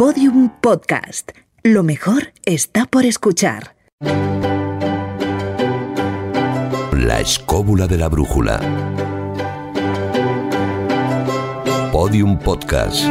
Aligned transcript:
Podium 0.00 0.48
Podcast. 0.62 1.32
Lo 1.62 1.82
mejor 1.82 2.32
está 2.46 2.86
por 2.86 3.04
escuchar. 3.04 3.76
La 6.96 7.20
escóbula 7.20 7.86
de 7.86 7.98
la 7.98 8.08
brújula. 8.08 8.60
Podium 11.92 12.38
Podcast. 12.38 13.04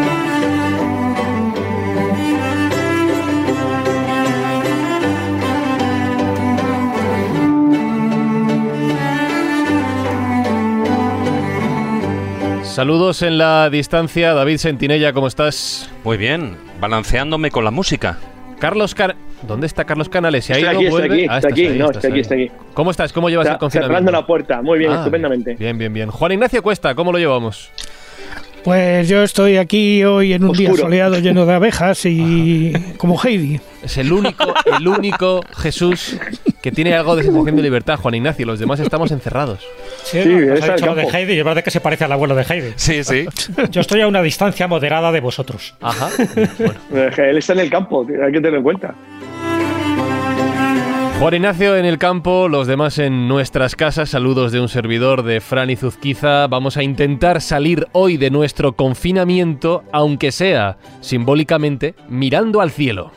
Saludos 12.64 13.22
en 13.22 13.38
la 13.38 13.70
distancia, 13.70 14.34
David 14.34 14.58
Sentinella, 14.58 15.14
¿cómo 15.14 15.28
estás? 15.28 15.92
Muy 16.04 16.18
bien, 16.18 16.69
balanceándome 16.80 17.52
con 17.52 17.64
la 17.64 17.72
música. 17.72 18.18
Carlos 18.60 18.94
Car 18.96 19.16
¿Dónde 19.42 19.68
está 19.68 19.86
Carlos 19.86 20.10
Canales? 20.10 20.44
¿Se 20.44 20.54
ha 20.54 20.60
ido? 20.60 20.70
aquí, 20.70 20.88
¿Vuelve? 20.90 21.16
aquí, 21.16 21.28
Ah, 21.30 21.38
aquí, 21.50 21.66
ahí, 21.68 21.78
no, 21.80 21.92
estoy 21.92 22.12
aquí, 22.12 22.20
estoy 22.20 22.44
aquí. 22.48 22.56
¿Cómo 22.74 22.92
estás? 22.92 23.14
¿Cómo 23.14 23.30
llevas 23.30 23.48
el 23.48 23.54
Cer- 23.54 23.58
confinamiento? 23.60 23.94
Cerrando 23.94 24.12
la 24.12 24.28
puerta, 24.28 24.62
muy 24.62 24.80
bien, 24.80 24.92
Ah, 24.92 24.96
estupendamente. 24.98 25.56
Bien, 25.56 25.78
bien, 25.78 25.94
bien. 25.94 26.10
Juan 26.12 26.34
Ignacio 26.34 26.62
Cuesta, 26.62 26.94
¿cómo 26.94 27.14
lo 27.14 27.18
llevamos? 27.20 27.72
Pues 28.64 29.08
yo 29.08 29.24
estoy 29.24 29.58
aquí 29.58 30.04
hoy 30.04 30.34
en 30.34 30.44
un 30.44 30.52
día 30.54 30.74
soleado 30.74 31.18
lleno 31.20 31.46
de 31.46 31.54
abejas 31.54 32.06
y 32.06 32.74
como 32.98 33.18
Heidi. 33.22 33.60
Es 33.84 33.98
el 33.98 34.12
único, 34.12 34.54
el 34.78 34.88
único 34.88 35.42
Jesús 35.58 36.18
que 36.62 36.72
tiene 36.72 36.94
algo 36.94 37.16
de 37.16 37.24
sensación 37.24 37.56
de 37.56 37.62
libertad, 37.62 37.98
Juan 37.98 38.16
Ignacio. 38.16 38.46
Los 38.46 38.60
demás 38.60 38.80
estamos 38.82 39.12
encerrados. 39.12 39.60
Sí, 40.04 40.22
Sí, 40.24 40.30
ha 40.30 40.34
el 40.34 40.62
dicho 40.62 40.86
lo 40.86 40.96
de 40.96 41.04
campo. 41.04 41.18
Heidi 41.18 41.34
y 41.34 41.40
es 41.40 41.46
verdad 41.46 41.64
que 41.64 41.72
se 41.72 41.80
parece 41.80 42.04
al 42.04 42.12
abuelo 42.12 42.36
de 42.36 42.44
Heidi. 42.44 42.74
Sí, 42.76 43.04
sí. 43.04 43.26
Yo 43.72 43.82
estoy 43.82 44.02
a 44.02 44.08
una 44.08 44.22
distancia 44.22 44.68
moderada 44.68 45.12
de 45.12 45.22
vosotros. 45.22 45.76
Ajá. 45.82 46.10
Bueno. 46.60 47.12
Él 47.18 47.38
está 47.38 47.54
en 47.54 47.60
el 47.60 47.70
campo, 47.70 48.06
hay 48.10 48.32
que 48.32 48.40
tenerlo 48.40 48.58
en 48.58 48.64
cuenta. 48.64 48.96
Juan 51.20 51.34
Ignacio 51.34 51.76
en 51.76 51.84
el 51.84 51.98
campo, 51.98 52.48
los 52.48 52.66
demás 52.66 52.98
en 52.98 53.28
nuestras 53.28 53.76
casas. 53.76 54.10
Saludos 54.10 54.54
de 54.54 54.62
un 54.62 54.70
servidor 54.70 55.24
de 55.24 55.42
Fran 55.42 55.70
y 55.70 55.76
Zuzquiza. 55.76 56.48
Vamos 56.48 56.78
a 56.78 56.84
intentar 56.84 57.42
salir 57.42 57.88
hoy 57.92 58.16
de 58.16 58.32
nuestro 58.32 58.72
confinamiento, 58.78 59.84
aunque 59.92 60.32
sea 60.32 60.78
simbólicamente, 61.02 61.94
mirando 62.08 62.62
al 62.62 62.72
cielo. 62.72 63.12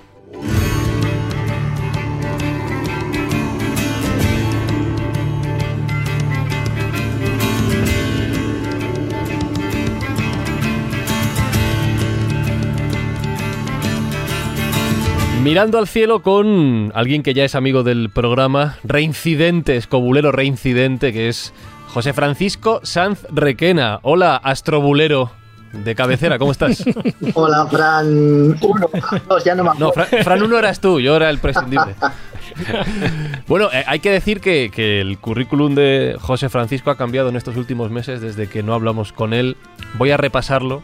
Mirando 15.42 15.78
al 15.78 15.88
cielo 15.88 16.22
con 16.22 16.92
alguien 16.94 17.24
que 17.24 17.34
ya 17.34 17.44
es 17.44 17.56
amigo 17.56 17.82
del 17.82 18.10
programa, 18.10 18.76
reincidente, 18.84 19.76
escobulero 19.76 20.30
reincidente, 20.30 21.12
que 21.12 21.28
es 21.28 21.52
José 21.88 22.12
Francisco 22.12 22.78
Sanz 22.84 23.26
Requena. 23.28 23.98
Hola, 24.02 24.36
astrobulero 24.36 25.32
de 25.72 25.96
cabecera, 25.96 26.38
¿cómo 26.38 26.52
estás? 26.52 26.84
Hola, 27.34 27.66
Fran. 27.66 28.56
Uno, 28.60 28.86
dos, 29.28 29.42
ya 29.42 29.56
no 29.56 29.64
me 29.64 29.70
acuerdo. 29.70 29.86
No, 29.86 29.92
Fran, 29.92 30.22
Fran 30.22 30.42
uno 30.44 30.56
eras 30.56 30.78
tú, 30.78 31.00
yo 31.00 31.16
era 31.16 31.28
el 31.28 31.38
prescindible. 31.38 31.96
Bueno, 33.48 33.70
eh, 33.72 33.82
hay 33.86 34.00
que 34.00 34.10
decir 34.10 34.40
que, 34.40 34.70
que 34.70 35.00
el 35.00 35.18
currículum 35.18 35.74
de 35.74 36.16
José 36.20 36.50
Francisco 36.50 36.90
ha 36.90 36.98
cambiado 36.98 37.30
en 37.30 37.36
estos 37.36 37.56
últimos 37.56 37.90
meses 37.90 38.20
desde 38.20 38.46
que 38.46 38.62
no 38.62 38.74
hablamos 38.74 39.12
con 39.12 39.32
él. 39.32 39.56
Voy 39.94 40.10
a 40.10 40.18
repasarlo. 40.18 40.82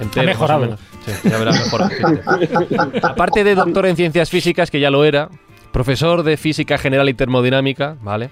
Entero, 0.00 0.38
más 0.38 0.50
o 0.50 0.58
menos. 0.58 0.80
Ya 1.24 1.38
verás 1.38 1.58
mejorado. 1.58 1.90
sí. 2.40 2.76
Aparte 3.02 3.44
de 3.44 3.54
doctor 3.54 3.86
en 3.86 3.96
ciencias 3.96 4.30
físicas, 4.30 4.70
que 4.70 4.80
ya 4.80 4.90
lo 4.90 5.04
era, 5.04 5.28
profesor 5.72 6.22
de 6.22 6.36
física 6.36 6.78
general 6.78 7.08
y 7.08 7.14
termodinámica, 7.14 7.96
¿vale? 8.02 8.30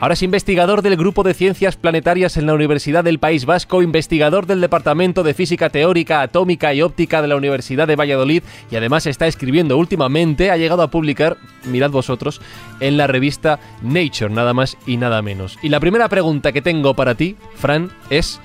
Ahora 0.00 0.14
es 0.14 0.22
investigador 0.22 0.80
del 0.80 0.96
Grupo 0.96 1.22
de 1.24 1.34
Ciencias 1.34 1.76
Planetarias 1.76 2.38
en 2.38 2.46
la 2.46 2.54
Universidad 2.54 3.04
del 3.04 3.18
País 3.18 3.44
Vasco, 3.44 3.82
investigador 3.82 4.46
del 4.46 4.62
Departamento 4.62 5.22
de 5.22 5.34
Física 5.34 5.68
Teórica, 5.68 6.22
Atómica 6.22 6.72
y 6.72 6.80
Óptica 6.80 7.20
de 7.20 7.28
la 7.28 7.36
Universidad 7.36 7.86
de 7.86 7.96
Valladolid 7.96 8.42
y 8.70 8.76
además 8.76 9.06
está 9.06 9.26
escribiendo 9.26 9.76
últimamente, 9.76 10.50
ha 10.50 10.56
llegado 10.56 10.80
a 10.80 10.90
publicar, 10.90 11.36
mirad 11.66 11.90
vosotros, 11.90 12.40
en 12.80 12.96
la 12.96 13.08
revista 13.08 13.60
Nature, 13.82 14.32
nada 14.32 14.54
más 14.54 14.78
y 14.86 14.96
nada 14.96 15.20
menos. 15.20 15.58
Y 15.62 15.68
la 15.68 15.80
primera 15.80 16.08
pregunta 16.08 16.52
que 16.52 16.62
tengo 16.62 16.94
para 16.94 17.14
ti, 17.14 17.36
Fran, 17.56 17.90
es... 18.08 18.40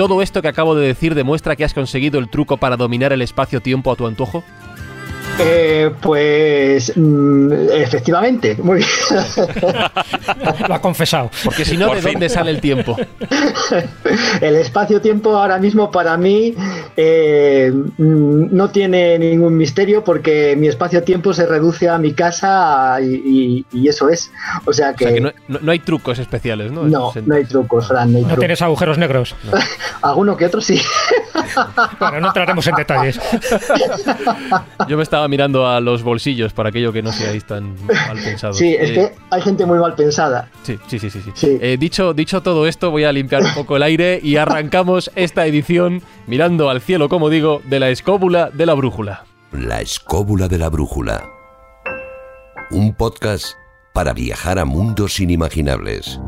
¿Todo 0.00 0.22
esto 0.22 0.40
que 0.40 0.48
acabo 0.48 0.74
de 0.74 0.86
decir 0.86 1.14
demuestra 1.14 1.56
que 1.56 1.62
has 1.62 1.74
conseguido 1.74 2.18
el 2.18 2.30
truco 2.30 2.56
para 2.56 2.78
dominar 2.78 3.12
el 3.12 3.20
espacio-tiempo 3.20 3.92
a 3.92 3.96
tu 3.96 4.06
antojo? 4.06 4.42
Eh, 5.42 5.90
pues 6.00 6.92
mm, 6.96 7.52
efectivamente, 7.72 8.56
muy 8.62 8.78
bien. 8.78 8.88
Lo 10.68 10.74
ha 10.74 10.80
confesado. 10.80 11.30
Porque 11.44 11.64
si 11.64 11.76
no, 11.76 11.86
Por 11.88 11.96
¿de 11.96 12.02
fin. 12.02 12.12
dónde 12.12 12.28
sale 12.28 12.50
el 12.50 12.60
tiempo? 12.60 12.96
El 14.40 14.56
espacio-tiempo 14.56 15.36
ahora 15.36 15.58
mismo 15.58 15.90
para 15.90 16.16
mí 16.16 16.54
eh, 16.96 17.72
mm, 17.72 18.54
no 18.54 18.70
tiene 18.70 19.18
ningún 19.18 19.56
misterio 19.56 20.02
porque 20.04 20.54
mi 20.56 20.68
espacio-tiempo 20.68 21.32
se 21.32 21.46
reduce 21.46 21.88
a 21.88 21.98
mi 21.98 22.12
casa 22.12 22.98
y, 23.00 23.06
y- 23.14 23.66
y 23.72 23.88
eso 23.88 24.08
es. 24.08 24.30
O 24.64 24.72
sea 24.72 24.90
O 24.90 24.94
que, 24.96 25.04
sea, 25.04 25.14
que 25.14 25.20
no, 25.20 25.32
no- 25.48 25.58
no 25.62 25.72
hay 25.72 25.78
trucos 25.80 26.18
especiales, 26.18 26.72
¿no? 26.72 26.84
no, 26.84 27.12
no 27.24 27.34
hay 27.34 27.44
trucos, 27.44 27.88
Fran, 27.88 28.10
no 28.12 28.18
hay 28.18 28.22
No 28.22 28.28
trucos. 28.28 28.40
tienes 28.40 28.62
agujeros 28.62 28.98
negros. 28.98 29.34
Alguno 30.02 30.36
que 30.36 30.46
otro 30.46 30.60
sí. 30.60 30.80
Bueno, 31.98 32.20
no 32.20 32.28
entraremos 32.28 32.66
en 32.66 32.74
detalles. 32.76 33.20
Yo 34.88 34.96
me 34.96 35.02
estaba 35.02 35.28
mirando 35.30 35.66
a 35.66 35.80
los 35.80 36.02
bolsillos 36.02 36.52
para 36.52 36.68
aquello 36.68 36.92
que 36.92 37.00
no 37.02 37.12
seáis 37.12 37.46
tan 37.46 37.74
mal 37.86 38.18
pensados. 38.24 38.58
Sí, 38.58 38.76
es 38.78 38.90
Eh, 38.90 38.94
que 38.94 39.12
hay 39.30 39.40
gente 39.42 39.64
muy 39.64 39.78
mal 39.78 39.94
pensada. 39.94 40.50
Sí, 40.64 40.78
sí, 40.88 40.98
sí, 40.98 41.08
sí. 41.08 41.20
sí. 41.22 41.30
Sí. 41.34 41.58
Eh, 41.62 41.76
dicho, 41.80 42.12
dicho 42.12 42.42
todo 42.42 42.66
esto, 42.66 42.90
voy 42.90 43.04
a 43.04 43.12
limpiar 43.12 43.42
un 43.42 43.54
poco 43.54 43.76
el 43.76 43.82
aire 43.82 44.20
y 44.22 44.36
arrancamos 44.36 45.10
esta 45.16 45.46
edición 45.46 46.02
mirando 46.26 46.68
al 46.68 46.80
cielo, 46.82 47.08
como 47.08 47.30
digo, 47.30 47.62
de 47.64 47.80
la 47.80 47.88
escóbula 47.88 48.50
de 48.52 48.66
la 48.66 48.74
brújula. 48.74 49.24
La 49.52 49.80
escóbula 49.80 50.48
de 50.48 50.58
la 50.58 50.68
brújula. 50.68 51.24
Un 52.72 52.94
podcast 52.94 53.54
para 53.92 54.12
viajar 54.12 54.58
a 54.58 54.64
mundos 54.64 55.18
inimaginables. 55.20 56.20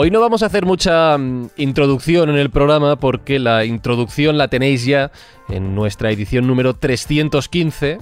Hoy 0.00 0.12
no 0.12 0.20
vamos 0.20 0.44
a 0.44 0.46
hacer 0.46 0.64
mucha 0.64 1.18
mm, 1.18 1.50
introducción 1.56 2.30
en 2.30 2.36
el 2.36 2.50
programa 2.50 2.94
porque 3.00 3.40
la 3.40 3.64
introducción 3.64 4.38
la 4.38 4.46
tenéis 4.46 4.84
ya 4.84 5.10
en 5.48 5.74
nuestra 5.74 6.12
edición 6.12 6.46
número 6.46 6.74
315 6.74 7.98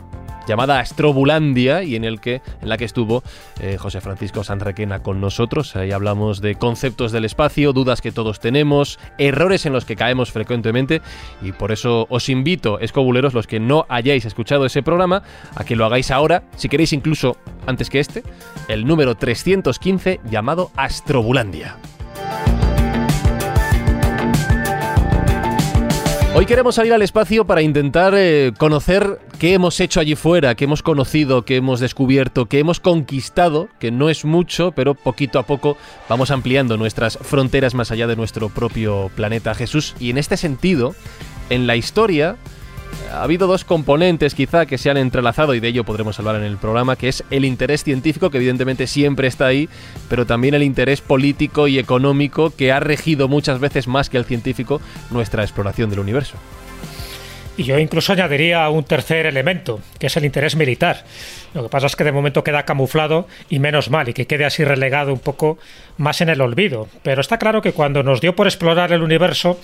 llamada 0.47 0.81
Astrobulandia 0.81 1.83
y 1.83 1.97
en 1.97 2.05
el 2.05 2.21
que 2.21 2.41
en 2.61 2.69
la 2.69 2.77
que 2.77 2.85
estuvo 2.85 3.23
eh, 3.61 3.77
José 3.79 4.01
Francisco 4.01 4.45
Sanrequena 4.45 5.03
con 5.03 5.21
nosotros. 5.21 5.77
Ahí 5.77 5.93
hablamos 5.93 6.41
de 6.41 6.55
conceptos 6.55 7.13
del 7.13 7.25
espacio, 7.25 7.73
dudas 7.73 8.01
que 8.01 8.13
todos 8.13 8.41
tenemos, 8.41 8.99
errores 9.19 9.67
en 9.67 9.73
los 9.73 9.85
que 9.85 9.97
caemos 9.97 10.33
frecuentemente 10.33 11.03
y 11.43 11.53
por 11.53 11.73
eso 11.73 12.07
os 12.09 12.29
invito, 12.29 12.81
escobuleros, 12.81 13.35
los 13.35 13.47
que 13.47 13.61
no 13.61 13.87
hayáis 13.89 14.25
escuchado 14.25 14.67
ese 14.67 14.83
programa, 14.83 15.23
a 15.55 15.65
que 15.65 15.77
lo 15.77 15.85
hagáis 15.85 16.11
ahora, 16.11 16.45
si 16.57 16.69
queréis 16.69 16.93
incluso 16.93 17.37
antes 17.67 17.91
que 17.91 18.01
este, 18.01 18.23
el 18.69 18.87
número 18.87 19.17
315 19.17 20.21
llamado 20.31 20.71
Astrobulandia. 20.77 21.77
Hoy 26.39 26.45
queremos 26.45 26.75
salir 26.75 26.93
al 26.93 27.01
espacio 27.01 27.47
para 27.47 27.63
intentar 27.63 28.13
eh, 28.15 28.53
conocer 28.59 29.21
qué 29.39 29.55
hemos 29.55 29.81
hecho 29.81 30.01
allí 30.01 30.17
fuera, 30.17 30.55
qué 30.55 30.65
hemos 30.65 30.83
conocido, 30.83 31.47
qué 31.47 31.57
hemos 31.57 31.81
descubierto, 31.81 32.45
qué 32.45 32.59
hemos 32.59 32.79
conquistado, 32.79 33.71
que 33.79 33.91
no 33.91 34.11
es 34.11 34.27
mucho, 34.27 34.73
pero 34.73 34.95
poquito 34.95 35.39
a 35.39 35.45
poco 35.45 35.79
vamos 36.11 36.31
ampliando 36.31 36.77
nuestras 36.77 37.17
fronteras 37.17 37.73
más 37.73 37.91
allá 37.91 38.07
de 38.07 38.17
nuestro 38.17 38.51
propio 38.51 39.11
planeta 39.17 39.55
Jesús. 39.55 39.95
Y 39.99 40.11
en 40.11 40.19
este 40.19 40.37
sentido, 40.37 40.95
en 41.49 41.67
la 41.67 41.75
historia 41.75 42.37
ha 43.13 43.23
habido 43.23 43.47
dos 43.47 43.65
componentes 43.65 44.35
quizá 44.35 44.67
que 44.67 44.79
se 44.79 44.91
han 44.91 44.97
entrelazado 44.97 45.55
y 45.55 45.61
de 45.61 45.69
ello 45.69 45.85
podremos 45.85 46.19
hablar 46.19 46.37
en 46.37 46.45
el 46.45 46.57
programa, 46.57 46.97
que 46.97 47.09
es 47.09 47.25
el 47.31 47.45
interés 47.45 47.85
científico, 47.85 48.31
que 48.31 48.39
evidentemente 48.39 48.87
siempre 48.87 49.29
está 49.29 49.47
ahí, 49.47 49.69
pero 50.09 50.27
también 50.27 50.55
el 50.55 50.63
interés 50.63 51.01
político 51.01 51.69
y 51.69 51.79
económico 51.79 52.55
que 52.55 52.73
ha 52.73 52.81
regido 52.81 53.29
muchas 53.29 53.61
veces 53.61 53.89
más 53.89 54.11
que 54.11 54.19
el 54.19 54.25
científico 54.25 54.81
nuestra 55.11 55.43
exploración 55.43 55.91
del 55.91 56.01
universo. 56.01 56.37
Y 57.59 57.65
yo 57.65 57.79
incluso 57.79 58.13
añadiría 58.13 58.69
un 58.69 58.85
tercer 58.85 59.25
elemento, 59.25 59.81
que 59.99 60.09
es 60.09 60.17
el 60.19 60.27
interés 60.27 60.57
militar. 60.57 61.05
Lo 61.55 61.63
que 61.63 61.69
pasa 61.71 61.87
es 61.87 61.97
que 61.97 62.05
de 62.05 62.13
momento 62.13 62.45
queda 62.45 62.65
camuflado 62.65 63.27
y 63.49 63.61
menos 63.61 63.89
mal, 63.89 64.11
y 64.11 64.13
que 64.13 64.27
quede 64.27 64.45
así 64.45 64.63
relegado 64.63 65.13
un 65.13 65.21
poco 65.21 65.59
más 65.97 66.21
en 66.21 66.29
el 66.29 66.43
olvido. 66.43 66.87
Pero 67.03 67.23
está 67.23 67.39
claro 67.39 67.63
que 67.63 67.73
cuando 67.73 68.03
nos 68.03 68.21
dio 68.21 68.37
por 68.37 68.47
explorar 68.47 68.93
el 68.93 69.03
universo, 69.03 69.59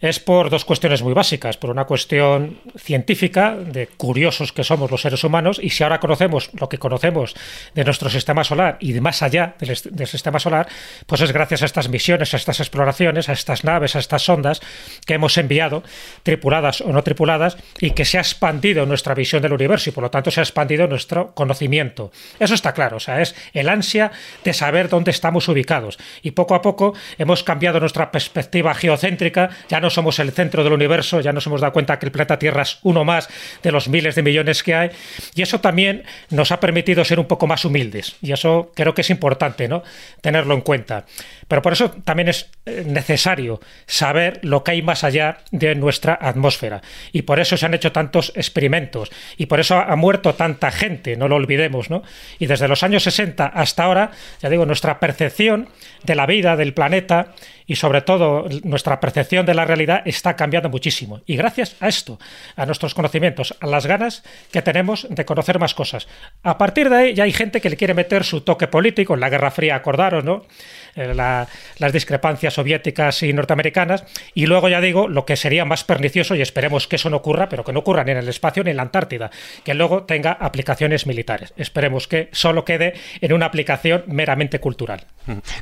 es 0.00 0.20
por 0.20 0.50
dos 0.50 0.64
cuestiones 0.64 1.02
muy 1.02 1.12
básicas. 1.12 1.56
Por 1.56 1.70
una 1.70 1.84
cuestión 1.84 2.58
científica, 2.76 3.56
de 3.56 3.86
curiosos 3.86 4.52
que 4.52 4.64
somos 4.64 4.90
los 4.90 5.02
seres 5.02 5.24
humanos, 5.24 5.60
y 5.62 5.70
si 5.70 5.82
ahora 5.82 6.00
conocemos 6.00 6.50
lo 6.54 6.68
que 6.68 6.78
conocemos 6.78 7.34
de 7.74 7.84
nuestro 7.84 8.08
sistema 8.08 8.44
solar 8.44 8.76
y 8.80 8.92
de 8.92 9.00
más 9.00 9.22
allá 9.22 9.54
del, 9.58 10.06
sistema 10.06 10.38
solar, 10.38 10.68
pues 11.06 11.20
es 11.20 11.32
gracias 11.32 11.62
a 11.62 11.66
estas 11.66 11.88
misiones, 11.88 12.32
a 12.34 12.36
estas 12.36 12.60
exploraciones, 12.60 13.28
a 13.28 13.32
estas 13.32 13.64
naves, 13.64 13.96
a 13.96 13.98
estas 13.98 14.22
sondas 14.22 14.60
que 15.06 15.14
hemos 15.14 15.36
enviado, 15.36 15.82
tripuladas 16.22 16.80
o 16.80 16.92
no 16.92 17.02
tripuladas, 17.02 17.56
y 17.80 17.90
que 17.90 18.04
se 18.04 18.18
ha 18.18 18.20
expandido 18.20 18.86
nuestra 18.86 19.14
visión 19.14 19.42
del 19.42 19.52
universo 19.52 19.90
y 19.90 19.92
por 19.92 20.04
lo 20.04 20.10
tanto 20.10 20.30
se 20.30 20.40
ha 20.40 20.44
expandido 20.44 20.86
nuestro 20.86 21.34
conocimiento. 21.34 22.12
Eso 22.38 22.54
está 22.54 22.72
claro, 22.72 22.98
o 22.98 23.00
sea, 23.00 23.20
es 23.20 23.34
el 23.52 23.68
ansia 23.68 24.12
de 24.44 24.52
saber 24.52 24.88
dónde 24.88 25.10
estamos 25.10 25.48
ubicados. 25.48 25.98
Y 26.22 26.30
poco 26.32 26.54
a 26.54 26.62
poco 26.62 26.94
hemos 27.18 27.42
cambiado 27.42 27.80
nuestra 27.80 28.10
perspectiva 28.12 28.74
geocéntrica, 28.74 29.50
ya 29.68 29.80
no 29.80 29.87
somos 29.90 30.18
el 30.18 30.32
centro 30.32 30.64
del 30.64 30.72
universo, 30.72 31.20
ya 31.20 31.32
nos 31.32 31.46
hemos 31.46 31.60
dado 31.60 31.72
cuenta 31.72 31.98
que 31.98 32.06
el 32.06 32.12
planeta 32.12 32.38
Tierra 32.38 32.62
es 32.62 32.78
uno 32.82 33.04
más 33.04 33.28
de 33.62 33.72
los 33.72 33.88
miles 33.88 34.14
de 34.14 34.22
millones 34.22 34.62
que 34.62 34.74
hay, 34.74 34.90
y 35.34 35.42
eso 35.42 35.60
también 35.60 36.04
nos 36.30 36.52
ha 36.52 36.60
permitido 36.60 37.04
ser 37.04 37.20
un 37.20 37.26
poco 37.26 37.46
más 37.46 37.64
humildes, 37.64 38.16
y 38.22 38.32
eso 38.32 38.72
creo 38.74 38.94
que 38.94 39.02
es 39.02 39.10
importante, 39.10 39.68
¿no? 39.68 39.82
Tenerlo 40.20 40.54
en 40.54 40.60
cuenta. 40.60 41.06
Pero 41.48 41.62
por 41.62 41.72
eso 41.72 41.90
también 41.90 42.28
es 42.28 42.50
eh, 42.66 42.84
necesario 42.86 43.60
saber 43.86 44.38
lo 44.42 44.62
que 44.62 44.72
hay 44.72 44.82
más 44.82 45.02
allá 45.02 45.38
de 45.50 45.74
nuestra 45.74 46.18
atmósfera. 46.20 46.82
Y 47.12 47.22
por 47.22 47.40
eso 47.40 47.56
se 47.56 47.66
han 47.66 47.74
hecho 47.74 47.90
tantos 47.90 48.32
experimentos. 48.36 49.10
Y 49.36 49.46
por 49.46 49.58
eso 49.58 49.76
ha 49.76 49.96
muerto 49.96 50.34
tanta 50.34 50.70
gente, 50.70 51.16
no 51.16 51.26
lo 51.28 51.36
olvidemos, 51.36 51.90
¿no? 51.90 52.02
Y 52.38 52.46
desde 52.46 52.68
los 52.68 52.82
años 52.82 53.02
60 53.02 53.46
hasta 53.46 53.84
ahora, 53.84 54.10
ya 54.40 54.50
digo, 54.50 54.66
nuestra 54.66 55.00
percepción 55.00 55.68
de 56.04 56.14
la 56.14 56.26
vida, 56.26 56.56
del 56.56 56.74
planeta 56.74 57.32
y 57.66 57.76
sobre 57.76 58.00
todo 58.00 58.46
nuestra 58.64 58.98
percepción 58.98 59.44
de 59.44 59.54
la 59.54 59.66
realidad 59.66 60.02
está 60.06 60.36
cambiando 60.36 60.70
muchísimo. 60.70 61.20
Y 61.26 61.36
gracias 61.36 61.76
a 61.80 61.88
esto, 61.88 62.18
a 62.56 62.64
nuestros 62.64 62.94
conocimientos, 62.94 63.54
a 63.60 63.66
las 63.66 63.86
ganas 63.86 64.24
que 64.50 64.62
tenemos 64.62 65.06
de 65.10 65.24
conocer 65.26 65.58
más 65.58 65.74
cosas. 65.74 66.08
A 66.42 66.56
partir 66.56 66.88
de 66.88 66.96
ahí 66.96 67.14
ya 67.14 67.24
hay 67.24 67.32
gente 67.32 67.60
que 67.60 67.68
le 67.68 67.76
quiere 67.76 67.92
meter 67.92 68.24
su 68.24 68.40
toque 68.40 68.68
político, 68.68 69.14
en 69.14 69.20
la 69.20 69.28
Guerra 69.28 69.50
Fría 69.50 69.76
acordaron, 69.76 70.24
¿no? 70.24 70.46
Eh, 70.94 71.14
las 71.14 71.92
discrepancias 71.92 72.54
soviéticas 72.54 73.22
y 73.22 73.32
norteamericanas, 73.32 74.04
y 74.34 74.46
luego 74.46 74.68
ya 74.68 74.80
digo 74.80 75.08
lo 75.08 75.24
que 75.24 75.36
sería 75.36 75.64
más 75.64 75.84
pernicioso, 75.84 76.34
y 76.34 76.42
esperemos 76.42 76.86
que 76.86 76.96
eso 76.96 77.10
no 77.10 77.18
ocurra, 77.18 77.48
pero 77.48 77.64
que 77.64 77.72
no 77.72 77.80
ocurra 77.80 78.04
ni 78.04 78.12
en 78.12 78.18
el 78.18 78.28
espacio 78.28 78.64
ni 78.64 78.70
en 78.70 78.76
la 78.76 78.82
Antártida, 78.82 79.30
que 79.64 79.74
luego 79.74 80.04
tenga 80.04 80.32
aplicaciones 80.32 81.06
militares. 81.06 81.52
Esperemos 81.56 82.08
que 82.08 82.28
solo 82.32 82.64
quede 82.64 82.94
en 83.20 83.32
una 83.32 83.46
aplicación 83.46 84.04
meramente 84.06 84.60
cultural. 84.60 85.06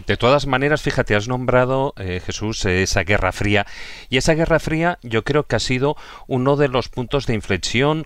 De 0.07 0.17
todas 0.17 0.47
maneras, 0.47 0.83
fíjate, 0.83 1.17
has 1.17 1.29
nombrado, 1.29 1.93
eh, 1.99 2.21
Jesús, 2.25 2.65
esa 2.65 3.03
Guerra 3.03 3.33
Fría, 3.33 3.67
y 4.09 4.17
esa 4.17 4.35
Guerra 4.35 4.61
Fría 4.61 4.99
yo 5.03 5.25
creo 5.25 5.45
que 5.45 5.57
ha 5.57 5.61
sido 5.61 5.97
uno 6.27 6.57
de 6.57 6.69
los 6.69 6.89
puntos 6.89 7.27
de 7.27 7.35
inflexión 7.35 8.05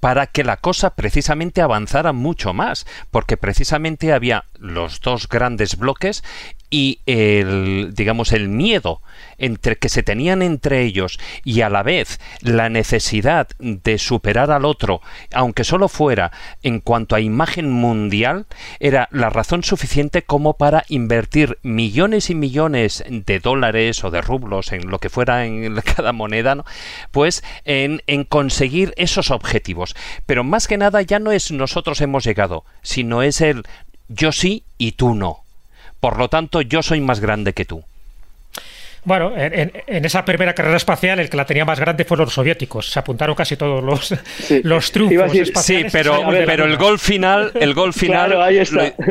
para 0.00 0.26
que 0.26 0.44
la 0.44 0.56
cosa 0.58 0.94
precisamente 0.94 1.60
avanzara 1.60 2.12
mucho 2.12 2.52
más, 2.52 2.86
porque 3.10 3.36
precisamente 3.36 4.12
había 4.12 4.44
los 4.58 5.00
dos 5.00 5.28
grandes 5.28 5.76
bloques 5.76 6.22
y 6.70 7.00
el 7.06 7.92
digamos 7.94 8.32
el 8.32 8.48
miedo 8.48 9.00
entre 9.38 9.76
que 9.76 9.88
se 9.88 10.02
tenían 10.02 10.42
entre 10.42 10.82
ellos 10.82 11.18
y 11.44 11.60
a 11.62 11.70
la 11.70 11.82
vez 11.82 12.20
la 12.40 12.68
necesidad 12.68 13.48
de 13.58 13.98
superar 13.98 14.50
al 14.50 14.64
otro 14.64 15.00
aunque 15.32 15.64
solo 15.64 15.88
fuera 15.88 16.32
en 16.62 16.80
cuanto 16.80 17.14
a 17.16 17.20
imagen 17.20 17.70
mundial 17.70 18.46
era 18.80 19.08
la 19.10 19.30
razón 19.30 19.62
suficiente 19.64 20.22
como 20.22 20.54
para 20.54 20.84
invertir 20.88 21.58
millones 21.62 22.30
y 22.30 22.34
millones 22.34 23.04
de 23.08 23.40
dólares 23.40 24.04
o 24.04 24.10
de 24.10 24.20
rublos 24.20 24.72
en 24.72 24.90
lo 24.90 24.98
que 24.98 25.10
fuera 25.10 25.44
en 25.44 25.74
cada 25.96 26.12
moneda 26.12 26.48
pues 27.10 27.42
en 27.64 28.00
conseguir 28.24 28.94
esos 28.96 29.30
objetivos. 29.30 29.94
Pero 30.26 30.44
más 30.44 30.66
que 30.68 30.78
nada 30.78 31.02
ya 31.02 31.18
no 31.18 31.32
es 31.32 31.50
nosotros 31.50 32.00
hemos 32.00 32.24
llegado 32.24 32.64
sino 32.82 33.22
es 33.22 33.40
el 33.40 33.64
yo 34.08 34.32
sí 34.32 34.64
y 34.78 34.92
tú 34.92 35.14
no 35.14 35.44
por 36.00 36.18
lo 36.18 36.28
tanto, 36.28 36.60
yo 36.60 36.82
soy 36.82 37.00
más 37.00 37.20
grande 37.20 37.52
que 37.52 37.64
tú. 37.64 37.84
Bueno, 39.04 39.32
en, 39.36 39.72
esa 40.04 40.24
primera 40.24 40.54
carrera 40.54 40.76
espacial 40.76 41.18
el 41.20 41.30
que 41.30 41.36
la 41.36 41.46
tenía 41.46 41.64
más 41.64 41.80
grande 41.80 42.04
fueron 42.04 42.26
los 42.26 42.34
soviéticos. 42.34 42.90
Se 42.90 42.98
apuntaron 42.98 43.34
casi 43.34 43.56
todos 43.56 43.82
los, 43.82 44.14
los 44.64 44.92
triunfos 44.92 45.32
Sí, 45.64 45.84
pero, 45.90 46.20
pero 46.28 46.64
el 46.64 46.76
gol 46.76 46.98
final, 46.98 47.52
el 47.54 47.74
gol 47.74 47.92
final 47.92 48.36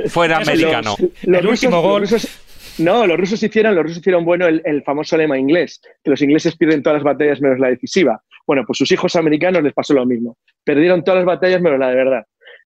fue 0.08 0.32
americano. 0.34 0.96
el 1.24 1.48
último 1.48 1.82
gol. 1.82 2.06
no, 2.80 3.08
los 3.08 3.18
rusos 3.18 3.42
hicieron, 3.42 3.76
los 3.76 3.84
rusos 3.84 4.00
hicieron 4.00 4.26
bueno 4.26 4.46
el, 4.46 4.62
el, 4.66 4.84
famoso 4.84 5.18
lema 5.18 5.38
inglés, 5.38 5.82
que 6.04 6.12
los 6.12 6.22
ingleses 6.22 6.56
pierden 6.56 6.84
todas 6.84 6.98
las 6.98 7.04
batallas 7.04 7.42
menos 7.42 7.60
la 7.60 7.70
decisiva. 7.70 8.22
Bueno, 8.46 8.64
pues 8.68 8.78
sus 8.78 8.92
hijos 8.92 9.16
americanos 9.16 9.64
les 9.64 9.74
pasó 9.74 9.94
lo 9.94 10.06
mismo. 10.06 10.38
Perdieron 10.64 11.04
todas 11.04 11.20
las 11.20 11.26
batallas 11.26 11.62
menos 11.62 11.80
la 11.80 11.90
de 11.90 11.96
verdad. 11.96 12.26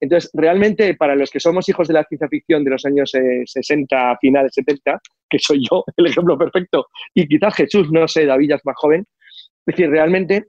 Entonces, 0.04 0.30
realmente, 0.34 0.96
para 0.96 1.16
los 1.16 1.32
que 1.32 1.40
somos 1.40 1.70
hijos 1.70 1.88
de 1.88 1.94
la 1.94 2.04
ciencia 2.04 2.28
ficción 2.28 2.66
de 2.66 2.72
los 2.72 2.86
años 2.86 3.10
60, 3.46 4.12
eh, 4.12 4.16
finales 4.20 4.52
70, 4.54 5.00
que 5.30 5.40
soy 5.40 5.66
yo 5.72 5.86
el 5.96 6.08
ejemplo 6.08 6.38
perfecto, 6.38 6.88
y 7.14 7.26
quizás 7.26 7.56
Jesús, 7.56 7.90
no 7.90 8.06
sé, 8.10 8.26
David 8.26 8.52
es 8.52 8.66
más 8.66 8.76
joven, 8.76 9.06
es 9.66 9.66
decir, 9.66 9.90
realmente, 9.90 10.48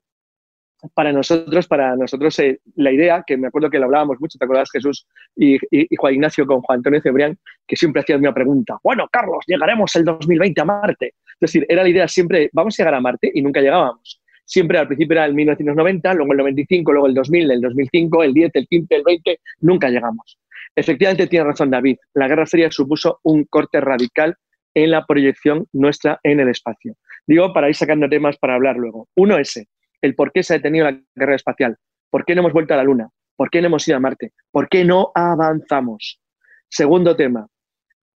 para 0.93 1.13
nosotros, 1.13 1.69
para 1.69 1.95
nosotros 1.95 2.37
eh, 2.41 2.59
la 2.75 2.91
idea, 2.91 3.23
que 3.25 3.37
me 3.37 3.47
acuerdo 3.47 3.71
que 3.71 3.79
lo 3.79 3.85
hablábamos 3.85 4.21
mucho, 4.21 4.39
¿te 4.39 4.45
acuerdas 4.45 4.73
Jesús 4.73 5.07
y, 5.37 5.57
Juan 5.97 6.15
Ignacio 6.15 6.47
con 6.47 6.61
Juan 6.61 6.79
Antonio 6.79 7.01
Cebrián, 7.01 7.39
que 7.65 7.77
siempre 7.77 8.03
hacían 8.03 8.19
una 8.19 8.35
pregunta, 8.35 8.77
bueno, 8.83 9.07
Carlos, 9.09 9.45
llegaremos 9.47 9.95
el 9.95 10.05
2020 10.05 10.61
a 10.61 10.65
Marte. 10.65 11.07
Es 11.07 11.53
decir, 11.53 11.65
era 11.69 11.85
la 11.85 11.89
idea 11.89 12.09
siempre, 12.09 12.51
vamos 12.53 12.75
a 12.75 12.83
llegar 12.83 12.95
a 12.95 13.01
Marte 13.01 13.31
y 13.33 13.41
nunca 13.41 13.61
llegábamos 13.61 14.21
siempre 14.45 14.79
al 14.79 14.87
principio 14.87 15.15
era 15.15 15.27
el 15.27 15.35
1990, 15.35 16.15
luego 16.15 16.33
el 16.33 16.39
95, 16.39 16.93
luego 16.93 17.07
el 17.07 17.15
2000, 17.15 17.51
el 17.51 17.61
2005, 17.61 18.23
el 18.23 18.35
10, 18.35 18.51
el 18.55 18.67
15, 18.67 18.95
el 18.95 19.03
20, 19.03 19.41
nunca 19.61 19.89
llegamos. 19.89 20.39
Efectivamente 20.77 21.27
tiene 21.27 21.45
razón 21.45 21.71
David, 21.71 21.97
la 22.15 22.29
Guerra 22.29 22.47
Fría 22.47 22.71
supuso 22.71 23.21
un 23.23 23.45
corte 23.45 23.81
radical 23.81 24.37
en 24.75 24.91
la 24.91 25.07
proyección 25.07 25.67
nuestra 25.73 26.19
en 26.23 26.41
el 26.41 26.49
espacio. 26.49 26.97
Digo, 27.27 27.53
para 27.53 27.69
ir 27.69 27.77
sacando 27.77 28.09
temas 28.09 28.37
para 28.39 28.55
hablar 28.55 28.77
luego. 28.77 29.09
Uno 29.15 29.39
ese, 29.39 29.69
el 30.03 30.15
por 30.15 30.33
qué 30.33 30.43
se 30.43 30.55
ha 30.55 30.57
detenido 30.57 30.85
la 30.85 31.01
guerra 31.15 31.37
espacial, 31.37 31.77
por 32.11 32.25
qué 32.25 32.35
no 32.35 32.41
hemos 32.41 32.53
vuelto 32.53 32.75
a 32.75 32.77
la 32.77 32.85
Luna, 32.85 33.09
por 33.37 33.51
qué 33.51 33.61
no 33.61 33.69
hemos 33.69 33.87
ido 33.89 33.97
a 33.97 34.01
Marte, 34.01 34.33
por 34.51 34.69
qué 34.69 34.85
no 34.85 35.13
avanzamos. 35.15 36.21
Segundo 36.69 37.17
tema, 37.17 37.47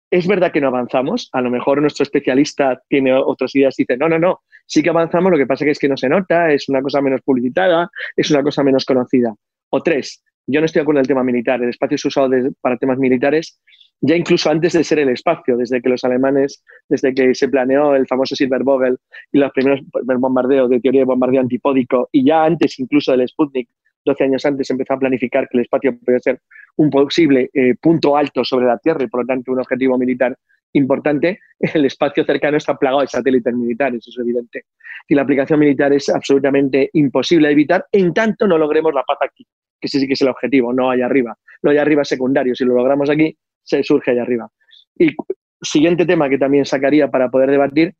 es 0.10 0.28
verdad 0.28 0.52
que 0.52 0.62
no 0.62 0.68
avanzamos, 0.68 1.30
a 1.34 1.42
lo 1.42 1.50
mejor 1.50 1.82
nuestro 1.82 2.04
especialista 2.04 2.82
tiene 2.88 3.14
otras 3.14 3.54
ideas 3.56 3.78
y 3.80 3.84
dice, 3.84 3.98
no, 3.98 4.08
no, 4.08 4.20
no, 4.20 4.42
sí 4.66 4.82
que 4.82 4.90
avanzamos, 4.90 5.32
lo 5.32 5.38
que 5.38 5.46
pasa 5.46 5.66
es 5.66 5.80
que 5.80 5.90
no 5.90 5.98
se 5.98 6.10
nota, 6.10 6.52
es 6.52 6.70
una 6.70 6.82
cosa 6.82 7.02
menos 7.02 7.22
publicitada, 7.22 7.90
es 8.16 8.32
una 8.32 8.44
cosa 8.44 8.64
menos 8.64 8.86
conocida. 8.86 9.34
O 9.70 9.84
tres, 9.84 10.24
yo 10.46 10.62
no 10.62 10.66
estoy 10.66 10.80
de 10.80 10.84
acuerdo 10.84 11.00
en 11.00 11.04
el 11.04 11.08
tema 11.08 11.24
militar, 11.24 11.62
el 11.62 11.70
espacio 11.70 11.96
es 11.96 12.06
usado 12.06 12.30
para 12.62 12.78
temas 12.78 12.98
militares 12.98 13.60
ya 14.02 14.16
incluso 14.16 14.50
antes 14.50 14.74
de 14.74 14.84
ser 14.84 15.00
el 15.00 15.10
espacio, 15.10 15.58
desde 15.58 15.82
que 15.82 15.90
los 15.90 16.04
alemanes, 16.04 16.64
desde 16.88 17.14
que 17.14 17.34
se 17.34 17.50
planeó 17.50 17.96
el 17.96 18.06
famoso 18.08 18.36
Silbervogel 18.36 18.98
y 19.32 19.40
los 19.40 19.52
primeros 19.52 19.82
bombardeos 20.20 20.70
de 20.70 20.80
teoría 20.80 21.02
de 21.02 21.06
bombardeo 21.06 21.42
antipódico, 21.42 22.10
y 22.12 22.26
ya 22.26 22.44
antes 22.44 22.78
incluso 22.80 23.12
del 23.12 23.28
Sputnik, 23.28 23.70
12 24.08 24.24
años 24.24 24.46
antes, 24.46 24.70
empezó 24.70 24.94
a 24.94 25.00
planificar 25.00 25.48
que 25.48 25.58
el 25.58 25.62
espacio 25.64 25.98
podía 26.00 26.20
ser 26.20 26.40
un 26.78 26.90
posible 26.90 27.50
eh, 27.54 27.76
punto 27.80 28.18
alto 28.18 28.44
sobre 28.44 28.66
la 28.66 28.78
Tierra 28.80 29.04
y 29.04 29.08
por 29.08 29.22
lo 29.22 29.28
tanto 29.28 29.52
un 29.52 29.60
objetivo 29.60 29.98
militar 29.98 30.36
importante, 30.74 31.40
el 31.60 31.86
espacio 31.86 32.24
cercano 32.24 32.58
está 32.58 32.76
plagado 32.76 33.02
de 33.02 33.08
satélites 33.08 33.54
militares, 33.54 34.00
eso 34.08 34.22
es 34.22 34.26
evidente. 34.26 34.66
Y 35.08 35.16
la 35.16 35.22
aplicación 35.22 35.60
militar 35.60 35.94
es 35.94 36.10
absolutamente 36.10 36.90
imposible 36.94 37.48
de 37.48 37.54
evitar 37.54 37.86
en 37.92 38.14
tanto 38.14 38.48
no 38.48 38.58
logremos 38.58 38.94
la 38.94 39.04
paz 39.04 39.20
aquí, 39.22 39.46
que 39.80 39.88
ese 39.88 40.00
sí 40.00 40.08
que 40.08 40.14
es 40.14 40.22
el 40.22 40.30
objetivo, 40.30 40.74
no 40.74 40.90
allá 40.90 41.06
arriba. 41.06 41.38
Lo 41.62 41.72
allá 41.72 41.82
arriba 41.82 42.02
es 42.02 42.10
secundario, 42.10 42.56
si 42.56 42.66
lo 42.66 42.76
logramos 42.76 43.10
aquí, 43.10 43.38
se 43.64 43.84
surge 43.84 44.12
allá 44.12 44.24
arriba. 44.24 44.50
Y 44.98 45.16
siguiente 45.62 46.06
tema 46.06 46.30
que 46.30 46.38
también 46.38 46.66
sacaría 46.66 47.10
para 47.10 47.30
poder 47.30 47.52
debatir, 47.52 47.94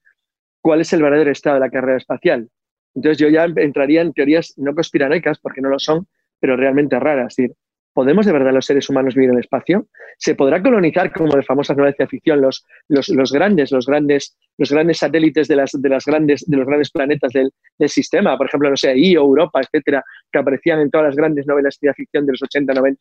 ¿cuál 0.62 0.82
es 0.82 0.92
el 0.94 1.02
verdadero 1.02 1.32
estado 1.32 1.56
de 1.56 1.62
la 1.62 1.70
carrera 1.70 1.98
espacial? 1.98 2.50
Entonces 2.98 3.20
yo 3.20 3.30
ya 3.30 3.46
entraría 3.46 4.02
en 4.02 4.12
teorías 4.12 4.56
no 4.58 4.74
conspiranoicas, 4.74 5.38
porque 5.38 5.62
no 5.62 5.70
lo 5.70 5.78
son, 5.78 6.08
pero 6.40 6.58
realmente 6.58 7.00
raras. 7.00 7.36
¿Podemos 7.94 8.26
de 8.26 8.32
verdad 8.32 8.52
los 8.52 8.66
seres 8.66 8.90
humanos 8.90 9.14
vivir 9.14 9.30
en 9.30 9.36
el 9.36 9.42
espacio? 9.42 9.86
¿Se 10.18 10.34
podrá 10.34 10.64
colonizar, 10.64 11.14
como 11.14 11.36
de 11.36 11.44
famosas 11.44 11.78
novelas 11.78 11.96
de 11.98 12.08
ficción, 12.08 12.42
los, 12.42 12.66
los, 12.88 13.32
grandes, 13.32 13.72
los 13.72 13.86
grandes, 13.86 14.36
los 14.58 14.72
grandes 14.72 14.98
satélites 14.98 15.48
de, 15.48 15.56
las, 15.58 15.72
de, 15.80 15.90
las 15.90 16.06
grandes, 16.06 16.44
de 16.48 16.58
los 16.58 16.66
grandes 16.66 16.90
planetas 16.90 17.34
del, 17.34 17.52
sistema? 17.88 18.36
Por 18.36 18.48
ejemplo, 18.48 18.72
no 18.72 18.78
sé, 18.78 18.98
Io, 18.98 19.22
Europa, 19.22 19.62
etcétera, 19.62 20.04
que 20.32 20.40
aparecían 20.40 20.80
en 20.80 20.90
todas 20.90 21.08
las 21.08 21.16
grandes 21.16 21.46
novelas 21.46 21.78
de 21.80 21.94
ficción 21.94 22.26
de 22.26 22.32
los 22.32 22.42
80-90, 22.42 22.98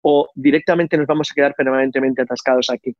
o 0.00 0.26
directamente 0.34 0.96
nos 0.96 1.06
vamos 1.06 1.30
a 1.30 1.34
quedar 1.34 1.54
permanentemente 1.54 2.22
atascados 2.22 2.70
aquí. 2.70 2.96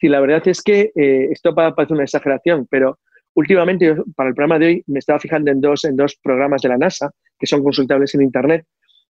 Y 0.00 0.08
la 0.08 0.20
verdad 0.20 0.46
es 0.46 0.60
que 0.60 0.92
eh, 0.94 1.28
esto 1.30 1.54
parece 1.54 1.94
una 1.94 2.04
exageración, 2.04 2.66
pero 2.70 2.98
últimamente 3.38 3.94
para 4.16 4.30
el 4.30 4.34
programa 4.34 4.58
de 4.58 4.66
hoy 4.66 4.84
me 4.86 4.98
estaba 4.98 5.20
fijando 5.20 5.50
en 5.50 5.60
dos, 5.60 5.84
en 5.84 5.96
dos 5.96 6.16
programas 6.22 6.60
de 6.62 6.70
la 6.70 6.76
NASA 6.76 7.10
que 7.38 7.46
son 7.46 7.62
consultables 7.62 8.14
en 8.14 8.22
Internet 8.22 8.66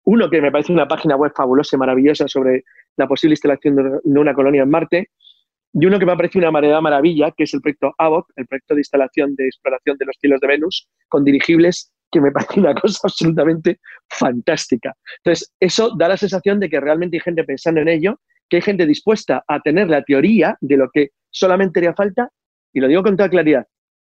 uno 0.07 0.29
que 0.29 0.41
me 0.41 0.51
parece 0.51 0.72
una 0.72 0.88
página 0.88 1.17
web 1.17 1.34
fabulosa 1.36 1.75
y 1.75 1.79
maravillosa 1.79 2.29
sobre 2.29 2.63
la 2.96 3.07
posible 3.07 3.34
instalación 3.34 3.75
de 3.75 4.19
una 4.19 4.34
colonia 4.34 4.63
en 4.63 4.69
Marte. 4.69 5.10
y 5.74 5.86
uno 5.86 6.00
que 6.00 6.05
me 6.05 6.13
ha 6.13 6.15
parecido 6.15 6.43
una 6.43 6.51
marea 6.51 6.79
maravilla, 6.79 7.31
que 7.36 7.43
es 7.43 7.53
el 7.53 7.60
proyecto 7.60 7.93
Abbott, 7.98 8.25
el 8.38 8.48
proyecto 8.48 8.74
de 8.74 8.79
instalación 8.79 9.36
de 9.36 9.46
exploración 9.48 9.98
de 9.98 10.05
los 10.05 10.15
cielos 10.17 10.39
de 10.39 10.48
Venus, 10.48 10.88
con 11.10 11.25
dirigibles, 11.25 11.91
que 12.10 12.22
me 12.22 12.31
parece 12.38 12.62
una 12.62 12.74
cosa 12.74 13.00
absolutamente 13.03 13.79
fantástica. 14.10 14.96
Entonces, 15.17 15.53
eso 15.60 15.93
da 15.98 16.07
la 16.07 16.15
sensación 16.15 16.62
de 16.62 16.69
que 16.69 16.79
realmente 16.79 17.17
hay 17.17 17.22
gente 17.22 17.43
pensando 17.43 17.81
en 17.81 17.89
ello, 17.89 18.22
que 18.50 18.57
hay 18.57 18.62
gente 18.62 18.86
dispuesta 18.86 19.43
a 19.46 19.60
tener 19.60 19.89
la 19.89 20.03
teoría 20.03 20.57
de 20.62 20.77
lo 20.77 20.89
que 20.89 21.10
solamente 21.31 21.81
haría 21.81 21.93
falta, 21.93 22.29
y 22.72 22.79
lo 22.79 22.88
digo 22.88 23.03
con 23.03 23.17
toda 23.17 23.29
claridad, 23.29 23.67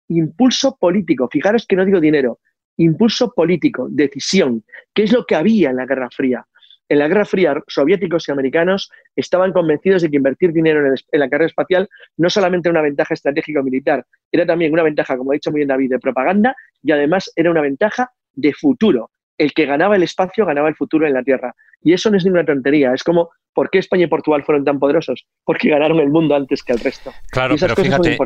impulso 0.09 0.77
político. 0.77 1.29
Fijaros 1.31 1.67
que 1.67 1.77
no 1.77 1.85
digo 1.85 2.01
dinero, 2.01 2.41
impulso 2.77 3.33
político, 3.33 3.89
decisión, 3.91 4.65
que 4.95 5.05
es 5.05 5.13
lo 5.13 5.25
que 5.25 5.35
había 5.35 5.71
en 5.71 5.77
la 5.77 5.87
Guerra 5.87 6.09
Fría 6.11 6.47
en 6.89 6.99
la 6.99 7.09
Guerra 7.09 7.25
Fría, 7.25 7.63
soviéticos 7.67 8.29
y 8.29 8.33
americanos 8.33 8.91
estaban 9.15 9.53
convencidos 9.53 10.03
de 10.03 10.11
que 10.11 10.17
invertir 10.17 10.53
dinero 10.53 10.87
en, 10.87 11.21
la 11.21 11.29
carrera 11.29 11.47
espacial 11.47 11.89
no 12.17 12.31
solamente 12.31 12.69
era 12.69 12.79
una 12.79 12.89
ventaja 12.89 13.15
estratégica 13.15 13.61
o 13.61 13.63
militar, 13.63 14.07
era 14.33 14.47
también 14.47 14.73
una 14.73 14.83
ventaja, 14.83 15.17
como 15.17 15.33
ha 15.33 15.35
dicho 15.35 15.51
muy 15.51 15.61
bien 15.61 15.69
David, 15.69 15.91
de 15.91 15.99
propaganda 15.99 16.57
y 16.83 16.93
además 16.93 17.31
era 17.37 17.51
una 17.51 17.61
ventaja 17.61 18.11
de 18.33 18.53
futuro. 18.55 19.11
El 19.39 19.53
que 19.53 19.67
ganaba 19.67 19.97
el 19.97 20.03
espacio 20.03 20.45
ganaba 20.45 20.69
el 20.69 20.77
futuro 20.77 21.07
en 21.07 21.15
la 21.15 21.23
Tierra. 21.23 21.55
Y 21.83 21.93
eso 21.93 22.11
no 22.11 22.17
es 22.17 22.25
ninguna 22.25 22.45
tontería. 22.45 22.93
Es 22.93 23.03
como, 23.03 23.31
¿por 23.55 23.71
qué 23.71 23.79
España 23.79 24.05
y 24.05 24.09
Portugal 24.09 24.45
fueron 24.45 24.65
tan 24.65 24.79
poderosos? 24.79 25.25
Porque 25.45 25.71
ganaron 25.71 26.01
el 26.01 26.11
mundo 26.11 26.35
antes 26.35 26.63
que 26.63 26.73
el 26.73 26.81
resto. 26.81 27.13
Claro, 27.31 27.55
pero 27.59 27.77
fíjate, 27.77 28.19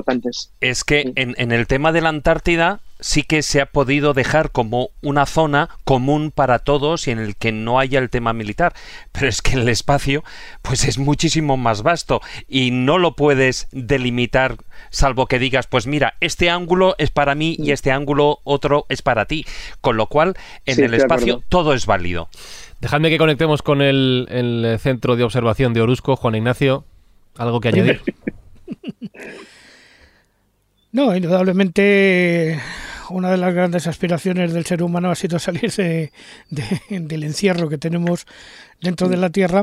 es 0.61 0.85
que 0.85 1.13
en 1.15 1.53
el 1.53 1.67
tema 1.67 1.93
de 1.93 2.01
la 2.01 2.09
Antártida 2.09 2.81
sí 3.03 3.23
que 3.23 3.43
se 3.43 3.61
ha 3.61 3.67
podido 3.67 4.15
dejar 4.15 4.51
como 4.51 4.91
una 5.03 5.27
zona 5.27 5.69
común 5.85 6.31
para 6.35 6.61
todos 6.61 7.07
y 7.07 7.11
en 7.11 7.19
el 7.19 7.37
que 7.37 7.53
no 7.53 7.79
haya 7.79 7.99
el 7.99 8.09
tema 8.09 8.33
militar. 8.33 8.73
Pero 9.13 9.29
es 9.29 9.43
que 9.43 9.55
el 9.55 9.69
espacio 9.69 10.25
pues 10.63 10.85
es 10.85 10.99
muchísimo 10.99 11.57
más 11.57 11.83
vasto 11.83 12.23
y 12.49 12.71
no 12.71 12.97
lo 12.99 13.15
puedes 13.15 13.69
delimitar 13.73 14.57
salvo 14.91 15.27
que 15.27 15.39
digas, 15.39 15.67
pues 15.67 15.87
mira, 15.87 16.15
este 16.21 16.51
ángulo 16.51 16.95
es 16.99 17.11
para 17.11 17.35
mí 17.35 17.57
y 17.59 17.73
este 17.73 17.91
ángulo 17.93 18.41
otro 18.45 18.87
es 18.89 19.03
para 19.03 19.27
ti. 19.27 19.45
Con 19.81 19.97
lo 19.97 20.07
cual, 20.07 20.35
en 20.67 20.83
el 20.83 20.95
espacio 20.95 21.43
todo 21.49 21.75
es 21.75 21.87
válido. 21.87 22.29
Dejadme 22.81 23.11
que 23.11 23.19
conectemos 23.19 23.63
con 23.63 23.81
el, 23.81 24.27
el 24.31 24.79
centro 24.81 25.17
de 25.17 25.25
observación 25.25 25.73
de 25.73 25.81
Orusco, 25.81 26.17
Juan 26.17 26.35
Ignacio. 26.35 26.85
¿Algo 27.37 27.61
que 27.61 27.69
añadir? 27.69 28.03
No, 30.93 31.17
indudablemente 31.17 32.61
una 33.13 33.31
de 33.31 33.37
las 33.37 33.55
grandes 33.55 33.87
aspiraciones 33.87 34.53
del 34.53 34.67
ser 34.67 34.83
humano 34.83 35.11
ha 35.11 35.15
sido 35.15 35.39
salirse 35.39 36.13
del 36.51 37.25
encierro 37.25 37.69
que 37.69 37.79
tenemos 37.79 38.27
dentro 38.81 39.09
de 39.09 39.17
la 39.17 39.31
Tierra, 39.31 39.63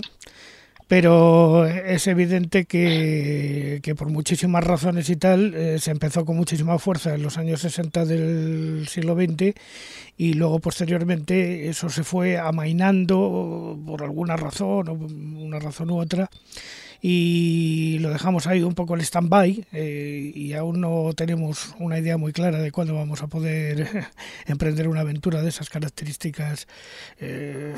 pero 0.87 1.67
es 1.67 2.07
evidente 2.07 2.65
que, 2.65 3.93
por 3.95 4.09
muchísimas 4.09 4.63
razones 4.63 5.09
y 5.09 5.17
tal, 5.17 5.53
eh, 5.53 5.77
se 5.79 5.91
empezó 5.91 6.25
con 6.25 6.35
muchísima 6.35 6.79
fuerza 6.79 7.13
en 7.13 7.21
los 7.21 7.37
años 7.37 7.61
60 7.61 8.05
del 8.05 8.87
siglo 8.87 9.15
XX 9.15 9.53
y 10.17 10.33
luego 10.33 10.59
posteriormente 10.59 11.69
eso 11.69 11.89
se 11.89 12.03
fue 12.03 12.39
amainando 12.39 13.77
por 13.85 14.03
alguna 14.03 14.35
razón, 14.35 14.89
una 14.89 15.59
razón 15.59 15.91
u 15.91 15.99
otra 15.99 16.29
y 17.01 17.97
lo 17.99 18.09
dejamos 18.09 18.47
ahí 18.47 18.61
un 18.61 18.75
poco 18.75 18.95
en 18.95 19.01
stand-by 19.01 19.65
eh, 19.71 20.31
y 20.35 20.53
aún 20.53 20.81
no 20.81 21.11
tenemos 21.15 21.73
una 21.79 21.97
idea 21.97 22.17
muy 22.17 22.33
clara 22.33 22.59
de 22.59 22.71
cuándo 22.71 22.95
vamos 22.95 23.21
a 23.21 23.27
poder 23.27 24.07
emprender 24.47 24.87
una 24.87 25.01
aventura 25.01 25.41
de 25.41 25.49
esas 25.49 25.69
características 25.69 26.67
eh, 27.19 27.73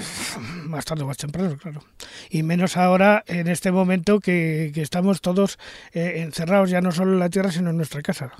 más 0.65 0.85
tarde 0.85 1.03
o 1.03 1.07
más 1.07 1.17
temprano, 1.17 1.57
claro. 1.57 1.83
Y 2.29 2.43
menos 2.43 2.77
ahora 2.77 3.23
en 3.27 3.47
este 3.47 3.71
momento 3.71 4.19
que, 4.19 4.71
estamos 4.75 5.21
todos 5.21 5.59
eh, 5.93 6.15
encerrados 6.17 6.71
ya 6.71 6.81
no 6.81 6.91
solo 6.91 7.13
en 7.13 7.19
la 7.19 7.29
Tierra 7.29 7.51
sino 7.51 7.69
en 7.69 7.77
nuestra 7.77 8.01
casa. 8.01 8.31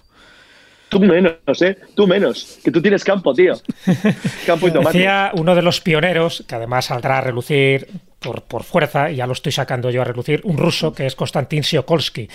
Tú 0.91 1.00
menos, 1.00 1.62
¿eh? 1.62 1.77
Tú 1.95 2.05
menos. 2.05 2.60
Que 2.62 2.69
tú 2.69 2.81
tienes 2.81 3.05
campo, 3.05 3.33
tío. 3.33 3.53
Campo 4.45 4.67
y 4.67 4.71
tomate. 4.71 4.98
Decía 4.98 5.31
uno 5.36 5.55
de 5.55 5.62
los 5.62 5.79
pioneros, 5.79 6.43
que 6.45 6.55
además 6.55 6.83
saldrá 6.83 7.19
a 7.19 7.21
relucir 7.21 7.88
por, 8.19 8.43
por, 8.43 8.63
fuerza, 8.63 9.10
y 9.10 9.15
ya 9.15 9.25
lo 9.25 9.31
estoy 9.31 9.53
sacando 9.53 9.89
yo 9.89 10.01
a 10.01 10.03
relucir, 10.03 10.41
un 10.43 10.57
ruso 10.57 10.93
que 10.93 11.05
es 11.05 11.15
Konstantin 11.15 11.62
Tsiolkovsky. 11.62 12.27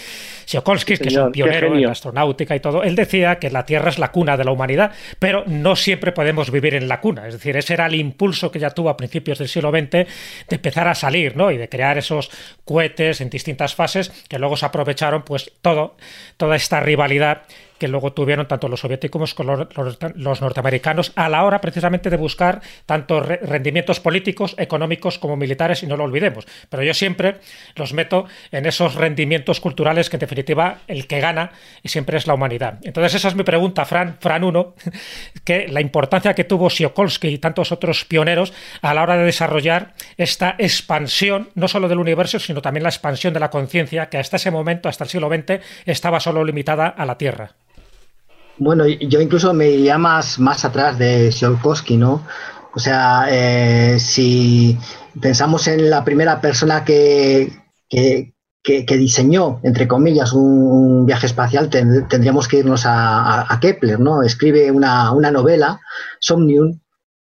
Tsiolkovsky, 0.47 0.97
que 0.97 1.09
es 1.09 1.17
un 1.17 1.33
pionero 1.33 1.75
en 1.75 1.83
la 1.83 1.93
astronáutica 1.93 2.57
y 2.57 2.61
todo, 2.61 2.83
él 2.83 2.97
decía 2.97 3.39
que 3.39 3.51
la 3.51 3.67
Tierra 3.67 3.91
es 3.91 3.99
la 3.99 4.11
cuna 4.11 4.39
de 4.39 4.45
la 4.45 4.53
humanidad, 4.53 4.93
pero 5.19 5.45
no 5.47 5.77
siempre 5.77 6.13
podemos 6.13 6.51
vivir 6.51 6.75
en 6.75 6.89
la 6.89 7.03
cuna. 7.03 7.29
Es 7.29 7.35
decir, 7.35 7.59
ese 7.59 7.75
era 7.75 7.85
el 7.85 7.95
impulso 7.95 8.51
que 8.51 8.59
ya 8.59 8.71
tuvo 8.71 8.89
a 8.89 8.97
principios 8.97 9.39
del 9.39 9.49
siglo 9.49 9.71
XX 9.71 9.91
de 9.91 10.07
empezar 10.49 10.89
a 10.89 10.95
salir 10.95 11.37
¿no? 11.37 11.51
y 11.51 11.59
de 11.59 11.69
crear 11.69 11.99
esos 11.99 12.31
cohetes 12.65 13.21
en 13.21 13.29
distintas 13.29 13.75
fases 13.75 14.09
que 14.31 14.39
luego 14.39 14.57
se 14.57 14.65
aprovecharon 14.65 15.25
pues 15.25 15.53
todo, 15.61 15.97
toda 16.39 16.57
esta 16.57 16.81
rivalidad 16.81 17.43
que 17.79 17.89
luego 17.89 18.13
tuvieron 18.13 18.47
tanto 18.47 18.69
los 18.69 18.81
soviéticos 18.81 19.35
como 19.35 19.57
los, 19.57 20.41
norteamericanos 20.41 21.13
a 21.17 21.29
la 21.29 21.45
hora 21.45 21.61
precisamente 21.61 22.11
de 22.11 22.17
buscar 22.17 22.61
tanto 22.87 23.21
rendimientos 23.21 24.01
políticos, 24.01 24.55
económicos 24.59 25.19
como 25.19 25.37
militares, 25.37 25.83
y 25.83 25.87
no 25.87 25.97
lo 25.97 26.05
olvidemos. 26.05 26.47
Pero 26.69 26.83
yo 26.83 26.95
siempre 26.95 27.37
los 27.75 27.93
meto 27.93 28.27
en 28.53 28.67
esos 28.67 28.95
rendimientos 28.95 29.61
culturales 29.61 30.11
que 30.11 30.17
en 30.17 30.21
definitiva 30.21 30.79
el 30.87 31.07
que 31.07 31.21
gana 31.21 31.53
siempre 31.85 32.19
es 32.19 32.27
la 32.27 32.35
humanidad. 32.35 32.79
Entonces 32.83 33.15
esa 33.15 33.29
es 33.29 33.35
mi 33.35 33.43
pregunta, 33.43 33.85
Fran, 33.85 34.17
Fran 34.21 34.45
1, 34.45 34.75
que 35.45 35.69
la 35.69 35.81
importancia 35.81 36.35
que 36.35 36.45
tuvo 36.45 36.71
Siokolsky 36.71 37.29
y 37.29 37.39
tantos 37.39 37.73
otros 37.73 38.05
pioneros 38.05 38.53
a 38.83 38.95
la 38.95 39.03
hora 39.03 39.17
de 39.17 39.25
desarrollar 39.25 39.95
esta 40.17 40.57
expansión, 40.59 41.51
no 41.55 41.69
solo 41.69 41.89
del 41.89 41.99
universo, 41.99 42.39
sino 42.39 42.63
también 42.63 42.83
la 42.83 42.91
expansión 42.91 43.33
de 43.35 43.41
la 43.41 43.51
conciencia, 43.51 44.09
que 44.09 44.19
hasta 44.19 44.37
ese 44.37 44.51
momento, 44.51 44.89
hasta 44.89 45.05
el 45.05 45.11
siglo 45.11 45.29
XX, 45.29 45.63
estaba 45.85 46.21
solo 46.21 46.45
limitada 46.45 46.89
a 46.89 47.07
la 47.07 47.19
Tierra. 47.19 47.55
Bueno, 48.59 48.87
yo 48.87 49.21
incluso 49.21 49.53
me 49.53 49.71
iría 49.71 49.99
más, 49.99 50.39
atrás 50.65 50.99
de 50.99 51.29
Tsiolkovsky, 51.29 51.97
¿no? 51.97 52.27
O 52.75 52.79
sea, 52.79 53.27
eh, 53.31 53.99
si 53.99 54.79
pensamos 55.21 55.69
en 55.69 55.91
la 55.91 56.05
primera 56.05 56.41
persona 56.41 56.85
que, 56.85 57.53
que, 57.89 58.33
diseñó, 58.97 59.61
entre 59.63 59.87
comillas, 59.87 60.33
un, 60.33 61.07
viaje 61.07 61.27
espacial, 61.27 61.71
tendríamos 61.71 62.49
que 62.49 62.59
irnos 62.59 62.85
a, 62.87 63.59
Kepler, 63.61 64.01
¿no? 64.01 64.23
Escribe 64.23 64.71
una, 64.71 65.13
una 65.13 65.31
novela, 65.31 65.81
Somnium, 66.21 66.81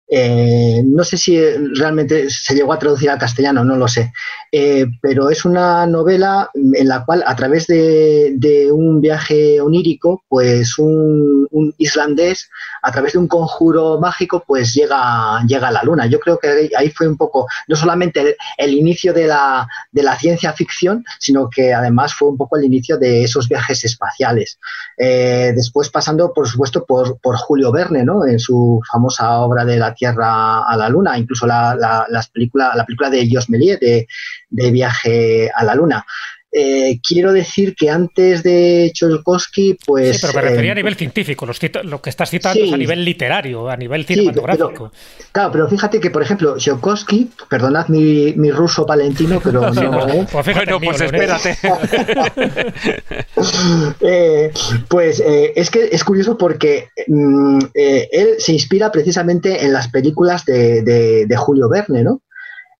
eh, 0.09 0.81
no 0.85 1.03
sé 1.03 1.17
si 1.17 1.37
realmente 1.75 2.29
se 2.29 2.55
llegó 2.55 2.71
a 2.71 2.79
traducir 2.79 3.09
al 3.09 3.19
castellano, 3.19 3.65
no 3.65 3.75
lo 3.75 3.89
sé, 3.89 4.13
eh, 4.53 4.85
pero 5.01 5.29
es 5.29 5.43
una 5.43 5.85
novela 5.85 6.49
en 6.53 6.87
la 6.87 7.03
cual 7.03 7.23
a 7.27 7.35
través 7.35 7.67
de, 7.67 8.69
un 8.71 9.01
viaje 9.01 9.59
onírico, 9.59 10.23
pues 10.29 10.77
un, 10.79 11.47
islandés, 11.77 12.49
a 12.81 12.91
través 12.91 13.13
de 13.13 13.19
un 13.19 13.27
conjuro 13.27 13.99
mágico, 13.99 14.43
pues 14.45 14.73
llega, 14.73 15.43
llega 15.45 15.67
a 15.67 15.71
la 15.71 15.83
luna. 15.83 16.05
Yo 16.05 16.19
creo 16.19 16.37
que 16.37 16.69
ahí 16.77 16.89
fue 16.91 17.07
un 17.07 17.17
poco, 17.17 17.47
no 17.67 17.75
solamente 17.75 18.37
el, 18.57 18.73
inicio 18.73 19.13
de 19.13 19.27
la, 19.27 19.67
de 19.91 20.03
la, 20.03 20.17
ciencia 20.17 20.53
ficción, 20.53 21.03
sino 21.19 21.49
que 21.49 21.73
además 21.73 22.13
fue 22.13 22.29
un 22.29 22.37
poco 22.37 22.57
el 22.57 22.65
inicio 22.65 22.97
de 22.97 23.23
esos 23.23 23.49
viajes 23.49 23.83
espaciales. 23.83 24.59
Eh, 24.97 25.51
después 25.55 25.89
pasando, 25.89 26.31
por 26.33 26.47
supuesto, 26.47 26.85
por, 26.85 27.19
por 27.19 27.35
Julio 27.37 27.71
Verne, 27.71 28.03
¿no? 28.03 28.25
En 28.25 28.39
su 28.39 28.81
famosa 28.91 29.39
obra 29.39 29.65
de 29.65 29.77
la 29.77 29.93
Tierra 29.97 30.63
a 30.63 30.77
la 30.77 30.87
Luna, 30.87 31.17
incluso 31.17 31.45
la, 31.45 31.75
la, 31.75 32.05
las 32.09 32.29
película, 32.29 32.71
la 32.75 32.85
película 32.85 33.09
de 33.09 33.27
Jos 33.29 33.49
Méliès 33.49 33.79
de, 33.79 34.07
de 34.49 34.71
Viaje 34.71 35.51
a 35.53 35.63
la 35.63 35.75
Luna. 35.75 36.05
Eh, 36.49 37.01
quiero 37.05 37.33
decir 37.33 37.75
que 37.75 37.89
antes 37.89 38.41
de 38.41 38.89
Cholkowski, 38.93 39.77
pues. 39.85 40.15
Sí, 40.15 40.21
pero 40.21 40.33
me 40.33 40.41
refería 40.49 40.71
a 40.71 40.73
eh, 40.73 40.75
nivel 40.75 40.95
científico. 40.95 41.45
lo 41.45 42.01
que 42.01 42.09
estás 42.09 42.29
citando 42.29 42.63
es 42.63 42.71
a 42.71 42.77
nivel 42.77 43.03
literario, 43.03 43.69
a 43.69 43.75
nivel 43.75 44.05
cinematográfico. 44.05 44.93
claro, 45.33 45.51
pero 45.51 45.67
fíjate 45.67 45.99
que, 45.99 46.09
por 46.09 46.23
ejemplo, 46.23 46.57
Cholkowski, 46.57 47.31
perdonad 47.49 47.89
mi, 47.89 48.33
mi, 48.37 48.49
ruso 48.51 48.85
palentino, 48.85 49.41
pero 49.43 49.69
no. 49.71 50.07
¿eh? 50.07 50.25
pues 50.31 50.55
bueno, 50.55 50.79
pues 50.79 51.01
espérate. 51.01 51.57
pues 54.87 55.19
es 55.19 55.69
que 55.69 55.89
es 55.91 56.03
curioso 56.05 56.37
porque 56.37 56.91
mm, 57.07 57.59
él 57.73 58.35
se 58.39 58.53
inspira 58.53 58.89
precisamente 58.89 59.65
en 59.65 59.73
las 59.73 59.89
películas 59.89 60.45
de, 60.45 60.81
de 60.81 61.35
Julio 61.35 61.67
Verne, 61.67 62.03
¿no? 62.03 62.21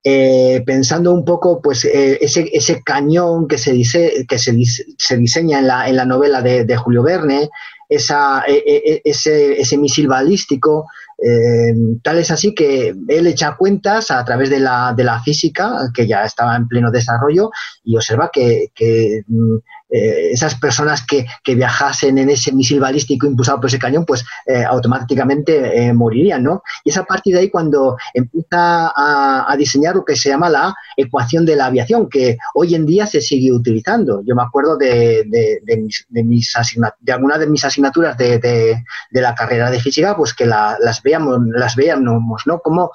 Eh, 0.10 0.64
pensando 0.66 1.12
un 1.12 1.26
poco 1.26 1.62
pues 1.62 1.84
eh, 1.84 2.18
ese, 2.22 2.50
ese, 2.54 2.82
cañón 2.82 3.46
que, 3.46 3.58
se, 3.58 3.74
dice, 3.74 4.26
que 4.26 4.38
se, 4.40 4.56
se 4.98 5.18
diseña 5.18 5.60
en 5.60 5.68
la, 5.68 5.90
en 5.90 5.98
la 5.98 6.06
novela 6.06 6.42
de, 6.42 6.78
Julio 6.78 7.04
Verne, 7.04 7.50
esa, 7.90 8.42
e, 8.48 8.54
e, 8.54 8.76
e, 8.94 9.02
ese, 9.04 9.60
ese, 9.60 9.78
misil 9.78 10.08
balístico, 10.08 10.86
eh, 11.22 11.74
tal 12.02 12.20
es 12.20 12.32
así 12.32 12.56
que 12.56 12.96
él 13.10 13.28
echa 13.28 13.58
cuentas 13.58 14.10
a 14.10 14.24
través 14.24 14.50
de 14.50 14.62
la, 14.62 14.94
de 14.96 15.04
la, 15.04 15.22
física, 15.22 15.92
que 15.94 16.08
ya 16.08 16.24
estaba 16.24 16.56
en 16.56 16.70
pleno 16.70 16.90
desarrollo, 16.90 17.50
y 17.84 17.98
observa 17.98 18.30
que, 18.32 18.72
que 18.74 19.24
mm, 19.28 19.58
eh, 19.89 20.32
esas 20.32 20.56
personas 20.56 21.06
que, 21.06 21.25
viajasen 21.56 22.17
en 22.17 22.29
ese 22.29 22.51
misil 22.51 22.79
balístico 22.79 23.25
impulsado 23.25 23.60
por 23.60 23.67
ese 23.67 23.79
cañón, 23.79 24.06
pues 24.06 24.24
eh, 24.46 24.63
automáticamente 24.63 25.86
eh, 25.86 25.94
morirían, 25.94 26.44
¿no? 26.44 26.62
Y 26.84 26.89
es 26.89 26.98
a 26.98 27.06
partir 27.06 27.34
de 27.34 27.41
ahí 27.41 27.50
cuando 27.50 27.96
empieza 28.13 28.91
a, 28.96 29.56
diseñar 29.58 29.96
lo 29.96 30.06
que 30.06 30.15
se 30.15 30.29
llama 30.29 30.50
la 30.50 30.75
ecuación 30.96 31.46
de 31.46 31.56
la 31.56 31.65
aviación, 31.65 32.10
que 32.10 32.38
hoy 32.53 32.75
en 32.75 32.86
día 32.86 33.08
se 33.08 33.22
sigue 33.22 33.51
utilizando. 33.51 34.22
Yo 34.24 34.36
me 34.36 34.44
acuerdo 34.44 34.77
de, 34.77 35.24
de, 35.63 35.77
mis, 35.77 36.06
de, 36.10 36.24
mis 36.24 36.53
de 37.00 37.12
algunas 37.12 37.39
de 37.39 37.48
mis 37.48 37.63
asignaturas 37.63 38.15
de, 38.17 38.84
la 39.12 39.34
carrera 39.34 39.72
de 39.72 39.79
física, 39.79 40.15
pues 40.15 40.34
que 40.34 40.46
las 40.46 41.01
veíamos, 41.01 41.39
las 41.48 41.75
veíamos, 41.75 42.44
¿no? 42.46 42.60
Cómo 42.60 42.91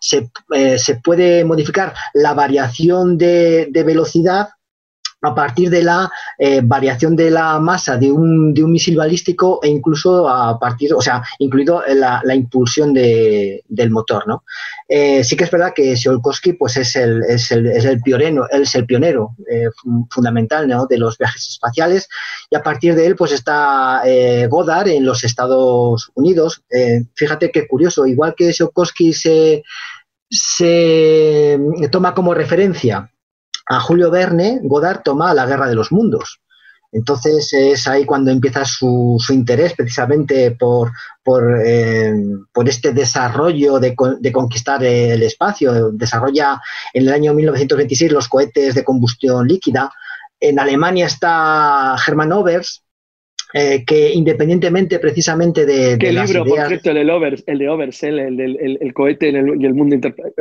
se, 0.00 0.30
se 0.76 0.94
puede 0.96 1.44
modificar 1.44 1.94
la 2.12 2.34
variación 2.34 3.16
de 3.16 3.82
velocidad 3.86 4.50
a 5.22 5.34
partir 5.34 5.70
de 5.70 5.82
la 5.82 6.10
eh, 6.38 6.60
variación 6.62 7.14
de 7.14 7.30
la 7.30 7.58
masa 7.60 7.96
de 7.96 8.10
un, 8.10 8.54
de 8.54 8.64
un, 8.64 8.72
misil 8.72 8.96
balístico 8.96 9.60
e 9.62 9.68
incluso 9.68 10.28
a 10.28 10.58
partir, 10.58 10.94
o 10.94 11.00
sea, 11.00 11.22
incluido 11.38 11.82
la, 11.88 12.22
la 12.24 12.34
impulsión 12.34 12.94
de, 12.94 13.62
del 13.68 13.90
motor, 13.90 14.26
¿no? 14.26 14.44
Eh, 14.88 15.22
sí 15.22 15.36
que 15.36 15.44
es 15.44 15.50
verdad 15.50 15.72
que 15.74 15.94
Tsiolkovsky 15.94 16.54
pues 16.54 16.76
es 16.76 16.96
el, 16.96 17.22
es 17.28 17.50
el, 17.52 17.66
es 17.66 17.84
el 17.84 18.00
pionero, 18.00 18.48
es 18.50 18.74
el 18.74 18.86
pionero 18.86 19.36
eh, 19.50 19.68
fundamental 20.10 20.66
¿no? 20.66 20.86
de 20.86 20.98
los 20.98 21.16
viajes 21.16 21.48
espaciales 21.48 22.08
y 22.50 22.56
a 22.56 22.62
partir 22.62 22.94
de 22.94 23.06
él 23.06 23.14
pues 23.14 23.32
está 23.32 24.02
Goddard 24.48 24.88
en 24.88 25.04
los 25.04 25.22
Estados 25.22 26.10
Unidos. 26.14 26.62
fíjate 27.14 27.52
qué 27.52 27.68
curioso, 27.68 28.06
igual 28.06 28.34
que 28.36 28.50
Tsiolkovsky 28.50 29.12
se, 29.12 29.62
se 30.28 31.58
toma 31.92 32.14
como 32.14 32.34
referencia 32.34 33.10
a 33.70 33.78
Julio 33.78 34.10
Verne, 34.10 34.58
Godard 34.64 35.02
toma 35.04 35.32
La 35.32 35.46
Guerra 35.46 35.68
de 35.68 35.76
los 35.76 35.92
Mundos. 35.92 36.40
Entonces 36.90 37.52
es 37.52 37.86
ahí 37.86 38.04
cuando 38.04 38.32
empieza 38.32 38.64
su, 38.64 39.16
interés 39.30 39.74
precisamente 39.74 40.50
por, 40.50 40.90
eh, 41.64 42.12
por, 42.52 42.68
este 42.68 42.92
desarrollo 42.92 43.78
de, 43.78 43.94
de, 44.18 44.32
conquistar 44.32 44.82
el 44.82 45.22
espacio. 45.22 45.92
Desarrolla 45.92 46.60
en 46.92 47.02
el 47.04 47.12
año 47.12 47.32
1926 47.32 48.10
los 48.10 48.26
cohetes 48.26 48.74
de 48.74 48.82
combustión 48.82 49.46
líquida. 49.46 49.92
En 50.40 50.58
Alemania 50.58 51.06
está 51.06 51.94
Hermann 52.04 52.32
Overs, 52.32 52.82
eh, 53.54 53.84
que 53.84 54.12
independientemente 54.12 54.98
precisamente 54.98 55.64
de, 55.64 55.96
¿Qué 55.96 56.10
libro, 56.10 56.44
por 56.44 56.66
cierto, 56.66 56.90
el, 56.90 57.08
Overs, 57.08 57.44
el 57.46 57.58
de 57.58 57.68
Overs, 57.68 58.02
el, 58.02 58.18
el, 58.18 58.94
cohete 58.94 59.30
y 59.30 59.36
el 59.36 59.74
mundo 59.74 59.96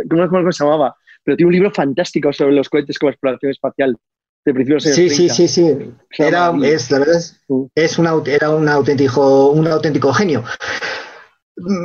¿Cómo 0.09 0.51
se 0.51 0.63
llamaba? 0.63 0.95
Pero 1.29 1.37
tiene 1.37 1.49
un 1.49 1.53
libro 1.53 1.71
fantástico 1.71 2.33
sobre 2.33 2.55
los 2.55 2.69
cohetes 2.69 2.97
como 2.97 3.11
exploración 3.11 3.51
espacial. 3.51 3.95
De 4.43 4.51
principios 4.51 4.83
de 4.83 4.93
sí, 4.93 5.09
sí, 5.11 5.29
sí, 5.29 5.47
sí, 5.47 5.93
Era, 6.17 6.51
es, 6.63 6.89
la 6.89 6.97
verdad 6.97 7.17
es, 7.17 7.39
es 7.75 7.99
era 8.25 8.49
un 8.49 8.67
auténtico, 8.67 9.51
un 9.51 9.67
auténtico 9.67 10.11
genio. 10.11 10.43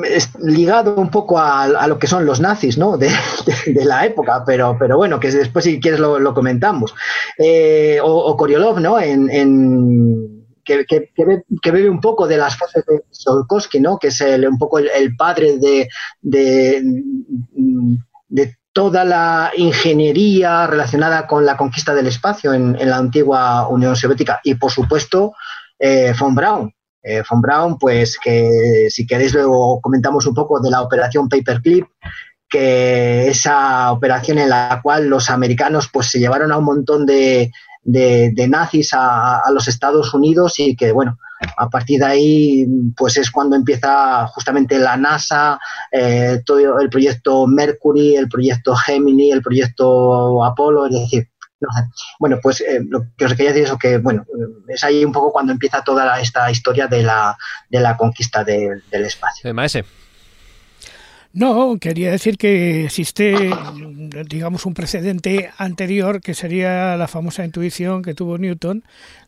Es 0.08 0.30
ligado 0.38 0.96
un 0.96 1.10
poco 1.10 1.38
a, 1.38 1.86
lo 1.86 1.98
que 1.98 2.06
son 2.06 2.24
los 2.24 2.40
nazis 2.40 2.78
¿no? 2.78 2.96
de, 2.96 3.10
la 3.84 4.06
época, 4.06 4.44
pero, 4.46 4.78
pero 4.78 4.96
bueno, 4.96 5.20
que 5.20 5.30
después 5.30 5.66
si 5.66 5.78
quieres 5.78 6.00
lo, 6.00 6.32
comentamos. 6.32 6.94
Eh, 7.36 7.98
o, 8.02 8.34
Koriolov, 8.38 8.80
¿no? 8.80 8.98
En, 8.98 9.28
que, 10.64 10.86
que, 10.86 11.70
bebe 11.70 11.90
un 11.90 12.00
poco 12.00 12.26
de 12.26 12.38
las 12.38 12.56
frases 12.56 12.82
de 12.86 13.02
Solkowski, 13.10 13.78
¿no? 13.78 13.98
que 13.98 14.08
es 14.08 14.22
un 14.22 14.56
poco 14.56 14.78
el, 14.78 15.14
padre 15.16 15.58
de, 15.58 15.86
de, 16.22 16.82
de 18.28 18.56
toda 18.74 19.04
la 19.04 19.52
ingeniería 19.56 20.66
relacionada 20.66 21.28
con 21.28 21.46
la 21.46 21.56
conquista 21.56 21.94
del 21.94 22.08
espacio 22.08 22.52
en, 22.52 22.76
la 22.90 22.96
antigua 22.96 23.68
Unión 23.68 23.94
Soviética 23.94 24.40
y, 24.42 24.56
por 24.56 24.72
supuesto, 24.72 25.32
eh, 25.78 26.12
von 26.18 26.34
Braun. 26.34 26.74
Eh, 27.00 27.22
von 27.30 27.40
Braun, 27.40 27.78
pues 27.78 28.18
que 28.18 28.88
si 28.90 29.06
queréis 29.06 29.32
luego 29.32 29.80
comentamos 29.80 30.26
un 30.26 30.34
poco 30.34 30.58
de 30.60 30.70
la 30.70 30.82
operación 30.82 31.28
Paperclip, 31.28 31.86
que 32.48 33.28
esa 33.28 33.92
operación 33.92 34.38
en 34.38 34.48
la 34.48 34.80
cual 34.82 35.06
los 35.06 35.30
americanos 35.30 35.88
pues 35.92 36.10
se 36.10 36.18
llevaron 36.18 36.50
a 36.50 36.58
un 36.58 36.64
montón 36.64 37.06
de, 37.06 37.52
de, 37.84 38.48
nazis 38.48 38.90
a, 38.92 39.42
los 39.52 39.68
Estados 39.68 40.12
Unidos 40.14 40.58
y 40.58 40.74
que, 40.74 40.90
bueno, 40.90 41.18
a 41.56 41.68
partir 41.68 42.00
de 42.00 42.06
ahí, 42.06 42.66
pues 42.96 43.16
es 43.16 43.30
cuando 43.30 43.56
empieza 43.56 44.26
justamente 44.28 44.78
la 44.78 44.96
NASA, 44.96 45.58
eh, 45.90 46.40
todo 46.44 46.80
el 46.80 46.88
proyecto 46.88 47.46
Mercury, 47.46 48.16
el 48.16 48.28
proyecto 48.28 48.74
Gemini, 48.74 49.30
el 49.30 49.42
proyecto 49.42 50.44
Apolo, 50.44 50.86
es 50.86 50.92
decir, 50.92 51.28
bueno, 52.18 52.38
pues 52.42 52.60
eh, 52.60 52.80
lo 52.88 53.06
que 53.16 53.24
os 53.24 53.34
quería 53.34 53.52
decir 53.52 53.68
es 53.72 53.78
que, 53.78 53.98
bueno, 53.98 54.24
es 54.68 54.84
ahí 54.84 55.04
un 55.04 55.12
poco 55.12 55.32
cuando 55.32 55.52
empieza 55.52 55.82
toda 55.82 56.20
esta 56.20 56.50
historia 56.50 56.86
de 56.86 57.02
la, 57.02 57.36
de 57.70 57.80
la 57.80 57.96
conquista 57.96 58.44
del 58.44 58.82
espacio. 58.92 59.42
No, 61.34 61.78
quería 61.80 62.12
decir 62.12 62.38
que 62.38 62.84
existe, 62.84 63.50
digamos, 64.28 64.66
un 64.66 64.74
precedente 64.74 65.50
anterior 65.58 66.20
que 66.20 66.32
sería 66.32 66.96
la 66.96 67.08
famosa 67.08 67.44
intuición 67.44 68.02
que 68.02 68.14
tuvo 68.14 68.38
Newton 68.38 68.84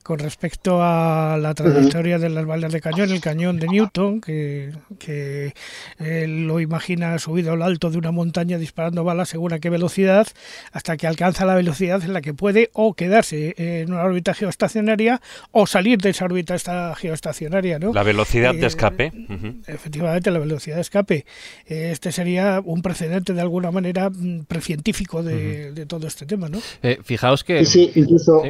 con 0.07 0.21
respecto 0.21 0.85
a 0.85 1.37
la 1.37 1.53
trayectoria 1.55 2.21
de 2.21 2.29
las 2.29 2.47
balas 2.47 2.73
de 2.73 2.81
cañón, 2.81 3.11
el 3.11 3.21
cañón 3.21 3.59
de 3.59 3.66
Newton, 3.66 4.21
que, 4.21 4.71
que 5.01 5.53
él 5.99 6.47
lo 6.47 6.61
imagina 6.61 7.19
subido 7.19 7.55
al 7.55 7.62
alto 7.62 7.90
de 7.90 7.99
una 7.99 8.12
montaña 8.12 8.57
disparando 8.57 9.03
balas 9.03 9.31
según 9.31 9.53
a 9.53 9.59
qué 9.59 9.69
velocidad, 9.69 10.29
hasta 10.71 10.97
que 10.97 11.09
alcanza 11.09 11.45
la 11.45 11.57
velocidad 11.57 12.05
en 12.05 12.12
la 12.12 12.21
que 12.21 12.35
puede 12.35 12.71
o 12.73 12.95
quedarse 12.95 13.55
en 13.57 13.92
una 13.92 14.05
órbita 14.05 14.33
geoestacionaria 14.33 15.21
o 15.51 15.66
salir 15.66 15.99
de 15.99 16.11
esa 16.11 16.27
órbita 16.27 16.57
geoestacionaria. 16.95 17.81
¿no? 17.81 17.92
La 17.92 18.05
velocidad 18.05 18.55
de 18.55 18.62
eh, 18.62 18.66
escape. 18.66 19.12
Efectivamente, 19.66 20.31
la 20.31 20.38
velocidad 20.38 20.77
de 20.77 20.83
escape. 20.83 21.27
Este 21.97 22.13
sería 22.13 22.61
un 22.63 22.83
precedente 22.83 23.33
de 23.33 23.41
alguna 23.41 23.71
manera 23.71 24.11
mm, 24.11 24.45
precientífico 24.45 25.23
de, 25.23 25.73
de 25.73 25.87
todo 25.87 26.07
este 26.07 26.27
tema. 26.27 26.51
¿no? 26.51 26.59
Eh, 26.83 26.99
fijaos 27.03 27.43
que... 27.43 27.65
Sí, 27.65 27.91
incluso... 27.95 28.43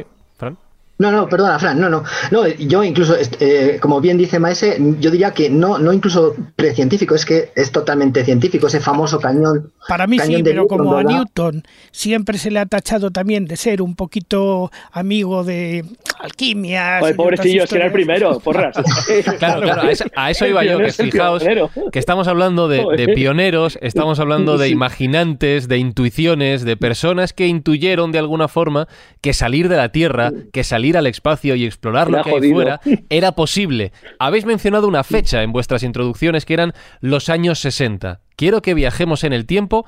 No, 0.99 1.11
no, 1.11 1.29
perdona, 1.29 1.59
Fran, 1.59 1.79
no, 1.79 1.89
no. 1.89 2.03
No, 2.31 2.47
yo 2.47 2.83
incluso, 2.83 3.15
eh, 3.39 3.77
como 3.79 4.01
bien 4.01 4.17
dice 4.17 4.39
Maese, 4.39 4.77
yo 4.99 5.11
diría 5.11 5.31
que 5.31 5.49
no, 5.49 5.77
no 5.77 5.93
incluso 5.93 6.35
precientífico, 6.55 7.13
es 7.13 7.23
que 7.23 7.51
es 7.55 7.71
totalmente 7.71 8.25
científico, 8.25 8.65
ese 8.65 8.79
famoso 8.79 9.19
cañón. 9.19 9.71
Para 9.87 10.07
mí 10.07 10.17
sí, 10.19 10.41
pero 10.43 10.65
como 10.65 10.97
a 10.97 11.03
Newton 11.03 11.63
siempre 11.91 12.39
se 12.39 12.49
le 12.49 12.59
ha 12.59 12.65
tachado 12.65 13.11
también 13.11 13.45
de 13.45 13.57
ser 13.57 13.81
un 13.81 13.95
poquito 13.95 14.71
amigo 14.91 15.43
de 15.43 15.85
alquimia. 16.19 16.99
Pobrecillo, 17.15 17.63
es 17.63 17.69
que 17.69 17.75
era 17.75 17.85
el 17.85 17.91
primero, 17.91 18.39
porras. 18.39 18.75
claro, 19.39 19.61
claro, 19.61 19.89
a 20.15 20.31
eso, 20.31 20.47
iba 20.47 20.63
yo, 20.63 20.79
que 20.79 20.91
fijaos 20.91 21.43
que 21.91 21.99
estamos 21.99 22.27
hablando 22.27 22.67
de, 22.67 22.83
de 22.97 23.13
pioneros, 23.13 23.77
estamos 23.81 24.19
hablando 24.19 24.57
de 24.57 24.69
imaginantes, 24.69 25.67
de 25.67 25.77
intuiciones, 25.77 26.65
de 26.65 26.75
personas 26.75 27.33
que 27.33 27.45
intuyeron 27.45 28.11
de 28.11 28.19
alguna 28.19 28.47
forma 28.47 28.87
que 29.21 29.33
salir 29.33 29.69
de 29.69 29.77
la 29.77 29.91
Tierra, 29.91 30.31
que 30.51 30.63
salir 30.63 30.86
ir 30.87 30.97
al 30.97 31.07
espacio 31.07 31.55
y 31.55 31.65
explorar 31.65 32.09
lo 32.09 32.23
que 32.23 32.31
hay 32.31 32.51
fuera 32.51 32.79
era 33.09 33.33
posible. 33.33 33.91
Habéis 34.19 34.45
mencionado 34.45 34.87
una 34.87 35.03
fecha 35.03 35.43
en 35.43 35.51
vuestras 35.51 35.83
introducciones 35.83 36.45
que 36.45 36.53
eran 36.53 36.73
los 37.01 37.29
años 37.29 37.59
60. 37.59 38.21
Quiero 38.35 38.61
que 38.61 38.73
viajemos 38.73 39.23
en 39.23 39.33
el 39.33 39.45
tiempo, 39.45 39.85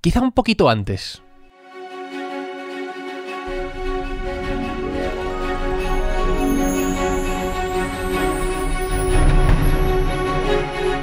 quizá 0.00 0.20
un 0.20 0.32
poquito 0.32 0.68
antes. 0.68 1.22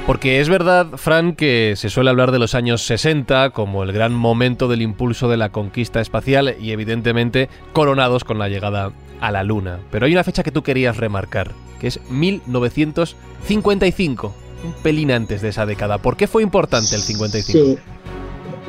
Porque 0.06 0.40
es 0.40 0.48
verdad, 0.48 0.86
Fran, 0.98 1.34
que 1.34 1.74
se 1.74 1.90
suele 1.90 2.10
hablar 2.10 2.30
de 2.30 2.38
los 2.38 2.54
años 2.54 2.82
60 2.82 3.50
como 3.50 3.82
el 3.82 3.90
gran 3.90 4.14
momento 4.14 4.68
del 4.68 4.80
impulso 4.80 5.28
de 5.28 5.36
la 5.36 5.48
conquista 5.48 6.00
espacial 6.00 6.54
y 6.60 6.70
evidentemente 6.70 7.48
coronados 7.72 8.22
con 8.22 8.38
la 8.38 8.48
llegada 8.48 8.92
a 9.20 9.30
la 9.30 9.42
Luna. 9.42 9.78
Pero 9.90 10.06
hay 10.06 10.12
una 10.12 10.24
fecha 10.24 10.42
que 10.42 10.50
tú 10.50 10.62
querías 10.62 10.96
remarcar, 10.96 11.52
que 11.80 11.88
es 11.88 12.00
1955, 12.10 14.34
un 14.64 14.72
pelín 14.82 15.12
antes 15.12 15.42
de 15.42 15.48
esa 15.48 15.66
década. 15.66 15.98
¿Por 15.98 16.16
qué 16.16 16.26
fue 16.26 16.42
importante 16.42 16.94
el 16.94 17.02
55? 17.02 17.58
Sí. 17.58 17.78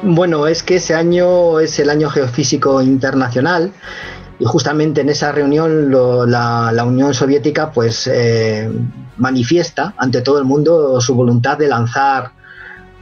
Bueno, 0.03 0.47
es 0.47 0.61
que 0.61 0.75
ese 0.75 0.93
año 0.93 1.59
es 1.59 1.79
el 1.79 1.89
año 1.89 2.09
geofísico 2.09 2.81
internacional 2.81 3.71
y 4.39 4.45
justamente 4.45 5.01
en 5.01 5.09
esa 5.09 5.31
reunión 5.31 5.91
la, 5.91 6.83
Unión 6.85 7.15
Soviética 7.15 7.71
pues 7.71 8.07
eh, 8.11 8.69
manifiesta 9.17 9.95
ante 9.97 10.21
todo 10.21 10.37
el 10.37 10.45
mundo 10.45 11.01
su 11.01 11.15
voluntad 11.15 11.57
de 11.57 11.67
lanzar 11.67 12.31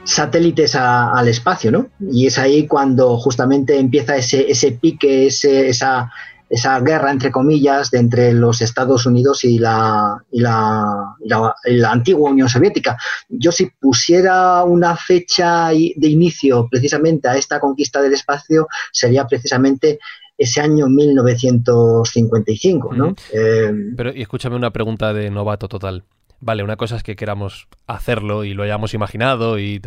satélites 0.06 0.76
al 0.76 1.28
espacio, 1.28 1.72
¿no? 1.72 1.88
Y 2.00 2.28
es 2.28 2.38
ahí 2.38 2.68
cuando 2.68 3.18
justamente 3.18 3.78
empieza 3.78 4.16
ese, 4.16 4.50
ese 4.50 4.72
pique, 4.72 5.28
ese, 5.28 5.68
esa, 5.68 6.12
esa 6.50 6.80
guerra, 6.80 7.12
entre 7.12 7.32
comillas, 7.32 7.92
de 7.92 8.00
entre 8.00 8.34
los 8.34 8.62
Estados 8.62 9.06
Unidos 9.06 9.44
y 9.44 9.60
la, 9.60 10.24
y 10.32 10.40
la, 10.42 11.16
la, 11.24 11.54
antigua 11.92 12.32
Unión 12.32 12.50
Soviética. 12.50 12.98
Yo 13.30 13.52
si 13.52 13.68
pusiera 13.80 14.64
una 14.64 14.96
fecha 14.96 15.70
de 15.70 16.08
inicio 16.08 16.68
precisamente 16.70 17.28
a 17.28 17.36
esta 17.36 17.60
conquista 17.60 18.02
del 18.02 18.14
espacio, 18.14 18.68
sería 18.92 19.28
precisamente 19.28 20.00
ese 20.38 20.62
año 20.62 20.88
1955, 20.88 22.94
¿no? 22.94 23.16
Eh, 23.34 23.74
Pero 23.96 24.14
y 24.14 24.22
escúchame 24.22 24.56
una 24.56 24.72
pregunta 24.72 25.14
de 25.14 25.32
novato 25.32 25.68
total. 25.68 26.04
Vale, 26.42 26.64
una 26.64 26.76
cosa 26.76 26.98
es 26.98 27.04
que 27.04 27.16
queramos 27.16 27.68
hacerlo 27.88 28.44
y 28.44 28.54
lo 28.54 28.62
hayamos 28.64 28.94
imaginado 28.94 29.58
y, 29.58 29.82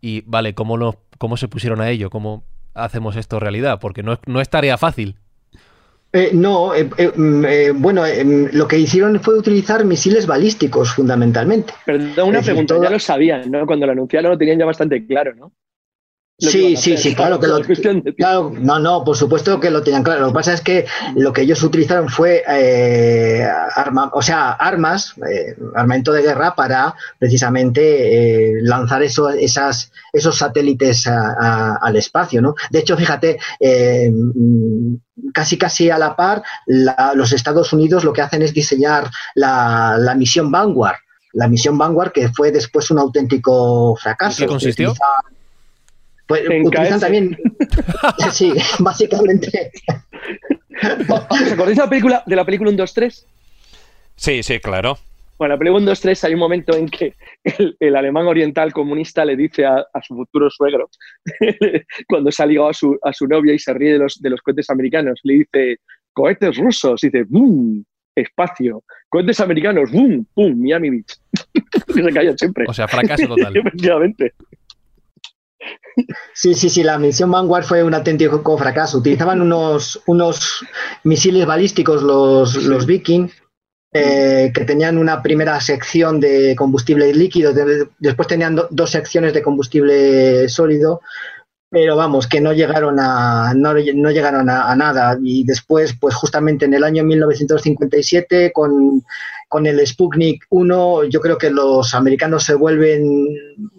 y 0.00 0.22
vale, 0.22 0.54
¿cómo, 0.54 0.76
lo, 0.76 0.96
¿cómo 1.18 1.36
se 1.36 1.46
pusieron 1.48 1.80
a 1.80 1.90
ello? 1.90 2.10
¿Cómo 2.10 2.44
hacemos 2.74 3.14
esto 3.16 3.38
realidad? 3.38 3.78
Porque 3.80 4.02
no, 4.02 4.18
no 4.26 4.40
es 4.40 4.50
tarea 4.50 4.76
fácil. 4.76 5.16
Eh, 6.14 6.30
no, 6.34 6.74
eh, 6.74 6.84
mm, 6.84 7.80
bueno, 7.80 8.02
lo 8.52 8.68
que 8.68 8.78
hicieron 8.78 9.18
fue 9.20 9.38
utilizar 9.38 9.84
misiles 9.84 10.26
balísticos 10.26 10.92
fundamentalmente. 10.92 11.72
Pero 11.86 12.26
una 12.26 12.42
pregunta, 12.42 12.76
ya 12.82 12.90
lo 12.90 12.98
sabían, 12.98 13.50
¿no? 13.50 13.66
Cuando 13.66 13.86
lo 13.86 13.92
anunciaron 13.92 14.32
lo 14.32 14.38
tenían 14.38 14.58
ya 14.58 14.66
bastante 14.66 15.06
claro, 15.06 15.34
¿no? 15.34 15.52
Sí, 16.50 16.76
sí, 16.76 16.96
sí, 16.96 17.14
claro 17.14 17.38
que 17.38 17.46
lo 17.46 17.60
claro, 18.16 18.52
no, 18.58 18.78
no, 18.80 19.04
por 19.04 19.16
supuesto 19.16 19.60
que 19.60 19.70
lo 19.70 19.82
tenían 19.82 20.02
claro. 20.02 20.22
Lo 20.22 20.28
que 20.28 20.34
pasa 20.34 20.52
es 20.54 20.60
que 20.60 20.86
lo 21.14 21.32
que 21.32 21.42
ellos 21.42 21.62
utilizaron 21.62 22.08
fue 22.08 22.42
eh, 22.48 23.46
arma, 23.76 24.10
o 24.12 24.20
sea, 24.22 24.50
armas, 24.52 25.14
eh, 25.30 25.54
armamento 25.76 26.12
de 26.12 26.22
guerra 26.22 26.56
para 26.56 26.96
precisamente 27.18 28.56
eh, 28.56 28.62
lanzar 28.62 29.02
eso, 29.04 29.30
esas, 29.30 29.92
esos 30.12 30.36
satélites 30.36 31.06
al 31.06 31.96
espacio, 31.96 32.42
¿no? 32.42 32.54
De 32.70 32.80
hecho, 32.80 32.96
fíjate, 32.96 33.38
casi 35.32 35.56
casi 35.56 35.90
a 35.90 35.98
la 35.98 36.16
par, 36.16 36.42
los 36.66 37.32
Estados 37.32 37.72
Unidos 37.72 38.02
lo 38.02 38.12
que 38.12 38.22
hacen 38.22 38.42
es 38.42 38.52
diseñar 38.52 39.08
la, 39.36 40.14
misión 40.16 40.50
Vanguard. 40.50 40.96
La 41.34 41.46
misión 41.46 41.78
Vanguard 41.78 42.12
que 42.12 42.28
fue 42.30 42.50
después 42.50 42.90
un 42.90 42.98
auténtico 42.98 43.96
fracaso. 43.96 44.38
¿Qué 44.38 44.46
consistió? 44.46 44.92
Pues 46.32 46.64
utilizan 46.64 46.98
también. 46.98 47.36
sí, 48.32 48.54
básicamente. 48.78 49.70
¿Os 51.28 51.52
acordáis 51.52 51.76
de 51.76 51.82
la 51.82 51.90
película, 51.90 52.22
de 52.24 52.36
la 52.36 52.44
película 52.46 52.70
1, 52.70 52.78
2, 52.78 52.94
3? 52.94 53.26
Sí, 54.16 54.42
sí, 54.42 54.58
claro. 54.58 54.96
Bueno, 55.36 55.52
en 55.52 55.56
la 55.56 55.58
película 55.58 55.82
1, 55.82 55.90
2, 55.90 56.00
3 56.00 56.24
hay 56.24 56.32
un 56.32 56.40
momento 56.40 56.74
en 56.74 56.88
que 56.88 57.14
el, 57.80 57.96
alemán 57.96 58.26
oriental 58.26 58.72
comunista 58.72 59.26
le 59.26 59.36
dice 59.36 59.66
a, 59.66 59.84
su 60.02 60.14
futuro 60.14 60.48
suegro, 60.48 60.88
cuando 62.08 62.32
se 62.32 62.42
ha 62.42 62.46
ligado 62.46 62.70
a 62.70 62.72
su, 62.72 62.98
a 63.02 63.12
su 63.12 63.26
novia 63.26 63.52
y 63.52 63.58
se 63.58 63.74
ríe 63.74 63.92
de 63.92 63.98
los, 63.98 64.18
de 64.18 64.30
los 64.30 64.40
cohetes 64.40 64.70
americanos, 64.70 65.20
le 65.24 65.34
dice, 65.34 65.80
cohetes 66.14 66.56
rusos, 66.56 67.04
y 67.04 67.08
dice, 67.08 67.24
¡boom! 67.28 67.84
Espacio. 68.14 68.84
Cohetes 69.10 69.38
americanos, 69.40 69.90
¡boom! 69.92 70.26
¡pum! 70.32 70.54
Miami 70.58 70.88
Beach. 70.88 71.14
que 71.94 72.02
se 72.02 72.10
callan 72.10 72.38
siempre. 72.38 72.64
O 72.68 72.72
sea, 72.72 72.88
fracaso 72.88 73.26
total. 73.26 73.54
Efectivamente. 73.54 74.32
Sí, 76.34 76.54
sí, 76.54 76.70
sí, 76.70 76.82
la 76.82 76.98
misión 76.98 77.30
Vanguard 77.30 77.64
fue 77.64 77.82
un 77.82 77.94
auténtico 77.94 78.56
fracaso. 78.56 78.98
Utilizaban 78.98 79.42
unos, 79.42 80.00
unos 80.06 80.64
misiles 81.04 81.46
balísticos 81.46 82.02
los, 82.02 82.56
los 82.64 82.86
Viking 82.86 83.28
eh, 83.94 84.50
que 84.54 84.64
tenían 84.64 84.96
una 84.96 85.22
primera 85.22 85.60
sección 85.60 86.18
de 86.18 86.56
combustible 86.56 87.12
líquido, 87.12 87.52
después 87.98 88.26
tenían 88.26 88.58
dos 88.70 88.90
secciones 88.90 89.34
de 89.34 89.42
combustible 89.42 90.48
sólido, 90.48 91.02
pero 91.68 91.94
vamos, 91.94 92.26
que 92.26 92.40
no 92.40 92.54
llegaron 92.54 92.98
a, 92.98 93.52
no, 93.54 93.74
llegaron 93.74 94.48
a, 94.48 94.74
nada. 94.76 95.18
Y 95.22 95.44
después, 95.44 95.94
pues 96.00 96.14
justamente 96.14 96.64
en 96.64 96.72
el 96.72 96.84
año 96.84 97.04
1957, 97.04 98.52
con, 98.54 99.04
con 99.52 99.66
el 99.66 99.86
Sputnik 99.86 100.46
1, 100.48 101.04
yo 101.10 101.20
creo 101.20 101.36
que 101.36 101.50
los 101.50 101.92
americanos 101.92 102.44
se 102.44 102.54
vuelven 102.54 103.28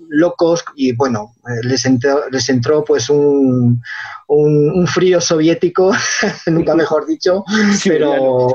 locos 0.07 0.63
y 0.75 0.91
bueno, 0.95 1.33
eh, 1.47 1.65
les 1.65 1.83
entró, 1.85 2.29
les 2.29 2.47
entró 2.49 2.83
pues 2.83 3.09
un, 3.09 3.81
un, 4.27 4.87
frío 4.87 5.19
soviético, 5.19 5.91
nunca 6.45 6.75
mejor 6.75 7.07
dicho, 7.07 7.43
pero... 7.85 8.49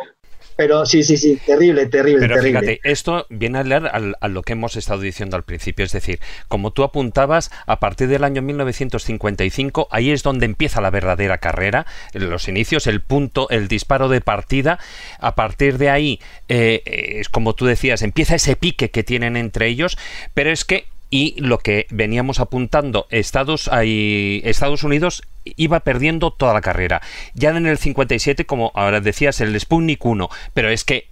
Pero 0.58 0.84
sí, 0.86 1.04
sí, 1.04 1.16
sí, 1.16 1.38
terrible, 1.46 1.86
terrible. 1.86 2.18
Pero 2.22 2.34
terrible. 2.34 2.60
fíjate, 2.60 2.80
esto 2.82 3.26
viene 3.30 3.58
a 3.58 3.62
leer 3.62 3.86
a, 3.86 4.26
lo 4.26 4.42
que 4.42 4.54
hemos 4.54 4.74
estado 4.74 5.00
diciendo 5.00 5.36
al 5.36 5.44
principio. 5.44 5.84
Es 5.84 5.92
decir, 5.92 6.18
como 6.48 6.72
tú 6.72 6.82
apuntabas, 6.82 7.52
a 7.66 7.78
partir 7.78 8.08
del 8.08 8.24
año 8.24 8.42
1955, 8.42 9.86
ahí 9.92 10.10
es 10.10 10.24
donde 10.24 10.46
empieza 10.46 10.80
la 10.80 10.90
verdadera 10.90 11.38
carrera, 11.38 11.86
los 12.12 12.48
inicios, 12.48 12.88
el 12.88 13.00
punto, 13.02 13.48
el 13.50 13.68
disparo 13.68 14.08
de 14.08 14.20
partida. 14.20 14.80
A 15.20 15.36
partir 15.36 15.78
de 15.78 15.90
ahí, 15.90 16.20
eh, 16.48 16.82
es 17.20 17.28
como 17.28 17.54
tú 17.54 17.64
decías, 17.64 18.02
empieza 18.02 18.34
ese 18.34 18.56
pique 18.56 18.90
que 18.90 19.04
tienen 19.04 19.36
entre 19.36 19.68
ellos, 19.68 19.96
pero 20.34 20.50
es 20.50 20.64
que 20.64 20.86
y 21.10 21.34
lo 21.40 21.58
que 21.58 21.86
veníamos 21.90 22.40
apuntando, 22.40 23.06
Estados, 23.10 23.70
Estados 23.72 24.82
Unidos 24.82 25.22
iba 25.56 25.80
perdiendo 25.80 26.30
toda 26.30 26.54
la 26.54 26.60
carrera. 26.60 27.00
Ya 27.34 27.50
en 27.50 27.66
el 27.66 27.78
57, 27.78 28.44
como 28.44 28.72
ahora 28.74 29.00
decías, 29.00 29.40
el 29.40 29.58
Sputnik 29.58 30.04
1, 30.04 30.28
pero 30.54 30.68
es 30.70 30.84
que 30.84 31.06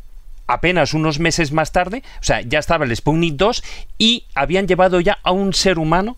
apenas 0.46 0.94
unos 0.94 1.18
meses 1.18 1.52
más 1.52 1.72
tarde, 1.72 2.02
o 2.20 2.24
sea, 2.24 2.40
ya 2.42 2.58
estaba 2.58 2.84
el 2.84 2.94
Sputnik 2.94 3.34
2 3.34 3.64
y 3.98 4.24
habían 4.34 4.66
llevado 4.66 5.00
ya 5.00 5.18
a 5.22 5.32
un 5.32 5.52
ser 5.54 5.78
humano 5.78 6.16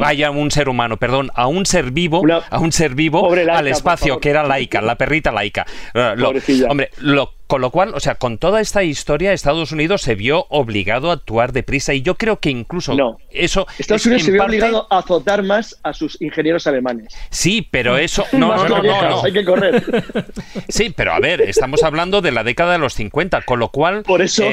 Vaya 0.00 0.30
un 0.30 0.50
ser 0.50 0.70
humano, 0.70 0.96
perdón, 0.96 1.30
a 1.34 1.46
un 1.46 1.66
ser 1.66 1.90
vivo, 1.90 2.22
a 2.48 2.58
un 2.58 2.72
ser 2.72 2.94
vivo 2.94 3.30
al 3.30 3.66
espacio, 3.66 4.18
que 4.18 4.30
era 4.30 4.42
laica, 4.42 4.80
la 4.80 4.94
perrita 4.94 5.30
laica. 5.30 5.66
hombre, 6.66 6.90
lo 6.98 7.34
con 7.50 7.62
lo 7.62 7.70
cual, 7.70 7.94
o 7.96 7.98
sea, 7.98 8.14
con 8.14 8.38
toda 8.38 8.60
esta 8.60 8.84
historia, 8.84 9.32
Estados 9.32 9.72
Unidos 9.72 10.02
se 10.02 10.14
vio 10.14 10.46
obligado 10.50 11.10
a 11.10 11.14
actuar 11.14 11.52
deprisa 11.52 11.92
y 11.92 12.00
yo 12.00 12.14
creo 12.14 12.38
que 12.38 12.48
incluso 12.48 12.94
no. 12.94 13.18
eso... 13.28 13.66
Estados 13.76 14.06
Unidos 14.06 14.22
se 14.22 14.30
vio 14.30 14.44
obligado 14.44 14.86
a 14.88 14.98
azotar 14.98 15.42
más 15.42 15.76
a 15.82 15.92
sus 15.92 16.22
ingenieros 16.22 16.68
alemanes. 16.68 17.12
Sí, 17.30 17.66
pero 17.68 17.98
eso... 17.98 18.24
No, 18.30 18.54
no, 18.54 18.68
no, 18.68 18.82
no, 18.84 19.24
Hay 19.24 19.32
que 19.32 19.44
correr. 19.44 19.82
Sí, 20.68 20.94
pero 20.94 21.12
a 21.12 21.18
ver, 21.18 21.40
estamos 21.40 21.82
hablando 21.82 22.20
de 22.20 22.30
la 22.30 22.44
década 22.44 22.74
de 22.74 22.78
los 22.78 22.94
50, 22.94 23.42
con 23.42 23.58
lo 23.58 23.70
cual... 23.70 24.04
Por 24.04 24.22
eso... 24.22 24.44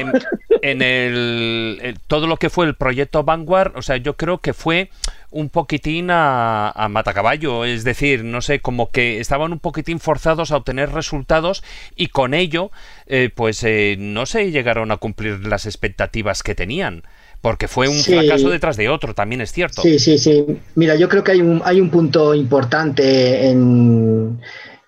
en 0.63 0.81
el, 0.81 1.99
todo 2.07 2.25
lo 2.25 2.37
que 2.37 2.49
fue 2.49 2.65
el 2.65 2.73
proyecto 2.73 3.23
Vanguard, 3.23 3.77
o 3.77 3.83
sea, 3.83 3.97
yo 3.97 4.15
creo 4.15 4.39
que 4.39 4.55
fue 4.55 4.89
un 5.29 5.49
poquitín 5.49 6.09
a, 6.09 6.69
a, 6.71 6.87
matacaballo, 6.89 7.65
es 7.65 7.83
decir, 7.83 8.23
no 8.23 8.41
sé, 8.41 8.59
como 8.59 8.91
que 8.91 9.19
estaban 9.19 9.51
un 9.51 9.59
poquitín 9.59 9.99
forzados 9.99 10.51
a 10.51 10.57
obtener 10.57 10.91
resultados 10.91 11.63
y 11.95 12.07
con 12.07 12.33
ello, 12.33 12.71
eh, 13.07 13.29
pues 13.33 13.63
eh, 13.63 13.95
no 13.99 14.25
se 14.25 14.51
llegaron 14.51 14.91
a 14.91 14.97
cumplir 14.97 15.45
las 15.45 15.65
expectativas 15.65 16.43
que 16.43 16.55
tenían. 16.55 17.03
Porque 17.39 17.67
fue 17.67 17.87
un 17.87 17.97
fracaso 17.97 18.49
detrás 18.49 18.77
de 18.77 18.89
otro, 18.89 19.13
también 19.13 19.41
es 19.41 19.51
cierto. 19.51 19.83
Sí, 19.83 19.99
sí, 19.99 20.17
sí. 20.17 20.43
Mira, 20.73 20.95
yo 20.95 21.07
creo 21.07 21.23
que 21.23 21.33
hay 21.33 21.41
un, 21.41 21.61
hay 21.63 21.79
un 21.79 21.91
punto 21.91 22.33
importante 22.33 23.47
en, 23.47 24.39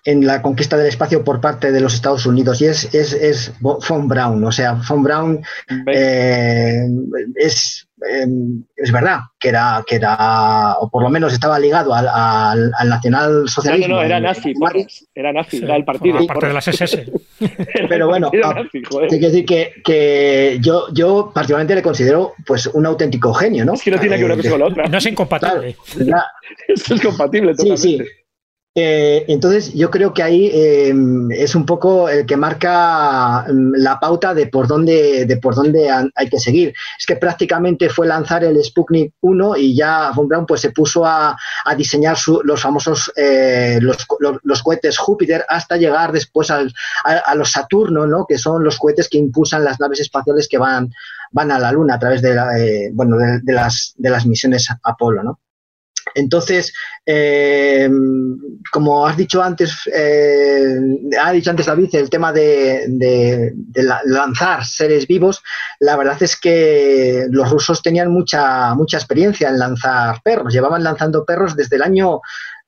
en 0.04 0.26
la 0.26 0.42
conquista 0.42 0.76
del 0.76 0.88
espacio 0.88 1.22
por 1.22 1.40
parte 1.40 1.70
de 1.70 1.80
los 1.80 1.94
Estados 1.94 2.26
Unidos 2.26 2.60
y 2.60 2.66
es, 2.66 2.92
es, 2.92 3.12
es 3.12 3.52
Von 3.60 4.08
Braun. 4.08 4.42
O 4.44 4.52
sea, 4.52 4.80
Von 4.88 5.02
Braun 5.02 5.40
eh, 5.92 6.88
es, 7.36 7.86
em, 8.08 8.64
es 8.76 8.92
verdad 8.92 9.20
que 9.38 9.48
era, 9.48 9.82
que 9.86 9.96
era, 9.96 10.76
o 10.80 10.90
por 10.90 11.02
lo 11.02 11.10
menos 11.10 11.32
estaba 11.32 11.58
ligado 11.58 11.94
al, 11.94 12.08
al, 12.08 12.72
al 12.76 12.88
nacional 12.88 13.48
socialismo. 13.48 13.88
No, 13.88 13.94
no, 13.96 14.02
era 14.02 14.20
nazi, 14.20 14.54
era 15.14 15.32
nazi, 15.32 15.58
era 15.58 15.76
el 15.76 15.84
partido. 15.84 16.26
parte 16.26 16.46
de 16.46 16.52
las 16.54 16.68
SS. 16.68 17.12
Pero 17.88 18.08
bueno, 18.08 18.30
hay 18.32 19.08
que 19.08 19.18
decir 19.18 19.44
que, 19.44 19.72
que, 19.84 20.58
yo, 20.60 20.86
yo 20.92 21.30
particularmente 21.34 21.74
le 21.74 21.82
considero 21.82 22.34
pues 22.46 22.66
un 22.66 22.86
auténtico 22.86 23.32
genio, 23.34 23.64
¿no? 23.64 23.74
Es 23.74 23.82
que 23.82 23.90
no 23.90 23.98
tiene 23.98 24.16
que 24.16 24.22
ver 24.22 24.32
una 24.32 24.36
cosa 24.36 24.50
con 24.50 24.60
la 24.60 24.66
otra. 24.66 24.86
No 24.86 24.98
es 24.98 25.06
incompatible. 25.06 25.76
Esto 26.68 26.94
es 26.94 27.00
compatible 27.00 27.52
totalmente. 27.52 27.80
Sí, 27.80 27.98
sí. 27.98 28.04
Eh, 28.76 29.24
entonces, 29.26 29.74
yo 29.74 29.90
creo 29.90 30.14
que 30.14 30.22
ahí 30.22 30.46
eh, 30.46 30.94
es 31.30 31.56
un 31.56 31.66
poco 31.66 32.08
el 32.08 32.24
que 32.24 32.36
marca 32.36 33.44
mm, 33.48 33.74
la 33.78 33.98
pauta 33.98 34.32
de 34.32 34.46
por 34.46 34.68
dónde, 34.68 35.26
de 35.26 35.36
por 35.38 35.56
dónde 35.56 35.90
hay 35.90 36.28
que 36.28 36.38
seguir. 36.38 36.72
Es 36.98 37.04
que 37.04 37.16
prácticamente 37.16 37.88
fue 37.88 38.06
lanzar 38.06 38.44
el 38.44 38.62
Sputnik 38.62 39.14
1 39.22 39.56
y 39.56 39.74
ya 39.74 40.12
von 40.14 40.28
Braun 40.28 40.46
pues, 40.46 40.60
se 40.60 40.70
puso 40.70 41.04
a, 41.04 41.36
diseñar 41.76 42.16
los 42.44 42.60
famosos 42.62 43.12
eh, 43.16 43.78
los, 43.80 44.62
cohetes 44.62 44.98
Júpiter 44.98 45.44
hasta 45.48 45.76
llegar 45.76 46.12
después 46.12 46.50
a, 46.50 46.62
los 47.34 47.50
Saturno, 47.50 48.06
¿no? 48.06 48.24
que 48.28 48.38
son 48.38 48.62
los 48.62 48.78
cohetes 48.78 49.08
que 49.08 49.18
impulsan 49.18 49.64
las 49.64 49.80
naves 49.80 50.00
espaciales 50.00 50.48
que 50.48 50.58
van, 50.58 50.90
van 51.32 51.50
a 51.50 51.58
la 51.58 51.72
Luna 51.72 51.94
a 51.94 51.98
través 51.98 52.22
de, 52.22 52.90
bueno, 52.92 53.16
de, 53.16 53.52
las, 53.52 53.94
de 53.96 54.10
las 54.10 54.26
misiones 54.26 54.68
Apolo. 54.84 55.24
¿no? 55.24 55.40
Entonces, 56.14 56.72
eh, 57.06 57.88
como 58.70 59.06
has 59.06 59.16
dicho 59.16 59.42
antes, 59.42 59.88
eh, 59.92 60.78
ha 61.20 61.32
dicho 61.32 61.50
antes 61.50 61.66
David, 61.66 61.94
el 61.94 62.10
tema 62.10 62.32
de, 62.32 63.52
lanzar 64.04 64.64
seres 64.64 65.06
vivos, 65.06 65.42
la 65.78 65.96
verdad 65.96 66.22
es 66.22 66.36
que 66.36 67.26
los 67.30 67.50
rusos 67.50 67.82
tenían 67.82 68.10
mucha, 68.10 68.74
mucha 68.74 68.98
experiencia 68.98 69.48
en 69.48 69.58
lanzar 69.58 70.20
perros, 70.22 70.52
llevaban 70.52 70.84
lanzando 70.84 71.24
perros 71.24 71.56
desde 71.56 71.76
el 71.76 71.82
año 71.82 72.20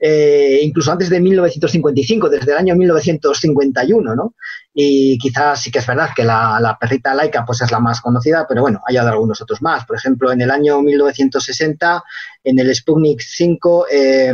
eh, 0.04 0.58
incluso 0.62 0.90
antes 0.90 1.08
de 1.08 1.20
1955, 1.20 2.28
desde 2.28 2.50
el 2.50 2.58
año 2.58 2.74
1951, 2.74 4.16
¿no? 4.16 4.34
Y 4.74 5.16
quizás 5.18 5.62
sí 5.62 5.70
que 5.70 5.78
es 5.78 5.86
verdad 5.86 6.10
que 6.16 6.24
la, 6.24 6.76
perrita 6.80 7.14
laica 7.14 7.44
pues 7.46 7.60
es 7.60 7.70
la 7.70 7.78
más 7.78 8.00
conocida, 8.00 8.44
pero 8.48 8.62
bueno, 8.62 8.82
hay 8.88 8.96
algunos 8.96 9.40
otros 9.40 9.62
más. 9.62 9.86
Por 9.86 9.96
ejemplo, 9.96 10.32
en 10.32 10.40
el 10.40 10.50
año 10.50 10.82
1960, 10.82 12.02
en 12.42 12.58
el 12.58 12.74
Sputnik 12.74 13.20
5, 13.20 13.86
eh, 13.92 14.32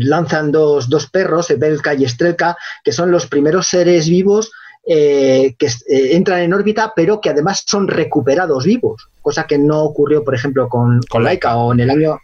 lanzan 0.00 0.50
dos, 0.50 0.88
dos 0.88 1.06
perros, 1.10 1.52
Belka 1.58 1.92
y 1.92 2.08
Strelka, 2.08 2.56
que 2.82 2.92
son 2.92 3.10
los 3.10 3.26
primeros 3.26 3.66
seres 3.66 4.08
vivos 4.08 4.52
eh, 4.86 5.54
que 5.58 5.66
eh, 5.66 6.16
entran 6.16 6.40
en 6.40 6.54
órbita, 6.54 6.94
pero 6.96 7.20
que 7.20 7.28
además 7.28 7.62
son 7.66 7.88
recuperados 7.88 8.64
vivos, 8.64 9.10
cosa 9.20 9.46
que 9.46 9.58
no 9.58 9.82
ocurrió, 9.82 10.24
por 10.24 10.34
ejemplo, 10.34 10.68
con, 10.70 11.00
con 11.10 11.24
Laika 11.24 11.56
o 11.56 11.74
en 11.74 11.80
el 11.80 11.90
año 11.90 12.18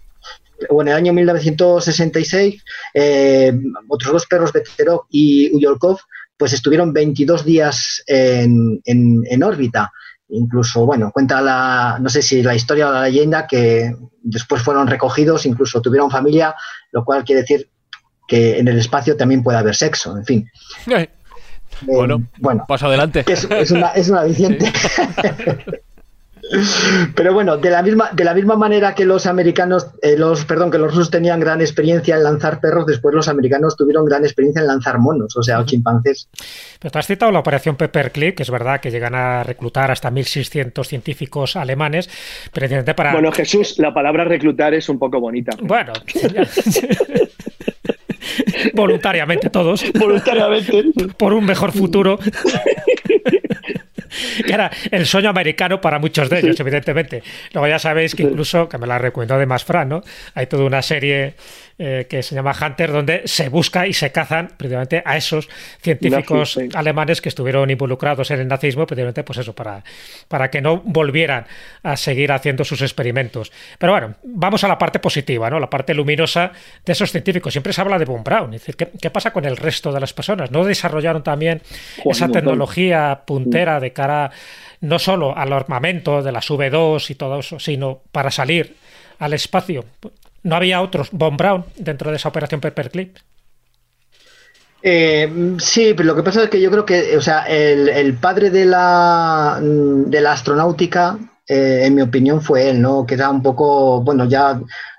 o 0.70 0.82
en 0.82 0.88
el 0.88 0.94
año 0.94 1.12
1966, 1.12 2.64
otros 3.88 4.12
dos 4.12 4.26
perros, 4.26 4.52
Veterok 4.52 5.06
y 5.10 5.54
Uyolkov, 5.54 5.98
pues 6.38 6.52
estuvieron 6.52 6.92
22 6.92 7.44
días 7.44 8.02
en, 8.06 8.80
en, 8.84 9.42
órbita. 9.42 9.92
Incluso, 10.30 10.86
bueno, 10.86 11.10
cuenta 11.10 11.40
la, 11.40 11.98
no 12.00 12.08
sé 12.08 12.22
si 12.22 12.42
la 12.42 12.54
historia 12.54 12.88
o 12.88 12.92
la 12.92 13.02
leyenda, 13.02 13.46
que 13.46 13.94
después 14.22 14.62
fueron 14.62 14.86
recogidos, 14.86 15.46
incluso 15.46 15.82
tuvieron 15.82 16.10
familia, 16.10 16.54
lo 16.92 17.04
cual 17.04 17.24
quiere 17.24 17.40
decir 17.42 17.68
que 18.28 18.58
en 18.58 18.68
el 18.68 18.78
espacio 18.78 19.16
también 19.16 19.42
puede 19.42 19.58
haber 19.58 19.74
sexo, 19.74 20.16
en 20.16 20.24
fin. 20.24 20.50
Bueno, 21.82 22.16
eh, 22.16 22.38
bueno 22.38 22.64
paso 22.68 22.86
adelante. 22.86 23.24
Es, 23.26 23.44
es 23.50 23.70
una, 23.70 23.88
es 23.88 24.08
una 24.10 24.22
Pero 27.14 27.34
bueno, 27.34 27.56
de 27.56 27.70
la 27.70 27.82
misma, 27.82 28.10
de 28.12 28.24
la 28.24 28.34
misma 28.34 28.56
manera 28.56 28.94
que 28.94 29.04
los 29.04 29.26
americanos, 29.26 29.88
eh, 30.02 30.16
los, 30.16 30.44
perdón, 30.44 30.70
que 30.70 30.78
los 30.78 30.92
rusos 30.92 31.10
tenían 31.10 31.40
gran 31.40 31.60
experiencia 31.60 32.16
en 32.16 32.22
lanzar 32.22 32.60
perros, 32.60 32.86
después 32.86 33.14
los 33.14 33.28
americanos 33.28 33.76
tuvieron 33.76 34.04
gran 34.04 34.24
experiencia 34.24 34.60
en 34.60 34.66
lanzar 34.66 34.98
monos, 34.98 35.36
o 35.36 35.42
sea, 35.42 35.60
o 35.60 35.66
chimpancés. 35.66 36.28
Pero 36.78 36.90
te 36.90 36.98
has 36.98 37.06
citado 37.06 37.32
la 37.32 37.40
operación 37.40 37.76
Pepperclip, 37.76 38.36
que 38.36 38.42
es 38.42 38.50
verdad 38.50 38.80
que 38.80 38.90
llegan 38.90 39.14
a 39.14 39.42
reclutar 39.42 39.90
hasta 39.90 40.10
1.600 40.10 40.84
científicos 40.84 41.56
alemanes, 41.56 42.08
precisamente 42.52 42.94
para... 42.94 43.12
Bueno, 43.12 43.32
Jesús, 43.32 43.78
la 43.78 43.92
palabra 43.92 44.24
reclutar 44.24 44.74
es 44.74 44.88
un 44.88 44.98
poco 44.98 45.20
bonita. 45.20 45.56
Bueno, 45.60 45.92
voluntariamente 48.74 49.50
todos. 49.50 49.84
Voluntariamente. 49.92 50.84
Por 51.16 51.32
un 51.32 51.44
mejor 51.44 51.72
futuro. 51.72 52.18
que 54.46 54.52
era 54.52 54.70
el 54.90 55.06
sueño 55.06 55.30
americano 55.30 55.80
para 55.80 55.98
muchos 55.98 56.28
de 56.28 56.40
ellos, 56.40 56.58
evidentemente. 56.60 57.22
Luego 57.52 57.68
ya 57.68 57.78
sabéis 57.78 58.14
que 58.14 58.22
incluso, 58.22 58.68
que 58.68 58.78
me 58.78 58.86
la 58.86 58.98
recomendó 58.98 59.34
además 59.34 59.64
Fran, 59.64 59.88
¿no? 59.88 60.02
Hay 60.34 60.46
toda 60.46 60.64
una 60.64 60.82
serie 60.82 61.34
eh, 61.80 62.06
que 62.10 62.24
se 62.24 62.34
llama 62.34 62.52
Hunter, 62.60 62.90
donde 62.90 63.22
se 63.26 63.48
busca 63.48 63.86
y 63.86 63.92
se 63.92 64.10
cazan 64.10 64.48
precisamente 64.56 65.00
a 65.04 65.16
esos 65.16 65.48
científicos 65.80 66.58
alemanes 66.74 67.20
que 67.20 67.28
estuvieron 67.28 67.70
involucrados 67.70 68.32
en 68.32 68.40
el 68.40 68.48
nazismo, 68.48 68.84
precisamente 68.84 69.22
pues 69.22 69.38
eso, 69.38 69.54
para, 69.54 69.84
para 70.26 70.50
que 70.50 70.60
no 70.60 70.78
volvieran 70.78 71.46
a 71.84 71.96
seguir 71.96 72.32
haciendo 72.32 72.64
sus 72.64 72.82
experimentos. 72.82 73.52
Pero 73.78 73.92
bueno, 73.92 74.14
vamos 74.24 74.64
a 74.64 74.68
la 74.68 74.76
parte 74.76 74.98
positiva, 74.98 75.48
¿no? 75.50 75.60
La 75.60 75.70
parte 75.70 75.94
luminosa 75.94 76.50
de 76.84 76.92
esos 76.92 77.12
científicos. 77.12 77.52
Siempre 77.52 77.72
se 77.72 77.80
habla 77.80 77.96
de 77.96 78.06
Von 78.06 78.24
Braun. 78.24 78.54
Es 78.54 78.62
decir, 78.62 78.76
¿qué, 78.76 79.10
pasa 79.10 79.32
con 79.32 79.44
el 79.44 79.56
resto 79.56 79.92
de 79.92 80.00
las 80.00 80.12
personas? 80.12 80.50
¿No 80.50 80.64
desarrollaron 80.64 81.22
también 81.22 81.62
esa 82.04 82.28
tecnología 82.28 83.22
puntera 83.24 83.78
de 83.78 83.92
cara 83.92 84.32
no 84.80 84.98
solo 84.98 85.36
al 85.36 85.52
armamento 85.52 86.22
de 86.22 86.32
las 86.32 86.50
V2 86.50 87.10
y 87.10 87.14
todo 87.14 87.38
eso, 87.38 87.60
sino 87.60 88.02
para 88.10 88.32
salir 88.32 88.74
al 89.20 89.32
espacio 89.32 89.84
no 90.48 90.56
había 90.56 90.80
otros, 90.80 91.10
Von 91.12 91.36
Braun, 91.36 91.64
dentro 91.76 92.10
de 92.10 92.16
esa 92.16 92.30
operación 92.30 92.60
Paperclip. 92.60 93.18
Eh, 94.82 95.56
sí, 95.58 95.92
pero 95.94 96.06
lo 96.08 96.16
que 96.16 96.22
pasa 96.22 96.44
es 96.44 96.50
que 96.50 96.60
yo 96.60 96.70
creo 96.70 96.86
que, 96.86 97.16
o 97.16 97.20
sea, 97.20 97.42
el, 97.42 98.14
padre 98.14 98.48
de 98.50 98.64
la, 98.64 99.58
de 99.60 100.20
la 100.20 100.32
astronáutica, 100.32 101.18
eh, 101.46 101.82
en 101.84 101.94
mi 101.94 102.02
opinión, 102.02 102.40
fue 102.40 102.70
él, 102.70 102.80
¿no? 102.80 103.04
Que 103.04 103.14
era 103.14 103.28
un 103.28 103.42
poco, 103.42 104.00
bueno, 104.02 104.24
ya 104.24 104.58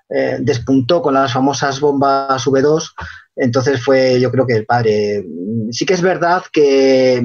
eh, 0.10 0.38
despuntó 0.40 1.02
con 1.02 1.16
las 1.16 1.34
famosas 1.34 1.80
bombas 1.80 2.46
V2, 2.46 2.92
entonces 3.38 3.84
fue, 3.84 4.20
yo 4.20 4.30
creo 4.32 4.46
que 4.46 4.56
el 4.56 4.66
padre. 4.66 5.26
Sí 5.72 5.86
que 5.86 5.94
es 5.96 6.02
verdad 6.02 6.44
que 6.52 7.24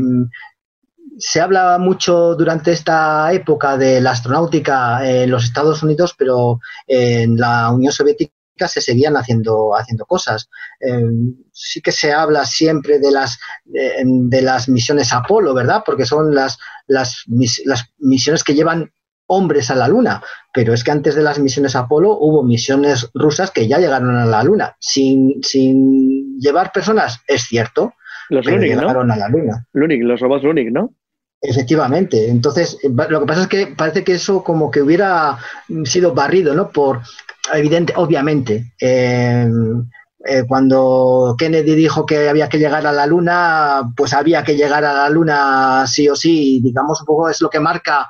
se 1.19 1.41
habla 1.41 1.79
mucho 1.79 2.35
durante 2.35 2.73
esta 2.73 3.33
época 3.33 3.77
de 3.77 4.01
la 4.01 4.13
astronáutica 4.13 5.09
en 5.09 5.31
los 5.31 5.45
Estados 5.45 5.83
Unidos, 5.83 6.15
pero 6.17 6.61
en 6.87 7.37
la 7.37 7.71
Unión 7.71 7.93
Soviética 7.93 8.33
se 8.67 8.81
seguían 8.81 9.17
haciendo, 9.17 9.77
haciendo 9.77 10.07
cosas. 10.07 10.49
Em, 10.81 11.35
sí 11.53 11.81
que 11.81 11.93
se 11.93 12.13
habla 12.13 12.45
siempre 12.45 12.99
de 12.99 13.11
las, 13.11 13.39
de, 13.65 14.43
las 14.43 14.69
misiones 14.69 15.13
Apolo, 15.13 15.55
¿verdad? 15.55 15.83
Porque 15.85 16.05
son 16.05 16.35
las, 16.35 16.59
las, 16.87 17.25
las 17.65 17.93
misiones 17.99 18.45
que 18.45 18.55
llevan 18.55 18.93
hombres 19.27 19.71
a 19.71 19.75
la 19.75 19.89
Luna, 19.89 20.23
pero 20.53 20.75
es 20.75 20.85
que 20.85 20.91
antes 20.91 21.15
de 21.15 21.23
las 21.23 21.39
misiones 21.39 21.75
Apolo 21.75 22.17
hubo 22.19 22.43
misiones 22.43 23.11
rusas 23.15 23.51
que 23.51 23.67
ya 23.67 23.79
llegaron 23.79 24.17
a 24.17 24.27
la 24.27 24.43
Luna, 24.43 24.77
sin, 24.79 25.43
sin 25.43 26.39
llevar 26.39 26.73
personas, 26.73 27.21
es 27.27 27.45
cierto, 27.45 27.95
los 28.29 28.47
Lunik, 28.47 28.69
llegaron 28.69 29.11
a 29.11 29.17
la 29.17 29.29
Luna. 29.29 29.67
Lunik, 29.73 30.03
los 30.03 30.21
robots 30.21 30.45
Lunik, 30.45 30.71
¿no? 30.71 30.95
Efectivamente. 31.47 32.31
Entonces, 32.31 32.79
lo 32.83 33.21
que 33.21 33.27
pasa 33.27 33.43
es 33.43 33.49
que 33.49 33.67
parece 33.67 34.03
que 34.03 34.15
eso 34.15 34.43
como 34.43 34.71
que 34.71 34.81
hubiera 34.81 35.39
sido 35.85 36.15
barrido, 36.15 36.55
¿no? 36.55 36.71
Por, 36.71 37.03
evidente, 37.53 37.93
obviamente, 37.97 38.73
eh, 38.81 39.47
eh, 40.27 40.45
cuando 40.49 41.37
Kennedy 41.39 41.75
dijo 41.75 42.07
que 42.07 42.31
había 42.31 42.49
que 42.49 42.59
llegar 42.59 42.87
a 42.87 42.93
la 42.93 43.07
Luna, 43.07 43.83
pues 43.95 44.15
había 44.15 44.43
que 44.43 44.57
llegar 44.57 44.87
a 44.87 44.95
la 44.95 45.11
Luna 45.11 45.87
sí 45.87 46.09
o 46.09 46.17
sí. 46.17 46.61
Digamos, 46.63 47.01
un 47.01 47.07
poco 47.07 47.29
es 47.29 47.43
lo 47.43 47.51
que 47.51 47.61
marca 47.61 48.09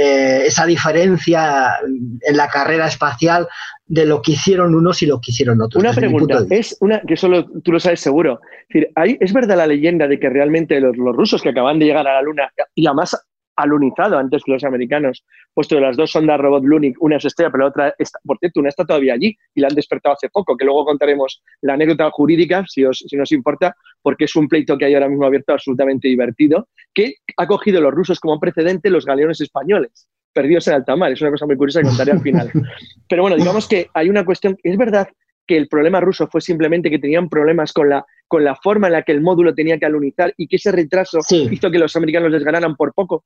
eh, 0.00 0.46
esa 0.46 0.64
diferencia 0.64 1.72
en 1.82 2.36
la 2.36 2.46
carrera 2.46 2.86
espacial 2.86 3.48
de 3.84 4.06
lo 4.06 4.22
que 4.22 4.32
hicieron 4.32 4.76
unos 4.76 5.02
y 5.02 5.06
lo 5.06 5.20
que 5.20 5.32
hicieron 5.32 5.60
otros. 5.60 5.82
Una 5.82 5.92
pregunta, 5.92 6.38
es 6.50 6.76
una 6.78 7.00
que 7.00 7.16
solo 7.16 7.46
tú 7.64 7.72
lo 7.72 7.80
sabes 7.80 7.98
seguro. 7.98 8.40
Es, 8.68 8.82
decir, 8.86 9.18
¿es 9.18 9.32
verdad 9.32 9.56
la 9.56 9.66
leyenda 9.66 10.06
de 10.06 10.20
que 10.20 10.28
realmente 10.28 10.80
los, 10.80 10.94
rusos 10.96 11.42
que 11.42 11.48
acaban 11.48 11.80
de 11.80 11.86
llegar 11.86 12.06
a 12.06 12.14
la 12.14 12.22
Luna, 12.22 12.48
y 12.76 12.86
además 12.86 13.20
alunizado 13.58 14.18
antes 14.18 14.42
que 14.44 14.52
los 14.52 14.64
americanos, 14.64 15.24
puesto 15.52 15.74
que 15.76 15.80
las 15.80 15.96
dos 15.96 16.12
sondas 16.12 16.40
robot 16.40 16.64
Lunik, 16.64 16.96
una 17.00 17.16
es 17.16 17.24
estrella, 17.24 17.50
pero 17.50 17.64
la 17.64 17.70
otra 17.70 17.94
está, 17.98 18.18
por 18.24 18.38
cierto, 18.38 18.60
una 18.60 18.68
está 18.68 18.84
todavía 18.84 19.14
allí 19.14 19.36
y 19.54 19.60
la 19.60 19.68
han 19.68 19.74
despertado 19.74 20.14
hace 20.14 20.28
poco, 20.28 20.56
que 20.56 20.64
luego 20.64 20.84
contaremos 20.84 21.42
la 21.62 21.74
anécdota 21.74 22.10
jurídica, 22.10 22.64
si, 22.68 22.84
os, 22.84 22.98
si 22.98 23.16
nos 23.16 23.32
importa, 23.32 23.74
porque 24.00 24.24
es 24.24 24.36
un 24.36 24.48
pleito 24.48 24.78
que 24.78 24.84
hay 24.84 24.94
ahora 24.94 25.08
mismo 25.08 25.26
abierto 25.26 25.52
absolutamente 25.52 26.08
divertido, 26.08 26.68
que 26.94 27.14
ha 27.36 27.46
cogido 27.46 27.80
los 27.80 27.92
rusos 27.92 28.20
como 28.20 28.38
precedente 28.38 28.90
los 28.90 29.04
galeones 29.04 29.40
españoles 29.40 30.08
perdidos 30.32 30.68
en 30.68 30.74
alta 30.74 30.94
mar. 30.94 31.10
Es 31.10 31.20
una 31.20 31.32
cosa 31.32 31.46
muy 31.46 31.56
curiosa 31.56 31.80
que 31.80 31.88
contaré 31.88 32.12
al 32.12 32.20
final. 32.20 32.50
Pero 33.08 33.22
bueno, 33.22 33.36
digamos 33.36 33.66
que 33.66 33.88
hay 33.92 34.08
una 34.08 34.24
cuestión, 34.24 34.56
es 34.62 34.76
verdad 34.76 35.08
que 35.48 35.56
el 35.56 35.66
problema 35.66 36.00
ruso 36.00 36.28
fue 36.28 36.40
simplemente 36.40 36.90
que 36.90 36.98
tenían 36.98 37.28
problemas 37.28 37.72
con 37.72 37.88
la, 37.88 38.06
con 38.28 38.44
la 38.44 38.54
forma 38.54 38.86
en 38.86 38.92
la 38.92 39.02
que 39.02 39.12
el 39.12 39.22
módulo 39.22 39.54
tenía 39.54 39.78
que 39.78 39.86
alunizar 39.86 40.32
y 40.36 40.46
que 40.46 40.56
ese 40.56 40.70
retraso 40.70 41.20
hizo 41.50 41.70
que 41.70 41.78
los 41.78 41.96
americanos 41.96 42.30
les 42.30 42.44
ganaran 42.44 42.76
por 42.76 42.92
poco. 42.92 43.24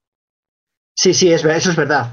Sí, 0.94 1.14
sí, 1.14 1.32
es, 1.32 1.44
eso 1.44 1.70
es 1.70 1.76
verdad. 1.76 2.12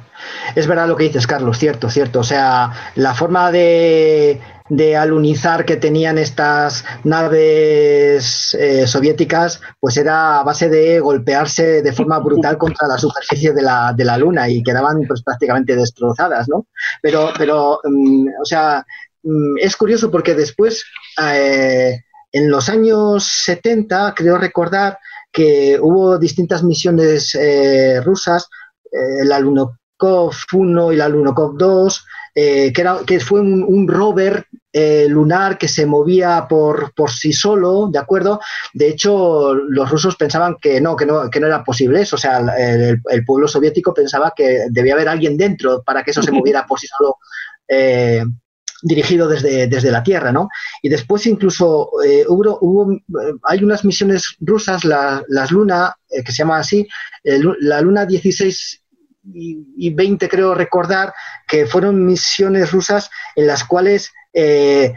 Es 0.55 0.65
verdad 0.65 0.87
lo 0.87 0.95
que 0.95 1.03
dices, 1.03 1.27
Carlos, 1.27 1.57
cierto, 1.59 1.89
cierto. 1.89 2.19
O 2.21 2.23
sea, 2.23 2.71
la 2.95 3.13
forma 3.13 3.51
de, 3.51 4.39
de 4.69 4.95
alunizar 4.95 5.65
que 5.65 5.75
tenían 5.75 6.17
estas 6.17 6.85
naves 7.03 8.55
eh, 8.59 8.87
soviéticas, 8.87 9.61
pues 9.79 9.97
era 9.97 10.39
a 10.39 10.43
base 10.43 10.69
de 10.69 10.99
golpearse 11.01 11.81
de 11.81 11.93
forma 11.93 12.19
brutal 12.19 12.57
contra 12.57 12.87
la 12.87 12.97
superficie 12.97 13.51
de 13.53 13.61
la, 13.61 13.93
de 13.95 14.05
la 14.05 14.17
Luna 14.17 14.49
y 14.49 14.63
quedaban 14.63 15.01
pues 15.07 15.23
prácticamente 15.23 15.75
destrozadas, 15.75 16.47
¿no? 16.47 16.67
Pero, 17.01 17.31
pero 17.37 17.81
mm, 17.83 18.27
o 18.41 18.45
sea, 18.45 18.83
mm, 19.23 19.57
es 19.59 19.75
curioso 19.75 20.09
porque 20.09 20.33
después, 20.35 20.85
eh, 21.21 21.99
en 22.31 22.49
los 22.49 22.69
años 22.69 23.23
70, 23.25 24.13
creo 24.15 24.37
recordar 24.37 24.97
que 25.31 25.77
hubo 25.81 26.17
distintas 26.17 26.63
misiones 26.63 27.35
eh, 27.35 28.01
rusas 28.03 28.49
eh, 28.91 29.21
el 29.21 29.31
Alunokov 29.31 30.33
1 30.51 30.91
y 30.91 30.95
el 30.95 31.01
Alunokov 31.01 31.57
2, 31.57 32.05
eh, 32.35 32.71
que, 32.73 32.81
era, 32.81 32.99
que 33.05 33.19
fue 33.19 33.41
un, 33.41 33.87
rover 33.87 34.45
eh, 34.71 35.07
lunar 35.09 35.57
que 35.57 35.67
se 35.67 35.85
movía 35.85 36.47
por, 36.47 36.93
por, 36.93 37.11
sí 37.11 37.33
solo, 37.33 37.89
¿de 37.91 37.99
acuerdo? 37.99 38.39
De 38.73 38.87
hecho, 38.87 39.53
los 39.53 39.89
rusos 39.89 40.15
pensaban 40.15 40.57
que 40.61 40.79
no, 40.79 40.95
que 40.95 41.05
no, 41.05 41.29
que 41.29 41.39
no 41.39 41.47
era 41.47 41.63
posible 41.63 42.01
eso, 42.01 42.15
o 42.15 42.19
sea, 42.19 42.39
el, 42.57 43.25
pueblo 43.25 43.47
soviético 43.47 43.93
pensaba 43.93 44.33
que 44.35 44.65
debía 44.69 44.93
haber 44.93 45.09
alguien 45.09 45.37
dentro 45.37 45.83
para 45.83 46.03
que 46.03 46.11
eso 46.11 46.21
se 46.21 46.31
moviera 46.31 46.65
por 46.65 46.79
sí 46.79 46.87
solo. 46.87 47.17
dirigido 48.81 49.27
desde, 49.27 49.67
desde, 49.67 49.91
la 49.91 50.01
Tierra, 50.01 50.31
¿no? 50.31 50.47
Y 50.81 50.87
después 50.87 51.25
incluso 51.25 51.89
hubo, 52.29 52.57
hubo, 52.61 52.97
hay 53.43 53.61
unas 53.61 53.83
misiones 53.83 54.37
rusas, 54.39 54.85
las 54.85 55.51
Luna, 55.51 55.93
que 56.09 56.31
se 56.31 56.37
llaman 56.37 56.61
así, 56.61 56.87
la 57.23 57.81
Luna 57.81 58.05
16 58.05 58.78
y, 59.33 59.93
20, 59.93 60.27
creo 60.29 60.53
recordar, 60.53 61.13
que 61.47 61.65
fueron 61.65 62.05
misiones 62.05 62.71
rusas 62.71 63.09
en 63.35 63.47
las 63.47 63.63
cuales 63.63 64.11
eh, 64.33 64.93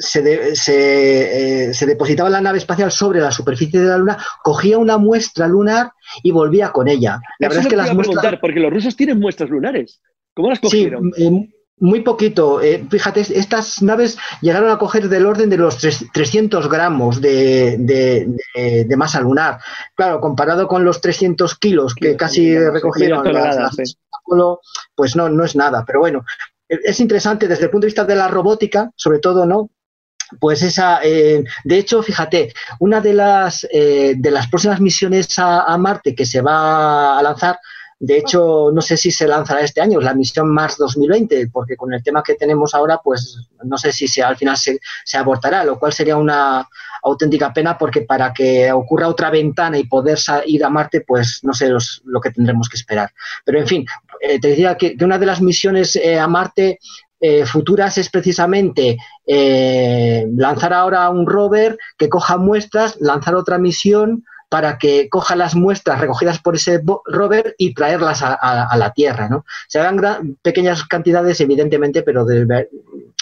se, 0.00 0.52
eh, 0.68 1.74
se, 1.74 1.86
depositaba 1.86 2.30
la 2.30 2.40
nave 2.40 2.58
espacial 2.58 2.90
sobre 2.92 3.20
la 3.20 3.32
superficie 3.32 3.80
de 3.80 3.86
la 3.86 3.98
Luna, 3.98 4.18
cogía 4.42 4.78
una 4.78 4.98
muestra 4.98 5.48
lunar 5.48 5.92
y 6.22 6.30
volvía 6.30 6.70
con 6.70 6.88
ella. 6.88 7.20
La 7.38 7.48
verdad 7.48 7.64
es 7.64 7.68
que 7.68 7.76
las 7.76 7.94
muestras... 7.94 8.36
porque 8.40 8.60
los 8.60 8.72
rusos 8.72 8.96
tienen 8.96 9.18
muestras 9.18 9.50
lunares. 9.50 10.00
¿Cómo 10.34 10.50
las 10.50 10.60
cogieron? 10.60 11.12
Sí, 11.14 11.50
Muy 11.78 12.00
poquito. 12.00 12.62
Eh, 12.62 12.86
fíjate, 12.90 13.20
estas 13.20 13.82
naves 13.82 14.16
llegaron 14.40 14.70
a 14.70 14.78
coger 14.78 15.10
del 15.10 15.26
orden 15.26 15.50
de 15.50 15.58
los 15.58 15.76
300 15.76 16.70
gramos 16.70 17.20
de, 17.20 18.26
masa 18.96 19.20
lunar. 19.20 19.58
Claro, 19.94 20.20
comparado 20.20 20.68
con 20.68 20.84
los 20.84 21.02
300 21.02 21.58
kilos 21.58 21.94
que 21.94 22.16
casi 22.16 22.58
recogieron 22.58 23.30
las, 23.30 23.76
pues 24.94 25.16
no, 25.16 25.28
no 25.28 25.44
es 25.44 25.54
nada. 25.54 25.84
Pero 25.86 26.00
bueno, 26.00 26.24
es 26.66 26.98
interesante 26.98 27.46
desde 27.46 27.64
el 27.64 27.70
punto 27.70 27.84
de 27.84 27.88
vista 27.88 28.04
de 28.06 28.16
la 28.16 28.28
robótica, 28.28 28.90
sobre 28.96 29.18
todo, 29.18 29.44
¿no? 29.44 29.70
Pues 30.40 30.62
esa, 30.62 31.00
eh, 31.04 31.44
de 31.62 31.78
hecho, 31.78 32.02
fíjate, 32.02 32.54
una 32.80 33.02
de 33.02 33.12
las, 33.12 33.66
eh, 33.70 34.14
de 34.16 34.30
las 34.30 34.48
próximas 34.48 34.80
misiones 34.80 35.38
a 35.38 35.76
Marte 35.76 36.14
que 36.14 36.24
se 36.24 36.40
va 36.40 37.18
a 37.18 37.22
lanzar 37.22 37.58
de 37.98 38.18
hecho, 38.18 38.70
no 38.74 38.82
sé 38.82 38.96
si 38.96 39.10
se 39.10 39.26
lanzará 39.26 39.60
este 39.62 39.80
año, 39.80 40.00
la 40.00 40.12
misión 40.12 40.52
Mars 40.52 40.76
2020, 40.76 41.48
porque 41.48 41.76
con 41.76 41.94
el 41.94 42.02
tema 42.02 42.22
que 42.22 42.34
tenemos 42.34 42.74
ahora, 42.74 43.00
pues 43.02 43.48
no 43.64 43.78
sé 43.78 43.90
si 43.90 44.20
al 44.20 44.36
final 44.36 44.56
se, 44.58 44.78
abortará, 45.16 45.64
lo 45.64 45.78
cual 45.78 45.94
sería 45.94 46.16
una 46.16 46.68
auténtica 47.02 47.54
pena 47.54 47.78
porque 47.78 48.02
para 48.02 48.34
que 48.34 48.70
ocurra 48.70 49.08
otra 49.08 49.30
ventana 49.30 49.78
y 49.78 49.84
poder 49.84 50.18
ir 50.46 50.64
a 50.64 50.68
Marte, 50.68 51.02
pues 51.06 51.40
no 51.42 51.54
sé 51.54 51.70
lo 52.04 52.20
que 52.20 52.30
tendremos 52.30 52.68
que 52.68 52.76
esperar. 52.76 53.12
Pero 53.44 53.60
en 53.60 53.66
fin, 53.66 53.86
eh, 54.20 54.38
te 54.40 54.48
decía 54.48 54.76
que, 54.76 54.94
una 55.00 55.18
de 55.18 55.26
las 55.26 55.40
misiones 55.40 55.96
eh, 55.96 56.18
a 56.18 56.26
Marte 56.26 56.78
eh, 57.18 57.46
futuras 57.46 57.96
es 57.96 58.10
precisamente 58.10 58.98
lanzar 59.26 60.74
ahora 60.74 61.08
un 61.08 61.26
rover 61.26 61.78
que 61.96 62.10
coja 62.10 62.36
muestras, 62.36 63.00
lanzar 63.00 63.34
otra 63.34 63.56
misión 63.56 64.24
para 64.48 64.78
que 64.78 65.08
coja 65.08 65.36
las 65.36 65.54
muestras 65.54 66.00
recogidas 66.00 66.38
por 66.38 66.56
ese 66.56 66.80
rover 67.04 67.54
y 67.58 67.74
traerlas 67.74 68.22
a, 68.22 68.76
la 68.76 68.92
Tierra. 68.92 69.28
¿no? 69.28 69.44
Se 69.68 69.80
hagan 69.80 70.36
pequeñas 70.42 70.84
cantidades, 70.84 71.40
evidentemente, 71.40 72.02
pero 72.02 72.24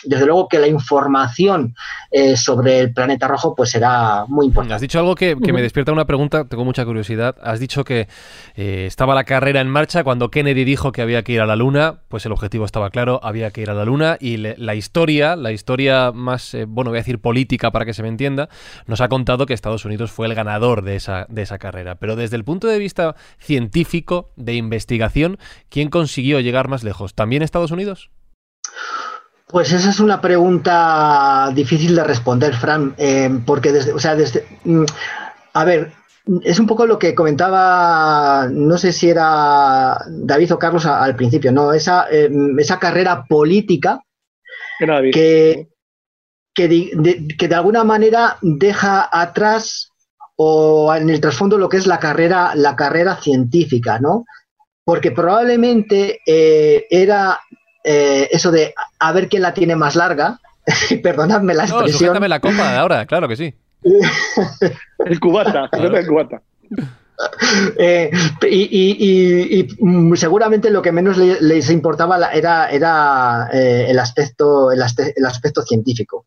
desde, 0.04 0.26
luego 0.26 0.48
que 0.48 0.58
la 0.58 0.66
información 0.66 1.74
eh, 2.10 2.36
sobre 2.36 2.80
el 2.80 2.92
planeta 2.92 3.28
rojo 3.28 3.54
pues 3.54 3.70
será 3.70 4.24
muy 4.28 4.46
importante. 4.46 4.74
Has 4.74 4.80
dicho 4.80 4.98
algo 4.98 5.14
que, 5.14 5.36
me 5.36 5.62
despierta 5.62 5.92
una 5.92 6.06
pregunta, 6.06 6.46
tengo 6.48 6.64
mucha 6.64 6.84
curiosidad. 6.84 7.36
Has 7.42 7.60
dicho 7.60 7.84
que 7.84 8.08
eh, 8.56 8.84
estaba 8.86 9.14
la 9.14 9.24
carrera 9.24 9.60
en 9.60 9.68
marcha 9.68 10.04
cuando 10.04 10.30
Kennedy 10.30 10.64
dijo 10.64 10.92
que 10.92 11.02
había 11.02 11.22
que 11.22 11.32
ir 11.32 11.40
a 11.40 11.46
la 11.46 11.56
Luna, 11.56 12.00
pues 12.08 12.26
el 12.26 12.32
objetivo 12.32 12.64
estaba 12.64 12.90
claro, 12.90 13.20
había 13.22 13.50
que 13.50 13.62
ir 13.62 13.70
a 13.70 13.74
la 13.74 13.84
Luna 13.84 14.16
y 14.20 14.36
la 14.36 14.74
historia, 14.74 15.36
la 15.36 15.52
historia 15.52 16.12
más, 16.12 16.54
eh, 16.54 16.64
bueno, 16.66 16.90
voy 16.90 16.98
a 16.98 17.00
decir 17.00 17.20
política 17.20 17.70
para 17.70 17.84
que 17.84 17.94
se 17.94 18.02
me 18.02 18.08
entienda, 18.08 18.48
nos 18.86 19.00
ha 19.00 19.08
contado 19.08 19.46
que 19.46 19.54
Estados 19.54 19.84
Unidos 19.84 20.10
fue 20.10 20.26
el 20.26 20.34
ganador 20.34 20.82
de 20.82 20.96
esa 20.96 21.26
de 21.28 21.42
esa 21.42 21.58
carrera. 21.58 21.96
Pero 21.96 22.16
desde 22.16 22.36
el 22.36 22.44
punto 22.44 22.66
de 22.66 22.78
vista 22.78 23.14
científico, 23.38 24.32
de 24.36 24.54
investigación, 24.54 25.38
¿quién 25.68 25.88
consiguió 25.88 26.40
llegar 26.40 26.68
más 26.68 26.84
lejos? 26.84 27.14
¿También 27.14 27.42
Estados 27.42 27.70
Unidos? 27.70 28.10
Pues 29.46 29.72
esa 29.72 29.90
es 29.90 30.00
una 30.00 30.20
pregunta 30.20 31.50
difícil 31.54 31.94
de 31.94 32.04
responder, 32.04 32.54
Fran, 32.54 32.94
eh, 32.96 33.30
porque 33.44 33.72
desde, 33.72 33.92
o 33.92 33.98
sea, 33.98 34.14
desde, 34.14 34.46
mm, 34.64 34.84
a 35.52 35.64
ver, 35.64 35.92
es 36.42 36.58
un 36.58 36.66
poco 36.66 36.86
lo 36.86 36.98
que 36.98 37.14
comentaba, 37.14 38.48
no 38.50 38.78
sé 38.78 38.92
si 38.92 39.10
era 39.10 39.98
David 40.08 40.54
o 40.54 40.58
Carlos 40.58 40.86
al 40.86 41.14
principio, 41.14 41.52
¿no? 41.52 41.72
Esa, 41.72 42.06
eh, 42.10 42.30
esa 42.58 42.78
carrera 42.78 43.24
política 43.28 44.00
que, 45.12 45.68
que 46.54 46.68
de, 46.68 47.54
alguna 47.54 47.84
manera 47.84 48.38
deja 48.40 49.08
atrás 49.12 49.90
o 50.36 50.94
en 50.94 51.10
el 51.10 51.20
trasfondo 51.20 51.58
lo 51.58 51.68
que 51.68 51.76
es 51.76 51.86
la 51.86 51.98
carrera, 51.98 52.54
la 52.54 52.74
carrera 52.74 53.16
científica, 53.16 53.98
¿no? 53.98 54.24
Porque 54.84 55.10
probablemente 55.10 56.20
eh, 56.26 56.86
era 56.90 57.38
eh, 57.84 58.28
eso 58.32 58.50
de 58.50 58.74
a 58.98 59.12
ver 59.12 59.28
quién 59.28 59.42
la 59.42 59.54
tiene 59.54 59.76
más 59.76 59.94
larga, 59.94 60.40
perdonadme 61.02 61.54
la 61.54 61.64
expresión. 61.64 62.18
No, 62.18 62.26
la 62.26 62.40
copa 62.40 62.72
de 62.72 62.78
ahora, 62.78 63.06
claro 63.06 63.28
que 63.28 63.36
sí. 63.36 63.54
el 65.06 65.20
cubata, 65.20 65.68
el 65.72 66.06
cubata. 66.06 66.42
Eh, 67.78 68.10
y, 68.50 69.68
seguramente 70.16 70.68
lo 70.68 70.82
que 70.82 70.90
menos 70.90 71.16
les 71.16 71.70
importaba 71.70 72.32
era, 72.32 72.68
era 72.68 73.48
el, 73.52 73.96
aspecto, 74.00 74.72
el, 74.72 74.82
aspecto 74.82 75.62
científico. 75.62 76.26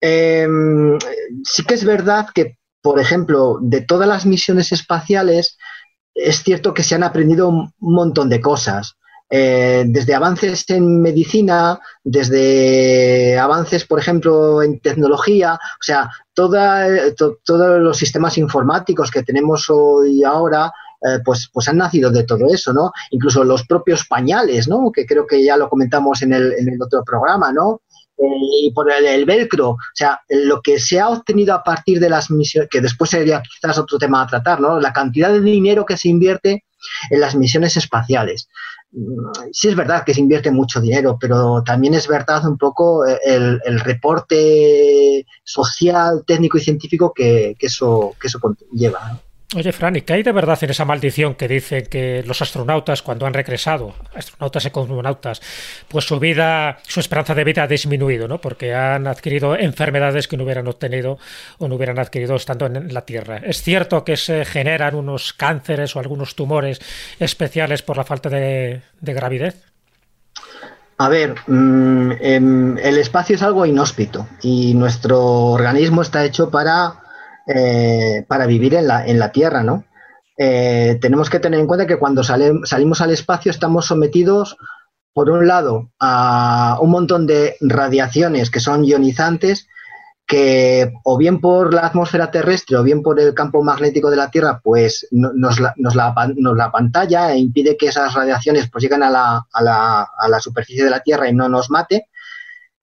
sí 0.00 1.64
que 1.66 1.74
es 1.74 1.84
verdad 1.84 2.28
que 2.34 2.56
por 2.84 3.00
ejemplo, 3.00 3.60
de 3.62 3.80
todas 3.80 4.06
las 4.06 4.26
misiones 4.26 4.70
espaciales, 4.70 5.56
es 6.14 6.42
cierto 6.42 6.74
que 6.74 6.82
se 6.82 6.94
han 6.94 7.02
aprendido 7.02 7.48
un 7.48 7.72
montón 7.78 8.28
de 8.28 8.42
cosas. 8.42 8.98
Eh, 9.30 9.84
desde 9.86 10.14
avances 10.14 10.68
en 10.70 11.00
medicina, 11.00 11.80
desde 12.02 13.38
avances, 13.38 13.84
por 13.84 13.98
ejemplo, 13.98 14.62
en 14.62 14.78
tecnología, 14.80 15.54
o 15.54 15.82
sea, 15.82 16.10
todos 16.34 17.80
los 17.80 17.96
sistemas 17.96 18.36
informáticos 18.38 19.10
que 19.10 19.22
tenemos 19.22 19.68
hoy 19.70 20.22
ahora, 20.22 20.72
eh, 21.00 21.18
pues, 21.24 21.48
pues 21.52 21.68
han 21.68 21.78
nacido 21.78 22.10
de 22.10 22.24
todo 22.24 22.46
eso, 22.48 22.72
¿no? 22.72 22.92
Incluso 23.10 23.44
los 23.44 23.66
propios 23.66 24.06
pañales, 24.06 24.68
¿no? 24.68 24.92
Que 24.92 25.06
creo 25.06 25.26
que 25.26 25.42
ya 25.42 25.56
lo 25.56 25.68
comentamos 25.68 26.22
en 26.22 26.32
el, 26.32 26.52
en 26.52 26.68
el 26.68 26.82
otro 26.82 27.02
programa, 27.04 27.52
¿no? 27.52 27.80
y 28.16 28.70
por 28.72 28.90
el, 28.92 29.24
velcro, 29.24 29.70
o 29.70 29.78
sea, 29.92 30.20
lo 30.28 30.62
que 30.62 30.78
se 30.78 31.00
ha 31.00 31.08
obtenido 31.08 31.54
a 31.54 31.64
partir 31.64 31.98
de 31.98 32.08
las 32.08 32.30
misiones, 32.30 32.70
que 32.70 32.80
después 32.80 33.10
sería 33.10 33.42
quizás 33.42 33.76
otro 33.78 33.98
tema 33.98 34.22
a 34.22 34.26
tratar, 34.26 34.60
¿no? 34.60 34.78
La 34.78 34.92
cantidad 34.92 35.32
de 35.32 35.40
dinero 35.40 35.84
que 35.84 35.96
se 35.96 36.08
invierte 36.08 36.64
en 37.10 37.20
las 37.20 37.34
misiones 37.34 37.76
espaciales. 37.76 38.48
Sí 39.52 39.68
es 39.68 39.76
verdad 39.76 40.04
que 40.04 40.14
se 40.14 40.20
invierte 40.20 40.50
mucho 40.50 40.80
dinero, 40.80 41.18
pero 41.20 41.62
también 41.64 41.94
es 41.94 42.06
verdad 42.06 42.46
un 42.46 42.56
poco 42.56 43.04
el, 43.06 43.60
reporte 43.80 45.26
social, 45.42 46.24
técnico 46.26 46.58
y 46.58 46.60
científico 46.60 47.12
que, 47.14 47.56
eso, 47.58 48.14
que 48.20 48.28
eso 48.28 48.38
lleva. 48.72 49.20
Oye, 49.56 49.72
Fran, 49.72 49.94
¿y 49.94 50.00
qué 50.00 50.14
hay 50.14 50.22
de 50.24 50.32
verdad 50.32 50.58
en 50.62 50.70
esa 50.70 50.84
maldición 50.84 51.36
que 51.36 51.46
dice 51.46 51.84
que 51.84 52.24
los 52.26 52.42
astronautas, 52.42 53.02
cuando 53.02 53.26
han 53.26 53.34
regresado, 53.34 53.94
astronautas 54.14 54.64
y 54.64 54.70
cosmonautas, 54.70 55.40
pues 55.86 56.06
su 56.06 56.18
vida, 56.18 56.78
su 56.82 56.98
esperanza 56.98 57.34
de 57.34 57.44
vida 57.44 57.62
ha 57.62 57.68
disminuido, 57.68 58.26
¿no? 58.26 58.40
Porque 58.40 58.74
han 58.74 59.06
adquirido 59.06 59.56
enfermedades 59.56 60.26
que 60.26 60.36
no 60.36 60.42
hubieran 60.42 60.66
obtenido 60.66 61.18
o 61.58 61.68
no 61.68 61.76
hubieran 61.76 62.00
adquirido 62.00 62.34
estando 62.34 62.66
en 62.66 62.92
la 62.92 63.02
Tierra. 63.02 63.36
¿Es 63.36 63.62
cierto 63.62 64.02
que 64.02 64.16
se 64.16 64.44
generan 64.44 64.96
unos 64.96 65.32
cánceres 65.32 65.94
o 65.94 66.00
algunos 66.00 66.34
tumores 66.34 66.80
especiales 67.20 67.82
por 67.82 67.96
la 67.96 68.04
falta 68.04 68.30
de, 68.30 68.82
gravidez? 69.00 69.62
A 70.98 71.08
ver, 71.08 71.34
mm, 71.46 72.12
em, 72.20 72.78
el 72.78 72.98
espacio 72.98 73.36
es 73.36 73.42
algo 73.42 73.66
inhóspito 73.66 74.26
y 74.42 74.74
nuestro 74.74 75.22
organismo 75.22 76.02
está 76.02 76.24
hecho 76.24 76.50
para 76.50 77.03
eh, 77.46 78.24
para 78.28 78.46
vivir 78.46 78.74
en 78.74 78.88
la, 78.88 79.06
en 79.06 79.18
la 79.18 79.32
Tierra, 79.32 79.62
¿no? 79.62 79.84
Eh, 80.36 80.98
tenemos 81.00 81.30
que 81.30 81.38
tener 81.40 81.60
en 81.60 81.66
cuenta 81.66 81.86
que 81.86 81.98
cuando 81.98 82.24
salimos 82.24 83.00
al 83.00 83.10
espacio 83.10 83.50
estamos 83.50 83.86
sometidos, 83.86 84.56
por 85.12 85.30
un 85.30 85.46
lado, 85.46 85.90
a 86.00 86.78
un 86.80 86.90
montón 86.90 87.26
de 87.26 87.56
radiaciones 87.60 88.50
que 88.50 88.60
son 88.60 88.84
ionizantes, 88.84 89.68
que 90.26 90.92
o 91.04 91.18
bien 91.18 91.40
por 91.40 91.74
la 91.74 91.82
atmósfera 91.82 92.30
terrestre 92.30 92.76
o 92.76 92.82
bien 92.82 93.02
por 93.02 93.20
el 93.20 93.34
campo 93.34 93.62
magnético 93.62 94.10
de 94.10 94.16
la 94.16 94.30
Tierra, 94.30 94.60
pues 94.62 95.06
nos 95.12 95.60
la, 95.60 95.74
nos 95.76 95.94
la, 95.94 96.14
nos 96.36 96.56
la 96.56 96.72
pantalla 96.72 97.32
e 97.32 97.38
impide 97.38 97.76
que 97.76 97.88
esas 97.88 98.14
radiaciones 98.14 98.68
pues 98.70 98.82
lleguen 98.82 99.02
a 99.02 99.10
la, 99.10 99.46
a, 99.52 100.08
a 100.18 100.28
la 100.28 100.40
superficie 100.40 100.82
de 100.84 100.90
la 100.90 101.00
Tierra 101.00 101.28
y 101.28 101.34
no 101.34 101.48
nos 101.48 101.70
mate. 101.70 102.08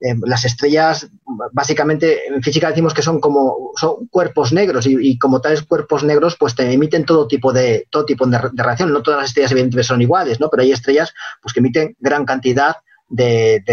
Eh, 0.04 0.16
las 0.26 0.46
estrellas, 0.46 1.08
básicamente 1.52 2.28
en 2.28 2.42
física 2.42 2.70
decimos 2.70 2.92
que 2.92 3.04
son 3.04 3.20
como 3.20 3.72
son 3.76 4.08
cuerpos 4.08 4.52
negros 4.52 4.88
y, 4.88 5.20
como 5.20 5.42
tales 5.42 5.62
cuerpos 5.62 6.04
negros 6.04 6.38
pues 6.40 6.56
te 6.56 6.72
emiten 6.74 7.06
todo 7.06 7.28
tipo 7.28 7.54
de 7.54 7.88
todo 7.92 8.06
tipo 8.06 8.26
de, 8.26 8.40
radiación. 8.40 8.92
No 8.92 9.04
todas 9.04 9.20
las 9.20 9.30
estrellas 9.30 9.52
evidentemente 9.52 9.88
son 9.88 10.02
iguales, 10.02 10.40
¿no? 10.40 10.50
Pero 10.50 10.64
hay 10.64 10.72
estrellas 10.72 11.14
pues 11.40 11.54
que 11.54 11.60
emiten 11.60 11.96
gran 12.00 12.26
cantidad 12.26 12.78
de, 13.10 13.64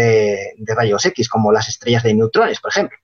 rayos 0.67 1.03
X, 1.03 1.27
como 1.27 1.51
las 1.51 1.67
estrellas 1.67 2.03
de 2.03 2.13
neutrones, 2.13 2.59
por 2.59 2.71
ejemplo. 2.71 2.97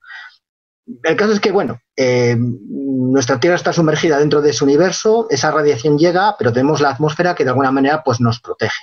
El 1.04 1.16
caso 1.16 1.32
es 1.32 1.40
que, 1.40 1.52
bueno, 1.52 1.82
eh, 1.96 2.36
nuestra 2.38 3.40
Tierra 3.40 3.56
está 3.56 3.74
sumergida 3.74 4.20
dentro 4.20 4.44
de 4.44 4.54
su 4.54 4.66
universo, 4.66 5.26
esa 5.32 5.50
radiación 5.50 5.98
llega, 5.98 6.36
pero 6.38 6.54
tenemos 6.54 6.80
la 6.80 6.92
atmósfera 6.92 7.34
que 7.34 7.44
de 7.44 7.50
alguna 7.50 7.72
manera 7.72 8.04
pues, 8.04 8.22
nos 8.22 8.40
protege 8.40 8.76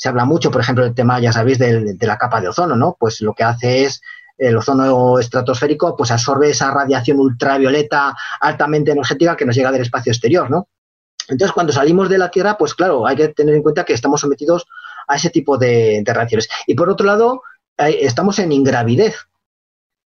se 0.00 0.08
habla 0.08 0.24
mucho, 0.24 0.50
por 0.50 0.62
ejemplo, 0.62 0.82
del 0.82 0.94
tema, 0.94 1.20
ya 1.20 1.30
sabéis, 1.30 1.58
de, 1.58 1.94
la 2.00 2.16
capa 2.16 2.40
de 2.40 2.48
ozono, 2.48 2.74
¿no? 2.74 2.96
Pues 2.98 3.20
lo 3.20 3.34
que 3.34 3.44
hace 3.44 3.84
es 3.84 4.00
el 4.38 4.56
ozono 4.56 5.18
estratosférico, 5.18 5.94
pues 5.94 6.10
absorbe 6.10 6.48
esa 6.48 6.70
radiación 6.70 7.18
ultravioleta 7.18 8.16
altamente 8.40 8.92
energética 8.92 9.36
que 9.36 9.44
nos 9.44 9.54
llega 9.54 9.70
del 9.70 9.82
espacio 9.82 10.10
exterior, 10.10 10.50
¿no? 10.50 10.68
Entonces, 11.28 11.52
cuando 11.52 11.74
salimos 11.74 12.08
de 12.08 12.16
la 12.16 12.30
Tierra, 12.30 12.56
pues 12.56 12.74
claro, 12.74 13.06
hay 13.06 13.14
que 13.14 13.28
tener 13.28 13.54
en 13.54 13.62
cuenta 13.62 13.84
que 13.84 13.92
estamos 13.92 14.22
sometidos 14.22 14.66
a 15.06 15.16
ese 15.16 15.28
tipo 15.28 15.58
de, 15.58 16.02
de. 16.02 16.44
Y 16.66 16.74
por 16.74 16.88
otro 16.88 17.04
lado, 17.04 17.42
estamos 17.76 18.38
en 18.38 18.52
ingravidez. 18.52 19.16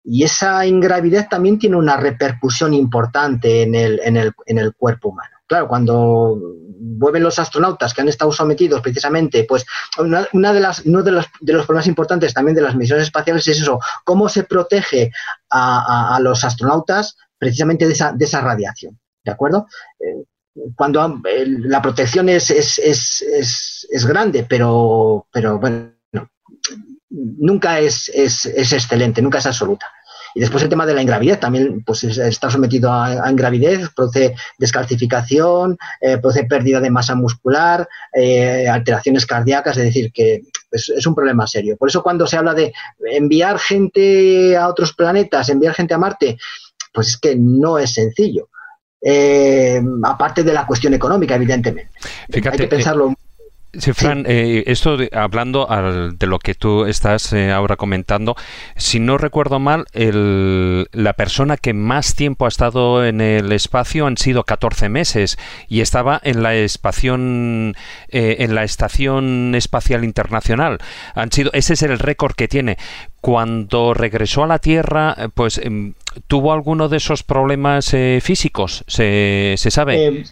Y 0.04 0.22
esa 0.22 0.64
ingravidez 0.64 1.28
también 1.28 1.58
tiene 1.58 1.74
una 1.74 1.96
repercusión 1.96 2.72
importante 2.72 3.62
en 3.62 3.74
el, 3.74 4.00
en 4.04 4.16
el, 4.16 4.32
en 4.46 4.58
el 4.58 4.74
cuerpo 4.74 5.08
humano. 5.08 5.38
Claro, 5.46 5.68
cuando 5.68 6.38
vuelven 6.84 7.22
los 7.22 7.38
astronautas 7.38 7.94
que 7.94 8.00
han 8.00 8.08
estado 8.08 8.32
sometidos 8.32 8.80
precisamente, 8.80 9.44
pues 9.44 9.64
una, 9.98 10.52
de 10.52 10.60
las, 10.60 10.80
uno 10.80 11.02
de 11.02 11.12
los, 11.12 11.26
problemas 11.40 11.86
importantes 11.86 12.34
también 12.34 12.54
de 12.54 12.62
las 12.62 12.74
misiones 12.74 13.06
espaciales 13.06 13.46
es 13.46 13.60
eso, 13.60 13.78
cómo 14.04 14.28
se 14.28 14.44
protege 14.44 15.12
a, 15.50 16.18
los 16.20 16.44
astronautas 16.44 17.16
precisamente 17.38 17.86
de 17.86 17.92
esa, 17.92 18.12
de 18.12 18.24
esa 18.24 18.40
radiación, 18.40 18.98
¿de 19.24 19.32
acuerdo? 19.32 19.66
Eh, 20.00 20.24
cuando 20.76 21.20
la 21.24 21.80
protección 21.80 22.28
es, 22.28 22.50
es, 22.50 22.78
es, 22.78 23.86
es, 23.90 24.06
grande, 24.06 24.44
pero, 24.48 25.26
pero 25.32 25.58
bueno, 25.58 25.92
nunca 27.12 27.78
es, 27.78 28.10
excelente, 28.14 29.22
nunca 29.22 29.38
es 29.38 29.46
absoluta. 29.46 29.86
Y 30.34 30.40
después 30.40 30.62
el 30.62 30.68
tema 30.68 30.86
de 30.86 30.94
la 30.94 31.02
ingravidez 31.02 31.40
también 31.40 31.82
pues 31.84 32.04
está 32.04 32.50
sometido 32.50 32.92
a, 32.92 33.30
ingravidez, 33.30 33.90
produce 33.94 34.34
descalcificación, 34.58 35.76
eh, 36.00 36.18
produce 36.18 36.44
pérdida 36.44 36.80
de 36.80 36.90
masa 36.90 37.14
muscular, 37.14 37.88
eh, 38.12 38.68
alteraciones 38.68 39.26
cardíacas, 39.26 39.76
es 39.76 39.84
decir, 39.84 40.12
que 40.12 40.42
es, 40.70 41.06
un 41.06 41.14
problema 41.14 41.46
serio. 41.46 41.76
Por 41.76 41.88
eso 41.88 42.02
cuando 42.02 42.26
se 42.26 42.36
habla 42.36 42.54
de 42.54 42.72
enviar 43.10 43.58
gente 43.58 44.56
a 44.56 44.68
otros 44.68 44.92
planetas, 44.94 45.48
enviar 45.48 45.74
gente 45.74 45.94
a 45.94 45.98
Marte, 45.98 46.38
pues 46.92 47.08
es 47.08 47.16
que 47.18 47.36
no 47.36 47.78
es 47.78 47.92
sencillo. 47.92 48.48
Eh, 49.04 49.82
aparte 50.04 50.44
de 50.44 50.52
la 50.52 50.66
cuestión 50.66 50.94
económica, 50.94 51.34
evidentemente. 51.34 51.90
Hay 52.32 52.58
que 52.58 52.68
pensarlo. 52.68 53.14
Sí, 53.74 53.94
Fran, 53.94 54.26
eh, 54.28 54.64
esto 54.66 54.98
hablando 55.12 55.66
de 56.14 56.26
lo 56.26 56.38
que 56.38 56.54
tú 56.54 56.84
estás 56.84 57.32
eh, 57.32 57.50
ahora 57.50 57.76
comentando, 57.76 58.36
si 58.76 59.00
no 59.00 59.16
recuerdo 59.16 59.60
mal, 59.60 59.86
la 59.94 61.12
persona 61.14 61.56
que 61.56 61.72
más 61.72 62.14
tiempo 62.14 62.44
ha 62.44 62.48
estado 62.48 63.02
en 63.02 63.22
el 63.22 63.50
espacio 63.50 64.06
han 64.06 64.18
sido 64.18 64.44
14 64.44 64.90
meses 64.90 65.38
y 65.68 65.80
estaba 65.80 66.20
en 66.22 66.42
la 66.42 66.54
espación, 66.54 67.74
eh, 68.08 68.36
en 68.40 68.54
la 68.54 68.64
estación 68.64 69.54
espacial 69.54 70.04
internacional. 70.04 70.76
Han 71.14 71.32
sido, 71.32 71.50
ese 71.54 71.72
es 71.72 71.82
el 71.82 71.98
récord 71.98 72.34
que 72.34 72.48
tiene. 72.48 72.76
Cuando 73.22 73.94
regresó 73.94 74.44
a 74.44 74.48
la 74.48 74.58
Tierra, 74.58 75.16
pues 75.32 75.56
em, 75.56 75.94
tuvo 76.26 76.52
alguno 76.52 76.90
de 76.90 76.98
esos 76.98 77.22
problemas 77.22 77.96
físicos, 78.20 78.84
se, 78.86 79.54
se 79.56 79.70
sabe. 79.70 80.24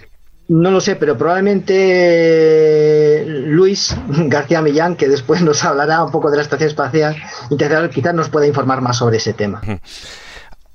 No 0.50 0.72
lo 0.72 0.80
sé, 0.80 0.96
pero 0.96 1.16
probablemente 1.16 3.24
Luis 3.24 3.96
García 4.08 4.60
Millán, 4.60 4.96
que 4.96 5.06
después 5.06 5.42
nos 5.42 5.64
hablará 5.64 6.02
un 6.02 6.10
poco 6.10 6.28
de 6.28 6.38
la 6.38 6.42
Estación 6.42 6.68
Espacial 6.68 7.14
Internacional, 7.50 7.90
quizás 7.90 8.14
nos 8.14 8.30
pueda 8.30 8.48
informar 8.48 8.80
más 8.80 8.96
sobre 8.96 9.18
ese 9.18 9.32
tema 9.32 9.60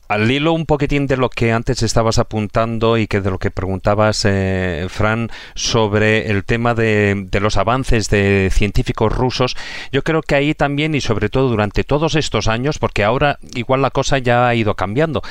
al 0.07 0.29
hilo 0.29 0.53
un 0.53 0.65
poquitín 0.65 1.07
de 1.07 1.17
lo 1.17 1.29
que 1.29 1.51
antes 1.51 1.81
estabas 1.83 2.19
apuntando 2.19 2.97
y 2.97 3.07
que 3.07 3.21
de 3.21 3.31
lo 3.31 3.39
que 3.39 3.51
preguntabas, 3.51 4.23
eh, 4.25 4.85
Fran, 4.89 5.29
sobre 5.55 6.29
el 6.29 6.43
tema 6.45 6.75
de, 6.75 7.27
los 7.41 7.57
avances 7.57 8.09
de 8.09 8.49
científicos 8.51 9.13
rusos, 9.13 9.55
yo 9.91 10.03
creo 10.03 10.21
que 10.21 10.35
ahí 10.35 10.53
también 10.53 10.95
y 10.95 11.01
sobre 11.01 11.29
todo 11.29 11.49
durante 11.49 11.83
todos 11.83 12.15
estos 12.15 12.47
años, 12.47 12.79
porque 12.79 13.03
ahora 13.03 13.39
igual 13.55 13.81
la 13.81 13.91
cosa 13.91 14.17
ya 14.17 14.47
ha 14.47 14.55
ido 14.55 14.75
cambiando, 14.75 15.21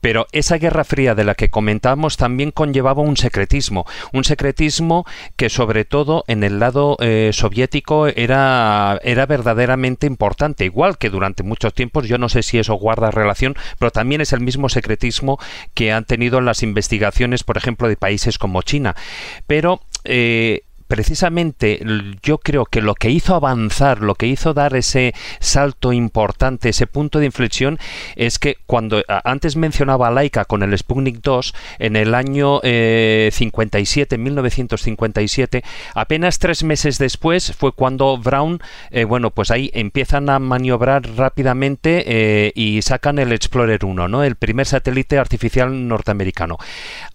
pero 0.00 0.26
esa 0.32 0.58
guerra 0.58 0.84
fría 0.84 1.14
de 1.14 1.24
la 1.24 1.34
que 1.34 1.50
comentábamos 1.50 2.16
también 2.16 2.50
conllevaba 2.50 3.02
un 3.02 3.16
secretismo, 3.16 3.86
un 4.12 4.24
secretismo 4.24 5.06
que 5.36 5.50
sobre 5.50 5.84
todo 5.84 6.24
en 6.28 6.44
el 6.44 6.58
lado 6.58 6.96
eh, 7.00 7.30
soviético 7.32 8.06
era, 8.06 8.98
era 9.02 9.26
verdaderamente 9.26 10.06
importante, 10.06 10.64
igual 10.64 10.98
que 10.98 11.10
durante 11.10 11.42
muchos 11.42 11.74
tiempos, 11.74 12.08
yo 12.08 12.18
no 12.18 12.28
sé 12.28 12.42
si 12.42 12.58
eso 12.58 12.74
guarda 12.74 13.10
relación, 13.10 13.56
pero 13.78 13.90
también 13.90 14.19
es 14.20 14.32
el 14.32 14.40
mismo 14.40 14.68
secretismo 14.68 15.38
que 15.74 15.92
han 15.92 16.04
tenido 16.04 16.40
las 16.40 16.62
investigaciones, 16.62 17.44
por 17.44 17.56
ejemplo, 17.56 17.88
de 17.88 17.96
países 17.96 18.38
como 18.38 18.62
China. 18.62 18.94
Pero 19.46 19.80
eh, 20.04 20.62
precisamente 20.90 21.80
yo 22.20 22.38
creo 22.38 22.64
que 22.64 22.82
lo 22.82 22.96
que 22.96 23.10
hizo 23.10 23.36
avanzar, 23.36 24.00
lo 24.00 24.16
que 24.16 24.26
hizo 24.26 24.54
dar 24.54 24.74
ese 24.74 25.14
salto 25.38 25.92
importante, 25.92 26.70
ese 26.70 26.88
punto 26.88 27.20
de 27.20 27.26
inflexión, 27.26 27.78
es 28.16 28.40
que 28.40 28.56
cuando 28.66 29.00
antes 29.22 29.54
mencionaba 29.54 30.08
a 30.08 30.10
Laika 30.10 30.46
con 30.46 30.64
el 30.64 30.76
Sputnik 30.76 31.20
2, 31.22 31.54
en 31.78 31.94
el 31.94 32.12
año 32.12 32.58
57, 32.60 34.14
eh, 34.16 34.18
1957, 34.18 35.62
apenas 35.94 36.40
tres 36.40 36.64
meses 36.64 36.98
después 36.98 37.54
fue 37.56 37.70
cuando 37.70 38.18
Brown, 38.18 38.60
eh, 38.90 39.04
bueno, 39.04 39.30
pues 39.30 39.52
ahí 39.52 39.70
empiezan 39.72 40.28
a 40.28 40.40
maniobrar 40.40 41.08
rápidamente 41.14 42.02
eh, 42.04 42.52
y 42.56 42.82
sacan 42.82 43.20
el 43.20 43.30
Explorer 43.30 43.84
1, 43.84 44.08
¿no? 44.08 44.24
El 44.24 44.34
primer 44.34 44.66
satélite 44.66 45.18
artificial 45.18 45.86
norteamericano. 45.86 46.58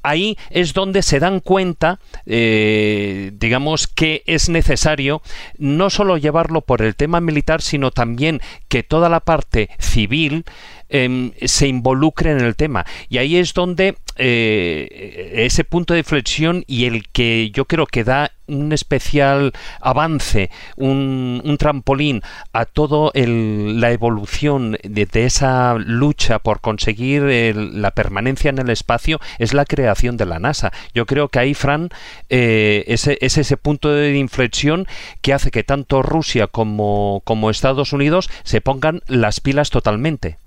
Ahí 0.01 0.37
es 0.49 0.73
donde 0.73 1.01
se 1.01 1.19
dan 1.19 1.41
cuenta, 1.41 1.99
digamos, 2.25 3.64
que 3.93 4.23
es 4.25 4.49
necesario 4.49 5.21
no 5.57 5.89
solo 5.89 6.17
llevarlo 6.17 6.61
por 6.61 6.81
el 6.81 6.95
tema 6.95 7.19
militar, 7.19 7.61
sino 7.61 7.91
también 7.91 8.41
que 8.67 8.83
toda 8.83 9.09
la 9.09 9.19
parte 9.19 9.69
civil 9.79 10.45
Em, 10.87 11.31
se 11.43 11.67
involucre 11.67 12.31
en 12.31 12.41
el 12.41 12.55
tema. 12.55 12.85
Y 13.09 13.17
ahí 13.17 13.37
es 13.37 13.53
donde 13.53 13.95
eh, 14.17 15.31
ese 15.35 15.63
punto 15.63 15.93
de 15.93 16.03
flexión 16.03 16.63
y 16.67 16.85
el 16.85 17.09
que 17.09 17.51
yo 17.51 17.65
creo 17.65 17.85
que 17.85 18.03
da 18.03 18.31
un 18.47 18.71
especial 18.71 19.53
avance, 19.81 20.49
un, 20.75 21.55
trampolín 21.59 22.21
a 22.53 22.65
toda 22.65 23.11
la 23.13 23.91
evolución 23.91 24.77
de, 24.83 25.07
esa 25.13 25.75
lucha 25.75 26.39
por 26.39 26.61
conseguir 26.61 27.23
la 27.55 27.91
permanencia 27.91 28.49
en 28.49 28.59
el 28.59 28.69
espacio 28.69 29.19
es 29.39 29.53
la 29.53 29.65
creación 29.65 30.17
de 30.17 30.25
la 30.25 30.39
NASA. 30.39 30.71
Yo 30.93 31.05
creo 31.05 31.29
que 31.29 31.39
ahí, 31.39 31.53
Fran, 31.53 31.89
eh, 32.29 32.83
es, 32.87 33.07
ese 33.07 33.57
punto 33.57 33.89
de 33.91 34.17
inflexión 34.17 34.87
que 35.21 35.33
hace 35.33 35.51
que 35.51 35.63
tanto 35.63 36.01
Rusia 36.01 36.47
como 36.47 37.21
Estados 37.49 37.93
Unidos 37.93 38.29
se 38.43 38.61
pongan 38.61 39.01
las 39.07 39.39
pilas 39.39 39.69
totalmente. 39.69 40.37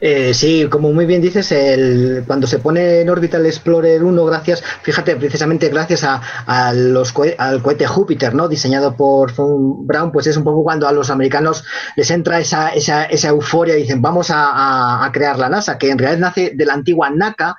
Eh, 0.00 0.32
sí, 0.32 0.66
como 0.70 0.92
muy 0.92 1.04
bien 1.04 1.20
dices, 1.20 1.54
cuando 2.26 2.46
se 2.46 2.58
pone 2.58 3.00
en 3.00 3.10
órbita 3.10 3.36
el 3.36 3.44
Explorer 3.44 4.02
1, 4.02 4.24
gracias, 4.24 4.62
fíjate, 4.82 5.16
precisamente 5.16 5.68
gracias 5.68 6.04
a, 6.04 6.72
los 6.72 7.12
al 7.36 7.62
cohete 7.62 7.86
Júpiter, 7.86 8.34
¿no? 8.34 8.48
Diseñado 8.48 8.96
por 8.96 9.34
Von 9.34 9.86
Braun, 9.86 10.10
pues 10.10 10.26
es 10.26 10.38
un 10.38 10.44
poco 10.44 10.62
cuando 10.62 10.88
a 10.88 10.92
los 10.92 11.10
americanos 11.10 11.64
les 11.96 12.10
entra 12.10 12.40
esa, 12.40 12.70
esa, 12.70 13.04
esa 13.04 13.28
euforia 13.28 13.76
y 13.76 13.82
dicen, 13.82 14.00
vamos 14.00 14.28
a, 14.30 15.08
crear 15.12 15.38
la 15.38 15.50
NASA, 15.50 15.76
que 15.76 15.90
en 15.90 15.98
realidad 15.98 16.20
nace 16.28 16.52
de 16.54 16.64
la 16.64 16.74
antigua 16.74 17.10
NACA, 17.10 17.56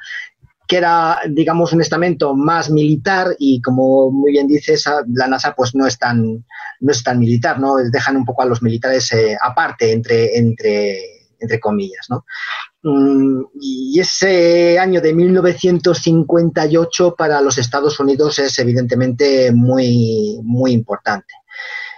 que 0.68 0.78
era, 0.78 1.20
digamos, 1.30 1.74
un 1.74 1.82
estamento 1.82 2.34
más 2.34 2.72
militar 2.72 3.36
y 3.38 3.62
como 3.62 4.10
muy 4.10 4.32
bien 4.32 4.48
dices, 4.48 4.86
la 5.14 5.28
NASA 5.28 5.54
pues 5.54 5.76
no 5.76 5.86
es 5.86 6.00
tan, 6.00 6.44
no 6.80 6.92
es 6.92 7.04
tan 7.04 7.20
militar, 7.20 7.60
¿no? 7.60 7.76
Dejan 7.76 8.18
un 8.18 8.26
poco 8.26 8.42
a 8.42 8.46
los 8.46 8.64
militares 8.64 9.12
eh, 9.12 9.38
aparte 9.40 9.92
entre, 9.92 10.38
entre 10.38 11.21
entre 11.42 11.60
comillas. 11.60 12.06
¿no? 12.10 12.24
Mm, 12.84 13.44
y 13.60 14.00
ese 14.00 14.80
año 14.80 15.02
de 15.02 15.14
1958 15.14 17.16
para 17.18 17.42
los 17.42 17.58
Estados 17.58 18.00
Unidos 18.00 18.40
es 18.40 18.58
evidentemente 18.60 19.52
muy, 19.52 20.40
muy 20.44 20.72
importante. 20.72 21.34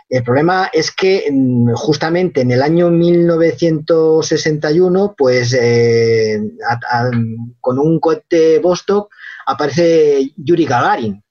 El 0.10 0.24
problema 0.24 0.70
es 0.72 0.92
que 0.92 1.28
mm, 1.32 1.74
justamente 1.74 2.42
en 2.42 2.52
el 2.52 2.62
año 2.62 2.90
1961, 2.90 5.16
pues 5.18 5.58
eh, 5.60 6.40
con 7.60 7.80
un 7.80 8.00
cohete 8.00 8.60
Vostok 8.60 9.10
aparece 9.46 10.32
Yuri 10.38 10.66
Gagarin. 10.66 11.22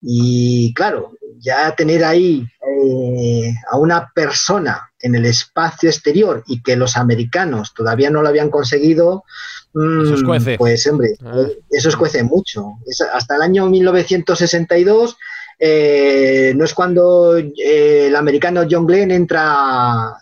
Y 0.00 0.72
claro, 0.74 1.12
ya 1.40 1.74
tener 1.74 2.04
ahí 2.04 2.46
eh, 2.60 3.54
a 3.70 3.78
una 3.78 4.10
persona 4.14 4.90
en 5.00 5.14
el 5.14 5.26
espacio 5.26 5.88
exterior 5.88 6.42
y 6.46 6.62
que 6.62 6.76
los 6.76 6.96
americanos 6.96 7.72
todavía 7.74 8.10
no 8.10 8.22
lo 8.22 8.28
habían 8.28 8.50
conseguido, 8.50 9.24
eso 9.68 10.16
mm, 10.24 10.56
pues 10.56 10.86
hombre, 10.86 11.10
ah. 11.24 11.46
eso 11.70 11.88
escuece 11.88 12.22
mucho. 12.22 12.74
hasta 13.12 13.36
el 13.36 13.42
año 13.42 13.66
1962 13.66 15.16
eh, 15.60 16.52
no 16.56 16.64
es 16.64 16.74
cuando 16.74 17.36
eh, 17.36 18.06
el 18.06 18.16
americano 18.16 18.62
John 18.70 18.86
Glenn 18.86 19.10
entra, 19.10 20.14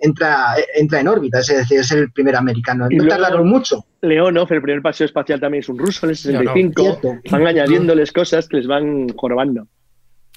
entra, 0.00 0.54
entra 0.74 1.00
en 1.00 1.08
órbita, 1.08 1.40
es 1.40 1.48
decir, 1.48 1.80
es 1.80 1.90
el 1.92 2.10
primer 2.12 2.36
americano. 2.36 2.88
No 2.90 3.06
tardaron 3.06 3.48
mucho. 3.48 3.84
Leonov, 4.02 4.52
el 4.52 4.62
primer 4.62 4.82
paseo 4.82 5.06
espacial 5.06 5.40
también 5.40 5.62
es 5.62 5.68
un 5.68 5.78
ruso 5.78 6.06
en 6.06 6.10
el 6.10 6.16
65. 6.16 7.20
van 7.30 7.46
añadiéndoles 7.46 8.12
cosas 8.12 8.48
que 8.48 8.58
les 8.58 8.66
van 8.66 9.08
jorobando. 9.10 9.66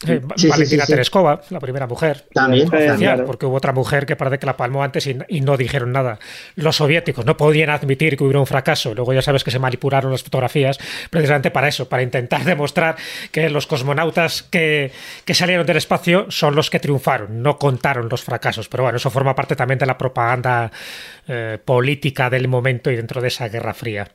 Eh, 0.07 0.21
Valentina 0.49 0.85
Tereskova, 0.85 1.41
la 1.49 1.59
primera 1.59 1.87
mujer. 1.87 2.25
También, 2.33 2.69
porque 3.25 3.45
hubo 3.45 3.57
otra 3.57 3.71
mujer 3.71 4.05
que 4.05 4.15
parece 4.15 4.39
que 4.39 4.45
la 4.45 4.57
palmó 4.57 4.83
antes 4.83 5.07
y, 5.07 5.41
no 5.41 5.57
dijeron 5.57 5.91
nada. 5.91 6.19
Los 6.55 6.77
soviéticos 6.77 7.25
no 7.25 7.37
podían 7.37 7.69
admitir 7.69 8.17
que 8.17 8.23
hubiera 8.23 8.39
un 8.39 8.47
fracaso. 8.47 8.93
Luego 8.93 9.13
ya 9.13 9.21
sabes 9.21 9.43
que 9.43 9.51
se 9.51 9.59
manipularon 9.59 10.11
las 10.11 10.23
fotografías 10.23 10.79
precisamente 11.09 11.51
para 11.51 11.67
eso, 11.67 11.87
para 11.87 12.03
intentar 12.03 12.43
demostrar 12.45 12.95
que 13.31 13.49
los 13.49 13.67
cosmonautas 13.67 14.43
que, 14.43 14.91
que 15.25 15.33
salieron 15.33 15.65
del 15.65 15.77
espacio 15.77 16.25
son 16.29 16.55
los 16.55 16.69
que 16.69 16.79
triunfaron, 16.79 17.41
no 17.41 17.57
contaron 17.57 18.09
los 18.09 18.23
fracasos. 18.23 18.69
Pero 18.69 18.83
bueno, 18.83 18.97
eso 18.97 19.09
forma 19.09 19.35
parte 19.35 19.55
también 19.55 19.79
de 19.79 19.85
la 19.85 19.97
propaganda 19.97 20.71
eh, 21.27 21.57
política 21.63 22.29
del 22.29 22.47
momento 22.47 22.91
y 22.91 22.95
dentro 22.95 23.21
de 23.21 23.27
esa 23.27 23.47
Guerra 23.47 23.73
Fría. 23.73 24.07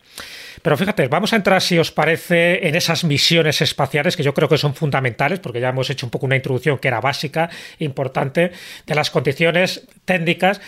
Pero 0.62 0.76
fíjate, 0.76 1.08
vamos 1.08 1.32
a 1.32 1.36
entrar, 1.36 1.62
si 1.62 1.78
os 1.78 1.92
parece, 1.92 2.66
en 2.68 2.74
esas 2.74 3.04
misiones 3.04 3.60
espaciales 3.62 4.16
que 4.16 4.22
yo 4.22 4.34
creo 4.34 4.48
que 4.48 4.58
son 4.58 4.74
fundamentales, 4.74 5.40
porque 5.40 5.60
ya 5.60 5.68
hemos 5.68 5.90
hecho 5.90 6.06
un 6.06 6.10
poco 6.10 6.26
una 6.26 6.36
introducción 6.36 6.78
que 6.78 6.88
era 6.88 7.00
básica, 7.00 7.50
importante, 7.78 8.52
de 8.86 8.94
las 8.94 9.10
condiciones 9.10 9.86
técnicas 10.04 10.60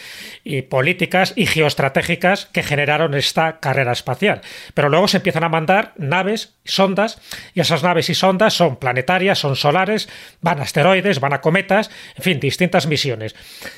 y 0.44 0.62
políticas 0.62 1.32
y 1.36 1.46
geoestratégicas 1.46 2.46
que 2.46 2.62
generaron 2.62 3.14
esta 3.14 3.60
carrera 3.60 3.92
espacial. 3.92 4.40
Pero 4.74 4.88
luego 4.88 5.08
se 5.08 5.18
empiezan 5.18 5.44
a 5.44 5.48
mandar 5.48 5.92
naves, 5.96 6.54
sondas, 6.64 7.20
y 7.54 7.60
esas 7.60 7.82
naves 7.82 8.10
y 8.10 8.14
sondas 8.14 8.54
son 8.54 8.76
planetarias, 8.76 9.38
son 9.38 9.56
solares, 9.56 10.08
van 10.40 10.60
a 10.60 10.62
asteroides, 10.62 11.20
van 11.20 11.32
a 11.32 11.40
cometas, 11.40 11.90
en 12.16 12.22
fin, 12.22 12.40
distintas 12.40 12.86
misiones. 12.86 13.34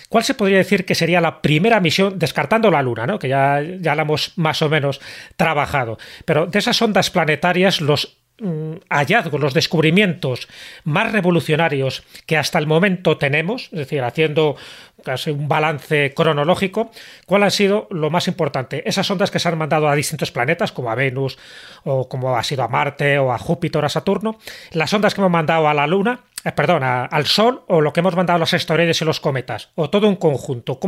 ¿Cuál 0.08 0.24
se 0.24 0.34
podría 0.34 0.58
decir 0.58 0.84
que 0.84 0.94
sería 0.94 1.20
la 1.20 1.40
primera 1.40 1.80
misión, 1.80 2.18
descartando 2.18 2.70
la 2.70 2.82
Luna, 2.82 3.06
¿no? 3.06 3.18
que 3.18 3.28
ya, 3.28 3.62
ya 3.62 3.94
la 3.94 4.02
hemos 4.02 4.36
más 4.36 4.60
o 4.62 4.68
menos 4.68 5.00
trabajado? 5.36 5.98
Pero 6.24 6.46
de 6.46 6.58
esas 6.58 6.80
ondas 6.82 7.10
planetarias, 7.10 7.80
los 7.80 8.18
mm, 8.38 8.74
hallazgos, 8.88 9.40
los 9.40 9.54
descubrimientos 9.54 10.48
más 10.84 11.12
revolucionarios 11.12 12.02
que 12.26 12.36
hasta 12.36 12.58
el 12.58 12.66
momento 12.66 13.18
tenemos, 13.18 13.64
es 13.72 13.78
decir, 13.78 14.02
haciendo 14.02 14.56
casi 15.02 15.30
un 15.30 15.48
balance 15.48 16.12
cronológico, 16.14 16.90
¿cuál 17.26 17.42
ha 17.42 17.50
sido 17.50 17.88
lo 17.90 18.10
más 18.10 18.28
importante? 18.28 18.88
Esas 18.88 19.10
ondas 19.10 19.30
que 19.30 19.38
se 19.38 19.48
han 19.48 19.58
mandado 19.58 19.88
a 19.88 19.94
distintos 19.94 20.30
planetas, 20.30 20.72
como 20.72 20.90
a 20.90 20.94
Venus, 20.94 21.38
o 21.84 22.08
como 22.08 22.36
ha 22.36 22.42
sido 22.44 22.62
a 22.62 22.68
Marte, 22.68 23.18
o 23.18 23.32
a 23.32 23.38
Júpiter, 23.38 23.84
a 23.84 23.88
Saturno, 23.88 24.38
las 24.72 24.92
ondas 24.92 25.14
que 25.14 25.20
hemos 25.20 25.30
mandado 25.30 25.68
a 25.68 25.74
la 25.74 25.86
Luna, 25.86 26.20
eh, 26.44 26.52
perdón, 26.52 26.82
al 26.82 27.26
Sol, 27.26 27.62
o 27.68 27.80
lo 27.80 27.92
que 27.92 28.00
hemos 28.00 28.16
mandado 28.16 28.38
los 28.38 28.54
asteroides 28.54 29.00
y 29.02 29.04
los 29.04 29.20
cometas, 29.20 29.70
o 29.74 29.90
todo 29.90 30.08
un 30.08 30.16
conjunto. 30.16 30.78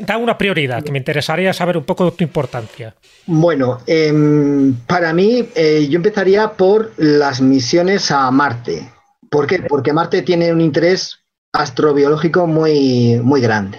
Da 0.00 0.16
una 0.16 0.36
prioridad, 0.36 0.82
que 0.82 0.92
me 0.92 0.98
interesaría 0.98 1.52
saber 1.52 1.76
un 1.76 1.84
poco 1.84 2.06
de 2.06 2.12
tu 2.12 2.24
importancia. 2.24 2.94
Bueno, 3.26 3.78
em, 3.86 4.74
para 4.86 5.12
mí, 5.12 5.48
eh, 5.54 5.86
yo 5.88 5.96
empezaría 5.96 6.52
por 6.52 6.92
las 6.96 7.40
misiones 7.40 8.10
a 8.10 8.30
Marte. 8.30 8.92
¿Por 9.30 9.46
qué? 9.46 9.62
Porque 9.62 9.92
Marte 9.92 10.22
tiene 10.22 10.52
un 10.52 10.60
interés 10.60 11.20
astrobiológico 11.52 12.46
muy, 12.46 13.20
muy 13.22 13.40
grande. 13.40 13.78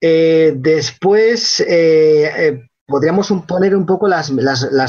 Eh, 0.00 0.54
después 0.56 1.62
podríamos 2.86 3.32
poner 3.48 3.74
un 3.74 3.86
poco 3.86 4.08
las, 4.08 4.30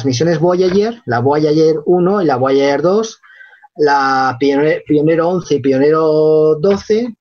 misiones 0.05 0.39
Voyager, 0.39 1.01
la 1.05 1.19
Voyager 1.19 1.77
1 1.85 2.21
y 2.21 2.25
la 2.25 2.35
Voyager 2.35 2.81
2, 2.81 3.21
la 3.75 4.37
Pionero, 4.39 5.29
11 5.29 5.55
y 5.55 5.59
Pionero 5.59 6.55
12, 6.59 7.15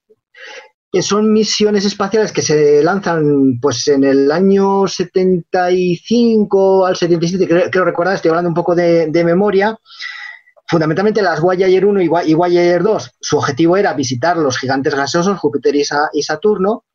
que 0.91 1.03
son 1.03 1.33
misiones 1.33 1.85
espaciales 1.85 2.33
que 2.33 2.43
se 2.43 2.83
lanzan 2.83 3.59
pues 3.61 3.89
en 3.89 4.05
el 4.05 4.31
año 4.31 4.87
75 4.87 6.87
al 6.87 6.97
77, 6.97 7.49
creo, 7.49 7.71
creo 7.71 7.85
recordar, 7.85 8.15
estoy 8.15 8.31
hablando 8.31 8.49
un 8.49 8.55
poco 8.55 8.75
de 8.75 9.25
memoria, 9.25 9.79
Fundamentalmente 10.73 11.21
las 11.21 11.43
Voyager 11.43 11.85
1 11.85 12.01
y 12.01 12.35
Voyager 12.35 12.83
2, 12.83 13.17
su 13.21 13.37
objetivo 13.37 13.77
era 13.77 13.93
visitar 13.93 14.39
los 14.39 14.57
gigantes 14.57 14.95
gaseosos 14.95 15.39
Júpiter 15.39 15.77
y 15.77 16.23
Saturno 16.23 16.87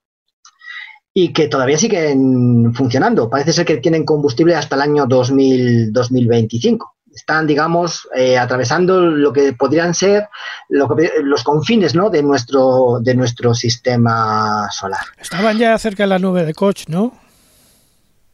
y 1.14 1.32
que 1.32 1.48
todavía 1.48 1.78
siguen 1.78 2.74
funcionando. 2.74 3.30
Parece 3.30 3.54
ser 3.54 3.68
que 3.68 3.78
tienen 3.78 4.04
combustible 4.04 4.56
hasta 4.56 4.78
el 4.78 4.82
año 4.82 5.06
2025. 5.06 6.97
Están, 7.18 7.48
digamos, 7.48 8.08
eh, 8.16 8.38
atravesando 8.38 9.02
lo 9.02 9.34
que 9.34 9.54
podrían 9.54 9.96
ser 9.96 10.30
los 10.70 11.44
confines 11.44 11.96
¿no? 11.96 12.12
de, 12.12 12.22
nuestro, 12.22 13.00
de 13.02 13.16
nuestro 13.16 13.56
sistema 13.56 14.70
solar. 14.72 15.02
Estaban 15.20 15.58
ya 15.58 15.76
cerca 15.80 16.04
de 16.04 16.08
la 16.08 16.20
nube 16.20 16.46
de 16.46 16.54
Koch, 16.54 16.88
¿no? 16.90 17.18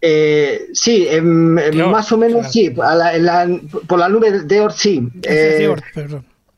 Eh, 0.01 0.67
sí, 0.73 1.07
em, 1.09 1.57
em, 1.57 1.89
más 1.89 2.11
o 2.11 2.17
menos 2.17 2.51
sí, 2.51 2.71
por 2.71 3.99
la 3.99 4.09
nube 4.09 4.41
de 4.41 4.59
Oort 4.59 4.75
sí. 4.75 5.07
Eh, 5.21 5.73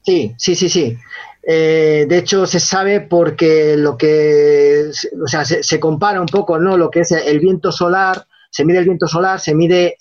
sí, 0.03 0.33
sí, 0.35 0.55
sí, 0.55 0.67
sí. 0.67 0.97
Eh, 1.47 2.07
de 2.09 2.17
hecho, 2.17 2.47
se 2.47 2.59
sabe 2.59 3.01
porque 3.01 3.77
lo 3.77 3.99
que, 3.99 4.89
o 5.23 5.27
sea, 5.27 5.45
se, 5.45 5.79
compara 5.79 6.19
un 6.19 6.25
poco, 6.25 6.57
¿no? 6.57 6.75
Lo 6.75 6.89
que 6.89 7.01
es 7.01 7.11
el 7.11 7.39
viento 7.39 7.71
solar, 7.71 8.25
se 8.55 8.63
mide 8.63 8.79
el 8.79 8.85
viento 8.85 9.05
solar, 9.05 9.41
se 9.41 9.53
mide 9.53 9.97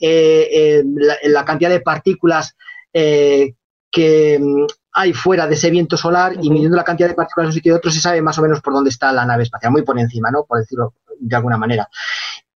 la, 1.25 1.45
cantidad 1.45 1.71
de 1.71 1.81
partículas 1.81 2.57
que 2.93 4.39
mm, 4.41 4.67
hay 4.93 5.13
fuera 5.13 5.49
de 5.49 5.55
ese 5.55 5.71
viento 5.71 5.97
solar 5.97 6.35
y 6.41 6.51
midiendo 6.51 6.77
la 6.77 6.85
cantidad 6.85 7.09
de 7.09 7.17
partículas 7.17 7.47
de 7.47 7.49
un 7.49 7.55
sitio 7.55 7.71
y 7.71 7.73
de 7.73 7.79
otro 7.79 7.91
se 7.91 8.01
sabe 8.01 8.23
más 8.23 8.39
o 8.39 8.43
menos 8.43 8.61
por 8.61 8.73
dónde 8.73 8.91
está 8.91 9.11
la 9.11 9.27
nave 9.27 9.43
espacial, 9.43 9.73
muy 9.73 9.83
por 9.83 9.99
encima, 9.99 10.31
¿no? 10.31 10.45
Por 10.45 10.61
decirlo 10.61 10.95
de 11.19 11.35
alguna 11.35 11.59
manera. 11.59 11.89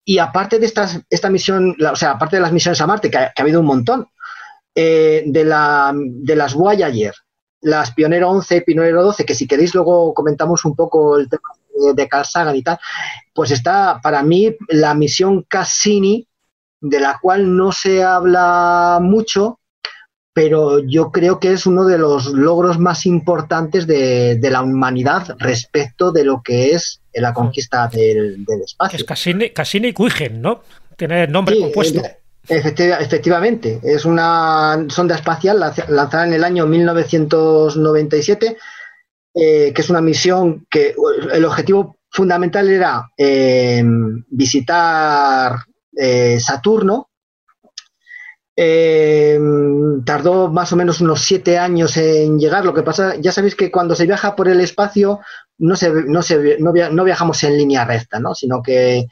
Y 0.05 0.19
aparte 0.19 0.59
de 0.59 0.67
estas, 0.67 1.01
esta 1.09 1.31
misión, 1.31 1.75
o 1.79 1.95
sea, 1.95 2.11
aparte 2.11 2.35
de 2.35 2.43
las 2.43 2.51
misiones 2.51 2.79
a 2.79 2.85
Marte, 2.85 3.09
que 3.09 3.17
ha, 3.17 3.33
habido 3.35 3.61
un 3.61 3.65
montón, 3.65 4.07
eh, 4.75 5.23
de, 5.25 5.43
la, 5.45 5.91
de 5.95 6.35
las 6.35 6.53
Voyager, 6.53 7.15
las 7.61 7.91
Pionero 7.95 8.29
11 8.29 8.57
y 8.57 8.61
Pionero 8.61 9.01
12, 9.01 9.25
que 9.25 9.33
si 9.33 9.47
queréis 9.47 9.73
luego 9.73 10.13
comentamos 10.13 10.63
un 10.63 10.75
poco 10.75 11.17
el 11.17 11.27
tema 11.27 11.49
de, 11.95 12.07
Carl 12.07 12.25
Sagan 12.25 12.55
y 12.55 12.63
tal, 12.63 12.79
pues 13.33 13.51
está 13.51 13.99
para 14.01 14.23
mí 14.23 14.55
la 14.69 14.93
misión 14.93 15.43
Cassini, 15.47 16.27
de 16.79 16.99
la 16.99 17.19
cual 17.21 17.55
no 17.55 17.71
se 17.71 18.03
habla 18.03 18.99
mucho, 19.01 19.59
pero 20.33 20.79
yo 20.79 21.11
creo 21.11 21.39
que 21.39 21.51
es 21.53 21.65
uno 21.65 21.85
de 21.85 21.97
los 21.97 22.27
logros 22.27 22.77
más 22.77 23.05
importantes 23.07 23.87
de, 23.87 24.35
de 24.35 24.51
la 24.51 24.61
humanidad 24.61 25.35
respecto 25.39 26.11
de 26.11 26.23
lo 26.23 26.43
que 26.43 26.71
es 26.71 27.01
la 27.21 27.33
conquista 27.33 27.87
del, 27.87 28.45
espacio. 28.63 28.97
Es 28.97 29.03
Cassini, 29.03 29.49
Cassini 29.49 29.93
¿no? 30.33 30.61
Tiene 30.95 31.27
nombre 31.27 31.59
compuesto. 31.59 32.01
efectivamente, 32.47 33.79
es 33.83 34.05
una 34.05 34.85
sonda 34.89 35.15
espacial 35.15 35.59
lanzada 35.59 36.25
en 36.25 36.33
el 36.33 36.43
año 36.43 36.65
1997, 36.65 38.57
eh, 39.39 39.71
que 39.71 39.81
es 39.81 39.89
una 39.91 40.01
misión 40.01 40.65
que 40.67 40.95
el 41.31 41.45
objetivo 41.45 41.97
fundamental 42.09 42.67
era 42.69 43.07
eh, 43.15 43.83
visitar 44.31 45.59
eh, 45.95 46.39
Saturno. 46.39 47.09
tardó 50.03 50.49
más 50.49 50.73
o 50.73 50.75
menos 50.75 51.01
unos 51.01 51.21
siete 51.21 51.59
años 51.59 51.97
en 51.97 52.39
llegar. 52.39 52.65
Lo 52.65 52.73
que 52.73 52.81
pasa, 52.81 53.15
ya 53.17 53.31
sabéis 53.31 53.53
que 53.53 53.69
cuando 53.69 53.93
se 53.93 54.07
viaja 54.07 54.35
por 54.35 54.47
el 54.47 54.59
espacio 54.59 55.19
no, 55.59 55.75
se, 55.75 55.91
no, 55.91 56.23
se, 56.23 56.57
no, 56.57 57.03
viajamos 57.03 57.43
en 57.43 57.59
línea 57.59 57.85
recta, 57.85 58.19
¿no? 58.19 58.33
sino 58.33 58.63
que, 58.63 59.05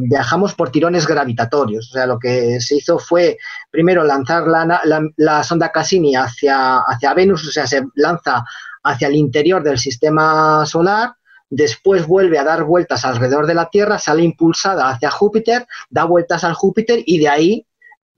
viajamos 0.00 0.54
por 0.54 0.70
tirones 0.70 1.06
gravitatorios. 1.06 1.88
O 1.90 1.92
sea, 1.94 2.06
lo 2.06 2.18
que 2.18 2.60
se 2.60 2.76
hizo 2.76 2.98
fue 2.98 3.38
primero 3.70 4.04
lanzar 4.04 4.46
la, 4.46 4.82
la, 5.16 5.42
sonda 5.42 5.72
Cassini 5.72 6.14
hacia, 6.14 6.80
hacia 6.80 7.14
Venus, 7.14 7.48
o 7.48 7.50
sea, 7.50 7.66
se 7.66 7.82
lanza 7.94 8.44
hacia 8.88 9.08
el 9.08 9.16
interior 9.16 9.62
del 9.62 9.78
sistema 9.78 10.64
solar, 10.66 11.12
después 11.50 12.06
vuelve 12.06 12.38
a 12.38 12.44
dar 12.44 12.64
vueltas 12.64 13.04
alrededor 13.04 13.46
de 13.46 13.54
la 13.54 13.70
Tierra, 13.70 13.98
sale 13.98 14.22
impulsada 14.22 14.88
hacia 14.88 15.10
Júpiter, 15.10 15.66
da 15.90 16.04
vueltas 16.04 16.44
al 16.44 16.54
Júpiter 16.54 17.00
y 17.04 17.18
de 17.18 17.28
ahí 17.28 17.66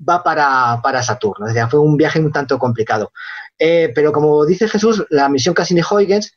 va 0.08 0.22
para, 0.22 0.80
para 0.82 1.02
Saturno. 1.02 1.46
O 1.46 1.52
sea, 1.52 1.68
fue 1.68 1.80
un 1.80 1.96
viaje 1.96 2.20
un 2.20 2.32
tanto 2.32 2.58
complicado. 2.58 3.12
Eh, 3.58 3.92
pero 3.94 4.12
como 4.12 4.46
dice 4.46 4.68
Jesús, 4.68 5.04
la 5.10 5.28
misión 5.28 5.54
Cassini-Huygens, 5.54 6.32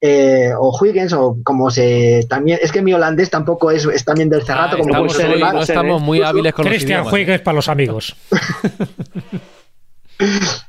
eh, 0.00 0.52
o 0.56 0.76
Huygens, 0.80 1.12
o 1.12 1.38
como 1.42 1.70
se 1.70 2.24
también, 2.28 2.60
es 2.62 2.70
que 2.70 2.82
mi 2.82 2.92
holandés 2.92 3.30
tampoco 3.30 3.72
es, 3.72 3.88
también 4.04 4.30
del 4.30 4.44
cerrato, 4.44 4.76
ah, 4.76 4.78
como 4.78 5.06
estamos, 5.06 5.54
no 5.54 5.62
estamos 5.62 6.00
muy 6.00 6.22
hábiles 6.22 6.54
con 6.54 6.66
Christian 6.66 7.02
los 7.02 7.12
Huygens 7.12 7.40
para 7.40 7.56
los 7.56 7.68
amigos. 7.68 8.14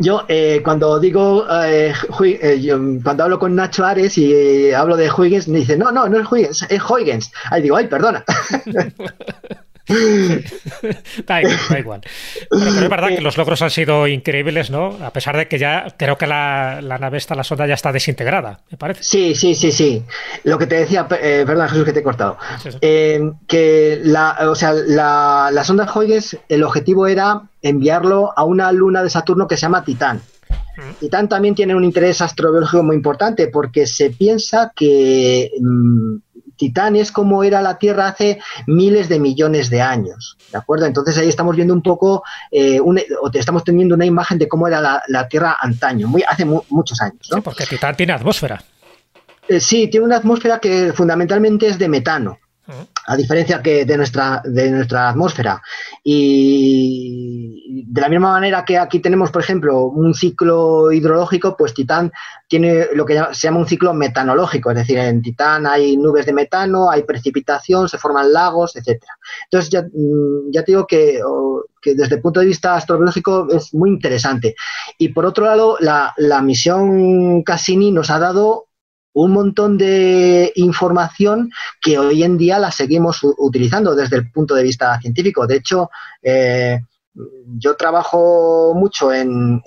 Yo, 0.00 0.24
eh, 0.28 0.60
cuando 0.62 0.98
digo, 1.00 1.46
cuando 3.02 3.24
hablo 3.24 3.38
con 3.38 3.54
Nacho 3.54 3.84
Ares 3.84 4.18
y 4.18 4.72
hablo 4.72 4.96
de 4.96 5.10
Huygens, 5.10 5.48
me 5.48 5.58
dice, 5.58 5.76
no, 5.76 5.90
no, 5.92 6.08
no 6.08 6.20
es 6.20 6.30
Huygens, 6.30 6.66
es 6.68 6.82
Huygens. 6.82 7.32
Ahí 7.50 7.62
digo, 7.62 7.76
ay, 7.76 7.86
perdona. 7.86 8.24
da 11.26 11.42
igual, 11.78 12.00
Pero, 12.50 12.64
es 12.64 12.88
verdad 12.88 13.08
que 13.08 13.20
los 13.22 13.36
logros 13.36 13.62
han 13.62 13.70
sido 13.70 14.06
increíbles, 14.08 14.70
¿no? 14.70 14.98
A 15.04 15.12
pesar 15.12 15.36
de 15.36 15.46
que 15.46 15.58
ya 15.58 15.94
creo 15.96 16.18
que 16.18 16.26
la, 16.26 16.80
nave 16.82 17.18
está, 17.18 17.34
la 17.34 17.44
sonda 17.44 17.66
ya 17.66 17.74
está 17.74 17.92
desintegrada, 17.92 18.60
me 18.70 18.76
parece. 18.76 19.04
Sí, 19.04 19.34
sí, 19.34 19.54
sí, 19.54 19.70
sí. 19.70 20.02
Lo 20.44 20.58
que 20.58 20.66
te 20.66 20.76
decía, 20.76 21.06
eh, 21.22 21.44
perdón 21.46 21.68
Jesús 21.68 21.84
que 21.84 21.92
te 21.92 22.00
he 22.00 22.02
cortado. 22.02 22.36
Eh, 22.80 23.20
que 23.46 24.00
la, 24.02 24.36
o 24.48 24.54
sea, 24.54 24.72
la, 24.72 25.50
la 25.52 25.64
sonda 25.64 25.90
Huygens, 25.92 26.36
el 26.48 26.64
objetivo 26.64 27.06
era 27.06 27.42
enviarlo 27.62 28.32
a 28.36 28.44
una 28.44 28.72
luna 28.72 29.02
de 29.02 29.10
Saturno 29.10 29.46
que 29.46 29.56
se 29.56 29.62
llama 29.62 29.84
Titán. 29.84 30.20
Titán 31.00 31.28
también 31.28 31.54
tiene 31.54 31.74
un 31.74 31.84
interés 31.84 32.20
astrobiológico 32.20 32.82
muy 32.82 32.96
importante 32.96 33.48
porque 33.48 33.86
se 33.86 34.10
piensa 34.10 34.72
que 34.76 35.50
mm, 35.58 36.16
Titán 36.56 36.96
es 36.96 37.12
como 37.12 37.44
era 37.44 37.60
la 37.60 37.78
Tierra 37.78 38.08
hace 38.08 38.38
miles 38.66 39.08
de 39.08 39.20
millones 39.20 39.70
de 39.70 39.82
años, 39.82 40.36
¿de 40.50 40.58
acuerdo? 40.58 40.86
Entonces 40.86 41.16
ahí 41.18 41.28
estamos 41.28 41.56
viendo 41.56 41.74
un 41.74 41.82
poco, 41.82 42.22
eh, 42.50 42.80
o 42.80 43.30
te 43.30 43.38
estamos 43.38 43.64
teniendo 43.64 43.94
una 43.94 44.06
imagen 44.06 44.38
de 44.38 44.48
cómo 44.48 44.66
era 44.66 45.02
la, 45.06 45.28
Tierra 45.28 45.56
antaño, 45.60 46.08
muy, 46.08 46.22
hace 46.26 46.44
muchos 46.44 47.00
años, 47.00 47.28
¿no? 47.30 47.36
Sí, 47.36 47.42
porque 47.42 47.66
Titán 47.66 47.96
tiene 47.96 48.12
atmósfera. 48.12 48.62
Eh, 49.48 49.60
sí, 49.60 49.88
tiene 49.88 50.06
una 50.06 50.16
atmósfera 50.16 50.58
que 50.58 50.92
fundamentalmente 50.92 51.66
es 51.66 51.78
de 51.78 51.88
metano. 51.88 52.38
A 53.06 53.16
diferencia 53.16 53.62
que 53.62 53.84
de 53.84 53.96
nuestra, 53.96 54.42
de 54.44 54.70
nuestra 54.70 55.08
atmósfera. 55.08 55.62
Y 56.02 57.84
de 57.86 58.00
la 58.00 58.08
misma 58.08 58.32
manera 58.32 58.64
que 58.64 58.78
aquí 58.78 59.00
tenemos, 59.00 59.30
por 59.30 59.42
ejemplo, 59.42 59.84
un 59.84 60.14
ciclo 60.14 60.90
hidrológico, 60.90 61.56
pues 61.56 61.74
Titán 61.74 62.10
tiene 62.48 62.88
lo 62.94 63.04
que 63.04 63.14
se 63.32 63.46
llama 63.46 63.60
un 63.60 63.68
ciclo 63.68 63.94
metanológico, 63.94 64.70
es 64.70 64.76
decir, 64.76 64.98
en 64.98 65.22
Titán 65.22 65.66
hay 65.66 65.96
nubes 65.96 66.26
de 66.26 66.32
metano, 66.32 66.90
hay 66.90 67.02
precipitación, 67.04 67.88
se 67.88 67.98
forman 67.98 68.32
lagos, 68.32 68.76
etcétera. 68.76 69.12
Entonces 69.44 69.70
ya, 69.70 69.82
mm, 69.82 70.50
ya 70.52 70.64
te 70.64 70.72
digo 70.72 70.86
que, 70.86 71.20
que, 71.80 71.94
desde 71.94 72.16
el 72.16 72.20
punto 72.20 72.40
de 72.40 72.46
vista 72.46 72.74
astrobiológico 72.74 73.48
es 73.50 73.72
muy 73.74 73.90
interesante. 73.90 74.56
Y 74.98 75.08
por 75.10 75.26
otro 75.26 75.44
lado, 75.46 75.76
la, 75.80 76.12
la 76.16 76.42
misión 76.42 77.42
Cassini 77.42 77.92
nos 77.92 78.10
ha 78.10 78.18
dado 78.18 78.65
un 79.16 79.32
montón 79.32 79.78
de 79.78 80.52
información 80.56 81.50
que 81.80 81.98
hoy 81.98 82.22
en 82.22 82.36
día 82.36 82.58
la 82.58 82.70
seguimos 82.70 83.20
utilizando 83.38 83.94
desde 83.94 84.16
el 84.16 84.30
punto 84.30 84.54
de 84.54 84.62
vista 84.62 85.00
científico. 85.00 85.46
De 85.46 85.56
hecho, 85.56 85.88
eh, 86.22 86.80
yo 87.56 87.76
trabajo 87.76 88.74
mucho 88.74 89.10
en, 89.14 89.62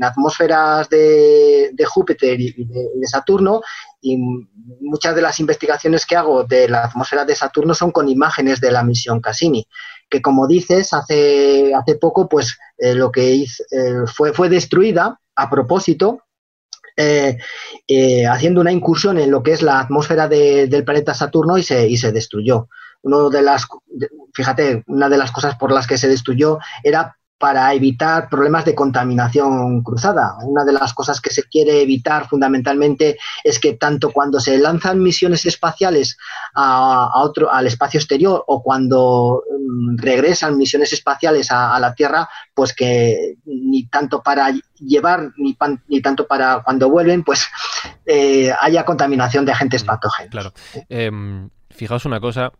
atmósferas 0.00 0.88
de, 0.88 1.74
Júpiter 1.84 2.40
y 2.40 2.52
de, 2.64 3.06
Saturno 3.08 3.62
y 4.00 4.16
muchas 4.80 5.16
de 5.16 5.22
las 5.22 5.40
investigaciones 5.40 6.06
que 6.06 6.14
hago 6.14 6.44
de 6.44 6.68
la 6.68 6.84
atmósfera 6.84 7.24
de 7.24 7.34
Saturno 7.34 7.74
son 7.74 7.90
con 7.90 8.08
imágenes 8.08 8.60
de 8.60 8.70
la 8.70 8.84
misión 8.84 9.20
Cassini, 9.20 9.66
que 10.08 10.22
como 10.22 10.46
dices, 10.46 10.92
hace, 10.92 11.74
hace 11.74 11.96
poco 11.96 12.28
pues 12.28 12.56
eh, 12.78 12.94
lo 12.94 13.10
que 13.10 13.42
eh, 13.42 13.46
fue, 14.06 14.32
fue 14.32 14.48
destruida 14.48 15.20
a 15.34 15.50
propósito 15.50 16.20
eh, 16.96 17.38
eh, 17.88 18.26
haciendo 18.26 18.60
una 18.60 18.72
incursión 18.72 19.18
en 19.18 19.30
lo 19.30 19.42
que 19.42 19.52
es 19.52 19.62
la 19.62 19.80
atmósfera 19.80 20.28
del 20.28 20.84
planeta 20.84 21.14
Saturno 21.14 21.58
y 21.58 21.62
se, 21.62 21.88
y 21.88 21.96
se 21.96 22.12
destruyó. 22.12 22.68
Uno 23.02 23.30
de 23.30 23.42
las, 23.42 23.66
fíjate, 24.32 24.84
una 24.86 25.08
de 25.08 25.18
las 25.18 25.32
cosas 25.32 25.56
por 25.56 25.72
las 25.72 25.86
que 25.86 25.98
se 25.98 26.08
destruyó 26.08 26.58
era 26.84 27.16
para 27.42 27.74
evitar 27.74 28.28
problemas 28.28 28.64
de 28.64 28.72
contaminación 28.72 29.82
cruzada. 29.82 30.36
Una 30.44 30.64
de 30.64 30.72
las 30.74 30.94
cosas 30.94 31.20
que 31.20 31.30
se 31.30 31.42
quiere 31.42 31.82
evitar 31.82 32.28
fundamentalmente 32.28 33.18
es 33.42 33.58
que 33.58 33.72
tanto 33.72 34.12
cuando 34.12 34.38
se 34.38 34.56
lanzan 34.58 35.02
misiones 35.02 35.44
espaciales 35.44 36.16
a, 36.54 37.10
otro, 37.20 37.52
al 37.52 37.66
espacio 37.66 37.98
exterior 37.98 38.44
o 38.46 38.62
cuando 38.62 39.42
mm, 39.58 39.96
regresan 39.98 40.56
misiones 40.56 40.92
espaciales 40.92 41.50
a, 41.50 41.80
la 41.80 41.96
Tierra, 41.96 42.28
pues 42.54 42.72
que 42.72 43.34
ni 43.44 43.88
tanto 43.88 44.22
para 44.22 44.54
llevar 44.78 45.32
ni, 45.36 45.58
ni 45.88 46.00
tanto 46.00 46.28
para 46.28 46.62
cuando 46.62 46.88
vuelven, 46.90 47.24
pues 47.24 47.48
eh, 48.06 48.52
haya 48.60 48.84
contaminación 48.84 49.44
de 49.44 49.50
agentes 49.50 49.82
patógenos. 49.82 50.30
Claro. 50.30 50.52
Em, 50.88 51.50
fijaos 51.70 52.04
una 52.04 52.20
cosa, 52.20 52.52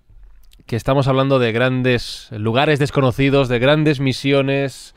que 0.66 0.76
estamos 0.76 1.08
hablando 1.08 1.38
de 1.38 1.52
grandes 1.52 2.28
lugares 2.32 2.78
desconocidos, 2.78 3.48
de 3.48 3.58
grandes 3.58 4.00
misiones, 4.00 4.94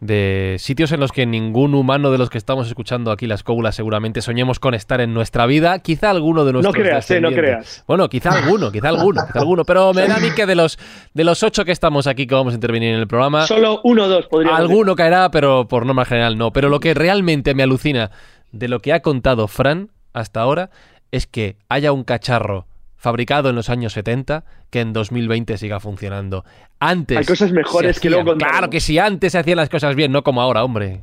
de 0.00 0.56
sitios 0.58 0.92
en 0.92 1.00
los 1.00 1.12
que 1.12 1.26
ningún 1.26 1.74
humano 1.74 2.10
de 2.10 2.16
los 2.16 2.30
que 2.30 2.38
estamos 2.38 2.66
escuchando 2.66 3.12
aquí 3.12 3.26
las 3.26 3.42
cóbulas 3.42 3.74
seguramente 3.74 4.22
soñemos 4.22 4.58
con 4.58 4.74
estar 4.74 5.00
en 5.00 5.12
nuestra 5.12 5.46
vida. 5.46 5.78
Quizá 5.80 6.10
alguno 6.10 6.44
de 6.44 6.52
nuestros. 6.52 6.74
No 6.74 6.82
creas, 6.82 7.10
eh, 7.10 7.20
no 7.20 7.30
creas. 7.30 7.84
Bueno, 7.86 8.08
quizá 8.08 8.30
alguno, 8.30 8.72
quizá 8.72 8.88
alguno, 8.88 9.22
quizá 9.26 9.40
alguno. 9.40 9.64
Pero 9.64 9.92
me 9.92 10.06
da 10.06 10.16
a 10.16 10.20
mí 10.20 10.30
que 10.30 10.46
de 10.46 10.54
los, 10.54 10.78
de 11.12 11.24
los 11.24 11.42
ocho 11.42 11.64
que 11.64 11.72
estamos 11.72 12.06
aquí 12.06 12.26
que 12.26 12.34
vamos 12.34 12.54
a 12.54 12.56
intervenir 12.56 12.94
en 12.94 13.00
el 13.00 13.06
programa. 13.06 13.46
Solo 13.46 13.80
uno 13.84 14.04
o 14.04 14.08
dos 14.08 14.26
podría 14.26 14.56
Alguno 14.56 14.96
caerá, 14.96 15.30
pero 15.30 15.68
por 15.68 15.84
norma 15.84 16.06
general 16.06 16.38
no. 16.38 16.50
Pero 16.52 16.70
lo 16.70 16.80
que 16.80 16.94
realmente 16.94 17.54
me 17.54 17.62
alucina 17.62 18.10
de 18.52 18.68
lo 18.68 18.80
que 18.80 18.92
ha 18.92 19.00
contado 19.00 19.48
Fran 19.48 19.90
hasta 20.12 20.40
ahora 20.40 20.70
es 21.12 21.26
que 21.26 21.56
haya 21.68 21.92
un 21.92 22.04
cacharro 22.04 22.66
fabricado 23.00 23.48
en 23.48 23.56
los 23.56 23.70
años 23.70 23.94
70 23.94 24.44
que 24.68 24.80
en 24.80 24.92
2020 24.92 25.56
siga 25.58 25.80
funcionando. 25.80 26.44
Antes. 26.78 27.16
Hay 27.16 27.24
cosas 27.24 27.50
mejores 27.50 27.98
que 27.98 28.10
luego. 28.10 28.36
Claro 28.36 28.70
que 28.70 28.78
sí, 28.78 28.98
antes 28.98 29.32
se 29.32 29.38
hacían 29.38 29.56
las 29.56 29.70
cosas 29.70 29.96
bien, 29.96 30.12
no 30.12 30.22
como 30.22 30.42
ahora, 30.42 30.62
hombre. 30.62 31.00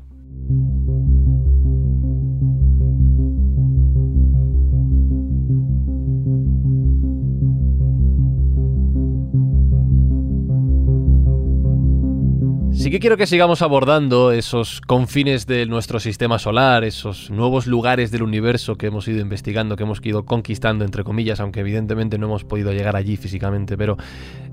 Sí 12.77 12.91
que 12.91 12.99
quiero 12.99 13.17
que 13.17 13.25
sigamos 13.25 13.63
abordando 13.63 14.31
esos 14.31 14.81
confines 14.81 15.47
de 15.47 15.65
nuestro 15.65 15.99
sistema 15.99 16.37
solar, 16.37 16.83
esos 16.83 17.31
nuevos 17.31 17.65
lugares 17.65 18.11
del 18.11 18.21
universo 18.21 18.75
que 18.75 18.85
hemos 18.85 19.07
ido 19.07 19.19
investigando, 19.19 19.75
que 19.75 19.81
hemos 19.81 19.99
ido 20.05 20.25
conquistando, 20.25 20.85
entre 20.85 21.03
comillas, 21.03 21.39
aunque 21.39 21.61
evidentemente 21.61 22.19
no 22.19 22.27
hemos 22.27 22.43
podido 22.43 22.71
llegar 22.73 22.95
allí 22.95 23.17
físicamente. 23.17 23.77
Pero 23.77 23.97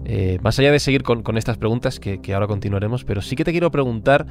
eh, 0.06 0.38
más 0.42 0.58
allá 0.58 0.72
de 0.72 0.80
seguir 0.80 1.02
con, 1.02 1.36
estas 1.36 1.58
preguntas, 1.58 2.00
que 2.00 2.18
ahora 2.32 2.46
continuaremos, 2.46 3.04
pero 3.04 3.20
sí 3.20 3.36
que 3.36 3.44
te 3.44 3.52
quiero 3.52 3.70
preguntar 3.70 4.26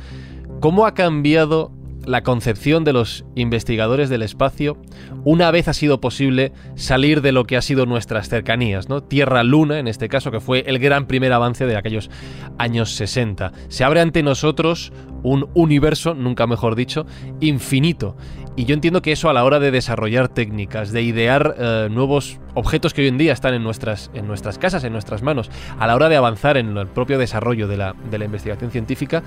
cómo 0.60 0.88
ha 0.88 0.96
cambiado 0.96 1.72
la 2.06 2.24
concepción 2.24 2.84
de 2.84 2.94
los 2.94 3.26
investigadores 3.36 4.10
del 4.10 4.22
espacio 4.22 4.78
una 5.24 5.52
vez 5.52 5.68
ha 5.68 5.74
sido 5.74 6.02
posible 6.02 6.52
salir 6.76 7.22
de 7.22 7.32
lo 7.32 7.46
que 7.46 7.58
ha 7.58 7.62
sido 7.62 7.86
nuestras 7.86 8.30
cercanías, 8.30 8.90
¿no? 8.90 9.02
Tierra-Luna, 9.02 9.80
en 9.80 9.88
este 9.88 10.10
caso, 10.10 10.32
que 10.32 10.40
fue 10.40 10.64
el 10.68 10.80
gran 10.80 11.08
primer 11.08 11.32
avance 11.34 11.66
de 11.66 11.78
aquellos 11.78 12.10
años 12.58 12.96
60. 12.96 13.52
Se 13.70 13.84
abre 13.84 14.02
ante 14.02 14.24
nosotros 14.24 14.92
un 15.24 15.50
universo, 15.54 16.14
nunca 16.14 16.48
mejor 16.48 16.76
dicho, 16.76 17.06
infinito. 17.40 18.18
Y 18.56 18.66
yo 18.66 18.76
entiendo 18.76 19.02
que 19.02 19.12
eso 19.12 19.30
a 19.30 19.34
la 19.34 19.44
hora 19.46 19.60
de 19.60 19.72
desarrollar 19.72 20.28
técnicas, 20.28 20.92
de 20.92 21.02
idear 21.02 21.56
eh, 21.58 21.88
nuevos 21.90 22.40
objetos 22.54 22.94
que 22.94 23.02
hoy 23.02 23.08
en 23.08 23.18
día 23.18 23.34
están 23.34 23.56
en 23.56 23.64
nuestras, 23.64 24.12
en 24.14 24.28
nuestras 24.28 24.60
casas, 24.60 24.84
en 24.84 24.94
nuestras 24.94 25.24
manos, 25.24 25.50
a 25.80 25.88
la 25.88 25.96
hora 25.96 26.08
de 26.08 26.18
avanzar 26.18 26.58
en 26.58 26.78
el 26.78 26.88
propio 26.88 27.18
desarrollo 27.18 27.68
de 27.68 27.78
la, 27.78 27.96
de 28.12 28.20
la 28.20 28.26
investigación 28.26 28.70
científica, 28.70 29.24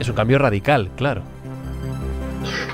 es 0.00 0.08
un 0.08 0.14
cambio 0.14 0.38
radical, 0.38 0.90
claro. 0.96 1.22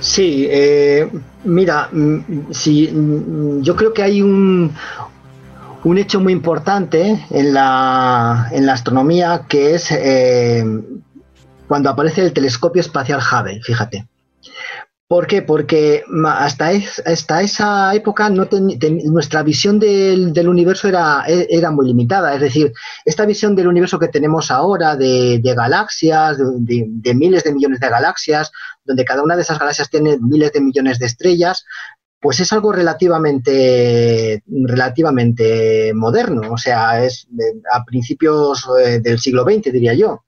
Sí, 0.00 0.46
eh, 0.50 1.08
mira, 1.44 1.88
mm, 1.90 2.52
sí, 2.52 2.88
mm, 2.88 3.62
yo 3.62 3.76
creo 3.76 3.92
que 3.92 4.02
hay 4.02 4.22
un, 4.22 4.72
un 5.84 5.98
hecho 5.98 6.20
muy 6.20 6.32
importante 6.32 7.26
en 7.30 7.54
la, 7.54 8.48
en 8.52 8.66
la 8.66 8.72
astronomía 8.72 9.44
que 9.48 9.74
es 9.74 9.90
eh, 9.90 10.64
cuando 11.66 11.90
aparece 11.90 12.22
el 12.22 12.32
telescopio 12.32 12.80
espacial 12.80 13.20
Hubble, 13.20 13.60
fíjate. 13.62 14.06
¿Por 15.08 15.26
qué? 15.26 15.40
Porque 15.40 16.04
hasta, 16.26 16.70
esa 16.70 17.94
época 17.94 18.28
no 18.28 18.46
nuestra 19.06 19.42
visión 19.42 19.78
del, 19.78 20.46
universo 20.46 20.86
era, 20.86 21.24
e, 21.26 21.46
era, 21.48 21.70
muy 21.70 21.86
limitada. 21.86 22.34
Es 22.34 22.42
decir, 22.42 22.74
esta 23.06 23.24
visión 23.24 23.56
del 23.56 23.68
universo 23.68 23.98
que 23.98 24.08
tenemos 24.08 24.50
ahora 24.50 24.96
de, 24.96 25.40
galaxias, 25.56 26.36
de, 26.38 27.14
miles 27.14 27.42
de 27.42 27.54
millones 27.54 27.80
de 27.80 27.88
galaxias, 27.88 28.52
donde 28.84 29.06
cada 29.06 29.22
una 29.22 29.34
de 29.34 29.42
esas 29.42 29.58
galaxias 29.58 29.88
tiene 29.88 30.18
miles 30.20 30.52
de 30.52 30.60
millones 30.60 30.98
de 30.98 31.06
estrellas, 31.06 31.64
pues 32.20 32.40
es 32.40 32.52
algo 32.52 32.70
relativamente, 32.72 34.42
relativamente 34.46 35.94
moderno. 35.94 36.52
O 36.52 36.58
sea, 36.58 37.02
es 37.02 37.26
a 37.72 37.82
principios 37.86 38.66
eh, 38.84 39.00
del 39.00 39.18
siglo 39.18 39.44
XX, 39.44 39.72
diría 39.72 39.94
yo. 39.94 40.22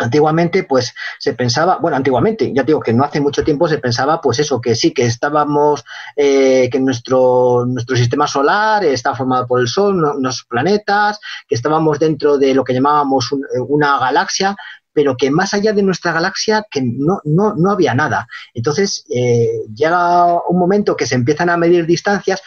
Antiguamente, 0.00 0.62
pues 0.62 0.94
se 1.18 1.34
pensaba, 1.34 1.78
bueno, 1.78 1.96
antiguamente, 1.96 2.52
ya 2.54 2.62
digo 2.62 2.78
que 2.78 2.92
no 2.92 3.02
hace 3.02 3.20
mucho 3.20 3.42
tiempo 3.42 3.68
se 3.68 3.78
pensaba, 3.78 4.20
pues 4.20 4.38
eso, 4.38 4.60
que 4.60 4.76
sí, 4.76 4.92
que 4.92 5.04
estábamos, 5.04 5.84
eh, 6.14 6.68
que 6.70 6.78
nuestro, 6.78 7.66
nuestro 7.66 7.96
sistema 7.96 8.28
solar 8.28 8.84
está 8.84 9.16
formado 9.16 9.48
por 9.48 9.60
el 9.60 9.66
Sol, 9.66 10.04
unos 10.04 10.44
planetas, 10.48 11.18
que 11.48 11.56
estábamos 11.56 11.98
dentro 11.98 12.38
de 12.38 12.54
lo 12.54 12.62
que 12.62 12.74
llamábamos 12.74 13.30
una 13.66 13.98
galaxia, 13.98 14.56
pero 14.98 15.16
que 15.16 15.30
más 15.30 15.54
allá 15.54 15.72
de 15.72 15.84
nuestra 15.84 16.10
galaxia 16.12 16.66
que 16.68 16.82
no, 16.82 17.20
no, 17.22 17.54
no 17.54 17.70
había 17.70 17.94
nada. 17.94 18.26
Entonces 18.52 19.04
eh, 19.14 19.60
llega 19.72 20.42
un 20.48 20.58
momento 20.58 20.96
que 20.96 21.06
se 21.06 21.14
empiezan 21.14 21.50
a 21.50 21.56
medir 21.56 21.86
distancias, 21.86 22.42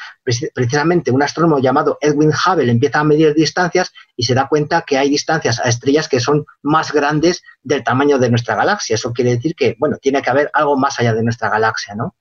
precisamente 0.54 1.12
un 1.12 1.24
astrónomo 1.24 1.60
llamado 1.60 1.98
Edwin 2.02 2.34
Hubble 2.34 2.70
empieza 2.70 3.00
a 3.00 3.06
medir 3.06 3.34
distancias 3.36 3.94
y 4.18 4.24
se 4.24 4.34
da 4.34 4.50
cuenta 4.50 4.82
que 4.82 4.98
hay 4.98 5.10
distancias 5.10 5.62
a 5.62 5.70
estrellas 5.70 6.10
que 6.10 6.20
son 6.20 6.46
más 6.62 6.92
grandes 6.92 7.42
del 7.64 7.86
tamaño 7.86 8.20
de 8.20 8.30
nuestra 8.30 8.56
galaxia. 8.56 8.96
Eso 8.96 9.14
quiere 9.14 9.38
decir 9.38 9.56
que, 9.56 9.78
bueno, 9.80 9.96
tiene 10.02 10.22
que 10.22 10.30
haber 10.30 10.52
algo 10.52 10.78
más 10.78 11.00
allá 11.00 11.14
de 11.14 11.24
nuestra 11.24 11.50
galaxia, 11.50 11.96
¿no? 11.96 12.16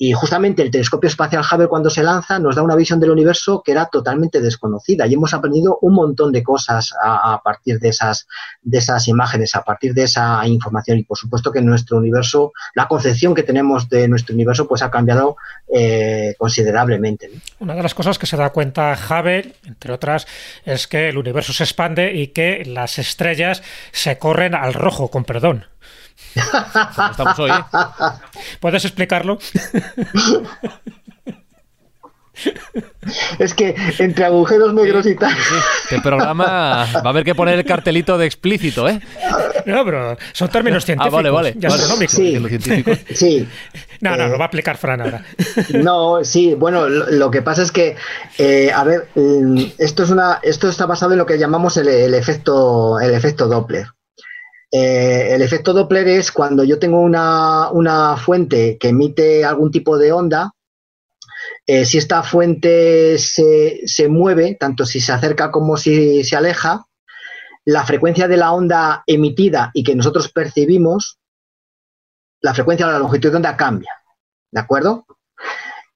Y 0.00 0.12
justamente 0.12 0.62
el 0.62 0.70
telescopio 0.70 1.08
espacial 1.08 1.42
Hubble 1.42 1.66
cuando 1.66 1.90
se 1.90 2.04
lanza 2.04 2.38
nos 2.38 2.54
da 2.54 2.62
una 2.62 2.76
visión 2.76 3.00
del 3.00 3.10
universo 3.10 3.62
que 3.64 3.72
era 3.72 3.86
totalmente 3.86 4.40
desconocida 4.40 5.08
y 5.08 5.14
hemos 5.14 5.34
aprendido 5.34 5.78
un 5.82 5.94
montón 5.94 6.30
de 6.30 6.44
cosas 6.44 6.94
a, 7.02 7.40
partir 7.42 7.80
de 7.80 7.88
esas, 7.88 8.28
de 8.62 8.78
esas 8.78 9.08
imágenes, 9.08 9.56
a 9.56 9.64
partir 9.64 9.94
de 9.94 10.04
esa 10.04 10.46
información 10.46 10.98
y 10.98 11.02
por 11.02 11.18
supuesto 11.18 11.50
que 11.50 11.60
nuestro 11.60 11.96
universo, 11.96 12.52
la 12.76 12.86
concepción 12.86 13.34
que 13.34 13.42
tenemos 13.42 13.88
de 13.88 14.06
nuestro 14.06 14.36
universo 14.36 14.68
pues 14.68 14.82
ha 14.82 14.90
cambiado 14.90 15.36
eh, 15.74 16.34
considerablemente. 16.38 17.30
Una 17.58 17.74
de 17.74 17.82
las 17.82 17.94
cosas 17.94 18.20
que 18.20 18.26
se 18.26 18.36
da 18.36 18.50
cuenta 18.50 18.96
Hubble, 18.96 19.56
entre 19.66 19.92
otras, 19.92 20.28
es 20.64 20.86
que 20.86 21.08
el 21.08 21.18
universo 21.18 21.52
se 21.52 21.64
expande 21.64 22.14
y 22.14 22.28
que 22.28 22.64
las 22.64 23.00
estrellas 23.00 23.64
se 23.90 24.16
corren 24.16 24.54
al 24.54 24.74
rojo, 24.74 25.08
con 25.08 25.24
perdón. 25.24 25.64
Estamos 26.34 27.38
hoy. 27.38 27.50
¿eh? 27.50 27.64
¿Puedes 28.60 28.84
explicarlo? 28.84 29.38
Es 33.38 33.52
que 33.54 33.74
entre 33.98 34.24
agujeros 34.26 34.72
negros 34.72 35.06
y 35.06 35.16
tal. 35.16 35.34
Este 35.84 36.00
programa 36.00 36.44
va 36.44 36.82
a 36.84 37.08
haber 37.08 37.24
que 37.24 37.34
poner 37.34 37.58
el 37.58 37.64
cartelito 37.64 38.16
de 38.16 38.26
explícito, 38.26 38.88
¿eh? 38.88 39.00
No, 39.66 39.84
pero 39.84 40.16
son 40.32 40.48
términos 40.48 40.84
científicos. 40.84 41.14
Ah, 41.14 41.16
vale, 41.16 41.30
vale. 41.30 41.56
y 41.60 41.66
astronómicos. 41.66 42.14
Sí. 42.14 42.84
Sí. 43.14 43.48
No, 44.00 44.16
no, 44.16 44.24
Eh, 44.24 44.28
lo 44.28 44.38
va 44.38 44.44
a 44.44 44.48
aplicar 44.48 44.76
Fran 44.76 45.00
ahora. 45.00 45.24
No, 45.82 46.22
sí, 46.22 46.54
bueno, 46.54 46.88
lo, 46.88 47.10
lo 47.10 47.30
que 47.30 47.42
pasa 47.42 47.62
es 47.62 47.72
que, 47.72 47.96
eh, 48.38 48.70
a 48.72 48.84
ver, 48.84 49.08
mm, 49.16 49.62
esto 49.78 50.04
es 50.04 50.10
una, 50.10 50.38
esto 50.42 50.68
está 50.68 50.86
basado 50.86 51.12
en 51.12 51.18
lo 51.18 51.26
que 51.26 51.38
llamamos 51.38 51.76
el, 51.76 51.88
el 51.88 52.14
efecto, 52.14 53.00
el 53.00 53.14
efecto 53.14 53.48
Doppler. 53.48 53.86
Eh, 54.70 55.34
el 55.34 55.42
efecto 55.42 55.72
Doppler 55.72 56.08
es 56.08 56.30
cuando 56.30 56.62
yo 56.64 56.78
tengo 56.78 57.00
una, 57.00 57.70
una 57.70 58.16
fuente 58.16 58.76
que 58.78 58.88
emite 58.88 59.44
algún 59.44 59.70
tipo 59.70 59.96
de 59.96 60.12
onda, 60.12 60.52
eh, 61.66 61.84
si 61.84 61.98
esta 61.98 62.22
fuente 62.22 63.18
se, 63.18 63.86
se 63.86 64.08
mueve, 64.08 64.56
tanto 64.58 64.84
si 64.84 65.00
se 65.00 65.12
acerca 65.12 65.50
como 65.50 65.76
si 65.76 66.24
se 66.24 66.36
aleja, 66.36 66.86
la 67.64 67.84
frecuencia 67.84 68.28
de 68.28 68.36
la 68.36 68.52
onda 68.52 69.02
emitida 69.06 69.70
y 69.74 69.84
que 69.84 69.94
nosotros 69.94 70.30
percibimos, 70.32 71.18
la 72.40 72.54
frecuencia 72.54 72.86
o 72.86 72.90
la 72.90 72.98
longitud 72.98 73.30
de 73.30 73.36
onda 73.36 73.56
cambia. 73.56 73.92
¿De 74.50 74.60
acuerdo? 74.60 75.04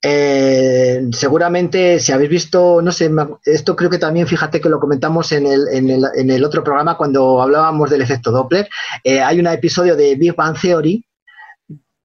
Eh, 0.05 1.09
seguramente, 1.13 2.01
si 2.01 2.11
habéis 2.11 2.31
visto, 2.31 2.83
no 2.83 2.91
sé, 2.91 3.11
esto 3.45 3.77
creo 3.77 3.89
que 3.89 3.99
también, 3.99 4.27
fíjate 4.27 4.61
que 4.61 4.69
lo 4.69 4.81
comentamos 4.81 5.31
en 5.31 5.47
el, 5.47 5.69
en 5.73 5.91
el, 5.91 6.05
en 6.17 6.31
el 6.31 6.45
otro 6.45 6.65
programa 6.65 6.97
cuando 6.97 7.41
hablábamos 7.41 7.89
del 7.89 8.03
efecto 8.03 8.33
Doppler. 8.33 8.69
Eh, 9.05 9.21
hay 9.21 9.39
un 9.39 9.47
episodio 9.47 9.95
de 9.95 10.17
Big 10.17 10.35
Bang 10.35 10.59
Theory 10.61 11.05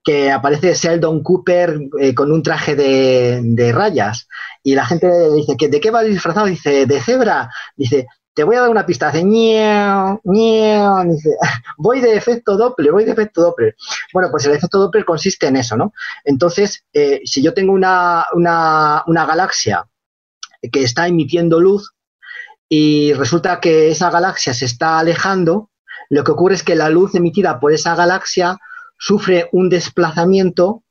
que 0.04 0.30
aparece 0.30 0.74
Sheldon 0.74 1.22
Cooper 1.22 1.80
eh, 2.00 2.14
con 2.14 2.32
un 2.32 2.42
traje 2.42 2.76
de, 2.76 3.40
de 3.42 3.72
rayas 3.72 4.28
y 4.62 4.74
la 4.74 4.86
gente 4.86 5.08
dice, 5.34 5.56
¿que, 5.56 5.68
¿de 5.68 5.80
qué 5.80 5.90
va 5.90 6.02
disfrazado? 6.02 6.46
Dice, 6.46 6.86
de 6.86 7.00
cebra. 7.00 7.50
Dice, 7.76 8.06
te 8.38 8.44
voy 8.44 8.54
a 8.54 8.60
dar 8.60 8.70
una 8.70 8.86
pista. 8.86 9.08
Hace, 9.08 9.24
ñeo, 9.24 10.20
ñeo. 10.22 11.02
Dice, 11.06 11.30
voy 11.76 12.00
de 12.00 12.14
efecto 12.14 12.56
Doppler, 12.56 12.92
voy 12.92 13.04
de 13.04 13.10
efecto 13.10 13.42
Doppler. 13.42 13.74
Bueno, 14.12 14.28
pues 14.30 14.44
el 14.46 14.52
efecto 14.52 14.78
Doppler 14.78 15.04
consiste 15.04 15.48
en 15.48 15.56
eso, 15.56 15.76
¿no? 15.76 15.92
Entonces, 16.24 16.84
eh, 16.92 17.20
si 17.24 17.42
yo 17.42 17.52
tengo 17.52 17.72
una, 17.72 18.26
una, 18.34 19.02
una 19.08 19.26
galaxia 19.26 19.88
que 20.70 20.84
está 20.84 21.08
emitiendo 21.08 21.58
luz 21.58 21.94
y 22.68 23.12
resulta 23.14 23.58
que 23.58 23.90
esa 23.90 24.08
galaxia 24.08 24.54
se 24.54 24.66
está 24.66 25.00
alejando, 25.00 25.70
lo 26.08 26.22
que 26.22 26.30
ocurre 26.30 26.54
es 26.54 26.62
que 26.62 26.76
la 26.76 26.90
luz 26.90 27.16
emitida 27.16 27.58
por 27.58 27.72
esa 27.72 27.96
galaxia 27.96 28.56
sufre 28.96 29.48
un 29.50 29.68
desplazamiento 29.68 30.84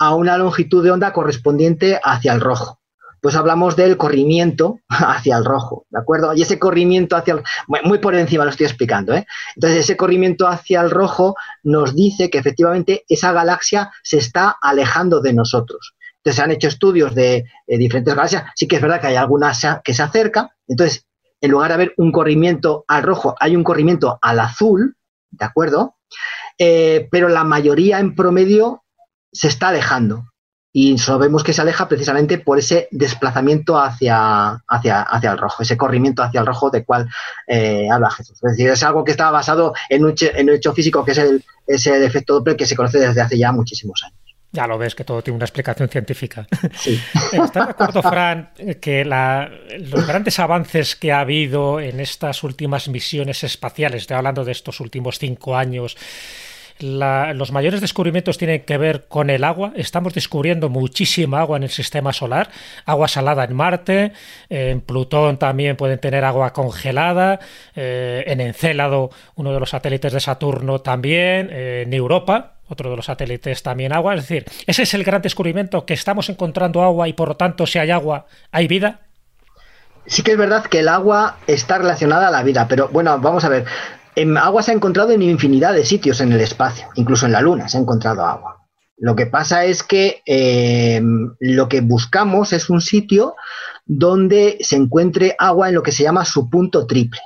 a 0.00 0.16
una 0.16 0.36
longitud 0.36 0.82
de 0.82 0.90
onda 0.90 1.12
correspondiente 1.12 2.00
hacia 2.02 2.32
el 2.32 2.40
rojo. 2.40 2.80
Pues 3.26 3.34
hablamos 3.34 3.74
del 3.74 3.96
corrimiento 3.96 4.78
hacia 4.88 5.36
el 5.36 5.44
rojo, 5.44 5.84
¿de 5.90 5.98
acuerdo? 5.98 6.32
Y 6.32 6.42
ese 6.42 6.60
corrimiento 6.60 7.16
hacia 7.16 7.34
el... 7.34 7.42
muy- 7.66 7.80
Muy 7.82 7.98
por 7.98 8.14
encima 8.14 8.44
lo 8.44 8.50
estoy 8.50 8.66
explicando, 8.66 9.14
¿eh? 9.14 9.26
Entonces, 9.56 9.80
ese 9.80 9.96
corrimiento 9.96 10.46
hacia 10.46 10.80
el 10.80 10.92
rojo 10.92 11.34
nos 11.64 11.96
dice 11.96 12.30
que 12.30 12.38
efectivamente 12.38 13.04
esa 13.08 13.32
galaxia 13.32 13.90
se 14.04 14.18
está 14.18 14.54
alejando 14.62 15.18
de 15.20 15.32
nosotros. 15.32 15.96
Entonces, 16.18 16.36
se 16.36 16.42
han 16.42 16.52
hecho 16.52 16.68
estudios 16.68 17.16
de 17.16 17.42
diferentes 17.66 18.14
galaxias. 18.14 18.44
Sí 18.54 18.68
que 18.68 18.76
es 18.76 18.82
verdad 18.82 19.00
que 19.00 19.08
hay 19.08 19.16
algunas 19.16 19.60
que 19.82 19.92
se 19.92 20.04
acerca. 20.04 20.54
Entonces, 20.68 21.04
en 21.40 21.50
lugar 21.50 21.70
de 21.70 21.74
haber 21.74 21.94
un 21.96 22.12
corrimiento 22.12 22.84
al 22.86 23.02
rojo, 23.02 23.34
hay 23.40 23.56
un 23.56 23.64
corrimiento 23.64 24.20
al 24.22 24.38
azul, 24.38 24.96
¿de 25.32 25.44
acuerdo? 25.44 25.96
Eh, 26.58 27.08
pero 27.10 27.28
la 27.28 27.42
mayoría 27.42 27.98
en 27.98 28.14
promedio 28.14 28.84
se 29.32 29.48
está 29.48 29.70
alejando. 29.70 30.26
Y 30.78 30.98
sabemos 30.98 31.42
que 31.42 31.54
se 31.54 31.62
aleja 31.62 31.88
precisamente 31.88 32.36
por 32.36 32.58
ese 32.58 32.86
desplazamiento 32.90 33.78
hacia, 33.80 34.62
hacia, 34.68 35.00
hacia 35.00 35.32
el 35.32 35.38
rojo, 35.38 35.62
ese 35.62 35.78
corrimiento 35.78 36.22
hacia 36.22 36.40
el 36.40 36.46
rojo 36.46 36.68
de 36.68 36.84
cual 36.84 37.08
eh, 37.46 37.88
habla 37.90 38.10
Jesús. 38.10 38.36
Es 38.44 38.50
decir, 38.50 38.68
es 38.68 38.82
algo 38.82 39.02
que 39.02 39.12
está 39.12 39.30
basado 39.30 39.72
en 39.88 40.04
un, 40.04 40.10
hecho, 40.10 40.26
en 40.34 40.50
un 40.50 40.56
hecho 40.56 40.74
físico 40.74 41.02
que 41.02 41.12
es 41.12 41.18
el, 41.18 41.42
es 41.66 41.86
el 41.86 42.02
efecto 42.02 42.34
Doppler 42.34 42.56
que 42.56 42.66
se 42.66 42.76
conoce 42.76 42.98
desde 42.98 43.22
hace 43.22 43.38
ya 43.38 43.52
muchísimos 43.52 44.02
años. 44.04 44.18
Ya 44.52 44.66
lo 44.66 44.76
ves 44.76 44.94
que 44.94 45.04
todo 45.04 45.22
tiene 45.22 45.36
una 45.36 45.46
explicación 45.46 45.88
científica. 45.88 46.46
Sí. 46.76 47.00
¿Estás 47.32 47.66
de 47.68 47.70
acuerdo, 47.70 48.02
Fran, 48.02 48.50
que 48.78 49.02
la- 49.06 49.48
los 49.78 50.06
grandes 50.06 50.38
avances 50.38 50.94
que 50.94 51.10
ha 51.10 51.20
habido 51.20 51.80
en 51.80 52.00
estas 52.00 52.42
últimas 52.44 52.88
misiones 52.88 53.42
espaciales, 53.44 54.02
estoy 54.02 54.18
hablando 54.18 54.44
de 54.44 54.52
estos 54.52 54.80
últimos 54.80 55.18
cinco 55.18 55.56
años, 55.56 55.96
la- 56.78 57.32
los 57.34 57.52
mayores 57.52 57.80
descubrimientos 57.80 58.38
tienen 58.38 58.62
que 58.62 58.78
ver 58.78 59.06
con 59.08 59.30
el 59.30 59.44
agua. 59.44 59.72
Estamos 59.76 60.14
descubriendo 60.14 60.68
muchísima 60.68 61.40
agua 61.40 61.56
en 61.56 61.62
el 61.64 61.70
sistema 61.70 62.12
solar, 62.12 62.50
agua 62.84 63.08
salada 63.08 63.44
en 63.44 63.54
Marte, 63.54 64.12
en 64.48 64.80
Plutón 64.80 65.38
también 65.38 65.76
pueden 65.76 65.98
tener 65.98 66.24
agua 66.24 66.52
congelada, 66.52 67.40
eh, 67.74 68.24
en 68.26 68.40
Encélado, 68.40 69.10
uno 69.34 69.52
de 69.52 69.60
los 69.60 69.70
satélites 69.70 70.12
de 70.12 70.20
Saturno 70.20 70.80
también, 70.80 71.48
eh, 71.52 71.84
en 71.86 71.92
Europa, 71.94 72.54
otro 72.68 72.90
de 72.90 72.96
los 72.96 73.06
satélites 73.06 73.62
también 73.62 73.92
agua. 73.92 74.14
Es 74.14 74.22
decir, 74.22 74.44
ese 74.66 74.82
es 74.82 74.94
el 74.94 75.04
gran 75.04 75.22
descubrimiento, 75.22 75.86
que 75.86 75.94
estamos 75.94 76.28
encontrando 76.28 76.82
agua 76.82 77.08
y 77.08 77.12
por 77.12 77.28
lo 77.28 77.36
tanto 77.36 77.66
si 77.66 77.78
hay 77.78 77.90
agua, 77.90 78.26
hay 78.52 78.66
vida. 78.68 79.00
Sí 80.08 80.22
que 80.22 80.32
es 80.32 80.38
verdad 80.38 80.64
que 80.64 80.78
el 80.80 80.88
agua 80.88 81.38
está 81.48 81.78
relacionada 81.78 82.28
a 82.28 82.30
la 82.30 82.44
vida, 82.44 82.66
pero 82.68 82.88
bueno, 82.88 83.18
vamos 83.18 83.44
a 83.44 83.48
ver. 83.48 83.64
En 84.16 84.38
agua 84.38 84.62
se 84.62 84.70
ha 84.70 84.74
encontrado 84.74 85.12
en 85.12 85.20
infinidad 85.20 85.74
de 85.74 85.84
sitios 85.84 86.22
en 86.22 86.32
el 86.32 86.40
espacio, 86.40 86.88
incluso 86.94 87.26
en 87.26 87.32
la 87.32 87.42
Luna 87.42 87.68
se 87.68 87.76
ha 87.76 87.80
encontrado 87.82 88.24
agua. 88.24 88.66
Lo 88.96 89.14
que 89.14 89.26
pasa 89.26 89.66
es 89.66 89.82
que 89.82 90.22
eh, 90.24 91.02
lo 91.38 91.68
que 91.68 91.82
buscamos 91.82 92.54
es 92.54 92.70
un 92.70 92.80
sitio 92.80 93.36
donde 93.84 94.56
se 94.62 94.76
encuentre 94.76 95.36
agua 95.38 95.68
en 95.68 95.74
lo 95.74 95.82
que 95.82 95.92
se 95.92 96.02
llama 96.02 96.24
su 96.24 96.48
punto 96.48 96.86
triple, 96.86 97.20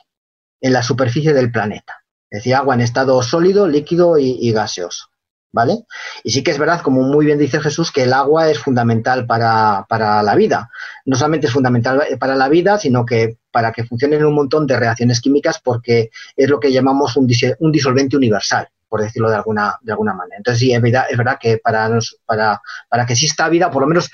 en 0.60 0.72
la 0.72 0.82
superficie 0.82 1.32
del 1.32 1.52
planeta. 1.52 2.02
Es 2.28 2.40
decir, 2.40 2.56
agua 2.56 2.74
en 2.74 2.80
estado 2.80 3.22
sólido, 3.22 3.68
líquido 3.68 4.18
y, 4.18 4.38
y 4.40 4.50
gaseoso. 4.50 5.06
¿Vale? 5.52 5.84
Y 6.22 6.30
sí 6.30 6.44
que 6.44 6.52
es 6.52 6.58
verdad, 6.58 6.80
como 6.80 7.02
muy 7.02 7.26
bien 7.26 7.38
dice 7.38 7.60
Jesús, 7.60 7.90
que 7.90 8.04
el 8.04 8.12
agua 8.12 8.48
es 8.50 8.58
fundamental 8.60 9.26
para, 9.26 9.84
para 9.88 10.22
la 10.22 10.36
vida. 10.36 10.70
No 11.04 11.16
solamente 11.16 11.48
es 11.48 11.52
fundamental 11.52 12.04
para 12.20 12.36
la 12.36 12.48
vida, 12.48 12.78
sino 12.78 13.04
que 13.04 13.39
para 13.50 13.72
que 13.72 13.84
funcionen 13.84 14.24
un 14.24 14.34
montón 14.34 14.66
de 14.66 14.76
reacciones 14.78 15.20
químicas, 15.20 15.60
porque 15.62 16.10
es 16.36 16.48
lo 16.48 16.60
que 16.60 16.72
llamamos 16.72 17.16
un, 17.16 17.28
un 17.60 17.72
disolvente 17.72 18.16
universal, 18.16 18.68
por 18.88 19.00
decirlo 19.02 19.30
de 19.30 19.36
alguna, 19.36 19.78
de 19.82 19.92
alguna 19.92 20.14
manera. 20.14 20.36
Entonces, 20.38 20.60
sí, 20.60 20.72
es 20.72 20.80
verdad, 20.82 21.04
es 21.10 21.16
verdad 21.16 21.38
que 21.40 21.58
para, 21.58 21.88
nos- 21.88 22.16
para, 22.26 22.60
para 22.88 23.06
que 23.06 23.12
exista 23.14 23.48
vida, 23.48 23.70
por 23.70 23.82
lo 23.82 23.88
menos 23.88 24.10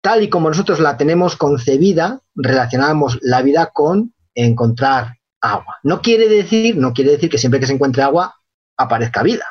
tal 0.00 0.22
y 0.22 0.28
como 0.30 0.48
nosotros 0.48 0.80
la 0.80 0.96
tenemos 0.96 1.36
concebida, 1.36 2.20
relacionamos 2.34 3.18
la 3.22 3.42
vida 3.42 3.70
con 3.72 4.14
encontrar 4.34 5.16
agua. 5.40 5.76
No 5.82 6.00
quiere 6.02 6.28
decir, 6.28 6.76
no 6.76 6.92
quiere 6.92 7.12
decir 7.12 7.28
que 7.30 7.38
siempre 7.38 7.60
que 7.60 7.66
se 7.66 7.72
encuentre 7.74 8.02
agua 8.02 8.34
aparezca 8.76 9.22
vida. 9.22 9.44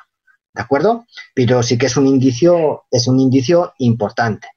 ¿De 0.54 0.62
acuerdo? 0.64 1.06
Pero 1.36 1.62
sí 1.62 1.78
que 1.78 1.86
es 1.86 1.98
un 1.98 2.08
indicio, 2.08 2.86
es 2.90 3.08
un 3.08 3.20
indicio 3.20 3.74
importante. 3.78 4.48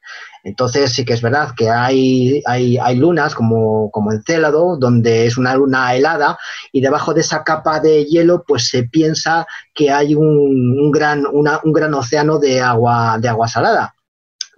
Entonces 0.45 0.93
sí 0.93 1.05
que 1.05 1.13
es 1.13 1.23
verdad 1.23 1.51
que 1.57 1.69
hay, 1.71 2.43
hay, 2.47 2.79
hay 2.79 2.97
lunas 2.97 3.35
como, 3.35 3.91
como 3.91 4.13
Encélado, 4.13 4.77
donde 4.77 5.27
es 5.27 5.37
una 5.39 5.55
luna 5.55 5.95
helada 5.95 6.39
y 6.73 6.81
debajo 6.81 7.15
de 7.15 7.21
esa 7.23 7.45
capa 7.45 7.81
de 7.81 8.05
hielo 8.07 8.45
pues 8.47 8.69
se 8.69 8.85
piensa 8.85 9.47
que 9.75 9.91
hay 9.91 10.15
un, 10.15 10.27
un 10.27 10.91
gran, 10.91 11.25
una- 11.33 11.61
un 11.65 11.73
gran 11.73 11.93
océano 11.95 12.39
de 12.39 12.61
agua, 12.61 13.19
de 13.21 13.29
agua 13.29 13.49
salada. 13.49 13.95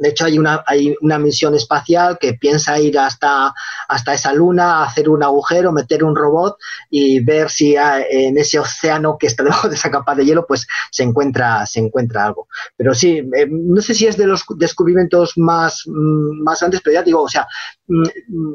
De 0.03 0.11
hecho, 0.11 0.25
hay 0.27 0.39
una, 0.39 0.63
hay 0.67 0.95
una 1.01 1.19
misión 1.19 1.55
espacial 1.55 2.19
que 2.21 2.35
piensa 2.35 2.79
ir 2.79 2.99
hasta, 2.99 3.55
hasta 3.89 4.15
esa 4.15 4.33
luna, 4.33 4.83
hacer 4.85 5.09
un 5.09 5.23
agujero, 5.23 5.73
meter 5.73 6.05
un 6.05 6.17
robot 6.17 6.57
y 6.91 7.21
ver 7.21 7.51
si 7.51 7.77
ah, 7.77 8.03
en 8.09 8.37
ese 8.39 8.59
océano 8.59 9.17
que 9.19 9.27
está 9.29 9.43
debajo 9.45 9.69
de 9.69 9.77
esa 9.77 9.91
capa 9.91 10.15
de 10.15 10.25
hielo, 10.25 10.47
pues 10.47 10.67
se 10.91 11.03
encuentra, 11.05 11.65
se 11.67 11.81
encuentra 11.81 12.27
algo. 12.27 12.49
Pero 12.77 12.95
sí, 12.95 13.19
eh, 13.37 13.47
no 13.51 13.81
sé 13.81 13.95
si 13.95 14.07
es 14.07 14.17
de 14.17 14.27
los 14.27 14.45
descubrimientos 14.57 15.33
más, 15.37 15.83
mm, 15.87 16.43
más 16.43 16.61
grandes, 16.61 16.81
pero 16.83 16.95
ya 16.95 17.03
digo, 17.03 17.23
o 17.23 17.29
sea, 17.29 17.47
mm, 17.89 18.03
mm, 18.29 18.55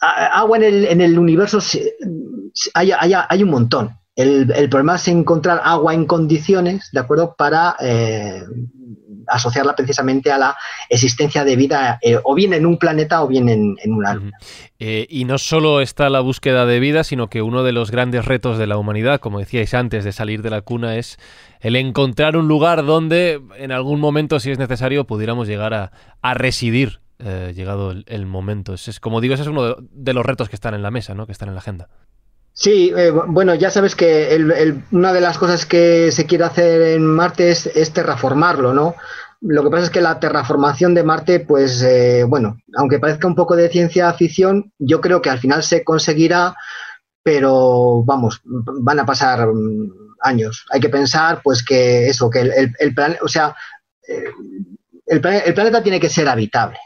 agua 0.00 0.56
en 0.58 0.62
el, 0.64 0.84
en 0.86 1.00
el 1.00 1.18
universo 1.18 1.60
hay, 2.74 2.92
hay- 2.92 3.12
hay 3.28 3.42
un 3.42 3.50
montón. 3.50 3.90
El, 4.16 4.50
el 4.52 4.68
problema 4.68 4.96
es 4.96 5.06
encontrar 5.08 5.60
agua 5.62 5.94
en 5.94 6.04
condiciones, 6.06 6.88
¿de 6.92 7.00
acuerdo? 7.00 7.34
Para 7.38 7.76
eh, 7.80 8.42
asociarla 9.28 9.74
precisamente 9.74 10.30
a 10.30 10.38
la 10.38 10.56
existencia 10.88 11.44
de 11.44 11.56
vida, 11.56 11.98
eh, 12.02 12.18
o 12.22 12.34
bien 12.34 12.52
en 12.52 12.66
un 12.66 12.78
planeta 12.78 13.22
o 13.22 13.28
bien 13.28 13.48
en, 13.48 13.76
en 13.82 13.92
una. 13.92 14.20
Eh, 14.78 15.06
y 15.08 15.24
no 15.24 15.38
solo 15.38 15.80
está 15.80 16.08
la 16.10 16.20
búsqueda 16.20 16.66
de 16.66 16.80
vida, 16.80 17.04
sino 17.04 17.28
que 17.28 17.42
uno 17.42 17.62
de 17.62 17.72
los 17.72 17.90
grandes 17.90 18.24
retos 18.24 18.58
de 18.58 18.66
la 18.66 18.76
humanidad, 18.76 19.20
como 19.20 19.38
decíais 19.38 19.74
antes 19.74 20.04
de 20.04 20.12
salir 20.12 20.42
de 20.42 20.50
la 20.50 20.60
cuna, 20.60 20.96
es 20.96 21.18
el 21.60 21.76
encontrar 21.76 22.36
un 22.36 22.48
lugar 22.48 22.84
donde 22.84 23.40
en 23.56 23.72
algún 23.72 24.00
momento, 24.00 24.40
si 24.40 24.50
es 24.50 24.58
necesario, 24.58 25.06
pudiéramos 25.06 25.48
llegar 25.48 25.74
a, 25.74 25.92
a 26.22 26.34
residir, 26.34 27.00
eh, 27.18 27.52
llegado 27.54 27.90
el, 27.90 28.26
momento. 28.26 28.74
Ese 28.74 28.92
es, 28.92 29.00
como 29.00 29.20
digo, 29.20 29.34
ese 29.34 29.42
es 29.42 29.48
uno 29.48 29.64
de, 29.64 29.74
de 29.78 30.14
los 30.14 30.24
retos 30.24 30.48
que 30.48 30.56
están 30.56 30.74
en 30.74 30.82
la 30.82 30.90
mesa, 30.90 31.14
¿no? 31.14 31.26
que 31.26 31.32
están 31.32 31.48
en 31.48 31.54
la 31.54 31.60
agenda. 31.60 31.88
Sí, 32.60 32.92
eh, 32.96 33.10
bueno, 33.10 33.54
ya 33.54 33.70
sabes 33.70 33.94
que 33.94 34.34
el- 34.34 34.50
el- 34.50 34.82
una 34.90 35.12
de 35.12 35.20
las 35.20 35.38
cosas 35.38 35.64
que 35.64 36.10
se 36.10 36.26
quiere 36.26 36.42
hacer 36.44 36.82
en 36.96 37.06
Marte 37.06 37.50
es, 37.50 37.92
terraformarlo, 37.92 38.72
¿no? 38.74 38.96
Lo 39.40 39.62
que 39.62 39.70
pasa 39.70 39.84
es 39.84 39.90
que 39.90 40.00
la 40.00 40.18
terraformación 40.18 40.92
de 40.92 41.04
Marte, 41.04 41.38
pues 41.38 41.80
eh, 41.82 42.24
bueno, 42.24 42.58
aunque 42.76 42.98
parezca 42.98 43.28
un 43.28 43.36
poco 43.36 43.54
de 43.54 43.68
ciencia 43.68 44.12
ficción, 44.14 44.72
yo 44.80 45.00
creo 45.00 45.22
que 45.22 45.30
al 45.30 45.38
final 45.38 45.62
se 45.62 45.84
conseguirá, 45.84 46.56
pero 47.22 48.02
vamos, 48.04 48.40
van 48.44 49.00
a 49.00 49.06
pasar 49.06 49.46
mm, 49.48 49.92
años. 50.22 50.66
Hay 50.70 50.80
que 50.80 50.88
pensar, 50.90 51.40
pues 51.44 51.62
que 51.64 52.08
eso, 52.08 52.30
que 52.30 52.40
el, 52.40 52.94
planeta, 52.94 53.20
o 53.24 53.28
sea, 53.28 53.54
eh, 54.08 54.24
el, 55.06 55.20
planeta 55.20 55.82
tiene 55.82 56.00
que 56.00 56.10
ser 56.10 56.28
habitable. 56.28 56.78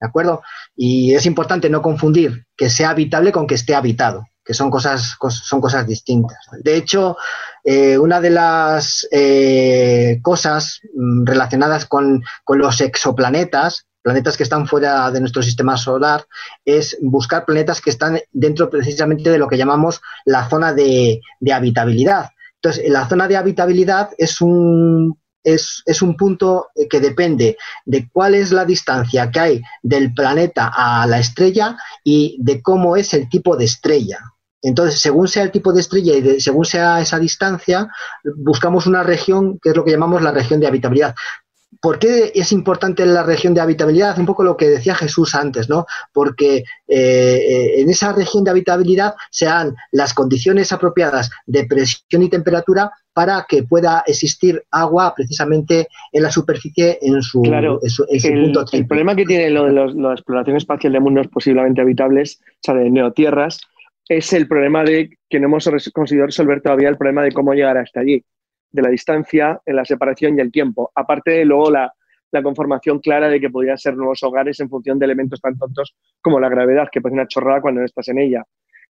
¿De 0.00 0.08
acuerdo? 0.08 0.42
Y 0.76 1.14
es 1.14 1.26
importante 1.26 1.70
no 1.70 1.82
confundir 1.82 2.46
que 2.56 2.70
sea 2.70 2.90
habitable 2.90 3.32
con 3.32 3.46
que 3.46 3.54
esté 3.56 3.74
habitado 3.74 4.24
que 4.46 4.54
son 4.54 4.70
cosas, 4.70 5.16
son 5.28 5.60
cosas 5.60 5.86
distintas. 5.86 6.38
De 6.62 6.76
hecho, 6.76 7.16
eh, 7.64 7.98
una 7.98 8.20
de 8.20 8.30
las 8.30 9.06
eh, 9.10 10.20
cosas 10.22 10.80
mm, 10.94 11.24
relacionadas 11.26 11.84
con, 11.86 12.22
los 12.48 12.80
exoplanetas, 12.80 13.86
planetas 14.02 14.36
que 14.36 14.44
están 14.44 14.68
fuera 14.68 15.10
de 15.10 15.18
nuestro 15.18 15.42
sistema 15.42 15.76
solar, 15.76 16.24
es 16.64 16.96
buscar 17.02 17.44
planetas 17.44 17.80
que 17.80 17.90
están 17.90 18.20
dentro 18.32 18.70
precisamente 18.70 19.30
de 19.30 19.38
lo 19.38 19.48
que 19.48 19.58
llamamos 19.58 20.00
la 20.24 20.48
zona 20.48 20.72
de, 20.72 21.20
habitabilidad. 21.52 22.30
Entonces, 22.62 22.88
la 22.88 23.08
zona 23.08 23.26
de 23.26 23.36
habitabilidad 23.36 24.10
es 24.16 24.40
un 24.40 25.18
es, 25.42 25.82
es, 25.86 26.02
un 26.02 26.16
punto 26.16 26.70
que 26.90 26.98
depende 26.98 27.56
de 27.84 28.08
cuál 28.12 28.34
es 28.34 28.50
la 28.50 28.64
distancia 28.64 29.30
que 29.30 29.38
hay 29.38 29.62
del 29.80 30.12
planeta 30.12 30.72
a 30.74 31.06
la 31.06 31.20
estrella 31.20 31.76
y 32.02 32.36
de 32.40 32.60
cómo 32.60 32.96
es 32.96 33.14
el 33.14 33.28
tipo 33.28 33.56
de 33.56 33.64
estrella. 33.64 34.18
Entonces, 34.62 35.00
según 35.00 35.28
sea 35.28 35.42
el 35.42 35.50
tipo 35.50 35.72
de 35.72 35.80
estrella 35.80 36.14
y 36.14 36.40
según 36.40 36.64
sea 36.64 37.00
esa 37.00 37.18
distancia, 37.18 37.88
buscamos 38.36 38.86
una 38.86 39.02
región 39.02 39.58
que 39.62 39.70
es 39.70 39.76
lo 39.76 39.84
que 39.84 39.92
llamamos 39.92 40.22
la 40.22 40.32
región 40.32 40.60
de 40.60 40.66
habitabilidad. 40.66 41.14
¿Por 41.80 41.98
qué 41.98 42.32
es 42.34 42.52
importante 42.52 43.04
la 43.04 43.22
región 43.22 43.52
de 43.52 43.60
habitabilidad? 43.60 44.18
Un 44.18 44.26
poco 44.26 44.42
lo 44.42 44.56
que 44.56 44.68
decía 44.68 44.94
Jesús 44.94 45.34
antes, 45.34 45.68
¿no? 45.68 45.86
Porque 46.12 46.64
eh, 46.88 47.74
en 47.76 47.90
esa 47.90 48.12
región 48.12 48.44
de 48.44 48.50
habitabilidad 48.50 49.14
sean 49.30 49.74
las 49.92 50.14
condiciones 50.14 50.72
apropiadas 50.72 51.30
de 51.46 51.66
presión 51.66 52.22
y 52.22 52.30
temperatura 52.30 52.90
para 53.12 53.46
que 53.48 53.62
pueda 53.62 54.04
existir 54.06 54.62
agua 54.70 55.14
precisamente 55.14 55.88
en 56.12 56.22
la 56.22 56.30
superficie 56.30 56.98
en 57.02 57.22
su, 57.22 57.42
claro, 57.42 57.80
el, 57.82 58.42
punto 58.42 58.64
El 58.72 58.86
problema 58.86 59.14
que 59.14 59.24
tiene 59.24 59.50
lo 59.50 59.64
de 59.64 59.72
la 59.72 60.12
exploración 60.12 60.56
espacial 60.56 60.92
de 60.92 61.00
mundos 61.00 61.28
posiblemente 61.28 61.80
habitables, 61.80 62.40
o 62.44 62.58
sea, 62.62 62.74
de 62.74 62.90
neotierras, 62.90 63.60
es 64.08 64.32
el 64.32 64.46
problema 64.46 64.84
de 64.84 65.10
que 65.28 65.40
no 65.40 65.46
hemos 65.46 65.68
conseguido 65.92 66.26
resolver 66.26 66.60
todavía 66.60 66.88
el 66.88 66.96
problema 66.96 67.22
de 67.22 67.32
cómo 67.32 67.54
llegar 67.54 67.76
hasta 67.76 68.00
allí, 68.00 68.24
de 68.70 68.82
la 68.82 68.88
distancia, 68.88 69.60
en 69.64 69.76
la 69.76 69.84
separación 69.84 70.38
y 70.38 70.40
el 70.40 70.52
tiempo. 70.52 70.92
Aparte 70.94 71.32
de 71.32 71.44
luego 71.44 71.70
la, 71.70 71.92
conformación 72.42 72.98
clara 72.98 73.30
de 73.30 73.40
que 73.40 73.48
podrían 73.48 73.78
ser 73.78 73.96
nuevos 73.96 74.22
hogares 74.22 74.60
en 74.60 74.68
función 74.68 74.98
de 74.98 75.06
elementos 75.06 75.40
tan 75.40 75.56
tontos 75.56 75.96
como 76.20 76.38
la 76.38 76.50
gravedad, 76.50 76.86
que 76.92 77.00
parece 77.00 77.14
una 77.14 77.26
chorrada 77.26 77.62
cuando 77.62 77.80
no 77.80 77.86
estás 77.86 78.08
en 78.08 78.18
ella. 78.18 78.44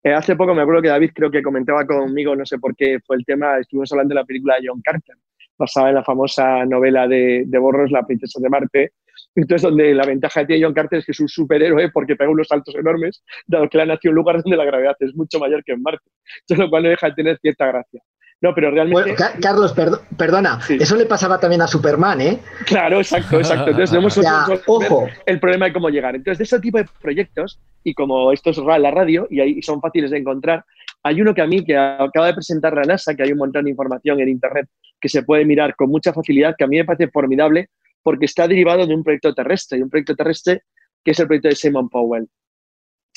Eh, 0.03 0.13
hace 0.13 0.37
poco 0.37 0.55
me 0.55 0.61
acuerdo 0.61 0.83
que 0.83 0.89
David 0.89 1.13
creo 1.15 1.31
que 1.31 1.41
comentaba 1.41 1.87
conmigo, 1.87 2.37
no 2.37 2.45
sé 2.45 2.59
por 2.59 2.77
qué 2.77 2.99
fue 3.01 3.17
el 3.17 3.25
tema, 3.25 3.57
estuvimos 3.57 3.91
hablando 3.93 4.15
de 4.15 4.21
la 4.21 4.27
película 4.27 4.57
de 4.61 4.69
John 4.69 4.83
Carter, 4.83 5.17
basada 5.57 5.89
en 5.89 5.95
la 5.95 6.05
famosa 6.05 6.67
novela 6.67 7.09
de, 7.09 7.45
de 7.47 7.59
Borros, 7.59 7.91
La 7.91 8.05
princesa 8.05 8.39
de 8.43 8.51
Marte, 8.51 8.93
entonces, 9.35 9.63
donde 9.63 9.95
la 9.95 10.05
ventaja 10.05 10.41
que 10.41 10.47
tiene 10.47 10.65
John 10.65 10.75
Carter 10.75 10.99
es 10.99 11.07
que 11.07 11.13
es 11.13 11.21
un 11.21 11.29
superhéroe 11.29 11.91
porque 11.91 12.17
pega 12.17 12.31
unos 12.31 12.49
saltos 12.49 12.75
enormes, 12.75 13.23
dado 13.47 13.69
que 13.69 13.79
él 13.79 13.89
nació 13.89 14.11
en 14.11 14.13
un 14.13 14.17
lugar 14.17 14.43
donde 14.43 14.57
la 14.57 14.65
gravedad 14.65 14.97
es 15.01 15.15
mucho 15.15 15.39
mayor 15.39 15.63
que 15.65 15.73
en 15.73 15.83
Marte. 15.83 16.11
Entonces, 16.41 16.65
lo 16.65 16.71
cual 16.71 16.83
no 16.85 16.89
deja 16.89 17.09
de 17.09 17.15
tener 17.15 17.39
cierta 17.39 17.67
gracia. 17.67 18.03
No, 18.43 18.55
pero 18.55 18.71
realmente. 18.71 19.15
Carlos, 19.41 19.75
perdona, 20.17 20.59
eso 20.69 20.97
le 20.97 21.05
pasaba 21.05 21.39
también 21.39 21.61
a 21.61 21.67
Superman, 21.67 22.21
¿eh? 22.23 22.39
Claro, 22.65 22.99
exacto, 22.99 23.37
exacto. 23.37 23.71
Entonces, 23.71 23.91
tenemos 24.19 24.19
ojo. 24.67 25.09
el 25.27 25.39
problema 25.39 25.67
de 25.67 25.75
cómo 25.75 25.91
llegar. 25.91 26.17
Entonces, 26.17 26.39
de 26.39 26.45
ese 26.45 26.59
tipo 26.59 26.79
de 26.79 26.87
proyectos, 27.03 27.61
y 27.85 27.93
como 27.93 28.33
esto 28.33 28.51
es 28.51 28.59
la 28.59 28.91
radio 28.91 29.27
y 29.31 29.41
ahí 29.41 29.63
son 29.63 29.81
fáciles 29.81 30.11
de 30.11 30.19
encontrar, 30.19 30.65
hay 31.03 31.21
uno 31.21 31.35
que 31.35 31.43
a 31.43 31.47
mí, 31.47 31.65
que 31.65 31.77
acaba 31.77 32.27
de 32.27 32.35
presentar 32.35 32.75
la 32.75 32.83
NASA, 32.83 33.15
que 33.15 33.23
hay 33.23 33.33
un 33.33 33.39
montón 33.39 33.65
de 33.65 33.71
información 33.71 34.21
en 34.21 34.29
Internet 34.29 34.69
que 35.01 35.09
se 35.09 35.23
puede 35.23 35.45
mirar 35.45 35.75
con 35.77 35.91
mucha 35.91 36.13
facilidad, 36.13 36.55
que 36.57 36.65
a 36.65 36.67
mí 36.67 36.77
me 36.77 36.85
parece 36.85 37.09
formidable, 37.09 37.69
porque 38.03 38.26
está 38.26 38.48
derivado 38.48 38.86
de 38.86 38.94
un 38.94 39.05
proyecto 39.05 39.34
terrestre, 39.34 39.78
y 39.78 39.82
un 39.82 39.90
proyecto 39.90 40.16
terrestre 40.16 40.62
que 41.05 41.12
es 41.12 41.20
el 41.20 41.26
proyecto 41.26 41.48
de 41.48 41.57
Simon 41.57 41.88
Powell. 41.88 42.28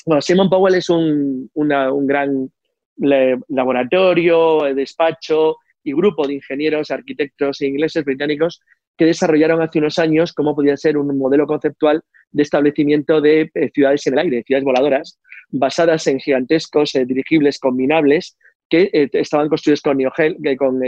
Bueno, 0.06 0.22
Simon 0.22 0.50
Powell 0.50 0.74
es 0.74 0.90
un, 0.90 1.50
un 1.54 2.06
gran 2.06 2.50
laboratorio, 2.96 4.62
despacho 4.74 5.56
y 5.82 5.92
grupo 5.92 6.26
de 6.26 6.34
ingenieros, 6.34 6.90
arquitectos 6.90 7.60
e 7.60 7.66
ingleses 7.66 8.04
británicos 8.04 8.60
que 8.96 9.06
desarrollaron 9.06 9.60
hace 9.60 9.78
unos 9.78 9.98
años 9.98 10.32
cómo 10.32 10.54
podía 10.54 10.76
ser 10.76 10.96
un 10.96 11.18
modelo 11.18 11.46
conceptual 11.46 12.02
de 12.30 12.42
establecimiento 12.42 13.20
de 13.20 13.50
eh, 13.54 13.70
ciudades 13.74 14.06
en 14.06 14.14
el 14.14 14.18
aire, 14.20 14.42
ciudades 14.46 14.64
voladoras, 14.64 15.18
basadas 15.50 16.06
en 16.06 16.20
gigantescos 16.20 16.94
eh, 16.94 17.04
dirigibles 17.04 17.58
combinables 17.58 18.36
eh, 18.76 19.08
estaban 19.12 19.48
construidos 19.48 19.80
con, 19.82 19.98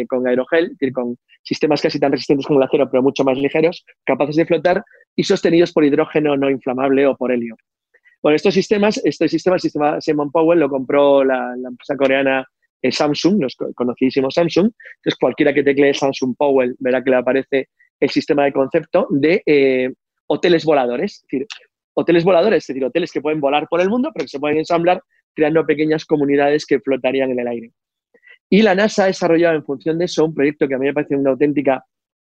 con 0.08 0.28
aerogel, 0.28 0.76
con 0.92 1.16
sistemas 1.42 1.80
casi 1.80 1.98
tan 1.98 2.12
resistentes 2.12 2.46
como 2.46 2.60
el 2.60 2.66
acero, 2.66 2.88
pero 2.90 3.02
mucho 3.02 3.24
más 3.24 3.38
ligeros, 3.38 3.84
capaces 4.04 4.36
de 4.36 4.46
flotar 4.46 4.82
y 5.14 5.24
sostenidos 5.24 5.72
por 5.72 5.84
hidrógeno 5.84 6.36
no 6.36 6.50
inflamable 6.50 7.06
o 7.06 7.16
por 7.16 7.32
helio. 7.32 7.56
Bueno, 8.22 8.36
estos 8.36 8.54
sistemas, 8.54 9.00
este 9.04 9.28
sistema, 9.28 9.56
el 9.56 9.60
sistema 9.60 10.00
Simon 10.00 10.30
Powell, 10.30 10.58
lo 10.58 10.68
compró 10.68 11.22
la, 11.22 11.54
empresa 11.54 11.96
coreana 11.96 12.44
eh, 12.82 12.90
Samsung, 12.90 13.42
los 13.42 13.56
conocidísimos 13.74 14.34
Samsung. 14.34 14.70
Entonces, 14.96 15.18
cualquiera 15.20 15.54
que 15.54 15.62
teclee 15.62 15.94
Samsung 15.94 16.34
Powell 16.36 16.74
verá 16.80 17.04
que 17.04 17.10
le 17.10 17.16
aparece 17.16 17.68
el 18.00 18.10
sistema 18.10 18.44
de 18.44 18.52
concepto 18.52 19.06
de 19.10 19.42
eh, 19.46 19.92
hoteles 20.26 20.64
voladores. 20.64 21.24
Hoteles 21.94 22.24
voladores, 22.24 22.64
es 22.64 22.66
decir, 22.66 22.84
hoteles 22.84 23.12
que 23.12 23.20
pueden 23.20 23.40
volar 23.40 23.68
por 23.68 23.80
el 23.80 23.88
mundo, 23.88 24.10
pero 24.12 24.24
que 24.24 24.30
se 24.30 24.40
pueden 24.40 24.58
ensamblar 24.58 25.00
creando 25.36 25.64
pequeñas 25.64 26.04
comunidades 26.04 26.66
que 26.66 26.80
flotarían 26.80 27.30
en 27.30 27.40
el 27.40 27.48
aire. 27.48 27.70
Y 28.48 28.62
la 28.62 28.74
NASA 28.74 29.04
ha 29.04 29.06
desarrollado 29.06 29.54
en 29.54 29.64
función 29.64 29.98
de 29.98 30.06
eso 30.06 30.24
un 30.24 30.34
proyecto 30.34 30.66
que 30.66 30.74
a 30.74 30.78
mí 30.78 30.86
me 30.86 30.94
parece 30.94 31.14
una 31.14 31.30
auténtica 31.30 31.84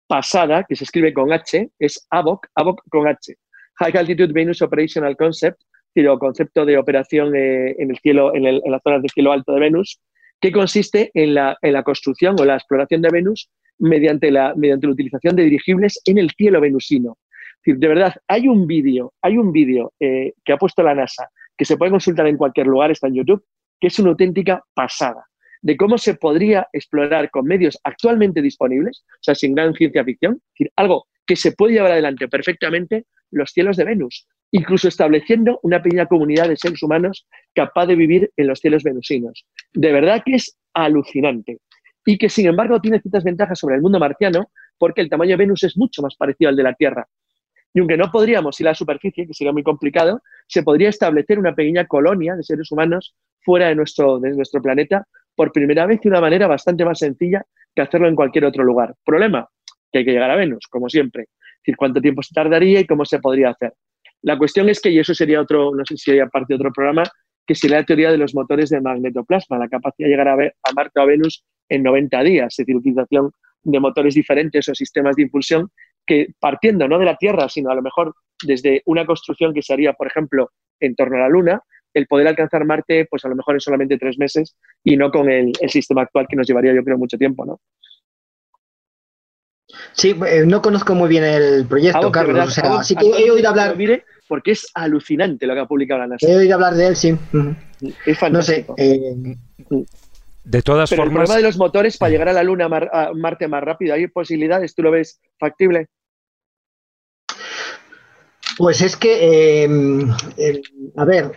pasada, 0.07 0.65
que 0.67 0.75
se 0.75 0.83
escribe 0.83 1.13
con 1.13 1.31
H, 1.31 1.69
es 1.79 2.07
AVOC, 2.09 2.47
AVOC 2.55 2.81
con 2.89 3.07
H, 3.07 3.35
High 3.75 3.97
Altitude 3.97 4.33
Venus 4.33 4.61
Operational 4.61 5.17
Concept, 5.17 5.59
o 6.07 6.19
concepto 6.19 6.65
de 6.65 6.77
operación 6.77 7.35
eh, 7.35 7.75
en 7.77 7.91
el 7.91 7.97
cielo, 7.97 8.33
en, 8.33 8.43
las 8.43 8.81
zonas 8.83 9.01
de 9.01 9.09
cielo 9.09 9.33
alto 9.33 9.53
de 9.53 9.59
Venus, 9.59 9.99
que 10.39 10.51
consiste 10.51 11.11
en 11.13 11.33
la, 11.33 11.57
construcción 11.83 12.35
o 12.39 12.45
la 12.45 12.55
exploración 12.55 13.01
de 13.01 13.09
Venus 13.09 13.49
mediante 13.79 14.31
la, 14.31 14.53
mediante 14.55 14.87
la 14.87 14.93
utilización 14.93 15.35
de 15.35 15.43
dirigibles 15.43 15.99
en 16.05 16.17
el 16.17 16.31
cielo 16.31 16.61
venusino. 16.61 17.17
de 17.65 17.87
verdad, 17.87 18.13
hay 18.27 18.47
un 18.47 18.67
vídeo, 18.67 19.13
hay 19.21 19.37
un 19.37 19.51
vídeo 19.51 19.91
eh, 19.99 20.33
que 20.45 20.53
ha 20.53 20.57
puesto 20.57 20.83
la 20.83 20.95
NASA, 20.95 21.29
que 21.59 21.65
se 21.65 21.75
puede 21.75 21.91
consultar 21.91 22.25
en 22.25 22.37
cualquier 22.37 22.67
lugar, 22.67 22.89
está 22.89 23.07
en 23.07 23.15
YouTube, 23.15 23.43
que 23.81 23.87
es 23.87 23.99
una 23.99 24.11
auténtica 24.11 24.63
pasada 24.73 25.25
de 25.61 25.75
cómo 25.75 25.97
se 25.97 26.13
podría 26.13 26.69
explorar 26.71 27.29
con 27.31 27.43
medios 27.43 27.77
actualmente 27.83 28.41
disponibles, 28.41 29.03
o 29.05 29.17
sea, 29.19 29.35
sin 29.35 29.53
gran 29.53 29.73
ciencia 29.73 30.05
ficción, 30.05 30.35
es 30.35 30.53
decir, 30.53 30.71
algo 30.77 31.07
que 31.25 31.35
se 31.35 31.51
puede 31.51 31.73
llevar 31.73 31.91
adelante 31.91 32.29
perfectamente, 32.29 33.07
los 33.29 33.51
cielos 33.51 33.75
de 33.75 33.83
Venus, 33.83 34.25
incluso 34.51 34.87
estableciendo 34.87 35.59
una 35.61 35.83
pequeña 35.83 36.05
comunidad 36.05 36.47
de 36.47 36.55
seres 36.55 36.81
humanos 36.81 37.27
capaz 37.53 37.87
de 37.87 37.97
vivir 37.97 38.31
en 38.37 38.47
los 38.47 38.59
cielos 38.59 38.83
venusinos. 38.83 39.45
De 39.73 39.91
verdad 39.91 40.23
que 40.25 40.35
es 40.35 40.57
alucinante 40.73 41.59
y 42.05 42.17
que 42.17 42.29
sin 42.29 42.47
embargo 42.47 42.79
tiene 42.79 43.01
ciertas 43.01 43.25
ventajas 43.25 43.59
sobre 43.59 43.75
el 43.75 43.81
mundo 43.81 43.99
marciano 43.99 44.49
porque 44.77 45.01
el 45.01 45.09
tamaño 45.09 45.31
de 45.31 45.43
Venus 45.43 45.63
es 45.63 45.77
mucho 45.77 46.01
más 46.01 46.15
parecido 46.15 46.49
al 46.49 46.55
de 46.55 46.63
la 46.63 46.73
Tierra. 46.73 47.05
Y 47.73 47.79
aunque 47.79 47.97
no 47.97 48.11
podríamos 48.11 48.59
ir 48.59 48.67
a 48.67 48.71
la 48.71 48.75
superficie, 48.75 49.27
que 49.27 49.33
sería 49.33 49.53
muy 49.53 49.63
complicado, 49.63 50.21
se 50.47 50.63
podría 50.63 50.89
establecer 50.89 51.37
una 51.37 51.53
pequeña 51.53 51.85
colonia 51.85 52.35
de 52.35 52.43
seres 52.43 52.71
humanos 52.71 53.15
fuera 53.41 53.67
de 53.67 53.75
nuestro, 53.75 54.19
de 54.19 54.31
nuestro 54.31 54.61
planeta 54.61 55.07
por 55.35 55.51
primera 55.51 55.85
vez 55.85 56.01
de 56.01 56.09
una 56.09 56.21
manera 56.21 56.47
bastante 56.47 56.83
más 56.83 56.99
sencilla 56.99 57.45
que 57.75 57.81
hacerlo 57.81 58.07
en 58.07 58.15
cualquier 58.15 58.45
otro 58.45 58.63
lugar. 58.63 58.95
Problema, 59.05 59.47
que 59.91 59.99
hay 59.99 60.05
que 60.05 60.11
llegar 60.11 60.31
a 60.31 60.35
Venus, 60.35 60.67
como 60.69 60.89
siempre. 60.89 61.23
Es 61.23 61.61
decir, 61.61 61.77
cuánto 61.77 62.01
tiempo 62.01 62.23
se 62.23 62.33
tardaría 62.33 62.79
y 62.79 62.85
cómo 62.85 63.05
se 63.05 63.19
podría 63.19 63.51
hacer. 63.51 63.73
La 64.21 64.37
cuestión 64.37 64.67
es 64.69 64.81
que, 64.81 64.89
y 64.89 64.99
eso 64.99 65.13
sería 65.13 65.39
otro, 65.39 65.73
no 65.73 65.85
sé 65.85 65.95
si 65.95 66.05
sería 66.05 66.27
parte 66.27 66.53
de 66.53 66.55
otro 66.55 66.71
programa, 66.73 67.03
que 67.45 67.55
sería 67.55 67.77
la 67.77 67.85
teoría 67.85 68.11
de 68.11 68.17
los 68.17 68.35
motores 68.35 68.69
de 68.69 68.81
magnetoplasma, 68.81 69.57
la 69.57 69.69
capacidad 69.69 70.07
de 70.07 70.11
llegar 70.11 70.27
a, 70.27 70.33
a 70.33 70.73
Marte 70.75 70.99
o 70.99 71.03
a 71.03 71.05
Venus 71.05 71.43
en 71.69 71.83
90 71.83 72.23
días, 72.23 72.47
es 72.53 72.57
decir, 72.57 72.75
utilización 72.75 73.31
de 73.63 73.79
motores 73.79 74.15
diferentes 74.15 74.67
o 74.67 74.75
sistemas 74.75 75.15
de 75.15 75.23
impulsión 75.23 75.69
que 76.09 76.33
partiendo 76.39 76.87
no 76.87 76.97
de 76.97 77.05
la 77.05 77.17
Tierra, 77.17 77.47
sino 77.47 77.69
a 77.69 77.75
lo 77.75 77.83
mejor 77.83 78.15
desde 78.43 78.81
una 78.85 79.05
construcción 79.05 79.53
que 79.53 79.61
se 79.61 79.73
haría, 79.73 79.93
por 79.93 80.07
ejemplo, 80.07 80.49
en 80.79 80.95
torno 80.95 81.17
a 81.17 81.19
la 81.19 81.29
Luna, 81.29 81.61
el 81.93 82.07
poder 82.07 82.27
alcanzar 82.27 82.65
Marte, 82.65 83.05
pues 83.07 83.23
a 83.25 83.29
lo 83.29 83.35
mejor 83.35 83.55
en 83.55 83.61
solamente 83.61 83.99
tres 83.99 84.17
meses 84.17 84.55
y 84.83 84.97
no 84.97 85.11
con 85.11 85.29
el, 85.29 85.51
sistema 85.67 86.01
actual 86.01 86.25
que 86.27 86.35
nos 86.35 86.47
llevaría, 86.47 86.73
yo 86.73 86.83
creo, 86.83 86.97
mucho 86.97 87.17
tiempo, 87.17 87.45
¿no? 87.45 87.59
Sí, 89.93 90.15
eh, 90.27 90.45
no 90.47 90.63
conozco 90.63 90.95
muy 90.95 91.09
bien 91.09 91.23
el 91.23 91.67
proyecto, 91.67 92.11
Carlos. 92.11 92.57
así 92.57 92.95
que 92.95 93.05
he 93.05 93.29
oído 93.29 93.49
hablar. 93.49 93.77
Mire, 93.77 94.03
porque 94.27 94.51
es 94.51 94.67
alucinante 94.73 95.45
lo 95.45 95.53
que 95.53 95.59
ha 95.59 95.67
publicado 95.67 95.99
la 95.99 96.07
NASA. 96.07 96.27
He 96.27 96.35
oído 96.35 96.55
hablar 96.55 96.73
de 96.73 96.87
él, 96.87 96.95
sí. 96.95 97.15
Es 98.03 98.17
fantástico. 98.17 98.73
No 98.75 98.83
sé. 98.83 98.95
Eh, 98.97 99.37
de 100.43 100.61
todas 100.63 100.89
Pero 100.89 101.03
formas. 101.03 101.11
El 101.11 101.25
problema 101.25 101.35
de 101.35 101.43
los 101.43 101.57
motores 101.57 101.97
para 101.97 102.09
llegar 102.09 102.29
a 102.29 102.33
la 102.33 102.41
Luna, 102.41 102.65
a 102.65 103.11
Marte 103.13 103.47
más 103.47 103.63
rápido, 103.63 103.93
¿hay 103.93 104.07
posibilidades? 104.07 104.73
¿Tú 104.73 104.81
lo 104.81 104.89
ves 104.89 105.21
factible? 105.37 105.89
Pues 108.59 108.81
es 108.81 108.97
que, 108.97 109.63
eh, 109.63 109.69
eh, 110.37 110.61
a 110.97 111.05
ver, 111.05 111.31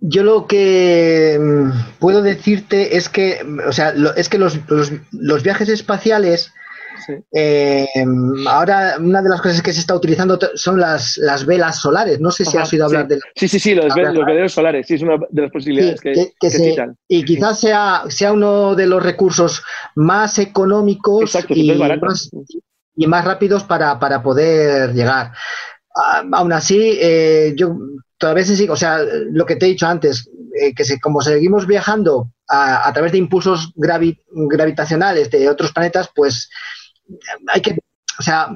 yo 0.00 0.24
lo 0.24 0.46
que 0.48 1.38
mm, 1.40 1.98
puedo 2.00 2.20
decirte 2.20 2.96
es 2.96 3.08
que, 3.08 3.38
o 3.66 3.70
sea, 3.72 3.92
lo- 3.94 4.12
es 4.16 4.28
que 4.28 4.38
los, 4.38 4.58
los- 4.68 4.90
los 5.12 5.42
viajes 5.44 5.68
espaciales, 5.68 6.52
Sí. 7.06 7.12
eh, 7.32 7.86
ahora 8.48 8.96
una 8.98 9.22
de 9.22 9.28
las 9.28 9.40
cosas 9.40 9.62
que 9.62 9.72
se 9.72 9.78
está 9.78 9.94
utilizando 9.94 10.36
son 10.56 10.80
las, 10.80 11.16
las 11.18 11.46
velas 11.46 11.78
solares. 11.80 12.18
No 12.18 12.32
sé 12.32 12.44
si 12.44 12.56
Ajá, 12.56 12.64
has 12.64 12.72
oído 12.72 12.86
hablar 12.86 13.06
sí. 13.08 13.14
de 13.14 13.20
Sí, 13.36 13.46
sí, 13.48 13.58
sí, 13.60 13.74
los, 13.76 13.94
veleros 13.94 14.52
solares, 14.52 14.84
sí, 14.84 14.94
es 14.94 15.02
una 15.02 15.16
de 15.30 15.42
las 15.42 15.50
posibilidades 15.52 16.00
Sí, 16.02 16.08
que, 16.08 16.12
que- 16.14 16.32
que 16.40 16.50
se- 16.50 16.74
y 17.06 17.24
quizás 17.24 17.60
sea, 17.60 18.02
sea 18.08 18.32
uno 18.32 18.74
de 18.74 18.86
los 18.88 19.00
recursos 19.00 19.62
más 19.94 20.40
económicos 20.40 21.22
Exacto, 21.36 21.54
y, 21.56 21.72
más, 22.02 22.30
y 22.96 23.06
más 23.06 23.24
rápidos 23.24 23.62
para, 23.62 24.00
para 24.00 24.20
poder 24.20 24.92
llegar. 24.92 25.30
Ah, 26.00 26.22
aún 26.32 26.52
así, 26.52 26.98
eh, 27.00 27.54
yo 27.56 27.76
todavía 28.18 28.44
se 28.44 28.56
sigue, 28.56 28.70
o 28.70 28.76
sea, 28.76 28.98
lo 29.32 29.46
que 29.46 29.56
te 29.56 29.66
he 29.66 29.70
dicho 29.70 29.86
antes, 29.86 30.28
eh, 30.60 30.74
que 30.74 30.84
se- 30.84 31.00
como 31.00 31.20
seguimos 31.22 31.66
viajando 31.66 32.30
a, 32.48 32.88
a 32.88 32.92
través 32.92 33.12
de 33.12 33.18
impulsos 33.18 33.72
gravi- 33.76 34.20
gravitacionales 34.30 35.30
de 35.30 35.48
otros 35.48 35.72
planetas, 35.72 36.10
pues 36.14 36.48
hay 37.48 37.60
que, 37.62 37.78
o 38.18 38.22
sea, 38.22 38.48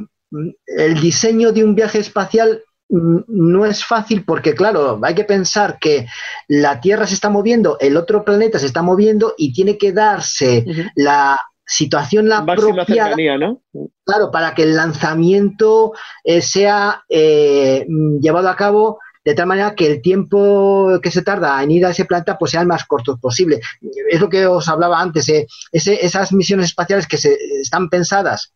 el 0.66 1.00
diseño 1.00 1.52
de 1.52 1.64
un 1.64 1.74
viaje 1.74 1.98
espacial 1.98 2.62
mm, 2.88 3.18
no 3.28 3.66
es 3.66 3.84
fácil 3.84 4.24
porque, 4.24 4.54
claro, 4.54 5.00
hay 5.02 5.14
que 5.14 5.24
pensar 5.24 5.78
que 5.80 6.06
la 6.48 6.80
Tierra 6.80 7.06
se 7.06 7.14
está 7.14 7.28
moviendo, 7.30 7.76
el 7.80 7.96
otro 7.96 8.24
planeta 8.24 8.58
se 8.58 8.66
está 8.66 8.82
moviendo 8.82 9.34
y 9.36 9.52
tiene 9.52 9.78
que 9.78 9.92
darse 9.92 10.64
la 10.94 11.38
situación 11.72 12.28
la 12.28 12.42
Máxima 12.42 12.74
propia 12.84 13.04
cercanía, 13.04 13.38
¿no? 13.38 13.62
claro 14.04 14.30
para 14.30 14.54
que 14.54 14.64
el 14.64 14.76
lanzamiento 14.76 15.92
eh, 16.24 16.42
sea 16.42 17.02
eh, 17.08 17.86
mm, 17.88 18.18
llevado 18.20 18.48
a 18.48 18.56
cabo 18.56 18.98
de 19.24 19.34
tal 19.34 19.46
manera 19.46 19.74
que 19.76 19.86
el 19.86 20.02
tiempo 20.02 20.98
que 21.02 21.10
se 21.10 21.22
tarda 21.22 21.62
en 21.62 21.70
ir 21.70 21.86
a 21.86 21.90
ese 21.90 22.04
planeta 22.04 22.36
pues 22.36 22.50
sea 22.50 22.60
el 22.60 22.66
más 22.66 22.84
corto 22.84 23.16
posible 23.18 23.60
es 24.10 24.20
lo 24.20 24.28
que 24.28 24.46
os 24.46 24.68
hablaba 24.68 25.00
antes 25.00 25.28
eh, 25.28 25.46
ese- 25.70 26.04
esas 26.04 26.32
misiones 26.32 26.66
espaciales 26.66 27.06
que 27.06 27.18
se 27.18 27.36
están 27.62 27.88
pensadas 27.88 28.52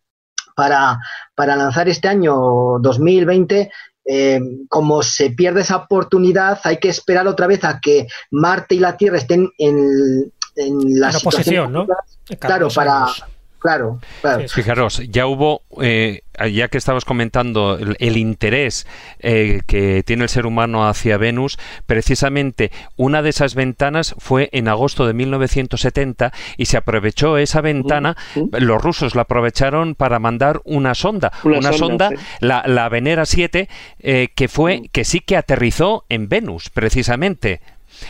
para, 0.57 0.99
para 1.35 1.55
lanzar 1.57 1.89
este 1.89 2.09
año 2.09 2.35
2020 2.81 3.71
eh, 4.09 4.41
como 4.69 5.03
se 5.03 5.31
pierde 5.31 5.63
esa 5.63 5.77
oportunidad, 5.79 6.61
hay 6.63 6.77
que 6.79 6.89
esperar 6.89 7.27
otra 7.27 7.49
vez 7.49 7.65
a 7.65 7.81
que 7.81 8.07
Marte 8.31 8.77
y 8.77 8.79
la 8.79 8.97
Tierra 8.97 9.19
estén 9.19 9.51
en, 9.59 10.33
en 10.57 10.99
la 11.01 11.11
oposición, 11.11 11.73
¿no? 11.73 11.87
Claro, 11.87 12.03
Cada 12.41 12.59
dos 12.59 12.75
para. 12.75 13.05
años. 13.05 13.25
Claro, 13.59 13.99
claro. 14.21 14.43
Sí, 14.43 14.49
sí. 14.49 14.55
Fijaros, 14.55 15.03
ya 15.09 15.27
hubo, 15.27 15.63
eh, 15.83 16.21
ya 16.53 16.69
que 16.69 16.79
estabas 16.79 17.05
comentando 17.05 17.77
el, 17.79 17.97
el 17.99 18.17
interés 18.17 18.87
eh, 19.19 19.63
que 19.67 20.05
tiene 20.05 20.25
el 20.25 20.29
ser 20.29 20.47
humano 20.47 20.87
hacia 20.87 21.17
Venus, 21.17 21.59
precisamente 21.87 22.71
una 22.97 23.23
de 23.23 23.31
esas 23.31 23.57
ventanas 23.57 24.15
fue 24.19 24.51
en 24.53 24.69
agosto 24.69 25.07
de 25.07 25.15
1970 25.15 26.33
y 26.59 26.67
se 26.67 26.77
aprovechó 26.77 27.39
esa 27.39 27.61
ventana, 27.61 28.17
los 28.53 28.81
rusos 28.81 29.17
la 29.17 29.23
aprovecharon 29.23 29.97
para 29.97 30.21
mandar 30.21 30.61
una 30.65 30.95
sonda, 30.95 31.33
Una 31.43 31.59
una, 31.59 31.73
sonda, 31.73 32.09
sonda, 32.11 32.11
sí. 32.11 32.37
la, 32.41 32.63
la 32.67 32.89
Venera 32.89 33.27
7, 33.27 33.69
eh, 33.99 34.29
que 34.37 34.49
fue, 34.49 34.81
Mm. 34.83 34.85
que 34.93 35.05
sí 35.05 35.19
que 35.21 35.37
aterrizó 35.37 36.05
en 36.09 36.29
Venus, 36.29 36.71
precisamente. 36.71 37.63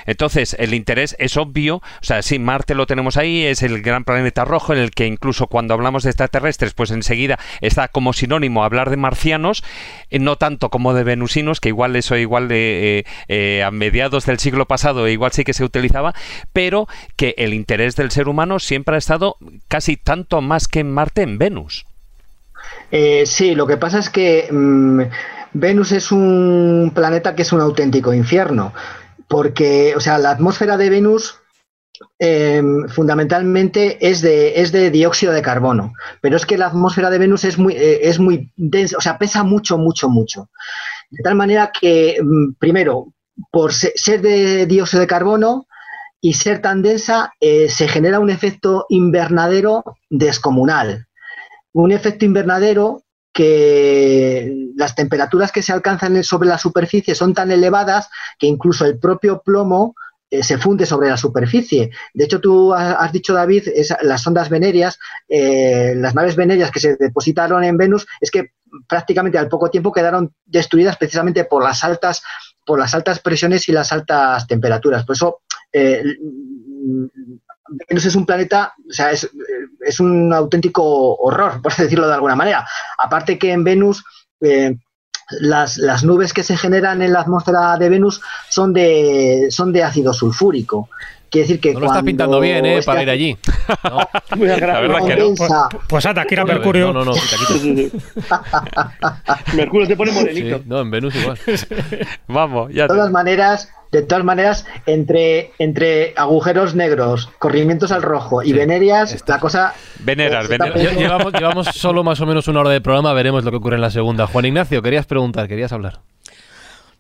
Entonces, 0.07 0.57
el 0.59 0.75
interés 0.75 1.17
es 1.19 1.37
obvio, 1.37 1.77
o 1.77 1.83
sea, 2.03 2.23
sí, 2.23 2.39
Marte 2.39 2.75
lo 2.75 2.87
tenemos 2.87 3.17
ahí, 3.17 3.45
es 3.45 3.63
el 3.63 3.83
gran 3.83 4.05
planeta 4.05 4.45
rojo 4.45 4.73
en 4.73 4.79
el 4.79 4.91
que 4.91 5.07
incluso 5.07 5.47
cuando 5.47 5.75
hablamos 5.75 6.03
de 6.03 6.11
extraterrestres, 6.11 6.75
pues 6.75 6.91
enseguida 6.91 7.39
está 7.61 7.89
como 7.89 8.13
sinónimo 8.13 8.65
hablar 8.65 8.91
de 8.91 8.97
marcianos, 8.97 9.65
eh, 10.11 10.19
no 10.19 10.37
tanto 10.37 10.71
como 10.71 10.95
de 10.95 11.05
venusinos, 11.05 11.61
que 11.61 11.69
igual 11.69 11.97
eso 11.97 12.17
igual 12.17 12.49
de 12.49 12.99
eh, 12.99 13.05
eh, 13.29 13.63
a 13.63 13.71
mediados 13.71 14.27
del 14.27 14.39
siglo 14.39 14.67
pasado 14.67 15.09
igual 15.09 15.33
sí 15.33 15.45
que 15.45 15.53
se 15.53 15.65
utilizaba, 15.65 16.15
pero 16.53 16.89
que 17.17 17.35
el 17.39 17.55
interés 17.55 17.97
del 17.97 18.11
ser 18.11 18.29
humano 18.29 18.59
siempre 18.59 18.95
ha 18.95 18.99
estado 18.99 19.37
casi 19.69 19.97
tanto 19.97 20.41
más 20.41 20.69
que 20.69 20.81
en 20.81 20.93
Marte 20.93 21.23
en 21.23 21.39
Venus. 21.39 21.87
Eh, 22.91 23.25
sí, 23.27 23.55
lo 23.55 23.67
que 23.67 23.77
pasa 23.77 23.99
es 23.99 24.11
que 24.11 24.49
mm, 24.51 25.03
Venus 25.53 25.93
es 25.93 26.13
un 26.13 26.93
planeta 26.95 27.35
que 27.35 27.43
es 27.43 27.53
un 27.53 27.61
auténtico 27.61 28.13
infierno, 28.13 28.73
porque, 29.29 29.95
o 29.97 30.01
sea, 30.01 30.19
la 30.19 30.31
atmósfera 30.31 30.77
de 30.77 30.91
Venus 30.91 31.37
eh, 32.19 32.63
fundamentalmente 32.89 33.99
es 34.09 34.21
de, 34.23 34.61
es 34.61 34.73
de 34.73 34.91
dióxido 34.91 35.33
de 35.33 35.43
carbono, 35.43 35.93
pero 36.21 36.37
es 36.37 36.47
que 36.47 36.59
la 36.59 36.67
atmósfera 36.67 37.11
de 37.11 37.19
Venus 37.19 37.45
es 37.45 37.59
muy, 37.59 37.75
eh, 37.75 38.09
es 38.09 38.19
muy 38.19 38.53
densa, 38.57 38.97
o 38.99 39.01
sea, 39.01 39.19
pesa 39.19 39.43
mucho, 39.45 39.79
mucho, 39.79 40.09
mucho. 40.09 40.51
De 41.11 41.23
tal 41.23 41.35
manera 41.37 41.71
que, 41.79 42.19
mm, 42.23 42.55
primero, 42.59 43.13
por 43.51 43.73
se- 43.75 43.93
ser 43.97 44.23
de 44.23 44.67
dióxido 44.67 45.01
de 45.01 45.07
carbono 45.07 45.67
y 46.21 46.35
ser 46.35 46.61
tan 46.63 46.83
densa, 46.83 47.33
eh, 47.41 47.69
se 47.69 47.89
genera 47.89 48.21
un 48.21 48.31
efecto 48.31 48.87
invernadero 48.89 49.85
descomunal 50.11 51.07
un 51.73 51.93
efecto 51.93 52.25
invernadero 52.25 53.03
que 53.37 54.71
las 54.77 54.95
temperaturas 54.95 55.53
que 55.53 55.63
se 55.63 55.73
alcanzan 55.73 56.25
sobre 56.25 56.49
la 56.49 56.57
superficie 56.59 57.15
son 57.15 57.35
tan 57.35 57.51
elevadas 57.51 58.09
que 58.39 58.47
incluso 58.47 58.87
el 58.87 58.99
propio 58.99 59.43
plomo 59.45 59.95
eh, 60.31 60.43
se 60.43 60.57
funde 60.59 60.87
sobre 60.87 61.09
la 61.11 61.17
superficie. 61.19 61.91
De 62.15 62.25
hecho, 62.25 62.41
tú 62.41 62.73
ha- 62.75 62.93
has 62.95 63.13
dicho, 63.13 63.35
David, 63.35 63.69
esa- 63.75 63.99
las 64.03 64.23
sondas 64.23 64.49
venerias, 64.49 64.99
eh, 65.29 65.93
las 65.97 66.15
naves 66.15 66.35
venerias 66.35 66.71
que 66.71 66.81
se 66.81 66.97
depositaron 66.97 67.63
en 67.63 67.77
Venus, 67.77 68.07
es 68.21 68.31
que 68.31 68.53
prácticamente 68.89 69.39
al 69.39 69.49
poco 69.49 69.71
tiempo 69.71 69.93
quedaron 69.93 70.35
destruidas 70.47 70.97
precisamente 70.97 71.45
por 71.45 71.63
las 71.63 71.85
altas, 71.85 72.23
por 72.65 72.79
las 72.79 72.95
altas 72.95 73.21
presiones 73.21 73.69
y 73.69 73.73
las 73.73 73.93
altas 73.93 74.47
temperaturas. 74.49 75.05
Por 75.05 75.15
eso, 75.15 75.43
eh, 75.73 76.03
Venus 77.89 78.05
es 78.07 78.15
un 78.15 78.27
planeta, 78.27 78.75
o 78.89 78.93
sea, 78.93 79.11
es, 79.11 79.29
es 79.81 80.01
un 80.01 80.33
auténtico 80.33 81.17
horror, 81.17 81.61
por 81.63 81.73
decirlo 81.77 82.07
de 82.09 82.15
alguna 82.15 82.37
manera. 82.37 82.67
Aparte 82.99 83.39
que 83.39 83.53
en 83.53 83.65
Venus 83.65 84.05
eh, 84.41 84.77
las, 85.41 85.77
las 85.79 86.05
nubes 86.05 86.33
que 86.33 86.45
se 86.45 86.57
generan 86.57 87.03
en 87.03 87.13
la 87.13 87.21
atmósfera 87.21 87.77
de 87.79 87.89
Venus 87.89 88.21
son 88.49 88.73
de, 88.73 89.47
son 89.51 89.73
de 89.73 89.83
ácido 89.83 90.13
sulfúrico. 90.13 90.89
Quiere 91.29 91.49
decir 91.49 91.61
que 91.61 91.75
No 91.75 91.81
lo 91.81 91.87
estás 91.87 92.05
pintando 92.05 92.39
bien, 92.39 92.65
¿eh? 92.65 92.81
Para 92.85 93.03
ir 93.03 93.11
allí. 93.11 93.37
No, 93.83 93.99
Muy 94.37 94.49
agradable. 94.49 94.89
verdad 94.89 95.07
que 95.09 95.17
no. 95.17 95.25
condensa- 95.25 95.69
Pues, 95.71 95.83
pues 95.89 96.07
anda, 96.07 96.25
que 96.25 96.35
ir 96.37 96.41
a 96.41 96.45
no, 96.45 96.53
Mercurio. 96.53 96.93
No, 96.93 97.05
no, 97.05 97.07
no, 97.07 97.13
quita, 97.15 97.37
quita. 97.37 97.91
Mercurio 99.55 99.89
te 99.89 99.97
pone 99.97 100.13
morenito. 100.13 100.59
Sí, 100.59 100.63
no, 100.67 100.81
en 100.81 100.91
Venus 100.91 101.15
igual. 101.17 101.39
Vamos, 102.29 102.73
ya 102.73 102.83
de 102.85 102.89
todas 102.89 103.11
maneras, 103.11 103.69
de 103.93 104.03
todas 104.03 104.25
maneras, 104.25 104.67
entre, 104.87 105.53
entre 105.59 106.13
agujeros 106.17 106.75
negros, 106.75 107.31
corrimientos 107.39 107.93
al 107.93 108.03
rojo 108.03 108.43
y 108.43 108.47
Sí, 108.49 108.53
venerias, 108.53 109.13
está. 109.13 109.35
la 109.35 109.41
cosa 109.41 109.75
Veneras. 110.01 110.49
Lle- 110.51 110.97
Llevamos, 110.97 111.33
llevamos 111.33 111.67
solo 111.69 112.03
más 112.05 112.21
o 112.21 112.27
menos 112.27 112.49
una 112.49 112.61
hora 112.61 112.71
de 112.71 112.81
programa, 112.81 113.13
veremos 113.13 113.45
lo 113.45 113.51
que 113.51 113.57
ocurre 113.59 113.77
en 113.77 113.83
la 113.83 113.91
segunda. 113.91 114.27
Juan 114.27 114.45
Ignacio, 114.45 114.83
querías 114.83 115.07
preguntar, 115.07 115.49
querías 115.49 115.73
hablar. 115.73 116.01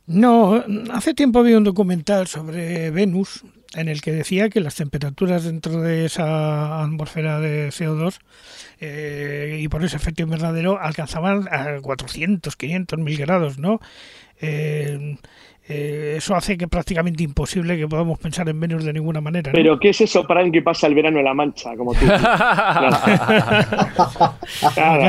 No, 0.06 0.62
hace 0.92 1.14
tiempo 1.14 1.42
vi 1.42 1.54
un 1.54 1.64
documental 1.64 2.28
sobre 2.28 2.90
Venus 2.92 3.42
en 3.74 3.88
el 3.88 4.00
que 4.00 4.12
decía 4.12 4.48
que 4.48 4.60
las 4.60 4.76
temperaturas 4.76 5.42
dentro 5.44 5.80
de 5.80 6.04
esa 6.04 6.80
atmósfera 6.82 7.40
de 7.40 7.68
CO2 7.70 8.18
eh, 8.80 9.58
y 9.60 9.68
por 9.68 9.84
ese 9.84 9.96
efecto 9.96 10.22
invernadero 10.22 10.78
alcanzaban 10.80 11.48
a 11.50 11.80
400, 11.82 12.54
500 12.54 12.98
mil 13.00 13.16
grados, 13.18 13.58
¿no? 13.58 13.80
Eh, 14.40 15.18
eh, 15.68 16.14
eso 16.16 16.34
hace 16.36 16.56
que 16.56 16.68
prácticamente 16.68 17.22
imposible 17.24 17.76
que 17.76 17.88
podamos 17.88 18.18
pensar 18.18 18.48
en 18.48 18.58
Venus 18.60 18.84
de 18.84 18.92
ninguna 18.92 19.20
manera. 19.20 19.50
¿no? 19.50 19.56
Pero 19.56 19.78
¿qué 19.78 19.88
es 19.90 20.00
eso 20.00 20.26
para 20.26 20.42
en 20.42 20.52
que 20.52 20.62
pasa 20.62 20.86
el 20.86 20.94
verano 20.94 21.18
en 21.18 21.24
la 21.24 21.34
mancha? 21.34 21.74
Como 21.76 21.92
tú. 21.94 22.06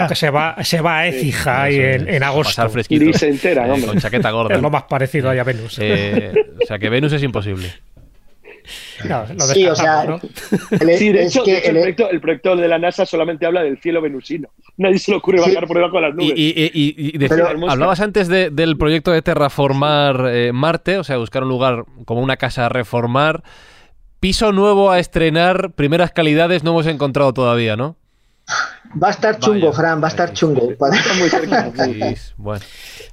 Que 0.07 0.15
se 0.15 0.29
va, 0.29 0.55
se 0.63 0.81
va 0.81 0.99
a 0.99 1.07
Écija 1.07 1.63
ahí 1.63 1.75
en, 1.77 2.07
en 2.07 2.23
agosto. 2.23 2.49
Pasar 2.49 2.69
fresquito. 2.69 3.03
Iris 3.03 3.17
se 3.17 3.29
entera, 3.29 3.67
Eh, 3.67 3.71
hombre. 3.71 3.87
Con 3.87 3.99
chaqueta 3.99 4.31
gorda. 4.31 4.55
Es 4.55 4.61
lo 4.61 4.69
más 4.69 4.83
parecido 4.83 5.29
ahí 5.29 5.39
a 5.39 5.43
Venus. 5.43 5.77
Eh, 5.81 6.33
o 6.61 6.65
sea 6.65 6.79
que 6.79 6.89
Venus 6.89 7.13
es 7.13 7.23
imposible. 7.23 7.67
No, 9.05 9.25
lo 9.27 9.39
Sí, 9.45 9.67
o 9.67 9.75
sea, 9.75 10.03
el- 10.03 10.97
Sí, 10.97 11.11
de 11.11 11.23
es 11.23 11.35
hecho, 11.35 11.43
que 11.43 11.51
de 11.53 11.57
hecho, 11.59 11.69
el, 11.69 11.75
el- 11.77 11.81
proyecto, 11.81 12.09
el 12.09 12.21
proyecto 12.21 12.55
de 12.55 12.67
la 12.67 12.79
NASA 12.79 13.05
solamente 13.05 13.45
habla 13.45 13.61
del 13.61 13.79
cielo 13.79 14.01
venusino. 14.01 14.49
Nadie 14.77 14.99
se 14.99 15.11
le 15.11 15.17
ocurre 15.17 15.39
Sí. 15.39 15.49
bajar 15.49 15.67
por 15.67 15.77
debajo 15.77 15.95
de 15.97 16.01
las 16.01 16.15
nubes. 16.15 16.33
y- 16.35 16.49
y- 16.49 16.71
y- 16.73 16.93
y 16.97 17.17
decía- 17.17 17.37
Pero- 17.37 17.49
Hermosa. 17.49 17.73
hablabas 17.73 17.99
antes 18.01 18.27
de- 18.27 18.49
del 18.49 18.77
proyecto 18.77 19.11
de 19.11 19.21
terraformar 19.21 20.25
eh, 20.29 20.51
Marte, 20.53 20.97
o 20.97 21.03
sea, 21.03 21.17
buscar 21.17 21.43
un 21.43 21.49
lugar 21.49 21.83
como 22.05 22.21
una 22.21 22.37
casa 22.37 22.65
a 22.65 22.69
reformar. 22.69 23.43
Piso 24.19 24.51
nuevo 24.51 24.89
a 24.91 24.99
estrenar, 24.99 25.71
primeras 25.73 26.11
calidades 26.11 26.63
no 26.63 26.71
hemos 26.71 26.87
encontrado 26.87 27.33
todavía, 27.33 27.75
¿no? 27.75 27.95
va 29.03 29.09
a 29.09 29.11
estar 29.11 29.37
chungo, 29.39 29.67
Vaya, 29.67 29.73
Fran, 29.77 30.01
va 30.01 30.05
a 30.05 30.09
estar 30.09 30.31
chungo. 30.31 30.71
Está 30.71 30.87
muy 31.19 31.29
cerca. 31.29 31.71
Sí, 31.85 32.31
bueno. 32.37 32.61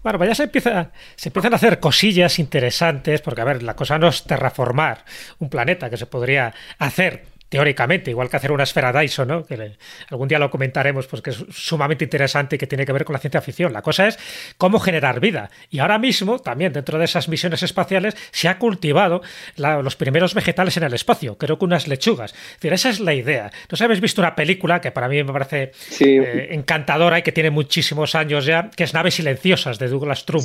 Bueno, 0.05 0.18
pues 0.18 0.28
ya 0.28 0.34
se, 0.34 0.42
empieza, 0.44 0.90
se 1.16 1.30
empiezan 1.30 1.55
a 1.55 1.57
hacer 1.57 1.80
cosillas 1.80 2.38
interesantes, 2.38 3.22
porque 3.22 3.40
a 3.40 3.44
ver, 3.44 3.62
la 3.62 3.74
cosa 3.74 3.98
no 3.98 4.09
es 4.09 4.22
terraformar 4.24 5.02
un 5.38 5.48
planeta, 5.48 5.88
que 5.88 5.96
se 5.96 6.05
podría 6.05 6.52
hacer 6.78 7.24
teóricamente, 7.55 8.11
igual 8.11 8.28
que 8.28 8.36
hacer 8.36 8.50
una 8.50 8.64
esfera 8.64 8.92
Dyson, 8.92 9.28
¿no? 9.28 9.44
que 9.44 9.76
algún 10.11 10.26
día 10.26 10.40
lo 10.40 10.50
comentaremos, 10.50 11.07
pues 11.07 11.22
que 11.22 11.30
es 11.30 11.44
sumamente 11.50 12.02
interesante 12.02 12.57
y 12.57 12.59
que 12.59 12.66
tiene 12.66 12.84
que 12.84 12.92
ver 12.92 13.05
con 13.05 13.12
la 13.12 13.20
ciencia 13.20 13.40
ficción. 13.40 13.72
La 13.72 13.80
cosa 13.80 14.09
es 14.09 14.18
cómo 14.59 14.80
generar 14.80 15.20
vida. 15.20 15.50
Y 15.70 15.78
ahora 15.78 16.00
mismo, 16.00 16.40
también 16.40 16.72
dentro 16.72 16.98
de 16.98 17.05
esas 17.05 17.28
misiones 17.28 17.62
espaciales, 17.62 18.16
se 18.32 18.48
ha 18.48 18.59
cultivado 18.59 19.22
los 19.57 19.94
primeros 19.94 20.34
vegetales 20.34 20.76
en 20.78 20.82
el 20.82 20.94
espacio, 20.94 21.38
creo 21.38 21.57
que 21.57 21.64
unas 21.64 21.86
lechugas. 21.86 22.32
Es 22.32 22.55
decir, 22.57 22.72
esa 22.72 22.90
es 22.90 22.98
la 22.98 23.14
idea. 23.14 23.52
¿No 23.70 23.84
habéis 23.84 24.00
visto 24.00 24.20
una 24.20 24.34
película 24.34 24.80
que 24.80 24.90
para 24.90 25.09
mí 25.09 25.22
me 25.22 25.32
parece 25.32 25.70
eh, 26.00 26.48
encantadora 26.50 27.20
y 27.20 27.22
que 27.22 27.30
tiene 27.30 27.50
muchísimos 27.50 28.16
años 28.16 28.46
ya, 28.46 28.68
que 28.74 28.82
es 28.82 28.94
Naves 28.94 29.14
Silenciosas 29.14 29.78
de 29.78 29.86
Douglas 29.86 30.26
Trump, 30.26 30.44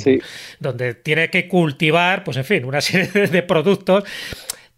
donde 0.60 0.94
tiene 0.94 1.28
que 1.28 1.48
cultivar, 1.48 2.22
pues 2.22 2.36
en 2.36 2.44
fin, 2.44 2.64
una 2.64 2.80
serie 2.80 3.26
de 3.26 3.42
productos 3.42 4.04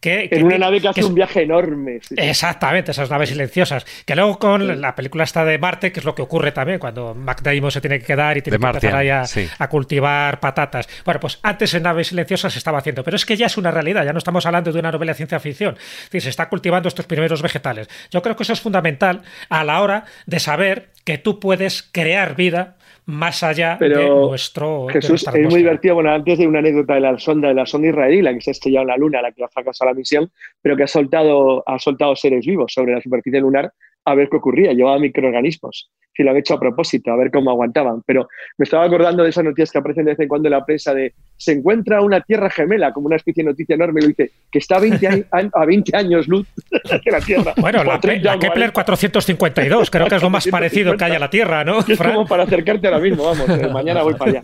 en 0.03 0.44
una 0.44 0.59
nave 0.59 0.80
que 0.80 0.88
hace 0.88 1.05
un 1.05 1.14
viaje 1.14 1.42
enorme. 1.42 2.00
Exactamente, 2.16 2.90
esas 2.90 3.11
naves 3.11 3.28
silenciosas. 3.28 3.84
Que 4.05 4.16
luego 4.16 4.38
con 4.38 4.80
la 4.80 4.94
película 4.94 5.24
está 5.24 5.44
de 5.44 5.59
Marte, 5.59 5.92
que 5.92 6.00
es 6.00 6.05
lo 6.05 6.14
que 6.14 6.22
ocurre 6.22 6.53
también 6.53 6.78
cuando 6.78 7.14
Mac 7.14 7.42
se 7.70 7.80
tiene 7.80 7.98
que 7.98 8.07
quedar 8.07 8.36
y 8.36 8.42
tiene 8.42 8.59
que 8.59 8.66
empezar 8.66 8.96
ahí 8.96 9.11
a, 9.11 9.68
cultivar 9.68 10.40
patatas. 10.40 10.88
Bueno, 11.05 11.20
pues 11.20 11.38
antes 11.42 11.72
en 11.74 11.84
naves 11.84 12.09
silenciosas 12.09 12.53
se 12.53 12.59
estaba 12.59 12.78
haciendo, 12.78 13.05
pero 13.05 13.16
es 13.16 13.24
que 13.24 13.36
ya 13.36 13.46
es 13.46 13.57
una 13.57 13.70
realidad, 13.70 14.05
ya 14.05 14.12
no 14.12 14.18
estamos 14.18 14.44
hablando 14.44 14.72
de 14.72 14.78
una 14.78 14.90
novela 14.90 15.12
de 15.12 15.16
ciencia 15.16 15.40
ficción. 15.40 15.76
Es 15.76 16.05
decir, 16.05 16.22
se 16.22 16.30
está 16.30 16.48
cultivando 16.48 16.88
estos 16.88 17.07
primeros 17.07 17.40
vegetales. 17.42 17.88
Yo 18.11 18.22
creo 18.22 18.36
que 18.36 18.42
eso 18.42 18.53
es 18.53 18.61
fundamental 18.61 19.22
a 19.48 19.64
la 19.64 19.80
hora 19.80 20.05
de 20.26 20.40
saber 20.40 20.90
que 21.05 21.18
tú 21.18 21.40
puedes 21.40 21.82
crear 21.82 22.36
vida 22.36 22.76
más 23.07 23.42
allá 23.42 23.76
de 23.80 24.09
nuestro. 24.09 24.86
Jesús, 24.88 25.26
es 25.26 25.48
muy 25.50 25.61
divertido. 25.61 25.96
Bueno, 25.96 26.12
antes 26.12 26.38
de 26.38 26.46
una 26.46 26.61
anécdota 26.61 26.94
de 26.94 27.00
la 27.00 27.18
sonda, 27.18 27.48
de 27.48 27.55
la 27.55 27.66
sonda 27.66 27.88
israelí, 27.88 28.22
la 28.22 28.34
que 28.34 28.40
se 28.40 28.50
ha 28.50 28.53
estrellado 28.53 28.82
en 28.82 28.88
la 28.88 28.96
Luna, 28.96 29.22
la 29.22 29.32
que 29.32 29.44
ha 29.44 29.48
fracasado 29.48 29.90
la 29.90 29.94
misión, 29.94 30.30
pero 30.61 30.76
que 30.76 30.84
ha 30.84 30.88
soltado, 30.88 31.62
ha 31.66 31.78
soltado 31.78 32.14
seres 32.16 32.46
vivos 32.46 32.72
sobre 32.72 32.94
la 32.94 33.00
superficie 33.00 33.40
lunar 33.40 33.72
a 34.05 34.14
ver 34.14 34.28
qué 34.28 34.36
ocurría. 34.36 34.72
Llevaba 34.72 34.98
microorganismos 34.98 35.90
si 36.14 36.22
lo 36.22 36.30
han 36.30 36.36
hecho 36.36 36.55
a 36.55 36.61
propósito, 36.61 37.11
a 37.11 37.16
ver 37.16 37.30
cómo 37.30 37.50
aguantaban. 37.50 38.03
Pero 38.07 38.28
me 38.59 38.64
estaba 38.64 38.84
acordando 38.84 39.22
de 39.22 39.30
esas 39.30 39.44
noticias 39.44 39.70
que 39.70 39.78
aparecen 39.78 40.05
de 40.05 40.12
vez 40.12 40.20
en 40.20 40.28
cuando 40.28 40.48
en 40.48 40.53
la 40.53 40.64
prensa 40.64 40.94
de 40.94 41.14
se 41.36 41.53
encuentra 41.53 42.03
una 42.03 42.20
tierra 42.20 42.50
gemela, 42.50 42.92
como 42.92 43.07
una 43.07 43.16
especie 43.16 43.42
de 43.42 43.50
noticia 43.50 43.74
enorme, 43.74 44.00
y 44.00 44.03
lo 44.03 44.09
dice, 44.09 44.30
que 44.50 44.59
está 44.59 44.76
a 44.76 44.80
20, 44.80 45.26
a 45.30 45.64
20 45.64 45.96
años 45.96 46.28
luz 46.28 46.46
de 46.70 47.11
la 47.11 47.20
Tierra. 47.20 47.55
Bueno, 47.62 47.84
la, 47.84 47.98
Kepler 48.00 48.72
452, 48.72 49.90
creo 49.90 50.07
que 50.07 50.16
es 50.16 50.22
lo 50.22 50.30
más 50.30 50.46
parecido 50.50 50.96
que 50.96 51.05
haya 51.05 51.16
a 51.16 51.20
la 51.20 51.30
Tierra, 51.30 51.64
¿no? 51.64 51.78
Es 51.80 51.98
como 51.98 52.26
para 52.26 52.44
acercarte 52.44 52.86
ahora 52.86 53.00
mismo, 53.00 53.24
vamos, 53.24 53.48
eh, 53.48 53.68
mañana 53.68 54.03
voy 54.03 54.14
para 54.14 54.32
allá. 54.32 54.42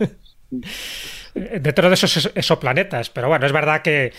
Dentro 1.33 1.89
de 1.89 1.93
esos 1.93 2.31
exoplanetas, 2.35 3.09
pero 3.09 3.27
bueno, 3.27 3.45
es 3.45 3.51
verdad 3.51 3.81
que 3.81 4.11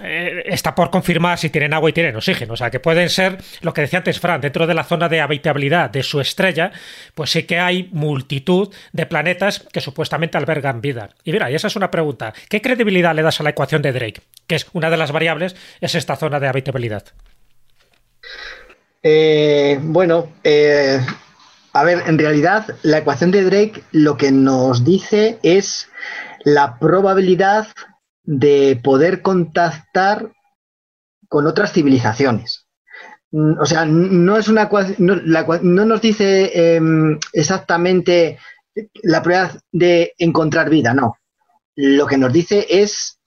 eh, 0.00 0.42
está 0.46 0.74
por 0.74 0.90
confirmar 0.90 1.38
si 1.38 1.50
tienen 1.50 1.72
agua 1.72 1.90
y 1.90 1.92
tienen 1.92 2.16
oxígeno. 2.16 2.54
O 2.54 2.56
sea, 2.56 2.70
que 2.70 2.80
pueden 2.80 3.08
ser, 3.08 3.38
lo 3.60 3.72
que 3.72 3.82
decía 3.82 3.98
antes 3.98 4.18
Fran, 4.20 4.40
dentro 4.40 4.66
de 4.66 4.74
la 4.74 4.84
zona 4.84 5.08
de 5.08 5.20
habitabilidad 5.20 5.90
de 5.90 6.02
su 6.02 6.20
estrella, 6.20 6.72
pues 7.14 7.30
sí 7.30 7.44
que 7.44 7.58
hay 7.58 7.88
multitud 7.92 8.74
de 8.92 9.06
planetas 9.06 9.64
que 9.72 9.80
supuestamente 9.80 10.38
albergan 10.38 10.80
vida. 10.80 11.10
Y 11.24 11.32
mira, 11.32 11.50
y 11.50 11.54
esa 11.54 11.68
es 11.68 11.76
una 11.76 11.90
pregunta. 11.90 12.32
¿Qué 12.48 12.60
credibilidad 12.60 13.14
le 13.14 13.22
das 13.22 13.40
a 13.40 13.44
la 13.44 13.50
ecuación 13.50 13.82
de 13.82 13.92
Drake? 13.92 14.22
Que 14.46 14.56
es 14.56 14.66
una 14.72 14.90
de 14.90 14.96
las 14.96 15.12
variables, 15.12 15.54
es 15.80 15.94
esta 15.94 16.16
zona 16.16 16.40
de 16.40 16.48
habitabilidad. 16.48 17.04
Eh, 19.02 19.78
bueno, 19.82 20.32
eh, 20.42 20.98
a 21.72 21.84
ver, 21.84 22.02
en 22.06 22.18
realidad 22.18 22.66
la 22.82 22.98
ecuación 22.98 23.30
de 23.30 23.42
Drake 23.42 23.82
lo 23.92 24.16
que 24.16 24.32
nos 24.32 24.84
dice 24.84 25.38
es 25.42 25.88
la 26.44 26.78
probabilidad 26.78 27.66
de 28.24 28.80
poder 28.82 29.22
contactar 29.22 30.32
con 31.28 31.46
otras 31.46 31.72
civilizaciones. 31.72 32.66
Mm, 33.30 33.60
o 33.60 33.66
sea, 33.66 33.84
no 33.84 34.36
es 34.36 34.48
una 34.48 34.68
no, 34.98 35.16
no 35.16 35.84
nos 35.84 36.00
dice 36.00 36.76
em, 36.76 37.18
exactamente 37.32 38.38
la 39.02 39.22
probabilidad 39.22 39.60
de 39.70 40.14
encontrar 40.18 40.70
vida, 40.70 40.94
no. 40.94 41.18
Lo 41.76 42.06
que 42.06 42.18
nos 42.18 42.32
dice 42.32 42.66
es 42.68 43.20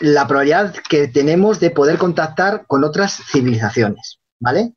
la 0.00 0.26
probabilidad 0.26 0.74
que 0.88 1.08
tenemos 1.08 1.60
de 1.60 1.70
poder 1.70 1.98
contactar 1.98 2.66
con 2.66 2.84
otras 2.84 3.22
civilizaciones, 3.30 4.20
¿vale? 4.38 4.72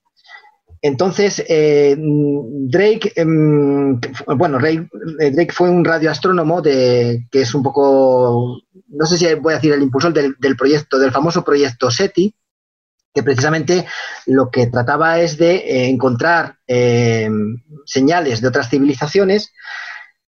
Entonces, 0.85 1.41
eh, 1.47 1.95
Drake, 1.97 3.13
em, 3.15 4.01
bueno, 4.35 4.59
eh, 4.65 5.31
Drake 5.31 5.53
fue 5.53 5.69
un 5.69 5.85
radioastrónomo 5.85 6.61
que 6.61 7.23
es 7.31 7.55
un 7.55 7.63
poco, 7.63 8.59
no 8.89 9.05
sé 9.05 9.17
si 9.17 9.33
voy 9.35 9.53
a 9.53 9.55
decir 9.55 9.71
el 9.71 9.81
impulsor 9.81 10.11
del, 10.11 10.57
proyecto, 10.57 10.99
del 10.99 11.13
famoso 11.13 11.41
proyecto 11.41 11.89
SETI, 11.89 12.35
que 13.13 13.23
precisamente 13.23 13.85
lo 14.25 14.51
que 14.51 14.67
trataba 14.67 15.21
es 15.21 15.37
de 15.37 15.55
eh, 15.55 15.87
encontrar 15.87 16.57
señales 17.85 18.41
de 18.41 18.47
otras 18.49 18.69
civilizaciones 18.69 19.53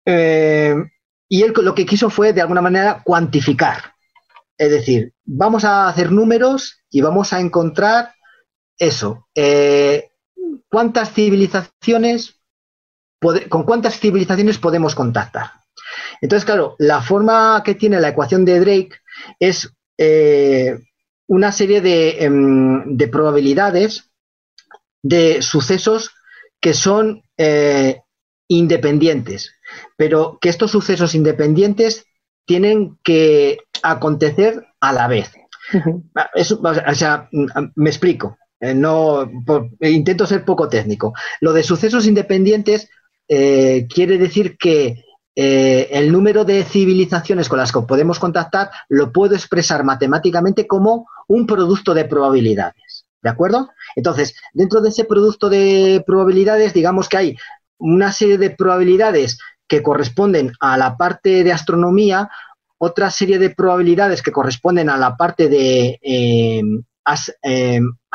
y 0.06 1.44
él 1.44 1.54
lo 1.62 1.76
que 1.76 1.86
quiso 1.86 2.10
fue, 2.10 2.32
de 2.32 2.40
alguna 2.40 2.62
manera, 2.62 3.02
cuantificar. 3.04 3.96
Es 4.58 4.72
decir, 4.72 5.14
vamos 5.26 5.66
a 5.66 5.90
hacer 5.90 6.10
números 6.10 6.86
y 6.90 7.02
vamos 7.02 7.34
a 7.34 7.42
encontrar 7.42 8.14
eso 8.80 9.28
cuántas 10.70 11.14
civilizaciones, 11.14 12.40
con 13.50 13.64
cuántas 13.64 14.00
civilizaciones 14.00 14.58
podemos 14.58 14.96
contactar. 14.96 15.52
Entonces, 16.22 16.46
claro, 16.46 16.76
la 16.80 17.02
forma 17.02 17.62
que 17.64 17.76
tiene 17.76 18.00
la 18.00 18.10
ecuación 18.10 18.46
de 18.46 18.60
Drake 18.60 18.92
es 19.40 19.72
eh, 19.98 20.80
una 21.28 21.52
serie 21.52 22.24
em, 22.24 22.98
de, 22.98 23.08
probabilidades 23.08 24.12
de 25.04 25.42
sucesos 25.42 26.12
que 26.60 26.74
son 26.74 27.24
eh, 27.38 28.02
independientes, 28.48 29.54
pero 29.96 30.38
que 30.42 30.50
estos 30.50 30.72
sucesos 30.72 31.16
independientes 31.16 32.06
tienen 32.46 32.98
que 33.04 33.60
acontecer 33.84 34.66
a 34.80 34.94
la 34.94 35.08
vez. 35.08 35.32
o 36.36 36.96
sea, 36.96 37.30
me 37.76 37.90
explico. 37.90 38.38
Eh, 38.60 38.74
no, 38.74 39.24
eh, 39.80 39.92
intento 39.92 40.26
ser 40.26 40.44
poco 40.44 40.68
técnico. 40.68 41.14
Lo 41.42 41.54
de 41.54 41.64
sucesos 41.64 42.08
independientes 42.08 42.90
eh, 43.28 43.88
quiere 43.94 44.18
decir 44.18 44.58
que 44.58 45.04
el 45.40 46.12
número 46.12 46.46
de 46.46 46.64
civilizaciones 46.64 47.48
con 47.48 47.60
las 47.60 47.72
que 47.72 47.82
podemos 47.82 48.18
contactar 48.18 48.72
lo 48.90 49.12
puedo 49.12 49.36
expresar 49.36 49.84
matemáticamente 49.84 50.66
como 50.66 51.08
un 51.28 51.46
producto 51.46 51.94
de 51.94 52.06
probabilidades. 52.06 53.06
¿De 53.22 53.30
acuerdo? 53.30 53.70
Entonces, 53.96 54.36
dentro 54.52 54.82
de 54.82 54.90
ese 54.90 55.04
producto 55.04 55.48
de 55.48 56.04
probabilidades, 56.08 56.74
digamos 56.74 57.08
que 57.08 57.18
hay 57.18 57.38
una 57.78 58.12
serie 58.14 58.40
de 58.40 58.50
probabilidades 58.50 59.38
que 59.68 59.84
corresponden 59.84 60.54
a 60.60 60.76
la 60.76 60.98
parte 60.98 61.44
de 61.44 61.52
astronomía, 61.52 62.32
otra 62.80 63.12
serie 63.12 63.38
de 63.38 63.52
probabilidades 63.52 64.24
que 64.24 64.32
corresponden 64.32 64.90
a 64.90 64.98
la 64.98 65.18
parte 65.18 65.50
de 65.50 66.00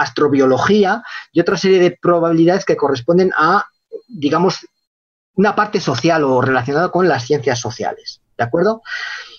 astrobiología 0.03 1.03
y 1.33 1.41
otra 1.41 1.57
serie 1.57 1.79
de 1.79 1.97
probabilidades 2.01 2.65
que 2.65 2.77
corresponden 2.77 3.33
a, 3.37 3.67
digamos, 4.09 4.67
una 5.35 5.55
parte 5.55 5.81
social 5.81 6.25
o 6.25 6.41
relacionada 6.41 6.91
con 6.91 7.09
las 7.09 7.25
ciencias 7.25 7.59
sociales. 7.59 8.21
¿De 8.37 8.45
acuerdo? 8.45 8.83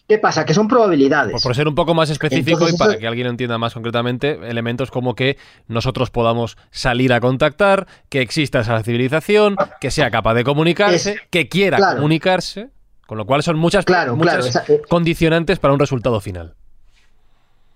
¿Qué 0.07 0.17
pasa? 0.17 0.45
Que 0.45 0.53
son 0.53 0.67
probabilidades. 0.67 1.41
por 1.41 1.55
ser 1.55 1.67
un 1.67 1.75
poco 1.75 1.93
más 1.93 2.09
específico 2.09 2.67
y 2.67 2.75
para 2.75 2.97
que 2.97 3.07
alguien 3.07 3.27
entienda 3.27 3.57
más 3.57 3.73
concretamente, 3.73 4.37
elementos 4.49 4.91
como 4.91 5.15
que 5.15 5.37
nosotros 5.67 6.09
podamos 6.09 6.57
salir 6.71 7.13
a 7.13 7.21
contactar, 7.21 7.87
que 8.09 8.21
exista 8.21 8.59
esa 8.59 8.83
civilización, 8.83 9.55
que 9.79 9.91
sea 9.91 10.11
capaz 10.11 10.33
de 10.33 10.43
comunicarse, 10.43 11.19
que 11.29 11.47
quiera 11.47 11.95
comunicarse, 11.95 12.69
con 13.07 13.17
lo 13.17 13.25
cual 13.25 13.43
son 13.43 13.57
muchas, 13.57 13.85
muchas 14.13 14.69
eh, 14.69 14.81
condicionantes 14.89 15.59
para 15.59 15.73
un 15.73 15.79
resultado 15.79 16.19
final. 16.19 16.55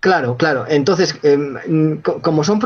Claro, 0.07 0.37
claro. 0.37 0.63
Entonces, 0.69 1.19
em, 1.21 2.01
como 2.01 2.41
son 2.45 2.61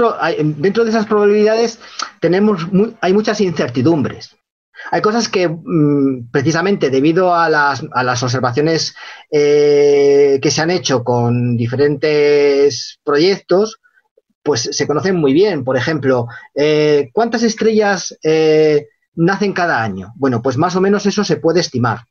dentro 0.58 0.84
de 0.84 0.92
esas 0.92 1.08
probabilidades 1.08 1.80
tenemos 2.20 2.68
hay 3.02 3.14
muchas 3.14 3.42
incertidumbres. 3.42 4.38
Hay 4.92 5.02
cosas 5.02 5.28
que 5.28 5.50
mm, 5.50 6.30
precisamente 6.32 6.92
debido 6.92 7.34
a 7.34 7.50
las, 7.50 7.84
a 7.94 8.04
las 8.04 8.22
observaciones 8.22 8.94
eh, 9.32 10.38
que 10.40 10.52
se 10.52 10.62
han 10.62 10.70
hecho 10.70 11.04
con 11.04 11.58
diferentes 11.58 13.00
proyectos, 13.04 13.80
pues 14.44 14.62
se 14.72 14.86
conocen 14.86 15.16
muy 15.16 15.34
bien. 15.34 15.64
Por 15.64 15.78
ejemplo, 15.78 16.28
eh, 16.54 17.10
¿cuántas 17.12 17.42
estrellas 17.42 18.20
eh, 18.22 18.86
nacen 19.16 19.54
cada 19.54 19.82
año? 19.82 20.14
Bueno, 20.16 20.44
pues 20.44 20.58
más 20.58 20.76
o 20.76 20.82
menos 20.82 21.08
eso 21.08 21.24
se 21.24 21.38
puede 21.38 21.62
estimar. 21.62 22.02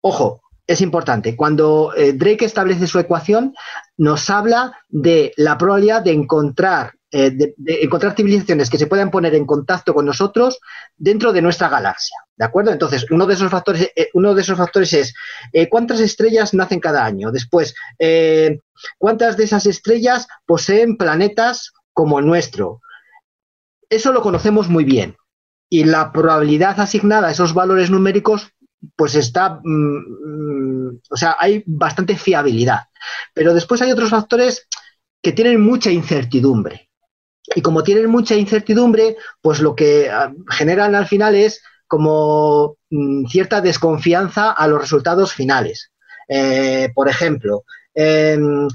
Ojo, 0.00 0.40
es 0.70 0.80
importante. 0.80 1.34
Cuando 1.34 1.92
eh, 1.96 2.12
Drake 2.12 2.44
establece 2.44 2.86
su 2.86 3.00
ecuación, 3.00 3.54
nos 3.96 4.30
habla 4.30 4.78
de 4.88 5.32
la 5.36 5.58
probabilidad 5.58 6.00
de 6.00 6.12
encontrar, 6.12 6.92
eh, 7.10 7.32
de, 7.32 7.54
encontrar 7.82 8.14
civilizaciones 8.14 8.70
que 8.70 8.78
se 8.78 8.86
puedan 8.86 9.10
poner 9.10 9.34
en 9.34 9.46
contacto 9.46 9.92
con 9.92 10.06
nosotros 10.06 10.60
dentro 10.96 11.32
de 11.32 11.42
nuestra 11.42 11.68
galaxia. 11.68 12.16
¿De 12.36 12.44
acuerdo? 12.44 12.70
Entonces, 12.70 13.04
uno 13.10 13.26
de 13.26 13.34
esos 13.34 13.50
factores, 13.50 13.90
eh, 13.96 14.10
uno 14.14 14.32
de 14.32 14.42
esos 14.42 14.56
factores 14.56 14.92
es 14.92 15.12
cuántas 15.68 15.98
estrellas 15.98 16.54
nacen 16.54 16.78
cada 16.78 17.04
año. 17.04 17.32
Después, 17.32 17.74
cuántas 18.96 19.36
de 19.36 19.44
esas 19.44 19.66
estrellas 19.66 20.28
poseen 20.46 20.96
planetas 20.96 21.72
como 21.92 22.20
el 22.20 22.26
nuestro. 22.26 22.80
eso 23.88 24.12
lo 24.12 24.22
conocemos 24.22 24.68
muy 24.68 24.84
bien. 24.84 25.16
Y 25.68 25.82
la 25.82 26.12
probabilidad 26.12 26.78
asignada 26.78 27.26
a 27.26 27.32
esos 27.32 27.54
valores 27.54 27.90
numéricos, 27.90 28.52
pues 28.96 29.14
está, 29.14 29.60
mm, 29.62 30.88
mm, 30.88 31.00
o 31.10 31.16
sea, 31.16 31.36
hay 31.38 31.62
bastante 31.66 32.16
fiabilidad. 32.16 32.80
Pero 33.34 33.54
después 33.54 33.82
hay 33.82 33.92
otros 33.92 34.10
factores 34.10 34.66
que 35.22 35.32
tienen 35.32 35.60
mucha 35.60 35.90
incertidumbre. 35.90 36.88
Y 37.54 37.62
como 37.62 37.82
tienen 37.82 38.08
mucha 38.10 38.34
incertidumbre, 38.34 39.16
pues 39.40 39.60
lo 39.60 39.74
que 39.74 40.08
ah, 40.10 40.32
generan 40.48 40.94
al 40.94 41.06
final 41.06 41.34
es 41.34 41.62
como 41.86 42.76
mm, 42.90 43.26
cierta 43.26 43.60
desconfianza 43.60 44.52
a 44.52 44.68
los 44.68 44.80
resultados 44.80 45.32
finales. 45.32 45.90
Eh, 46.28 46.90
por 46.94 47.08
ejemplo, 47.08 47.64
em, 47.92 48.68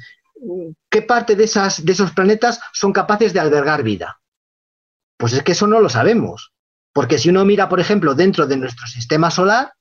¿qué 0.90 1.02
parte 1.02 1.36
de, 1.36 1.46
esas, 1.46 1.86
de 1.86 1.94
esos 1.94 2.12
planetas 2.12 2.60
son 2.74 2.92
capaces 2.92 3.32
de 3.34 3.40
albergar 3.40 3.84
vida? 3.84 4.20
Pues 5.18 5.34
es 5.34 5.44
que 5.44 5.54
eso 5.54 5.68
no 5.68 5.80
lo 5.80 5.90
sabemos. 5.90 6.52
Porque 6.94 7.18
si 7.18 7.30
uno 7.30 7.46
mira, 7.46 7.70
por 7.70 7.80
ejemplo, 7.80 8.14
dentro 8.14 8.48
de 8.48 8.58
nuestro 8.58 8.88
sistema 8.88 9.32
solar, 9.32 9.74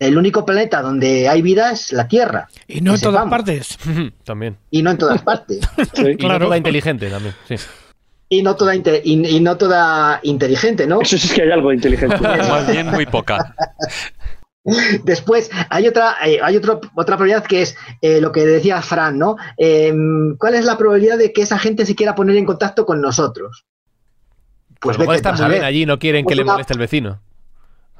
el 0.00 0.18
único 0.18 0.44
planeta 0.44 0.82
donde 0.82 1.28
hay 1.28 1.40
vida 1.42 1.70
es 1.70 1.92
la 1.92 2.08
Tierra. 2.08 2.48
Y 2.66 2.80
no 2.80 2.94
en 2.94 3.00
todas 3.00 3.28
partes. 3.30 3.78
también. 4.24 4.56
Y 4.72 4.82
no 4.82 4.90
en 4.90 4.98
todas 4.98 5.22
partes. 5.22 5.60
Y 6.18 6.26
no 6.26 6.38
toda 6.40 6.56
inteligente 6.56 7.08
también, 7.08 7.34
sí. 7.46 7.54
Y 8.32 8.42
no 8.42 8.54
toda, 8.56 8.74
inte- 8.76 9.02
y, 9.04 9.26
y 9.36 9.40
no 9.40 9.56
toda 9.56 10.20
inteligente, 10.22 10.86
¿no? 10.86 11.00
Eso 11.02 11.18
sí 11.18 11.26
es 11.28 11.32
que 11.34 11.42
hay 11.42 11.50
algo 11.50 11.68
de 11.70 11.74
inteligente. 11.76 12.16
Más 12.20 12.66
bien 12.70 12.86
muy 12.86 13.04
poca. 13.06 13.54
Después 15.04 15.50
hay 15.70 15.88
otra, 15.88 16.16
eh, 16.24 16.38
hay 16.42 16.56
otro- 16.56 16.80
otra 16.94 17.16
probabilidad 17.16 17.44
que 17.44 17.62
es 17.62 17.76
eh, 18.02 18.20
lo 18.20 18.30
que 18.30 18.44
decía 18.46 18.80
Fran, 18.82 19.18
¿no? 19.18 19.36
Em, 19.56 20.36
¿Cuál 20.36 20.54
es 20.54 20.64
la 20.64 20.76
probabilidad 20.78 21.18
de 21.18 21.32
que 21.32 21.42
esa 21.42 21.58
gente 21.58 21.86
se 21.86 21.94
quiera 21.94 22.14
poner 22.14 22.36
en 22.36 22.44
contacto 22.44 22.84
con 22.86 23.00
nosotros? 23.00 23.64
Pues 24.80 24.80
Pues 24.80 24.96
a 24.96 24.98
lo 24.98 25.02
mejor 25.02 25.16
están 25.16 25.32
muy 25.34 25.40
bien 25.40 25.50
saber. 25.52 25.64
allí, 25.64 25.86
no 25.86 25.98
quieren 25.98 26.22
que 26.24 26.26
Pues 26.28 26.36
le 26.36 26.42
una- 26.44 26.52
moleste 26.52 26.72
el 26.74 26.78
vecino. 26.78 27.20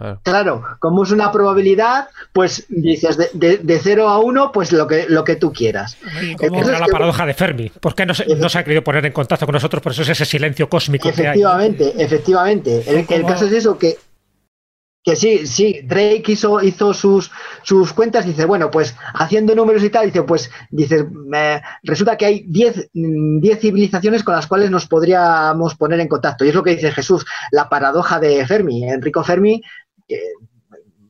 Claro. 0.01 0.21
Claro, 0.25 0.65
como 0.79 1.03
es 1.05 1.11
una 1.11 1.31
probabilidad, 1.31 2.09
pues 2.33 2.65
dices 2.71 3.19
de, 3.19 3.29
de, 3.35 3.59
de 3.59 3.79
0 3.79 4.09
a 4.09 4.19
1, 4.19 4.51
pues 4.51 4.73
lo 4.73 4.87
que, 4.87 5.05
lo 5.09 5.23
que 5.25 5.37
tú 5.37 5.53
quieras. 5.53 5.99
Como- 6.39 6.63
la 6.63 6.87
que- 6.87 6.93
paradoja 6.93 7.27
de 7.27 7.35
Fermi. 7.35 7.69
¿Por 7.69 7.95
qué 7.95 8.07
no 8.07 8.15
se, 8.15 8.25
no 8.35 8.49
se 8.49 8.59
ha 8.59 8.65
querido 8.65 8.83
poner 8.83 9.05
en 9.05 9.13
contacto 9.13 9.45
con 9.45 9.53
nosotros? 9.53 9.83
Por 9.83 9.93
eso 9.93 10.01
es 10.03 10.09
ese 10.09 10.25
silencio 10.25 10.69
cósmico 10.71 11.13
que 11.13 11.21
hay. 11.21 11.27
Efectivamente, 11.41 11.93
efectivamente. 11.99 12.83
El, 12.87 13.07
el 13.09 13.27
caso 13.27 13.45
es 13.47 13.53
eso, 13.53 13.77
que, 13.79 13.99
que 15.03 15.17
sí, 15.17 15.47
sí, 15.47 15.81
Drake 15.83 16.25
hizo, 16.29 16.63
hizo 16.63 16.93
sus, 16.93 17.31
sus 17.63 17.93
cuentas, 17.95 18.27
dice, 18.27 18.45
bueno, 18.45 18.71
pues 18.71 18.95
haciendo 19.15 19.55
números 19.55 19.83
y 19.83 19.89
tal, 19.89 20.07
dice, 20.07 20.23
pues, 20.25 20.51
dice, 20.71 21.07
eh, 21.35 21.61
resulta 21.83 22.17
que 22.19 22.27
hay 22.27 22.45
10 22.47 22.91
mm, 22.93 23.41
10 23.41 23.61
civilizaciones 23.61 24.23
con 24.23 24.35
las 24.35 24.47
cuales 24.47 24.71
nos 24.71 24.87
podríamos 24.87 25.75
poner 25.77 26.01
en 26.01 26.09
contacto. 26.09 26.45
Y 26.45 26.51
es 26.51 26.55
lo 26.55 26.63
que 26.63 26.75
dice 26.75 26.93
Jesús, 26.93 27.25
la 27.51 27.69
paradoja 27.71 28.21
de 28.21 28.45
Fermi. 28.47 28.85
Enrico 28.91 29.25
Fermi, 29.25 29.63
que, 30.11 30.21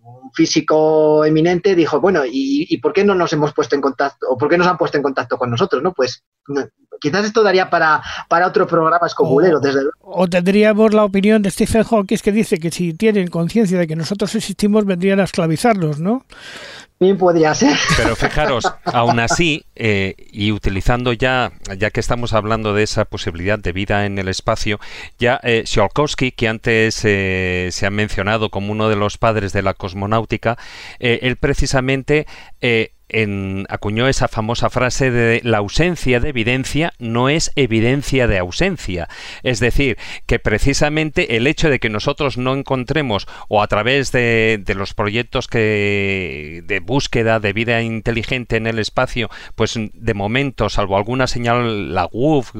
un 0.03 0.33
físico 0.33 1.25
eminente, 1.25 1.75
dijo, 1.75 2.01
bueno, 2.01 2.25
¿y, 2.25 2.67
y 2.69 2.79
por 2.79 2.93
qué 2.93 3.05
no 3.05 3.15
nos 3.15 3.33
hemos 3.33 3.53
puesto 3.55 3.75
en 3.75 3.81
contacto, 3.81 4.27
o 4.29 4.37
por 4.37 4.49
qué 4.49 4.59
nos 4.59 4.67
han 4.67 4.77
puesto 4.79 4.97
en 4.97 5.03
contacto 5.03 5.37
con 5.39 5.51
nosotros? 5.51 5.83
¿no? 5.83 5.93
Pues 5.93 6.25
no, 6.49 6.67
quizás 7.01 7.25
esto 7.25 7.43
daría 7.43 7.71
para, 7.71 8.03
para 8.29 8.47
otro 8.47 8.67
programa 8.67 9.07
escobulero, 9.07 9.59
Oh. 9.59 9.61
desde 9.61 9.83
luego. 9.83 9.97
O 10.03 10.29
tendríamos 10.29 10.93
la 10.93 11.05
opinión 11.05 11.43
de 11.43 11.51
Stephen 11.51 11.85
Hawking 11.85 12.19
que 12.19 12.33
dice 12.33 12.59
que 12.59 12.71
si 12.71 12.93
tienen 12.95 13.29
conciencia 13.29 13.79
de 13.79 13.87
que 13.87 13.97
nosotros 13.97 14.35
existimos 14.35 14.85
vendrían 14.85 15.21
a 15.21 15.25
esclavizarnos, 15.25 16.01
¿no? 16.01 16.25
Bien 17.01 17.17
podría 17.17 17.55
ser. 17.55 17.79
Pero 17.97 18.15
fijaros, 18.15 18.71
aún 18.85 19.21
así, 19.21 19.65
eh, 19.75 20.15
y 20.33 20.53
utilizando 20.53 21.15
ya, 21.15 21.51
ya 21.79 21.91
que 21.91 21.99
estamos 21.99 22.35
hablando 22.35 22.75
de 22.75 22.83
esa 22.83 23.07
posibilidad 23.07 23.59
de 23.59 23.73
vida 23.73 24.05
en 24.05 24.19
el 24.19 24.29
espacio, 24.29 24.79
ya 25.19 25.41
eh, 25.43 25.65
que 26.37 26.49
antes 26.49 27.01
eh, 27.05 27.71
se 27.73 27.87
ha 27.87 27.91
mencionado 27.91 28.51
como 28.51 28.73
uno 28.73 28.91
de 28.91 28.97
los 28.97 29.17
padres 29.17 29.55
de 29.55 29.63
la 29.63 29.73
cosmonáutica, 29.73 30.59
eh, 30.99 31.21
él 31.23 31.37
precisamente 31.37 32.27
eh, 32.61 32.93
en- 33.13 33.67
acuñó 33.69 34.09
esa 34.09 34.29
famosa 34.29 34.71
frase 34.71 35.11
de 35.11 35.41
la 35.45 35.59
ausencia 35.59 36.21
de 36.21 36.29
evidencia 36.31 36.93
no 36.99 37.29
es 37.29 37.53
evidencia 37.57 38.27
de 38.27 38.39
ausencia. 38.39 39.09
Es 39.43 39.61
decir, 39.61 39.99
que 40.27 40.39
precisamente 40.39 41.37
el 41.37 41.47
hecho 41.47 41.71
de 41.71 41.79
que 41.79 41.89
nosotros 41.89 42.39
no 42.39 42.55
encontremos 42.55 43.27
o 43.49 43.63
a 43.63 43.69
través 43.69 44.13
de, 44.13 44.63
los 44.77 44.95
proyectos 44.95 45.49
que 45.49 46.63
de 46.65 46.81
búsqueda 46.81 47.41
de 47.41 47.53
vida 47.53 47.83
inteligente 47.83 48.57
en 48.57 48.67
el 48.67 48.79
espacio, 48.79 49.29
pues 49.57 49.75
de 49.77 50.15
momento, 50.15 50.69
salvo 50.69 50.97
alguna 50.97 51.27
señal, 51.27 51.95
la 51.95 52.09
WUF 52.13 52.53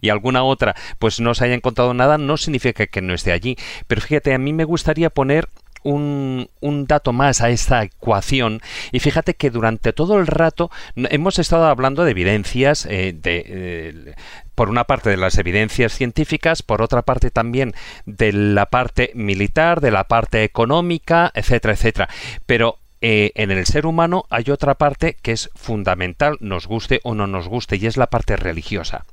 y 0.00 0.08
alguna 0.08 0.42
otra, 0.42 0.74
pues 0.98 1.20
no 1.20 1.34
se 1.34 1.44
haya 1.44 1.54
encontrado 1.54 1.94
nada, 1.94 2.18
no 2.18 2.36
significa 2.36 2.86
que 2.86 3.02
no 3.02 3.14
esté 3.14 3.32
allí. 3.32 3.56
Pero 3.86 4.00
fíjate, 4.00 4.34
a 4.34 4.38
mí 4.38 4.52
me 4.52 4.64
gustaría 4.64 5.10
poner 5.10 5.48
un, 5.84 6.48
dato 6.88 7.12
más 7.12 7.40
a 7.40 7.50
esta 7.50 7.82
ecuación 7.82 8.60
y 8.90 9.00
fíjate 9.00 9.34
que 9.34 9.50
durante 9.50 9.92
todo 9.92 10.18
el 10.18 10.26
rato 10.26 10.70
hemos 10.96 11.38
estado 11.38 11.66
hablando 11.66 12.04
de 12.04 12.10
evidencias 12.10 12.86
eh, 12.86 13.14
de 13.16 14.14
por 14.54 14.70
una 14.70 14.84
parte 14.84 15.10
de 15.10 15.16
las 15.16 15.38
evidencias 15.38 15.92
científicas, 15.92 16.62
por 16.62 16.82
otra 16.82 17.02
parte 17.02 17.30
también 17.30 17.74
de 18.06 18.32
la 18.32 18.66
parte 18.66 19.10
militar, 19.14 19.80
de 19.80 19.90
la 19.90 20.04
parte 20.04 20.44
económica, 20.44 21.30
etcétera, 21.34 21.74
etcétera. 21.74 22.08
Pero 22.46 22.78
eh, 23.00 23.32
en 23.34 23.50
el 23.50 23.66
ser 23.66 23.86
humano 23.86 24.24
hay 24.30 24.44
otra 24.50 24.76
parte 24.76 25.16
que 25.20 25.32
es 25.32 25.50
fundamental, 25.54 26.36
nos 26.40 26.66
guste 26.66 27.00
o 27.02 27.14
no 27.14 27.26
nos 27.26 27.48
guste, 27.48 27.76
y 27.76 27.86
es 27.86 27.96
la 27.96 28.06
parte 28.06 28.36
religiosa. 28.36 29.04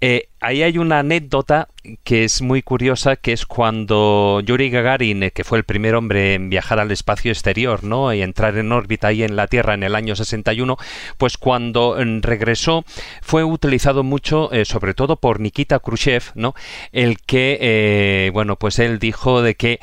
Eh, 0.00 0.28
ahí 0.40 0.62
hay 0.62 0.78
una 0.78 1.00
anécdota 1.00 1.68
que 2.04 2.24
es 2.24 2.42
muy 2.42 2.62
curiosa, 2.62 3.16
que 3.16 3.32
es 3.32 3.46
cuando 3.46 4.40
Yuri 4.44 4.70
Gagarin, 4.70 5.22
eh, 5.22 5.30
que 5.30 5.44
fue 5.44 5.58
el 5.58 5.64
primer 5.64 5.94
hombre 5.94 6.34
en 6.34 6.50
viajar 6.50 6.78
al 6.78 6.90
espacio 6.90 7.30
exterior, 7.32 7.84
¿no? 7.84 8.12
Y 8.12 8.22
entrar 8.22 8.56
en 8.56 8.72
órbita 8.72 9.08
ahí 9.08 9.22
en 9.22 9.36
la 9.36 9.46
Tierra 9.46 9.74
en 9.74 9.82
el 9.82 9.94
año 9.94 10.16
61, 10.16 10.76
pues 11.16 11.36
cuando 11.36 11.96
mm, 11.98 12.20
regresó 12.22 12.84
fue 13.22 13.44
utilizado 13.44 14.02
mucho, 14.02 14.52
eh, 14.52 14.64
sobre 14.64 14.94
todo 14.94 15.16
por 15.16 15.40
Nikita 15.40 15.78
Khrushchev, 15.78 16.24
¿no? 16.34 16.54
El 16.92 17.18
que, 17.20 17.58
eh, 17.60 18.30
bueno, 18.32 18.56
pues 18.56 18.78
él 18.78 18.98
dijo 18.98 19.42
de 19.42 19.54
que 19.54 19.80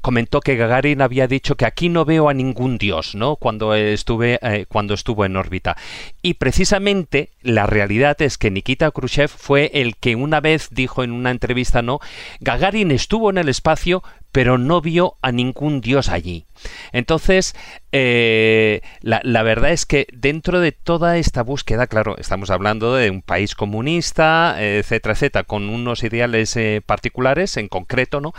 comentó 0.00 0.40
que 0.40 0.56
Gagarin 0.56 1.02
había 1.02 1.26
dicho 1.26 1.56
que 1.56 1.66
aquí 1.66 1.88
no 1.88 2.04
veo 2.04 2.28
a 2.28 2.34
ningún 2.34 2.78
dios, 2.78 3.14
¿no? 3.14 3.36
Cuando 3.36 3.74
estuve, 3.74 4.38
cuando 4.68 4.94
estuvo 4.94 5.24
en 5.24 5.36
órbita. 5.36 5.76
Y 6.22 6.34
precisamente 6.34 7.30
la 7.42 7.66
realidad 7.66 8.20
es 8.22 8.38
que 8.38 8.50
Nikita 8.50 8.90
Khrushchev 8.90 9.28
fue 9.28 9.70
el 9.74 9.96
que 9.96 10.16
una 10.16 10.40
vez 10.40 10.68
dijo 10.70 10.85
en 10.98 11.12
una 11.12 11.30
entrevista, 11.30 11.82
¿no? 11.82 12.00
Gagarin 12.40 12.90
estuvo 12.90 13.30
en 13.30 13.38
el 13.38 13.48
espacio, 13.48 14.02
pero 14.32 14.58
no 14.58 14.80
vio 14.80 15.16
a 15.22 15.32
ningún 15.32 15.80
dios 15.80 16.08
allí. 16.08 16.46
Entonces, 16.92 17.54
eh, 17.92 18.82
la, 19.00 19.20
la 19.24 19.42
verdad 19.42 19.72
es 19.72 19.86
que 19.86 20.06
dentro 20.12 20.60
de 20.60 20.72
toda 20.72 21.16
esta 21.16 21.42
búsqueda, 21.42 21.86
claro, 21.86 22.16
estamos 22.18 22.50
hablando 22.50 22.94
de 22.94 23.10
un 23.10 23.22
país 23.22 23.54
comunista, 23.54 24.56
etcétera, 24.58 25.14
etcétera, 25.14 25.44
con 25.44 25.68
unos 25.68 26.02
ideales 26.02 26.56
eh, 26.56 26.82
particulares 26.84 27.56
en 27.56 27.68
concreto, 27.68 28.20
¿no? 28.20 28.32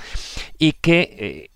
Y 0.57 0.73
que 0.73 1.01
eh, 1.01 1.49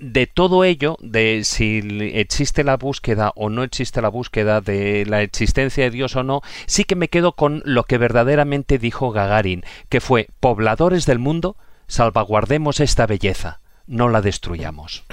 de 0.00 0.26
todo 0.26 0.64
ello, 0.64 0.96
de 1.00 1.42
si 1.44 1.80
existe 2.14 2.64
la 2.64 2.76
búsqueda 2.76 3.32
o 3.34 3.50
no 3.50 3.62
existe 3.62 4.00
la 4.02 4.08
búsqueda 4.08 4.60
de 4.60 5.04
la 5.06 5.22
existencia 5.22 5.84
de 5.84 5.90
Dios 5.90 6.16
o 6.16 6.22
no, 6.22 6.42
sí 6.66 6.84
que 6.84 6.96
me 6.96 7.08
quedo 7.08 7.32
con 7.32 7.62
lo 7.64 7.84
que 7.84 7.98
verdaderamente 7.98 8.78
dijo 8.78 9.10
Gagarin, 9.10 9.64
que 9.88 10.00
fue 10.00 10.28
pobladores 10.40 11.06
del 11.06 11.18
mundo, 11.18 11.56
salvaguardemos 11.86 12.80
esta 12.80 13.06
belleza, 13.06 13.60
no 13.86 14.08
la 14.08 14.22
destruyamos. 14.22 15.04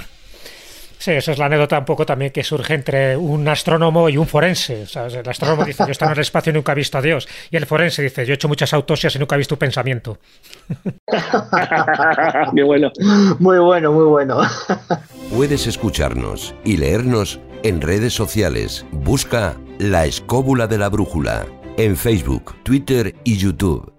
Sí, 1.04 1.12
esa 1.12 1.34
es 1.34 1.38
la 1.38 1.48
anécdota 1.48 1.78
un 1.78 1.84
poco 1.84 2.06
también 2.06 2.32
que 2.32 2.46
surge 2.46 2.76
entre 2.76 3.18
un 3.18 3.46
astrónomo 3.50 4.08
y 4.08 4.16
un 4.16 4.26
forense. 4.26 4.86
El 4.96 5.28
astrónomo 5.28 5.66
dice, 5.66 5.84
yo 5.84 5.90
he 5.90 5.92
estado 5.92 6.12
en 6.12 6.18
el 6.18 6.22
espacio 6.22 6.52
y 6.52 6.54
nunca 6.54 6.72
he 6.72 6.76
visto 6.76 6.98
a 6.98 7.02
Dios. 7.02 7.28
Y 7.52 7.58
el 7.58 7.66
forense 7.66 8.02
dice, 8.02 8.26
yo 8.26 8.32
he 8.32 8.36
hecho 8.36 8.48
muchas 8.48 8.74
autopsias 8.74 9.14
y 9.14 9.20
nunca 9.20 9.36
he 9.36 9.38
visto 9.38 9.56
un 9.56 9.60
pensamiento. 9.60 10.18
Qué 12.56 12.64
bueno. 12.64 12.90
Muy 13.40 13.60
bueno, 13.60 13.92
muy 13.92 14.06
bueno. 14.06 14.44
Puedes 15.36 15.68
escucharnos 15.68 16.56
y 16.64 16.78
leernos 16.78 17.42
en 17.64 17.82
redes 17.82 18.14
sociales. 18.14 18.86
Busca 18.94 19.58
La 19.80 20.06
Escóbula 20.06 20.68
de 20.68 20.78
la 20.78 20.88
Brújula 20.88 21.46
en 21.76 21.98
Facebook, 21.98 22.56
Twitter 22.64 23.14
y 23.26 23.36
YouTube. 23.36 23.92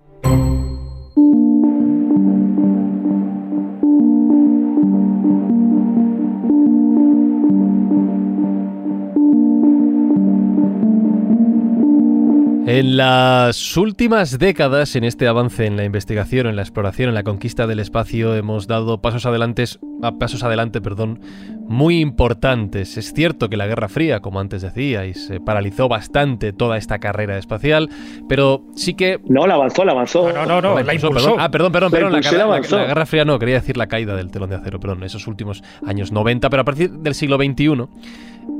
En 12.66 12.96
las 12.96 13.76
últimas 13.76 14.38
décadas, 14.38 14.96
en 14.96 15.04
este 15.04 15.28
avance 15.28 15.66
en 15.66 15.76
la 15.76 15.84
investigación, 15.84 16.46
en 16.46 16.56
la 16.56 16.62
exploración, 16.62 17.10
en 17.10 17.14
la 17.14 17.22
conquista 17.22 17.66
del 17.66 17.78
espacio, 17.78 18.34
hemos 18.34 18.66
dado 18.66 19.02
pasos 19.02 19.26
adelante, 19.26 19.64
a 20.02 20.12
pasos 20.12 20.42
adelante, 20.44 20.80
perdón, 20.80 21.20
muy 21.68 22.00
importantes. 22.00 22.96
Es 22.96 23.12
cierto 23.12 23.50
que 23.50 23.58
la 23.58 23.66
Guerra 23.66 23.88
Fría, 23.88 24.20
como 24.20 24.40
antes 24.40 24.62
decíais, 24.62 25.30
paralizó 25.44 25.88
bastante 25.88 26.54
toda 26.54 26.78
esta 26.78 27.00
carrera 27.00 27.36
espacial, 27.36 27.90
pero 28.30 28.64
sí 28.74 28.94
que... 28.94 29.20
No, 29.28 29.46
la 29.46 29.54
avanzó, 29.54 29.84
la 29.84 29.92
avanzó. 29.92 30.32
No, 30.32 30.46
no, 30.46 30.62
no, 30.62 30.80
la, 30.80 30.94
impulsó. 30.94 31.10
Perdón. 31.10 31.34
Ah, 31.38 31.50
perdón, 31.50 31.70
perdón, 31.70 31.90
perdón. 31.90 32.12
La, 32.12 32.20
la, 32.20 32.86
Guerra 32.86 33.04
Fría 33.04 33.26
no, 33.26 33.38
quería 33.38 33.56
decir 33.56 33.76
la 33.76 33.88
caída 33.88 34.16
del 34.16 34.30
telón 34.30 34.48
de 34.48 34.56
acero, 34.56 34.80
perdón, 34.80 35.02
esos 35.02 35.26
últimos 35.26 35.62
años 35.86 36.12
90, 36.12 36.48
pero 36.48 36.62
a 36.62 36.64
partir 36.64 36.90
del 36.90 37.14
siglo 37.14 37.36
XXI 37.36 37.88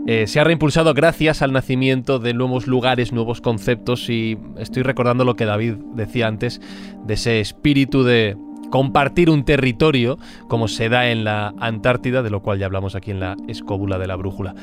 eh, 0.06 0.26
se 0.26 0.38
ha 0.38 0.44
reimpulsado 0.44 0.92
gracias 0.92 1.40
al 1.40 1.52
nacimiento 1.52 2.18
de 2.18 2.34
nuevos 2.34 2.66
lugares, 2.66 3.12
nuevos 3.12 3.40
conceptos 3.40 4.10
y 4.10 4.38
estoy 4.58 4.82
recordando 4.82 5.24
lo 5.24 5.34
que 5.34 5.46
David 5.46 5.74
decía 5.94 6.26
antes 6.26 6.60
de 7.06 7.14
ese 7.14 7.40
espíritu 7.40 8.04
de 8.04 8.36
compartir 8.70 9.30
un 9.30 9.44
territorio 9.44 10.18
como 10.48 10.68
se 10.68 10.88
da 10.88 11.08
en 11.08 11.24
la 11.24 11.54
Antártida, 11.58 12.22
de 12.22 12.30
lo 12.30 12.42
cual 12.42 12.58
ya 12.58 12.66
hablamos 12.66 12.94
aquí 12.94 13.12
en 13.12 13.20
la 13.20 13.36
escóbula 13.48 13.98
de 13.98 14.06
la 14.06 14.16
brújula. 14.16 14.54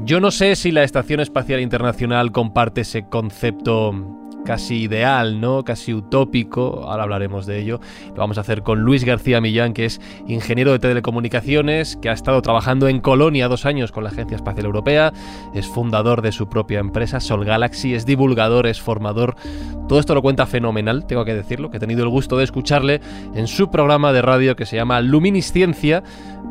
Yo 0.00 0.20
no 0.20 0.30
sé 0.30 0.54
si 0.54 0.70
la 0.70 0.84
Estación 0.84 1.20
Espacial 1.20 1.60
Internacional 1.60 2.30
comparte 2.30 2.82
ese 2.82 3.08
concepto 3.08 4.23
casi 4.44 4.82
ideal, 4.82 5.40
¿no? 5.40 5.64
Casi 5.64 5.92
utópico, 5.92 6.84
ahora 6.86 7.04
hablaremos 7.04 7.46
de 7.46 7.58
ello. 7.58 7.80
Lo 8.08 8.16
vamos 8.16 8.38
a 8.38 8.42
hacer 8.42 8.62
con 8.62 8.80
Luis 8.82 9.04
García 9.04 9.40
Millán, 9.40 9.72
que 9.72 9.86
es 9.86 10.00
ingeniero 10.26 10.72
de 10.72 10.78
telecomunicaciones, 10.78 11.96
que 11.96 12.10
ha 12.10 12.12
estado 12.12 12.40
trabajando 12.42 12.88
en 12.88 13.00
Colonia 13.00 13.48
dos 13.48 13.66
años 13.66 13.90
con 13.90 14.04
la 14.04 14.10
Agencia 14.10 14.36
Espacial 14.36 14.66
Europea, 14.66 15.12
es 15.54 15.66
fundador 15.66 16.22
de 16.22 16.32
su 16.32 16.48
propia 16.48 16.78
empresa, 16.78 17.20
Sol 17.20 17.44
Galaxy, 17.44 17.94
es 17.94 18.06
divulgador, 18.06 18.66
es 18.66 18.80
formador. 18.80 19.36
Todo 19.88 19.98
esto 19.98 20.14
lo 20.14 20.22
cuenta 20.22 20.46
fenomenal, 20.46 21.06
tengo 21.06 21.24
que 21.24 21.34
decirlo, 21.34 21.70
que 21.70 21.78
he 21.78 21.80
tenido 21.80 22.02
el 22.02 22.08
gusto 22.08 22.36
de 22.36 22.44
escucharle 22.44 23.00
en 23.34 23.46
su 23.46 23.70
programa 23.70 24.12
de 24.12 24.22
radio 24.22 24.56
que 24.56 24.66
se 24.66 24.76
llama 24.76 25.00
Luminisciencia, 25.00 26.02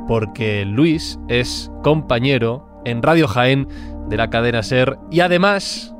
porque 0.07 0.65
Luis 0.65 1.19
es 1.27 1.71
compañero 1.83 2.67
en 2.85 3.01
Radio 3.01 3.27
Jaén 3.27 3.67
de 4.09 4.17
la 4.17 4.29
cadena 4.29 4.63
Ser 4.63 4.97
y 5.09 5.21
además 5.21 5.95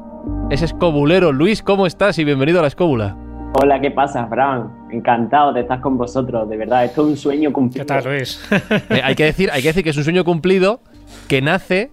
es 0.49 0.61
escobulero. 0.61 1.31
Luis, 1.31 1.61
¿cómo 1.61 1.87
estás? 1.87 2.19
Y 2.19 2.23
bienvenido 2.23 2.59
a 2.59 2.61
la 2.61 2.67
escóbula. 2.67 3.17
Hola, 3.61 3.79
¿qué 3.79 3.91
pasa, 3.91 4.25
Fran? 4.27 4.71
Encantado 4.91 5.53
de 5.53 5.61
estar 5.61 5.79
con 5.79 5.97
vosotros, 5.97 6.49
de 6.49 6.57
verdad, 6.57 6.85
esto 6.85 7.03
es 7.03 7.07
un 7.07 7.17
sueño 7.17 7.53
cumplido. 7.53 7.85
¿Qué 7.85 7.87
tal, 7.87 8.03
Luis? 8.03 8.43
Eh, 8.89 9.01
hay, 9.03 9.15
que 9.15 9.25
decir, 9.25 9.49
hay 9.51 9.61
que 9.61 9.69
decir 9.69 9.83
que 9.83 9.91
es 9.91 9.97
un 9.97 10.03
sueño 10.03 10.23
cumplido 10.23 10.81
que 11.27 11.41
nace 11.41 11.91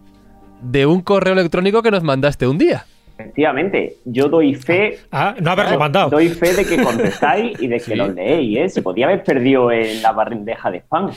de 0.62 0.86
un 0.86 1.00
correo 1.02 1.32
electrónico 1.34 1.82
que 1.82 1.90
nos 1.90 2.02
mandaste 2.02 2.46
un 2.46 2.58
día. 2.58 2.86
Efectivamente, 3.18 3.96
yo 4.06 4.28
doy 4.28 4.54
fe. 4.54 4.98
Ah, 5.12 5.34
no 5.40 5.50
haberlo 5.50 5.78
mandado. 5.78 6.10
Doy 6.10 6.30
fe 6.30 6.54
de 6.54 6.64
que 6.64 6.82
contestáis 6.82 7.60
y 7.60 7.66
de 7.66 7.78
que 7.78 7.94
lo 7.94 8.08
leéis, 8.08 8.58
¿eh? 8.58 8.68
Se 8.70 8.82
podía 8.82 9.06
haber 9.06 9.22
perdido 9.22 9.70
en 9.70 10.00
la 10.00 10.12
barrendeja 10.12 10.70
de 10.70 10.78
spam. 10.78 11.10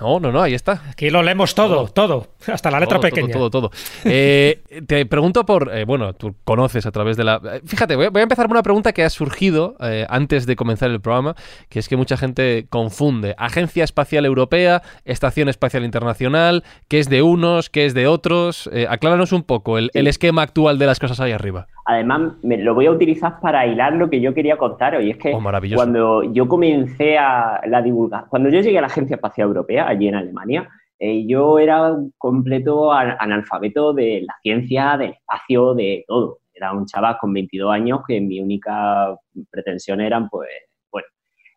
No, 0.00 0.18
no, 0.18 0.32
no, 0.32 0.40
ahí 0.40 0.54
está. 0.54 0.82
Aquí 0.90 1.10
lo 1.10 1.22
leemos 1.22 1.54
todo, 1.54 1.86
todo, 1.88 2.28
hasta 2.46 2.70
la 2.70 2.80
letra 2.80 2.98
pequeña. 3.00 3.32
Todo, 3.32 3.50
todo, 3.50 3.68
todo. 3.68 3.78
Eh, 4.04 4.62
te 4.86 5.04
pregunto 5.06 5.44
por, 5.44 5.70
eh, 5.74 5.84
bueno, 5.84 6.14
tú 6.14 6.34
conoces 6.44 6.86
a 6.86 6.90
través 6.90 7.16
de 7.16 7.24
la... 7.24 7.40
Eh, 7.44 7.60
fíjate, 7.64 7.96
voy 7.96 8.06
a, 8.06 8.22
empezar 8.22 8.46
con 8.46 8.52
una 8.52 8.62
pregunta 8.62 8.92
que 8.92 9.04
ha 9.04 9.10
surgido 9.10 9.76
antes 10.08 10.46
de 10.46 10.56
comenzar 10.56 10.90
el 10.90 11.00
programa, 11.00 11.34
que 11.68 11.78
es 11.78 11.88
que 11.88 11.96
mucha 11.96 12.16
gente 12.16 12.66
confunde 12.70 13.34
Agencia 13.36 13.84
Espacial 13.84 14.24
Europea, 14.24 14.82
Estación 15.04 15.48
Espacial 15.48 15.84
Internacional, 15.84 16.64
qué 16.88 16.98
es 16.98 17.08
de 17.08 17.22
unos, 17.22 17.68
qué 17.70 17.86
es 17.86 17.94
de 17.94 18.06
otros. 18.06 18.70
acláranos 18.88 19.32
un 19.32 19.42
poco 19.42 19.78
el, 19.78 19.90
el 19.94 20.06
esquema 20.06 20.42
actual 20.42 20.78
de 20.78 20.86
las 20.86 20.98
cosas 20.98 21.20
ahí 21.20 21.32
arriba. 21.32 21.66
Además, 21.90 22.34
me 22.42 22.56
lo 22.56 22.74
voy 22.74 22.86
a 22.86 22.92
utilizar 22.92 23.40
para 23.40 23.66
hilar 23.66 23.94
lo 23.94 24.08
que 24.10 24.20
yo 24.20 24.32
quería 24.32 24.56
contaros. 24.56 25.02
Y 25.02 25.10
es 25.10 25.16
que 25.16 25.34
oh, 25.34 25.42
cuando 25.74 26.22
yo 26.22 26.46
comencé 26.46 27.18
a 27.18 27.60
la 27.66 27.82
divulgar, 27.82 28.26
cuando 28.28 28.48
yo 28.48 28.60
llegué 28.60 28.78
a 28.78 28.82
la 28.82 28.86
Agencia 28.86 29.16
Espacial 29.16 29.48
Europea, 29.48 29.89
allí 29.90 30.08
en 30.08 30.14
Alemania, 30.14 30.68
eh, 30.98 31.26
yo 31.26 31.58
era 31.58 31.92
un 31.92 32.12
completo 32.18 32.92
analfabeto 32.92 33.94
de 33.94 34.22
la 34.26 34.34
ciencia, 34.42 34.98
del 34.98 35.12
espacio, 35.12 35.74
de 35.74 36.04
todo. 36.06 36.40
Era 36.52 36.72
un 36.72 36.84
chaval 36.84 37.16
con 37.18 37.32
22 37.32 37.72
años 37.72 38.00
que 38.06 38.20
mi 38.20 38.38
única 38.38 39.16
pretensión 39.50 40.02
eran, 40.02 40.28
pues, 40.28 40.48
bueno. 40.92 41.08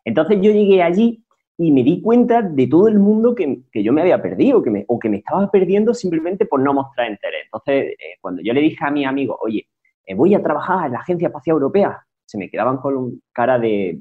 Entonces 0.04 0.38
yo 0.40 0.50
llegué 0.50 0.82
allí 0.82 1.22
y 1.58 1.70
me 1.72 1.84
di 1.84 2.00
cuenta 2.00 2.40
de 2.40 2.66
todo 2.66 2.88
el 2.88 2.98
mundo 2.98 3.34
que, 3.34 3.62
yo 3.74 3.92
me 3.92 4.00
había 4.00 4.22
perdido 4.22 4.62
que 4.62 4.70
me, 4.70 4.84
o 4.88 4.98
que 4.98 5.10
me 5.10 5.18
estaba 5.18 5.50
perdiendo 5.50 5.92
simplemente 5.92 6.46
por 6.46 6.60
no 6.60 6.72
mostrar 6.72 7.10
interés. 7.10 7.44
Entonces, 7.44 7.92
eh, 7.98 8.16
cuando 8.22 8.42
yo 8.42 8.54
le 8.54 8.62
dije 8.62 8.84
a 8.84 8.90
mi 8.90 9.04
amigo, 9.04 9.38
oye, 9.42 9.68
eh, 10.06 10.14
voy 10.14 10.34
a 10.34 10.42
trabajar 10.42 10.86
en 10.86 10.92
la 10.92 11.00
Agencia 11.00 11.28
Espacial 11.28 11.54
Europea. 11.54 12.04
Se 12.24 12.38
me 12.38 12.48
quedaban 12.48 12.78
con 12.78 13.20
cara 13.32 13.58
de, 13.58 14.00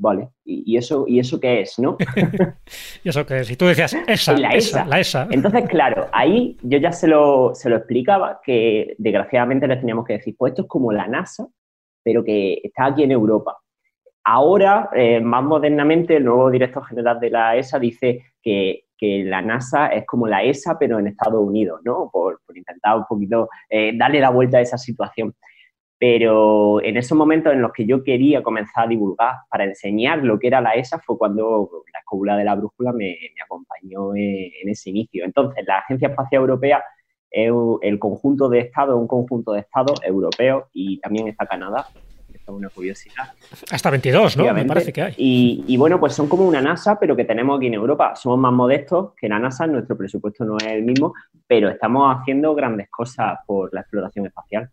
vale, 0.00 0.30
¿y, 0.44 0.76
eso, 0.76 1.04
¿y 1.06 1.18
eso 1.18 1.38
qué 1.38 1.60
es, 1.60 1.78
no? 1.78 1.96
¿Y 3.04 3.08
eso 3.08 3.24
qué 3.26 3.40
es? 3.40 3.50
Y 3.50 3.56
tú 3.56 3.66
decías, 3.66 3.94
esa, 4.06 4.36
la 4.36 4.50
esa, 4.50 4.84
la 4.86 4.98
esa. 4.98 5.28
Entonces, 5.30 5.68
claro, 5.68 6.08
ahí 6.12 6.56
yo 6.62 6.78
ya 6.78 6.90
se 6.90 7.06
lo, 7.06 7.54
se 7.54 7.68
lo 7.68 7.76
explicaba 7.76 8.40
que 8.42 8.94
desgraciadamente 8.98 9.68
les 9.68 9.80
teníamos 9.80 10.06
que 10.06 10.14
decir, 10.14 10.34
pues 10.38 10.52
esto 10.52 10.62
es 10.62 10.68
como 10.68 10.92
la 10.92 11.06
NASA, 11.06 11.46
pero 12.02 12.24
que 12.24 12.60
está 12.62 12.86
aquí 12.86 13.02
en 13.02 13.12
Europa. 13.12 13.58
Ahora, 14.24 14.90
eh, 14.94 15.20
más 15.20 15.44
modernamente, 15.44 16.16
el 16.16 16.24
nuevo 16.24 16.50
director 16.50 16.84
general 16.86 17.20
de 17.20 17.30
la 17.30 17.56
ESA 17.56 17.78
dice 17.78 18.24
que 18.42 18.84
que 19.00 19.24
la 19.24 19.40
NASA 19.40 19.86
es 19.86 20.04
como 20.04 20.26
la 20.26 20.42
ESA, 20.42 20.78
pero 20.78 20.98
en 20.98 21.06
Estados 21.06 21.40
Unidos, 21.40 21.80
¿no? 21.84 22.10
Por, 22.12 22.38
intentar 22.54 22.98
un 22.98 23.06
poquito 23.08 23.48
eh, 23.70 23.92
darle 23.96 24.20
la 24.20 24.28
vuelta 24.28 24.58
a 24.58 24.60
esa 24.60 24.76
situación. 24.76 25.34
Pero 26.00 26.82
en 26.82 26.96
esos 26.96 27.16
momentos 27.16 27.52
en 27.52 27.60
los 27.60 27.72
que 27.72 27.86
yo 27.86 28.02
quería 28.02 28.42
comenzar 28.42 28.86
a 28.86 28.88
divulgar 28.88 29.34
para 29.48 29.64
enseñar 29.64 30.24
lo 30.24 30.38
que 30.38 30.46
era 30.46 30.60
la 30.60 30.72
ESA 30.72 30.98
fue 30.98 31.16
cuando 31.18 31.70
la 31.92 31.98
escóbula 32.00 32.36
de 32.36 32.44
la 32.44 32.54
brújula 32.54 32.92
me, 32.92 33.16
acompañó 33.44 34.16
en, 34.16 34.68
ese 34.68 34.90
inicio. 34.90 35.24
Entonces, 35.24 35.62
la 35.66 35.78
Agencia 35.78 36.08
Espacial 36.08 36.40
Europea 36.40 36.82
es 37.30 37.52
el 37.82 37.98
conjunto 37.98 38.48
de 38.48 38.60
estados, 38.60 38.98
un 38.98 39.06
conjunto 39.06 39.52
de 39.52 39.60
estados 39.60 40.00
europeos 40.02 40.64
y 40.72 40.98
también 41.00 41.28
está 41.28 41.46
Canadá, 41.46 41.86
una 42.52 42.68
curiosidad. 42.68 43.32
Hasta 43.70 43.90
22, 43.90 44.36
¿no? 44.36 44.52
Me 44.52 44.64
parece 44.64 44.92
que 44.92 45.02
hay. 45.02 45.14
Y, 45.16 45.76
bueno, 45.76 45.98
pues 46.00 46.14
son 46.14 46.28
como 46.28 46.46
una 46.46 46.60
NASA, 46.60 46.98
pero 46.98 47.16
que 47.16 47.24
tenemos 47.24 47.58
aquí 47.58 47.66
en 47.66 47.74
Europa. 47.74 48.14
Somos 48.16 48.38
más 48.38 48.52
modestos 48.52 49.12
que 49.14 49.28
la 49.28 49.38
NASA, 49.38 49.66
nuestro 49.66 49.96
presupuesto 49.96 50.44
no 50.44 50.56
es 50.58 50.66
el 50.66 50.82
mismo, 50.82 51.14
pero 51.46 51.68
estamos 51.68 52.16
haciendo 52.16 52.54
grandes 52.54 52.88
cosas 52.90 53.38
por 53.46 53.72
la 53.72 53.80
exploración 53.82 54.26
espacial. 54.26 54.70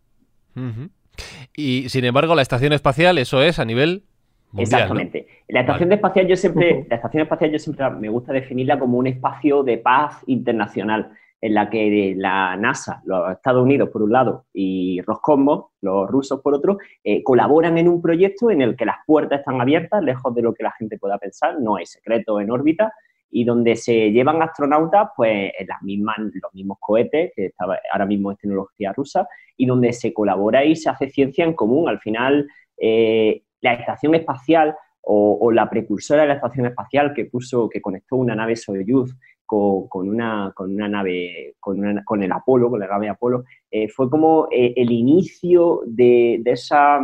Y 1.56 1.88
sin 1.88 2.04
embargo, 2.04 2.34
la 2.34 2.42
estación 2.42 2.72
espacial, 2.72 3.18
eso 3.18 3.42
es 3.42 3.58
a 3.58 3.64
nivel 3.64 4.04
Mundial, 4.50 4.80
Exactamente. 4.80 5.26
La 5.48 5.60
estación 5.60 5.92
espacial 5.92 6.26
yo 6.26 6.34
siempre, 6.34 6.86
la 6.88 6.96
estación 6.96 7.22
espacial 7.22 7.50
yo 7.50 7.58
siempre 7.58 7.90
me 7.90 8.08
gusta 8.08 8.32
definirla 8.32 8.78
como 8.78 8.96
un 8.96 9.06
espacio 9.06 9.62
de 9.62 9.76
paz 9.76 10.22
internacional 10.26 11.12
en 11.40 11.54
la 11.54 11.68
que 11.68 12.14
la 12.16 12.56
NASA, 12.56 13.02
los 13.04 13.30
Estados 13.30 13.62
Unidos 13.62 13.90
por 13.90 14.02
un 14.02 14.12
lado 14.12 14.46
y 14.52 15.00
Roscosmos, 15.02 15.66
los 15.82 16.08
rusos 16.08 16.40
por 16.40 16.54
otro, 16.54 16.78
eh, 17.04 17.22
colaboran 17.22 17.78
en 17.78 17.88
un 17.88 18.00
proyecto 18.00 18.50
en 18.50 18.62
el 18.62 18.74
que 18.74 18.86
las 18.86 18.96
puertas 19.06 19.40
están 19.40 19.60
abiertas, 19.60 20.02
lejos 20.02 20.34
de 20.34 20.42
lo 20.42 20.54
que 20.54 20.64
la 20.64 20.72
gente 20.72 20.98
pueda 20.98 21.18
pensar, 21.18 21.60
no 21.60 21.76
hay 21.76 21.86
secreto 21.86 22.40
en 22.40 22.50
órbita, 22.50 22.92
y 23.30 23.44
donde 23.44 23.76
se 23.76 24.10
llevan 24.10 24.42
astronautas 24.42 25.10
pues 25.16 25.52
las 25.66 25.82
mismas, 25.82 26.16
los 26.18 26.54
mismos 26.54 26.78
cohetes, 26.80 27.32
que 27.34 27.52
ahora 27.92 28.06
mismo 28.06 28.32
es 28.32 28.38
tecnología 28.38 28.92
rusa, 28.92 29.28
y 29.56 29.66
donde 29.66 29.92
se 29.92 30.12
colabora 30.12 30.64
y 30.64 30.76
se 30.76 30.90
hace 30.90 31.10
ciencia 31.10 31.44
en 31.44 31.54
común. 31.54 31.88
Al 31.88 32.00
final, 32.00 32.48
eh, 32.76 33.42
la 33.60 33.74
estación 33.74 34.14
espacial 34.14 34.74
o, 35.10 35.50
la 35.50 35.70
precursora 35.70 36.22
de 36.22 36.28
la 36.28 36.34
estación 36.34 36.66
espacial 36.66 37.14
que 37.14 37.24
puso, 37.24 37.68
que 37.68 37.80
conectó 37.80 38.16
una 38.16 38.34
nave 38.34 38.56
Soyuz 38.56 39.16
con, 39.46 40.08
una, 40.08 40.52
con 40.54 40.74
una 40.74 40.86
nave, 40.86 41.54
con, 41.58 42.02
con, 42.04 42.22
el 42.22 42.30
Apolo, 42.30 42.68
con 42.68 42.80
la 42.80 42.86
nave 42.86 43.08
Apolo, 43.08 43.44
eh, 43.70 43.88
fue 43.88 44.10
como 44.10 44.46
eh, 44.50 44.74
el 44.76 44.90
inicio 44.90 45.80
de, 45.86 46.42
esa, 46.44 47.00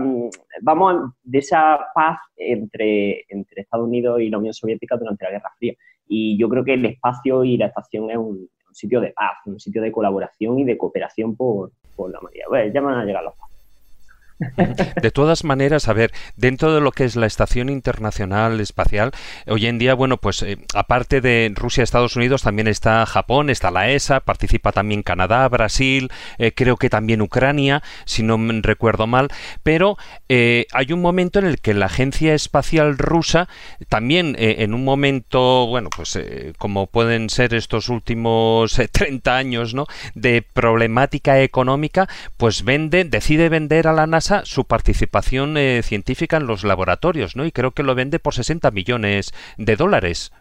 vamos, 0.60 1.14
de 1.22 1.38
esa 1.38 1.78
paz 1.94 2.18
entre 2.36 3.24
Estados 3.56 3.86
Unidos 3.86 4.20
y 4.20 4.28
la 4.28 4.36
Unión 4.36 4.52
Soviética 4.52 4.98
durante 4.98 5.24
la 5.24 5.30
Guerra 5.30 5.52
Fría. 5.56 5.74
Y 6.06 6.39
yo 6.39 6.48
creo 6.48 6.64
que 6.64 6.74
el 6.74 6.85
espacio 6.86 7.44
y 7.44 7.56
la 7.56 7.66
estación 7.66 8.10
es 8.10 8.16
un, 8.16 8.48
sitio 8.72 9.01
de 9.01 9.12
paz, 9.12 9.35
un 9.47 9.60
sitio 9.60 9.81
de 9.82 9.93
colaboración 9.93 10.59
y 10.59 10.64
de 10.64 10.76
cooperación 10.76 11.36
por, 11.36 11.70
por 11.94 12.10
la 12.10 12.20
mayoría. 12.20 12.47
Bueno, 12.48 12.72
ya 12.72 12.81
van 12.81 12.98
a 12.98 13.05
llegar 13.05 13.22
los 13.22 13.35
De 14.39 15.11
todas 15.12 15.44
maneras, 15.44 15.89
a 15.89 15.93
ver, 15.93 16.12
dentro 16.36 16.74
de 16.74 16.81
lo 16.81 16.90
que 16.90 17.05
es 17.05 17.15
la 17.15 17.27
Estación 17.27 17.69
Internacional 17.69 18.61
Espacial, 18.61 19.12
hoy 19.47 19.66
en 19.66 19.78
día, 19.78 19.94
bueno, 19.94 20.16
pues 20.16 20.43
eh, 20.43 20.59
aparte 20.74 21.20
de 21.20 21.52
Rusia 21.55 21.82
y 21.82 21.85
Estados 21.85 22.16
Unidos, 22.16 22.43
también 22.43 22.66
está 22.66 23.06
Japón, 23.06 23.48
está 23.48 23.70
la 23.70 23.90
ESA, 23.90 24.20
participa 24.20 24.73
también 24.73 25.02
Canadá, 25.02 25.48
Brasil, 25.48 26.11
eh, 26.39 26.52
creo 26.52 26.77
que 26.77 26.90
también 26.90 27.23
Ucrania, 27.23 27.82
si 28.06 28.24
no 28.24 28.36
me 28.36 28.61
recuerdo 28.61 29.06
mal, 29.06 29.28
pero 29.62 29.97
eh, 30.28 30.66
hay 30.73 30.93
un 30.93 31.01
momento 31.01 31.39
en 31.39 31.47
el 31.47 31.61
que 31.61 31.74
la 31.74 31.86
Agencia 31.86 32.35
Espacial 32.35 32.98
Rusa, 32.98 33.48
también 33.89 34.35
en 34.39 34.74
un 34.74 34.85
momento, 34.85 35.66
bueno, 35.66 35.90
pues 35.94 36.19
como 36.59 36.86
pueden 36.86 37.31
ser 37.31 37.55
estos 37.55 37.89
últimos 37.89 38.81
30 38.93 39.36
años, 39.36 39.74
¿no?, 39.74 39.86
de 40.15 40.43
problemática 40.43 41.40
económica, 41.40 42.09
pues 42.36 42.65
vende, 42.65 43.05
decide 43.05 43.48
vender 43.48 43.86
a 43.86 43.93
la 43.93 44.06
NASA 44.06 44.23
su 44.44 44.64
participación 44.64 45.56
eh, 45.56 45.82
científica 45.82 46.36
en 46.36 46.46
los 46.46 46.64
laboratorios, 46.64 47.36
¿no? 47.36 47.44
Y 47.44 47.52
creo 47.52 47.72
que 47.72 47.82
lo 47.82 47.94
vende 47.94 48.18
por 48.18 48.34
60 48.34 48.70
millones 48.70 49.32
de 49.56 49.76
dólares. 49.76 50.32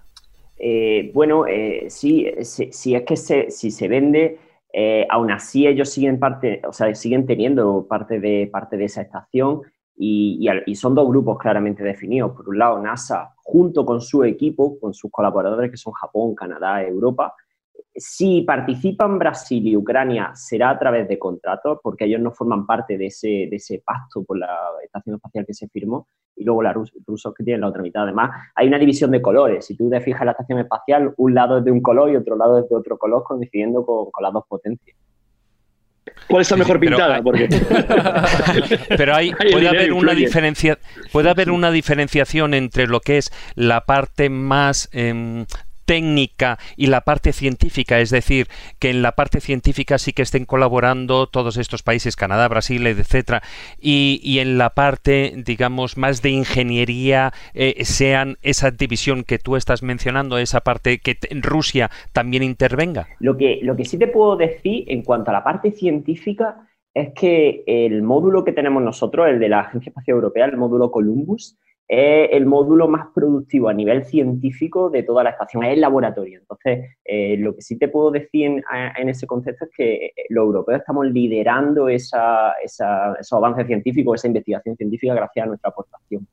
Eh, 0.57 1.11
bueno, 1.13 1.45
eh, 1.45 1.87
sí, 1.89 2.25
si, 2.41 2.95
es 2.95 3.03
que 3.03 3.17
se, 3.17 3.51
si 3.51 3.69
se 3.69 3.87
vende, 3.89 4.39
eh, 4.71 5.05
aún 5.09 5.29
así 5.29 5.67
ellos 5.67 5.89
siguen 5.89 6.19
parte, 6.19 6.61
o 6.67 6.71
sea, 6.71 6.95
siguen 6.95 7.25
teniendo 7.25 7.85
parte 7.87 8.19
de, 8.19 8.49
parte 8.51 8.77
de 8.77 8.85
esa 8.85 9.01
estación 9.01 9.61
y, 9.95 10.47
y, 10.65 10.75
son 10.75 10.95
dos 10.95 11.09
grupos 11.09 11.37
claramente 11.37 11.83
definidos. 11.83 12.31
Por 12.31 12.49
un 12.49 12.57
lado, 12.57 12.79
NASA, 12.79 13.35
junto 13.35 13.85
con 13.85 14.01
su 14.01 14.23
equipo, 14.23 14.79
con 14.79 14.93
sus 14.93 15.11
colaboradores 15.11 15.69
que 15.69 15.77
son 15.77 15.93
Japón, 15.93 16.33
Canadá, 16.33 16.81
Europa, 16.81 17.35
si 17.95 18.41
participan 18.41 19.19
Brasil 19.19 19.67
y 19.67 19.77
Ucrania 19.77 20.31
será 20.33 20.71
a 20.71 20.79
través 20.79 21.07
de 21.07 21.19
contratos, 21.19 21.79
porque 21.83 22.05
ellos 22.05 22.21
no 22.21 22.31
forman 22.31 22.65
parte 22.65 22.97
de 22.97 23.07
ese, 23.07 23.47
de 23.49 23.55
ese 23.55 23.83
pacto 23.85 24.23
por 24.23 24.37
la 24.37 24.57
estación 24.83 25.15
espacial 25.15 25.45
que 25.45 25.53
se 25.53 25.67
firmó, 25.67 26.07
y 26.35 26.43
luego 26.43 26.63
los 26.63 26.91
rusos 27.05 27.33
que 27.35 27.43
tienen 27.43 27.61
la 27.61 27.67
otra 27.67 27.81
mitad. 27.81 28.03
Además, 28.03 28.31
hay 28.55 28.67
una 28.67 28.79
división 28.79 29.11
de 29.11 29.21
colores. 29.21 29.65
Si 29.65 29.77
tú 29.77 29.89
te 29.89 30.01
fijas 30.01 30.21
en 30.21 30.25
la 30.27 30.31
estación 30.31 30.59
espacial, 30.59 31.13
un 31.17 31.33
lado 31.33 31.59
es 31.59 31.65
de 31.65 31.71
un 31.71 31.81
color 31.81 32.11
y 32.11 32.15
otro 32.15 32.35
lado 32.35 32.59
es 32.59 32.67
de 32.67 32.75
otro 32.75 32.97
color, 32.97 33.23
coincidiendo 33.23 33.85
con, 33.85 34.07
las 34.21 34.33
dos 34.33 34.45
potencias. 34.47 34.97
¿Cuál 36.27 36.41
está 36.41 36.55
mejor 36.55 36.79
pintada? 36.79 37.21
Pero, 38.97 39.15
hay, 39.15 39.31
puede 39.51 39.67
haber 39.67 39.93
una 39.93 40.13
diferencia, 40.13 40.77
puede 41.11 41.29
haber 41.29 41.51
una 41.51 41.71
diferenciación 41.71 42.53
entre 42.53 42.87
lo 42.87 42.99
que 42.99 43.19
es 43.19 43.31
la 43.55 43.81
parte 43.85 44.29
más 44.29 44.89
em, 44.91 45.45
técnica 45.85 46.57
y 46.75 46.87
la 46.87 47.01
parte 47.01 47.33
científica, 47.33 47.99
es 47.99 48.09
decir, 48.09 48.47
que 48.79 48.89
en 48.89 49.01
la 49.01 49.13
parte 49.13 49.39
científica 49.39 49.97
sí 49.97 50.13
que 50.13 50.21
estén 50.21 50.45
colaborando 50.45 51.27
todos 51.27 51.57
estos 51.57 51.83
países, 51.83 52.15
Canadá, 52.15 52.47
Brasil, 52.47 52.85
etcétera, 52.87 53.41
y, 53.79 54.39
en 54.39 54.57
la 54.57 54.71
parte, 54.71 55.33
digamos, 55.45 55.97
más 55.97 56.21
de 56.21 56.29
ingeniería, 56.29 57.31
eh, 57.53 57.85
sean 57.85 58.37
esa 58.41 58.71
división 58.71 59.23
que 59.23 59.39
tú 59.39 59.55
estás 59.55 59.83
mencionando, 59.83 60.37
esa 60.37 60.61
parte 60.61 60.99
que 60.99 61.17
Rusia 61.41 61.89
también 62.11 62.43
intervenga. 62.43 63.07
Lo 63.19 63.37
que, 63.37 63.59
lo 63.61 63.75
que 63.75 63.85
sí 63.85 63.97
te 63.97 64.07
puedo 64.07 64.35
decir 64.35 64.85
en 64.87 65.03
cuanto 65.03 65.31
a 65.31 65.33
la 65.33 65.43
parte 65.43 65.71
científica 65.71 66.67
es 66.93 67.13
que 67.13 67.63
el 67.65 68.03
módulo 68.03 68.43
que 68.43 68.51
tenemos 68.51 68.83
nosotros, 68.83 69.27
el 69.27 69.39
de 69.39 69.49
la 69.49 69.61
Agencia 69.61 69.89
Espacial 69.89 70.15
Europea, 70.15 70.45
el 70.45 70.57
módulo 70.57 70.91
Columbus, 70.91 71.57
es 71.87 72.29
el 72.31 72.45
módulo 72.45 72.87
más 72.87 73.07
productivo 73.13 73.69
a 73.69 73.73
nivel 73.73 74.05
científico 74.05 74.89
de 74.89 75.03
toda 75.03 75.23
la 75.23 75.31
estación, 75.31 75.63
es 75.63 75.73
el 75.73 75.81
laboratorio. 75.81 76.39
Entonces, 76.39 76.95
eh, 77.03 77.37
lo 77.37 77.55
que 77.55 77.61
sí 77.61 77.77
te 77.77 77.87
puedo 77.87 78.11
decir 78.11 78.63
en, 78.97 79.09
ese 79.09 79.27
concepto 79.27 79.65
es 79.65 79.71
que 79.75 80.05
eh, 80.05 80.13
los 80.29 80.43
europeos 80.45 80.79
estamos 80.79 81.05
liderando 81.07 81.89
esa, 81.89 82.53
esos 82.63 83.33
avances 83.33 83.67
científicos, 83.67 84.21
esa 84.21 84.27
investigación 84.27 84.75
científica 84.75 85.13
gracias 85.13 85.43
a 85.43 85.47
nuestra 85.47 85.69
aportación. 85.69 86.27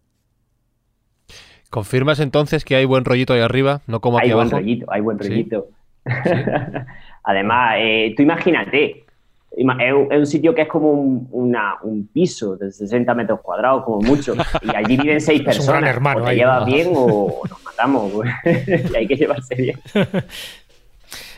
¿Confirmas 1.70 2.18
entonces 2.18 2.64
que 2.64 2.74
hay 2.74 2.84
buen 2.84 3.04
rollito 3.04 3.32
ahí 3.32 3.40
arriba, 3.40 3.80
no 3.86 4.00
como 4.00 4.18
aquí 4.18 4.26
hay 4.26 4.32
abajo? 4.32 4.50
Buen 4.50 4.62
rollito, 4.62 4.86
hay 4.88 5.00
buen 5.00 5.18
rollito. 5.18 5.68
Además, 7.24 7.76
eh, 7.78 8.14
tú 8.16 8.22
imagínate, 8.22 9.04
es 9.50 10.18
un 10.18 10.26
sitio 10.26 10.54
que 10.54 10.62
es 10.62 10.68
como 10.68 10.92
un, 10.92 12.08
piso 12.12 12.56
de 12.56 12.70
60 12.70 13.14
metros 13.14 13.40
cuadrados, 13.40 13.84
como 13.84 14.00
mucho, 14.00 14.34
y 14.62 14.76
allí 14.76 14.96
viven 14.96 15.20
seis 15.20 15.42
personas. 15.44 15.98
o 16.16 16.24
te 16.24 16.34
llevas 16.36 16.64
bien 16.64 16.92
o, 16.94 17.42
nos 17.48 17.64
matamos, 17.64 18.12
y 18.44 18.96
hay 18.96 19.06
que 19.06 19.16
llevarse 19.16 19.54
bien. 19.54 19.78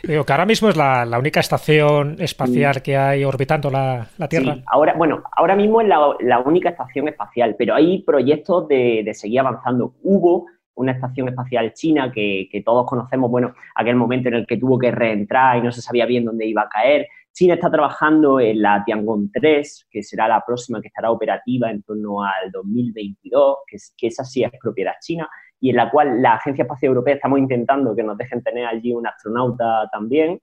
Digo 0.03 0.25
que 0.25 0.33
ahora 0.33 0.45
mismo 0.45 0.69
es 0.69 0.75
la, 0.75 1.07
única 1.17 1.39
estación 1.39 2.17
espacial 2.19 2.81
que 2.81 2.97
hay 2.97 3.23
orbitando 3.23 3.69
la, 3.69 4.07
Tierra. 4.29 4.55
Sí, 4.55 4.63
ahora, 4.67 4.93
bueno, 4.95 5.23
ahora 5.31 5.55
mismo 5.55 5.81
es 5.81 5.87
la, 5.87 6.39
única 6.39 6.69
estación 6.69 7.07
espacial, 7.07 7.55
pero 7.57 7.73
hay 7.73 8.03
proyectos 8.03 8.67
de, 8.67 9.09
seguir 9.13 9.39
avanzando. 9.39 9.93
Hubo 10.03 10.47
una 10.75 10.91
estación 10.91 11.29
espacial 11.29 11.73
china 11.73 12.11
que, 12.11 12.49
que, 12.51 12.61
todos 12.61 12.85
conocemos, 12.85 13.29
bueno, 13.31 13.53
aquel 13.75 13.95
momento 13.95 14.27
en 14.27 14.35
el 14.35 14.47
que 14.47 14.57
tuvo 14.57 14.77
que 14.77 14.91
reentrar 14.91 15.57
y 15.57 15.61
no 15.61 15.71
se 15.71 15.81
sabía 15.81 16.05
bien 16.05 16.25
dónde 16.25 16.47
iba 16.47 16.63
a 16.63 16.69
caer. 16.69 17.07
China 17.33 17.55
está 17.55 17.69
trabajando 17.71 18.39
en 18.39 18.61
la 18.61 18.83
Tiangong 18.85 19.31
3, 19.31 19.87
que 19.89 20.03
será 20.03 20.27
la 20.27 20.43
próxima 20.45 20.79
que 20.79 20.87
estará 20.87 21.09
operativa 21.09 21.71
en 21.71 21.81
torno 21.81 22.23
al 22.23 22.51
2022, 22.51 23.57
que, 23.67 23.77
que 23.97 24.07
esa 24.07 24.23
sí 24.23 24.43
es 24.43 24.51
propiedad 24.61 24.93
china, 25.01 25.27
y 25.59 25.71
en 25.71 25.77
la 25.77 25.89
cual 25.89 26.21
la 26.21 26.33
Agencia 26.35 26.63
Espacial 26.63 26.89
Europea 26.89 27.15
estamos 27.15 27.39
intentando 27.39 27.95
que 27.95 28.03
nos 28.03 28.17
dejen 28.17 28.43
tener 28.43 28.65
allí 28.65 28.93
un 28.93 29.07
astronauta 29.07 29.89
también. 29.91 30.39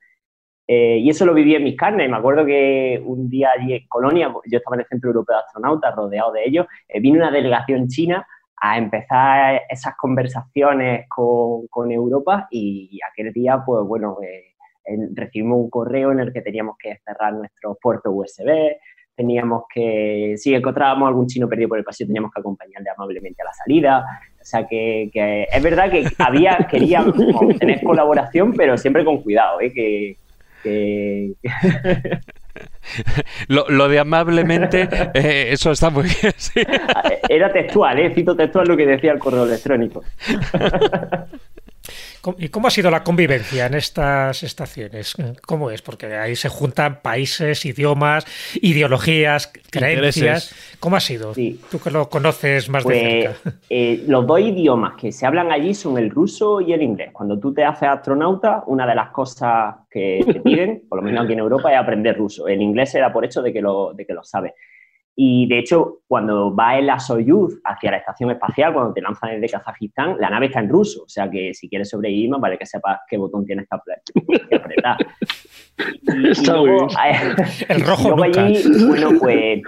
Eh, 0.67 0.99
y 0.99 1.11
eso 1.11 1.27
lo 1.27 1.35
viví 1.35 1.55
en 1.55 1.65
mis 1.65 1.77
carnes. 1.77 2.09
Me 2.09 2.17
acuerdo 2.17 2.45
que 2.45 3.03
un 3.05 3.29
día 3.29 3.51
allí 3.57 3.75
en 3.75 3.87
Colonia, 3.89 4.33
yo 4.51 4.59
estaba 4.59 4.77
en 4.77 4.81
el 4.81 4.87
Centro 4.87 5.11
Europeo 5.11 5.37
de 5.37 5.43
Astronautas, 5.43 5.95
rodeado 5.95 6.33
de 6.33 6.45
ellos, 6.45 6.67
eh, 6.89 7.01
vino 7.01 7.19
una 7.19 7.31
delegación 7.31 7.89
china 7.89 8.27
a 8.63 8.79
empezar 8.79 9.63
esas 9.69 9.97
conversaciones 9.97 11.07
con, 11.09 11.67
con 11.69 11.91
Europa 11.91 12.47
y, 12.51 12.99
aquel 13.11 13.33
día, 13.33 13.63
pues 13.65 13.85
bueno, 13.87 14.19
eh, 14.23 14.50
recibimos 15.15 15.59
un 15.59 15.71
correo 15.71 16.13
en 16.13 16.21
el 16.21 16.33
que 16.33 16.43
teníamos 16.43 16.77
que 16.79 16.97
cerrar 17.05 17.35
nuestros 17.35 17.77
puertos 17.81 18.13
USB, 18.15 18.77
teníamos 19.15 19.65
que, 19.73 20.35
si 20.37 20.55
encontrábamos 20.55 21.09
algún 21.09 21.27
chino 21.27 21.49
perdido 21.49 21.69
por 21.69 21.79
el 21.79 21.85
pasillo, 21.85 22.09
teníamos 22.09 22.33
que 22.33 22.41
acompañarle 22.41 22.89
amablemente 22.97 23.43
a 23.43 23.45
la 23.45 23.53
salida. 23.53 24.05
O 24.41 24.45
sea 24.45 24.67
que, 24.67 25.11
es 25.53 25.63
verdad 25.63 25.91
que 25.91 26.07
había, 26.19 26.57
queríamos 26.71 27.15
tener 27.59 27.83
colaboración, 27.83 28.55
pero 28.55 28.79
siempre 28.79 29.05
con 29.05 29.23
cuidado, 29.23 29.61
¿eh? 29.61 29.73
que, 29.73 30.17
Lo, 33.49 33.89
de 33.89 33.99
amablemente, 33.99 34.89
eh, 35.15 35.49
eso 35.53 35.71
está 35.71 35.91
muy 35.91 36.05
bien. 36.05 36.33
Era 37.29 37.53
textual, 37.53 37.99
¿eh? 37.99 38.15
cito 38.15 38.37
textual 38.37 38.67
lo 38.69 38.77
que 38.77 38.87
decía 38.87 39.13
el 39.13 39.19
correo 39.19 39.45
electrónico. 39.45 40.03
¿Y 42.39 42.49
cómo 42.49 42.69
ha 42.69 42.71
sido 42.71 42.91
la 42.91 43.03
convivencia 43.03 43.67
en 43.67 43.75
estas 43.75 44.43
estaciones? 44.43 45.15
¿Cómo 45.47 45.71
es? 45.71 45.81
Porque 45.81 46.07
ahí 46.07 46.37
se 46.37 46.49
juntan 46.49 47.01
países, 47.01 47.65
idiomas, 47.65 48.27
ideologías, 48.61 49.53
creencias. 49.71 50.55
¿Cómo 50.81 50.97
ha 50.97 51.01
sido? 51.01 51.33
Tú 51.33 51.79
que 51.83 51.91
lo 51.91 52.09
conoces 52.09 52.69
más 52.69 52.85
de 52.85 52.89
pues, 52.89 53.43
cerca. 53.43 53.59
Eh, 53.71 54.05
los 54.07 54.27
dos 54.27 54.41
idiomas 54.41 54.95
que 55.01 55.13
se 55.13 55.27
hablan 55.27 55.51
allí 55.51 55.75
son 55.75 55.97
el 55.97 56.11
ruso 56.11 56.61
y 56.61 56.73
el 56.73 56.83
inglés. 56.83 57.11
Cuando 57.13 57.39
tú 57.39 57.55
te 57.55 57.65
haces 57.65 57.89
astronauta, 57.89 58.65
una 58.67 58.87
de 58.87 58.95
las 58.95 59.11
cosas 59.11 59.77
que 59.91 60.23
te 60.27 60.41
piden, 60.41 60.83
por 60.89 60.99
lo 60.99 61.05
menos 61.05 61.25
aquí 61.25 61.33
en 61.33 61.39
Europa, 61.39 61.73
es 61.73 61.79
aprender 61.79 62.17
ruso. 62.19 62.49
El 62.49 62.61
inglés 62.61 62.91
se 62.91 62.99
da 62.99 63.13
por 63.13 63.25
hecho 63.25 63.41
de 63.43 63.53
que 63.53 63.63
lo, 63.63 63.93
de 63.95 64.05
que 64.07 64.13
lo 64.13 64.23
sabes. 64.23 64.53
Y 65.23 65.47
de 65.49 65.59
hecho, 65.59 65.99
cuando 66.09 66.57
va 66.57 66.79
el 66.79 66.89
Soyuz 66.99 67.61
hacia 67.63 67.91
la 67.91 67.99
estación 67.99 68.31
espacial, 68.31 68.73
cuando 68.73 68.95
te 68.95 69.03
lanzan 69.03 69.33
desde 69.33 69.53
Kazajistán, 69.53 70.17
la 70.19 70.31
nave 70.31 70.47
está 70.47 70.61
en 70.61 70.71
ruso. 70.71 71.03
O 71.03 71.09
sea 71.11 71.31
que 71.31 71.53
si 71.53 71.69
quieres 71.69 71.91
sobrevivir, 71.91 72.31
más 72.31 72.41
vale 72.41 72.57
que 72.57 72.65
sepas 72.65 73.01
qué 73.07 73.19
botón 73.19 73.45
tienes 73.45 73.69
que 73.69 73.77
apretar. 74.57 74.97
está 76.31 76.57
luego, 76.57 76.89
el 77.69 77.81
rojo 77.83 78.17
luego 78.17 78.23
allí, 78.23 78.63
bueno, 78.89 79.11
pues 79.21 79.61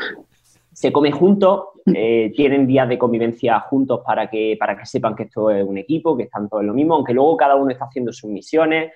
se 0.73 0.91
come 0.91 1.13
juntos, 1.13 1.65
eh, 1.95 2.33
tienen 2.35 2.67
días 2.67 2.89
de 2.89 2.97
convivencia 2.97 3.61
juntos 3.61 4.01
para 4.07 4.31
que, 4.31 4.57
para 4.59 4.75
que 4.79 4.87
sepan 4.87 5.15
que 5.15 5.25
esto 5.25 5.51
es 5.51 5.63
un 5.63 5.77
equipo, 5.77 6.17
que 6.17 6.23
están 6.23 6.49
todos 6.49 6.63
en 6.63 6.69
lo 6.69 6.75
mismo, 6.75 6.95
aunque 6.95 7.13
luego 7.13 7.37
cada 7.37 7.57
uno 7.57 7.71
está 7.71 7.85
haciendo 7.85 8.11
sus 8.11 8.31
misiones. 8.31 8.91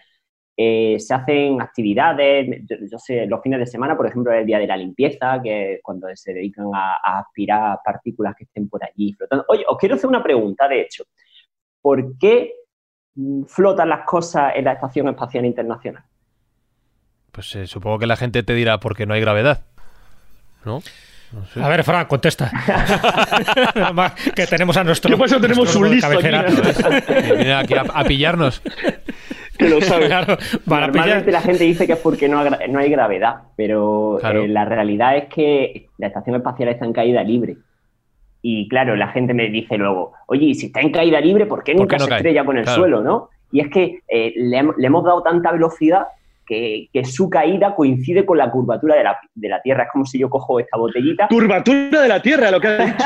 Eh, 0.58 0.96
se 0.98 1.12
hacen 1.12 1.60
actividades, 1.60 2.62
yo, 2.90 2.98
sé, 2.98 3.26
los 3.26 3.42
fines 3.42 3.58
de 3.58 3.66
semana, 3.66 3.94
por 3.94 4.06
ejemplo, 4.06 4.32
el 4.32 4.46
día 4.46 4.58
de 4.58 4.66
la 4.66 4.76
limpieza, 4.76 5.38
que 5.42 5.74
es 5.74 5.80
cuando 5.82 6.08
se 6.14 6.32
dedican 6.32 6.70
a, 6.74 7.18
aspirar 7.18 7.78
partículas 7.84 8.34
que 8.34 8.44
estén 8.44 8.66
por 8.66 8.82
allí 8.82 9.12
flotando. 9.12 9.44
Oye, 9.48 9.64
os 9.68 9.76
quiero 9.76 9.96
hacer 9.96 10.08
una 10.08 10.22
pregunta, 10.22 10.66
de 10.66 10.80
hecho. 10.80 11.04
¿Por 11.82 12.16
qué 12.18 12.54
mm, 13.16 13.44
flotan 13.44 13.90
las 13.90 14.06
cosas 14.06 14.54
en 14.56 14.64
la 14.64 14.72
Estación 14.72 15.08
Espacial 15.08 15.44
Internacional? 15.44 16.04
Pues 17.32 17.54
eh, 17.54 17.66
supongo 17.66 17.98
que 17.98 18.06
la 18.06 18.16
gente 18.16 18.42
te 18.42 18.54
dirá 18.54 18.80
porque 18.80 19.04
no 19.04 19.12
hay 19.12 19.20
gravedad, 19.20 19.66
¿no? 20.64 20.80
A 21.60 21.68
ver, 21.68 21.84
Fran, 21.84 22.06
contesta. 22.06 22.50
que 24.34 24.46
tenemos 24.46 24.76
a 24.76 24.84
nuestro. 24.84 25.10
¿Qué 25.10 25.16
pasa? 25.18 25.40
Tenemos 25.40 25.74
un 25.74 25.90
listo 25.90 26.06
aquí. 26.06 26.28
Mira, 27.36 27.58
aquí 27.58 27.74
a 27.74 28.04
pillarnos. 28.04 28.62
Que 29.56 29.68
lo 29.70 29.80
sabe. 29.80 30.08
Normalmente 30.66 31.32
la 31.32 31.40
gente 31.40 31.64
dice 31.64 31.86
que 31.86 31.94
es 31.94 31.98
porque 31.98 32.28
no, 32.28 32.40
hay 32.40 32.90
gravedad, 32.90 33.36
pero 33.56 34.18
eh, 34.20 34.48
la 34.48 34.64
realidad 34.64 35.16
es 35.16 35.26
que 35.26 35.88
la 35.98 36.08
estación 36.08 36.36
espacial 36.36 36.68
está 36.68 36.84
en 36.84 36.92
caída 36.92 37.22
libre. 37.22 37.56
Y 38.42 38.68
claro, 38.68 38.94
la 38.94 39.08
gente 39.08 39.34
me 39.34 39.48
dice 39.48 39.76
luego, 39.76 40.12
oye, 40.26 40.54
si 40.54 40.66
está 40.66 40.80
en 40.80 40.92
caída 40.92 41.20
libre, 41.20 41.46
¿por 41.46 41.64
qué 41.64 41.74
nunca 41.74 41.98
se 41.98 42.14
estrella 42.14 42.44
con 42.44 42.58
el 42.58 42.66
suelo, 42.66 43.02
no? 43.02 43.30
Y 43.50 43.60
es 43.60 43.68
que 43.68 44.00
eh, 44.08 44.32
le, 44.36 44.58
hemos 44.58 45.04
dado 45.04 45.22
tanta 45.22 45.52
velocidad 45.52 46.06
que, 46.46 46.88
su 47.04 47.28
caída 47.28 47.74
coincide 47.74 48.24
con 48.24 48.38
la 48.38 48.50
curvatura 48.50 48.96
de 48.96 49.48
la, 49.48 49.60
Tierra. 49.62 49.84
Es 49.84 49.90
como 49.92 50.04
si 50.06 50.18
yo 50.18 50.30
cojo 50.30 50.60
esta 50.60 50.76
botellita. 50.76 51.28
¡Curvatura 51.28 52.02
de 52.02 52.08
la 52.08 52.22
Tierra, 52.22 52.50
lo 52.50 52.60
que 52.60 52.68
ha 52.68 52.86
dicho! 52.86 53.04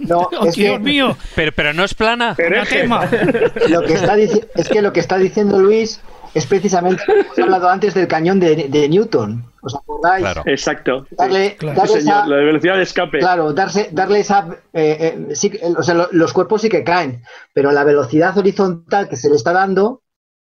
no, 0.08 0.28
oh, 0.38 0.46
Dios 0.46 0.80
mío. 0.80 1.16
Pero, 1.34 1.52
pero 1.54 1.72
no 1.72 1.84
es 1.84 1.94
plana. 1.94 2.34
Pero 2.36 2.62
es, 2.62 3.70
Lo 3.70 3.82
que 3.82 3.94
está 3.94 4.16
es 4.18 4.68
que 4.70 4.82
lo 4.82 4.92
que 4.92 5.00
está 5.00 5.18
diciendo 5.18 5.58
Luis 5.58 6.02
es 6.34 6.46
precisamente, 6.46 7.02
hemos 7.06 7.38
hablado 7.38 7.68
antes 7.68 7.94
del 7.94 8.08
cañón 8.08 8.40
de, 8.40 8.88
Newton. 8.88 9.44
¿Os 9.60 9.74
acordáis? 9.74 10.26
Exacto. 10.46 11.06
Darle, 11.10 11.56
esa, 11.60 12.26
la 12.26 12.36
velocidad 12.36 12.76
de 12.76 12.82
escape. 12.82 13.18
Claro, 13.18 13.52
darse, 13.52 13.90
darle 13.92 14.20
esa. 14.20 14.48
Eh, 14.72 15.26
eh, 15.28 15.74
o 15.76 15.82
sea, 15.82 16.08
los 16.10 16.32
cuerpos 16.32 16.62
sí 16.62 16.68
que 16.68 16.82
caen, 16.82 17.22
pero 17.52 17.70
la 17.70 17.84
velocidad 17.84 18.36
horizontal 18.36 19.08
que 19.08 19.16
se 19.16 19.28
le 19.28 19.36
está 19.36 19.52
dando 19.52 20.02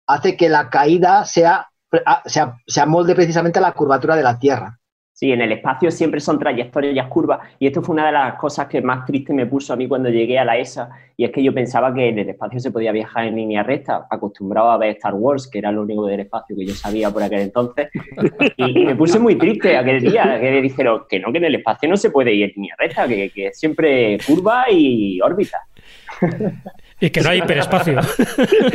hace 0.06 0.36
que 0.36 0.48
la 0.48 0.70
caída 0.70 1.24
sea, 1.26 1.68
sea, 2.27 2.57
se 2.66 2.81
amolde 2.81 3.15
precisamente 3.15 3.59
a 3.59 3.62
la 3.62 3.73
curvatura 3.73 4.16
de 4.16 4.23
la 4.23 4.39
Tierra. 4.39 4.79
Sí, 5.16 5.31
en 5.31 5.41
el 5.41 5.53
espacio 5.53 5.93
siempre 5.93 6.19
son 6.19 6.41
trayectorias 6.41 7.07
curvas 7.07 7.39
y 7.61 7.69
esto 7.69 7.81
fue 7.83 7.93
una 7.93 8.07
de 8.07 8.12
las 8.12 8.35
cosas 8.35 8.66
que 8.66 8.83
más 8.83 9.07
triste 9.07 9.33
me 9.33 9.47
puso 9.47 9.73
a 9.73 9.77
mí 9.77 9.87
cuando 9.87 10.09
llegué 10.09 10.41
a 10.41 10.45
la 10.45 10.59
ESA 10.59 10.89
y 11.16 11.25
es 11.25 11.31
que 11.31 11.41
yo 11.41 11.55
pensaba 11.55 11.95
que 11.95 12.09
en 12.09 12.19
el 12.19 12.31
espacio 12.31 12.59
se 12.59 12.73
podía 12.73 12.91
viajar 12.91 13.27
en 13.27 13.37
línea 13.37 13.62
recta, 13.62 14.09
acostumbrado 14.11 14.73
a 14.73 14.77
ver 14.77 14.97
Star 14.97 15.15
Wars, 15.15 15.49
que 15.49 15.61
era 15.61 15.71
lo 15.71 15.83
único 15.83 16.05
del 16.07 16.19
espacio 16.19 16.57
que 16.57 16.66
yo 16.66 16.75
sabía 16.75 17.12
por 17.12 17.23
aquel 17.23 17.43
entonces 17.43 17.91
y, 18.57 18.85
me 18.85 18.97
puse 18.97 19.21
muy 19.21 19.37
triste 19.37 19.77
aquel 19.77 20.01
día 20.01 20.37
que 20.41 20.61
dijeron 20.61 21.03
que 21.09 21.21
no, 21.21 21.31
que 21.31 21.39
en 21.39 21.45
el 21.45 21.55
espacio 21.55 21.89
no 21.89 21.97
se 21.97 22.11
puede 22.11 22.35
ir 22.35 22.47
en 22.47 22.53
línea 22.57 22.75
recta, 22.77 23.07
que, 23.07 23.31
que 23.31 23.53
siempre 23.53 24.19
curva 24.27 24.65
y 24.69 25.21
órbita. 25.21 25.61
Y 27.05 27.10
que 27.10 27.20
no 27.20 27.31
hay 27.31 27.39
hiperespacio. 27.39 28.01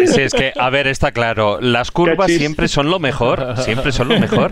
Sí, 0.05 0.21
es 0.21 0.33
que, 0.33 0.53
a 0.55 0.69
ver, 0.69 0.87
está 0.87 1.11
claro, 1.11 1.59
las 1.61 1.91
curvas 1.91 2.31
siempre 2.31 2.67
son 2.67 2.89
lo 2.89 2.99
mejor, 2.99 3.57
siempre 3.57 3.91
son 3.91 4.09
lo 4.09 4.19
mejor. 4.19 4.51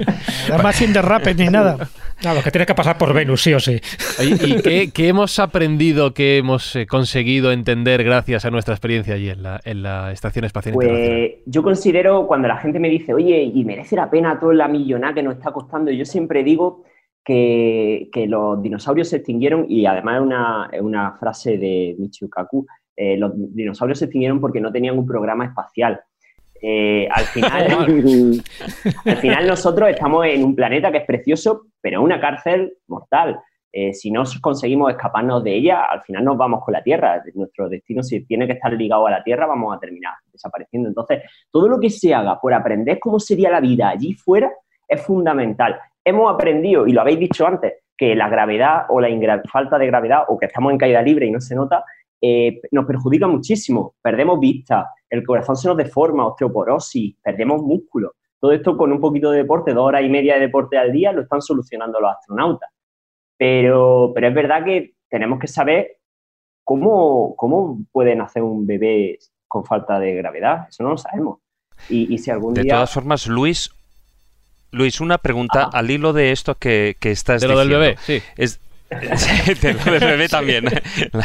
Además 0.51 0.75
sin 0.75 0.93
derrape 0.93 1.33
ni 1.35 1.47
nada. 1.47 1.89
Claro, 2.19 2.41
que 2.43 2.51
tiene 2.51 2.65
que 2.65 2.73
pasar 2.73 2.97
por 2.97 3.13
Venus, 3.13 3.43
sí 3.43 3.53
o 3.53 3.59
sí. 3.59 3.79
¿Y 4.19 4.91
qué, 4.91 5.07
hemos 5.07 5.37
aprendido, 5.39 6.13
qué 6.13 6.37
hemos 6.37 6.75
eh, 6.75 6.87
conseguido 6.87 7.51
entender 7.51 8.03
gracias 8.03 8.45
a 8.45 8.51
nuestra 8.51 8.73
experiencia 8.73 9.13
allí 9.13 9.29
en 9.29 9.43
la, 9.43 9.59
en 9.63 9.83
la 9.83 10.11
Estación 10.11 10.45
Espacial 10.45 10.73
pues, 10.73 10.87
Internacional? 10.87 11.31
Yo 11.45 11.63
considero, 11.63 12.27
cuando 12.27 12.47
la 12.47 12.57
gente 12.57 12.79
me 12.79 12.89
dice, 12.89 13.13
oye, 13.13 13.43
¿y 13.43 13.63
merece 13.63 13.95
la 13.95 14.09
pena 14.09 14.39
toda 14.39 14.53
la 14.53 14.67
millonada 14.67 15.13
que 15.13 15.23
nos 15.23 15.35
está 15.35 15.51
costando? 15.51 15.91
Yo 15.91 16.05
siempre 16.05 16.43
digo 16.43 16.83
que, 17.23 18.25
los 18.27 18.61
dinosaurios 18.61 19.09
se 19.09 19.17
extinguieron, 19.17 19.65
y 19.69 19.85
además 19.85 20.15
es 20.15 20.21
una, 20.21 20.69
una 20.81 21.11
frase 21.13 21.57
de 21.57 21.95
Michio 21.99 22.29
Kaku, 22.29 22.65
eh, 22.97 23.15
los 23.15 23.31
dinosaurios 23.35 23.99
se 23.99 24.05
extinguieron 24.05 24.41
porque 24.41 24.59
no 24.59 24.71
tenían 24.71 24.97
un 24.97 25.05
programa 25.05 25.45
espacial. 25.45 26.01
Eh, 26.59 27.07
al, 27.11 27.25
final, 27.25 28.43
al 29.05 29.17
final 29.17 29.47
nosotros 29.47 29.89
estamos 29.89 30.25
en 30.25 30.43
un 30.43 30.55
planeta 30.55 30.91
que 30.91 30.97
es 30.97 31.05
precioso, 31.05 31.67
pero 31.79 32.01
una 32.01 32.19
cárcel 32.19 32.73
mortal. 32.87 33.39
Eh, 33.71 33.93
si 33.93 34.09
no 34.09 34.23
conseguimos 34.41 34.89
escaparnos 34.89 35.43
de 35.43 35.53
ella, 35.53 35.83
al 35.83 36.01
final 36.01 36.25
nos 36.25 36.37
vamos 36.37 36.63
con 36.63 36.73
la 36.73 36.81
Tierra. 36.81 37.21
Nuestro 37.35 37.69
destino, 37.69 38.01
si 38.01 38.25
tiene 38.25 38.47
que 38.47 38.53
estar 38.53 38.73
ligado 38.73 39.05
a 39.05 39.11
la 39.11 39.23
Tierra, 39.23 39.45
vamos 39.45 39.77
a 39.77 39.79
terminar 39.79 40.15
desapareciendo. 40.31 40.89
Entonces, 40.89 41.21
todo 41.51 41.67
lo 41.67 41.79
que 41.79 41.91
se 41.91 42.15
haga 42.15 42.39
por 42.39 42.53
aprender 42.55 42.97
cómo 42.99 43.19
sería 43.19 43.51
la 43.51 43.59
vida 43.59 43.89
allí 43.89 44.13
fuera 44.13 44.51
es 44.87 44.99
fundamental. 45.01 45.77
Hemos 46.03 46.33
aprendido, 46.33 46.87
y 46.87 46.93
lo 46.93 47.01
habéis 47.01 47.19
dicho 47.19 47.45
antes, 47.45 47.73
que 47.95 48.15
la 48.15 48.29
gravedad 48.29 48.85
o 48.89 49.01
la 49.01 49.41
falta 49.51 49.77
de 49.77 49.87
gravedad 49.87 50.23
o 50.27 50.37
que 50.37 50.45
estamos 50.45 50.71
en 50.71 50.77
caída 50.77 51.01
libre 51.01 51.25
y 51.25 51.31
no 51.31 51.41
se 51.41 51.55
nota, 51.55 51.83
eh, 52.21 52.61
nos 52.71 52.85
perjudica 52.85 53.27
muchísimo. 53.27 53.95
Perdemos 54.01 54.39
vista, 54.39 54.91
el 55.09 55.25
corazón 55.25 55.55
se 55.55 55.67
nos 55.67 55.77
deforma, 55.77 56.27
osteoporosis, 56.27 57.15
perdemos 57.21 57.61
músculo. 57.61 58.15
Todo 58.39 58.51
esto 58.51 58.77
con 58.77 58.91
un 58.91 58.99
poquito 58.99 59.31
de 59.31 59.39
deporte, 59.39 59.73
dos 59.73 59.85
horas 59.85 60.03
y 60.03 60.09
media 60.09 60.35
de 60.35 60.41
deporte 60.41 60.77
al 60.77 60.91
día, 60.91 61.11
lo 61.11 61.23
están 61.23 61.41
solucionando 61.41 61.99
los 61.99 62.11
astronautas. 62.11 62.69
Pero, 63.37 64.11
pero 64.13 64.27
es 64.27 64.33
verdad 64.33 64.63
que 64.63 64.95
tenemos 65.09 65.39
que 65.39 65.47
saber 65.47 65.97
cómo, 66.63 67.35
cómo 67.35 67.79
pueden 67.91 68.21
hacer 68.21 68.43
un 68.43 68.65
bebé 68.65 69.19
con 69.47 69.65
falta 69.65 69.99
de 69.99 70.13
gravedad. 70.15 70.67
Eso 70.69 70.83
no 70.83 70.89
lo 70.89 70.97
sabemos. 70.97 71.39
Y, 71.89 72.17
si 72.17 72.31
algún 72.31 72.55
de 72.55 72.65
todas 72.65 72.91
formas, 72.91 73.27
Luis, 73.27 73.71
Luis, 74.71 74.99
una 74.99 75.19
pregunta 75.19 75.69
al 75.71 75.89
hilo 75.91 76.11
de 76.11 76.31
esto 76.31 76.55
que, 76.55 76.95
que 76.99 77.11
estás 77.11 77.41
de 77.41 77.47
lo 77.47 77.59
del 77.59 77.69
bebé, 77.69 77.95
sí. 77.99 78.21
Es, 78.35 78.59
del 79.61 79.77
bebé 79.77 80.29
también. 80.29 80.65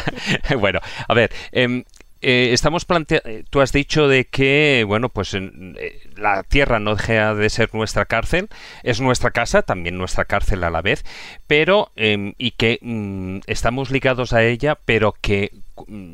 bueno, 0.58 0.80
a 1.08 1.14
ver, 1.14 1.30
em, 1.52 1.84
eh, 2.24 2.50
estamos 2.52 2.84
planteando, 2.84 3.28
eh, 3.28 3.44
tú 3.50 3.60
has 3.60 3.72
dicho 3.72 4.06
de 4.06 4.26
que, 4.26 4.84
bueno, 4.86 5.08
pues 5.08 5.34
eh, 5.34 6.00
la 6.16 6.44
Tierra 6.44 6.78
no 6.78 6.94
deja 6.94 7.34
de 7.34 7.50
ser 7.50 7.74
nuestra 7.74 8.04
cárcel, 8.04 8.48
es 8.84 9.00
nuestra 9.00 9.32
casa, 9.32 9.62
también 9.62 9.98
nuestra 9.98 10.24
cárcel 10.24 10.62
a 10.62 10.70
la 10.70 10.82
vez, 10.82 11.04
pero, 11.48 11.90
em, 11.96 12.34
y 12.38 12.52
que 12.52 12.78
mm, 12.80 13.40
estamos 13.48 13.90
ligados 13.90 14.32
a 14.32 14.44
ella, 14.44 14.78
pero 14.84 15.16
que 15.20 15.50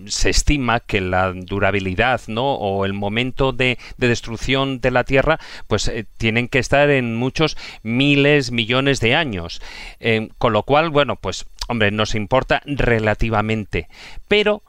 se 0.06 0.30
estima 0.30 0.80
que 0.80 1.00
la 1.00 1.32
durabilidad, 1.32 2.20
¿no? 2.26 2.54
O 2.54 2.84
el 2.84 2.92
momento 2.92 3.52
de, 3.52 3.78
destrucción 3.96 4.80
de 4.80 4.90
la 4.90 5.04
Tierra, 5.04 5.38
pues 5.66 5.90
tienen 6.16 6.48
que 6.48 6.58
estar 6.58 6.90
en 6.90 7.16
muchos 7.16 7.56
miles, 7.82 8.50
millones 8.50 9.00
de 9.00 9.14
años. 9.14 9.60
Em, 10.00 10.28
con 10.38 10.52
lo 10.52 10.62
cual, 10.62 10.90
bueno, 10.90 11.16
pues, 11.16 11.46
hombre, 11.68 11.90
nos 11.90 12.14
importa 12.14 12.62
relativamente. 12.64 13.88
Pero 14.28 14.62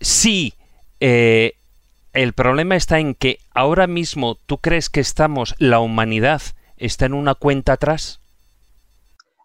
sí 0.00 0.54
eh, 1.00 1.54
el 2.12 2.32
problema 2.32 2.76
está 2.76 2.98
en 2.98 3.14
que 3.14 3.38
ahora 3.54 3.86
mismo 3.86 4.36
tú 4.46 4.58
crees 4.58 4.90
que 4.90 5.00
estamos, 5.00 5.54
la 5.58 5.80
humanidad 5.80 6.42
está 6.76 7.06
en 7.06 7.14
una 7.14 7.34
cuenta 7.34 7.74
atrás. 7.74 8.20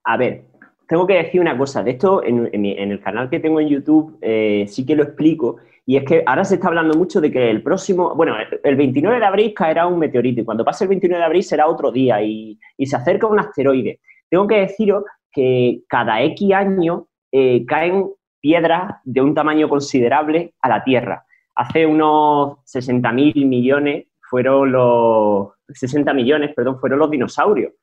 A 0.03 0.18
ver, 0.18 0.45
tengo 0.88 1.07
que 1.07 1.15
decir 1.15 1.41
una 1.41 1.57
cosa. 1.57 1.84
De 1.84 1.91
esto, 1.91 2.23
en, 2.23 2.65
el 2.65 2.99
canal 3.01 3.30
que 3.30 3.39
tengo 3.39 3.60
en 3.60 3.69
YouTube, 3.69 4.18
eh, 4.22 4.65
sí 4.68 4.85
que 4.85 4.95
lo 4.95 5.03
explico. 5.03 5.57
Y 5.85 5.97
es 5.97 6.05
que 6.05 6.23
ahora 6.26 6.45
se 6.45 6.55
está 6.55 6.68
hablando 6.68 6.97
mucho 6.97 7.19
de 7.19 7.31
que 7.31 7.49
el 7.49 7.61
próximo, 7.61 8.15
bueno, 8.15 8.35
el 8.64 8.76
29 8.76 9.19
de 9.19 9.26
abril 9.26 9.53
caerá 9.53 9.85
un 9.85 9.99
meteorito 9.99 10.41
y 10.41 10.45
cuando 10.45 10.64
pase 10.64 10.85
el 10.85 10.89
29 10.89 11.19
de 11.19 11.26
abril 11.26 11.43
será 11.43 11.68
otro 11.68 11.91
día 11.91 12.22
y, 12.22 12.57
se 12.85 12.95
acerca 12.95 13.27
un 13.27 13.39
asteroide. 13.39 13.99
Tengo 14.30 14.47
que 14.47 14.61
deciros 14.61 15.03
que 15.31 15.81
cada 15.88 16.22
X 16.23 16.53
año 16.53 17.07
eh, 17.31 17.65
caen 17.65 18.07
piedras 18.39 18.95
de 19.03 19.22
un 19.22 19.34
tamaño 19.34 19.68
considerable 19.68 20.53
a 20.61 20.69
la 20.69 20.84
Tierra 20.84 21.26
hace 21.55 21.85
unos 21.85 22.57
60 22.65 23.11
mil 23.11 23.45
millones 23.45 24.07
fueron 24.30 24.72
los 24.72 25.49
60 25.68 26.14
millones, 26.14 26.53
perdón, 26.55 26.80
fueron 26.80 26.99
los 26.99 27.11
dinosaurios. 27.11 27.73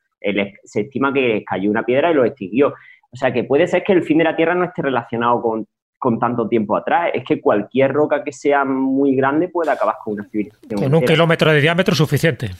se 0.65 0.81
estima 0.81 1.13
que 1.13 1.45
cayó 1.45 1.71
una 1.71 1.85
piedra 1.85 2.11
y 2.11 2.15
los 2.15 2.27
extinguió. 2.27 2.75
O 3.13 3.17
sea 3.17 3.33
que 3.33 3.45
puede 3.45 3.67
ser 3.67 3.83
que 3.83 3.93
el 3.93 4.03
fin 4.03 4.19
de 4.19 4.25
la 4.25 4.37
Tierra 4.37 4.55
no 4.55 4.65
esté 4.65 4.83
relacionado 4.83 5.43
con, 5.43 5.67
con 5.99 6.19
tanto 6.19 6.49
tiempo 6.49 6.77
atrás. 6.77 7.11
Es 7.13 7.25
que 7.25 7.41
cualquier 7.41 7.93
roca 7.93 8.23
que 8.23 8.33
sea 8.33 8.65
muy 8.65 9.15
grande 9.15 9.49
puede 9.49 9.71
acabar 9.71 9.97
con 10.03 10.15
una 10.15 10.29
civilización. 10.29 10.81
Con 10.81 10.95
un 10.95 11.05
kilómetro 11.05 11.53
de 11.53 11.61
diámetro 11.61 11.95
suficiente. 11.95 12.51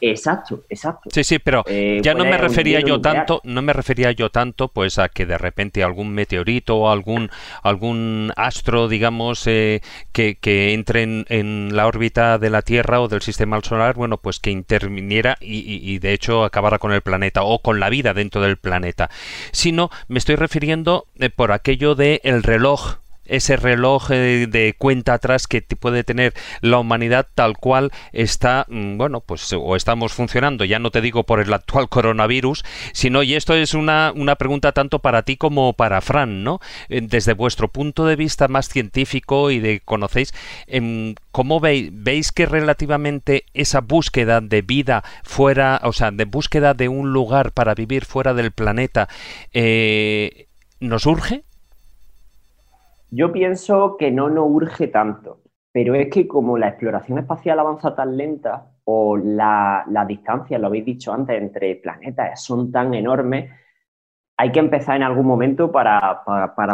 Exacto, 0.00 0.62
exacto. 0.68 1.10
Sí, 1.12 1.24
sí, 1.24 1.38
pero 1.38 1.64
eh, 1.66 2.00
ya 2.02 2.14
no 2.14 2.24
me 2.24 2.38
refería 2.38 2.80
yo 2.80 3.00
tanto, 3.00 3.40
no 3.44 3.62
me 3.62 3.72
refería 3.72 4.12
yo 4.12 4.30
tanto, 4.30 4.68
pues 4.68 4.98
a 4.98 5.08
que 5.08 5.26
de 5.26 5.38
repente 5.38 5.82
algún 5.82 6.12
meteorito 6.12 6.76
o 6.76 6.90
algún 6.90 7.30
algún 7.62 8.32
astro, 8.36 8.88
digamos, 8.88 9.46
eh, 9.46 9.80
que, 10.12 10.36
que, 10.36 10.72
entre 10.72 11.02
en, 11.02 11.76
la 11.76 11.86
órbita 11.86 12.38
de 12.38 12.50
la 12.50 12.62
Tierra 12.62 13.00
o 13.00 13.08
del 13.08 13.22
sistema 13.22 13.60
solar, 13.62 13.94
bueno, 13.94 14.18
pues 14.18 14.40
que 14.40 14.50
interviniera 14.50 15.36
y, 15.40 15.98
de 15.98 16.12
hecho 16.12 16.44
acabara 16.44 16.78
con 16.78 16.92
el 16.92 17.00
planeta 17.02 17.42
o 17.42 17.60
con 17.60 17.80
la 17.80 17.90
vida 17.90 18.14
dentro 18.14 18.40
del 18.40 18.56
planeta. 18.56 19.10
Sino 19.52 19.90
me 20.08 20.18
estoy 20.18 20.36
refiriendo 20.36 21.06
eh, 21.18 21.30
por 21.30 21.52
aquello 21.52 21.94
de 21.94 22.20
el 22.24 22.42
reloj 22.42 22.98
ese 23.30 23.56
reloj 23.56 24.10
eh, 24.10 24.46
de 24.48 24.74
cuenta 24.76 25.14
atrás 25.14 25.46
que 25.46 25.62
puede 25.62 26.04
tener 26.04 26.34
la 26.60 26.78
humanidad 26.78 27.26
tal 27.34 27.56
cual 27.56 27.92
está, 28.12 28.66
mm, 28.68 28.98
bueno, 28.98 29.20
pues 29.20 29.52
o 29.52 29.76
estamos 29.76 30.12
funcionando, 30.12 30.64
ya 30.64 30.78
no 30.78 30.90
te 30.90 31.00
digo 31.00 31.24
por 31.24 31.40
el 31.40 31.52
actual 31.52 31.88
coronavirus, 31.88 32.64
sino, 32.92 33.22
y 33.22 33.34
esto 33.34 33.54
es 33.54 33.74
una, 33.74 34.12
una 34.14 34.36
pregunta 34.36 34.72
tanto 34.72 34.98
para 34.98 35.22
ti 35.22 35.36
como 35.36 35.72
para 35.72 36.00
Fran, 36.00 36.44
¿no? 36.44 36.60
Eh, 36.88 37.00
desde 37.02 37.32
vuestro 37.34 37.68
punto 37.68 38.04
de 38.06 38.16
vista 38.16 38.48
más 38.48 38.68
científico 38.68 39.50
y 39.50 39.60
de 39.60 39.80
conocéis, 39.80 40.34
em, 40.66 41.14
¿cómo 41.30 41.60
veis, 41.60 41.90
veis 41.92 42.32
que 42.32 42.46
relativamente 42.46 43.44
esa 43.54 43.80
búsqueda 43.80 44.40
de 44.40 44.62
vida 44.62 45.04
fuera, 45.22 45.80
o 45.84 45.92
sea, 45.92 46.10
de 46.10 46.24
búsqueda 46.24 46.74
de 46.74 46.88
un 46.88 47.12
lugar 47.12 47.52
para 47.52 47.74
vivir 47.74 48.04
fuera 48.04 48.34
del 48.34 48.52
planeta, 48.52 49.08
eh, 49.52 50.46
nos 50.80 51.06
urge? 51.06 51.44
Yo 53.10 53.32
pienso 53.32 53.96
que 53.96 54.10
no 54.10 54.30
nos 54.30 54.48
urge 54.48 54.88
tanto, 54.88 55.42
pero 55.72 55.94
es 55.94 56.08
que 56.08 56.28
como 56.28 56.56
la 56.58 56.68
exploración 56.68 57.18
espacial 57.18 57.58
avanza 57.58 57.94
tan 57.94 58.16
lenta 58.16 58.70
o 58.84 59.16
la, 59.16 59.84
la 59.88 60.04
distancia, 60.04 60.58
lo 60.58 60.68
habéis 60.68 60.84
dicho 60.84 61.12
antes, 61.12 61.40
entre 61.40 61.76
planetas 61.76 62.42
son 62.42 62.70
tan 62.70 62.94
enormes, 62.94 63.50
hay 64.40 64.52
que 64.52 64.58
empezar 64.58 64.96
en 64.96 65.02
algún 65.02 65.26
momento 65.26 65.70
para, 65.70 66.22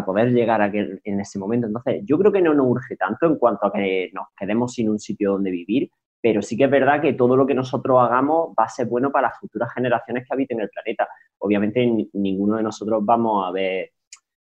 poder 0.06 0.30
llegar 0.32 0.62
a 0.62 0.66
aquel, 0.66 1.00
en 1.02 1.18
ese 1.18 1.36
momento. 1.36 1.66
Entonces, 1.66 2.02
yo 2.04 2.16
creo 2.16 2.30
que 2.30 2.40
no 2.40 2.54
nos 2.54 2.64
urge 2.68 2.96
tanto 2.96 3.26
en 3.26 3.38
cuanto 3.38 3.66
a 3.66 3.72
que 3.72 4.08
nos 4.12 4.28
quedemos 4.38 4.72
sin 4.72 4.88
un 4.88 5.00
sitio 5.00 5.32
donde 5.32 5.50
vivir, 5.50 5.90
pero 6.20 6.42
sí 6.42 6.56
que 6.56 6.64
es 6.64 6.70
verdad 6.70 7.00
que 7.00 7.14
todo 7.14 7.36
lo 7.36 7.44
que 7.44 7.54
nosotros 7.54 8.00
hagamos 8.00 8.50
va 8.50 8.66
a 8.66 8.68
ser 8.68 8.86
bueno 8.86 9.10
para 9.10 9.30
las 9.30 9.40
futuras 9.40 9.72
generaciones 9.74 10.24
que 10.24 10.32
habiten 10.32 10.60
el 10.60 10.68
planeta. 10.68 11.08
Obviamente, 11.38 12.08
ninguno 12.12 12.56
de 12.56 12.62
nosotros 12.62 13.04
vamos 13.04 13.48
a 13.48 13.50
ver 13.50 13.90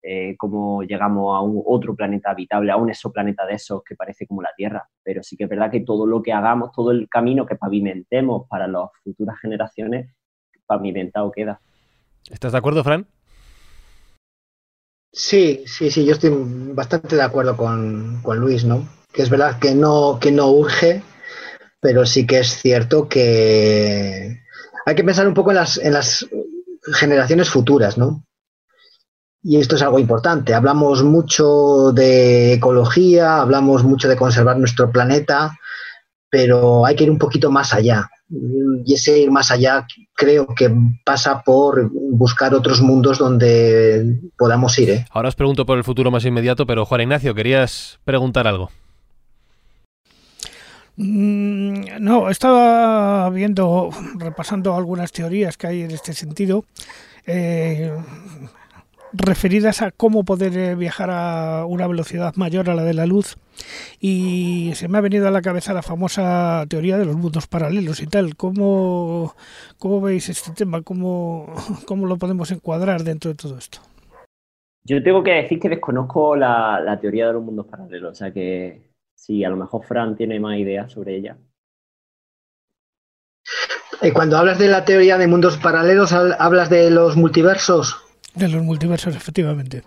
eh, 0.03 0.35
cómo 0.37 0.83
llegamos 0.83 1.35
a 1.35 1.41
un 1.41 1.63
otro 1.65 1.95
planeta 1.95 2.31
habitable, 2.31 2.71
a 2.71 2.77
un 2.77 2.89
exoplaneta 2.89 3.45
de 3.45 3.53
esos 3.53 3.81
que 3.83 3.95
parece 3.95 4.27
como 4.27 4.41
la 4.41 4.51
Tierra. 4.55 4.87
Pero 5.01 5.23
sí 5.23 5.37
que 5.37 5.45
es 5.45 5.49
verdad 5.49 5.71
que 5.71 5.79
todo 5.79 6.05
lo 6.05 6.21
que 6.21 6.33
hagamos, 6.33 6.73
todo 6.73 6.91
el 6.91 7.07
camino 7.09 7.45
que 7.45 7.55
pavimentemos 7.55 8.47
para 8.49 8.67
las 8.67 8.89
futuras 9.03 9.39
generaciones, 9.39 10.13
pavimentado 10.65 11.31
queda. 11.31 11.61
¿Estás 12.29 12.51
de 12.51 12.57
acuerdo, 12.57 12.83
Fran? 12.83 13.07
Sí, 15.11 15.63
sí, 15.67 15.89
sí, 15.89 16.05
yo 16.05 16.13
estoy 16.13 16.31
bastante 16.73 17.15
de 17.15 17.21
acuerdo 17.21 17.55
con, 17.55 18.19
con 18.23 18.39
Luis, 18.39 18.65
¿no? 18.65 18.87
Que 19.13 19.21
es 19.21 19.29
verdad 19.29 19.59
que 19.59 19.75
no, 19.75 20.17
que 20.19 20.31
no 20.31 20.49
urge, 20.49 21.03
pero 21.79 22.05
sí 22.05 22.25
que 22.25 22.39
es 22.39 22.47
cierto 22.47 23.07
que 23.07 24.41
hay 24.85 24.95
que 24.95 25.03
pensar 25.03 25.27
un 25.27 25.33
poco 25.33 25.51
en 25.51 25.57
las, 25.57 25.77
en 25.77 25.93
las 25.93 26.27
generaciones 26.93 27.49
futuras, 27.49 27.97
¿no? 27.97 28.25
Y 29.43 29.57
esto 29.57 29.75
es 29.75 29.81
algo 29.81 29.99
importante. 29.99 30.53
Hablamos 30.53 31.03
mucho 31.03 31.91
de 31.91 32.53
ecología, 32.53 33.41
hablamos 33.41 33.83
mucho 33.83 34.07
de 34.07 34.15
conservar 34.15 34.57
nuestro 34.57 34.89
planeta, 34.89 35.59
pero 36.29 36.85
hay 36.85 36.95
que 36.95 37.03
ir 37.03 37.11
un 37.11 37.17
poquito 37.17 37.51
más 37.51 37.73
allá. 37.73 38.09
Y 38.85 38.93
ese 38.93 39.19
ir 39.19 39.31
más 39.31 39.51
allá 39.51 39.85
creo 40.15 40.47
que 40.47 40.73
pasa 41.03 41.43
por 41.43 41.91
buscar 41.91 42.53
otros 42.53 42.81
mundos 42.81 43.19
donde 43.19 44.21
podamos 44.37 44.79
ir. 44.79 44.89
¿eh? 44.89 45.05
Ahora 45.11 45.27
os 45.27 45.35
pregunto 45.35 45.65
por 45.65 45.77
el 45.77 45.83
futuro 45.83 46.09
más 46.09 46.23
inmediato, 46.23 46.65
pero 46.65 46.85
Juan 46.85 47.01
Ignacio, 47.01 47.35
querías 47.35 47.99
preguntar 48.05 48.47
algo. 48.47 48.71
Mm, 50.95 51.99
no, 51.99 52.29
estaba 52.29 53.29
viendo, 53.29 53.89
repasando 54.15 54.73
algunas 54.75 55.11
teorías 55.11 55.57
que 55.57 55.67
hay 55.67 55.81
en 55.81 55.91
este 55.91 56.13
sentido. 56.13 56.63
Eh, 57.25 57.91
referidas 59.13 59.81
a 59.81 59.91
cómo 59.91 60.23
poder 60.25 60.57
eh, 60.57 60.75
viajar 60.75 61.09
a 61.11 61.65
una 61.65 61.87
velocidad 61.87 62.35
mayor 62.35 62.69
a 62.69 62.75
la 62.75 62.83
de 62.83 62.93
la 62.93 63.05
luz 63.05 63.37
y 63.99 64.71
se 64.75 64.87
me 64.87 64.97
ha 64.97 65.01
venido 65.01 65.27
a 65.27 65.31
la 65.31 65.41
cabeza 65.41 65.73
la 65.73 65.83
famosa 65.83 66.65
teoría 66.67 66.97
de 66.97 67.05
los 67.05 67.15
mundos 67.15 67.47
paralelos 67.47 68.01
y 68.01 68.07
tal. 68.07 68.35
¿Cómo, 68.35 69.35
cómo 69.77 70.01
veis 70.01 70.29
este 70.29 70.51
tema? 70.51 70.81
¿Cómo, 70.81 71.53
¿Cómo 71.87 72.07
lo 72.07 72.17
podemos 72.17 72.51
encuadrar 72.51 73.03
dentro 73.03 73.29
de 73.29 73.35
todo 73.35 73.57
esto? 73.57 73.79
Yo 74.85 75.01
tengo 75.01 75.23
que 75.23 75.31
decir 75.31 75.59
que 75.59 75.69
desconozco 75.69 76.35
la, 76.35 76.81
la 76.81 76.99
teoría 76.99 77.27
de 77.27 77.33
los 77.33 77.43
mundos 77.43 77.67
paralelos, 77.67 78.11
o 78.11 78.15
sea 78.15 78.33
que 78.33 78.81
sí, 79.15 79.43
a 79.45 79.49
lo 79.49 79.55
mejor 79.55 79.85
Fran 79.85 80.17
tiene 80.17 80.39
más 80.41 80.57
ideas 80.57 80.91
sobre 80.91 81.15
ella. 81.15 81.37
Eh, 84.01 84.11
cuando 84.11 84.37
hablas 84.37 84.59
de 84.59 84.67
la 84.67 84.83
teoría 84.83 85.17
de 85.17 85.27
mundos 85.27 85.57
paralelos, 85.57 86.11
¿hablas 86.11 86.69
de 86.69 86.91
los 86.91 87.15
multiversos? 87.15 88.02
De 88.35 88.47
los 88.47 88.63
multiversos, 88.63 89.15
efectivamente. 89.15 89.83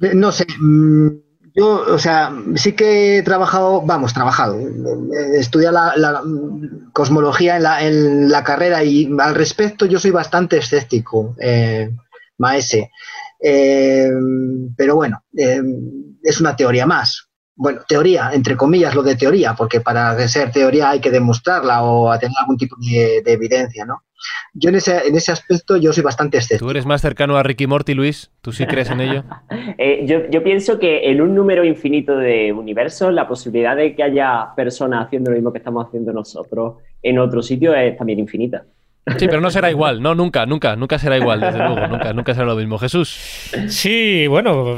Eh, 0.00 0.12
no 0.14 0.32
sé, 0.32 0.46
mm, 0.58 1.08
yo, 1.54 1.84
o 1.94 1.98
sea, 1.98 2.32
sí 2.54 2.72
que 2.72 3.18
he 3.18 3.22
trabajado, 3.22 3.82
vamos, 3.82 4.14
trabajado, 4.14 4.58
he 4.58 5.38
estudiado 5.38 5.92
la, 5.96 6.22
cosmología 6.92 7.56
en 7.56 7.62
la, 7.62 7.84
en 7.84 8.28
la, 8.28 8.44
carrera 8.44 8.82
y 8.84 9.10
al 9.18 9.34
respecto 9.34 9.86
yo 9.86 9.98
soy 9.98 10.10
bastante 10.10 10.58
escéptico, 10.58 11.36
eh, 11.40 11.90
maese. 12.38 12.90
Eh, 13.40 14.10
pero 14.76 14.96
bueno, 14.96 15.22
eh, 15.36 15.62
es 16.22 16.40
una 16.40 16.56
teoría 16.56 16.86
más 16.86 17.27
bueno, 17.58 17.80
teoría, 17.88 18.30
entre 18.32 18.56
comillas, 18.56 18.94
lo 18.94 19.02
de 19.02 19.16
teoría, 19.16 19.54
porque 19.54 19.80
para 19.80 20.16
ser 20.28 20.52
teoría 20.52 20.90
hay 20.90 21.00
que 21.00 21.10
demostrarla 21.10 21.82
o 21.82 22.16
tener 22.16 22.36
algún 22.40 22.56
tipo 22.56 22.76
de, 22.78 23.20
evidencia, 23.26 23.84
¿no? 23.84 24.04
Yo 24.54 24.70
en 24.70 24.76
ese, 24.76 25.08
en 25.08 25.16
ese 25.16 25.32
aspecto 25.32 25.76
yo 25.76 25.92
soy 25.92 26.04
bastante 26.04 26.38
escéptico. 26.38 26.66
¿Tú 26.66 26.70
eres 26.70 26.86
más 26.86 27.00
cercano 27.00 27.36
a 27.36 27.42
Ricky 27.42 27.66
Morty, 27.66 27.94
Luis? 27.94 28.30
¿Tú 28.42 28.52
sí 28.52 28.64
crees 28.66 28.90
en 28.90 29.00
ello? 29.00 29.24
Eh, 29.80 30.06
yo, 30.06 30.28
yo, 30.30 30.42
pienso 30.42 30.78
que 30.78 31.10
en 31.10 31.20
un 31.20 31.34
número 31.34 31.62
infinito 31.62 32.16
de 32.16 32.52
universos 32.52 33.12
la 33.12 33.28
posibilidad 33.28 33.76
de 33.76 33.94
que 33.94 34.02
haya 34.02 34.48
personas 34.56 35.06
haciendo 35.06 35.30
lo 35.30 35.36
mismo 35.36 35.52
que 35.52 35.58
estamos 35.58 35.86
haciendo 35.86 36.12
nosotros 36.12 36.78
en 37.02 37.18
otro 37.18 37.42
sitio 37.42 37.74
es 37.74 37.96
también 37.96 38.18
infinita. 38.18 38.64
Sí, 39.16 39.26
pero 39.26 39.40
no 39.40 39.50
será 39.50 39.70
igual, 39.70 40.02
no, 40.02 40.14
nunca, 40.14 40.46
nunca, 40.46 40.76
nunca 40.76 40.98
será 40.98 41.16
igual, 41.16 41.40
desde 41.40 41.58
luego, 41.58 41.86
nunca, 41.88 42.12
nunca 42.12 42.34
será 42.34 42.46
lo 42.46 42.56
mismo. 42.56 42.78
Jesús. 42.78 43.18
Sí, 43.68 44.26
bueno, 44.26 44.76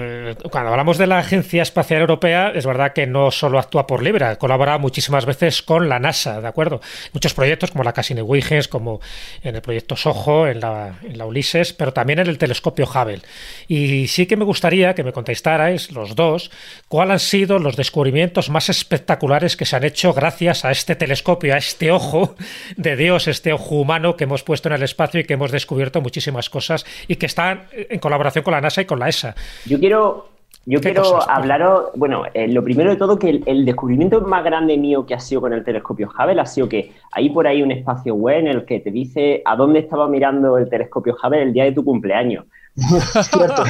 cuando 0.50 0.70
hablamos 0.70 0.98
de 0.98 1.06
la 1.06 1.18
Agencia 1.18 1.62
Espacial 1.62 2.00
Europea, 2.00 2.52
es 2.54 2.66
verdad 2.66 2.92
que 2.92 3.06
no 3.06 3.30
solo 3.30 3.58
actúa 3.58 3.86
por 3.86 4.02
libre, 4.02 4.24
ha 4.24 4.36
colaborado 4.36 4.78
muchísimas 4.78 5.26
veces 5.26 5.62
con 5.62 5.88
la 5.88 5.98
NASA, 5.98 6.40
¿de 6.40 6.48
acuerdo? 6.48 6.80
Muchos 7.12 7.34
proyectos 7.34 7.70
como 7.70 7.84
la 7.84 7.92
Cassini-Huygens, 7.92 8.68
como 8.68 9.00
en 9.42 9.56
el 9.56 9.62
proyecto 9.62 9.96
SOHO, 9.96 10.46
en 10.46 10.60
la, 10.60 10.98
en 11.02 11.18
la 11.18 11.26
Ulises, 11.26 11.72
pero 11.72 11.92
también 11.92 12.20
en 12.20 12.28
el 12.28 12.38
telescopio 12.38 12.86
Hubble. 12.86 13.22
Y 13.68 14.06
sí 14.08 14.26
que 14.26 14.36
me 14.36 14.44
gustaría 14.44 14.94
que 14.94 15.04
me 15.04 15.12
contestarais 15.12 15.92
los 15.92 16.14
dos 16.14 16.50
cuáles 16.88 17.10
han 17.10 17.18
sido 17.18 17.58
los 17.58 17.76
descubrimientos 17.76 18.50
más 18.50 18.68
espectaculares 18.68 19.56
que 19.56 19.64
se 19.64 19.76
han 19.76 19.84
hecho 19.84 20.12
gracias 20.12 20.64
a 20.64 20.70
este 20.70 20.94
telescopio, 20.94 21.54
a 21.54 21.58
este 21.58 21.90
ojo 21.90 22.36
de 22.76 22.96
Dios, 22.96 23.26
este 23.26 23.52
ojo 23.52 23.76
humano 23.76 24.16
que 24.20 24.24
hemos 24.24 24.42
puesto 24.42 24.68
en 24.68 24.74
el 24.74 24.82
espacio 24.82 25.18
y 25.18 25.24
que 25.24 25.32
hemos 25.32 25.50
descubierto 25.50 26.02
muchísimas 26.02 26.50
cosas 26.50 26.84
y 27.08 27.16
que 27.16 27.24
están 27.24 27.62
en 27.72 27.98
colaboración 27.98 28.44
con 28.44 28.52
la 28.52 28.60
NASA 28.60 28.82
y 28.82 28.84
con 28.84 28.98
la 28.98 29.08
ESA. 29.08 29.34
Yo 29.64 29.80
quiero 29.80 30.28
yo 30.66 30.78
quiero 30.78 31.18
hablaros, 31.26 31.86
bueno, 31.96 32.24
eh, 32.34 32.46
lo 32.46 32.62
primero 32.62 32.90
de 32.90 32.96
todo 32.96 33.18
que 33.18 33.42
el, 33.46 33.64
descubrimiento 33.64 34.20
más 34.20 34.44
grande 34.44 34.76
mío 34.76 35.06
que 35.06 35.14
ha 35.14 35.18
sido 35.18 35.40
con 35.40 35.54
el 35.54 35.64
telescopio 35.64 36.10
Hubble 36.10 36.38
ha 36.38 36.44
sido 36.44 36.68
que 36.68 36.92
hay 37.12 37.30
por 37.30 37.46
ahí 37.46 37.62
un 37.62 37.70
espacio 37.70 38.14
web 38.14 38.40
en 38.40 38.46
el 38.48 38.66
que 38.66 38.80
te 38.80 38.90
dice 38.90 39.40
a 39.46 39.56
dónde 39.56 39.78
estaba 39.78 40.06
mirando 40.06 40.58
el 40.58 40.68
telescopio 40.68 41.16
Hubble 41.16 41.42
el 41.42 41.54
día 41.54 41.64
de 41.64 41.72
tu 41.72 41.82
cumpleaños. 41.82 42.44
Cierto, 43.22 43.64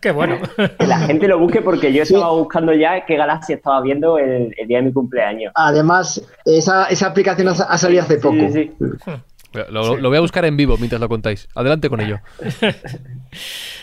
qué 0.00 0.10
bueno. 0.10 0.38
Que 0.78 0.86
la 0.86 0.98
gente 1.00 1.28
lo 1.28 1.38
busque 1.38 1.60
porque 1.60 1.92
yo 1.92 2.02
estaba 2.02 2.32
buscando 2.32 2.72
ya 2.72 3.04
qué 3.04 3.16
galaxia 3.16 3.56
estaba 3.56 3.80
viendo 3.82 4.18
el, 4.18 4.52
día 4.66 4.78
de 4.78 4.84
mi 4.84 4.92
cumpleaños. 4.92 5.52
Además, 5.54 6.22
esa, 6.44 6.86
esa 6.86 7.08
aplicación 7.08 7.48
ha 7.48 7.78
salido 7.78 8.02
hace 8.02 8.16
poco. 8.16 8.36
Lo, 9.70 9.96
lo, 9.96 10.08
voy 10.08 10.18
a 10.18 10.20
buscar 10.20 10.44
en 10.44 10.56
vivo 10.56 10.76
mientras 10.78 11.00
lo 11.00 11.08
contáis. 11.08 11.48
Adelante 11.54 11.88
con 11.88 12.00
ello. 12.00 12.18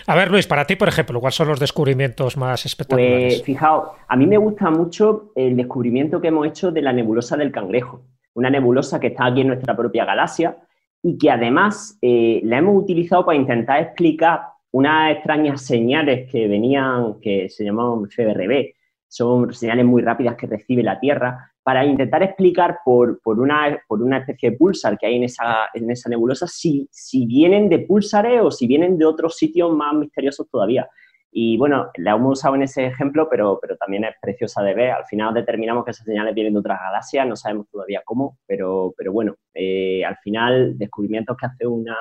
a 0.08 0.16
ver, 0.16 0.30
Luis, 0.30 0.46
para 0.46 0.66
ti, 0.66 0.76
por 0.76 0.90
ejemplo, 0.90 1.20
¿cuáles 1.22 1.36
son 1.36 1.48
los 1.48 1.60
descubrimientos 1.60 2.36
más 2.36 2.66
espectaculares? 2.66 3.36
Pues, 3.36 3.44
fijaos, 3.44 3.92
a 4.08 4.16
mí 4.18 4.28
me 4.28 4.38
gusta 4.38 4.70
mucho 4.70 5.32
el 5.36 5.56
descubrimiento 5.56 6.20
que 6.20 6.28
hemos 6.28 6.46
hecho 6.48 6.72
de 6.72 6.82
la 6.82 6.92
nebulosa 6.92 7.38
del 7.38 7.52
cangrejo. 7.52 8.02
Una 8.34 8.50
nebulosa 8.50 9.00
que 9.00 9.08
está 9.08 9.28
aquí 9.28 9.42
en 9.42 9.48
nuestra 9.48 9.76
propia 9.76 10.06
galaxia 10.06 10.58
y 11.04 11.18
que 11.18 11.32
además 11.32 11.98
eh, 12.02 12.42
la 12.44 12.60
hemos 12.60 12.82
utilizado 12.82 13.26
para 13.26 13.38
intentar 13.38 13.82
explicar 13.82 14.42
unas 14.72 15.16
extrañas 15.16 15.62
señales 15.62 16.32
que 16.32 16.48
venían, 16.48 17.20
que 17.20 17.50
se 17.50 17.66
llamaban 17.66 18.10
FBRB, 18.10 18.74
son 19.08 19.54
señales 19.54 19.86
muy 19.86 20.02
rápidas 20.02 20.36
que 20.36 20.48
recibe 20.48 20.84
la 20.84 21.00
Tierra, 21.00 21.52
para 21.64 21.86
intentar 21.86 22.24
explicar 22.24 22.80
por, 22.84 23.20
una, 23.26 23.80
por 23.88 24.02
una 24.02 24.20
especie 24.20 24.52
de 24.52 24.58
pulsar 24.58 24.98
que 24.98 25.06
hay 25.06 25.18
en 25.18 25.26
esa, 25.26 25.70
en 25.74 25.92
esa 25.92 26.10
nebulosa 26.10 26.48
si, 26.48 26.88
si 26.92 27.26
vienen 27.26 27.70
de 27.70 27.80
pulsares 27.80 28.42
o 28.42 28.50
si 28.50 28.66
vienen 28.66 28.98
de 28.98 29.06
otros 29.06 29.38
sitios 29.38 29.72
más 29.72 29.94
misteriosos 29.94 30.50
todavía. 30.50 30.90
Y 31.32 31.58
bueno, 31.58 31.90
la 31.96 32.12
hemos 32.12 32.40
usado 32.40 32.56
en 32.56 32.64
ese 32.64 32.88
ejemplo, 32.88 33.28
pero, 33.30 33.58
pero 33.62 33.78
también 33.78 34.04
es 34.04 34.16
preciosa 34.22 34.62
de 34.62 34.74
ver. 34.74 34.92
Al 34.92 35.06
final 35.06 35.34
determinamos 35.34 35.86
que 35.86 35.92
esas 35.92 36.06
señales 36.06 36.36
vienen 36.36 36.54
de 36.54 36.60
otras 36.60 36.80
galaxias, 36.80 37.26
no 37.26 37.38
sabemos 37.38 37.68
todavía 37.72 38.02
cómo, 38.04 38.38
pero, 38.46 38.94
pero 38.98 39.14
bueno, 39.14 39.36
eh, 39.54 40.04
al 40.04 40.18
final 40.18 40.78
descubrimientos 40.78 41.38
que 41.38 41.46
hace 41.46 41.66
una, 41.66 41.96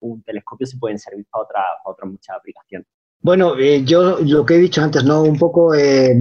un 0.00 0.22
telescopio 0.22 0.66
se 0.66 0.78
pueden 0.78 0.98
servir 0.98 1.26
para, 1.30 1.44
otra, 1.44 1.60
para 1.84 1.92
otras 1.92 2.10
muchas 2.10 2.36
aplicaciones. 2.36 2.88
Bueno, 3.20 3.56
eh, 3.58 3.84
yo 3.84 4.18
lo 4.20 4.44
que 4.44 4.54
he 4.54 4.58
dicho 4.58 4.82
antes, 4.82 5.04
¿no? 5.04 5.22
Un 5.22 5.38
poco 5.38 5.74
eh, 5.74 6.16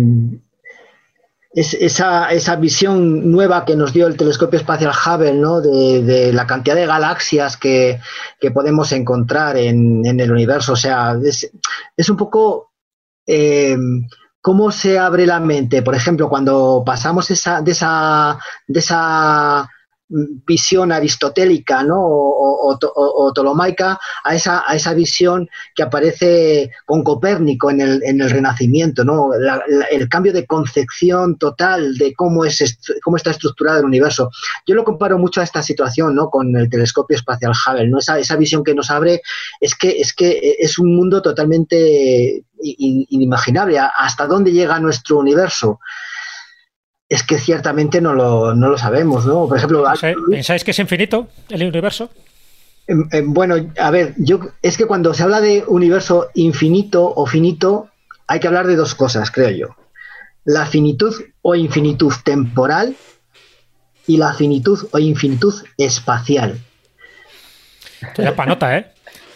es 1.54 1.74
esa, 1.74 2.32
esa, 2.32 2.56
visión 2.56 3.30
nueva 3.30 3.66
que 3.66 3.76
nos 3.76 3.92
dio 3.92 4.08
el 4.08 4.16
telescopio 4.16 4.60
espacial 4.60 4.94
Hubble, 4.94 5.34
¿no? 5.34 5.60
de, 5.60 6.32
la 6.34 6.48
cantidad 6.48 6.76
de 6.76 6.86
galaxias 6.86 7.58
que, 7.58 8.00
podemos 8.54 8.92
encontrar 8.94 9.58
en, 9.58 10.06
el 10.06 10.32
universo. 10.32 10.74
O 10.74 10.78
sea, 10.78 11.18
es, 11.24 12.10
un 12.10 12.18
poco 12.18 12.72
eh, 13.28 13.78
cómo 14.42 14.72
se 14.72 14.98
abre 14.98 15.26
la 15.26 15.40
mente. 15.40 15.82
Por 15.82 15.96
ejemplo, 15.96 16.30
cuando 16.30 16.84
pasamos 16.86 17.30
esa, 17.32 17.62
de, 17.62 17.72
esa, 17.72 18.40
de 18.68 18.80
esa 18.80 19.70
visión 20.46 20.92
aristotélica 20.92 21.84
¿no? 21.84 21.98
o, 22.00 23.32
tolomaica 23.34 24.00
a 24.24 24.36
esa, 24.36 24.64
a 24.68 24.76
esa 24.76 24.94
visión 24.94 25.50
que 25.74 25.84
aparece 25.84 26.72
con 26.86 27.04
Copérnico 27.04 27.72
en 27.72 27.82
el, 27.82 28.04
en 28.04 28.22
el 28.22 28.30
Renacimiento, 28.30 29.04
¿no? 29.04 29.32
el 29.90 30.10
cambio 30.10 30.34
de 30.34 30.46
concepción 30.46 31.38
total 31.38 31.96
de 31.98 32.14
cómo, 32.14 32.46
es, 32.46 32.78
cómo 33.04 33.18
está 33.18 33.32
estructurado 33.32 33.80
el 33.80 33.86
universo. 33.86 34.30
Yo 34.68 34.76
lo 34.76 34.84
comparo 34.84 35.18
mucho 35.18 35.42
a 35.42 35.46
esta 35.46 35.64
situación 35.64 36.16
¿no? 36.16 36.30
con 36.30 36.56
el 36.56 36.70
telescopio 36.70 37.16
espacial 37.16 37.54
Hubble. 37.54 37.88
¿no? 37.88 38.00
Esa, 38.00 38.20
esa 38.20 38.36
visión 38.36 38.64
que 38.64 38.76
nos 38.76 38.92
abre 38.92 39.22
es 39.60 39.76
que, 39.76 39.90
es 39.92 40.14
que 40.14 40.58
es 40.60 40.78
un 40.78 40.96
mundo 40.96 41.22
totalmente 41.22 42.44
inimaginable. 42.62 43.80
¿Hasta 43.80 44.28
dónde 44.28 44.52
llega 44.52 44.80
nuestro 44.80 45.18
universo? 45.18 45.80
Es 47.12 47.24
que 47.24 47.38
ciertamente 47.38 48.00
no 48.00 48.14
lo, 48.14 48.56
no 48.56 48.70
lo 48.70 48.78
sabemos, 48.78 49.26
¿no? 49.26 49.46
Por 49.46 49.58
ejemplo... 49.58 49.84
¿Pensáis 50.30 50.64
que 50.64 50.72
es 50.72 50.80
infinito 50.80 51.28
el 51.50 51.68
universo? 51.68 52.10
Em, 52.88 53.06
em, 53.12 53.34
bueno, 53.34 53.56
a 53.78 53.92
ver, 53.92 54.14
yo 54.16 54.40
es 54.62 54.78
que 54.78 54.86
cuando 54.86 55.14
se 55.14 55.24
habla 55.24 55.42
de 55.42 55.66
universo 55.68 56.30
infinito 56.36 57.14
o 57.14 57.26
finito, 57.26 57.90
hay 58.28 58.40
que 58.40 58.48
hablar 58.48 58.66
de 58.66 58.78
dos 58.78 58.96
cosas, 58.96 59.30
creo 59.30 59.50
yo. 59.50 59.76
La 60.46 60.66
finitud 60.66 61.14
o 61.42 61.54
infinitud 61.54 62.14
temporal 62.24 62.96
y 64.08 64.16
la 64.16 64.34
finitud 64.34 64.88
o 64.92 64.98
infinitud 64.98 65.54
espacial. 65.78 66.62
Ya 68.18 68.34
para 68.38 68.48
nota, 68.48 68.78
¿eh? 68.78 68.90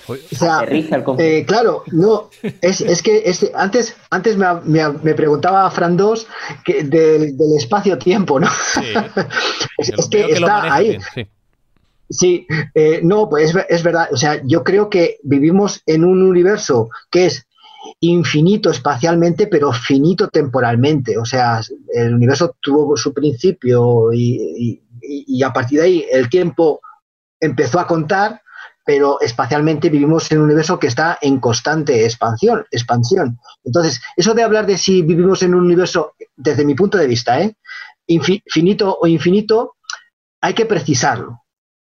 O 0.08 0.16
sea, 0.36 0.66
eh, 0.70 1.46
claro, 1.48 1.84
no, 1.92 2.30
es, 2.62 3.02
que 3.02 3.24
antes, 3.56 3.96
antes 4.10 4.38
me, 4.38 5.14
preguntaba 5.16 5.70
Fran 5.72 5.98
2 5.98 6.28
que 6.64 6.84
del, 6.84 7.36
espacio-tiempo, 7.58 8.40
¿no? 8.40 8.48
es, 9.78 10.08
que, 10.10 10.26
está 10.26 10.74
ahí. 10.74 10.98
Sí, 12.10 12.46
eh, 12.76 13.02
no, 13.04 13.30
pues 13.30 13.56
es, 13.68 13.84
verdad. 13.84 14.10
O 14.12 14.18
sea, 14.18 14.42
yo 14.46 14.64
creo 14.64 14.90
que 14.90 15.18
vivimos 15.24 15.82
en 15.86 16.04
un 16.04 16.22
universo 16.22 16.90
que 17.10 17.26
es 17.26 17.48
infinito 18.00 18.70
espacialmente, 18.70 19.48
pero 19.48 19.72
finito 19.72 20.28
temporalmente. 20.28 21.18
O 21.18 21.26
sea, 21.26 21.62
el 21.94 22.14
universo 22.14 22.56
tuvo 22.62 22.96
su 22.96 23.14
principio 23.14 24.14
y, 24.14 24.82
a 25.44 25.54
partir 25.54 25.80
de 25.80 25.86
ahí 25.86 26.06
el 26.12 26.30
tiempo 26.30 26.80
empezó 27.40 27.80
a 27.80 27.88
contar, 27.88 28.42
pero 28.86 29.20
espacialmente 29.20 29.90
vivimos 29.90 30.32
en 30.32 30.38
un 30.38 30.46
universo 30.46 30.80
que 30.80 30.88
está 30.88 31.18
en 31.22 31.40
constante 31.40 32.06
expansión. 32.06 32.66
expansión. 32.72 33.40
Entonces, 33.64 34.00
eso 34.16 34.34
de 34.34 34.44
hablar 34.44 34.68
de 34.68 34.78
si 34.78 35.02
vivimos 35.02 35.42
en 35.42 35.56
un 35.56 35.66
universo, 35.66 36.14
desde 36.36 36.64
mi 36.64 36.76
punto 36.76 36.98
de 36.98 37.08
vista, 37.08 37.42
¿eh? 37.42 37.56
finito 38.48 38.98
o 39.02 39.08
infinito, 39.08 39.76
hay 40.40 40.54
que 40.54 40.68
precisarlo. 40.68 41.42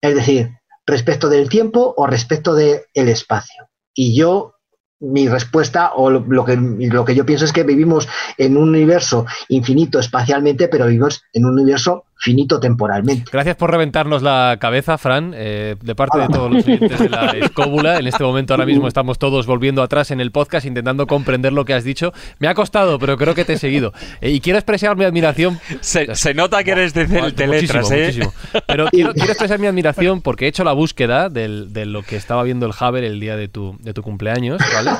Es 0.03 0.15
decir, 0.17 0.51
respecto 0.85 1.29
del 1.29 1.49
tiempo 1.49 1.95
o 1.97 2.07
respecto 2.07 2.55
del 2.55 2.83
espacio. 2.95 3.69
Y 3.95 4.17
yo 4.17 4.55
mi 5.01 5.29
respuesta 5.29 5.93
o 5.95 6.11
lo, 6.11 6.45
que, 6.45 6.57
lo 6.57 7.05
que 7.05 7.15
yo 7.15 7.25
pienso 7.25 7.45
es 7.45 7.53
que 7.53 7.63
vivimos 7.63 8.09
en 8.37 8.57
un 8.57 8.69
universo 8.69 9.27
infinito 9.49 9.99
espacialmente, 9.99 10.69
pero 10.69 10.87
vivimos 10.87 11.23
en 11.33 11.47
un 11.47 11.59
universo 11.59 12.05
finito 12.21 12.61
temporalmente. 12.61 13.31
Gracias 13.33 13.57
por 13.57 13.71
reventarnos 13.71 14.23
la 14.23 14.59
cabeza, 14.61 14.99
Fran, 14.99 15.33
eh, 15.35 15.77
de 15.81 15.95
parte 15.95 16.19
de 16.19 16.29
todos 16.29 16.53
los 16.53 16.65
clientes 16.65 16.99
de 16.99 17.09
la 17.09 17.31
escóbula. 17.41 17.99
En 17.99 18.07
este 18.07 18.23
momento 18.23 18.53
ahora 18.53 18.67
mismo 18.67 18.87
estamos 18.87 19.19
todos 19.19 19.47
volviendo 19.47 19.83
atrás 19.83 20.11
en 20.11 20.21
el 20.21 20.31
podcast 20.31 20.67
intentando 20.67 21.07
comprender 21.07 21.55
lo 21.55 21.65
que 21.65 21.73
has 21.73 21.83
dicho. 21.83 22.13
Me 22.39 22.47
ha 22.47 22.55
costado, 22.55 22.99
pero 22.99 23.17
creo 23.17 23.35
que 23.35 23.47
te 23.47 23.55
he 23.55 23.59
seguido. 23.59 23.95
Eh, 24.21 24.31
y 24.31 24.41
quiero 24.41 24.59
expresar 24.59 24.97
mi 24.97 25.05
admiración. 25.05 25.59
Se, 25.81 26.35
nota 26.35 26.63
que 26.63 26.73
eres 26.73 26.93
de, 26.93 27.07
de 27.07 27.47
letras, 27.47 27.91
¿eh? 27.91 28.07
Muchísimo. 28.07 28.35
Pero 28.67 28.87
quiero, 28.89 29.13
expresar 29.13 29.59
mi 29.59 29.67
admiración 29.67 30.21
porque 30.21 30.45
he 30.45 30.49
hecho 30.49 30.63
la 30.63 30.73
búsqueda 30.73 31.31
de 31.31 31.87
lo 31.87 32.03
que 32.03 32.17
estaba 32.17 32.43
viendo 32.43 32.67
el 32.67 32.73
Haber 32.79 33.05
el 33.05 33.19
día 33.19 33.37
de 33.37 33.49
tu, 33.49 33.77
de 33.81 33.95
tu 33.95 34.03
cumpleaños, 34.03 34.61
¿vale? 34.75 34.91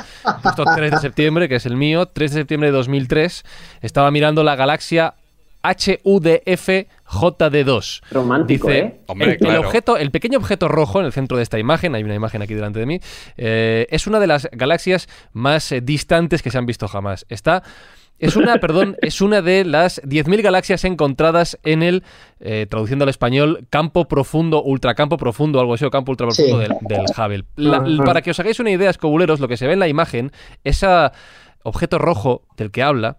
Justo 0.43 0.63
3 0.75 0.91
de 0.91 0.97
septiembre, 0.97 1.47
que 1.47 1.55
es 1.55 1.65
el 1.67 1.77
mío, 1.77 2.07
3 2.07 2.31
de 2.31 2.39
septiembre 2.41 2.69
de 2.69 2.77
2003, 2.77 3.43
estaba 3.81 4.09
mirando 4.09 4.43
la 4.43 4.55
galaxia 4.55 5.13
HUDF 5.63 6.69
JD2. 7.11 8.01
Romántico, 8.11 8.67
Dice, 8.67 8.79
¿eh? 8.79 9.37
el, 9.39 9.57
objeto, 9.57 9.97
el 9.97 10.11
pequeño 10.11 10.37
objeto 10.37 10.67
rojo 10.67 10.99
en 10.99 11.05
el 11.05 11.11
centro 11.11 11.37
de 11.37 11.43
esta 11.43 11.59
imagen, 11.59 11.93
hay 11.95 12.03
una 12.03 12.15
imagen 12.15 12.41
aquí 12.41 12.53
delante 12.53 12.79
de 12.79 12.85
mí, 12.85 12.99
eh, 13.37 13.87
es 13.89 14.07
una 14.07 14.19
de 14.19 14.27
las 14.27 14.49
galaxias 14.51 15.07
más 15.33 15.71
eh, 15.71 15.81
distantes 15.81 16.41
que 16.41 16.51
se 16.51 16.57
han 16.57 16.65
visto 16.65 16.87
jamás. 16.87 17.25
Está 17.29 17.63
es 18.21 18.35
una, 18.35 18.57
perdón, 18.61 18.95
es 19.01 19.19
una 19.19 19.41
de 19.41 19.65
las 19.65 20.01
10.000 20.03 20.41
galaxias 20.41 20.85
encontradas 20.85 21.59
en 21.63 21.83
el, 21.83 22.03
eh, 22.39 22.67
traduciendo 22.69 23.03
al 23.03 23.09
español, 23.09 23.65
campo 23.69 24.07
profundo, 24.07 24.63
ultracampo 24.63 25.17
profundo, 25.17 25.59
algo 25.59 25.73
así, 25.73 25.83
o 25.83 25.89
campo 25.89 26.11
ultraprofundo 26.11 26.59
del, 26.59 26.75
del, 26.81 27.05
Hubble. 27.17 27.45
para 28.05 28.21
que 28.21 28.31
os 28.31 28.39
hagáis 28.39 28.59
una 28.59 28.69
idea, 28.69 28.91
escobuleros, 28.91 29.39
lo 29.39 29.47
que 29.47 29.57
se 29.57 29.65
ve 29.67 29.73
en 29.73 29.79
la 29.79 29.87
imagen, 29.87 30.31
ese 30.63 30.87
objeto 31.63 31.97
rojo 31.97 32.43
del 32.57 32.71
que 32.71 32.83
habla, 32.83 33.17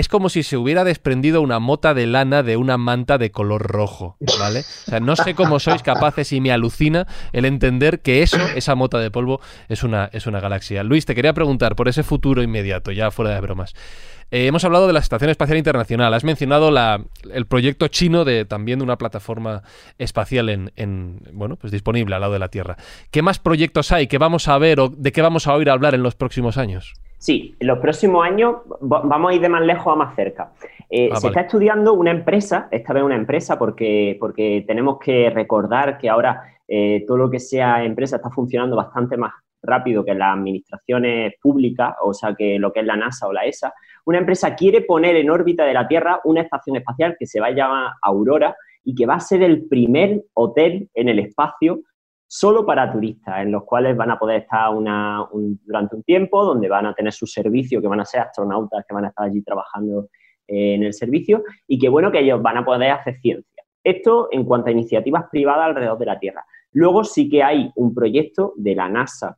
es 0.00 0.08
como 0.08 0.30
si 0.30 0.42
se 0.42 0.56
hubiera 0.56 0.82
desprendido 0.82 1.42
una 1.42 1.58
mota 1.58 1.92
de 1.92 2.06
lana 2.06 2.42
de 2.42 2.56
una 2.56 2.78
manta 2.78 3.18
de 3.18 3.30
color 3.30 3.60
rojo, 3.62 4.16
¿vale? 4.38 4.60
O 4.60 4.90
sea, 4.90 4.98
no 4.98 5.14
sé 5.14 5.34
cómo 5.34 5.60
sois 5.60 5.82
capaces 5.82 6.32
y 6.32 6.40
me 6.40 6.50
alucina 6.52 7.06
el 7.32 7.44
entender 7.44 8.00
que 8.00 8.22
eso, 8.22 8.38
esa 8.56 8.74
mota 8.74 8.98
de 8.98 9.10
polvo, 9.10 9.42
es 9.68 9.82
una, 9.82 10.08
es 10.12 10.26
una 10.26 10.40
galaxia. 10.40 10.82
Luis, 10.84 11.04
te 11.04 11.14
quería 11.14 11.34
preguntar 11.34 11.76
por 11.76 11.86
ese 11.86 12.02
futuro 12.02 12.42
inmediato, 12.42 12.92
ya 12.92 13.10
fuera 13.10 13.34
de 13.34 13.40
bromas. 13.42 13.74
Eh, 14.30 14.46
hemos 14.46 14.64
hablado 14.64 14.86
de 14.86 14.94
la 14.94 15.00
Estación 15.00 15.28
Espacial 15.28 15.58
Internacional, 15.58 16.14
has 16.14 16.24
mencionado 16.24 16.70
el 17.30 17.46
proyecto 17.46 17.88
chino 17.88 18.24
de 18.24 18.46
también 18.46 18.78
de 18.78 18.84
una 18.84 18.96
plataforma 18.96 19.62
espacial 19.98 20.48
en, 20.48 20.72
en, 20.76 21.20
bueno, 21.32 21.56
pues 21.56 21.72
disponible 21.72 22.14
al 22.14 22.22
lado 22.22 22.32
de 22.32 22.38
la 22.38 22.48
Tierra. 22.48 22.78
¿Qué 23.10 23.20
más 23.20 23.38
proyectos 23.38 23.92
hay? 23.92 24.06
¿Qué 24.06 24.16
vamos 24.16 24.48
a 24.48 24.56
ver 24.56 24.80
o 24.80 24.88
de 24.88 25.12
qué 25.12 25.20
vamos 25.20 25.46
a 25.46 25.52
oír 25.52 25.68
hablar 25.68 25.94
en 25.94 26.02
los 26.02 26.14
próximos 26.14 26.56
años? 26.56 26.94
Sí, 27.20 27.54
en 27.60 27.66
los 27.66 27.80
próximos 27.80 28.24
años 28.24 28.62
vamos 28.80 29.30
a 29.30 29.34
ir 29.34 29.42
de 29.42 29.50
más 29.50 29.60
lejos 29.60 29.92
a 29.92 29.94
más 29.94 30.16
cerca. 30.16 30.54
Eh, 30.88 31.10
ah, 31.12 31.16
se 31.16 31.26
está 31.26 31.42
estudiando 31.42 31.92
una 31.92 32.10
empresa, 32.10 32.68
esta 32.70 32.94
vez 32.94 33.02
una 33.02 33.14
empresa, 33.14 33.58
porque, 33.58 34.16
porque 34.18 34.64
tenemos 34.66 34.98
que 34.98 35.28
recordar 35.28 35.98
que 35.98 36.08
ahora 36.08 36.42
eh, 36.66 37.04
todo 37.06 37.18
lo 37.18 37.30
que 37.30 37.38
sea 37.38 37.84
empresa 37.84 38.16
está 38.16 38.30
funcionando 38.30 38.74
bastante 38.74 39.18
más 39.18 39.34
rápido 39.62 40.02
que 40.02 40.14
las 40.14 40.32
administraciones 40.32 41.34
públicas, 41.42 41.94
o 42.02 42.14
sea, 42.14 42.34
que 42.34 42.58
lo 42.58 42.72
que 42.72 42.80
es 42.80 42.86
la 42.86 42.96
NASA 42.96 43.28
o 43.28 43.34
la 43.34 43.44
ESA. 43.44 43.74
Una 44.06 44.16
empresa 44.16 44.54
quiere 44.54 44.80
poner 44.80 45.14
en 45.16 45.28
órbita 45.28 45.66
de 45.66 45.74
la 45.74 45.86
Tierra 45.86 46.20
una 46.24 46.40
estación 46.40 46.76
espacial 46.76 47.16
que 47.18 47.26
se 47.26 47.38
va 47.38 47.48
a 47.48 47.50
llamar 47.50 47.92
Aurora 48.00 48.56
y 48.82 48.94
que 48.94 49.04
va 49.04 49.16
a 49.16 49.20
ser 49.20 49.42
el 49.42 49.68
primer 49.68 50.22
hotel 50.32 50.88
en 50.94 51.10
el 51.10 51.18
espacio 51.18 51.82
solo 52.32 52.64
para 52.64 52.92
turistas, 52.92 53.40
en 53.40 53.50
los 53.50 53.64
cuales 53.64 53.96
van 53.96 54.12
a 54.12 54.18
poder 54.18 54.42
estar 54.42 54.72
durante 54.72 55.96
un 55.96 56.02
tiempo, 56.04 56.44
donde 56.44 56.68
van 56.68 56.86
a 56.86 56.94
tener 56.94 57.12
su 57.12 57.26
servicio, 57.26 57.82
que 57.82 57.88
van 57.88 57.98
a 57.98 58.04
ser 58.04 58.20
astronautas 58.20 58.84
que 58.86 58.94
van 58.94 59.06
a 59.06 59.08
estar 59.08 59.26
allí 59.26 59.42
trabajando 59.42 60.10
eh, 60.46 60.74
en 60.74 60.84
el 60.84 60.94
servicio 60.94 61.42
y 61.66 61.76
que 61.76 61.88
bueno 61.88 62.12
que 62.12 62.20
ellos 62.20 62.40
van 62.40 62.58
a 62.58 62.64
poder 62.64 62.92
hacer 62.92 63.18
ciencia. 63.20 63.64
Esto 63.82 64.28
en 64.30 64.44
cuanto 64.44 64.68
a 64.68 64.70
iniciativas 64.70 65.24
privadas 65.28 65.66
alrededor 65.66 65.98
de 65.98 66.06
la 66.06 66.20
Tierra. 66.20 66.44
Luego 66.70 67.02
sí 67.02 67.28
que 67.28 67.42
hay 67.42 67.72
un 67.74 67.92
proyecto 67.92 68.52
de 68.56 68.76
la 68.76 68.88
NASA, 68.88 69.36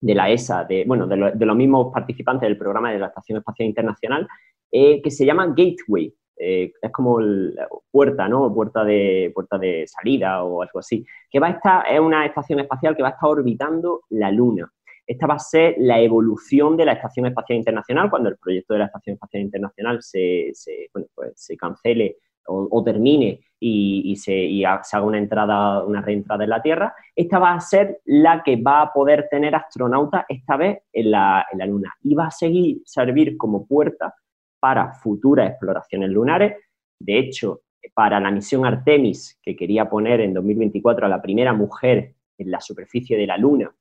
de 0.00 0.14
la 0.14 0.30
ESA, 0.30 0.62
de, 0.62 0.84
bueno, 0.86 1.08
de, 1.08 1.16
los 1.16 1.56
mismos 1.56 1.92
participantes 1.92 2.48
del 2.48 2.56
programa 2.56 2.92
de 2.92 3.00
la 3.00 3.08
Estación 3.08 3.38
Espacial 3.38 3.68
Internacional, 3.68 4.28
eh, 4.70 5.02
que 5.02 5.10
se 5.10 5.26
llama 5.26 5.48
Gateway, 5.48 6.14
eh, 6.36 6.72
es 6.80 6.92
como 6.92 7.20
la 7.20 7.68
puerta, 7.90 8.28
¿no? 8.28 8.52
Puerta 8.52 8.84
de, 8.84 9.30
puerta 9.34 9.58
de 9.58 9.86
salida 9.86 10.42
o 10.42 10.62
algo 10.62 10.78
así, 10.78 11.04
que 11.30 11.40
va 11.40 11.48
a 11.48 11.50
estar, 11.50 11.84
es 11.88 12.00
una 12.00 12.26
estación 12.26 12.60
espacial 12.60 12.96
que 12.96 13.02
va 13.02 13.10
a 13.10 13.12
estar 13.12 13.30
orbitando 13.30 14.02
la 14.10 14.30
Luna. 14.30 14.70
Esta 15.06 15.26
va 15.26 15.34
a 15.34 15.38
ser 15.38 15.74
la 15.78 16.00
evolución 16.00 16.76
de 16.76 16.84
la 16.84 16.92
Estación 16.92 17.26
Espacial 17.26 17.58
Internacional 17.58 18.08
cuando 18.08 18.28
el 18.28 18.38
proyecto 18.38 18.74
de 18.74 18.80
la 18.80 18.86
Estación 18.86 19.14
Espacial 19.14 19.42
Internacional 19.42 19.98
se, 20.00 20.50
se, 20.54 20.88
pues 21.14 21.32
se 21.34 21.56
cancele 21.56 22.18
o, 22.46 22.82
termine 22.82 23.40
y, 23.60 24.16
se, 24.16 24.48
se, 24.82 24.96
haga 24.96 25.06
una 25.06 25.18
entrada, 25.18 25.84
una 25.84 26.00
reentrada 26.00 26.44
en 26.44 26.50
la 26.50 26.62
Tierra. 26.62 26.94
Esta 27.14 27.38
va 27.38 27.54
a 27.54 27.60
ser 27.60 28.00
la 28.04 28.42
que 28.42 28.56
va 28.56 28.82
a 28.82 28.92
poder 28.92 29.28
tener 29.30 29.54
astronautas 29.54 30.24
esta 30.28 30.56
vez 30.56 30.78
en 30.92 31.10
la, 31.10 31.46
en 31.52 31.58
la 31.58 31.66
Luna 31.66 31.94
y 32.02 32.14
va 32.14 32.26
a 32.26 32.30
seguir 32.30 32.82
servir 32.84 33.36
como 33.36 33.66
puerta 33.66 34.14
para 34.62 34.92
futuras 34.92 35.50
exploraciones 35.50 36.08
lunares. 36.10 36.56
De 37.00 37.18
hecho, 37.18 37.62
para 37.94 38.20
la 38.20 38.30
misión 38.30 38.64
Artemis, 38.64 39.40
que 39.42 39.56
quería 39.56 39.90
poner 39.90 40.20
en 40.20 40.32
2024 40.32 41.06
a 41.06 41.08
la 41.08 41.20
primera 41.20 41.52
mujer 41.52 42.14
en 42.38 42.48
la 42.48 42.60
superficie 42.60 43.18
de 43.18 43.26
la 43.26 43.36
Luna, 43.36 43.74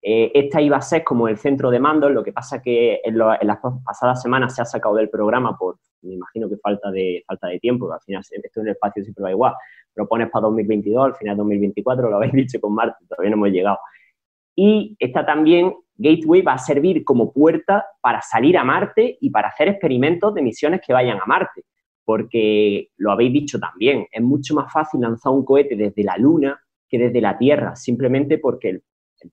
eh, 0.00 0.30
esta 0.32 0.60
iba 0.60 0.76
a 0.76 0.80
ser 0.80 1.02
como 1.02 1.26
el 1.26 1.38
centro 1.38 1.72
de 1.72 1.80
mando, 1.80 2.08
lo 2.08 2.22
que 2.22 2.32
pasa 2.32 2.62
que 2.62 3.00
en, 3.02 3.18
las 3.18 3.58
pasadas 3.84 4.22
semanas 4.22 4.54
se 4.54 4.62
ha 4.62 4.64
sacado 4.64 4.94
del 4.94 5.10
programa 5.10 5.58
por, 5.58 5.80
me 6.02 6.14
imagino 6.14 6.48
que 6.48 6.56
falta 6.58 6.92
de, 6.92 7.24
falta 7.26 7.48
de 7.48 7.58
tiempo, 7.58 7.92
al 7.92 8.00
final 8.02 8.22
esto 8.30 8.60
en 8.60 8.68
el 8.68 8.72
espacio 8.74 9.02
siempre 9.02 9.24
va 9.24 9.32
igual, 9.32 9.54
propones 9.92 10.30
para 10.30 10.44
2022, 10.44 11.04
al 11.04 11.16
final 11.16 11.36
2024, 11.36 12.10
lo 12.10 12.16
habéis 12.16 12.32
dicho 12.32 12.60
con 12.60 12.76
Marte, 12.76 13.04
todavía 13.08 13.30
no 13.30 13.38
hemos 13.38 13.48
llegado. 13.48 13.78
Y 14.54 14.96
está 15.00 15.26
también 15.26 15.74
Gateway 15.98 16.42
va 16.42 16.52
a 16.52 16.58
servir 16.58 17.04
como 17.04 17.32
puerta 17.32 17.84
para 18.00 18.22
salir 18.22 18.56
a 18.56 18.64
Marte 18.64 19.18
y 19.20 19.30
para 19.30 19.48
hacer 19.48 19.68
experimentos 19.68 20.32
de 20.32 20.42
misiones 20.42 20.80
que 20.86 20.92
vayan 20.92 21.18
a 21.18 21.26
Marte. 21.26 21.64
Porque 22.04 22.88
lo 22.96 23.12
habéis 23.12 23.32
dicho 23.32 23.58
también, 23.58 24.06
es 24.10 24.22
mucho 24.22 24.54
más 24.54 24.72
fácil 24.72 25.00
lanzar 25.00 25.32
un 25.32 25.44
cohete 25.44 25.76
desde 25.76 26.04
la 26.04 26.16
Luna 26.16 26.58
que 26.88 26.98
desde 26.98 27.20
la 27.20 27.36
Tierra, 27.36 27.76
simplemente 27.76 28.38
porque 28.38 28.70
el, 28.70 28.82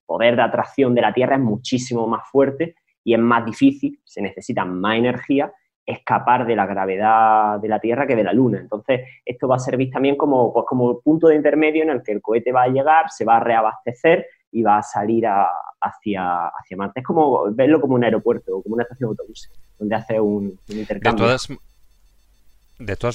poder 0.06 0.36
de 0.36 0.42
atracción 0.42 0.96
de 0.96 1.02
la 1.02 1.14
Tierra 1.14 1.36
es 1.36 1.42
muchísimo 1.42 2.08
más 2.08 2.28
fuerte 2.30 2.76
y 3.04 3.14
es 3.14 3.20
más 3.20 3.46
difícil, 3.46 4.00
se 4.04 4.20
necesita 4.20 4.66
más 4.66 4.98
energía 4.98 5.54
escapar 5.86 6.48
de 6.48 6.56
la 6.56 6.66
gravedad 6.66 7.60
de 7.60 7.68
la 7.68 7.80
Tierra 7.80 8.08
que 8.08 8.16
de 8.16 8.24
la 8.24 8.34
Luna. 8.34 8.60
Entonces, 8.60 9.02
esto 9.24 9.48
va 9.48 9.58
a 9.58 9.60
servir 9.60 9.92
también 9.92 10.16
como, 10.16 10.52
pues, 10.52 10.66
como 10.68 11.00
punto 11.02 11.28
de 11.28 11.36
intermedio 11.36 11.84
en 11.84 11.92
el 11.92 12.02
que 12.02 12.14
el 12.14 12.24
cohete 12.24 12.52
va 12.52 12.64
a 12.64 12.70
llegar, 12.70 13.12
se 13.12 13.24
va 13.24 13.38
a 13.38 13.40
reabastecer 13.40 14.26
y 14.56 14.64
va 14.64 14.77
a 14.77 14.84
salir 14.84 15.26
hacia, 15.27 16.48
hacia 16.48 16.77
Marte. 16.77 17.02
Es 17.02 17.06
como 17.06 17.53
verlo 17.53 17.82
como 17.82 17.95
un 17.95 18.06
aeropuerto 18.06 18.56
o 18.56 18.64
como 18.64 18.76
una 18.76 18.84
estación 18.84 19.10
de 19.10 19.11
autobús, 19.11 19.49
donde 19.77 19.95
hace 19.95 20.18
un, 20.18 20.57
intercambio. 20.69 21.27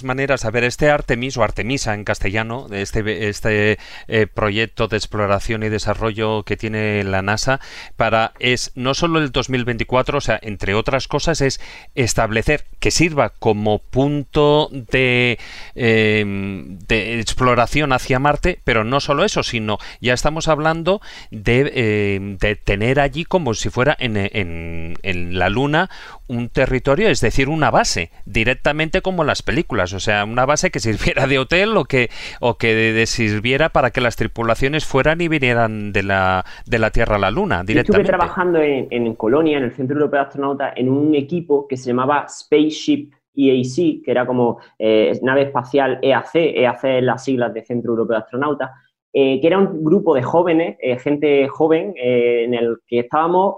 Maneras, 0.04 0.44
a 0.44 0.50
ver, 0.50 0.64
este 0.64 0.90
Artemis 0.90 1.36
o 1.36 1.42
Artemisa 1.42 1.94
en 1.94 2.04
castellano, 2.04 2.66
este, 2.72 3.28
este 3.28 3.78
eh, 4.08 4.26
proyecto 4.26 4.88
de 4.88 4.96
exploración 4.96 5.62
y 5.62 5.68
desarrollo 5.68 6.44
que 6.44 6.56
tiene 6.56 7.04
la 7.04 7.22
NASA, 7.22 7.60
para 7.96 8.32
es 8.38 8.72
no 8.74 8.94
solo 8.94 9.18
el 9.18 9.32
2024, 9.32 10.18
o 10.18 10.20
sea, 10.20 10.38
entre 10.42 10.74
otras 10.74 11.08
cosas, 11.08 11.40
es 11.40 11.60
establecer 11.94 12.64
que 12.78 12.90
sirva 12.90 13.30
como 13.30 13.78
punto 13.78 14.70
de, 14.72 15.38
em, 15.74 16.78
de 16.88 17.20
exploración 17.20 17.92
hacia 17.92 18.18
Marte, 18.18 18.60
pero 18.64 18.84
no 18.84 19.00
solo 19.00 19.24
eso, 19.24 19.42
sino 19.42 19.78
ya 20.00 20.14
estamos 20.14 20.48
hablando 20.48 21.00
de, 21.30 22.14
em, 22.16 22.38
de 22.38 22.56
tener 22.56 23.00
allí 23.00 23.24
como 23.24 23.54
si 23.54 23.70
fuera 23.70 23.96
en, 23.98 24.16
en, 24.16 24.96
en 25.02 25.38
la 25.38 25.48
Luna 25.48 25.90
un 26.30 26.48
territorio, 26.48 27.08
es 27.08 27.20
decir, 27.20 27.48
una 27.48 27.70
base, 27.70 28.10
directamente 28.24 29.02
como 29.02 29.24
las 29.24 29.42
películas, 29.42 29.92
o 29.92 30.00
sea, 30.00 30.24
una 30.24 30.46
base 30.46 30.70
que 30.70 30.78
sirviera 30.78 31.26
de 31.26 31.38
hotel 31.40 31.76
o 31.76 31.84
que, 31.84 32.08
o 32.40 32.54
que 32.54 33.04
sirviera 33.06 33.70
para 33.70 33.90
que 33.90 34.00
las 34.00 34.14
tripulaciones 34.14 34.86
fueran 34.86 35.20
y 35.20 35.26
vinieran 35.26 35.92
de 35.92 36.04
la, 36.04 36.44
de 36.66 36.78
la 36.78 36.90
Tierra 36.90 37.16
a 37.16 37.18
la 37.18 37.32
Luna 37.32 37.64
directamente. 37.64 38.02
estuve 38.02 38.16
trabajando 38.16 38.60
en, 38.60 38.86
en 38.90 39.14
Colonia, 39.16 39.58
en 39.58 39.64
el 39.64 39.72
Centro 39.72 39.96
Europeo 39.96 40.20
de 40.20 40.26
Astronautas, 40.26 40.72
en 40.76 40.88
un 40.88 41.14
equipo 41.16 41.66
que 41.66 41.76
se 41.76 41.88
llamaba 41.88 42.26
Spaceship 42.28 43.10
EAC, 43.34 44.04
que 44.04 44.10
era 44.10 44.24
como 44.24 44.58
eh, 44.78 45.18
nave 45.22 45.42
espacial 45.42 45.98
EAC, 46.00 46.34
EAC 46.34 46.84
es 46.84 47.02
las 47.02 47.24
siglas 47.24 47.52
de 47.52 47.64
Centro 47.64 47.90
Europeo 47.90 48.16
de 48.16 48.22
Astronautas, 48.22 48.70
eh, 49.12 49.40
que 49.40 49.46
era 49.48 49.58
un 49.58 49.82
grupo 49.82 50.14
de 50.14 50.22
jóvenes, 50.22 50.76
eh, 50.80 50.96
gente 50.96 51.48
joven, 51.48 51.92
en 51.96 52.54
el 52.54 52.76
que 52.86 53.00
estábamos 53.00 53.56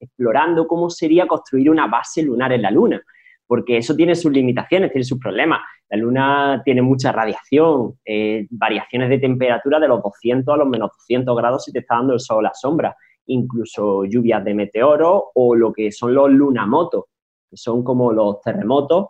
explorando 0.00 0.66
cómo 0.66 0.90
sería 0.90 1.26
construir 1.26 1.70
una 1.70 1.86
base 1.86 2.22
lunar 2.22 2.52
en 2.52 2.62
la 2.62 2.70
Luna, 2.70 3.02
porque 3.46 3.78
eso 3.78 3.94
tiene 3.96 4.14
sus 4.14 4.32
limitaciones, 4.32 4.92
tiene 4.92 5.04
sus 5.04 5.18
problemas. 5.18 5.60
La 5.88 5.96
Luna 5.96 6.62
tiene 6.64 6.82
mucha 6.82 7.12
radiación, 7.12 7.98
eh, 8.04 8.46
variaciones 8.50 9.08
de 9.08 9.18
temperatura 9.18 9.80
de 9.80 9.88
los 9.88 10.02
200 10.02 10.54
a 10.54 10.58
los 10.58 10.68
menos 10.68 10.90
200 10.98 11.36
grados 11.36 11.64
si 11.64 11.72
te 11.72 11.80
está 11.80 11.96
dando 11.96 12.14
el 12.14 12.20
sol 12.20 12.44
a 12.44 12.50
la 12.50 12.54
sombra, 12.54 12.96
incluso 13.26 14.04
lluvias 14.04 14.44
de 14.44 14.54
meteoros 14.54 15.22
o 15.34 15.54
lo 15.54 15.72
que 15.72 15.90
son 15.90 16.14
los 16.14 16.30
lunamotos, 16.30 17.04
que 17.48 17.56
son 17.56 17.82
como 17.82 18.12
los 18.12 18.40
terremotos, 18.42 19.06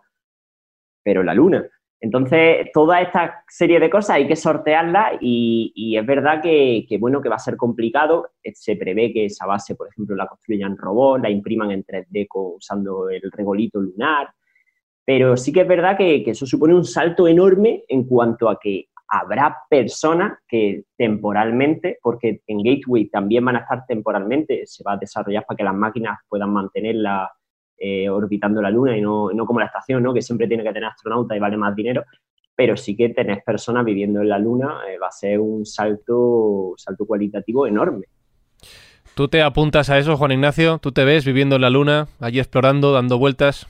pero 1.03 1.23
la 1.23 1.33
Luna. 1.33 1.67
Entonces, 2.01 2.67
toda 2.73 3.01
esta 3.01 3.43
serie 3.49 3.79
de 3.79 3.89
cosas 3.89 4.15
hay 4.15 4.27
que 4.27 4.37
sortearlas 4.37 5.17
y, 5.19 5.97
es 5.97 6.05
verdad 6.05 6.41
que, 6.41 6.85
bueno, 6.99 7.21
que 7.21 7.29
va 7.29 7.35
a 7.35 7.39
ser 7.39 7.57
complicado. 7.57 8.29
Eh, 8.41 8.53
se 8.55 8.77
prevé 8.77 9.11
que 9.11 9.25
esa 9.25 9.45
base, 9.45 9.75
por 9.75 9.89
ejemplo, 9.89 10.15
la 10.15 10.27
construyan 10.27 10.77
robots, 10.77 11.23
la 11.23 11.29
impriman 11.29 11.71
en 11.71 11.83
3D 11.83 12.27
usando 12.31 13.09
el 13.09 13.29
regolito 13.31 13.81
lunar, 13.81 14.29
pero 15.05 15.35
sí 15.35 15.51
que 15.51 15.61
es 15.61 15.67
verdad 15.67 15.97
que, 15.97 16.23
eso 16.25 16.45
supone 16.45 16.73
un 16.73 16.85
salto 16.85 17.27
enorme 17.27 17.83
en 17.87 18.05
cuanto 18.05 18.47
a 18.47 18.59
que 18.59 18.89
habrá 19.09 19.57
personas 19.69 20.37
que 20.47 20.83
temporalmente, 20.95 21.97
porque 22.01 22.41
en 22.47 22.63
Gateway 22.63 23.09
también 23.09 23.43
van 23.43 23.57
a 23.57 23.59
estar 23.59 23.85
temporalmente, 23.87 24.67
se 24.67 24.83
va 24.83 24.93
a 24.93 24.97
desarrollar 24.97 25.45
para 25.45 25.57
que 25.57 25.63
las 25.63 25.73
máquinas 25.73 26.19
puedan 26.29 26.53
mantenerla 26.53 27.29
eh, 27.79 28.09
orbitando 28.09 28.61
la 28.61 28.69
Luna 28.69 28.97
y 28.97 29.01
no, 29.01 29.31
como 29.45 29.59
la 29.59 29.67
estación, 29.67 30.03
¿no? 30.03 30.13
que 30.13 30.21
siempre 30.21 30.47
tiene 30.47 30.63
que 30.63 30.73
tener 30.73 30.89
astronauta 30.89 31.35
y 31.35 31.39
vale 31.39 31.57
más 31.57 31.75
dinero, 31.75 32.03
pero 32.55 32.75
sí 32.75 32.95
que 32.95 33.09
tener 33.09 33.41
personas 33.45 33.85
viviendo 33.85 34.21
en 34.21 34.29
la 34.29 34.37
Luna 34.37 34.79
eh, 34.89 34.97
va 34.97 35.07
a 35.07 35.11
ser 35.11 35.39
un 35.39 35.65
salto, 35.65 36.73
salto 36.77 37.05
cualitativo 37.05 37.65
enorme. 37.65 38.05
¿Tú 39.15 39.27
te 39.27 39.41
apuntas 39.41 39.89
a 39.89 39.97
eso, 39.97 40.17
Juan 40.17 40.31
Ignacio? 40.31 40.77
¿Tú 40.79 40.91
te 40.91 41.03
ves 41.03 41.25
viviendo 41.25 41.55
en 41.55 41.61
la 41.61 41.69
Luna, 41.69 42.07
allí 42.19 42.39
explorando, 42.39 42.93
dando 42.93 43.17
vueltas? 43.17 43.67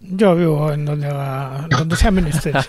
Yo 0.00 0.34
vivo 0.34 0.72
en 0.72 0.84
donde, 0.84 1.08
donde 1.70 1.96
sea 1.96 2.10
menester. 2.10 2.54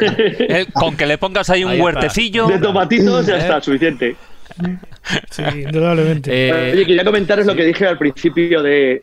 Eh, 0.00 0.66
con 0.72 0.96
que 0.96 1.06
le 1.06 1.18
pongas 1.18 1.50
ahí 1.50 1.62
un 1.64 1.78
huertecillo. 1.80 2.46
De 2.46 2.58
tomatitos 2.58 3.26
ya 3.26 3.36
está, 3.36 3.60
suficiente. 3.60 4.16
Sí, 5.30 5.42
indudablemente. 5.42 6.30
Eh, 6.32 6.72
Oye, 6.72 6.86
quería 6.86 7.04
comentaros 7.04 7.46
lo 7.46 7.54
que 7.54 7.64
dije 7.64 7.86
al 7.86 7.98
principio 7.98 8.62
de, 8.62 9.02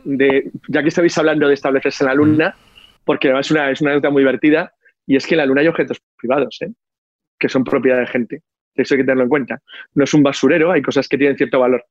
ya 0.68 0.82
que 0.82 0.90
estabais 0.90 1.18
hablando 1.18 1.48
de 1.48 1.54
establecerse 1.54 2.04
en 2.04 2.08
la 2.08 2.14
Luna, 2.14 2.56
porque 3.04 3.28
además 3.28 3.48
es 3.48 3.52
una, 3.52 3.72
es 3.72 3.82
una 3.82 3.94
nota 3.94 4.10
muy 4.10 4.22
divertida, 4.22 4.74
y 5.08 5.16
es 5.16 5.26
que 5.26 5.36
en 5.36 5.40
la 5.40 5.46
Luna 5.46 5.62
hay 5.62 5.68
objetos 5.68 6.02
privados, 6.18 6.58
¿eh? 6.62 6.72
que 7.40 7.50
son 7.50 7.64
propiedad 7.64 8.00
de 8.00 8.08
gente. 8.08 8.42
Eso 8.76 8.94
hay 8.94 9.00
que 9.00 9.04
tenerlo 9.04 9.24
en 9.24 9.30
cuenta. 9.30 9.62
No 9.94 10.04
es 10.04 10.14
un 10.14 10.24
basurero, 10.24 10.72
hay 10.72 10.82
cosas 10.82 11.08
que 11.08 11.18
tienen 11.18 11.38
cierto 11.38 11.60
valor. 11.60 11.86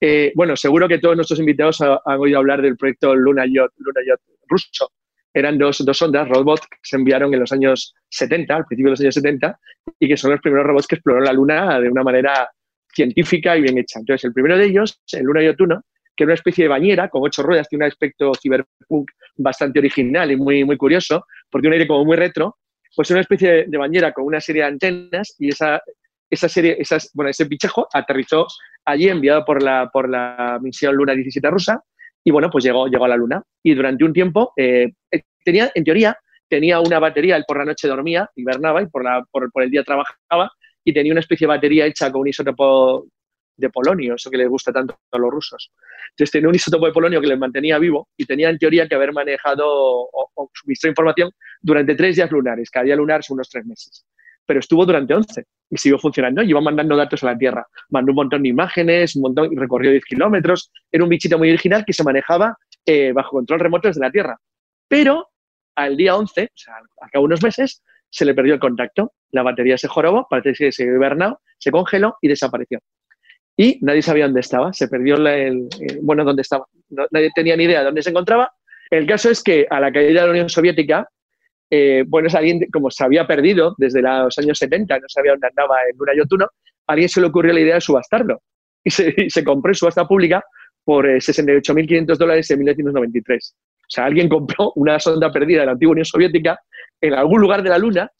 Eh, 0.00 0.32
bueno, 0.34 0.56
seguro 0.56 0.88
que 0.88 0.98
todos 0.98 1.16
nuestros 1.16 1.40
invitados 1.40 1.80
han, 1.80 2.18
oído 2.18 2.38
hablar 2.38 2.60
del 2.60 2.76
proyecto 2.76 3.14
Luna 3.14 3.44
Yacht, 3.46 3.74
Luna 3.78 4.00
Yacht 4.06 4.22
ruso. 4.48 4.92
Eran 5.34 5.56
dos, 5.56 5.82
dos 5.84 6.02
ondas, 6.02 6.28
robots, 6.28 6.66
que 6.66 6.76
se 6.82 6.96
enviaron 6.96 7.32
en 7.32 7.40
los 7.40 7.52
años 7.52 7.94
70, 8.10 8.54
al 8.54 8.66
principio 8.66 8.88
de 8.88 8.90
los 8.90 9.00
años 9.00 9.14
70, 9.14 9.58
y 9.98 10.08
que 10.08 10.16
son 10.16 10.32
los 10.32 10.40
primeros 10.40 10.66
robots 10.66 10.86
que 10.86 10.96
exploraron 10.96 11.26
la 11.26 11.32
Luna 11.32 11.80
de 11.80 11.88
una 11.88 12.02
manera 12.02 12.50
científica 12.94 13.56
y 13.56 13.62
bien 13.62 13.78
hecha. 13.78 13.98
Entonces, 13.98 14.24
el 14.24 14.32
primero 14.32 14.56
de 14.56 14.66
ellos, 14.66 15.00
el 15.12 15.24
Luna 15.24 15.42
Yacht 15.42 15.60
1, 15.60 15.82
que 16.16 16.24
era 16.24 16.28
una 16.28 16.34
especie 16.34 16.64
de 16.64 16.68
bañera 16.68 17.08
con 17.08 17.22
ocho 17.24 17.42
ruedas, 17.42 17.68
tiene 17.68 17.84
un 17.84 17.90
aspecto 17.90 18.32
cyberpunk 18.40 19.10
bastante 19.36 19.78
original 19.78 20.30
y 20.30 20.36
muy, 20.36 20.64
muy 20.64 20.76
curioso, 20.76 21.26
porque 21.50 21.68
un 21.68 21.72
aire 21.72 21.86
como 21.86 22.04
muy 22.04 22.16
retro, 22.16 22.58
pues 22.94 23.08
es 23.08 23.12
una 23.12 23.20
especie 23.20 23.64
de 23.66 23.78
bañera 23.78 24.12
con 24.12 24.24
una 24.24 24.40
serie 24.40 24.62
de 24.62 24.68
antenas 24.68 25.34
y 25.38 25.48
esa, 25.48 25.80
esa 26.28 26.48
serie, 26.48 26.76
esas, 26.78 27.10
bueno, 27.14 27.30
ese 27.30 27.46
pichejo 27.46 27.88
aterrizó 27.92 28.46
allí 28.84 29.08
enviado 29.08 29.44
por 29.44 29.62
la, 29.62 29.88
por 29.90 30.08
la 30.08 30.58
misión 30.60 30.94
Luna 30.94 31.14
17 31.14 31.48
rusa 31.48 31.82
y 32.24 32.30
bueno, 32.30 32.50
pues 32.50 32.64
llegó, 32.64 32.86
llegó 32.86 33.06
a 33.06 33.08
la 33.08 33.16
Luna. 33.16 33.42
Y 33.62 33.74
durante 33.74 34.04
un 34.04 34.12
tiempo 34.12 34.52
eh, 34.56 34.92
tenía, 35.44 35.72
en 35.74 35.84
teoría, 35.84 36.16
tenía 36.48 36.80
una 36.80 36.98
batería, 36.98 37.36
él 37.36 37.44
por 37.48 37.58
la 37.58 37.64
noche 37.64 37.88
dormía, 37.88 38.30
hibernaba 38.36 38.82
y 38.82 38.86
por, 38.86 39.02
la, 39.02 39.24
por 39.30 39.50
el 39.62 39.70
día 39.70 39.82
trabajaba 39.82 40.52
y 40.84 40.92
tenía 40.92 41.12
una 41.12 41.20
especie 41.20 41.46
de 41.46 41.54
batería 41.54 41.86
hecha 41.86 42.10
con 42.10 42.22
un 42.22 42.28
isótopo 42.28 43.06
de 43.56 43.70
polonio, 43.70 44.14
eso 44.14 44.30
que 44.30 44.38
les 44.38 44.48
gusta 44.48 44.72
tanto 44.72 44.98
a 45.10 45.18
los 45.18 45.30
rusos. 45.30 45.70
Entonces 46.10 46.30
tenía 46.30 46.48
un 46.48 46.54
isótopo 46.54 46.86
de 46.86 46.92
polonio 46.92 47.20
que 47.20 47.26
les 47.26 47.38
mantenía 47.38 47.78
vivo 47.78 48.08
y 48.16 48.24
tenía 48.24 48.50
en 48.50 48.58
teoría 48.58 48.88
que 48.88 48.94
haber 48.94 49.12
manejado 49.12 49.66
o, 49.66 50.30
o 50.34 50.50
suministrado 50.52 50.92
información 50.92 51.30
durante 51.60 51.94
tres 51.94 52.16
días 52.16 52.30
lunares, 52.30 52.70
cada 52.70 52.84
día 52.84 52.96
lunar 52.96 53.22
son 53.22 53.36
unos 53.36 53.48
tres 53.48 53.64
meses. 53.64 54.04
Pero 54.44 54.58
estuvo 54.58 54.84
durante 54.84 55.14
11 55.14 55.44
y 55.70 55.76
siguió 55.76 55.98
funcionando 55.98 56.42
y 56.42 56.50
iba 56.50 56.60
mandando 56.60 56.96
datos 56.96 57.22
a 57.22 57.26
la 57.26 57.38
Tierra. 57.38 57.64
Mandó 57.90 58.10
un 58.10 58.16
montón 58.16 58.42
de 58.42 58.48
imágenes, 58.48 59.14
un 59.14 59.22
montón, 59.22 59.56
recorrió 59.56 59.92
10 59.92 60.04
kilómetros. 60.04 60.72
Era 60.90 61.04
un 61.04 61.10
bichito 61.10 61.38
muy 61.38 61.48
original 61.48 61.84
que 61.86 61.92
se 61.92 62.02
manejaba 62.02 62.56
eh, 62.84 63.12
bajo 63.12 63.30
control 63.30 63.60
remoto 63.60 63.86
desde 63.86 64.00
la 64.00 64.10
Tierra. 64.10 64.36
Pero 64.88 65.28
al 65.76 65.96
día 65.96 66.16
11, 66.16 66.42
o 66.42 66.48
sea, 66.54 66.74
a 66.74 67.08
cabo 67.08 67.22
de 67.22 67.26
unos 67.26 67.42
meses, 67.42 67.82
se 68.12 68.24
le 68.24 68.34
perdió 68.34 68.54
el 68.54 68.60
contacto. 68.60 69.12
La 69.30 69.42
batería 69.42 69.78
se 69.78 69.88
jorobó, 69.88 70.26
parece 70.28 70.52
que 70.66 70.72
se 70.72 70.84
hibernó, 70.84 71.40
se 71.58 71.70
congeló 71.70 72.16
y 72.20 72.28
desapareció. 72.28 72.78
Y 73.56 73.78
nadie 73.82 74.02
sabía 74.02 74.26
dónde 74.26 74.40
estaba, 74.40 74.72
se 74.72 74.88
perdió 74.88 75.16
el, 75.16 75.68
bueno, 76.02 76.24
dónde 76.24 76.42
estaba. 76.42 76.66
nadie 77.10 77.30
tenía 77.34 77.56
ni 77.56 77.64
idea 77.64 77.80
de 77.80 77.86
dónde 77.86 78.02
se 78.02 78.10
encontraba. 78.10 78.52
El 78.90 79.06
caso 79.06 79.30
es 79.30 79.42
que 79.42 79.66
a 79.68 79.80
la 79.80 79.90
caída 79.90 80.20
de 80.20 80.26
la 80.26 80.30
Unión 80.30 80.48
Soviética, 80.50 81.08
eh, 81.70 82.04
bueno, 82.06 82.28
alguien, 82.34 82.66
como 82.70 82.90
se 82.90 83.02
había 83.02 83.26
perdido 83.26 83.74
desde 83.78 84.02
los 84.02 84.36
años 84.38 84.58
70, 84.58 84.98
no 84.98 85.08
sabía 85.08 85.32
dónde 85.32 85.48
andaba 85.48 85.76
en 85.90 85.98
una 85.98 86.14
Yotuno, 86.14 86.44
a 86.44 86.92
alguien 86.92 87.08
se 87.08 87.20
le 87.20 87.28
ocurrió 87.28 87.54
la 87.54 87.60
idea 87.60 87.76
de 87.76 87.80
subastarlo. 87.80 88.42
Y 88.84 88.90
se, 88.90 89.44
compró 89.44 89.70
en 89.70 89.76
subasta 89.76 90.06
pública 90.06 90.42
por 90.84 91.06
68.500 91.06 92.12
eh, 92.12 92.16
dólares 92.18 92.50
en 92.50 92.58
1993. 92.58 93.54
O 93.92 93.94
sea, 93.94 94.06
alguien 94.06 94.26
compró 94.26 94.72
una 94.76 94.98
sonda 94.98 95.30
perdida 95.30 95.60
de 95.60 95.66
la 95.66 95.72
antigua 95.72 95.92
Unión 95.92 96.06
Soviética 96.06 96.58
en 96.98 97.12
algún 97.12 97.42
lugar 97.42 97.62
de 97.62 97.68
la 97.68 97.76
Luna 97.76 98.10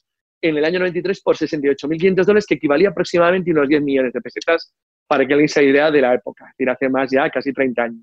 en 0.43 0.59
el 0.59 0.65
año 0.67 0.81
93 0.81 1.23
por 1.23 1.37
68.500 1.37 2.25
dólares, 2.27 2.47
que 2.47 2.57
equivalía 2.57 2.91
aproximadamente 2.91 3.53
unos 3.53 3.69
10 3.69 3.81
millones 3.81 4.13
de 4.13 4.21
pesetas, 4.21 4.75
para 5.07 5.27
que 5.27 5.33
alguien 5.33 5.49
se 5.49 5.65
idea 5.65 5.91
de 5.91 6.03
la 6.03 6.13
época, 6.15 6.45
es 6.45 6.57
decir, 6.59 6.69
hace 6.69 6.89
más 6.91 7.11
ya 7.11 7.31
casi 7.31 7.55
30 7.55 7.83
años. 7.83 8.03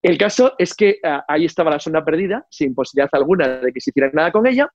El 0.00 0.16
caso 0.16 0.54
es 0.56 0.74
que 0.74 0.98
ah, 1.02 1.24
ahí 1.28 1.44
estaba 1.44 1.70
la 1.70 1.78
sonda 1.78 2.02
perdida, 2.02 2.46
sin 2.48 2.74
posibilidad 2.74 3.10
alguna 3.12 3.48
de 3.58 3.72
que 3.72 3.80
se 3.80 3.90
hiciera 3.90 4.10
nada 4.14 4.32
con 4.32 4.46
ella, 4.46 4.66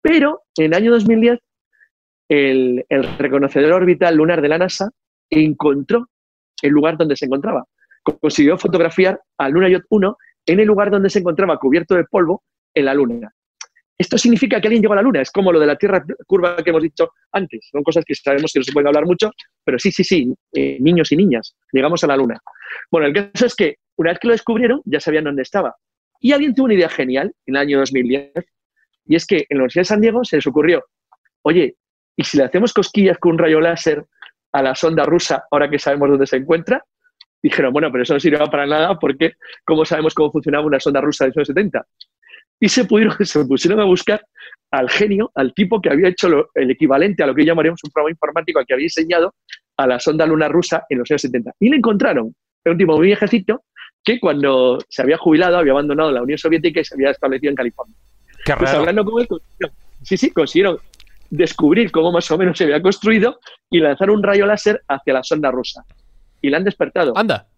pero 0.00 0.42
en 0.56 0.66
el 0.66 0.74
año 0.74 0.92
2010 0.92 1.40
el, 2.28 2.84
reconocedor 3.18 3.72
orbital 3.72 4.14
lunar 4.14 4.42
de 4.42 4.48
la 4.48 4.58
NASA 4.58 4.90
encontró 5.28 6.06
el 6.62 6.70
lugar 6.70 6.96
donde 6.96 7.16
se 7.16 7.24
encontraba. 7.24 7.64
Consiguió 8.20 8.58
fotografiar 8.58 9.20
al 9.38 9.52
Luna 9.52 9.68
Yacht 9.68 9.86
1 9.88 10.16
en 10.46 10.60
el 10.60 10.66
lugar 10.66 10.90
donde 10.90 11.10
se 11.10 11.18
encontraba 11.18 11.58
cubierto 11.58 11.94
de 11.94 12.04
polvo 12.04 12.42
en 12.74 12.84
la 12.84 12.94
Luna. 12.94 13.32
Esto 13.98 14.18
significa 14.18 14.60
que 14.60 14.68
alguien 14.68 14.82
llegó 14.82 14.92
a 14.92 14.96
la 14.96 15.02
Luna, 15.02 15.22
es 15.22 15.30
como 15.30 15.50
lo 15.50 15.58
de 15.58 15.66
la 15.66 15.76
Tierra 15.76 16.04
curva 16.26 16.56
que 16.62 16.70
hemos 16.70 16.82
dicho 16.82 17.12
antes. 17.32 17.68
Son 17.72 17.82
cosas 17.82 18.04
que 18.04 18.14
sabemos 18.14 18.52
que 18.52 18.60
no 18.60 18.64
se 18.64 18.72
pueden 18.72 18.88
hablar 18.88 19.06
mucho, 19.06 19.30
pero 19.64 19.78
sí, 19.78 19.90
sí, 19.90 20.04
sí, 20.04 20.34
eh, 20.52 20.76
niños 20.80 21.10
y 21.12 21.16
niñas, 21.16 21.56
llegamos 21.72 22.04
a 22.04 22.06
la 22.06 22.16
Luna. 22.16 22.38
Bueno, 22.90 23.06
el 23.06 23.14
caso 23.14 23.46
es 23.46 23.54
que 23.54 23.76
una 23.96 24.10
vez 24.10 24.18
que 24.18 24.28
lo 24.28 24.32
descubrieron, 24.32 24.82
ya 24.84 25.00
sabían 25.00 25.24
dónde 25.24 25.42
estaba. 25.42 25.74
Y 26.20 26.32
alguien 26.32 26.54
tuvo 26.54 26.66
una 26.66 26.74
idea 26.74 26.90
genial 26.90 27.32
en 27.46 27.56
el 27.56 27.60
año 27.60 27.78
2010, 27.78 28.32
y 29.06 29.16
es 29.16 29.26
que 29.26 29.46
en 29.48 29.58
la 29.58 29.62
Universidad 29.62 29.80
de 29.82 29.86
San 29.86 30.00
Diego 30.00 30.24
se 30.24 30.36
les 30.36 30.46
ocurrió, 30.46 30.84
oye, 31.42 31.76
¿y 32.16 32.24
si 32.24 32.36
le 32.36 32.44
hacemos 32.44 32.74
cosquillas 32.74 33.16
con 33.18 33.32
un 33.32 33.38
rayo 33.38 33.60
láser 33.60 34.04
a 34.52 34.62
la 34.62 34.74
sonda 34.74 35.04
rusa 35.04 35.44
ahora 35.50 35.70
que 35.70 35.78
sabemos 35.78 36.10
dónde 36.10 36.26
se 36.26 36.36
encuentra? 36.36 36.84
Dijeron, 37.46 37.72
bueno, 37.72 37.92
pero 37.92 38.02
eso 38.02 38.14
no 38.14 38.18
sirve 38.18 38.38
para 38.50 38.66
nada 38.66 38.98
porque 38.98 39.34
¿cómo 39.64 39.84
sabemos 39.84 40.14
cómo 40.14 40.32
funcionaba 40.32 40.66
una 40.66 40.80
sonda 40.80 41.00
rusa 41.00 41.26
de 41.26 41.32
los 41.32 41.46
70? 41.46 41.86
y 42.60 42.68
se, 42.68 42.84
pudieron, 42.84 43.14
se 43.24 43.44
pusieron 43.44 43.80
a 43.80 43.84
buscar 43.84 44.24
al 44.70 44.90
genio, 44.90 45.30
al 45.34 45.54
tipo 45.54 45.80
que 45.80 45.90
había 45.90 46.08
hecho 46.08 46.48
el 46.54 46.70
equivalente 46.70 47.22
a 47.22 47.26
lo 47.26 47.34
que 47.34 47.44
llamaríamos 47.44 47.80
un 47.84 47.90
programa 47.90 48.10
informático 48.10 48.58
al 48.58 48.66
que 48.66 48.74
había 48.74 48.84
diseñado 48.84 49.34
a 49.76 49.86
la 49.86 50.00
sonda 50.00 50.26
luna 50.26 50.48
rusa 50.48 50.84
en 50.88 50.98
los 50.98 51.10
años 51.10 51.22
70. 51.22 51.52
Y 51.60 51.68
le 51.68 51.76
encontraron. 51.76 52.34
Tipo 52.76 52.96
muy 52.96 53.06
viejecito 53.06 53.62
que 54.02 54.18
cuando 54.18 54.78
se 54.88 55.02
había 55.02 55.16
jubilado 55.18 55.58
había 55.58 55.70
abandonado 55.70 56.10
la 56.10 56.22
Unión 56.22 56.36
Soviética 56.36 56.80
y 56.80 56.84
se 56.84 56.94
había 56.94 57.10
establecido 57.10 57.50
en 57.50 57.56
California. 57.56 57.96
Qué 58.44 58.54
Pues 58.56 58.70
raro. 58.70 58.80
hablando 58.80 59.04
con 59.04 59.22
él, 59.22 59.28
sí, 60.02 60.16
sí, 60.16 60.30
consiguieron 60.32 60.78
descubrir 61.30 61.92
cómo 61.92 62.10
más 62.10 62.28
o 62.30 62.38
menos 62.38 62.58
se 62.58 62.64
había 62.64 62.82
construido 62.82 63.38
y 63.70 63.78
lanzar 63.78 64.10
un 64.10 64.22
rayo 64.22 64.46
láser 64.46 64.82
hacia 64.88 65.14
la 65.14 65.22
sonda 65.22 65.52
rusa. 65.52 65.84
Y 66.46 66.50
la 66.50 66.58
han 66.58 66.64
despertado. 66.64 67.12
Anda. 67.16 67.48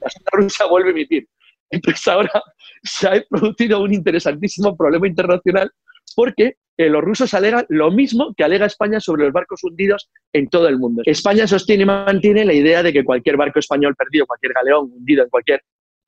La 0.00 0.08
sonda 0.08 0.30
rusa 0.32 0.64
vuelve 0.66 0.88
a 0.88 0.92
emitir. 0.92 1.28
Entonces 1.70 2.08
ahora 2.08 2.42
se 2.82 3.08
ha 3.08 3.22
producido 3.28 3.82
un 3.82 3.92
interesantísimo 3.92 4.74
problema 4.74 5.06
internacional 5.06 5.70
porque 6.14 6.54
eh, 6.78 6.88
los 6.88 7.02
rusos 7.02 7.34
alegan 7.34 7.66
lo 7.68 7.90
mismo 7.90 8.32
que 8.34 8.44
alega 8.44 8.64
España 8.64 9.00
sobre 9.00 9.24
los 9.24 9.34
barcos 9.34 9.62
hundidos 9.64 10.08
en 10.32 10.48
todo 10.48 10.66
el 10.68 10.78
mundo. 10.78 11.02
España 11.04 11.46
sostiene 11.46 11.82
y 11.82 11.86
mantiene 11.86 12.46
la 12.46 12.54
idea 12.54 12.82
de 12.82 12.92
que 12.92 13.04
cualquier 13.04 13.36
barco 13.36 13.58
español 13.58 13.94
perdido, 13.94 14.24
cualquier 14.26 14.54
galeón 14.54 14.90
hundido 14.92 15.24
en 15.24 15.28
cualquier 15.28 15.62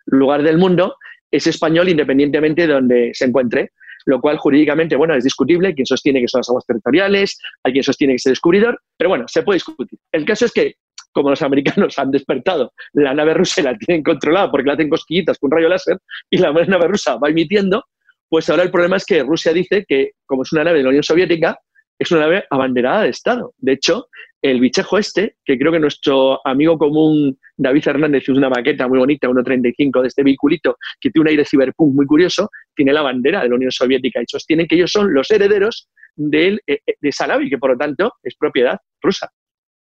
lugar 0.06 0.42
del 0.42 0.56
mundo, 0.56 0.96
es 1.30 1.46
español 1.46 1.90
independientemente 1.90 2.66
de 2.66 2.72
donde 2.72 3.10
se 3.12 3.26
encuentre, 3.26 3.72
lo 4.06 4.18
cual 4.22 4.38
jurídicamente, 4.38 4.96
bueno, 4.96 5.14
es 5.14 5.24
discutible, 5.24 5.74
quien 5.74 5.84
sostiene 5.84 6.20
que 6.22 6.28
son 6.28 6.38
las 6.38 6.48
aguas 6.48 6.64
territoriales, 6.64 7.38
hay 7.62 7.72
quien 7.72 7.84
sostiene 7.84 8.12
que 8.14 8.16
es 8.16 8.26
el 8.26 8.32
descubridor, 8.32 8.80
pero 8.96 9.10
bueno, 9.10 9.26
se 9.28 9.42
puede 9.42 9.56
discutir. 9.56 9.98
El 10.12 10.24
caso 10.24 10.46
es 10.46 10.52
que, 10.52 10.76
como 11.12 11.30
los 11.30 11.42
americanos 11.42 11.98
han 11.98 12.10
despertado 12.10 12.72
la 12.92 13.14
nave 13.14 13.34
rusa 13.34 13.62
la 13.62 13.76
tienen 13.76 14.02
controlada 14.02 14.50
porque 14.50 14.66
la 14.66 14.74
hacen 14.74 14.88
cosquillitas 14.88 15.38
con 15.38 15.48
un 15.48 15.58
rayo 15.58 15.68
láser 15.68 15.98
y 16.30 16.38
la 16.38 16.52
nave 16.52 16.88
rusa 16.88 17.16
va 17.16 17.28
emitiendo, 17.28 17.84
pues 18.28 18.48
ahora 18.50 18.62
el 18.62 18.70
problema 18.70 18.96
es 18.96 19.04
que 19.04 19.22
Rusia 19.22 19.52
dice 19.52 19.84
que, 19.88 20.12
como 20.26 20.42
es 20.42 20.52
una 20.52 20.64
nave 20.64 20.78
de 20.78 20.84
la 20.84 20.90
Unión 20.90 21.02
Soviética, 21.02 21.58
es 21.98 22.10
una 22.12 22.22
nave 22.22 22.44
abanderada 22.50 23.02
de 23.02 23.08
Estado. 23.08 23.54
De 23.56 23.72
hecho, 23.72 24.08
el 24.40 24.60
bichejo 24.60 24.98
este, 24.98 25.36
que 25.44 25.58
creo 25.58 25.72
que 25.72 25.80
nuestro 25.80 26.46
amigo 26.46 26.78
común 26.78 27.36
David 27.56 27.88
Hernández 27.88 28.22
hizo 28.22 28.32
una 28.32 28.50
maqueta 28.50 28.86
muy 28.86 28.98
bonita, 28.98 29.28
1.35 29.28 30.02
de 30.02 30.08
este 30.08 30.22
vehiculito, 30.22 30.76
que 31.00 31.10
tiene 31.10 31.22
un 31.22 31.28
aire 31.28 31.44
ciberpunk 31.44 31.94
muy 31.94 32.06
curioso, 32.06 32.50
tiene 32.74 32.92
la 32.92 33.02
bandera 33.02 33.42
de 33.42 33.48
la 33.48 33.56
Unión 33.56 33.72
Soviética 33.72 34.20
y 34.20 34.26
sostienen 34.28 34.66
que 34.68 34.76
ellos 34.76 34.92
son 34.92 35.12
los 35.12 35.28
herederos 35.30 35.88
del, 36.14 36.60
eh, 36.66 36.80
de 36.86 37.08
esa 37.08 37.26
nave 37.26 37.46
y 37.46 37.50
que 37.50 37.58
por 37.58 37.70
lo 37.70 37.78
tanto 37.78 38.12
es 38.22 38.36
propiedad 38.36 38.78
rusa. 39.02 39.28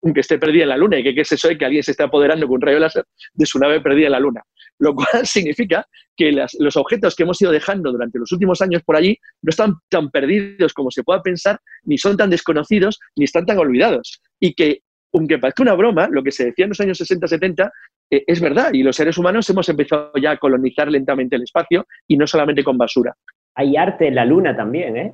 Aunque 0.04 0.22
esté 0.22 0.38
perdida 0.38 0.64
en 0.64 0.70
la 0.70 0.78
Luna 0.78 1.00
y 1.00 1.04
que 1.04 1.16
qué 1.16 1.22
es 1.22 1.32
eso 1.32 1.48
de 1.48 1.58
que 1.58 1.66
alguien 1.66 1.84
se 1.84 1.92
está 1.92 2.06
apoderando 2.06 2.48
con 2.48 2.56
un 2.56 2.62
rayo 2.62 2.80
láser 2.80 3.06
de 3.34 3.46
su 3.46 3.58
nave 3.60 3.82
perdida 3.82 4.08
en 4.08 4.12
la 4.12 4.20
Luna. 4.20 4.42
Lo 4.80 4.94
cual 4.94 5.08
significa 5.26 5.86
que 6.16 6.32
los 6.32 6.78
objetos 6.78 7.16
que 7.16 7.24
hemos 7.24 7.42
ido 7.42 7.52
dejando 7.52 7.92
durante 7.92 8.20
los 8.20 8.32
últimos 8.32 8.62
años 8.62 8.84
por 8.84 8.96
allí 8.96 9.18
no 9.42 9.50
están 9.50 9.76
tan 9.90 10.10
perdidos 10.12 10.74
como 10.74 10.92
se 10.92 11.04
pueda 11.04 11.22
pensar, 11.22 11.60
ni 11.84 11.98
son 11.98 12.18
tan 12.18 12.30
desconocidos, 12.30 13.00
ni 13.16 13.26
están 13.26 13.46
tan 13.46 13.58
olvidados. 13.58 14.22
Y 14.40 14.54
que, 14.54 14.82
aunque 15.14 15.40
parezca 15.40 15.64
una 15.64 15.74
broma, 15.74 16.08
lo 16.10 16.22
que 16.22 16.32
se 16.32 16.46
decía 16.46 16.66
en 16.66 16.70
los 16.70 16.82
años 16.82 17.00
60-70 17.00 17.72
eh, 18.12 18.24
es 18.28 18.42
verdad. 18.42 18.72
Y 18.74 18.84
los 18.84 18.96
seres 18.96 19.18
humanos 19.18 19.50
hemos 19.50 19.68
empezado 19.70 20.12
ya 20.22 20.32
a 20.32 20.38
colonizar 20.38 20.90
lentamente 20.90 21.36
el 21.36 21.44
espacio 21.44 21.88
y 22.08 22.18
no 22.18 22.28
solamente 22.28 22.64
con 22.64 22.78
basura. 22.78 23.16
Hay 23.56 23.76
arte 23.76 24.08
en 24.08 24.16
la 24.16 24.26
luna 24.26 24.56
también, 24.56 24.98
¿eh? 24.98 25.14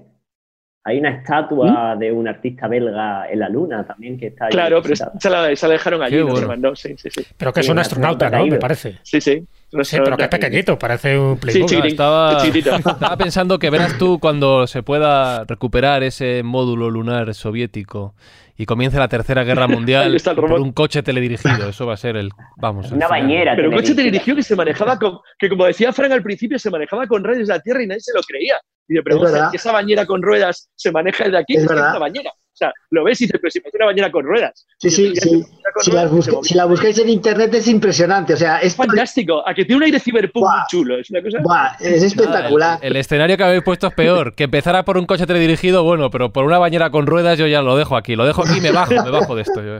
Hay 0.85 0.97
una 0.97 1.09
estatua 1.09 1.95
de 1.97 2.11
un 2.11 2.27
artista 2.27 2.67
belga 2.67 3.29
en 3.29 3.39
la 3.39 3.49
luna 3.49 3.85
también 3.85 4.17
que 4.17 4.27
está 4.27 4.45
ahí 4.45 4.51
Claro, 4.51 4.81
pero 4.81 4.93
esa 4.93 5.29
la, 5.29 5.51
esa 5.51 5.67
la 5.67 5.73
dejaron 5.73 6.01
allí, 6.01 6.17
no 6.17 6.27
se 6.27 6.31
bueno. 6.31 6.47
mandó. 6.47 6.75
Sí, 6.75 6.95
sí, 6.97 7.09
sí. 7.11 7.25
Pero 7.37 7.53
que 7.53 7.59
es 7.59 7.65
Sí, 7.65 7.71
un 7.71 7.79
astronauta, 7.79 8.29
¿no? 8.29 8.45
Me 8.47 8.57
parece. 8.57 8.97
Sí, 9.03 9.19
sí. 9.21 9.45
Sí, 9.83 9.97
pero 10.03 10.17
que 10.17 10.23
es 10.23 10.29
pequeñito, 10.29 10.79
parece 10.79 11.19
un 11.19 11.35
Sí, 11.35 11.41
Playboy. 11.41 11.87
estaba, 11.89 12.37
chiquitito. 12.37 12.75
estaba 12.75 13.17
pensando 13.17 13.59
que 13.59 13.69
verás 13.69 13.97
tú 13.99 14.19
cuando 14.19 14.65
se 14.65 14.81
pueda 14.81 15.43
recuperar 15.43 16.01
ese 16.01 16.41
módulo 16.43 16.89
lunar 16.89 17.35
soviético 17.35 18.15
y 18.59 18.65
comience 18.65 18.97
la 18.99 19.07
Tercera 19.07 19.45
Guerra 19.45 19.67
Mundial 19.69 20.17
por 20.35 20.51
un 20.59 20.73
coche 20.73 21.01
teledirigido. 21.01 21.69
Eso 21.69 21.87
va 21.87 21.93
a 21.93 21.97
ser 21.97 22.17
el... 22.17 22.29
Vamos. 22.57 22.91
Una 22.91 23.07
bañera. 23.07 23.55
Pero 23.55 23.69
un 23.69 23.75
coche 23.75 23.95
teledirigido 23.95 24.35
que 24.35 24.43
se 24.43 24.53
manejaba 24.53 24.99
con, 24.99 25.19
que 25.37 25.47
como 25.47 25.63
decía 25.65 25.93
Frank 25.93 26.11
al 26.11 26.21
principio, 26.21 26.59
se 26.59 26.69
manejaba 26.69 27.07
con 27.07 27.23
radios 27.23 27.47
de 27.47 27.53
la 27.53 27.61
Tierra 27.61 27.81
y 27.81 27.87
nadie 27.87 28.01
se 28.01 28.11
lo 28.13 28.21
creía. 28.21 28.55
Y 28.89 28.97
yo, 28.97 29.03
pero 29.03 29.15
Es 29.15 29.21
vamos 29.21 29.29
a 29.29 29.31
ver, 29.31 29.39
verdad. 29.39 29.51
que 29.51 29.57
esa 29.57 29.71
bañera 29.71 30.05
con 30.05 30.21
ruedas 30.21 30.69
se 30.75 30.91
maneja 30.91 31.23
desde 31.23 31.37
aquí, 31.37 31.55
Es 31.55 31.63
es 31.63 31.71
una 31.71 31.97
bañera. 31.99 32.31
O 32.59 32.65
sea, 32.65 32.73
lo 32.89 33.03
ves 33.05 33.21
y 33.21 33.23
dices, 33.25 33.39
pero 33.41 33.49
si 33.51 33.61
parece 33.61 33.77
una 33.77 33.85
bañera 33.85 34.11
con 34.11 34.25
ruedas. 34.25 34.65
Sí, 34.79 34.89
sí, 34.89 35.13
sí. 35.15 35.43
Si, 35.81 35.91
ruedas 35.91 36.51
la 36.55 36.65
buscáis 36.65 36.97
en 36.99 37.07
internet 37.09 37.53
es 37.53 37.67
impresionante. 37.69 38.33
O 38.33 38.37
sea, 38.37 38.57
es, 38.59 38.75
fantástico. 38.75 39.47
A 39.47 39.53
que 39.53 39.63
tiene 39.63 39.77
un 39.77 39.83
aire 39.83 39.99
ciberpunk 39.99 40.43
muy 40.45 40.59
chulo. 40.69 40.99
Es 40.99 41.09
una 41.09 41.21
cosa. 41.21 41.37
Buah, 41.41 41.75
es 41.79 42.03
espectacular. 42.03 42.79
El, 42.81 42.91
el 42.91 42.95
escenario 42.97 43.37
que 43.37 43.43
habéis 43.43 43.63
puesto 43.63 43.87
es 43.87 43.93
peor. 43.93 44.35
Que 44.35 44.43
empezara 44.45 44.83
por 44.83 44.97
un 44.97 45.05
coche 45.05 45.25
teledirigido, 45.25 45.83
bueno, 45.83 46.09
pero 46.09 46.33
por 46.33 46.43
una 46.43 46.57
bañera 46.57 46.89
con 46.89 47.07
ruedas 47.07 47.37
yo 47.37 47.47
ya 47.47 47.61
lo 47.61 47.77
dejo 47.77 47.95
aquí. 47.95 48.15
Lo 48.17 48.25
dejo 48.25 48.43
aquí 48.43 48.57
y 48.57 48.61
me 48.61 48.71
bajo, 48.71 48.91
me 48.93 49.09
bajo 49.09 49.35
de 49.35 49.41
esto. 49.43 49.61
yo. 49.63 49.79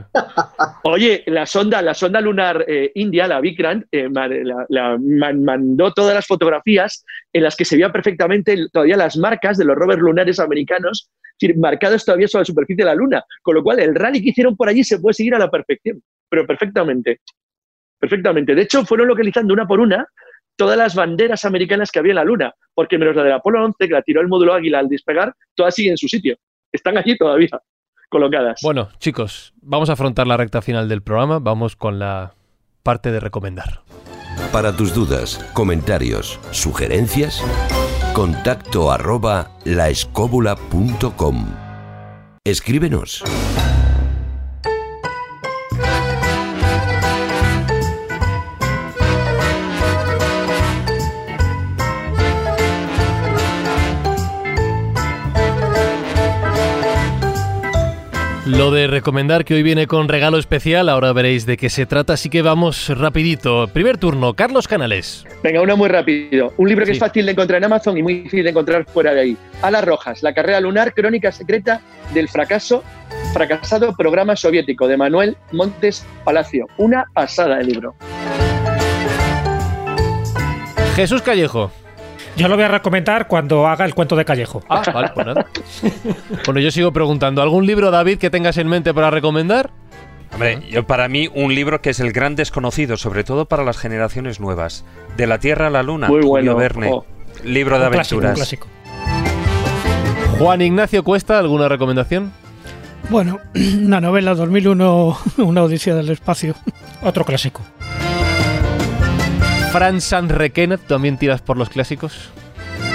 Oye, 0.84 1.22
la 1.26 1.44
sonda, 1.46 1.82
la 1.82 1.92
sonda 1.94 2.20
lunar 2.20 2.64
eh, 2.66 2.90
india, 2.94 3.26
la 3.26 3.40
Vikrant, 3.40 3.84
eh, 3.92 4.08
ma- 4.08 4.28
la- 4.28 4.66
la- 4.68 4.98
man- 4.98 5.44
mandó 5.44 5.92
todas 5.92 6.14
las 6.14 6.26
fotografías 6.26 7.04
en 7.32 7.42
las 7.42 7.56
que 7.56 7.64
se 7.64 7.76
veía 7.76 7.92
perfectamente 7.92 8.56
todavía 8.72 8.96
las 8.96 9.16
marcas 9.16 9.58
de 9.58 9.64
los 9.64 9.76
rovers 9.76 10.00
lunares 10.00 10.38
americanos, 10.40 11.10
es 11.40 11.48
decir, 11.48 11.58
marcados 11.58 12.04
todavía 12.04 12.28
sobre 12.28 12.42
la 12.42 12.46
superficie 12.46 12.84
de 12.84 12.90
la 12.90 12.94
Luna. 12.94 13.24
Con 13.42 13.54
lo 13.54 13.62
cual, 13.62 13.80
el 13.80 13.94
rally 13.94 14.22
que 14.22 14.30
hicieron 14.30 14.56
por 14.56 14.68
allí 14.68 14.84
se 14.84 14.98
puede 14.98 15.14
seguir 15.14 15.34
a 15.34 15.38
la 15.38 15.50
perfección, 15.50 16.02
pero 16.28 16.46
perfectamente. 16.46 17.20
Perfectamente. 17.98 18.54
De 18.54 18.62
hecho, 18.62 18.84
fueron 18.84 19.08
localizando 19.08 19.54
una 19.54 19.66
por 19.66 19.80
una 19.80 20.06
todas 20.56 20.76
las 20.76 20.94
banderas 20.94 21.46
americanas 21.46 21.90
que 21.90 21.98
había 21.98 22.12
en 22.12 22.16
la 22.16 22.24
Luna, 22.24 22.54
porque 22.74 22.98
menos 22.98 23.16
la 23.16 23.24
del 23.24 23.32
Apolo 23.32 23.64
11, 23.64 23.76
que 23.78 23.94
la 23.94 24.02
tiró 24.02 24.20
el 24.20 24.28
módulo 24.28 24.52
Águila 24.52 24.80
al 24.80 24.88
despegar, 24.88 25.34
todas 25.54 25.74
siguen 25.74 25.92
en 25.92 25.96
su 25.96 26.06
sitio. 26.06 26.36
Están 26.70 26.98
allí 26.98 27.16
todavía 27.16 27.48
colocadas. 28.10 28.60
Bueno, 28.62 28.90
chicos, 28.98 29.54
vamos 29.62 29.88
a 29.88 29.94
afrontar 29.94 30.26
la 30.26 30.36
recta 30.36 30.60
final 30.60 30.88
del 30.88 31.00
programa. 31.00 31.38
Vamos 31.38 31.76
con 31.76 31.98
la 31.98 32.34
parte 32.82 33.10
de 33.10 33.20
recomendar. 33.20 33.80
Para 34.52 34.76
tus 34.76 34.94
dudas, 34.94 35.38
comentarios, 35.54 36.38
sugerencias, 36.50 37.42
contacto 38.12 38.90
arroba 38.90 39.50
laescóbula.com. 39.64 41.46
Escríbenos. 42.44 43.22
Lo 58.56 58.70
de 58.72 58.88
recomendar 58.88 59.44
que 59.44 59.54
hoy 59.54 59.62
viene 59.62 59.86
con 59.86 60.08
regalo 60.08 60.36
especial, 60.36 60.88
ahora 60.88 61.12
veréis 61.12 61.46
de 61.46 61.56
qué 61.56 61.70
se 61.70 61.86
trata, 61.86 62.14
así 62.14 62.28
que 62.28 62.42
vamos 62.42 62.88
rapidito. 62.88 63.68
Primer 63.72 63.96
turno, 63.96 64.34
Carlos 64.34 64.66
Canales. 64.66 65.24
Venga, 65.42 65.62
uno 65.62 65.76
muy 65.76 65.88
rápido. 65.88 66.52
Un 66.56 66.68
libro 66.68 66.84
que 66.84 66.92
Sí. 66.92 66.96
es 66.96 66.98
fácil 66.98 67.26
de 67.26 67.32
encontrar 67.32 67.58
en 67.58 67.64
Amazon 67.66 67.96
y 67.96 68.02
muy 68.02 68.14
difícil 68.14 68.42
de 68.42 68.50
encontrar 68.50 68.84
fuera 68.86 69.14
de 69.14 69.20
ahí. 69.20 69.36
Alas 69.62 69.84
Rojas, 69.84 70.22
la 70.24 70.34
carrera 70.34 70.60
lunar, 70.60 70.94
crónica 70.94 71.30
secreta 71.30 71.80
del 72.12 72.28
fracaso, 72.28 72.82
fracasado 73.32 73.94
programa 73.94 74.34
soviético, 74.34 74.88
de 74.88 74.96
Manuel 74.96 75.36
Montes 75.52 76.04
Palacio. 76.24 76.66
Una 76.76 77.04
pasada 77.14 77.58
de 77.58 77.64
libro. 77.64 77.94
Jesús 80.96 81.22
Callejo. 81.22 81.70
Yo 82.40 82.48
lo 82.48 82.54
voy 82.56 82.64
a 82.64 82.68
recomendar 82.68 83.26
cuando 83.28 83.66
haga 83.66 83.84
el 83.84 83.94
cuento 83.94 84.16
de 84.16 84.24
Callejo. 84.24 84.62
Ah, 84.68 84.82
vale, 84.94 85.10
pues 85.14 85.26
nada. 85.26 85.46
Bueno, 86.46 86.60
yo 86.60 86.70
sigo 86.70 86.90
preguntando, 86.90 87.42
¿algún 87.42 87.66
libro, 87.66 87.90
David, 87.90 88.16
que 88.18 88.30
tengas 88.30 88.56
en 88.56 88.66
mente 88.66 88.94
para 88.94 89.10
recomendar? 89.10 89.70
Hombre, 90.32 90.62
yo 90.70 90.86
para 90.86 91.06
mí 91.08 91.28
un 91.34 91.54
libro 91.54 91.82
que 91.82 91.90
es 91.90 92.00
el 92.00 92.12
gran 92.12 92.36
desconocido, 92.36 92.96
sobre 92.96 93.24
todo 93.24 93.44
para 93.44 93.62
las 93.62 93.76
generaciones 93.76 94.40
nuevas. 94.40 94.86
De 95.18 95.26
la 95.26 95.38
Tierra 95.38 95.66
a 95.66 95.70
la 95.70 95.82
Luna, 95.82 96.08
Muy 96.08 96.22
Julio 96.22 96.30
bueno. 96.30 96.56
Verne. 96.56 96.90
Oh. 96.90 97.04
Libro 97.44 97.78
de 97.78 97.86
Un 97.88 97.92
clásico, 97.92 98.18
un 98.20 98.24
aventuras. 98.26 98.48
clásico. 98.48 98.66
Juan 100.38 100.62
Ignacio 100.62 101.04
Cuesta, 101.04 101.38
¿alguna 101.38 101.68
recomendación? 101.68 102.32
Bueno, 103.10 103.38
una 103.54 104.00
novela 104.00 104.34
2001, 104.34 105.18
una 105.38 105.62
odisea 105.62 105.94
del 105.94 106.08
espacio. 106.08 106.54
Otro 107.02 107.24
clásico. 107.26 107.60
Fran 109.70 110.00
Sanz 110.00 110.32
Requena, 110.32 110.78
¿también 110.78 111.16
tiras 111.16 111.40
por 111.42 111.56
los 111.56 111.68
clásicos? 111.68 112.30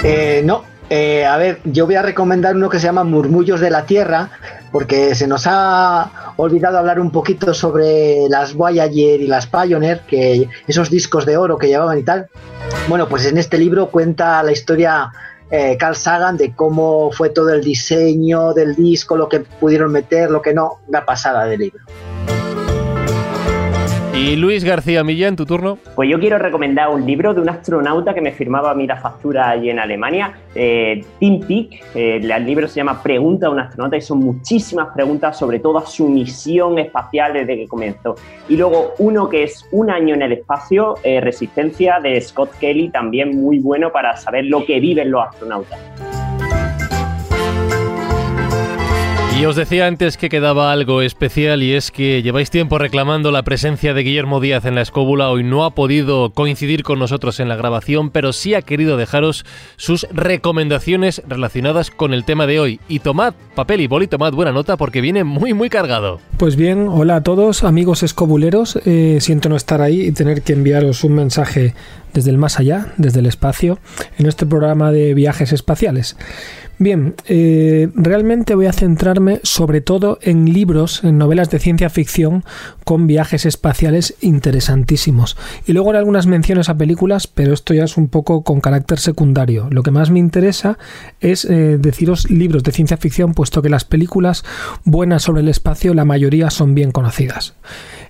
Eh, 0.04 0.42
no, 0.44 0.62
eh, 0.90 1.24
a 1.24 1.38
ver, 1.38 1.60
yo 1.64 1.86
voy 1.86 1.94
a 1.94 2.02
recomendar 2.02 2.54
uno 2.54 2.68
que 2.68 2.78
se 2.78 2.84
llama 2.84 3.02
Murmullos 3.02 3.60
de 3.60 3.70
la 3.70 3.86
Tierra, 3.86 4.28
porque 4.72 5.14
se 5.14 5.26
nos 5.26 5.46
ha 5.46 6.34
olvidado 6.36 6.76
hablar 6.78 7.00
un 7.00 7.10
poquito 7.10 7.54
sobre 7.54 8.28
las 8.28 8.52
Voyager 8.52 9.22
y 9.22 9.26
las 9.26 9.46
Pioneer, 9.46 10.02
que 10.06 10.50
esos 10.68 10.90
discos 10.90 11.24
de 11.24 11.38
oro 11.38 11.56
que 11.56 11.68
llevaban 11.68 11.98
y 11.98 12.02
tal. 12.02 12.28
Bueno, 12.88 13.08
pues 13.08 13.24
en 13.24 13.38
este 13.38 13.56
libro 13.56 13.86
cuenta 13.86 14.42
la 14.42 14.52
historia 14.52 15.10
eh, 15.50 15.76
Carl 15.78 15.96
Sagan 15.96 16.36
de 16.36 16.54
cómo 16.54 17.10
fue 17.10 17.30
todo 17.30 17.54
el 17.54 17.62
diseño 17.62 18.52
del 18.52 18.76
disco, 18.76 19.16
lo 19.16 19.30
que 19.30 19.40
pudieron 19.40 19.92
meter, 19.92 20.30
lo 20.30 20.42
que 20.42 20.52
no, 20.52 20.80
una 20.88 21.06
pasada 21.06 21.46
de 21.46 21.56
libro. 21.56 21.84
Y 24.16 24.34
Luis 24.34 24.64
García 24.64 25.04
Millán, 25.04 25.36
tu 25.36 25.44
turno. 25.44 25.76
Pues 25.94 26.08
yo 26.08 26.18
quiero 26.18 26.38
recomendar 26.38 26.88
un 26.88 27.04
libro 27.04 27.34
de 27.34 27.42
un 27.42 27.50
astronauta 27.50 28.14
que 28.14 28.22
me 28.22 28.32
firmaba 28.32 28.70
a 28.70 28.74
mí 28.74 28.86
la 28.86 28.96
factura 28.96 29.50
allí 29.50 29.68
en 29.68 29.78
Alemania, 29.78 30.32
eh, 30.54 31.04
Tim 31.18 31.40
Peake. 31.40 31.82
Eh, 31.94 32.20
el 32.22 32.46
libro 32.46 32.66
se 32.66 32.76
llama 32.76 33.02
Pregunta 33.02 33.48
a 33.48 33.50
un 33.50 33.60
astronauta 33.60 33.98
y 33.98 34.00
son 34.00 34.20
muchísimas 34.20 34.88
preguntas 34.94 35.38
sobre 35.38 35.58
toda 35.58 35.84
su 35.84 36.08
misión 36.08 36.78
espacial 36.78 37.34
desde 37.34 37.56
que 37.56 37.68
comenzó. 37.68 38.16
Y 38.48 38.56
luego 38.56 38.94
uno 38.98 39.28
que 39.28 39.42
es 39.42 39.68
Un 39.70 39.90
año 39.90 40.14
en 40.14 40.22
el 40.22 40.32
espacio, 40.32 40.94
eh, 41.02 41.20
Resistencia, 41.20 42.00
de 42.02 42.18
Scott 42.22 42.52
Kelly, 42.58 42.88
también 42.88 43.38
muy 43.38 43.58
bueno 43.58 43.92
para 43.92 44.16
saber 44.16 44.46
lo 44.46 44.64
que 44.64 44.80
viven 44.80 45.10
los 45.10 45.26
astronautas. 45.26 45.78
Y 49.38 49.44
os 49.44 49.54
decía 49.54 49.86
antes 49.86 50.16
que 50.16 50.30
quedaba 50.30 50.72
algo 50.72 51.02
especial 51.02 51.62
y 51.62 51.74
es 51.74 51.90
que 51.90 52.22
lleváis 52.22 52.48
tiempo 52.48 52.78
reclamando 52.78 53.30
la 53.30 53.42
presencia 53.42 53.92
de 53.92 54.02
Guillermo 54.02 54.40
Díaz 54.40 54.64
en 54.64 54.74
la 54.74 54.80
escóbula. 54.80 55.28
Hoy 55.28 55.44
no 55.44 55.66
ha 55.66 55.74
podido 55.74 56.30
coincidir 56.30 56.82
con 56.82 56.98
nosotros 56.98 57.38
en 57.38 57.50
la 57.50 57.56
grabación, 57.56 58.08
pero 58.08 58.32
sí 58.32 58.54
ha 58.54 58.62
querido 58.62 58.96
dejaros 58.96 59.44
sus 59.76 60.06
recomendaciones 60.10 61.20
relacionadas 61.28 61.90
con 61.90 62.14
el 62.14 62.24
tema 62.24 62.46
de 62.46 62.60
hoy. 62.60 62.80
Y 62.88 63.00
tomad 63.00 63.34
papel 63.54 63.82
y 63.82 63.86
boli, 63.88 64.06
tomad 64.06 64.32
buena 64.32 64.52
nota 64.52 64.78
porque 64.78 65.02
viene 65.02 65.22
muy, 65.22 65.52
muy 65.52 65.68
cargado. 65.68 66.18
Pues 66.38 66.56
bien, 66.56 66.88
hola 66.88 67.16
a 67.16 67.22
todos, 67.22 67.62
amigos 67.62 68.02
escobuleros. 68.02 68.78
Eh, 68.86 69.18
siento 69.20 69.50
no 69.50 69.56
estar 69.56 69.82
ahí 69.82 70.00
y 70.00 70.12
tener 70.12 70.40
que 70.40 70.54
enviaros 70.54 71.04
un 71.04 71.12
mensaje 71.12 71.74
desde 72.14 72.30
el 72.30 72.38
más 72.38 72.58
allá, 72.58 72.94
desde 72.96 73.20
el 73.20 73.26
espacio, 73.26 73.78
en 74.18 74.24
este 74.24 74.46
programa 74.46 74.90
de 74.92 75.12
viajes 75.12 75.52
espaciales. 75.52 76.16
Bien, 76.78 77.14
eh, 77.26 77.88
realmente 77.94 78.54
voy 78.54 78.66
a 78.66 78.72
centrarme 78.72 79.40
sobre 79.42 79.80
todo 79.80 80.18
en 80.20 80.52
libros, 80.52 81.04
en 81.04 81.16
novelas 81.16 81.50
de 81.50 81.58
ciencia 81.58 81.88
ficción 81.88 82.44
con 82.84 83.06
viajes 83.06 83.46
espaciales 83.46 84.14
interesantísimos. 84.20 85.38
Y 85.66 85.72
luego 85.72 85.90
en 85.90 85.96
algunas 85.96 86.26
menciones 86.26 86.68
a 86.68 86.76
películas, 86.76 87.28
pero 87.28 87.54
esto 87.54 87.72
ya 87.72 87.84
es 87.84 87.96
un 87.96 88.08
poco 88.08 88.44
con 88.44 88.60
carácter 88.60 88.98
secundario. 88.98 89.68
Lo 89.70 89.82
que 89.82 89.90
más 89.90 90.10
me 90.10 90.18
interesa 90.18 90.78
es 91.20 91.46
eh, 91.46 91.78
deciros 91.78 92.30
libros 92.30 92.62
de 92.62 92.72
ciencia 92.72 92.98
ficción, 92.98 93.32
puesto 93.32 93.62
que 93.62 93.70
las 93.70 93.86
películas 93.86 94.44
buenas 94.84 95.22
sobre 95.22 95.40
el 95.40 95.48
espacio, 95.48 95.94
la 95.94 96.04
mayoría 96.04 96.50
son 96.50 96.74
bien 96.74 96.92
conocidas. 96.92 97.54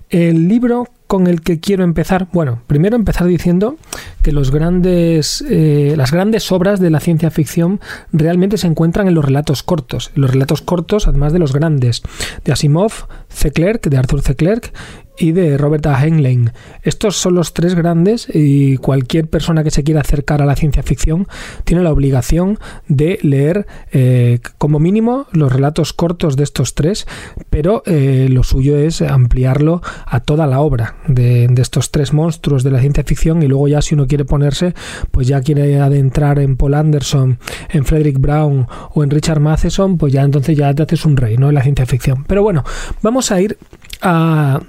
El 0.09 0.47
libro 0.47 0.87
con 1.07 1.27
el 1.27 1.41
que 1.41 1.59
quiero 1.59 1.83
empezar, 1.83 2.27
bueno, 2.33 2.61
primero 2.67 2.95
empezar 2.95 3.27
diciendo 3.27 3.77
que 4.21 4.33
los 4.33 4.51
grandes, 4.51 5.43
eh, 5.49 5.93
las 5.95 6.11
grandes 6.11 6.51
obras 6.51 6.79
de 6.79 6.89
la 6.89 6.99
ciencia 6.99 7.31
ficción 7.31 7.79
realmente 8.11 8.57
se 8.57 8.67
encuentran 8.67 9.07
en 9.07 9.15
los 9.15 9.23
relatos 9.23 9.63
cortos. 9.63 10.11
los 10.15 10.31
relatos 10.31 10.61
cortos, 10.61 11.07
además 11.07 11.33
de 11.33 11.39
los 11.39 11.53
grandes, 11.53 12.03
de 12.43 12.51
Asimov, 12.51 12.91
C. 13.29 13.51
Clerk, 13.51 13.89
de 13.89 13.97
Arthur 13.97 14.21
C. 14.21 14.35
Clarke 14.35 14.73
y 15.17 15.31
de 15.31 15.57
Robert 15.57 15.85
A. 15.87 16.03
Heinlein. 16.03 16.51
Estos 16.83 17.17
son 17.17 17.35
los 17.35 17.53
tres 17.53 17.75
grandes 17.75 18.27
y 18.31 18.77
cualquier 18.77 19.29
persona 19.29 19.63
que 19.63 19.71
se 19.71 19.83
quiera 19.83 20.01
acercar 20.01 20.41
a 20.41 20.45
la 20.45 20.55
ciencia 20.55 20.83
ficción 20.83 21.27
tiene 21.63 21.83
la 21.83 21.91
obligación 21.91 22.59
de 22.87 23.19
leer 23.21 23.67
eh, 23.91 24.39
como 24.57 24.79
mínimo 24.79 25.27
los 25.31 25.51
relatos 25.51 25.93
cortos 25.93 26.35
de 26.35 26.43
estos 26.43 26.75
tres, 26.75 27.07
pero 27.49 27.83
eh, 27.85 28.27
lo 28.29 28.43
suyo 28.43 28.77
es 28.77 29.01
ampliarlo 29.01 29.81
a 30.05 30.19
toda 30.19 30.47
la 30.47 30.59
obra 30.59 30.95
de, 31.07 31.47
estos 31.57 31.91
tres 31.91 32.13
monstruos 32.13 32.63
de 32.63 32.71
la 32.71 32.79
ciencia 32.79 33.03
ficción 33.03 33.41
y 33.41 33.47
luego 33.47 33.67
ya 33.67 33.81
si 33.81 33.95
uno 33.95 34.07
quiere 34.07 34.25
ponerse, 34.25 34.73
pues 35.11 35.27
ya 35.27 35.41
quiere 35.41 35.79
adentrar 35.79 36.39
en 36.39 36.55
Paul 36.55 36.75
Anderson, 36.75 37.39
en 37.69 37.85
Frederick 37.85 38.19
Brown 38.19 38.67
o 38.93 39.03
en 39.03 39.09
Richard 39.09 39.39
Matheson, 39.39 39.97
pues 39.97 40.13
ya 40.13 40.21
entonces 40.21 40.57
ya 40.57 40.73
te 40.73 40.83
haces 40.83 41.05
un 41.05 41.17
rey, 41.17 41.37
¿no? 41.37 41.49
En 41.49 41.55
la 41.55 41.63
ciencia 41.63 41.85
ficción. 41.85 42.23
Pero 42.25 42.43
bueno, 42.43 42.63
vamos 43.01 43.31
a 43.31 43.41
ir 43.41 43.57
a 44.01 44.61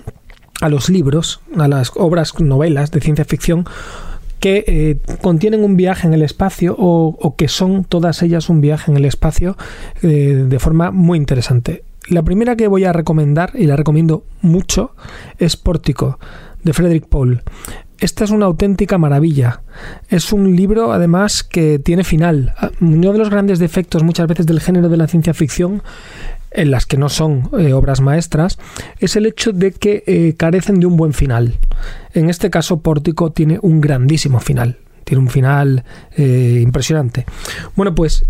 a 0.60 0.68
los 0.68 0.89
libros, 0.89 1.40
a 1.56 1.68
las 1.68 1.93
obras, 1.97 2.39
novelas 2.40 2.90
de 2.90 3.01
ciencia 3.01 3.24
ficción 3.24 3.64
que 4.40 4.64
eh, 4.66 5.16
contienen 5.20 5.64
un 5.64 5.76
viaje 5.76 6.06
en 6.06 6.14
el 6.14 6.22
espacio 6.22 6.74
o, 6.78 7.35
que 7.36 7.48
son 7.48 7.85
todas 7.85 8.22
ellas 8.22 8.48
un 8.48 8.60
viaje 8.60 8.90
en 8.90 8.97
el 8.97 9.05
espacio 9.05 9.56
eh, 10.02 10.44
de 10.48 10.59
forma 10.59 10.90
muy 10.90 11.18
interesante. 11.18 11.82
La 12.09 12.22
primera 12.22 12.56
que 12.56 12.68
voy 12.68 12.85
a 12.85 12.93
recomendar, 12.93 13.51
y 13.55 13.66
la 13.66 13.76
recomiendo 13.76 14.24
mucho, 14.40 14.93
es 15.39 15.56
Pórtico, 15.56 16.18
de 16.62 16.72
Frederick 16.72 17.06
Paul. 17.06 17.43
Esta 18.01 18.24
es 18.24 18.30
una 18.30 18.47
auténtica 18.47 18.97
maravilla. 18.97 19.62
Es 20.09 20.32
un 20.32 20.55
libro, 20.55 20.93
además, 20.93 21.43
que 21.43 21.80
tiene 21.80 22.05
final. 22.05 22.55
Uno 22.80 23.12
de 23.12 23.18
los 23.18 23.28
grandes 23.28 23.59
defectos 23.59 24.05
muchas 24.05 24.28
veces 24.28 24.47
del 24.47 24.60
género 24.60 24.89
de 24.89 24.97
la 24.97 25.09
ciencia 25.09 25.35
ficción 25.35 25.82
en 26.51 26.70
las 26.70 26.87
que 26.87 26.97
no 26.97 27.09
son 27.09 27.51
eh, 27.59 27.73
obras 27.73 28.01
maestras, 28.01 28.59
es 28.99 29.16
el 29.16 29.27
hecho 29.27 29.53
de 29.53 29.73
que 29.73 30.03
eh, 30.07 30.35
carecen 30.37 30.81
de 30.81 30.87
un 30.87 30.97
buen 30.97 31.12
final. 31.12 31.59
En 32.15 32.31
este 32.31 32.51
caso, 32.51 32.81
Pórtico 32.81 33.31
tiene 33.33 33.59
un 33.62 33.81
grandísimo 33.81 34.41
final. 34.41 34.79
Tiene 35.05 35.23
un 35.23 35.29
final 35.29 35.85
eh, 36.16 36.61
impresionante. 36.62 37.25
Bueno, 37.77 37.95
pues 37.95 38.25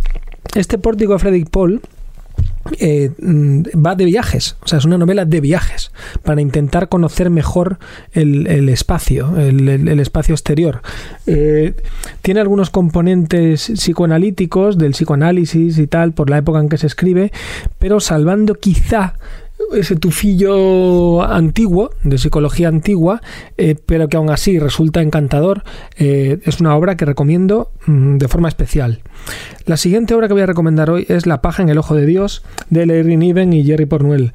este 0.54 0.78
Pórtico 0.78 1.14
de 1.14 1.18
Frederick 1.18 1.50
Paul 1.50 1.80
eh, 2.78 3.10
mm, 3.18 3.62
va 3.84 3.94
de 3.94 4.04
viajes, 4.04 4.56
o 4.62 4.68
sea, 4.68 4.78
es 4.78 4.84
una 4.84 4.98
novela 4.98 5.24
de 5.24 5.40
viajes, 5.40 5.92
para 6.22 6.40
intentar 6.40 6.88
conocer 6.88 7.30
mejor 7.30 7.78
el, 8.12 8.68
espacio, 8.68 9.36
el, 9.36 10.00
espacio 10.00 10.34
exterior. 10.34 10.82
Eh, 11.26 11.74
tiene 12.22 12.40
algunos 12.40 12.70
componentes 12.70 13.72
psicoanalíticos, 13.74 14.78
del 14.78 14.92
psicoanálisis 14.92 15.78
y 15.78 15.86
tal, 15.86 16.12
por 16.12 16.30
la 16.30 16.38
época 16.38 16.60
en 16.60 16.68
que 16.68 16.78
se 16.78 16.86
escribe, 16.86 17.32
pero 17.78 18.00
salvando 18.00 18.54
quizá 18.54 19.14
ese 19.74 19.96
tufillo 19.96 21.22
antiguo, 21.22 21.90
de 22.02 22.18
psicología 22.18 22.68
antigua, 22.68 23.20
eh, 23.56 23.76
pero 23.86 24.08
que 24.08 24.16
aún 24.16 24.30
así 24.30 24.58
resulta 24.58 25.02
encantador. 25.02 25.64
Eh, 25.96 26.38
es 26.44 26.60
una 26.60 26.76
obra 26.76 26.96
que 26.96 27.04
recomiendo 27.04 27.70
mm, 27.86 28.18
de 28.18 28.28
forma 28.28 28.48
especial. 28.48 29.00
La 29.66 29.76
siguiente 29.76 30.14
obra 30.14 30.28
que 30.28 30.34
voy 30.34 30.42
a 30.42 30.46
recomendar 30.46 30.90
hoy 30.90 31.06
es 31.08 31.26
La 31.26 31.42
paja 31.42 31.62
en 31.62 31.68
el 31.68 31.78
ojo 31.78 31.94
de 31.94 32.06
Dios, 32.06 32.42
de 32.70 32.86
Larry 32.86 33.16
Niven 33.16 33.52
y 33.52 33.64
Jerry 33.64 33.86
Pornuel. 33.86 34.32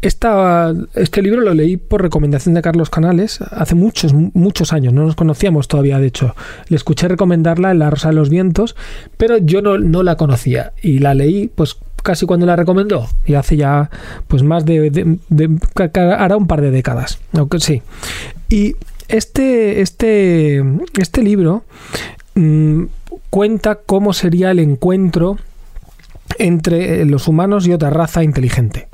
este 0.00 1.22
libro 1.22 1.42
lo 1.42 1.54
leí 1.54 1.76
por 1.76 2.02
recomendación 2.02 2.54
de 2.54 2.62
Carlos 2.62 2.90
Canales 2.90 3.40
hace 3.40 3.74
muchos, 3.74 4.12
muchos 4.14 4.72
años, 4.72 4.92
no 4.92 5.04
nos 5.04 5.14
conocíamos 5.14 5.68
todavía, 5.68 5.98
de 5.98 6.06
hecho. 6.06 6.34
Le 6.68 6.76
escuché 6.76 7.08
recomendarla 7.08 7.70
en 7.70 7.78
La 7.78 7.90
Rosa 7.90 8.08
de 8.08 8.14
los 8.14 8.30
Vientos, 8.30 8.74
pero 9.16 9.38
yo 9.38 9.62
no, 9.62 9.78
no 9.78 10.02
la 10.02 10.16
conocía 10.16 10.72
y 10.82 10.98
la 10.98 11.14
leí 11.14 11.50
pues 11.54 11.76
casi 12.02 12.26
cuando 12.26 12.46
la 12.46 12.56
recomendó. 12.56 13.08
Y 13.24 13.34
hace 13.34 13.56
ya 13.56 13.90
pues 14.28 14.42
más 14.42 14.64
de, 14.64 15.18
hará 15.94 16.36
un 16.36 16.46
par 16.46 16.60
de 16.60 16.70
décadas 16.70 17.18
aunque 17.32 17.60
sí. 17.60 17.82
Y 18.48 18.76
este 19.08 19.80
este 19.80 20.62
este 20.98 21.22
libro 21.22 21.64
mm, 22.34 22.84
cuenta 23.30 23.76
cómo 23.76 24.12
sería 24.12 24.50
el 24.50 24.58
encuentro 24.58 25.38
entre 26.38 27.04
los 27.04 27.28
humanos 27.28 27.66
y 27.66 27.72
otra 27.72 27.90
raza 27.90 28.22
inteligente 28.22 28.88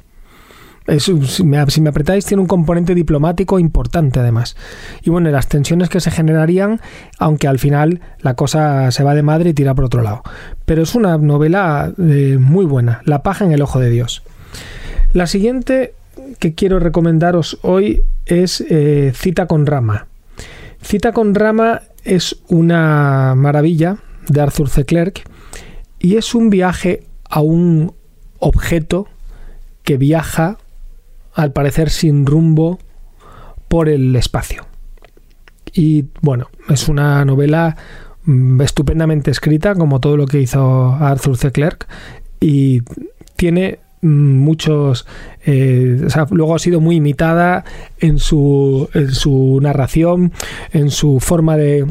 si, 0.98 1.44
me, 1.44 1.58
apretáis, 1.58 2.24
tiene 2.24 2.40
un 2.40 2.46
componente 2.46 2.94
diplomático 2.94 3.58
importante 3.58 4.20
además. 4.20 4.56
Y 5.02 5.10
bueno, 5.10 5.30
las 5.30 5.48
tensiones 5.48 5.88
que 5.88 6.00
se 6.00 6.10
generarían, 6.10 6.80
aunque 7.18 7.46
al 7.46 7.58
final 7.58 8.00
la 8.20 8.34
cosa 8.34 8.90
se 8.90 9.04
va 9.04 9.14
de 9.14 9.22
madre 9.22 9.50
y 9.50 9.54
tira 9.54 9.74
por 9.74 9.84
otro 9.84 10.02
lado. 10.02 10.22
Pero 10.64 10.82
es 10.82 10.94
una 10.94 11.18
novela 11.18 11.92
eh, 11.98 12.38
muy 12.40 12.64
buena, 12.64 13.02
La 13.04 13.22
paja 13.22 13.44
en 13.44 13.52
el 13.52 13.62
ojo 13.62 13.78
de 13.80 13.90
Dios. 13.90 14.22
La 15.12 15.26
siguiente 15.26 15.94
que 16.38 16.54
quiero 16.54 16.78
recomendaros 16.78 17.58
hoy 17.62 18.02
es 18.26 18.62
eh, 18.68 19.12
Cita 19.14 19.46
con 19.46 19.66
Rama. 19.66 20.06
Cita 20.82 21.12
con 21.12 21.34
Rama 21.34 21.82
es 22.04 22.36
una 22.48 23.34
maravilla 23.34 23.98
de 24.28 24.40
Arthur 24.40 24.68
C. 24.68 24.84
Clarke 24.84 25.24
y 25.98 26.16
es 26.16 26.34
un 26.34 26.48
viaje 26.50 27.04
a 27.28 27.40
un 27.40 27.92
objeto 28.38 29.08
que 29.82 29.96
viaja 29.96 30.58
al 31.38 31.52
parecer 31.52 31.88
sin 31.90 32.26
rumbo 32.26 32.80
por 33.68 33.88
el 33.88 34.16
espacio. 34.16 34.66
Y 35.72 36.06
bueno, 36.20 36.48
es 36.68 36.88
una 36.88 37.24
novela 37.24 37.76
mm, 38.24 38.60
estupendamente 38.60 39.30
escrita, 39.30 39.76
como 39.76 40.00
todo 40.00 40.16
lo 40.16 40.26
que 40.26 40.40
hizo 40.40 40.94
Arthur 40.94 41.36
C. 41.36 41.52
Clarke, 41.52 41.86
y 42.40 42.82
tiene 43.36 43.78
mm, 44.02 44.08
muchos 44.08 45.06
eh, 45.46 46.08
luego 46.30 46.56
ha 46.56 46.58
sido 46.58 46.80
muy 46.80 46.96
imitada 46.96 47.64
en 48.00 48.18
su, 48.18 48.88
en 48.92 49.12
su 49.12 49.60
narración 49.62 50.32
en 50.72 50.90
su 50.90 51.20
forma 51.20 51.56
de, 51.56 51.86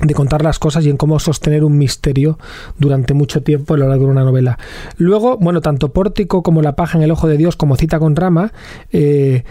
de 0.00 0.14
contar 0.14 0.42
las 0.42 0.58
cosas 0.58 0.84
y 0.84 0.90
en 0.90 0.96
cómo 0.96 1.18
sostener 1.18 1.64
un 1.64 1.76
misterio 1.76 2.38
durante 2.78 3.14
mucho 3.14 3.42
tiempo 3.42 3.74
a 3.74 3.78
lo 3.78 3.88
largo 3.88 4.06
de 4.06 4.10
una 4.12 4.24
novela. 4.24 4.58
Luego, 4.96 5.36
bueno, 5.38 5.60
tanto 5.60 5.92
Pórtico 5.92 6.42
como 6.42 6.62
La 6.62 6.76
paja 6.76 6.98
en 6.98 7.04
el 7.04 7.10
ojo 7.10 7.28
de 7.28 7.36
Dios 7.36 7.56
como 7.56 7.76
Cita 7.76 7.98
con 7.98 8.14
Rama 8.14 8.52
eh, 8.92 9.44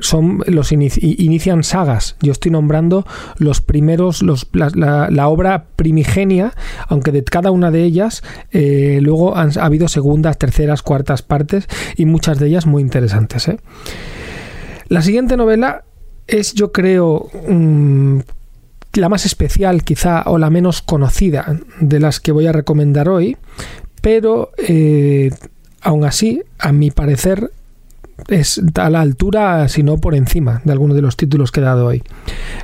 son 0.00 0.42
los 0.46 0.72
inician 0.72 1.64
sagas. 1.64 2.16
Yo 2.20 2.32
estoy 2.32 2.50
nombrando 2.50 3.06
los 3.38 3.60
primeros, 3.60 4.22
los, 4.22 4.48
la, 4.52 5.28
obra 5.28 5.66
primigenia, 5.76 6.52
aunque 6.88 7.12
de 7.12 7.24
cada 7.24 7.50
una 7.50 7.70
de 7.70 7.82
ellas 7.82 8.22
eh, 8.52 8.98
luego 9.00 9.36
han 9.36 9.58
ha 9.58 9.64
habido 9.64 9.88
segundas, 9.88 10.38
terceras, 10.38 10.82
cuartas 10.82 11.22
partes 11.22 11.66
y 11.96 12.04
muchas 12.04 12.38
de 12.38 12.48
ellas 12.48 12.66
muy 12.66 12.82
interesantes. 12.82 13.48
¿eh? 13.48 13.58
La 14.88 15.00
siguiente 15.00 15.36
novela 15.36 15.84
es, 16.26 16.54
yo 16.54 16.72
creo, 16.72 17.30
mm, 17.48 18.20
la 18.94 19.08
más 19.08 19.26
especial 19.26 19.84
quizá 19.84 20.22
o 20.26 20.38
la 20.38 20.50
menos 20.50 20.82
conocida 20.82 21.58
de 21.80 22.00
las 22.00 22.20
que 22.20 22.32
voy 22.32 22.46
a 22.46 22.52
recomendar 22.52 23.08
hoy, 23.08 23.36
pero 24.00 24.50
eh, 24.58 25.30
aún 25.80 26.04
así, 26.04 26.42
a 26.58 26.72
mi 26.72 26.90
parecer, 26.90 27.50
es 28.28 28.60
a 28.76 28.90
la 28.90 29.00
altura, 29.00 29.68
si 29.68 29.82
no 29.82 29.98
por 29.98 30.14
encima, 30.14 30.62
de 30.64 30.72
algunos 30.72 30.96
de 30.96 31.02
los 31.02 31.16
títulos 31.16 31.50
que 31.50 31.60
he 31.60 31.64
dado 31.64 31.86
hoy. 31.86 32.02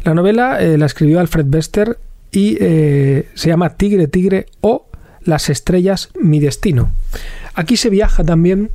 La 0.04 0.14
novela 0.14 0.60
eh, 0.60 0.78
la 0.78 0.86
escribió 0.86 1.20
Alfred 1.20 1.46
Bester 1.48 1.98
y 2.30 2.56
eh, 2.60 3.28
se 3.34 3.48
llama 3.48 3.76
Tigre, 3.76 4.06
Tigre 4.06 4.46
o 4.60 4.86
Las 5.22 5.50
estrellas, 5.50 6.10
mi 6.20 6.40
destino. 6.40 6.92
Aquí 7.54 7.76
se 7.76 7.90
viaja 7.90 8.24
también, 8.24 8.70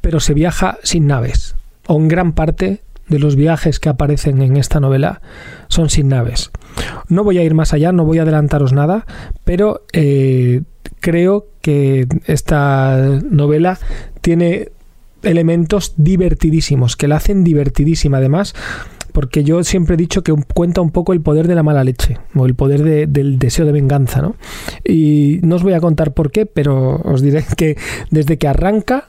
pero 0.00 0.20
se 0.20 0.34
viaja 0.34 0.78
sin 0.82 1.06
naves, 1.06 1.54
o 1.86 1.96
en 1.96 2.08
gran 2.08 2.32
parte 2.32 2.80
de 3.10 3.18
los 3.18 3.36
viajes 3.36 3.78
que 3.78 3.90
aparecen 3.90 4.40
en 4.40 4.56
esta 4.56 4.80
novela 4.80 5.20
son 5.68 5.90
sin 5.90 6.08
naves. 6.08 6.50
No 7.08 7.24
voy 7.24 7.38
a 7.38 7.42
ir 7.42 7.54
más 7.54 7.74
allá, 7.74 7.92
no 7.92 8.06
voy 8.06 8.18
a 8.18 8.22
adelantaros 8.22 8.72
nada, 8.72 9.04
pero 9.44 9.82
eh, 9.92 10.62
creo 11.00 11.48
que 11.60 12.06
esta 12.26 13.20
novela 13.28 13.78
tiene 14.22 14.70
elementos 15.22 15.94
divertidísimos, 15.96 16.96
que 16.96 17.08
la 17.08 17.16
hacen 17.16 17.44
divertidísima 17.44 18.18
además, 18.18 18.54
porque 19.12 19.42
yo 19.42 19.64
siempre 19.64 19.94
he 19.94 19.98
dicho 19.98 20.22
que 20.22 20.32
cuenta 20.54 20.80
un 20.80 20.92
poco 20.92 21.12
el 21.12 21.20
poder 21.20 21.48
de 21.48 21.56
la 21.56 21.64
mala 21.64 21.84
leche, 21.84 22.18
o 22.34 22.46
el 22.46 22.54
poder 22.54 23.08
del 23.08 23.38
deseo 23.38 23.66
de 23.66 23.72
venganza, 23.72 24.22
¿no? 24.22 24.36
Y 24.84 25.40
no 25.42 25.56
os 25.56 25.62
voy 25.64 25.74
a 25.74 25.80
contar 25.80 26.14
por 26.14 26.30
qué, 26.30 26.46
pero 26.46 26.96
os 27.04 27.20
diré 27.20 27.44
que 27.56 27.76
desde 28.10 28.38
que 28.38 28.48
arranca 28.48 29.08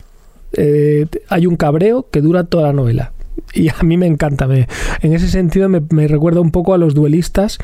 eh, 0.54 1.06
hay 1.30 1.46
un 1.46 1.56
cabreo 1.56 2.08
que 2.12 2.20
dura 2.20 2.44
toda 2.46 2.64
la 2.64 2.74
novela 2.74 3.14
y 3.54 3.70
a 3.70 3.76
mí 3.84 3.98
me 3.98 4.08
encanta. 4.08 4.48
Me, 4.48 4.68
en 5.02 5.14
ese 5.14 5.28
sentido 5.28 5.70
me, 5.70 6.08
recuerda 6.08 6.42
un 6.42 6.52
poco 6.52 6.74
a 6.74 6.78
los 6.78 6.94
duelistas 6.94 7.58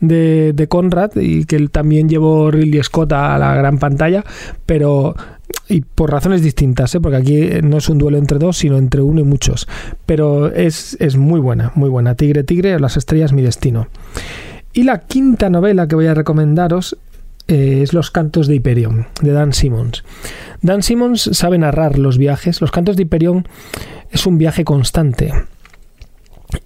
de, 0.00 0.52
de 0.52 0.68
Conrad 0.68 1.16
y 1.16 1.44
que 1.44 1.56
él 1.56 1.70
también 1.70 2.08
llevó 2.08 2.50
Ridley 2.50 2.82
Scott 2.82 3.12
a 3.12 3.38
la 3.38 3.54
gran 3.54 3.78
pantalla, 3.78 4.24
pero 4.66 5.14
y 5.68 5.82
por 5.82 6.10
razones 6.10 6.42
distintas, 6.42 6.94
¿eh? 6.94 7.00
porque 7.00 7.16
aquí 7.16 7.48
no 7.62 7.78
es 7.78 7.88
un 7.88 7.98
duelo 7.98 8.18
entre 8.18 8.38
dos, 8.38 8.58
sino 8.58 8.76
entre 8.76 9.02
uno 9.02 9.20
y 9.20 9.24
muchos. 9.24 9.68
Pero 10.06 10.52
es, 10.52 10.96
es 11.00 11.16
muy 11.16 11.40
buena, 11.40 11.72
muy 11.74 11.88
buena. 11.88 12.14
Tigre, 12.14 12.44
Tigre, 12.44 12.78
Las 12.78 12.96
estrellas, 12.96 13.32
mi 13.32 13.42
destino. 13.42 13.88
Y 14.72 14.84
la 14.84 15.00
quinta 15.00 15.50
novela 15.50 15.86
que 15.86 15.94
voy 15.94 16.06
a 16.06 16.14
recomendaros 16.14 16.96
eh, 17.48 17.80
es 17.82 17.92
Los 17.92 18.10
cantos 18.10 18.46
de 18.46 18.56
Hyperion, 18.56 19.06
de 19.20 19.32
Dan 19.32 19.52
Simmons. 19.52 20.04
Dan 20.62 20.82
Simmons 20.82 21.30
sabe 21.32 21.58
narrar 21.58 21.98
los 21.98 22.18
viajes. 22.18 22.60
Los 22.60 22.70
cantos 22.70 22.96
de 22.96 23.02
Hyperion 23.02 23.46
es 24.12 24.26
un 24.26 24.38
viaje 24.38 24.64
constante 24.64 25.32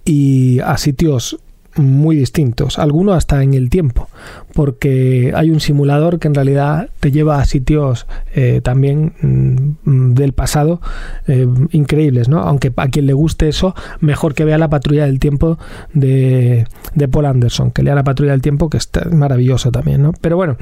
y 0.05 0.59
a 0.59 0.77
sitios 0.77 1.39
muy 1.75 2.15
distintos, 2.15 2.77
algunos 2.79 3.15
hasta 3.15 3.41
en 3.43 3.53
el 3.53 3.69
tiempo, 3.69 4.09
porque 4.57 5.33
hay 5.35 5.51
un 5.51 5.59
simulador 5.59 6.17
que 6.17 6.27
en 6.27 6.33
realidad 6.33 6.89
te 6.99 7.11
lleva 7.11 7.39
a 7.39 7.45
sitios 7.45 8.07
eh, 8.33 8.59
también 8.63 9.13
mm, 9.83 10.13
del 10.15 10.33
pasado 10.33 10.81
eh, 11.27 11.45
increíbles, 11.73 12.27
¿no? 12.27 12.39
Aunque 12.39 12.73
a 12.75 12.87
quien 12.87 13.05
le 13.05 13.13
guste 13.13 13.49
eso, 13.49 13.75
mejor 13.99 14.33
que 14.33 14.45
vea 14.45 14.57
la 14.57 14.67
patrulla 14.67 15.05
del 15.05 15.19
tiempo 15.19 15.59
de, 15.93 16.65
de 16.95 17.07
Paul 17.07 17.27
Anderson, 17.27 17.69
que 17.69 17.83
lea 17.83 17.93
la 17.93 18.03
patrulla 18.03 18.31
del 18.31 18.41
tiempo, 18.41 18.67
que 18.67 18.77
está 18.77 19.07
maravilloso 19.11 19.71
también, 19.71 20.01
¿no? 20.01 20.13
Pero 20.21 20.37
bueno, 20.37 20.57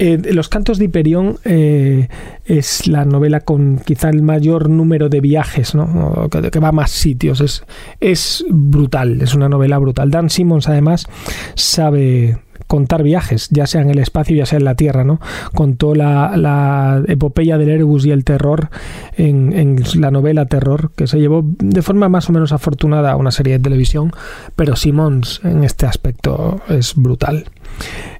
eh, 0.00 0.20
Los 0.32 0.48
cantos 0.48 0.80
de 0.80 0.86
Hiperión 0.86 1.38
es 1.44 2.88
la 2.88 3.04
novela 3.04 3.42
con 3.42 3.78
quizá 3.78 4.08
el 4.08 4.22
mayor 4.22 4.68
número 4.68 5.08
de 5.08 5.20
viajes, 5.20 5.72
¿no? 5.76 6.28
Que, 6.32 6.50
que 6.50 6.58
va 6.58 6.68
a 6.68 6.72
más 6.72 6.90
sitios, 6.90 7.40
es, 7.40 7.62
es 8.00 8.44
brutal, 8.50 9.22
es 9.22 9.34
una 9.34 9.48
novela 9.48 9.78
brutal. 9.78 10.10
Dan 10.10 10.30
Simmons 10.30 10.68
además 10.68 11.06
sabe 11.54 12.38
contar 12.66 13.02
viajes, 13.02 13.48
ya 13.50 13.66
sea 13.66 13.82
en 13.82 13.90
el 13.90 13.98
espacio, 13.98 14.36
ya 14.36 14.46
sea 14.46 14.58
en 14.58 14.64
la 14.64 14.74
Tierra, 14.74 15.04
¿no? 15.04 15.20
Contó 15.54 15.94
la, 15.94 16.36
la 16.36 17.02
epopeya 17.06 17.58
del 17.58 17.70
Airbus 17.70 18.06
y 18.06 18.10
el 18.10 18.24
terror 18.24 18.70
en, 19.16 19.52
en, 19.52 19.82
la 19.96 20.10
novela 20.10 20.46
Terror, 20.46 20.90
que 20.96 21.06
se 21.06 21.18
llevó 21.18 21.42
de 21.44 21.82
forma 21.82 22.08
más 22.08 22.28
o 22.28 22.32
menos 22.32 22.52
afortunada 22.52 23.12
a 23.12 23.16
una 23.16 23.30
serie 23.30 23.54
de 23.54 23.62
televisión, 23.62 24.12
pero 24.54 24.76
Simons 24.76 25.40
en 25.44 25.64
este 25.64 25.86
aspecto 25.86 26.60
es 26.68 26.94
brutal. 26.96 27.46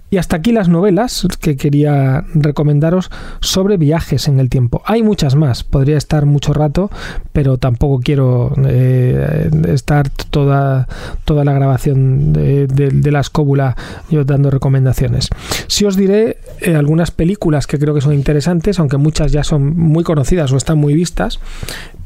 Y 0.09 0.19
hasta 0.19 0.37
aquí 0.37 0.53
las 0.53 0.69
novelas 0.69 1.27
que 1.41 1.57
quería 1.57 2.25
recomendaros 2.33 3.11
sobre 3.41 3.77
viajes 3.77 4.29
en 4.29 4.39
el 4.39 4.49
tiempo. 4.49 4.81
Hay 4.85 5.03
muchas 5.03 5.35
más, 5.35 5.65
podría 5.65 5.97
estar 5.97 6.27
mucho 6.27 6.53
rato, 6.53 6.91
pero 7.33 7.59
tampoco 7.59 8.01
quiero 8.01 8.53
eh, 8.69 9.51
estar 9.67 10.09
toda, 10.09 10.87
toda 11.25 11.45
la 11.45 11.53
grabación 11.55 12.33
de, 12.33 13.11
la 13.11 13.21
escóbula 13.21 13.77
yo 14.09 14.25
dando 14.25 14.51
recomendaciones. 14.51 15.29
Si 15.67 15.85
os 15.85 15.97
diré 15.97 16.39
eh, 16.61 16.77
algunas 16.77 17.11
películas 17.11 17.67
que 17.67 17.79
creo 17.79 17.93
que 17.93 18.01
son 18.01 18.15
interesantes, 18.15 18.79
aunque 18.79 18.99
muchas 18.99 19.33
ya 19.33 19.43
son 19.43 19.77
muy 19.77 20.05
conocidas 20.05 20.53
o 20.53 20.57
están 20.57 20.79
muy 20.79 20.95
vistas, 20.95 21.41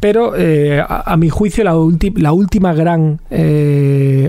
pero 0.01 0.35
eh, 0.36 0.82
a, 0.89 1.16
mi 1.18 1.28
juicio 1.28 1.64
la, 1.64 1.74
la 2.16 2.32
última 2.32 2.72
gran 2.72 3.20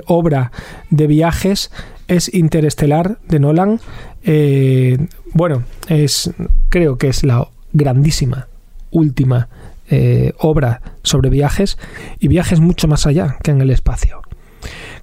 obra 0.07 0.51
de 0.89 1.07
viajes 1.07 1.71
es 2.11 2.33
Interestelar 2.33 3.19
de 3.27 3.39
Nolan. 3.39 3.79
Eh, 4.23 4.97
bueno, 5.33 5.63
es 5.87 6.31
creo 6.69 6.97
que 6.97 7.07
es 7.07 7.23
la 7.23 7.47
grandísima 7.71 8.47
última 8.91 9.47
eh, 9.89 10.33
obra 10.39 10.81
sobre 11.03 11.29
viajes 11.29 11.77
y 12.19 12.27
viajes 12.27 12.59
mucho 12.59 12.89
más 12.89 13.07
allá 13.07 13.37
que 13.41 13.51
en 13.51 13.61
el 13.61 13.69
espacio. 13.69 14.21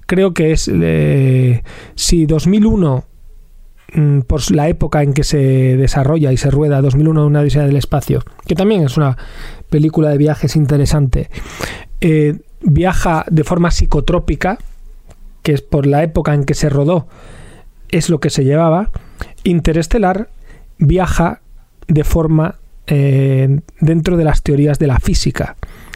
Creo 0.05 0.35
que 0.35 0.51
es 0.51 0.69
eh, 0.71 1.63
si 1.95 2.27
2001 2.27 3.03
mm, 3.95 4.19
por 4.21 4.51
la 4.51 4.69
época 4.69 5.01
en 5.01 5.13
que 5.13 5.23
se 5.23 5.77
desarrolla 5.77 6.31
y 6.31 6.37
se 6.37 6.51
rueda 6.51 6.79
2001 6.79 7.25
una 7.25 7.39
odisea 7.39 7.65
del 7.65 7.77
espacio, 7.77 8.23
que 8.45 8.53
también 8.53 8.83
es 8.83 8.97
una 8.97 9.17
película 9.71 10.09
de 10.09 10.17
viajes 10.19 10.55
interesante, 10.55 11.29
viaja 12.61 13.25
de 13.29 13.43
forma 13.43 13.71
psicotrópica 13.71 14.59
que 15.43 15.53
es 15.53 15.61
por 15.61 15.85
la 15.85 16.03
época 16.03 16.33
en 16.33 16.43
que 16.43 16.53
se 16.53 16.69
rodó, 16.69 17.07
es 17.89 18.09
lo 18.09 18.19
que 18.19 18.29
se 18.29 18.43
llevaba, 18.43 18.91
Interestelar 19.43 20.29
viaja 20.77 21.41
de 21.87 22.03
forma 22.03 22.55
eh, 22.87 23.59
dentro 23.79 24.17
de 24.17 24.23
las 24.23 24.41
teorías 24.41 24.79
de 24.79 24.87
la 24.87 24.99
física, 24.99 25.55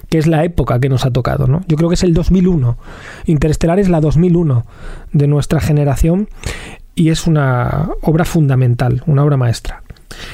que 0.10 0.18
es 0.18 0.28
la 0.28 0.44
época 0.44 0.80
que 0.80 0.90
nos 0.90 1.06
ha 1.06 1.12
tocado. 1.12 1.48
¿no? 1.48 1.64
Yo 1.68 1.78
creo 1.78 1.90
que 1.90 1.96
es 1.96 2.04
el 2.04 2.14
2001. 2.14 2.78
Interestelar 3.26 3.80
es 3.80 3.90
la 3.90 4.02
2001 4.02 4.66
de 5.12 5.28
nuestra 5.28 5.60
generación 5.60 6.30
y 6.96 7.10
es 7.10 7.28
una 7.28 7.90
obra 8.02 8.26
fundamental, 8.26 9.04
una 9.08 9.24
obra 9.24 9.38
maestra. 9.38 9.84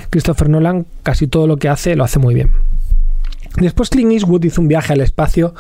Christopher 0.10 0.50
Nolan 0.50 0.86
casi 1.04 1.28
todo 1.28 1.48
lo 1.48 1.58
que 1.58 1.70
hace 1.70 1.96
lo 1.96 2.04
hace 2.04 2.20
muy 2.20 2.34
bien. 2.34 2.52
Después 3.58 3.90
Clint 3.90 4.12
Eastwood 4.12 4.44
hizo 4.46 4.62
un 4.62 4.68
viaje 4.68 4.94
al 4.94 5.02
espacio 5.02 5.54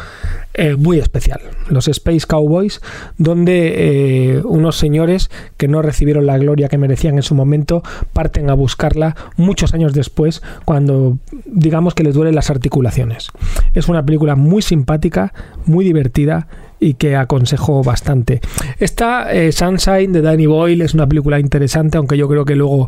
eh, 0.53 0.75
muy 0.75 0.99
especial, 0.99 1.41
los 1.69 1.87
Space 1.87 2.25
Cowboys, 2.27 2.81
donde 3.17 4.37
eh, 4.37 4.41
unos 4.43 4.77
señores 4.77 5.29
que 5.57 5.67
no 5.67 5.81
recibieron 5.81 6.25
la 6.25 6.37
gloria 6.37 6.69
que 6.69 6.77
merecían 6.77 7.15
en 7.15 7.23
su 7.23 7.35
momento 7.35 7.83
parten 8.13 8.49
a 8.49 8.53
buscarla 8.53 9.15
muchos 9.37 9.73
años 9.73 9.93
después, 9.93 10.41
cuando 10.65 11.17
digamos 11.45 11.93
que 11.93 12.03
les 12.03 12.13
duelen 12.13 12.35
las 12.35 12.49
articulaciones. 12.49 13.31
Es 13.73 13.89
una 13.89 14.05
película 14.05 14.35
muy 14.35 14.61
simpática, 14.61 15.33
muy 15.65 15.83
divertida 15.83 16.47
y 16.79 16.93
que 16.95 17.15
aconsejo 17.15 17.83
bastante. 17.83 18.41
Esta 18.79 19.31
eh, 19.31 19.51
Sunshine 19.51 20.11
de 20.11 20.21
Danny 20.21 20.45
Boyle 20.45 20.81
es 20.81 20.93
una 20.93 21.07
película 21.07 21.39
interesante, 21.39 21.97
aunque 21.97 22.17
yo 22.17 22.27
creo 22.27 22.45
que 22.45 22.55
luego 22.55 22.87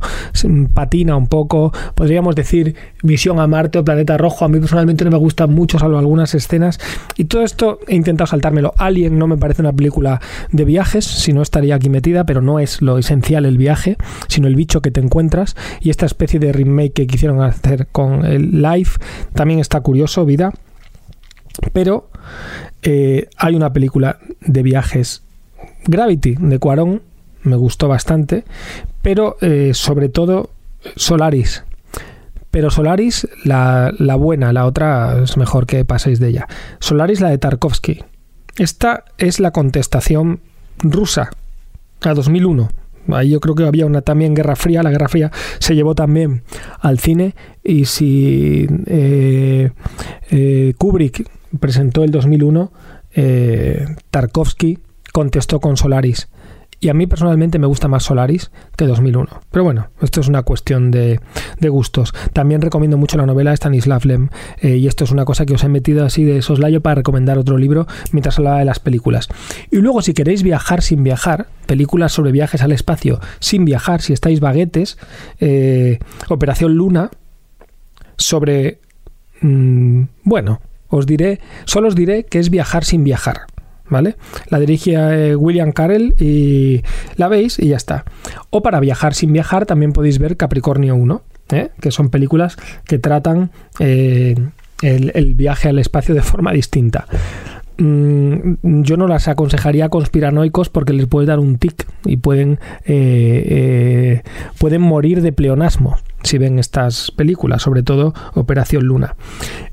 patina 0.74 1.16
un 1.16 1.28
poco. 1.28 1.72
Podríamos 1.96 2.36
decir 2.36 2.76
Misión 3.04 3.40
a 3.40 3.48
Marte 3.48 3.80
o 3.80 3.86
Planeta 3.86 4.18
Rojo. 4.18 4.46
A 4.46 4.48
mí 4.48 4.60
personalmente 4.60 5.04
no 5.04 5.12
me 5.12 5.18
gustan 5.18 5.54
mucho, 5.54 5.80
salvo 5.80 5.98
algunas 5.98 6.34
escenas. 6.36 6.80
Y 7.18 7.26
todo 7.26 7.44
esto 7.44 7.80
he 7.88 7.96
intentado 7.96 8.28
saltármelo. 8.28 8.74
Alien 8.78 9.18
no 9.18 9.28
me 9.28 9.38
parece 9.38 9.62
una 9.62 9.74
película 9.74 10.22
de 10.52 10.66
viajes, 10.66 11.06
si 11.06 11.34
no 11.34 11.42
estaría 11.42 11.76
aquí 11.76 11.90
metida, 11.90 12.26
pero 12.26 12.42
no 12.42 12.60
es 12.60 12.82
lo 12.82 12.98
esencial 12.98 13.46
el 13.46 13.58
viaje, 13.58 13.98
sino 14.28 14.48
el 14.48 14.56
bicho 14.56 14.82
que 14.82 14.92
te 14.92 15.02
encuentras. 15.02 15.56
Y 15.82 15.90
esta 15.90 16.06
especie 16.06 16.40
de 16.40 16.52
remake 16.52 16.94
que 16.94 17.08
quisieron 17.08 17.42
hacer 17.42 17.88
con 17.92 18.26
el 18.26 18.62
Life 18.62 19.00
también 19.34 19.60
está 19.60 19.82
curioso, 19.82 20.26
vida. 20.26 20.54
Pero 21.74 22.10
eh, 22.82 23.30
hay 23.38 23.56
una 23.56 23.74
película 23.74 24.20
de 24.42 24.64
viajes, 24.64 25.24
Gravity, 25.86 26.36
de 26.40 26.60
Cuarón, 26.60 27.02
me 27.44 27.56
gustó 27.56 27.88
bastante, 27.88 28.44
pero 29.02 29.38
eh, 29.42 29.72
sobre 29.74 30.10
todo 30.10 30.52
Solaris. 30.96 31.64
Pero 32.52 32.70
Solaris, 32.70 33.28
la, 33.46 33.94
la, 33.98 34.16
buena, 34.16 34.52
la 34.52 34.66
otra 34.66 35.24
es 35.24 35.38
mejor 35.38 35.66
que 35.66 35.86
paséis 35.86 36.20
de 36.20 36.30
ella. 36.30 36.48
Solaris, 36.80 37.22
la 37.22 37.30
de 37.30 37.38
Tarkovsky. 37.38 38.04
Esta 38.58 39.06
es 39.18 39.40
la 39.40 39.52
contestación 39.52 40.42
rusa 40.80 41.30
a 42.02 42.14
2001. 42.14 42.70
Ahí 43.14 43.30
yo 43.30 43.40
creo 43.40 43.56
que 43.56 43.64
había 43.64 43.86
una 43.86 44.02
también 44.02 44.34
Guerra 44.34 44.58
Fría. 44.58 44.84
La 44.84 44.92
Guerra 44.92 45.08
Fría 45.08 45.32
se 45.60 45.76
llevó 45.76 45.96
también 45.96 46.44
al 46.82 47.00
cine. 47.00 47.36
Y 47.64 47.86
si 47.86 48.68
eh, 48.86 49.72
Kubrick 50.78 51.26
presentó 51.60 52.04
el 52.04 52.12
2001, 52.12 52.72
eh, 53.14 53.86
Tarkovsky 54.10 54.80
contestó 55.12 55.60
con 55.60 55.78
Solaris. 55.78 56.30
Y 56.84 56.90
a 56.90 56.96
mí 56.96 57.06
personalmente 57.06 57.60
me 57.60 57.68
gusta 57.68 57.88
más 57.88 58.04
Solaris 58.04 58.50
que 58.76 58.88
2001. 58.88 59.42
Pero 59.52 59.64
bueno, 59.64 59.90
esto 60.02 60.20
es 60.20 60.28
una 60.28 60.42
cuestión 60.42 60.90
de, 60.90 61.20
gustos. 61.62 62.12
También 62.34 62.60
recomiendo 62.60 62.98
mucho 62.98 63.18
la 63.18 63.28
novela 63.28 63.54
Stanislav 63.54 64.04
Lem. 64.04 64.30
Eh, 64.62 64.78
y 64.78 64.88
esto 64.88 65.04
es 65.04 65.12
una 65.12 65.24
cosa 65.24 65.46
que 65.46 65.54
os 65.54 65.64
he 65.64 65.70
metido 65.70 66.04
así 66.04 66.24
de 66.24 66.42
soslayo 66.42 66.82
para 66.82 66.96
recomendar 66.96 67.38
otro 67.38 67.60
libro 67.60 67.86
mientras 68.12 68.40
hablaba 68.40 68.58
de 68.58 68.66
las 68.66 68.80
películas. 68.80 69.30
Y 69.70 69.78
luego, 69.78 70.02
si 70.02 70.16
queréis 70.16 70.42
viajar 70.42 70.82
sin 70.82 71.04
viajar, 71.04 71.50
películas 71.68 72.14
sobre 72.14 72.32
viajes 72.32 72.64
al 72.64 72.72
espacio 72.72 73.20
sin 73.40 73.64
viajar, 73.64 74.02
si 74.02 74.14
estáis 74.14 74.40
baguetes, 74.40 74.98
eh, 75.40 76.00
Operación 76.30 76.74
Luna, 76.74 77.12
sobre... 78.18 78.80
Mm, 79.42 80.06
bueno, 80.24 80.62
os 80.92 81.08
diré, 81.08 81.40
solo 81.66 81.88
os 81.88 81.96
diré 81.96 82.26
que 82.26 82.38
es 82.38 82.52
viajar 82.52 82.86
sin 82.86 83.04
viajar. 83.04 83.48
¿vale? 83.90 84.16
La 84.50 84.60
dirige 84.60 84.94
eh, 84.96 85.36
William 85.36 85.72
Carell 85.72 86.16
y 86.20 86.82
la 87.18 87.28
veis 87.28 87.60
y 87.60 87.68
ya 87.68 87.78
está. 87.78 88.06
O 88.50 88.62
para 88.62 88.80
viajar 88.80 89.14
sin 89.14 89.34
viajar 89.34 89.66
también 89.66 89.94
podéis 89.94 90.18
ver 90.18 90.38
Capricornio 90.38 90.96
1, 90.96 91.22
¿eh? 91.52 91.70
que 91.80 91.92
son 91.92 92.10
películas 92.10 92.58
que 92.86 93.00
tratan 93.00 93.52
eh, 93.80 94.36
el, 94.82 95.36
viaje 95.36 95.70
al 95.70 95.80
espacio 95.80 96.16
de 96.16 96.22
forma 96.22 96.54
distinta 96.54 97.06
yo 97.82 98.98
no 98.98 99.08
las 99.08 99.28
aconsejaría 99.28 99.86
a 99.86 99.90
conspiranoicos 99.90 100.70
porque 100.70 100.94
les 100.94 101.08
puede 101.08 101.28
dar 101.28 101.40
un 101.40 101.58
tic 101.58 101.88
y 102.06 102.18
pueden, 102.18 102.60
pueden 102.86 104.82
morir 104.82 105.22
de 105.22 105.32
pleonasmo 105.32 105.98
si 106.24 106.38
ven 106.38 106.60
estas 106.60 107.12
películas, 107.12 107.62
sobre 107.62 107.84
todo 107.84 108.14
Operación 108.34 108.86
Luna. 108.86 109.16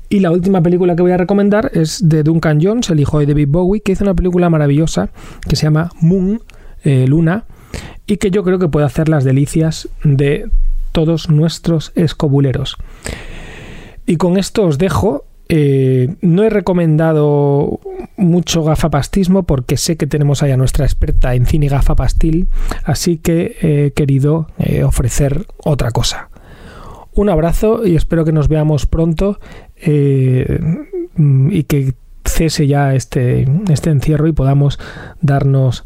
Y 0.09 0.19
la 0.21 0.31
última 0.31 0.61
película 0.61 0.95
que 0.95 1.03
voy 1.03 1.11
a 1.11 1.17
recomendar 1.17 1.69
es 1.73 2.07
de 2.09 2.23
Duncan 2.23 2.59
Jones, 2.61 2.89
el 2.89 2.99
hijo 2.99 3.19
de 3.19 3.27
David 3.27 3.47
Bowie, 3.49 3.81
que 3.81 3.91
hizo 3.91 4.03
una 4.03 4.15
película 4.15 4.49
maravillosa 4.49 5.09
que 5.47 5.55
se 5.55 5.63
llama 5.63 5.91
Moon, 6.01 6.41
eh, 6.83 7.05
Luna, 7.07 7.45
y 8.07 8.17
que 8.17 8.31
yo 8.31 8.43
creo 8.43 8.57
que 8.57 8.67
puede 8.67 8.87
hacer 8.87 9.07
las 9.07 9.23
delicias 9.23 9.87
de 10.03 10.49
todos 10.91 11.29
nuestros 11.29 11.91
escobuleros. 11.95 12.75
Y 14.07 14.17
con 14.17 14.37
esto 14.37 14.63
os 14.63 14.79
dejo. 14.79 15.25
Eh, 15.51 16.15
no 16.21 16.43
he 16.43 16.49
recomendado 16.51 17.79
mucho 18.17 18.63
gafapastismo 18.63 19.43
porque 19.43 19.77
sé 19.77 19.97
que 19.97 20.05
tenemos 20.05 20.43
ahí 20.43 20.51
a 20.51 20.57
nuestra 20.57 20.85
experta 20.85 21.33
en 21.33 21.47
cine 21.47 21.69
gafapastil, 21.69 22.47
así 22.83 23.17
que 23.17 23.57
he 23.61 23.91
querido 23.91 24.47
eh, 24.59 24.83
ofrecer 24.83 25.47
otra 25.57 25.89
cosa. 25.89 26.29
Un 27.15 27.29
abrazo 27.29 27.85
y 27.85 27.95
espero 27.95 28.25
que 28.25 28.31
nos 28.31 28.47
veamos 28.47 28.85
pronto 28.85 29.39
eh, 29.75 30.59
y 31.17 31.63
que 31.63 31.95
cese 32.25 32.67
ya 32.67 32.93
este, 32.93 33.47
este 33.71 33.89
encierro 33.89 34.27
y 34.27 34.33
podamos 34.33 34.77
darnos 35.19 35.83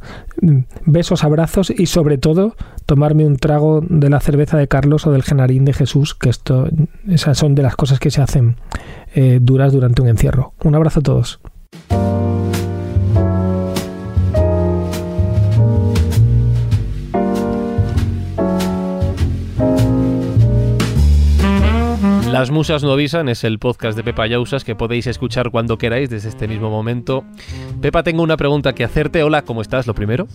besos, 0.86 1.24
abrazos 1.24 1.70
y 1.70 1.86
sobre 1.86 2.18
todo 2.18 2.58
tomarme 2.86 3.26
un 3.26 3.38
trago 3.38 3.82
de 3.82 4.10
la 4.10 4.20
cerveza 4.20 4.58
de 4.58 4.68
Carlos 4.68 5.08
o 5.08 5.12
del 5.12 5.24
genarín 5.24 5.64
de 5.64 5.72
Jesús, 5.72 6.16
que 6.16 6.30
esto 6.30 6.68
esas 7.08 7.38
son 7.38 7.56
de 7.56 7.64
las 7.64 7.78
cosas 7.78 8.00
que 8.00 8.12
se 8.12 8.22
hacen 8.22 8.58
eh, 9.14 9.40
duras 9.42 9.74
durante 9.74 10.02
un 10.02 10.08
encierro. 10.08 10.54
Un 10.64 10.76
abrazo 10.76 11.00
a 11.00 11.04
todos. 11.04 11.40
Las 22.34 22.50
Musas 22.50 22.82
no 22.82 22.92
avisan 22.92 23.30
es 23.30 23.44
el 23.44 23.60
podcast 23.60 23.96
de 23.96 24.04
Pepa 24.04 24.26
Yausas 24.26 24.64
que 24.64 24.74
podéis 24.74 25.06
escuchar 25.06 25.52
cuando 25.52 25.78
queráis 25.78 26.10
desde 26.10 26.30
este 26.30 26.48
mismo 26.48 26.72
momento. 26.72 27.24
Pepa, 27.80 28.02
tengo 28.02 28.24
una 28.24 28.38
pregunta 28.38 28.74
que 28.74 28.84
hacerte. 28.84 29.22
Hola, 29.22 29.44
¿cómo 29.44 29.62
estás? 29.62 29.86
Lo 29.86 29.94
primero. 29.94 30.28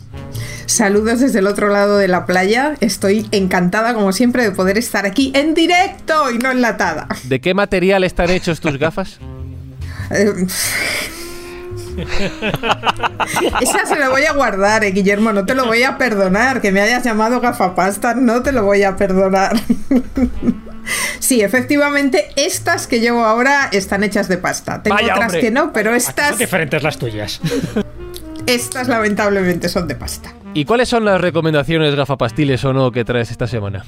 Saludos 0.67 1.19
desde 1.19 1.41
el 1.41 1.49
otro 1.49 1.71
lado 1.71 1.99
de 1.99 2.07
la 2.07 2.25
playa. 2.25 2.77
Estoy 2.79 3.27
encantada, 3.33 3.95
como 3.95 4.13
siempre, 4.13 4.45
de 4.45 4.53
poder 4.53 4.79
estar 4.79 5.07
aquí 5.07 5.33
en 5.35 5.55
directo 5.55 6.31
y 6.31 6.39
no 6.39 6.53
enlatada. 6.53 7.09
¿De 7.25 7.41
qué 7.41 7.53
material 7.53 8.05
están 8.05 8.31
hechos 8.31 8.61
tus 8.61 8.79
gafas? 8.79 9.19
Eh, 10.13 10.47
esa 13.61 13.87
se 13.87 13.99
la 13.99 14.09
voy 14.09 14.23
a 14.23 14.35
guardar, 14.35 14.85
eh, 14.85 14.93
Guillermo, 14.93 15.33
no 15.33 15.45
te 15.45 15.57
lo 15.57 15.67
voy 15.67 15.83
a 15.83 15.99
perdonar. 15.99 16.61
Que 16.61 16.71
me 16.71 16.81
hayas 16.81 17.03
llamado 17.03 17.41
gafapasta, 17.41 18.15
no 18.15 18.41
te 18.45 18.53
lo 18.53 18.63
voy 18.63 18.85
a 18.85 18.95
perdonar. 18.95 19.61
Sí, 21.19 21.43
efectivamente, 21.43 22.31
estas 22.37 22.87
que 22.87 23.01
llevo 23.01 23.25
ahora 23.25 23.69
están 23.73 24.03
hechas 24.03 24.29
de 24.29 24.39
pasta. 24.39 24.83
Tengo 24.83 24.97
otras 24.97 25.33
que 25.33 25.51
no, 25.51 25.73
pero 25.73 25.95
estas. 25.95 26.31
Son 26.31 26.39
diferentes 26.39 26.83
las 26.83 26.99
tuyas. 26.99 27.41
Estas 28.47 28.89
lamentablemente 28.89 29.69
son 29.69 29.87
de 29.87 29.95
pasta. 29.95 30.33
¿Y 30.55 30.65
cuáles 30.65 30.89
son 30.89 31.05
las 31.05 31.21
recomendaciones 31.21 31.95
gafapastiles 31.95 32.65
o 32.65 32.73
no 32.73 32.91
que 32.91 33.05
traes 33.05 33.31
esta 33.31 33.47
semana? 33.47 33.85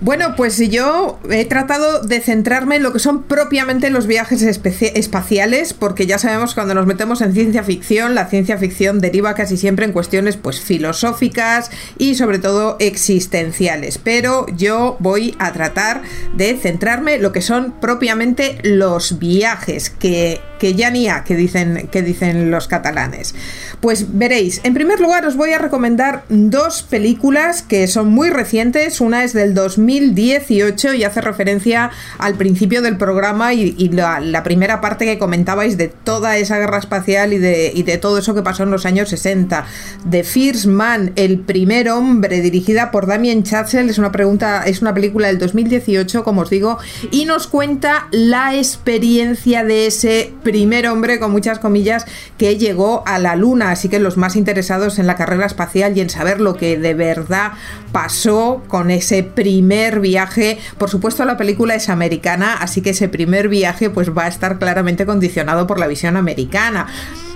Bueno, 0.00 0.34
pues 0.34 0.58
yo 0.70 1.18
he 1.30 1.44
tratado 1.44 2.00
de 2.00 2.20
centrarme 2.20 2.76
en 2.76 2.82
lo 2.82 2.92
que 2.92 3.00
son 3.00 3.24
propiamente 3.24 3.90
los 3.90 4.06
viajes 4.06 4.40
espaciales, 4.42 5.74
porque 5.74 6.06
ya 6.06 6.16
sabemos 6.18 6.54
cuando 6.54 6.72
nos 6.72 6.86
metemos 6.86 7.20
en 7.20 7.34
ciencia 7.34 7.62
ficción, 7.64 8.14
la 8.14 8.26
ciencia 8.26 8.56
ficción 8.56 9.00
deriva 9.00 9.34
casi 9.34 9.58
siempre 9.58 9.84
en 9.84 9.92
cuestiones 9.92 10.38
pues 10.38 10.60
filosóficas 10.60 11.70
y 11.98 12.14
sobre 12.14 12.38
todo 12.38 12.76
existenciales. 12.78 13.98
Pero 13.98 14.46
yo 14.56 14.96
voy 15.00 15.36
a 15.38 15.52
tratar 15.52 16.00
de 16.34 16.56
centrarme 16.56 17.16
en 17.16 17.22
lo 17.22 17.32
que 17.32 17.42
son 17.42 17.74
propiamente 17.78 18.58
los 18.62 19.18
viajes, 19.18 19.90
que, 19.90 20.40
que 20.58 20.74
ya 20.74 20.90
ni 20.90 21.08
a, 21.08 21.24
que 21.24 21.36
dicen, 21.36 21.88
que 21.92 22.00
dicen 22.00 22.50
los 22.50 22.68
catalanes. 22.68 23.34
Pues 23.80 24.16
veréis, 24.16 24.62
en 24.64 24.72
primer 24.72 24.98
lugar 24.98 25.26
os 25.26 25.36
voy 25.36 25.52
a 25.52 25.58
recomendar 25.58 25.79
dos 26.28 26.82
películas 26.82 27.62
que 27.62 27.86
son 27.86 28.08
muy 28.08 28.30
recientes. 28.30 29.00
Una 29.00 29.24
es 29.24 29.32
del 29.32 29.54
2018 29.54 30.94
y 30.94 31.04
hace 31.04 31.20
referencia 31.20 31.90
al 32.18 32.34
principio 32.34 32.82
del 32.82 32.96
programa 32.96 33.54
y, 33.54 33.88
la, 33.88 34.42
primera 34.42 34.80
parte 34.80 35.04
que 35.04 35.18
comentabais 35.18 35.76
de 35.76 35.88
toda 35.88 36.36
esa 36.36 36.58
guerra 36.58 36.78
espacial 36.78 37.32
y 37.32 37.38
de, 37.38 37.72
y 37.74 37.82
de 37.82 37.98
todo 37.98 38.18
eso 38.18 38.34
que 38.34 38.42
pasó 38.42 38.62
en 38.62 38.70
los 38.70 38.86
años 38.86 39.08
60. 39.08 39.66
The 40.08 40.24
First 40.24 40.66
Man, 40.66 41.12
el 41.16 41.38
primer 41.38 41.90
hombre, 41.90 42.40
dirigida 42.40 42.90
por 42.90 43.06
Damien 43.06 43.42
Chazelle, 43.42 43.90
es 43.90 43.98
una 43.98 44.12
pregunta, 44.12 44.62
es 44.64 44.82
una 44.82 44.94
película 44.94 45.28
del 45.28 45.38
2018, 45.38 46.24
como 46.24 46.42
os 46.42 46.50
digo, 46.50 46.78
y 47.10 47.24
nos 47.24 47.46
cuenta 47.46 48.08
la 48.10 48.54
experiencia 48.54 49.64
de 49.64 49.86
ese 49.86 50.32
primer 50.42 50.86
hombre, 50.88 51.18
con 51.18 51.30
muchas 51.30 51.58
comillas, 51.58 52.06
que 52.38 52.56
llegó 52.56 53.02
a 53.06 53.18
la 53.18 53.36
Luna 53.36 53.70
así 53.70 53.88
que 53.88 53.98
los 53.98 54.16
más 54.16 54.36
interesados 54.36 54.98
en 54.98 55.06
la 55.06 55.16
carrera 55.16 55.46
espacial 55.46 55.69
y 55.74 56.00
en 56.00 56.10
saber 56.10 56.40
lo 56.40 56.56
que 56.56 56.78
de 56.78 56.94
verdad 56.94 57.52
pasó 57.92 58.62
con 58.68 58.90
ese 58.90 59.22
primer 59.22 60.00
viaje, 60.00 60.58
por 60.78 60.90
supuesto 60.90 61.24
la 61.24 61.36
película 61.36 61.74
es 61.74 61.88
americana, 61.88 62.54
así 62.54 62.80
que 62.80 62.90
ese 62.90 63.08
primer 63.08 63.48
viaje 63.48 63.90
pues 63.90 64.10
va 64.16 64.24
a 64.24 64.28
estar 64.28 64.58
claramente 64.58 65.06
condicionado 65.06 65.66
por 65.66 65.78
la 65.78 65.86
visión 65.86 66.16
americana 66.16 66.86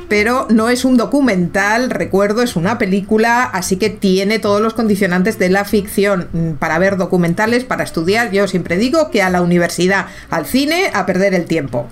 pero 0.09 0.47
no 0.51 0.69
es 0.69 0.85
un 0.85 0.97
documental, 0.97 1.90
recuerdo, 1.90 2.43
es 2.43 2.56
una 2.56 2.78
película, 2.78 3.43
así 3.43 3.77
que 3.77 3.90
tiene 3.90 4.39
todos 4.39 4.61
los 4.61 4.74
condicionantes 4.74 5.39
de 5.39 5.48
la 5.48 5.65
ficción 5.65 6.28
mm, 6.32 6.51
para 6.52 6.78
ver 6.78 6.97
documentales, 6.97 7.65
para 7.65 7.85
estudiar. 7.85 8.31
Yo 8.31 8.47
siempre 8.47 8.77
digo 8.77 9.11
que 9.11 9.23
a 9.23 9.31
la 9.31 9.43
universidad, 9.43 10.06
al 10.31 10.47
cine, 10.47 10.90
a 10.93 11.06
perder 11.06 11.35
el 11.35 11.47
tiempo. 11.47 11.89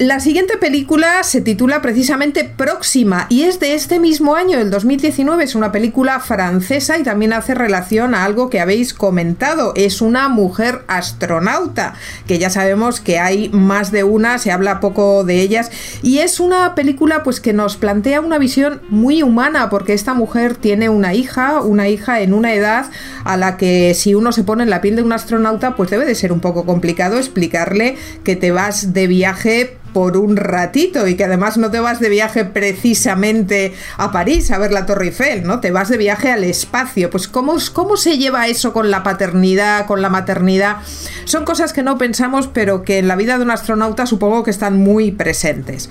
La 0.00 0.18
siguiente 0.18 0.56
película 0.56 1.22
se 1.24 1.42
titula 1.42 1.82
precisamente 1.82 2.44
Próxima 2.44 3.26
y 3.28 3.42
es 3.42 3.60
de 3.60 3.74
este 3.74 4.00
mismo 4.00 4.34
año, 4.34 4.58
el 4.58 4.70
2019. 4.70 5.44
Es 5.44 5.54
una 5.54 5.72
película 5.72 6.20
francesa 6.20 6.96
y 6.96 7.02
también 7.02 7.34
hace 7.34 7.54
relación 7.54 8.14
a 8.14 8.24
algo 8.24 8.48
que 8.48 8.60
habéis 8.60 8.94
comentado. 8.94 9.74
Es 9.76 10.00
una 10.00 10.30
mujer 10.30 10.84
astronauta, 10.86 11.92
que 12.26 12.38
ya 12.38 12.48
sabemos 12.48 12.98
que 13.02 13.18
hay 13.18 13.50
más 13.50 13.92
de 13.92 14.02
una, 14.02 14.38
se 14.38 14.50
habla 14.50 14.80
poco 14.80 15.22
de 15.22 15.42
ellas. 15.42 15.70
Y 16.02 16.20
es 16.20 16.40
una 16.40 16.74
película 16.74 17.22
pues 17.22 17.38
que 17.38 17.52
nos 17.52 17.76
plantea 17.76 18.22
una 18.22 18.38
visión 18.38 18.80
muy 18.88 19.22
humana, 19.22 19.68
porque 19.68 19.92
esta 19.92 20.14
mujer 20.14 20.56
tiene 20.56 20.88
una 20.88 21.12
hija, 21.12 21.60
una 21.60 21.90
hija 21.90 22.22
en 22.22 22.32
una 22.32 22.54
edad 22.54 22.86
a 23.24 23.36
la 23.36 23.58
que 23.58 23.92
si 23.92 24.14
uno 24.14 24.32
se 24.32 24.44
pone 24.44 24.62
en 24.62 24.70
la 24.70 24.80
piel 24.80 24.96
de 24.96 25.02
un 25.02 25.12
astronauta, 25.12 25.76
pues 25.76 25.90
debe 25.90 26.06
de 26.06 26.14
ser 26.14 26.32
un 26.32 26.40
poco 26.40 26.64
complicado 26.64 27.18
explicarle 27.18 27.98
que 28.24 28.34
te 28.34 28.50
vas 28.50 28.94
de 28.94 29.06
viaje 29.06 29.76
por 29.92 30.16
un 30.16 30.36
ratito 30.36 31.06
y 31.06 31.16
que 31.16 31.24
además 31.24 31.56
no 31.58 31.70
te 31.70 31.80
vas 31.80 32.00
de 32.00 32.08
viaje 32.08 32.44
precisamente 32.44 33.74
a 33.96 34.12
París 34.12 34.50
a 34.50 34.58
ver 34.58 34.72
la 34.72 34.86
Torre 34.86 35.06
Eiffel, 35.06 35.44
¿no? 35.44 35.60
Te 35.60 35.70
vas 35.70 35.88
de 35.88 35.96
viaje 35.96 36.30
al 36.30 36.44
espacio. 36.44 37.10
Pues 37.10 37.28
¿cómo, 37.28 37.56
cómo 37.72 37.96
se 37.96 38.18
lleva 38.18 38.48
eso 38.48 38.72
con 38.72 38.90
la 38.90 39.02
paternidad, 39.02 39.86
con 39.86 40.02
la 40.02 40.08
maternidad? 40.08 40.76
Son 41.24 41.44
cosas 41.44 41.72
que 41.72 41.82
no 41.82 41.98
pensamos, 41.98 42.48
pero 42.48 42.82
que 42.82 42.98
en 42.98 43.08
la 43.08 43.16
vida 43.16 43.36
de 43.38 43.44
un 43.44 43.50
astronauta 43.50 44.06
supongo 44.06 44.42
que 44.42 44.50
están 44.50 44.76
muy 44.76 45.10
presentes. 45.10 45.88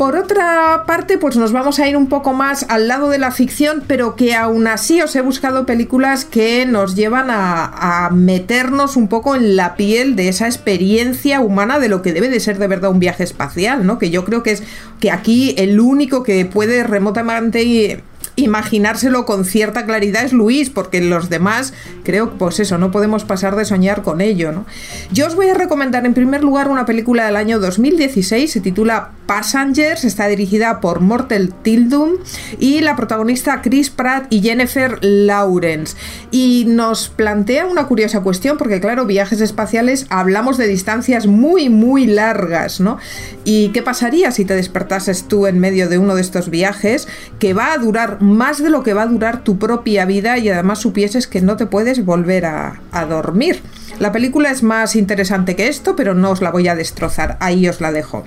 Por 0.00 0.16
otra 0.16 0.84
parte, 0.86 1.18
pues 1.18 1.36
nos 1.36 1.52
vamos 1.52 1.78
a 1.78 1.86
ir 1.86 1.94
un 1.94 2.08
poco 2.08 2.32
más 2.32 2.64
al 2.70 2.88
lado 2.88 3.10
de 3.10 3.18
la 3.18 3.32
ficción, 3.32 3.84
pero 3.86 4.16
que 4.16 4.34
aún 4.34 4.66
así 4.66 5.02
os 5.02 5.14
he 5.14 5.20
buscado 5.20 5.66
películas 5.66 6.24
que 6.24 6.64
nos 6.64 6.96
llevan 6.96 7.26
a, 7.28 8.08
meternos 8.10 8.96
un 8.96 9.08
poco 9.08 9.36
en 9.36 9.56
la 9.56 9.76
piel 9.76 10.16
de 10.16 10.30
esa 10.30 10.46
experiencia 10.46 11.40
humana 11.40 11.78
de 11.78 11.90
lo 11.90 12.00
que 12.00 12.14
debe 12.14 12.30
de 12.30 12.40
ser 12.40 12.56
de 12.56 12.66
verdad 12.66 12.90
un 12.90 12.98
viaje 12.98 13.24
espacial, 13.24 13.84
¿no? 13.84 13.98
Que 13.98 14.08
yo 14.08 14.24
creo 14.24 14.42
que 14.42 14.52
es 14.52 14.62
que 15.00 15.10
aquí 15.10 15.54
el 15.58 15.78
único 15.78 16.22
que 16.22 16.46
puede 16.46 16.82
remotamente 16.82 18.02
imaginárselo 18.40 19.24
con 19.24 19.44
cierta 19.44 19.86
claridad 19.86 20.24
es 20.24 20.32
Luis, 20.32 20.70
porque 20.70 21.00
los 21.00 21.28
demás 21.28 21.72
creo, 22.04 22.30
pues 22.38 22.60
eso, 22.60 22.78
no 22.78 22.90
podemos 22.90 23.24
pasar 23.24 23.56
de 23.56 23.64
soñar 23.64 24.02
con 24.02 24.20
ello, 24.20 24.52
¿no? 24.52 24.66
Yo 25.12 25.26
os 25.26 25.34
voy 25.34 25.48
a 25.48 25.54
recomendar 25.54 26.06
en 26.06 26.14
primer 26.14 26.42
lugar 26.42 26.68
una 26.68 26.86
película 26.86 27.26
del 27.26 27.36
año 27.36 27.58
2016, 27.58 28.50
se 28.50 28.60
titula 28.60 29.10
Passengers, 29.26 30.04
está 30.04 30.26
dirigida 30.26 30.80
por 30.80 31.00
Mortel 31.00 31.52
Tildum 31.62 32.14
y 32.58 32.80
la 32.80 32.96
protagonista 32.96 33.62
Chris 33.62 33.88
Pratt 33.88 34.26
y 34.30 34.42
Jennifer 34.42 34.98
Lawrence. 35.02 35.96
Y 36.30 36.64
nos 36.66 37.08
plantea 37.08 37.66
una 37.66 37.86
curiosa 37.86 38.22
cuestión, 38.22 38.58
porque 38.58 38.80
claro, 38.80 39.06
viajes 39.06 39.40
espaciales 39.40 40.06
hablamos 40.08 40.58
de 40.58 40.66
distancias 40.66 41.26
muy, 41.26 41.68
muy 41.68 42.06
largas, 42.06 42.80
¿no? 42.80 42.98
¿Y 43.44 43.68
qué 43.68 43.82
pasaría 43.82 44.32
si 44.32 44.44
te 44.44 44.54
despertases 44.54 45.28
tú 45.28 45.46
en 45.46 45.58
medio 45.58 45.88
de 45.88 45.98
uno 45.98 46.14
de 46.14 46.22
estos 46.22 46.50
viajes 46.50 47.06
que 47.38 47.54
va 47.54 47.72
a 47.72 47.78
durar 47.78 48.20
más 48.30 48.62
de 48.62 48.70
lo 48.70 48.82
que 48.82 48.94
va 48.94 49.02
a 49.02 49.06
durar 49.06 49.44
tu 49.44 49.58
propia 49.58 50.04
vida 50.04 50.38
y 50.38 50.48
además 50.48 50.78
supieses 50.78 51.26
que 51.26 51.40
no 51.40 51.56
te 51.56 51.66
puedes 51.66 52.04
volver 52.04 52.46
a, 52.46 52.80
a 52.92 53.04
dormir. 53.04 53.62
La 53.98 54.12
película 54.12 54.50
es 54.50 54.62
más 54.62 54.96
interesante 54.96 55.56
que 55.56 55.68
esto, 55.68 55.94
pero 55.96 56.14
no 56.14 56.30
os 56.30 56.40
la 56.40 56.50
voy 56.50 56.68
a 56.68 56.74
destrozar, 56.74 57.36
ahí 57.40 57.68
os 57.68 57.80
la 57.80 57.92
dejo. 57.92 58.24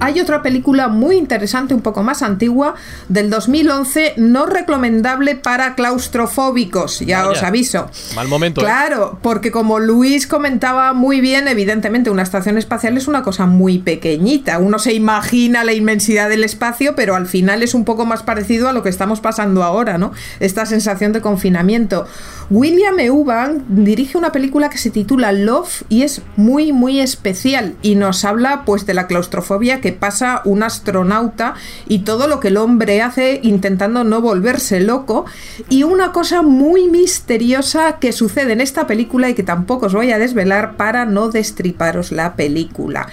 Hay 0.00 0.20
otra 0.20 0.42
película 0.42 0.86
muy 0.86 1.16
interesante, 1.16 1.74
un 1.74 1.80
poco 1.80 2.04
más 2.04 2.22
antigua, 2.22 2.74
del 3.08 3.30
2011, 3.30 4.14
no 4.16 4.46
recomendable 4.46 5.34
para 5.34 5.74
claustrofóbicos, 5.74 7.00
ya 7.00 7.24
Vaya. 7.24 7.30
os 7.30 7.42
aviso. 7.42 7.90
Mal 8.14 8.28
momento. 8.28 8.60
¿eh? 8.60 8.64
Claro, 8.64 9.18
porque 9.22 9.50
como 9.50 9.80
Luis 9.80 10.28
comentaba 10.28 10.92
muy 10.92 11.20
bien, 11.20 11.48
evidentemente 11.48 12.10
una 12.10 12.22
estación 12.22 12.58
espacial 12.58 12.96
es 12.96 13.08
una 13.08 13.22
cosa 13.24 13.46
muy 13.46 13.78
pequeñita. 13.78 14.60
Uno 14.60 14.78
se 14.78 14.92
imagina 14.94 15.64
la 15.64 15.72
inmensidad 15.72 16.28
del 16.28 16.44
espacio, 16.44 16.94
pero 16.94 17.16
al 17.16 17.26
final 17.26 17.64
es 17.64 17.74
un 17.74 17.84
poco 17.84 18.06
más 18.06 18.22
parecido 18.22 18.68
a 18.68 18.72
lo 18.72 18.84
que 18.84 18.90
estamos 18.90 19.20
pasando 19.20 19.64
ahora, 19.64 19.98
¿no? 19.98 20.12
Esta 20.38 20.64
sensación 20.64 21.12
de 21.12 21.20
confinamiento. 21.20 22.06
William 22.50 22.98
Eubank 22.98 23.64
dirige 23.68 24.16
una 24.16 24.32
película 24.32 24.70
que 24.70 24.78
se 24.78 24.90
titula 24.90 25.32
Love 25.32 25.82
y 25.88 26.02
es 26.02 26.22
muy 26.36 26.72
muy 26.72 27.00
especial 27.00 27.74
y 27.82 27.94
nos 27.94 28.24
habla 28.24 28.62
pues 28.64 28.86
de 28.86 28.94
la 28.94 29.06
claustrofobia 29.06 29.80
que 29.80 29.87
pasa 29.92 30.42
un 30.44 30.62
astronauta 30.62 31.54
y 31.86 32.00
todo 32.00 32.26
lo 32.28 32.40
que 32.40 32.48
el 32.48 32.56
hombre 32.56 33.02
hace 33.02 33.40
intentando 33.42 34.04
no 34.04 34.20
volverse 34.20 34.80
loco 34.80 35.24
y 35.68 35.82
una 35.82 36.12
cosa 36.12 36.42
muy 36.42 36.88
misteriosa 36.88 37.98
que 38.00 38.12
sucede 38.12 38.52
en 38.52 38.60
esta 38.60 38.86
película 38.86 39.28
y 39.28 39.34
que 39.34 39.42
tampoco 39.42 39.86
os 39.86 39.94
voy 39.94 40.12
a 40.12 40.18
desvelar 40.18 40.76
para 40.76 41.04
no 41.04 41.28
destriparos 41.28 42.12
la 42.12 42.34
película. 42.34 43.08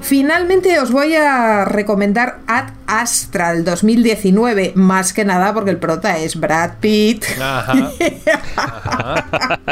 Finalmente 0.00 0.78
os 0.78 0.92
voy 0.92 1.14
a 1.16 1.64
recomendar 1.64 2.38
Ad 2.46 2.68
Astra 2.86 3.52
del 3.52 3.64
2019, 3.64 4.72
más 4.76 5.12
que 5.12 5.24
nada 5.24 5.52
porque 5.52 5.70
el 5.70 5.76
prota 5.78 6.18
es 6.18 6.38
Brad 6.38 6.72
Pitt. 6.80 7.24
Ajá. 7.40 7.90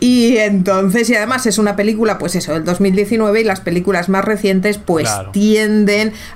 Y 0.00 0.36
entonces, 0.38 1.08
y 1.10 1.14
además 1.16 1.46
es 1.46 1.58
una 1.58 1.76
película, 1.76 2.18
pues 2.18 2.34
eso, 2.34 2.52
del 2.54 2.64
2019 2.64 3.40
y 3.40 3.44
las 3.44 3.60
películas 3.60 4.08
más 4.08 4.24
recientes 4.24 4.78
pues 4.78 5.08
Claro. 5.08 5.30
tienden 5.32 5.77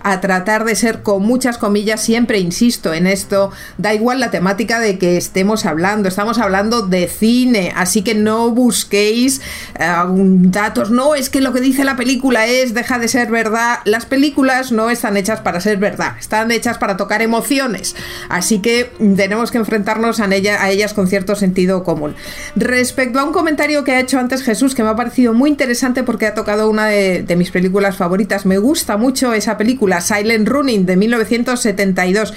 a 0.02 0.20
tratar 0.20 0.64
de 0.64 0.74
ser 0.74 1.02
con 1.02 1.22
muchas 1.22 1.58
comillas, 1.58 2.02
siempre 2.02 2.38
insisto 2.38 2.92
en 2.94 3.06
esto, 3.06 3.50
da 3.78 3.94
igual 3.94 4.20
la 4.20 4.30
temática 4.30 4.80
de 4.80 4.98
que 4.98 5.16
estemos 5.16 5.66
hablando, 5.66 6.08
estamos 6.08 6.38
hablando 6.38 6.82
de 6.82 7.08
cine, 7.08 7.72
así 7.76 8.02
que 8.02 8.14
no 8.14 8.50
busquéis 8.50 9.40
eh, 9.78 9.92
datos, 10.06 10.90
no, 10.90 11.14
es 11.14 11.30
que 11.30 11.40
lo 11.40 11.52
que 11.52 11.60
dice 11.60 11.84
la 11.84 11.96
película 11.96 12.46
es, 12.46 12.74
deja 12.74 12.98
de 12.98 13.08
ser 13.08 13.30
verdad, 13.30 13.78
las 13.84 14.06
películas 14.06 14.72
no 14.72 14.90
están 14.90 15.16
hechas 15.16 15.40
para 15.40 15.60
ser 15.60 15.78
verdad, 15.78 16.14
están 16.18 16.50
hechas 16.50 16.78
para 16.78 16.96
tocar 16.96 17.22
emociones, 17.22 17.96
así 18.28 18.60
que 18.60 18.90
tenemos 19.16 19.50
que 19.50 19.58
enfrentarnos 19.58 20.20
a, 20.20 20.32
ella, 20.32 20.62
a 20.62 20.70
ellas 20.70 20.94
con 20.94 21.08
cierto 21.08 21.34
sentido 21.34 21.84
común. 21.84 22.14
Respecto 22.56 23.18
a 23.18 23.24
un 23.24 23.32
comentario 23.32 23.84
que 23.84 23.92
ha 23.92 24.00
hecho 24.00 24.18
antes 24.18 24.42
Jesús, 24.42 24.74
que 24.74 24.82
me 24.82 24.90
ha 24.90 24.96
parecido 24.96 25.34
muy 25.34 25.50
interesante 25.50 26.02
porque 26.02 26.26
ha 26.26 26.34
tocado 26.34 26.68
una 26.68 26.86
de 26.86 27.36
mis 27.36 27.50
películas 27.50 27.96
favoritas, 27.96 28.46
me 28.46 28.58
gusta 28.58 28.96
mucho 28.96 29.31
esa 29.34 29.56
película, 29.56 30.00
Silent 30.00 30.48
Running, 30.48 30.86
de 30.86 30.96
1972. 30.96 32.34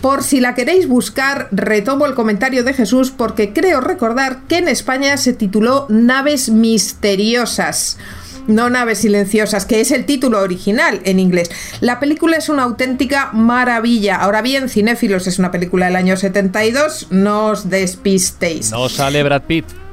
Por 0.00 0.22
si 0.22 0.40
la 0.40 0.54
queréis 0.54 0.88
buscar, 0.88 1.48
retomo 1.52 2.06
el 2.06 2.14
comentario 2.14 2.64
de 2.64 2.74
Jesús 2.74 3.10
porque 3.10 3.52
creo 3.52 3.80
recordar 3.80 4.42
que 4.48 4.58
en 4.58 4.68
España 4.68 5.16
se 5.16 5.32
tituló 5.32 5.86
Naves 5.88 6.48
Misteriosas. 6.50 7.98
No 8.46 8.70
naves 8.70 8.98
silenciosas, 8.98 9.66
que 9.66 9.80
es 9.80 9.90
el 9.90 10.06
título 10.06 10.40
original 10.40 11.00
en 11.04 11.18
inglés. 11.18 11.50
La 11.80 11.98
película 11.98 12.36
es 12.36 12.48
una 12.48 12.62
auténtica 12.62 13.30
maravilla. 13.32 14.16
Ahora 14.16 14.40
bien, 14.40 14.68
Cinéfilos 14.68 15.26
es 15.26 15.38
una 15.38 15.50
película 15.50 15.86
del 15.86 15.96
año 15.96 16.16
72, 16.16 17.08
no 17.10 17.46
os 17.46 17.68
despistéis. 17.68 18.70
No 18.70 18.88
sale 18.88 19.22
Brad 19.22 19.42
Pitt. 19.42 19.85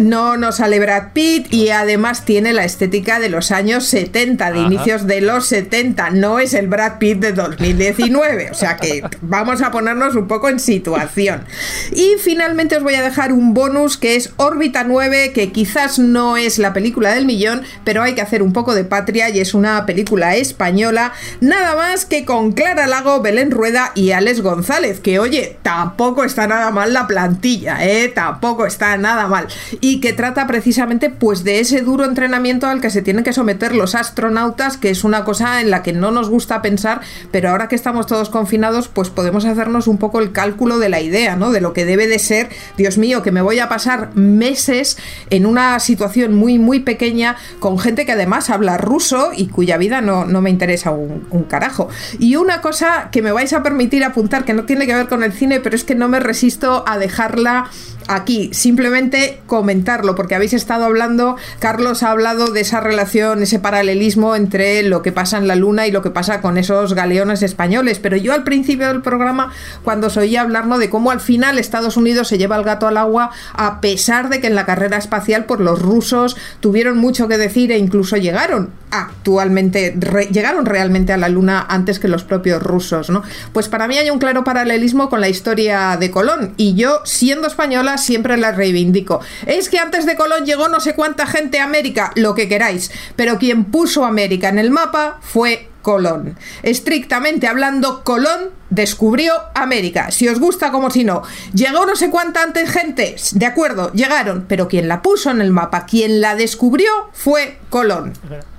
No 0.00 0.36
nos 0.36 0.56
sale 0.56 0.80
Brad 0.80 1.12
Pitt 1.12 1.52
y 1.52 1.68
además 1.70 2.24
tiene 2.24 2.52
la 2.52 2.64
estética 2.64 3.20
de 3.20 3.28
los 3.28 3.50
años 3.50 3.84
70, 3.84 4.50
de 4.50 4.58
Ajá. 4.58 4.66
inicios 4.66 5.06
de 5.06 5.20
los 5.20 5.46
70. 5.46 6.10
No 6.10 6.38
es 6.38 6.54
el 6.54 6.68
Brad 6.68 6.98
Pitt 6.98 7.18
de 7.18 7.32
2019. 7.32 8.50
O 8.50 8.54
sea 8.54 8.76
que 8.76 9.02
vamos 9.20 9.60
a 9.62 9.70
ponernos 9.70 10.16
un 10.16 10.28
poco 10.28 10.48
en 10.48 10.60
situación. 10.60 11.44
Y 11.92 12.14
finalmente 12.22 12.76
os 12.76 12.82
voy 12.82 12.94
a 12.94 13.02
dejar 13.02 13.32
un 13.32 13.54
bonus 13.54 13.96
que 13.96 14.16
es 14.16 14.32
Órbita 14.36 14.84
9, 14.84 15.32
que 15.32 15.52
quizás 15.52 15.98
no 15.98 16.36
es 16.36 16.58
la 16.58 16.72
película 16.72 17.12
del 17.14 17.26
millón, 17.26 17.62
pero 17.84 18.02
hay 18.02 18.14
que 18.14 18.22
hacer 18.22 18.42
un 18.42 18.52
poco 18.52 18.74
de 18.74 18.84
patria 18.84 19.28
y 19.30 19.40
es 19.40 19.54
una 19.54 19.84
película 19.86 20.36
española, 20.36 21.12
nada 21.40 21.76
más 21.76 22.06
que 22.06 22.24
con 22.24 22.52
Clara 22.52 22.86
Lago, 22.86 23.20
Belén 23.20 23.50
Rueda 23.50 23.92
y 23.94 24.12
Alex 24.12 24.40
González, 24.40 25.00
que 25.00 25.18
oye, 25.18 25.58
tampoco 25.62 26.24
está 26.24 26.46
nada 26.46 26.70
mal 26.70 26.92
la 26.92 27.06
plantilla, 27.06 27.84
¿eh? 27.84 28.08
Tampoco 28.08 28.66
está 28.66 28.96
nada 28.96 29.26
mal 29.28 29.46
y 29.84 29.98
que 29.98 30.12
trata 30.12 30.46
precisamente 30.46 31.10
pues 31.10 31.42
de 31.42 31.58
ese 31.58 31.80
duro 31.80 32.04
entrenamiento 32.04 32.68
al 32.68 32.80
que 32.80 32.88
se 32.88 33.02
tienen 33.02 33.24
que 33.24 33.32
someter 33.32 33.74
los 33.74 33.96
astronautas, 33.96 34.76
que 34.76 34.90
es 34.90 35.02
una 35.02 35.24
cosa 35.24 35.60
en 35.60 35.70
la 35.70 35.82
que 35.82 35.92
no 35.92 36.12
nos 36.12 36.30
gusta 36.30 36.62
pensar, 36.62 37.00
pero 37.32 37.50
ahora 37.50 37.66
que 37.66 37.74
estamos 37.74 38.06
todos 38.06 38.30
confinados, 38.30 38.86
pues 38.86 39.10
podemos 39.10 39.44
hacernos 39.44 39.88
un 39.88 39.98
poco 39.98 40.20
el 40.20 40.30
cálculo 40.30 40.78
de 40.78 40.88
la 40.88 41.00
idea, 41.00 41.34
¿no? 41.34 41.50
De 41.50 41.60
lo 41.60 41.72
que 41.72 41.84
debe 41.84 42.06
de 42.06 42.20
ser, 42.20 42.48
Dios 42.76 42.96
mío, 42.96 43.24
que 43.24 43.32
me 43.32 43.42
voy 43.42 43.58
a 43.58 43.68
pasar 43.68 44.14
meses 44.14 44.98
en 45.30 45.46
una 45.46 45.80
situación 45.80 46.32
muy, 46.32 46.60
muy 46.60 46.78
pequeña 46.78 47.36
con 47.58 47.76
gente 47.76 48.06
que 48.06 48.12
además 48.12 48.50
habla 48.50 48.78
ruso 48.78 49.32
y 49.36 49.48
cuya 49.48 49.78
vida 49.78 50.00
no, 50.00 50.26
no 50.26 50.40
me 50.42 50.50
interesa 50.50 50.92
un, 50.92 51.26
un 51.30 51.42
carajo. 51.42 51.88
Y 52.20 52.36
una 52.36 52.60
cosa 52.60 53.08
que 53.10 53.20
me 53.20 53.32
vais 53.32 53.52
a 53.52 53.64
permitir 53.64 54.04
apuntar, 54.04 54.44
que 54.44 54.54
no 54.54 54.62
tiene 54.62 54.86
que 54.86 54.94
ver 54.94 55.08
con 55.08 55.24
el 55.24 55.32
cine, 55.32 55.58
pero 55.58 55.74
es 55.74 55.82
que 55.82 55.96
no 55.96 56.08
me 56.08 56.20
resisto 56.20 56.84
a 56.86 56.98
dejarla 56.98 57.68
aquí, 58.08 58.50
simplemente 58.52 59.40
comentarlo, 59.46 60.14
porque 60.14 60.34
habéis 60.34 60.52
estado 60.52 60.84
hablando, 60.84 61.36
Carlos 61.58 62.02
ha 62.02 62.10
hablado 62.10 62.48
de 62.48 62.60
esa 62.60 62.80
relación, 62.80 63.42
ese 63.42 63.58
paralelismo 63.58 64.36
entre 64.36 64.82
lo 64.82 65.02
que 65.02 65.12
pasa 65.12 65.38
en 65.38 65.48
la 65.48 65.56
Luna 65.56 65.86
y 65.86 65.90
lo 65.90 66.02
que 66.02 66.10
pasa 66.10 66.40
con 66.40 66.58
esos 66.58 66.94
galeones 66.94 67.42
españoles, 67.42 67.98
pero 67.98 68.16
yo 68.16 68.32
al 68.32 68.44
principio 68.44 68.88
del 68.88 69.02
programa, 69.02 69.52
cuando 69.82 70.08
os 70.08 70.16
oía 70.16 70.42
hablar 70.42 70.66
¿no? 70.66 70.78
de 70.78 70.90
cómo 70.90 71.10
al 71.10 71.20
final 71.20 71.58
Estados 71.58 71.96
Unidos 71.96 72.28
se 72.28 72.38
lleva 72.38 72.56
el 72.56 72.64
gato 72.64 72.86
al 72.86 72.96
agua, 72.96 73.30
a 73.54 73.80
pesar 73.80 74.28
de 74.28 74.40
que 74.40 74.46
en 74.46 74.54
la 74.54 74.66
carrera 74.66 74.96
espacial, 74.96 75.44
por 75.44 75.60
los 75.60 75.80
rusos 75.80 76.36
tuvieron 76.60 76.98
mucho 76.98 77.28
que 77.28 77.38
decir 77.38 77.72
e 77.72 77.78
incluso 77.78 78.16
llegaron 78.16 78.70
actualmente, 78.90 79.96
llegaron 80.30 80.66
realmente 80.66 81.12
a 81.12 81.16
la 81.16 81.28
Luna 81.28 81.64
antes 81.68 81.98
que 81.98 82.08
los 82.08 82.24
propios 82.24 82.62
rusos, 82.62 83.08
¿no? 83.08 83.22
Pues 83.52 83.68
para 83.68 83.88
mí 83.88 83.96
hay 83.96 84.10
un 84.10 84.18
claro 84.18 84.44
paralelismo 84.44 85.08
con 85.08 85.20
la 85.20 85.30
historia 85.30 85.96
de 85.96 86.10
Colón, 86.10 86.52
y 86.56 86.74
yo, 86.74 87.00
siendo 87.04 87.46
española, 87.46 87.91
siempre 87.98 88.36
la 88.36 88.52
reivindico. 88.52 89.20
Es 89.46 89.68
que 89.68 89.78
antes 89.78 90.06
de 90.06 90.16
Colón 90.16 90.44
llegó 90.46 90.68
no 90.68 90.80
sé 90.80 90.94
cuánta 90.94 91.26
gente 91.26 91.60
a 91.60 91.64
América, 91.64 92.12
lo 92.16 92.34
que 92.34 92.48
queráis, 92.48 92.90
pero 93.16 93.38
quien 93.38 93.64
puso 93.66 94.04
América 94.04 94.48
en 94.48 94.58
el 94.58 94.70
mapa 94.70 95.18
fue 95.22 95.68
Colón. 95.82 96.38
Estrictamente 96.62 97.48
hablando, 97.48 98.04
Colón 98.04 98.50
descubrió 98.70 99.32
América. 99.54 100.12
Si 100.12 100.28
os 100.28 100.38
gusta 100.38 100.70
como 100.70 100.90
si 100.90 101.02
no. 101.02 101.22
Llegó 101.54 101.84
no 101.86 101.96
sé 101.96 102.08
cuánta 102.08 102.42
antes 102.42 102.70
gente. 102.70 103.16
De 103.32 103.46
acuerdo, 103.46 103.92
llegaron. 103.92 104.44
Pero 104.48 104.68
quien 104.68 104.86
la 104.86 105.02
puso 105.02 105.30
en 105.32 105.40
el 105.40 105.50
mapa, 105.50 105.84
quien 105.86 106.20
la 106.20 106.36
descubrió 106.36 106.88
fue 107.12 107.58
Colón. 107.68 108.12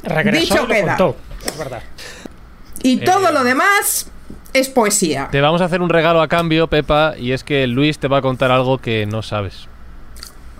Regresó 0.03 0.41
Dicho 0.41 0.55
y 0.55 0.57
lo 0.57 0.68
queda. 0.68 0.97
contó. 0.97 1.15
Es 1.45 1.57
verdad. 1.57 1.81
Y 2.84 2.97
todo 2.97 3.30
Eh. 3.30 3.34
lo 3.34 3.43
demás 3.45 4.07
es 4.53 4.69
poesía. 4.69 5.27
Te 5.31 5.41
vamos 5.41 5.61
a 5.61 5.65
hacer 5.65 5.81
un 5.81 5.89
regalo 5.89 6.21
a 6.21 6.27
cambio, 6.27 6.67
Pepa, 6.67 7.15
y 7.17 7.31
es 7.31 7.43
que 7.43 7.67
Luis 7.67 7.99
te 7.99 8.07
va 8.07 8.17
a 8.17 8.21
contar 8.21 8.51
algo 8.51 8.77
que 8.77 9.05
no 9.05 9.21
sabes. 9.21 9.67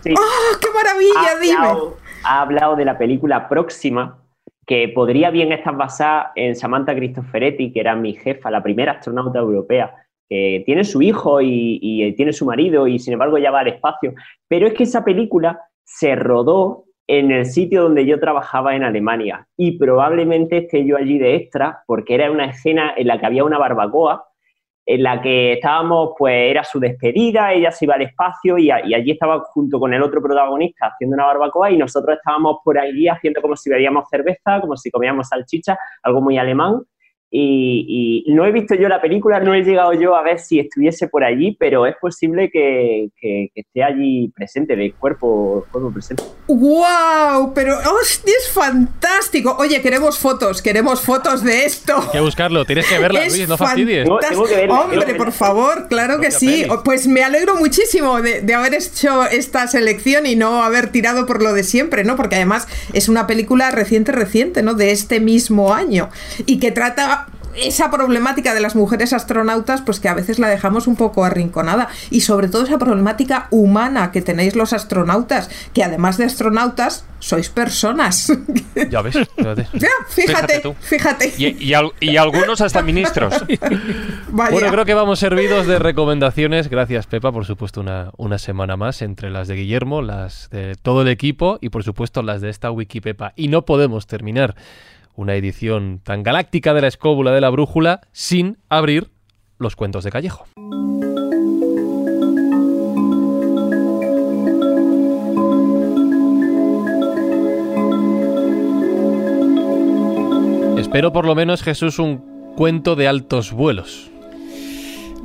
Sí. 0.02 0.14
¡Ah, 0.18 0.58
qué 0.60 0.68
maravilla! 0.74 1.38
ha, 1.38 1.40
Dime. 1.40 1.56
hablado, 1.56 1.98
ha 2.24 2.42
hablado 2.42 2.76
de 2.76 2.86
la 2.86 2.98
película 2.98 3.48
próxima 3.48 4.20
que 4.66 4.90
podría 4.90 5.30
bien 5.30 5.52
estar 5.52 5.76
basada 5.76 6.32
en 6.36 6.56
Samantha 6.56 6.96
Cristoforetti, 6.96 7.72
que 7.72 7.80
era 7.80 7.96
mi 7.96 8.14
jefa, 8.14 8.50
la 8.50 8.64
primera 8.64 8.94
astronauta 8.94 9.40
europea, 9.40 9.94
que 10.30 10.64
tiene 10.66 10.84
su 10.84 11.02
hijo 11.02 11.42
y, 11.42 11.80
y 11.82 12.14
tiene 12.14 12.34
su 12.34 12.46
marido 12.46 12.88
y 12.88 12.98
sin 13.00 13.14
embargo 13.14 13.38
ya 13.38 13.52
va 13.52 13.60
al 13.60 13.68
espacio. 13.68 14.14
Pero 14.48 14.68
es 14.68 14.74
que 14.74 14.84
esa 14.84 15.04
película 15.04 15.60
se 15.84 16.16
rodó 16.16 16.86
en 17.20 17.32
el 17.32 17.46
sitio 17.46 17.84
donde 17.84 18.06
yo 18.06 18.20
trabajaba 18.20 18.76
en 18.76 18.84
Alemania 18.84 19.48
y 19.58 19.78
probablemente 19.78 20.58
esté 20.58 20.86
yo 20.86 20.98
allí 20.98 21.18
de 21.18 21.36
extra 21.36 21.84
porque 21.88 22.16
era 22.16 22.32
una 22.32 22.46
escena 22.46 22.94
en 22.96 23.08
la 23.08 23.20
que 23.20 23.26
había 23.26 23.44
una 23.44 23.58
barbacoa 23.58 24.26
en 24.86 25.04
la 25.04 25.22
que 25.22 25.54
estábamos, 25.54 26.12
pues 26.18 26.52
era 26.52 26.64
su 26.64 26.80
despedida, 26.80 27.54
ella 27.54 27.72
se 27.72 27.86
iba 27.86 27.96
al 27.96 28.02
espacio 28.02 28.58
y, 28.58 28.70
allí 28.70 29.12
estaba 29.12 29.40
junto 29.40 29.80
con 29.80 29.94
el 29.94 30.04
otro 30.04 30.22
protagonista 30.22 30.88
haciendo 30.88 31.16
una 31.16 31.26
barbacoa 31.26 31.72
y 31.72 31.78
nosotros 31.78 32.18
estábamos 32.18 32.58
por 32.64 32.78
allí 32.78 33.08
haciendo 33.08 33.42
como 33.42 33.56
si 33.56 33.70
bebíamos 33.70 34.10
cerveza, 34.10 34.60
como 34.60 34.76
si 34.76 34.92
comíamos 34.92 35.30
salchicha, 35.30 35.78
algo 36.02 36.22
muy 36.22 36.38
alemán. 36.38 36.82
Y, 37.36 38.26
no 38.28 38.46
he 38.46 38.52
visto 38.52 38.76
yo 38.76 38.88
la 38.88 39.02
película, 39.02 39.40
no 39.40 39.56
he 39.56 39.64
llegado 39.64 39.94
yo 39.94 40.16
a 40.16 40.22
ver 40.22 40.38
si 40.38 40.60
estuviese 40.60 41.08
por 41.08 41.24
allí, 41.24 41.58
pero 41.60 41.88
es 41.88 41.96
posible 42.00 42.52
que, 42.52 43.10
esté 43.56 43.84
allí 43.84 44.32
presente, 44.36 44.76
de 44.76 44.92
cuerpo, 44.94 45.66
cuerpo 45.72 45.92
presente. 45.92 46.22
¡Wow! 46.48 47.54
Pero 47.56 47.76
¡hostia, 47.78 48.34
es 48.38 48.52
fantástico! 48.52 49.56
Oye, 49.58 49.82
queremos 49.82 50.20
fotos, 50.20 50.62
queremos 50.62 51.02
fotos 51.02 51.44
de 51.44 51.66
esto. 51.66 51.98
Hay 52.02 52.10
que 52.12 52.20
buscarlo, 52.20 52.66
tienes 52.66 52.88
que 52.88 53.00
verla, 53.00 53.22
Luis, 53.26 53.50
no 53.50 53.58
fastidies. 53.58 54.08
Hombre, 54.70 55.16
por 55.16 55.32
favor, 55.32 55.88
claro 55.88 56.20
que 56.20 56.30
sí. 56.30 56.66
Pues 56.86 57.08
me 57.08 57.24
alegro 57.24 57.56
muchísimo 57.56 58.22
de, 58.22 58.42
de 58.42 58.54
haber 58.54 58.76
hecho 58.76 59.26
esta 59.26 59.66
selección 59.66 60.28
y 60.28 60.36
no 60.36 60.62
haber 60.62 60.92
tirado 60.92 61.26
por 61.26 61.42
lo 61.42 61.54
de 61.54 61.64
siempre, 61.64 62.04
¿no? 62.04 62.16
Porque 62.16 62.36
además 62.36 62.68
es 62.94 63.10
una 63.10 63.26
película 63.26 63.72
reciente, 63.72 64.12
reciente, 64.12 64.62
¿no? 64.62 64.76
De 64.76 64.92
este 64.92 65.20
mismo 65.20 65.74
año 65.74 66.10
y 66.46 66.60
que 66.60 66.72
trata 66.72 67.23
esa 67.56 67.92
problemática 67.92 68.54
de 68.54 68.62
las 68.62 68.76
mujeres 68.76 69.14
astronautas, 69.14 69.82
pues 69.82 70.00
que 70.00 70.10
a 70.10 70.14
veces 70.14 70.40
la 70.40 70.48
dejamos 70.48 70.88
un 70.88 70.96
poco 70.96 71.26
arrinconada. 71.26 71.88
Y 72.10 72.22
sobre 72.22 72.48
todo 72.48 72.64
esa 72.64 72.78
problemática 72.78 73.48
humana 73.52 74.12
que 74.12 74.22
tenéis 74.22 74.56
los 74.56 74.74
astronautas, 74.74 75.50
que 75.74 75.84
además 75.84 76.18
de 76.18 76.26
astronautas, 76.26 77.06
sois 77.20 77.50
personas. 77.50 78.32
Ya 78.90 79.02
ves. 79.02 79.16
fíjate, 80.10 80.62
fíjate. 80.82 81.34
Y, 81.38 82.18
algunos 82.18 82.60
hasta 82.62 82.82
ministros. 82.92 83.34
Bueno, 84.30 84.72
creo 84.72 84.86
que 84.86 84.94
vamos 84.94 85.20
servidos 85.20 85.68
de 85.68 85.80
recomendaciones. 85.80 86.70
Gracias, 86.70 87.08
Pepa, 87.08 87.32
por 87.32 87.46
supuesto, 87.46 87.82
una, 87.82 88.12
una 88.18 88.38
semana 88.38 88.76
más 88.76 89.02
entre 89.02 89.30
las 89.30 89.48
de 89.48 89.56
Guillermo, 89.56 90.02
las 90.02 90.50
de 90.50 90.76
todo 90.82 91.04
el 91.04 91.08
equipo 91.08 91.60
y, 91.62 91.70
por 91.70 91.84
supuesto, 91.84 92.24
las 92.24 92.42
de 92.42 92.50
esta 92.50 92.72
Wikipepa. 92.72 93.34
Y 93.36 93.48
no 93.48 93.64
podemos 93.64 94.08
terminar 94.08 94.56
una 95.16 95.36
edición 95.36 96.00
tan 96.04 96.24
galáctica 96.24 96.74
de 96.74 96.82
la 96.82 96.88
escóbula 96.88 97.32
de 97.32 97.42
la 97.42 97.50
brújula 97.50 98.02
sin 98.12 98.58
abrir 98.70 99.12
los 99.58 99.76
cuentos 99.76 100.04
de 100.04 100.12
Callejo. 100.12 100.46
Espero 110.78 111.12
por 111.12 111.26
lo 111.26 111.34
menos, 111.34 111.64
Jesús, 111.64 111.98
un 111.98 112.54
cuento 112.56 112.96
de 112.96 113.08
altos 113.08 113.52
vuelos. 113.52 114.12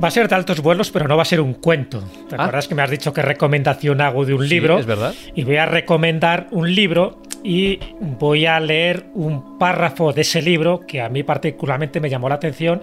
Va 0.03 0.09
a 0.09 0.11
ser 0.11 0.29
de 0.29 0.35
altos 0.35 0.61
vuelos, 0.61 0.91
pero 0.91 1.09
no 1.09 1.17
va 1.17 1.23
a 1.23 1.27
ser 1.27 1.41
un 1.41 1.55
cuento. 1.55 2.03
¿Te 2.29 2.37
ah. 2.37 2.43
acuerdas 2.43 2.69
que 2.69 2.75
me 2.75 2.83
has 2.83 2.91
dicho 2.91 3.13
qué 3.13 3.21
recomendación 3.21 4.01
hago 4.01 4.25
de 4.25 4.35
un 4.35 4.49
libro? 4.49 4.79
Es 4.79 4.87
verdad. 4.87 5.15
Y 5.35 5.45
voy 5.45 5.57
a 5.57 5.67
recomendar 5.67 6.47
un 6.53 6.73
libro 6.75 7.21
y 7.43 7.79
voy 8.01 8.47
a 8.47 8.59
leer 8.61 9.07
un 9.15 9.59
párrafo 9.59 10.13
de 10.13 10.23
ese 10.23 10.43
libro 10.43 10.87
que 10.87 11.01
a 11.01 11.09
mí 11.09 11.23
particularmente 11.23 12.01
me 12.01 12.11
llamó 12.11 12.29
la 12.29 12.37
atención 12.37 12.83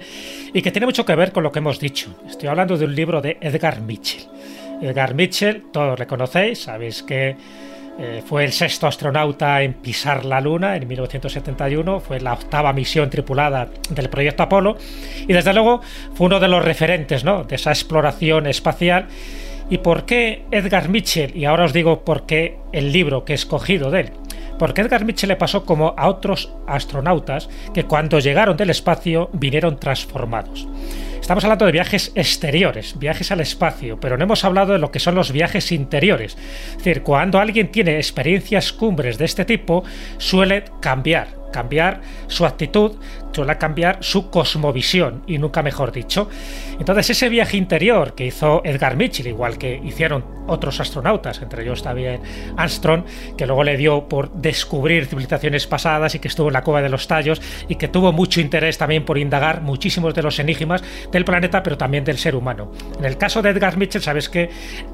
y 0.53 0.61
que 0.61 0.71
tiene 0.71 0.85
mucho 0.85 1.05
que 1.05 1.15
ver 1.15 1.31
con 1.31 1.43
lo 1.43 1.51
que 1.51 1.59
hemos 1.59 1.79
dicho. 1.79 2.15
Estoy 2.27 2.49
hablando 2.49 2.77
de 2.77 2.85
un 2.85 2.95
libro 2.95 3.21
de 3.21 3.37
Edgar 3.41 3.81
Mitchell. 3.81 4.23
Edgar 4.81 5.13
Mitchell, 5.13 5.65
todos 5.71 5.97
le 5.99 6.07
conocéis, 6.07 6.63
sabéis 6.63 7.03
que 7.03 7.35
eh, 7.97 8.21
fue 8.25 8.43
el 8.43 8.51
sexto 8.51 8.87
astronauta 8.87 9.61
en 9.61 9.73
pisar 9.73 10.25
la 10.25 10.41
Luna 10.41 10.75
en 10.75 10.85
1971, 10.85 12.01
fue 12.01 12.19
la 12.19 12.33
octava 12.33 12.73
misión 12.73 13.09
tripulada 13.09 13.69
del 13.89 14.09
proyecto 14.09 14.43
Apolo 14.43 14.77
y 15.25 15.31
desde 15.31 15.53
luego 15.53 15.81
fue 16.13 16.27
uno 16.27 16.41
de 16.41 16.49
los 16.49 16.63
referentes 16.63 17.23
de 17.23 17.55
esa 17.55 17.71
exploración 17.71 18.47
espacial. 18.47 19.07
¿Y 19.69 19.79
por 19.79 20.05
qué 20.05 20.43
Edgar 20.51 20.89
Mitchell? 20.89 21.35
Y 21.35 21.45
ahora 21.45 21.65
os 21.65 21.73
digo 21.73 22.03
por 22.03 22.25
qué 22.25 22.57
el 22.71 22.91
libro 22.91 23.25
que 23.25 23.33
he 23.33 23.35
escogido 23.35 23.89
de 23.89 24.01
él. 24.01 24.11
Porque 24.57 24.81
Edgar 24.81 25.05
Mitchell 25.05 25.29
le 25.29 25.35
pasó 25.35 25.65
como 25.65 25.93
a 25.97 26.07
otros 26.07 26.53
astronautas 26.67 27.49
que 27.73 27.85
cuando 27.85 28.19
llegaron 28.19 28.57
del 28.57 28.69
espacio 28.69 29.29
vinieron 29.33 29.77
transformados. 29.77 30.67
Estamos 31.25 31.43
hablando 31.43 31.65
de 31.65 31.71
viajes 31.71 32.11
exteriores, 32.13 32.99
viajes 32.99 33.31
al 33.31 33.39
espacio, 33.39 33.99
pero 33.99 34.15
no 34.15 34.25
hemos 34.25 34.45
hablado 34.45 34.73
de 34.73 34.79
lo 34.79 34.91
que 34.91 34.99
son 34.99 35.15
los 35.15 35.31
viajes 35.31 35.71
interiores. 35.71 36.37
Es 36.69 36.77
decir, 36.77 37.01
cuando 37.01 37.39
alguien 37.39 37.71
tiene 37.71 37.97
experiencias 37.97 38.71
cumbres 38.71 39.17
de 39.17 39.25
este 39.25 39.43
tipo, 39.43 39.83
suele 40.19 40.65
cambiar, 40.81 41.29
cambiar 41.55 42.01
su 42.27 42.45
actitud, 42.45 42.97
suele 43.31 43.57
cambiar 43.57 43.99
su 44.01 44.29
cosmovisión, 44.29 45.23
y 45.25 45.37
nunca 45.37 45.63
mejor 45.63 45.93
dicho. 45.93 46.27
Entonces 46.77 47.11
ese 47.11 47.29
viaje 47.29 47.55
interior 47.55 48.13
que 48.13 48.25
hizo 48.25 48.61
Edgar 48.65 48.97
Mitchell, 48.97 49.27
igual 49.27 49.57
que 49.57 49.79
hicieron 49.81 50.25
otros 50.47 50.81
astronautas, 50.81 51.41
entre 51.41 51.63
ellos 51.63 51.81
también 51.81 52.19
Armstrong, 52.57 53.05
que 53.37 53.45
luego 53.45 53.63
le 53.63 53.77
dio 53.77 54.09
por 54.09 54.33
descubrir 54.33 55.05
civilizaciones 55.05 55.65
pasadas 55.65 56.13
y 56.15 56.19
que 56.19 56.27
estuvo 56.27 56.47
en 56.47 56.53
la 56.53 56.61
cueva 56.61 56.81
de 56.81 56.89
los 56.89 57.07
tallos 57.07 57.41
y 57.69 57.75
que 57.75 57.87
tuvo 57.87 58.11
mucho 58.11 58.41
interés 58.41 58.77
también 58.77 59.05
por 59.05 59.17
indagar 59.17 59.61
muchísimos 59.61 60.13
de 60.13 60.23
los 60.23 60.37
enigmas 60.39 60.83
del 61.09 61.23
planeta, 61.23 61.63
pero 61.63 61.77
también 61.77 62.03
del 62.03 62.17
ser 62.17 62.35
humano. 62.35 62.69
En 62.99 63.05
el 63.05 63.17
caso 63.17 63.41
de 63.41 63.51
Edgar 63.51 63.77
Mitchell, 63.77 64.01
sabes 64.01 64.27
que 64.27 64.49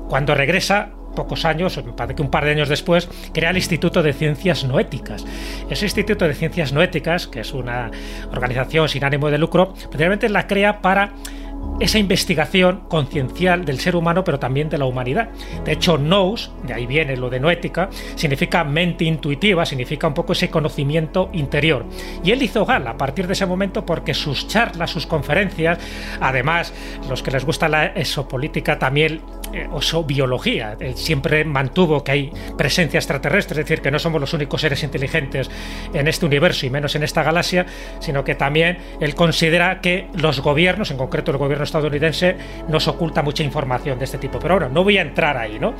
cuando 0.07 0.35
regresa 0.35 0.89
pocos 1.15 1.45
años, 1.45 1.77
me 1.83 1.93
parece 1.93 2.15
que 2.15 2.21
un 2.21 2.29
par 2.29 2.45
de 2.45 2.51
años 2.51 2.69
después, 2.69 3.09
crea 3.33 3.49
el 3.49 3.57
Instituto 3.57 4.03
de 4.03 4.13
Ciencias 4.13 4.63
Noéticas. 4.63 5.25
Ese 5.69 5.85
Instituto 5.85 6.27
de 6.27 6.33
Ciencias 6.33 6.73
Noéticas, 6.73 7.27
que 7.27 7.41
es 7.41 7.53
una 7.53 7.91
organización 8.31 8.89
sin 8.89 9.03
ánimo 9.03 9.29
de 9.29 9.37
lucro, 9.37 9.73
realmente 9.91 10.29
la 10.29 10.47
crea 10.47 10.81
para 10.81 11.13
esa 11.79 11.97
investigación 11.97 12.81
conciencial 12.87 13.65
del 13.65 13.79
ser 13.79 13.95
humano, 13.95 14.23
pero 14.23 14.37
también 14.37 14.69
de 14.69 14.77
la 14.77 14.85
humanidad. 14.85 15.29
De 15.65 15.71
hecho, 15.71 15.97
nous, 15.97 16.51
de 16.63 16.73
ahí 16.73 16.85
viene 16.85 17.17
lo 17.17 17.29
de 17.29 17.39
noética, 17.39 17.89
significa 18.15 18.63
mente 18.63 19.03
intuitiva, 19.05 19.65
significa 19.65 20.07
un 20.07 20.13
poco 20.13 20.33
ese 20.33 20.49
conocimiento 20.49 21.29
interior. 21.33 21.85
Y 22.23 22.31
él 22.31 22.43
hizo 22.43 22.65
gala 22.65 22.91
a 22.91 22.97
partir 22.97 23.25
de 23.25 23.33
ese 23.33 23.47
momento 23.47 23.83
porque 23.83 24.13
sus 24.13 24.47
charlas, 24.47 24.91
sus 24.91 25.07
conferencias, 25.07 25.79
además, 26.19 26.71
los 27.09 27.23
que 27.23 27.31
les 27.31 27.45
gusta 27.45 27.67
la 27.67 27.87
exopolítica 27.87 28.77
también 28.77 29.21
eh, 29.53 29.67
o 29.69 30.03
biología. 30.03 30.75
Él 30.79 30.95
siempre 30.95 31.43
mantuvo 31.45 32.03
que 32.03 32.11
hay 32.11 32.33
presencia 32.57 32.97
extraterrestre, 32.97 33.61
es 33.61 33.67
decir, 33.67 33.81
que 33.81 33.91
no 33.91 33.99
somos 33.99 34.21
los 34.21 34.33
únicos 34.33 34.61
seres 34.61 34.83
inteligentes 34.83 35.49
en 35.93 36.07
este 36.07 36.25
universo 36.25 36.65
y 36.65 36.69
menos 36.69 36.95
en 36.95 37.03
esta 37.03 37.23
galaxia, 37.23 37.65
sino 37.99 38.23
que 38.23 38.35
también 38.35 38.77
él 38.99 39.15
considera 39.15 39.81
que 39.81 40.07
los 40.13 40.39
gobiernos, 40.39 40.91
en 40.91 40.97
concreto 40.97 41.31
el 41.31 41.37
gobierno 41.37 41.63
estadounidense, 41.63 42.35
nos 42.67 42.87
oculta 42.87 43.21
mucha 43.21 43.43
información 43.43 43.99
de 43.99 44.05
este 44.05 44.17
tipo. 44.17 44.39
Pero 44.39 44.55
bueno, 44.55 44.69
no 44.69 44.83
voy 44.83 44.97
a 44.97 45.01
entrar 45.01 45.37
ahí, 45.37 45.59
¿no? 45.59 45.73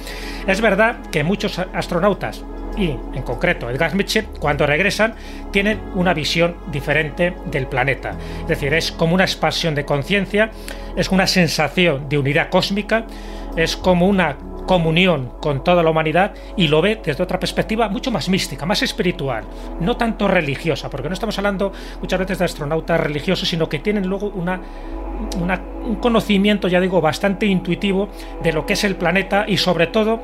Es 0.47 0.61
verdad 0.61 0.97
que 1.11 1.23
muchos 1.23 1.59
astronautas 1.59 2.43
y 2.77 2.85
en 3.13 3.21
concreto 3.23 3.69
Edgar 3.69 3.95
Mitchell, 3.95 4.25
cuando 4.39 4.65
regresan, 4.65 5.15
tienen 5.51 5.79
una 5.95 6.13
visión 6.13 6.55
diferente 6.71 7.33
del 7.45 7.67
planeta. 7.67 8.15
Es 8.43 8.47
decir, 8.47 8.73
es 8.73 8.91
como 8.91 9.15
una 9.15 9.23
expansión 9.23 9.75
de 9.75 9.85
conciencia, 9.85 10.51
es 10.95 11.09
una 11.09 11.27
sensación 11.27 12.07
de 12.09 12.17
unidad 12.17 12.49
cósmica, 12.49 13.05
es 13.55 13.75
como 13.75 14.07
una 14.07 14.37
comunión 14.65 15.33
con 15.41 15.63
toda 15.63 15.83
la 15.83 15.89
humanidad 15.89 16.33
y 16.55 16.67
lo 16.67 16.81
ve 16.81 17.01
desde 17.03 17.23
otra 17.23 17.39
perspectiva 17.39 17.89
mucho 17.89 18.11
más 18.11 18.29
mística, 18.29 18.65
más 18.65 18.81
espiritual, 18.81 19.43
no 19.79 19.97
tanto 19.97 20.27
religiosa, 20.27 20.89
porque 20.89 21.09
no 21.09 21.13
estamos 21.13 21.37
hablando 21.37 21.73
muchas 21.99 22.19
veces 22.19 22.39
de 22.39 22.45
astronautas 22.45 22.99
religiosos, 22.99 23.49
sino 23.49 23.67
que 23.67 23.79
tienen 23.79 24.07
luego 24.07 24.27
una 24.27 24.61
un 25.83 25.95
conocimiento, 25.95 26.67
ya 26.67 26.79
digo, 26.79 27.01
bastante 27.01 27.45
intuitivo 27.45 28.09
de 28.41 28.53
lo 28.53 28.65
que 28.65 28.73
es 28.73 28.83
el 28.83 28.95
planeta 28.95 29.45
y 29.47 29.57
sobre 29.57 29.87
todo 29.87 30.23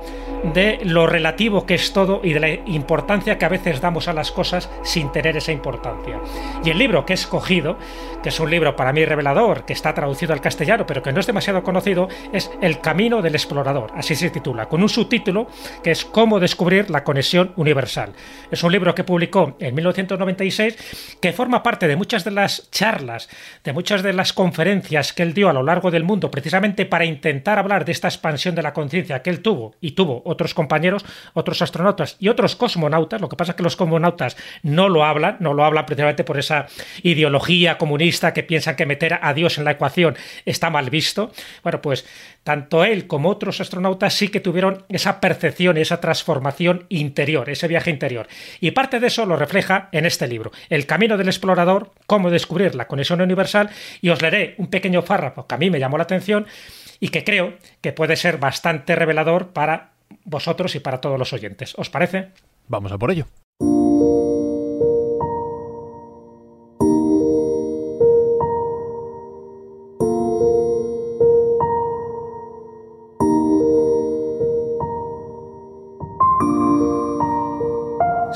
de 0.54 0.80
lo 0.84 1.08
relativo 1.08 1.66
que 1.66 1.76
es 1.76 1.94
todo 1.94 2.22
y 2.24 2.34
de 2.34 2.40
la 2.40 2.50
importancia 2.50 3.38
que 3.38 3.46
a 3.46 3.50
veces 3.50 3.82
damos 3.82 4.08
a 4.08 4.14
las 4.14 4.32
cosas 4.32 4.70
sin 4.84 5.12
tener 5.12 5.36
esa 5.38 5.52
importancia. 5.52 6.20
Y 6.64 6.70
el 6.70 6.78
libro 6.78 7.06
que 7.06 7.14
he 7.14 7.16
escogido, 7.16 7.78
que 8.22 8.30
es 8.30 8.40
un 8.40 8.50
libro 8.50 8.76
para 8.76 8.94
mí 8.94 9.04
revelador, 9.04 9.66
que 9.66 9.74
está 9.74 9.94
traducido 9.94 10.34
al 10.34 10.42
castellano, 10.42 10.86
pero 10.86 11.02
que 11.02 11.12
no 11.12 11.20
es 11.20 11.28
demasiado 11.28 11.64
conocido, 11.64 12.08
es 12.32 12.52
El 12.62 12.80
Camino 12.80 13.22
del 13.22 13.36
Explorador, 13.36 13.92
así 13.96 14.16
se 14.16 14.30
titula, 14.30 14.68
con 14.68 14.82
un 14.82 14.90
subtítulo 14.90 15.48
que 15.84 15.92
es 15.92 16.06
Cómo 16.06 16.40
descubrir 16.40 16.90
la 16.90 17.04
conexión 17.04 17.54
universal. 17.56 18.14
Es 18.52 18.64
un 18.64 18.72
libro 18.72 18.94
que 18.94 19.04
publicó 19.04 19.56
en 19.60 19.76
1996 19.76 21.18
que 21.20 21.34
forma 21.34 21.64
parte 21.64 21.88
de 21.88 21.96
muchas 21.96 22.24
de 22.24 22.32
las 22.32 22.70
charlas, 22.72 23.30
de 23.64 23.74
muchas 23.74 24.04
de 24.04 24.14
las 24.14 24.34
conferencias, 24.34 24.87
que 24.88 25.24
él 25.24 25.34
dio 25.34 25.50
a 25.50 25.54
lo 25.54 25.64
largo 25.64 25.92
del 25.92 26.04
mundo 26.04 26.32
precisamente 26.32 26.86
para 26.86 27.06
intentar 27.06 27.60
hablar 27.60 27.84
de 27.84 27.92
esta 27.92 28.08
expansión 28.08 28.56
de 28.56 28.64
la 28.64 28.74
conciencia 28.74 29.22
que 29.22 29.30
él 29.30 29.42
tuvo 29.42 29.76
y 29.82 29.92
tuvo 29.92 30.22
otros 30.26 30.54
compañeros, 30.54 31.06
otros 31.34 31.62
astronautas 31.62 32.16
y 32.20 32.30
otros 32.30 32.56
cosmonautas. 32.56 33.20
Lo 33.20 33.28
que 33.28 33.36
pasa 33.36 33.52
es 33.52 33.56
que 33.58 33.64
los 33.64 33.76
cosmonautas 33.76 34.38
no 34.64 34.88
lo 34.88 35.04
hablan, 35.04 35.38
no 35.40 35.54
lo 35.54 35.66
hablan 35.66 35.86
precisamente 35.86 36.24
por 36.24 36.40
esa 36.40 36.68
ideología 37.04 37.78
comunista 37.78 38.34
que 38.34 38.44
piensan 38.44 38.76
que 38.76 38.86
meter 38.86 39.20
a 39.22 39.34
Dios 39.34 39.58
en 39.58 39.66
la 39.66 39.72
ecuación 39.72 40.16
está 40.46 40.70
mal 40.70 40.90
visto. 40.90 41.32
Bueno, 41.64 41.82
pues 41.82 42.06
tanto 42.44 42.84
él 42.84 43.08
como 43.08 43.30
otros 43.30 43.62
astronautas 43.62 44.14
sí 44.14 44.30
que 44.30 44.40
tuvieron 44.40 44.86
esa 44.90 45.20
percepción, 45.20 45.78
esa 45.78 46.00
transformación 46.00 46.86
interior, 46.90 47.50
ese 47.50 47.68
viaje 47.68 47.90
interior. 47.90 48.28
Y 48.60 48.72
parte 48.72 49.00
de 49.00 49.08
eso 49.08 49.26
lo 49.26 49.36
refleja 49.36 49.90
en 49.92 50.06
este 50.06 50.28
libro, 50.28 50.52
El 50.70 50.86
camino 50.86 51.18
del 51.18 51.28
explorador, 51.28 51.92
cómo 52.06 52.30
descubrir 52.30 52.76
la 52.76 52.88
conexión 52.88 53.22
universal, 53.22 53.70
y 54.02 54.10
os 54.10 54.22
leeré 54.22 54.56
un 54.58 54.68
pequeño 54.68 55.04
párrafo 55.04 55.48
que 55.48 55.56
a 55.56 55.58
mí 55.58 55.70
me 55.70 55.80
llamó 55.80 55.98
la 55.98 56.04
atención 56.04 56.48
y 57.00 57.10
que 57.10 57.24
creo 57.24 57.56
que 57.82 57.94
puede 57.94 58.16
ser 58.16 58.38
bastante 58.38 58.96
revelador 58.96 59.50
para 59.50 59.92
vosotros 60.24 60.76
y 60.76 60.80
para 60.80 61.02
todos 61.02 61.20
los 61.20 61.34
oyentes. 61.34 61.74
¿Os 61.78 61.90
parece? 61.90 62.30
Vamos 62.68 62.92
a 62.92 62.98
por 62.98 63.12
ello. 63.12 63.28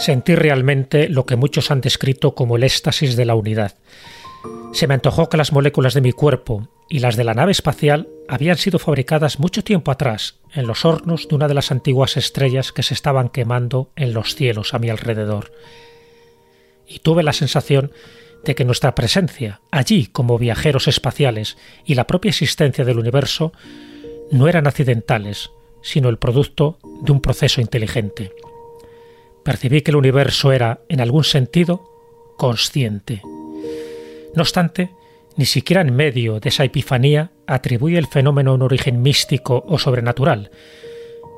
Sentí 0.02 0.34
realmente 0.34 1.10
lo 1.10 1.28
que 1.28 1.36
muchos 1.36 1.69
han 1.69 1.80
descrito 1.80 2.34
como 2.34 2.56
el 2.56 2.64
éxtasis 2.64 3.15
de 3.15 3.23
la 3.23 3.36
unidad. 3.36 3.78
Se 4.73 4.88
me 4.88 4.95
antojó 4.95 5.30
que 5.30 5.38
las 5.38 5.52
moléculas 5.52 5.94
de 5.94 6.02
mi 6.02 6.11
cuerpo 6.11 6.68
y 6.90 6.99
las 6.99 7.18
de 7.18 7.23
la 7.23 7.36
nave 7.36 7.52
espacial 7.52 8.10
habían 8.28 8.57
sido 8.57 8.80
fabricadas 8.80 9.38
mucho 9.38 9.64
tiempo 9.64 9.91
atrás 9.91 10.40
en 10.56 10.65
los 10.65 10.86
hornos 10.86 11.28
de 11.28 11.36
una 11.36 11.48
de 11.48 11.53
las 11.53 11.72
antiguas 11.72 12.18
estrellas 12.18 12.72
que 12.72 12.82
se 12.82 12.95
estaban 12.95 13.30
quemando 13.30 13.91
en 13.95 14.15
los 14.15 14.34
cielos 14.34 14.73
a 14.73 14.80
mi 14.80 14.90
alrededor. 14.90 15.52
Y 16.88 16.98
tuve 16.98 17.22
la 17.22 17.32
sensación 17.32 17.91
de 18.44 18.56
que 18.56 18.65
nuestra 18.65 18.95
presencia 18.95 19.61
allí 19.69 20.07
como 20.07 20.40
viajeros 20.40 20.88
espaciales 20.88 21.57
y 21.86 21.94
la 21.94 22.07
propia 22.07 22.30
existencia 22.30 22.86
del 22.86 22.98
universo 22.98 23.53
no 24.32 24.48
eran 24.48 24.65
accidentales, 24.65 25.52
sino 25.84 26.10
el 26.10 26.18
producto 26.18 26.80
de 27.03 27.11
un 27.11 27.22
proceso 27.22 27.61
inteligente 27.61 28.32
percibí 29.44 29.82
que 29.82 29.92
el 29.92 29.98
universo 29.98 30.52
era, 30.52 30.82
en 30.90 31.02
algún 31.02 31.24
sentido, 31.24 31.84
consciente. 32.38 33.22
No 34.36 34.42
obstante, 34.42 34.92
ni 35.36 35.46
siquiera 35.46 35.82
en 35.82 35.96
medio 35.96 36.40
de 36.40 36.50
esa 36.50 36.64
epifanía 36.64 37.32
atribuí 37.48 37.96
el 37.96 38.08
fenómeno 38.08 38.54
un 38.54 38.62
origen 38.62 39.02
místico 39.02 39.64
o 39.68 39.80
sobrenatural. 39.80 40.52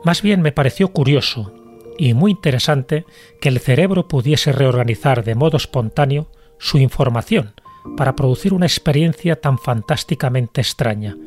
Más 0.04 0.22
bien 0.22 0.42
me 0.42 0.52
pareció 0.52 0.90
curioso 0.90 1.54
y 1.98 2.14
muy 2.14 2.32
interesante 2.32 3.06
que 3.40 3.50
el 3.50 3.60
cerebro 3.60 4.08
pudiese 4.08 4.52
reorganizar 4.52 5.24
de 5.24 5.36
modo 5.36 5.58
espontáneo 5.58 6.28
su 6.58 6.78
información 6.78 7.54
para 7.98 8.16
producir 8.16 8.54
una 8.54 8.66
experiencia 8.66 9.40
tan 9.40 9.58
fantásticamente 9.58 10.62
extraña. 10.62 11.18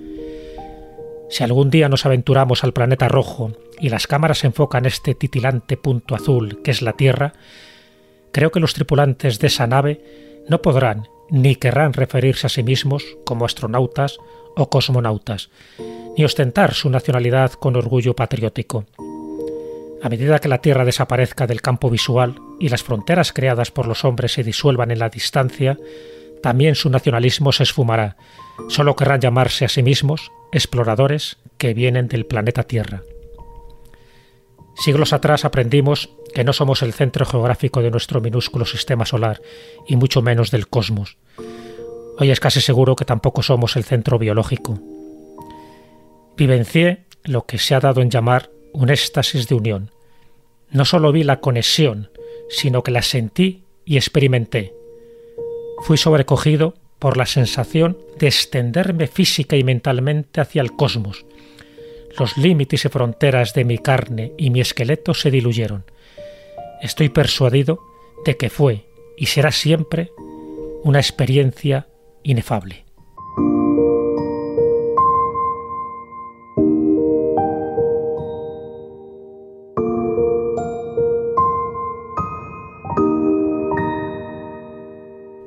Si 1.28 1.44
algún 1.44 1.70
día 1.70 1.88
nos 1.88 2.06
aventuramos 2.06 2.64
al 2.64 2.72
planeta 2.72 3.08
rojo 3.08 3.52
y 3.80 3.88
las 3.88 4.06
cámaras 4.06 4.44
enfocan 4.44 4.86
este 4.86 5.14
titilante 5.14 5.76
punto 5.76 6.14
azul 6.14 6.62
que 6.62 6.70
es 6.70 6.82
la 6.82 6.94
Tierra, 6.94 7.32
creo 8.32 8.50
que 8.50 8.60
los 8.60 8.74
tripulantes 8.74 9.38
de 9.38 9.46
esa 9.46 9.66
nave 9.66 10.00
no 10.48 10.62
podrán 10.62 11.08
ni 11.30 11.56
querrán 11.56 11.92
referirse 11.92 12.46
a 12.46 12.50
sí 12.50 12.62
mismos 12.62 13.04
como 13.24 13.44
astronautas 13.44 14.18
o 14.56 14.70
cosmonautas, 14.70 15.50
ni 16.16 16.24
ostentar 16.24 16.74
su 16.74 16.88
nacionalidad 16.88 17.52
con 17.52 17.76
orgullo 17.76 18.14
patriótico. 18.14 18.86
A 20.02 20.08
medida 20.08 20.38
que 20.38 20.48
la 20.48 20.60
Tierra 20.60 20.84
desaparezca 20.84 21.46
del 21.46 21.62
campo 21.62 21.90
visual 21.90 22.36
y 22.60 22.68
las 22.68 22.82
fronteras 22.82 23.32
creadas 23.32 23.70
por 23.70 23.88
los 23.88 24.04
hombres 24.04 24.32
se 24.32 24.44
disuelvan 24.44 24.90
en 24.90 24.98
la 24.98 25.08
distancia, 25.08 25.78
también 26.42 26.74
su 26.74 26.90
nacionalismo 26.90 27.52
se 27.52 27.64
esfumará. 27.64 28.16
Solo 28.68 28.94
querrán 28.94 29.20
llamarse 29.20 29.64
a 29.64 29.68
sí 29.68 29.82
mismos 29.82 30.30
exploradores 30.52 31.38
que 31.58 31.74
vienen 31.74 32.08
del 32.08 32.26
planeta 32.26 32.62
Tierra. 32.62 33.02
Siglos 34.78 35.12
atrás 35.12 35.44
aprendimos 35.44 36.10
que 36.34 36.44
no 36.44 36.52
somos 36.52 36.82
el 36.82 36.92
centro 36.92 37.24
geográfico 37.24 37.80
de 37.80 37.90
nuestro 37.90 38.20
minúsculo 38.20 38.66
sistema 38.66 39.06
solar, 39.06 39.40
y 39.86 39.96
mucho 39.96 40.20
menos 40.20 40.50
del 40.50 40.68
cosmos. 40.68 41.16
Hoy 42.18 42.30
es 42.30 42.40
casi 42.40 42.60
seguro 42.60 42.94
que 42.94 43.04
tampoco 43.04 43.42
somos 43.42 43.76
el 43.76 43.84
centro 43.84 44.18
biológico. 44.18 44.78
Vivencié 46.36 47.04
lo 47.24 47.46
que 47.46 47.58
se 47.58 47.74
ha 47.74 47.80
dado 47.80 48.02
en 48.02 48.10
llamar 48.10 48.50
un 48.72 48.90
éxtasis 48.90 49.48
de 49.48 49.54
unión. 49.54 49.90
No 50.70 50.84
solo 50.84 51.10
vi 51.10 51.24
la 51.24 51.40
conexión, 51.40 52.10
sino 52.50 52.82
que 52.82 52.90
la 52.90 53.02
sentí 53.02 53.64
y 53.84 53.96
experimenté. 53.96 54.74
Fui 55.82 55.96
sobrecogido 55.96 56.74
por 56.98 57.16
la 57.16 57.26
sensación 57.26 57.98
de 58.18 58.26
extenderme 58.26 59.06
física 59.06 59.56
y 59.56 59.64
mentalmente 59.64 60.40
hacia 60.40 60.62
el 60.62 60.72
cosmos. 60.72 61.24
Los 62.18 62.38
límites 62.38 62.82
y 62.84 62.88
fronteras 62.88 63.52
de 63.52 63.64
mi 63.64 63.76
carne 63.76 64.32
y 64.38 64.48
mi 64.48 64.60
esqueleto 64.60 65.12
se 65.12 65.30
diluyeron. 65.30 65.84
Estoy 66.80 67.10
persuadido 67.10 67.80
de 68.24 68.38
que 68.38 68.48
fue 68.48 68.86
y 69.18 69.26
será 69.26 69.52
siempre 69.52 70.12
una 70.82 70.98
experiencia 70.98 71.88
inefable. 72.22 72.86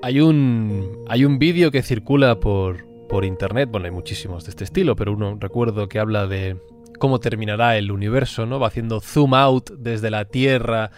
Hay 0.04 0.22
un, 0.22 1.04
hay 1.08 1.26
un 1.26 1.40
vídeo 1.40 1.72
que 1.72 1.84
circula 1.84 2.40
por, 2.40 2.89
por 3.10 3.26
internet, 3.26 3.68
bueno, 3.69 3.88
hay 3.88 3.91
muchísimos 3.91 4.45
de 4.45 4.52
este 4.52 4.64
estilo, 4.64 4.95
pero 4.95 5.11
uno 5.11 5.36
recuerdo 5.38 5.90
que 5.90 5.99
habla 5.99 6.27
de 6.27 6.57
cómo 6.99 7.19
terminará 7.19 7.76
el 7.76 7.91
universo, 7.91 8.45
¿no? 8.45 8.60
Va 8.60 8.68
haciendo 8.68 9.02
zoom 9.02 9.34
out 9.34 9.72
desde 9.72 10.10
la 10.10 10.26
Tierra, 10.26 10.91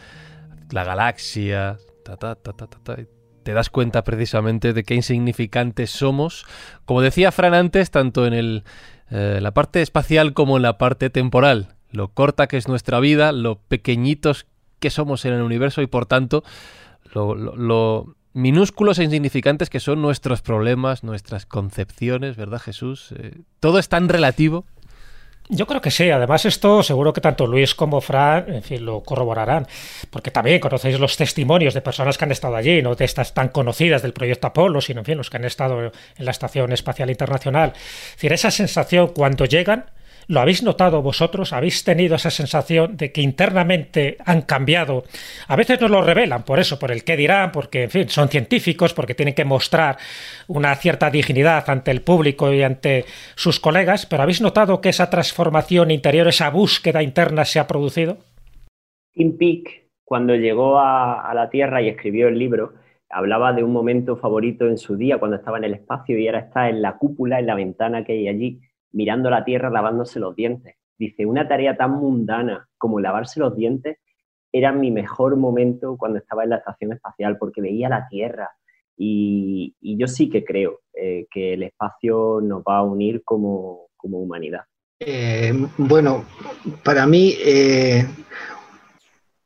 la 0.70 0.84
galaxia, 0.84 1.78
ta, 2.04 2.18
ta, 2.18 2.36
ta, 2.36 2.54
ta, 2.54 2.68
ta, 2.68 2.98
te 3.44 3.54
das 3.54 3.70
cuenta 3.72 4.04
precisamente 4.04 4.74
de 4.74 4.84
qué 4.84 4.94
insignificantes 4.94 5.90
somos. 5.90 6.46
Como 6.86 7.02
decía 7.02 7.32
Fran 7.32 7.56
antes, 7.56 7.90
tanto 7.90 8.28
en 8.28 8.34
el, 8.34 8.64
eh, 9.10 9.40
la 9.42 9.54
parte 9.54 9.82
espacial 9.82 10.34
como 10.34 10.58
en 10.58 10.64
la 10.64 10.78
parte 10.78 11.10
temporal. 11.10 11.76
Lo 11.90 12.10
corta 12.10 12.48
que 12.48 12.58
es 12.58 12.68
nuestra 12.68 13.00
vida, 13.00 13.32
lo 13.32 13.58
pequeñitos 13.60 14.46
que 14.80 14.90
somos 14.90 15.26
en 15.26 15.34
el 15.34 15.42
universo 15.42 15.82
y 15.82 15.88
por 15.88 16.06
tanto 16.06 16.44
lo 17.14 18.16
minúsculos 18.34 19.00
e 19.00 19.04
insignificantes 19.04 19.70
que 19.70 19.80
son 19.80 20.02
nuestros 20.02 20.42
problemas, 20.42 21.04
nuestras 21.04 21.46
concepciones, 21.46 22.36
¿verdad 22.36 22.60
Jesús? 22.60 23.14
Eh, 23.18 23.40
todo 23.60 23.80
es 23.80 23.90
tan 23.90 24.10
relativo. 24.10 24.66
Yo 25.54 25.68
creo 25.68 25.82
que 25.82 25.92
sí. 25.92 26.10
Además, 26.10 26.46
esto 26.46 26.82
seguro 26.82 27.12
que 27.12 27.20
tanto 27.20 27.46
Luis 27.46 27.76
como 27.76 28.00
Fran, 28.00 28.46
en 28.54 28.64
fin, 28.64 28.86
lo 28.86 29.04
corroborarán. 29.04 29.68
Porque 30.10 30.32
también 30.32 30.62
conocéis 30.62 30.98
los 30.98 31.18
testimonios 31.18 31.74
de 31.74 31.82
personas 31.82 32.18
que 32.18 32.24
han 32.24 32.32
estado 32.32 32.56
allí, 32.56 32.82
no 32.82 32.96
de 32.96 33.04
estas 33.04 33.34
tan 33.34 33.50
conocidas 33.50 34.02
del 34.02 34.14
proyecto 34.14 34.48
Apolo, 34.48 34.80
sino, 34.80 35.02
en 35.02 35.06
fin, 35.06 35.18
los 35.18 35.30
que 35.30 35.38
han 35.38 35.46
estado 35.46 35.82
en 35.84 35.92
la 36.26 36.32
Estación 36.32 36.72
Espacial 36.72 37.10
Internacional. 37.10 37.74
Es 37.76 38.16
decir, 38.16 38.32
esa 38.32 38.50
sensación 38.50 39.10
cuando 39.10 39.44
llegan, 39.44 39.88
¿Lo 40.32 40.40
habéis 40.40 40.64
notado 40.64 41.02
vosotros? 41.02 41.52
¿Habéis 41.52 41.84
tenido 41.84 42.16
esa 42.16 42.30
sensación 42.30 42.96
de 42.96 43.12
que 43.12 43.20
internamente 43.20 44.16
han 44.24 44.44
cambiado? 44.44 45.04
A 45.50 45.58
veces 45.58 45.82
nos 45.82 45.92
lo 45.92 46.02
revelan 46.02 46.44
por 46.44 46.58
eso, 46.58 46.80
por 46.80 46.90
el 46.94 47.04
qué 47.04 47.18
dirán, 47.18 47.52
porque, 47.52 47.84
en 47.84 47.90
fin, 47.90 48.08
son 48.08 48.30
científicos, 48.30 48.94
porque 48.94 49.14
tienen 49.14 49.36
que 49.36 49.44
mostrar 49.44 49.98
una 50.48 50.74
cierta 50.76 51.10
dignidad 51.10 51.70
ante 51.70 51.92
el 51.92 52.02
público 52.02 52.54
y 52.54 52.64
ante 52.64 53.04
sus 53.36 53.60
colegas, 53.60 54.06
pero 54.06 54.24
¿habéis 54.24 54.40
notado 54.40 54.80
que 54.80 54.88
esa 54.88 55.10
transformación 55.10 55.92
interior, 55.92 56.30
esa 56.30 56.50
búsqueda 56.50 57.04
interna 57.04 57.44
se 57.44 57.60
ha 57.60 57.68
producido? 57.68 58.20
Tim 59.12 59.38
Peake, 59.38 59.90
cuando 60.06 60.34
llegó 60.34 60.80
a, 60.80 61.30
la 61.36 61.50
Tierra 61.50 61.82
y 61.82 61.90
escribió 61.90 62.30
el 62.30 62.40
libro, 62.40 62.76
hablaba 63.10 63.52
de 63.52 63.66
un 63.66 63.74
momento 63.74 64.16
favorito 64.16 64.66
en 64.66 64.78
su 64.78 64.96
día 64.96 65.18
cuando 65.18 65.36
estaba 65.36 65.58
en 65.58 65.66
el 65.66 65.74
espacio 65.74 66.18
y 66.18 66.26
era 66.26 66.40
estar 66.40 66.70
en 66.70 66.82
la 66.82 66.96
cúpula, 66.98 67.38
en 67.38 67.48
la 67.48 67.56
ventana 67.56 68.06
que 68.06 68.14
hay 68.14 68.30
allí 68.30 68.62
mirando 68.92 69.30
la 69.30 69.44
tierra 69.44 69.70
lavándose 69.70 70.20
los 70.20 70.36
dientes. 70.36 70.76
Dice, 70.98 71.26
una 71.26 71.48
tarea 71.48 71.76
tan 71.76 71.92
mundana 71.92 72.68
como 72.78 73.00
lavarse 73.00 73.40
los 73.40 73.56
dientes 73.56 73.98
era 74.52 74.72
mi 74.72 74.92
mejor 74.92 75.38
momento 75.38 75.96
cuando 75.98 76.20
estaba 76.20 76.44
en 76.44 76.52
la 76.52 76.58
estación 76.58 76.94
espacial 76.94 77.38
porque 77.38 77.62
veía 77.62 77.90
la 77.90 78.08
tierra. 78.10 78.52
Y, 78.98 79.76
yo 79.82 80.08
sí 80.08 80.30
que 80.30 80.44
creo 80.44 80.82
eh, 80.94 81.26
que 81.32 81.54
el 81.54 81.64
espacio 81.64 82.40
nos 82.42 82.62
va 82.62 82.80
a 82.80 82.84
unir 82.84 83.24
como, 83.24 83.88
humanidad. 84.04 84.62
Eh, 85.00 85.54
bueno, 85.78 86.26
para 86.84 87.08
mí, 87.08 87.34
eh, 87.44 88.06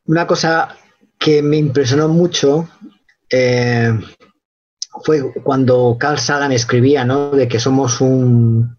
una 0.08 0.28
cosa 0.28 0.76
que 1.18 1.42
me 1.42 1.58
impresionó 1.58 2.10
mucho 2.10 2.68
fue 5.04 5.34
cuando 5.44 5.98
Carl 6.00 6.18
Sagan 6.18 6.52
escribía, 6.52 7.06
¿no? 7.06 7.32
De 7.32 7.48
que 7.48 7.60
somos 7.60 8.02
un, 8.02 8.75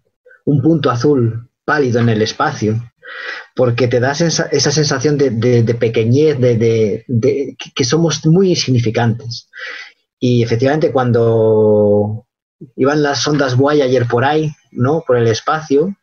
un 0.47 0.61
punto 0.61 0.89
azul 0.89 1.49
pálido 1.65 1.99
en 1.99 2.09
el 2.09 2.21
espacio, 2.21 2.71
porque 3.55 3.87
te 3.87 3.99
da 3.99 4.13
sensa- 4.13 4.47
esa 4.51 4.71
sensación 4.71 5.17
de, 5.17 5.29
de- 5.31 5.75
pequeñez, 5.75 6.39
de, 6.39 6.55
de- 6.57 7.55
que 7.75 7.83
somos 7.83 8.25
muy 8.25 8.49
insignificantes. 8.51 9.49
Y 10.19 10.43
efectivamente 10.43 10.91
cuando 10.91 12.25
iban 12.75 13.03
las 13.03 13.19
sondas 13.21 13.55
Voyager 13.55 14.07
por 14.07 14.23
ahí, 14.23 14.51
¿no? 14.71 15.03
Por 15.05 15.17
el 15.17 15.27
espacio, 15.27 15.95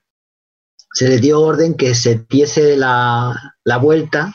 se 0.92 1.08
le 1.08 1.18
dio 1.18 1.40
orden 1.40 1.74
que 1.74 1.94
se 1.94 2.24
diese 2.28 2.76
la, 2.76 3.34
la 3.64 3.76
vuelta 3.78 4.34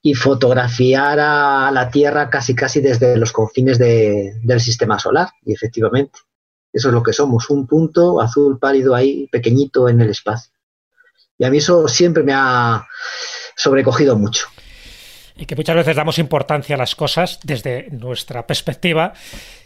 y 0.00 0.14
fotografiara 0.14 1.70
la 1.70 1.90
Tierra 1.90 2.28
casi 2.30 2.54
casi 2.54 2.80
desde 2.80 3.16
los 3.16 3.30
confines 3.32 3.78
de- 3.78 4.32
del 4.42 4.60
sistema 4.60 4.98
solar. 4.98 5.28
Y 5.44 5.52
efectivamente, 5.52 6.18
eso 6.72 6.88
es 6.88 6.94
lo 6.94 7.02
que 7.02 7.12
somos, 7.12 7.50
un 7.50 7.66
punto 7.66 8.20
azul 8.20 8.58
pálido 8.58 8.94
ahí, 8.94 9.28
pequeñito 9.30 9.88
en 9.88 10.00
el 10.00 10.10
espacio. 10.10 10.52
Y 11.38 11.44
a 11.44 11.50
mí 11.50 11.58
eso 11.58 11.88
siempre 11.88 12.22
me 12.22 12.32
ha 12.34 12.86
sobrecogido 13.56 14.16
mucho. 14.16 14.46
y 15.36 15.46
que 15.46 15.56
muchas 15.56 15.76
veces 15.76 15.96
damos 15.96 16.18
importancia 16.18 16.74
a 16.74 16.78
las 16.78 16.94
cosas 16.94 17.40
desde 17.42 17.88
nuestra 17.90 18.46
perspectiva, 18.46 19.12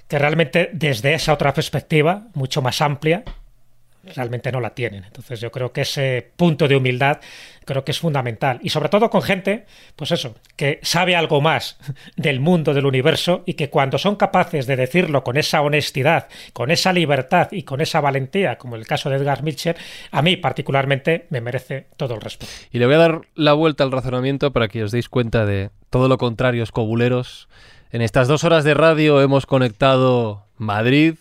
que 0.08 0.18
realmente 0.18 0.70
desde 0.72 1.14
esa 1.14 1.32
otra 1.32 1.52
perspectiva, 1.52 2.28
mucho 2.34 2.62
más 2.62 2.80
amplia, 2.80 3.24
realmente 4.14 4.52
no 4.52 4.60
la 4.60 4.70
tienen. 4.70 5.04
Entonces 5.04 5.40
yo 5.40 5.50
creo 5.50 5.72
que 5.72 5.82
ese 5.82 6.30
punto 6.36 6.68
de 6.68 6.76
humildad 6.76 7.20
creo 7.64 7.84
que 7.84 7.90
es 7.90 7.98
fundamental. 7.98 8.58
Y 8.62 8.70
sobre 8.70 8.88
todo 8.88 9.10
con 9.10 9.22
gente, 9.22 9.66
pues 9.96 10.12
eso, 10.12 10.36
que 10.56 10.78
sabe 10.82 11.16
algo 11.16 11.40
más 11.40 11.78
del 12.16 12.40
mundo, 12.40 12.72
del 12.72 12.86
universo, 12.86 13.42
y 13.44 13.54
que 13.54 13.68
cuando 13.68 13.98
son 13.98 14.16
capaces 14.16 14.66
de 14.66 14.76
decirlo 14.76 15.24
con 15.24 15.36
esa 15.36 15.60
honestidad, 15.60 16.28
con 16.52 16.70
esa 16.70 16.92
libertad 16.92 17.48
y 17.50 17.64
con 17.64 17.80
esa 17.80 18.00
valentía, 18.00 18.56
como 18.56 18.76
el 18.76 18.86
caso 18.86 19.10
de 19.10 19.16
Edgar 19.16 19.42
Mitchell, 19.42 19.76
a 20.10 20.22
mí 20.22 20.36
particularmente 20.36 21.26
me 21.30 21.40
merece 21.40 21.88
todo 21.96 22.14
el 22.14 22.20
respeto. 22.20 22.52
Y 22.70 22.78
le 22.78 22.86
voy 22.86 22.94
a 22.94 22.98
dar 22.98 23.20
la 23.34 23.52
vuelta 23.52 23.84
al 23.84 23.92
razonamiento 23.92 24.52
para 24.52 24.68
que 24.68 24.84
os 24.84 24.92
deis 24.92 25.08
cuenta 25.08 25.44
de 25.44 25.70
todo 25.90 26.08
lo 26.08 26.18
contrario, 26.18 26.62
escobuleros. 26.62 27.48
En 27.90 28.02
estas 28.02 28.28
dos 28.28 28.44
horas 28.44 28.64
de 28.64 28.74
radio 28.74 29.20
hemos 29.20 29.46
conectado 29.46 30.46
Madrid 30.56 31.14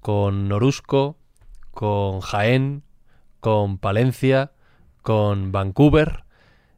con 0.00 0.48
Norusco, 0.48 1.16
con 1.74 2.20
Jaén, 2.20 2.82
con 3.40 3.78
Palencia, 3.78 4.52
con 5.02 5.52
Vancouver, 5.52 6.24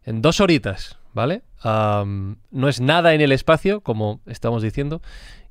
en 0.04 0.22
dos 0.22 0.40
horitas, 0.40 0.98
¿vale? 1.14 1.42
No 1.62 2.68
es 2.68 2.80
nada 2.80 3.14
en 3.14 3.20
el 3.20 3.32
espacio, 3.32 3.80
como 3.80 4.20
estamos 4.26 4.62
diciendo, 4.62 5.02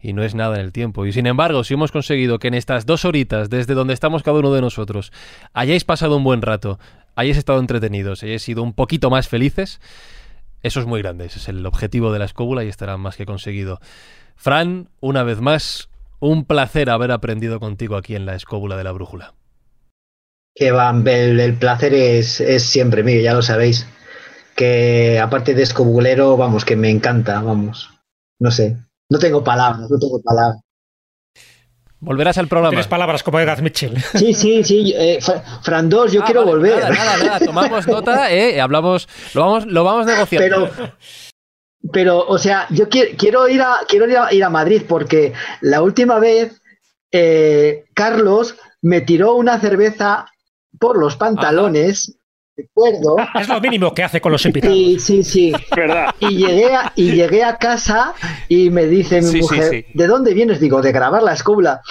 y 0.02 0.14
no 0.14 0.24
es 0.24 0.36
nada 0.36 0.56
en 0.56 0.62
el 0.62 0.72
tiempo. 0.72 1.06
Y 1.06 1.14
sin 1.14 1.26
embargo, 1.26 1.64
si 1.64 1.74
hemos 1.74 1.92
conseguido 1.92 2.40
que 2.40 2.48
en 2.48 2.54
estas 2.54 2.86
dos 2.86 3.06
horitas, 3.06 3.50
desde 3.50 3.74
donde 3.74 3.94
estamos 3.94 4.24
cada 4.24 4.40
uno 4.40 4.54
de 4.54 4.62
nosotros, 4.62 5.12
hayáis 5.54 5.84
pasado 5.84 6.18
un 6.18 6.24
buen 6.24 6.42
rato, 6.42 6.80
hayáis 7.16 7.38
estado 7.38 7.60
entretenidos, 7.60 8.24
hayáis 8.24 8.44
sido 8.44 8.64
un 8.64 8.74
poquito 8.74 9.10
más 9.10 9.28
felices, 9.28 9.80
eso 10.64 10.80
es 10.80 10.86
muy 10.86 11.02
grande. 11.02 11.26
Ese 11.26 11.40
es 11.40 11.48
el 11.50 11.66
objetivo 11.66 12.12
de 12.12 12.20
la 12.20 12.26
escóbula 12.26 12.64
y 12.64 12.68
estará 12.68 12.98
más 12.98 13.16
que 13.18 13.26
conseguido. 13.26 13.80
Fran, 14.36 14.90
una 15.00 15.24
vez 15.24 15.40
más, 15.40 15.90
un 16.20 16.46
placer 16.46 16.90
haber 16.90 17.12
aprendido 17.12 17.60
contigo 17.60 17.96
aquí 17.96 18.16
en 18.16 18.26
la 18.26 18.36
escóbula 18.36 18.78
de 18.78 18.84
la 18.84 18.92
brújula. 18.92 19.34
Que 20.56 20.72
van, 20.72 21.06
el, 21.08 21.40
el 21.40 21.56
placer 21.56 21.94
es, 21.94 22.40
es 22.40 22.64
siempre 22.64 23.04
mío, 23.04 23.20
ya 23.22 23.34
lo 23.34 23.42
sabéis. 23.42 23.88
Que 24.56 25.20
aparte 25.20 25.54
de 25.54 25.64
escobulero, 25.64 26.38
vamos, 26.38 26.64
que 26.64 26.78
me 26.78 26.90
encanta, 26.90 27.42
vamos. 27.42 27.90
No 28.40 28.52
sé, 28.52 28.78
no 29.10 29.20
tengo 29.20 29.44
palabras, 29.44 29.90
no 29.90 30.00
tengo 30.00 30.22
palabras. 30.24 30.62
Volverás 32.00 32.38
al 32.38 32.48
programa. 32.48 32.70
Tienes 32.70 32.88
palabras 32.88 33.24
como 33.24 33.40
Edgar 33.40 33.62
Mitchell. 33.62 33.98
Sí, 34.14 34.34
sí, 34.34 34.64
sí, 34.64 34.94
eh, 34.96 35.18
Fra- 35.22 35.42
Fran 35.62 35.90
2, 35.90 36.12
yo 36.14 36.22
Ah, 36.22 36.26
quiero 36.26 36.42
vale, 36.42 36.52
volver. 36.52 36.78
Nada, 36.80 36.90
nada, 36.94 37.18
nada. 37.18 37.40
Tomamos 37.40 37.88
nota, 37.88 38.32
eh, 38.32 38.62
hablamos, 38.62 39.08
lo 39.34 39.42
vamos, 39.42 39.66
lo 39.66 39.84
vamos 39.84 40.06
negociando. 40.06 40.70
Pero, 40.70 40.92
pero, 41.92 42.26
o 42.28 42.38
sea, 42.38 42.68
yo 42.70 42.90
quiero, 42.90 43.12
quiero 43.18 43.48
ir 43.48 43.62
a 43.62 43.80
quiero 43.88 44.08
ir 44.10 44.18
a, 44.18 44.34
ir 44.34 44.44
a 44.44 44.50
Madrid 44.50 44.84
porque 44.88 45.34
la 45.62 45.82
última 45.82 46.20
vez 46.20 46.62
eh, 47.12 47.86
Carlos 47.94 48.56
me 48.82 49.02
tiró 49.02 49.36
una 49.36 49.60
cerveza 49.60 50.26
por 50.80 50.98
los 50.98 51.16
pantalones, 51.16 52.18
recuerdo. 52.58 53.16
Es 53.40 53.48
lo 53.48 53.62
mínimo 53.62 53.94
que 53.94 54.04
hace 54.04 54.20
con 54.20 54.32
los 54.32 54.46
invitados. 54.46 54.76
Sí, 54.76 55.00
sí, 55.00 55.24
sí. 55.24 55.54
¿Verdad? 55.76 56.14
Y 56.20 56.38
llegué 56.38 56.74
a, 56.74 56.92
y 56.96 57.12
llegué 57.12 57.44
a 57.44 57.58
casa 57.58 58.14
y 58.50 58.70
me 58.70 58.86
dice 58.88 59.22
mi 59.22 59.30
Sí, 59.30 59.42
mujer, 59.42 59.70
sí. 59.70 59.86
¿de 59.94 60.08
dónde 60.08 60.34
vienes? 60.34 60.60
Digo, 60.60 60.82
de 60.82 60.92
grabar 60.92 61.24
la 61.24 61.34
escóbula. 61.34 61.82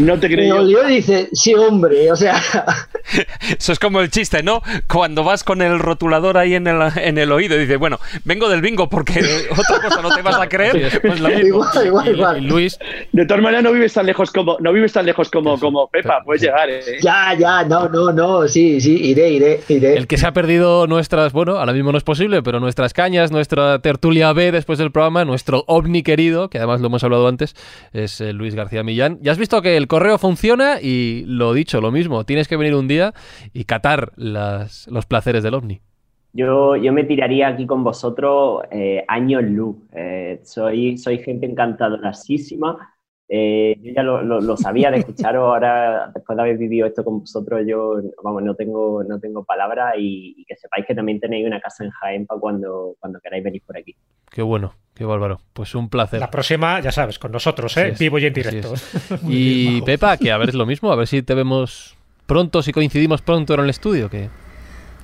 No 0.00 0.18
te 0.18 0.28
Me 0.28 0.34
creo. 0.36 0.56
olió 0.60 0.88
y 0.88 0.96
dice, 0.96 1.28
sí, 1.32 1.54
hombre, 1.54 2.10
o 2.10 2.16
sea, 2.16 2.40
Eso 3.58 3.72
es 3.72 3.78
como 3.78 4.00
el 4.00 4.10
chiste, 4.10 4.42
¿no? 4.42 4.62
Cuando 4.88 5.24
vas 5.24 5.44
con 5.44 5.62
el 5.62 5.78
rotulador 5.78 6.38
ahí 6.38 6.54
en 6.54 6.66
el, 6.66 6.80
en 6.96 7.18
el 7.18 7.32
oído 7.32 7.56
y 7.56 7.60
dices, 7.60 7.78
bueno, 7.78 7.98
vengo 8.24 8.48
del 8.48 8.60
bingo 8.60 8.88
porque 8.88 9.20
otra 9.50 9.80
cosa 9.82 10.00
no 10.02 10.10
te 10.14 10.22
vas 10.22 10.36
a 10.38 10.48
creer. 10.48 11.00
mismo. 11.04 11.40
igual, 11.40 11.86
igual, 11.86 12.08
igual. 12.14 12.38
y 12.44 12.46
Luis, 12.46 12.78
De 13.12 13.26
todas 13.26 13.42
maneras, 13.42 13.64
no 13.64 13.72
vives 13.72 13.92
tan 13.92 14.06
lejos 14.06 14.30
como, 14.30 14.56
no 14.60 14.72
vives 14.72 14.92
tan 14.92 15.06
lejos 15.06 15.30
como, 15.30 15.58
como 15.58 15.88
Pepa, 15.88 16.22
puedes 16.24 16.42
llegar, 16.42 16.70
¿eh? 16.70 16.82
ya, 17.02 17.34
ya, 17.38 17.64
no, 17.64 17.88
no, 17.88 18.12
no, 18.12 18.48
sí, 18.48 18.80
sí, 18.80 18.96
iré, 19.02 19.30
iré, 19.30 19.60
iré. 19.68 19.96
el 19.96 20.06
que 20.06 20.16
se 20.18 20.26
ha 20.26 20.32
perdido 20.32 20.86
nuestras, 20.86 21.32
bueno, 21.32 21.56
ahora 21.58 21.72
mismo 21.72 21.92
no 21.92 21.98
es 21.98 22.04
posible, 22.04 22.42
pero 22.42 22.60
nuestras 22.60 22.92
cañas, 22.92 23.30
nuestra 23.32 23.78
tertulia 23.80 24.32
B 24.32 24.52
después 24.52 24.78
del 24.78 24.90
programa, 24.92 25.24
nuestro 25.24 25.64
ovni 25.66 26.02
querido, 26.02 26.48
que 26.48 26.58
además 26.58 26.80
lo 26.80 26.86
hemos 26.86 27.04
hablado 27.04 27.28
antes, 27.28 27.54
es 27.92 28.20
eh, 28.20 28.32
Luis 28.32 28.54
García 28.54 28.82
Millán. 28.82 29.18
Ya 29.22 29.32
has 29.32 29.38
visto 29.38 29.60
que 29.62 29.76
el 29.76 29.86
correo 29.90 30.18
funciona 30.18 30.80
y 30.80 31.24
lo 31.26 31.52
dicho, 31.52 31.80
lo 31.80 31.90
mismo, 31.90 32.24
tienes 32.24 32.46
que 32.46 32.56
venir 32.56 32.76
un 32.76 32.86
día 32.86 33.12
y 33.52 33.64
catar 33.64 34.12
las, 34.14 34.86
los 34.86 35.04
placeres 35.04 35.42
del 35.42 35.54
ovni. 35.54 35.80
Yo, 36.32 36.76
yo 36.76 36.92
me 36.92 37.02
tiraría 37.02 37.48
aquí 37.48 37.66
con 37.66 37.82
vosotros 37.82 38.62
eh, 38.70 39.04
años 39.08 39.42
luz. 39.42 39.76
Eh, 39.92 40.40
soy, 40.44 40.96
soy 40.96 41.18
gente 41.18 41.46
encantadorasísima. 41.46 42.94
Eh, 43.32 43.76
yo 43.80 43.92
ya 43.94 44.02
lo, 44.02 44.22
lo- 44.22 44.40
lo 44.40 44.56
sabía 44.56 44.90
de 44.90 44.98
escucharos 44.98 45.42
ahora, 45.44 46.10
después 46.12 46.34
de 46.36 46.42
haber 46.42 46.58
vivido 46.58 46.84
esto 46.84 47.04
con 47.04 47.20
vosotros, 47.20 47.60
yo 47.64 48.00
vamos, 48.24 48.42
no 48.42 48.56
tengo, 48.56 49.04
no 49.04 49.20
tengo 49.20 49.44
palabras 49.44 49.94
y, 49.98 50.34
y 50.36 50.44
que 50.44 50.56
sepáis 50.56 50.84
que 50.84 50.96
también 50.96 51.20
tenéis 51.20 51.46
una 51.46 51.60
casa 51.60 51.84
en 51.84 51.90
Jaén 51.90 52.26
para 52.26 52.40
cuando, 52.40 52.96
cuando 52.98 53.20
queráis 53.20 53.44
venir 53.44 53.62
por 53.64 53.78
aquí. 53.78 53.94
Qué 54.32 54.42
bueno, 54.42 54.74
qué 54.94 55.04
bárbaro. 55.04 55.38
Pues 55.52 55.76
un 55.76 55.88
placer. 55.88 56.18
La 56.18 56.28
próxima, 56.30 56.80
ya 56.80 56.90
sabes, 56.90 57.20
con 57.20 57.30
nosotros, 57.30 57.76
¿eh? 57.76 57.94
Vivo 57.96 58.18
y 58.18 58.26
en 58.26 58.32
directo. 58.32 58.74
bien, 59.22 59.76
Y. 59.76 59.82
Pepa, 59.82 60.16
que 60.16 60.32
a 60.32 60.36
ver 60.38 60.48
es 60.48 60.54
lo 60.56 60.66
mismo, 60.66 60.90
a 60.90 60.96
ver 60.96 61.06
si 61.06 61.22
te 61.22 61.34
vemos 61.34 61.96
pronto, 62.26 62.62
si 62.62 62.72
coincidimos 62.72 63.22
pronto 63.22 63.54
en 63.54 63.60
el 63.60 63.70
estudio, 63.70 64.10
que 64.10 64.28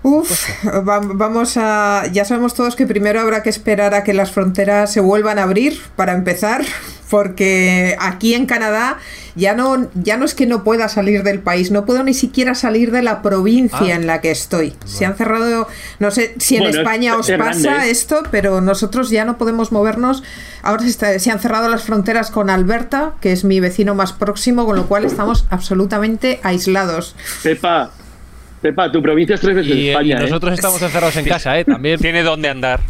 Uf, 0.02 0.30
va- 0.66 1.00
vamos 1.00 1.56
a. 1.56 2.04
Ya 2.12 2.24
sabemos 2.24 2.54
todos 2.54 2.76
que 2.76 2.86
primero 2.86 3.20
habrá 3.20 3.42
que 3.42 3.50
esperar 3.50 3.94
a 3.94 4.04
que 4.04 4.14
las 4.14 4.30
fronteras 4.30 4.92
se 4.92 5.00
vuelvan 5.00 5.38
a 5.38 5.42
abrir 5.42 5.80
para 5.96 6.12
empezar, 6.12 6.64
porque 7.10 7.96
aquí 7.98 8.34
en 8.34 8.46
Canadá 8.46 8.98
ya 9.34 9.54
no, 9.54 9.88
ya 9.94 10.16
no 10.16 10.24
es 10.24 10.34
que 10.34 10.46
no 10.46 10.62
pueda 10.64 10.88
salir 10.88 11.22
del 11.24 11.40
país, 11.40 11.70
no 11.70 11.84
puedo 11.84 12.02
ni 12.04 12.14
siquiera 12.14 12.54
salir 12.54 12.90
de 12.92 13.02
la 13.02 13.20
provincia 13.20 13.78
Ah. 13.80 13.96
en 13.96 14.06
la 14.06 14.20
que 14.20 14.30
estoy. 14.30 14.74
Se 14.84 15.04
han 15.06 15.16
cerrado, 15.16 15.66
no 15.98 16.10
sé 16.10 16.34
si 16.38 16.56
en 16.56 16.62
Bueno, 16.64 16.78
España 16.78 17.12
es- 17.14 17.18
os 17.18 17.28
es 17.28 17.38
pasa 17.38 17.60
grande, 17.60 17.88
¿eh? 17.88 17.90
esto, 17.90 18.22
pero 18.30 18.60
nosotros 18.60 19.10
ya 19.10 19.24
no 19.24 19.38
podemos 19.38 19.72
movernos. 19.72 20.22
Ahora 20.62 20.82
se, 20.84 20.88
está- 20.88 21.18
se 21.18 21.30
han 21.30 21.40
cerrado 21.40 21.68
las 21.68 21.82
fronteras 21.82 22.30
con 22.30 22.48
Alberta, 22.48 23.14
que 23.20 23.32
es 23.32 23.44
mi 23.44 23.60
vecino 23.60 23.94
más 23.94 24.12
próximo, 24.12 24.64
con 24.66 24.76
lo 24.76 24.86
cual 24.86 25.04
estamos 25.04 25.46
absolutamente 25.50 26.40
aislados. 26.42 27.14
Pepa, 27.42 27.90
Pepa, 28.66 28.90
tu 28.90 29.00
provincia 29.00 29.34
es 29.36 29.40
tres 29.40 29.54
veces 29.54 29.76
y, 29.76 29.90
España, 29.90 30.16
y 30.16 30.18
¿eh? 30.18 30.22
nosotros 30.22 30.52
estamos 30.54 30.82
encerrados 30.82 31.14
en 31.16 31.24
casa, 31.24 31.56
¿eh? 31.56 31.64
También. 31.64 32.00
Tiene 32.00 32.24
dónde 32.24 32.48
andar. 32.48 32.80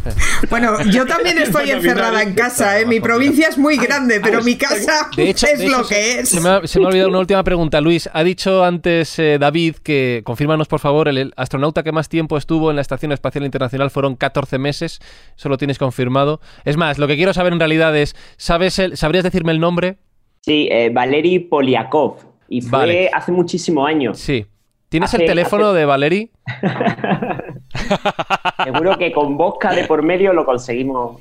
Bueno, 0.49 0.83
yo 0.89 1.05
también 1.05 1.37
estoy 1.37 1.65
Bueno, 1.65 1.73
encerrada 1.77 2.23
en 2.23 2.33
casa, 2.33 2.79
¿eh? 2.79 2.85
Mi 2.87 2.99
provincia 2.99 3.47
es 3.47 3.59
muy 3.59 3.77
grande, 3.77 4.19
pero 4.19 4.41
mi 4.41 4.55
casa 4.55 5.09
De 5.15 5.29
hecho, 5.29 5.45
es 5.45 5.59
de 5.59 5.67
hecho, 5.67 5.77
lo 5.77 5.87
que 5.87 6.19
es. 6.19 6.29
Se 6.29 6.41
me, 6.41 6.49
ha, 6.49 6.65
se 6.65 6.79
me 6.79 6.85
ha 6.85 6.87
olvidado 6.87 7.09
una 7.09 7.19
última 7.19 7.43
pregunta, 7.43 7.79
Luis. 7.79 8.09
Ha 8.11 8.23
dicho 8.23 8.63
antes 8.63 9.19
eh, 9.19 9.37
David 9.39 9.75
que, 9.83 10.21
confírmanos 10.23 10.67
por 10.67 10.79
favor, 10.79 11.07
el, 11.09 11.17
el 11.19 11.33
astronauta 11.37 11.83
que 11.83 11.91
más 11.91 12.09
tiempo 12.09 12.37
estuvo 12.37 12.71
en 12.71 12.75
la 12.77 12.81
Estación 12.81 13.11
Espacial 13.11 13.45
Internacional 13.45 13.91
fueron 13.91 14.15
14 14.15 14.57
meses. 14.57 14.99
Eso 15.37 15.47
lo 15.49 15.57
tienes 15.57 15.77
confirmado. 15.77 16.41
Es 16.65 16.75
más, 16.75 16.97
lo 16.97 17.07
que 17.07 17.15
quiero 17.17 17.33
saber 17.33 17.53
en 17.53 17.59
realidad 17.59 17.95
es, 17.95 18.15
¿sabes 18.37 18.79
el- 18.79 18.97
¿sabrías 18.97 19.23
decirme 19.23 19.51
el 19.51 19.59
nombre? 19.59 19.97
Sí, 20.41 20.69
eh, 20.71 20.89
Valery 20.91 21.39
Polyakov. 21.39 22.17
Y 22.49 22.61
fue 22.61 22.79
Vale. 22.79 23.09
hace 23.13 23.31
muchísimos 23.33 23.87
años. 23.87 24.17
Sí. 24.19 24.45
¿Tienes 24.89 25.13
el 25.13 25.25
teléfono 25.25 25.69
hace- 25.69 25.79
de 25.79 25.85
Valery? 25.85 26.31
Seguro 28.63 28.97
que 28.97 29.11
con 29.11 29.37
Bosca 29.37 29.71
de 29.73 29.85
por 29.85 30.03
medio 30.03 30.33
lo 30.33 30.45
conseguimos. 30.45 31.19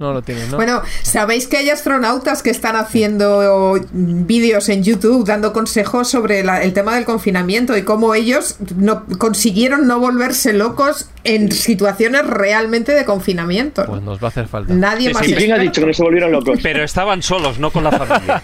No 0.00 0.12
lo 0.12 0.22
tienen, 0.22 0.50
¿no? 0.50 0.56
Bueno, 0.56 0.82
¿sabéis 1.02 1.46
que 1.48 1.56
hay 1.58 1.70
astronautas 1.70 2.42
que 2.42 2.50
están 2.50 2.76
haciendo 2.76 3.74
vídeos 3.92 4.68
en 4.68 4.82
YouTube 4.82 5.26
dando 5.26 5.52
consejos 5.52 6.08
sobre 6.08 6.42
la- 6.44 6.62
el 6.62 6.72
tema 6.72 6.94
del 6.94 7.04
confinamiento 7.04 7.76
y 7.76 7.82
cómo 7.82 8.14
ellos 8.14 8.56
no, 8.76 9.04
consiguieron 9.18 9.86
no 9.86 9.98
volverse 10.00 10.52
locos 10.52 11.10
en 11.24 11.50
situaciones 11.52 12.26
realmente 12.26 12.92
de 12.92 13.04
confinamiento? 13.04 13.84
Pues 13.86 14.02
nos 14.02 14.18
va 14.22 14.26
a 14.26 14.28
hacer 14.28 14.46
falta. 14.48 14.72
Nadie 14.74 15.08
Sí, 15.08 15.14
más. 15.14 15.26
sí, 15.26 15.34
¿Quién 15.34 15.52
ha 15.52 15.58
dicho 15.58 15.80
que 15.80 15.86
no 15.88 15.92
se 15.94 16.02
volvieron 16.02 16.32
locos? 16.32 16.58
Pero 16.62 16.82
estaban 16.84 17.22
solos, 17.22 17.58
no 17.58 17.70
con 17.70 17.84
la 17.84 17.92
familia. 17.92 18.42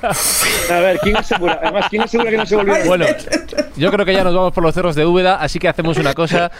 A 0.70 0.78
ver, 0.80 0.98
¿quién 1.00 1.16
asegura? 1.16 1.58
Además, 1.62 1.86
¿quién 1.90 2.02
asegura 2.02 2.30
que 2.30 2.36
no 2.38 2.46
se 2.46 2.56
volvieron 2.56 2.86
Bueno, 2.86 3.06
locos? 3.06 3.26
yo 3.76 3.90
creo 3.90 4.06
que 4.06 4.12
ya 4.14 4.24
nos 4.24 4.34
vamos 4.34 4.52
por 4.52 4.62
los 4.64 4.74
cerros 4.74 4.94
de 4.94 5.04
Úbeda, 5.04 5.36
así 5.40 5.58
que 5.58 5.68
hacemos 5.80 5.96
una 5.96 6.14
cosa. 6.14 6.50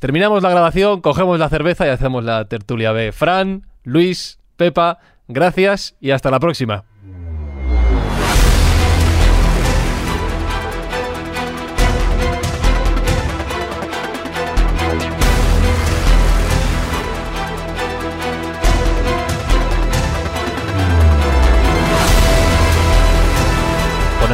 Terminamos 0.00 0.42
la 0.42 0.50
grabación, 0.50 1.00
cogemos 1.00 1.38
la 1.38 1.48
cerveza 1.48 1.86
y 1.86 1.90
hacemos 1.90 2.24
la 2.24 2.46
tertulia 2.46 2.90
B. 2.90 3.12
Fran, 3.12 3.66
Luis, 3.84 4.40
Pepa, 4.56 4.98
gracias 5.28 5.94
y 6.00 6.10
hasta 6.10 6.30
la 6.30 6.40
próxima. 6.40 6.84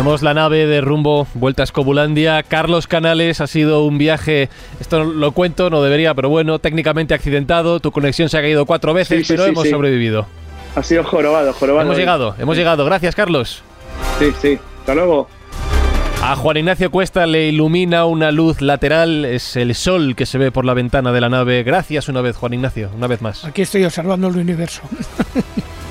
Ponemos 0.03 0.23
la 0.23 0.35
nave 0.35 0.67
de 0.67 0.81
rumbo 0.81 1.29
vuelta 1.35 1.63
a 1.63 1.65
Escobulandia. 1.65 2.43
Carlos 2.43 2.89
Canales, 2.89 3.41
ha 3.41 3.47
sido 3.47 3.85
un 3.85 3.99
viaje, 3.99 4.49
esto 4.81 5.05
lo 5.05 5.31
cuento, 5.31 5.71
no 5.71 5.81
debería, 5.81 6.13
pero 6.13 6.29
bueno, 6.29 6.59
técnicamente 6.59 7.15
accidentado. 7.15 7.79
Tu 7.79 7.93
conexión 7.93 8.29
se 8.29 8.37
ha 8.37 8.41
caído 8.41 8.67
cuatro 8.67 8.95
veces, 8.95 9.19
Sí, 9.19 9.25
sí, 9.25 9.33
pero 9.35 9.45
sí, 9.45 9.51
hemos 9.51 9.63
sí. 9.63 9.71
sobrevivido. 9.71 10.27
Ha 10.75 10.83
sido 10.83 11.05
jorobado, 11.05 11.53
jorobado. 11.53 11.87
Hemos 11.87 11.97
llegado, 11.97 12.35
hemos 12.41 12.57
llegado. 12.57 12.85
Gracias, 12.85 13.15
Carlos. 13.15 13.63
Sí, 14.19 14.33
sí. 14.43 14.59
Hasta 14.81 14.97
luego. 14.97 15.29
A 16.21 16.35
Juan 16.35 16.57
Ignacio 16.57 16.91
Cuesta 16.91 17.25
le 17.29 17.47
ilumina 17.47 18.05
una 18.05 18.33
luz 18.33 18.61
lateral, 18.61 19.25
es 19.25 19.55
el 19.55 19.73
sol 19.77 20.17
que 20.17 20.27
se 20.27 20.37
ve 20.37 20.51
por 20.51 20.65
la 20.65 20.75
ventana 20.75 21.13
de 21.13 21.21
la 21.21 21.29
nave. 21.29 21.63
Gracias 21.63 22.09
una 22.09 22.23
vez, 22.23 22.37
Juan 22.37 22.55
Ignacio, 22.55 22.91
una 22.97 23.07
vez 23.07 23.23
más. 23.23 23.45
Aquí 23.45 23.63
estoy 23.63 23.85
observando 23.85 24.27
el 24.27 24.37
universo. 24.37 24.83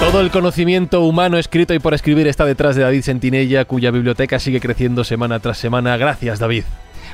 Todo 0.00 0.20
el 0.20 0.30
conocimiento 0.30 1.02
humano 1.02 1.38
escrito 1.38 1.74
y 1.74 1.80
por 1.80 1.92
escribir 1.92 2.28
está 2.28 2.44
detrás 2.46 2.76
de 2.76 2.82
David 2.82 3.02
Sentinella, 3.02 3.64
cuya 3.64 3.90
biblioteca 3.90 4.38
sigue 4.38 4.60
creciendo 4.60 5.04
semana 5.04 5.40
tras 5.40 5.58
semana. 5.58 5.96
Gracias, 5.96 6.38
David. 6.38 6.64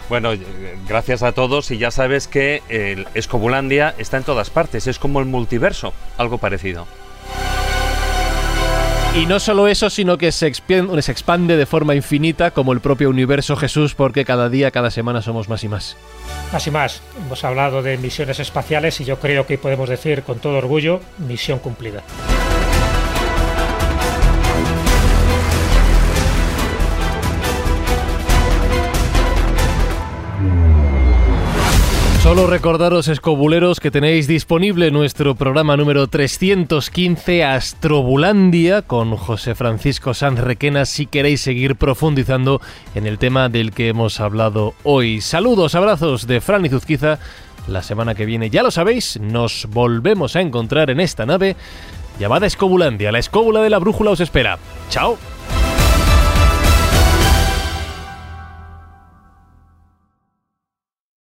Bueno, 0.09 0.33
eh, 0.35 0.39
gracias 0.87 1.23
a 1.23 1.33
todos 1.33 1.71
y 1.71 1.79
ya 1.79 1.91
sabes 1.91 2.29
que 2.29 2.63
el 2.69 3.07
Escobulandia 3.15 3.95
está 3.99 4.19
en 4.19 4.23
todas 4.23 4.51
partes, 4.51 4.87
es 4.87 4.99
como 4.99 5.19
el 5.21 5.27
multiverso, 5.27 5.95
algo 6.19 6.39
parecido. 6.39 6.87
Y 9.17 9.27
no 9.27 9.41
solo 9.41 9.67
eso, 9.69 9.91
sino 9.91 10.19
que 10.19 10.31
se, 10.31 10.47
expien- 10.53 11.01
se 11.01 11.13
expande 11.13 11.57
de 11.57 11.67
forma 11.67 11.95
infinita 11.95 12.51
como 12.51 12.73
el 12.73 12.81
propio 12.81 13.09
universo 13.09 13.57
Jesús, 13.57 13.95
porque 13.95 14.25
cada 14.25 14.49
día, 14.49 14.71
cada 14.73 14.91
semana 14.91 15.23
somos 15.23 15.49
más 15.49 15.65
y 15.65 15.69
más. 15.69 15.97
Más 16.53 16.67
y 16.67 16.71
más, 16.71 17.01
hemos 17.25 17.43
hablado 17.45 17.83
de 17.83 17.97
misiones 17.97 18.41
espaciales 18.41 19.01
y 19.01 19.05
yo 19.05 19.19
creo 19.21 19.47
que 19.47 19.57
podemos 19.57 19.89
decir 19.89 20.23
con 20.23 20.39
todo 20.39 20.59
orgullo, 20.59 21.01
misión 21.27 21.61
cumplida. 21.61 22.03
Solo 32.25 32.47
recordaros, 32.47 33.09
escobuleros, 33.09 33.81
que 33.81 33.91
tenéis 33.91 34.27
disponible 34.27 34.91
nuestro 34.91 35.35
programa 35.35 35.77
número 35.77 36.07
315, 36.07 37.45
Astrobulandia, 37.45 38.81
con 38.81 39.15
José 39.15 39.55
Francisco 39.55 40.15
Sanz 40.15 40.41
Requena, 40.41 40.87
si 40.87 41.05
queréis 41.05 41.43
seguir 41.43 41.77
profundizando 41.77 42.63
en 42.95 43.07
el 43.07 43.19
tema 43.19 43.51
del 43.51 43.73
que 43.73 43.89
hemos 43.89 44.21
hablado 44.21 44.73
hoy. 44.85 45.21
Saludos, 45.21 45.75
abrazos 45.75 46.27
de 46.27 46.41
Fran 46.41 46.65
y 46.65 46.71
Zuzquiza. 46.71 47.19
La 47.69 47.83
semana 47.83 48.15
que 48.15 48.25
viene, 48.25 48.49
ya 48.49 48.63
lo 48.63 48.71
sabéis, 48.71 49.21
nos 49.21 49.67
volvemos 49.69 50.35
a 50.35 50.41
encontrar 50.41 50.89
en 50.89 51.01
esta 51.01 51.27
nave 51.27 51.57
llamada 52.19 52.47
Escobulandia. 52.47 53.13
La 53.13 53.19
escóbula 53.19 53.61
de 53.61 53.69
la 53.69 53.79
brújula 53.79 54.13
os 54.13 54.21
espera. 54.21 54.59
¡Chao! 54.89 55.19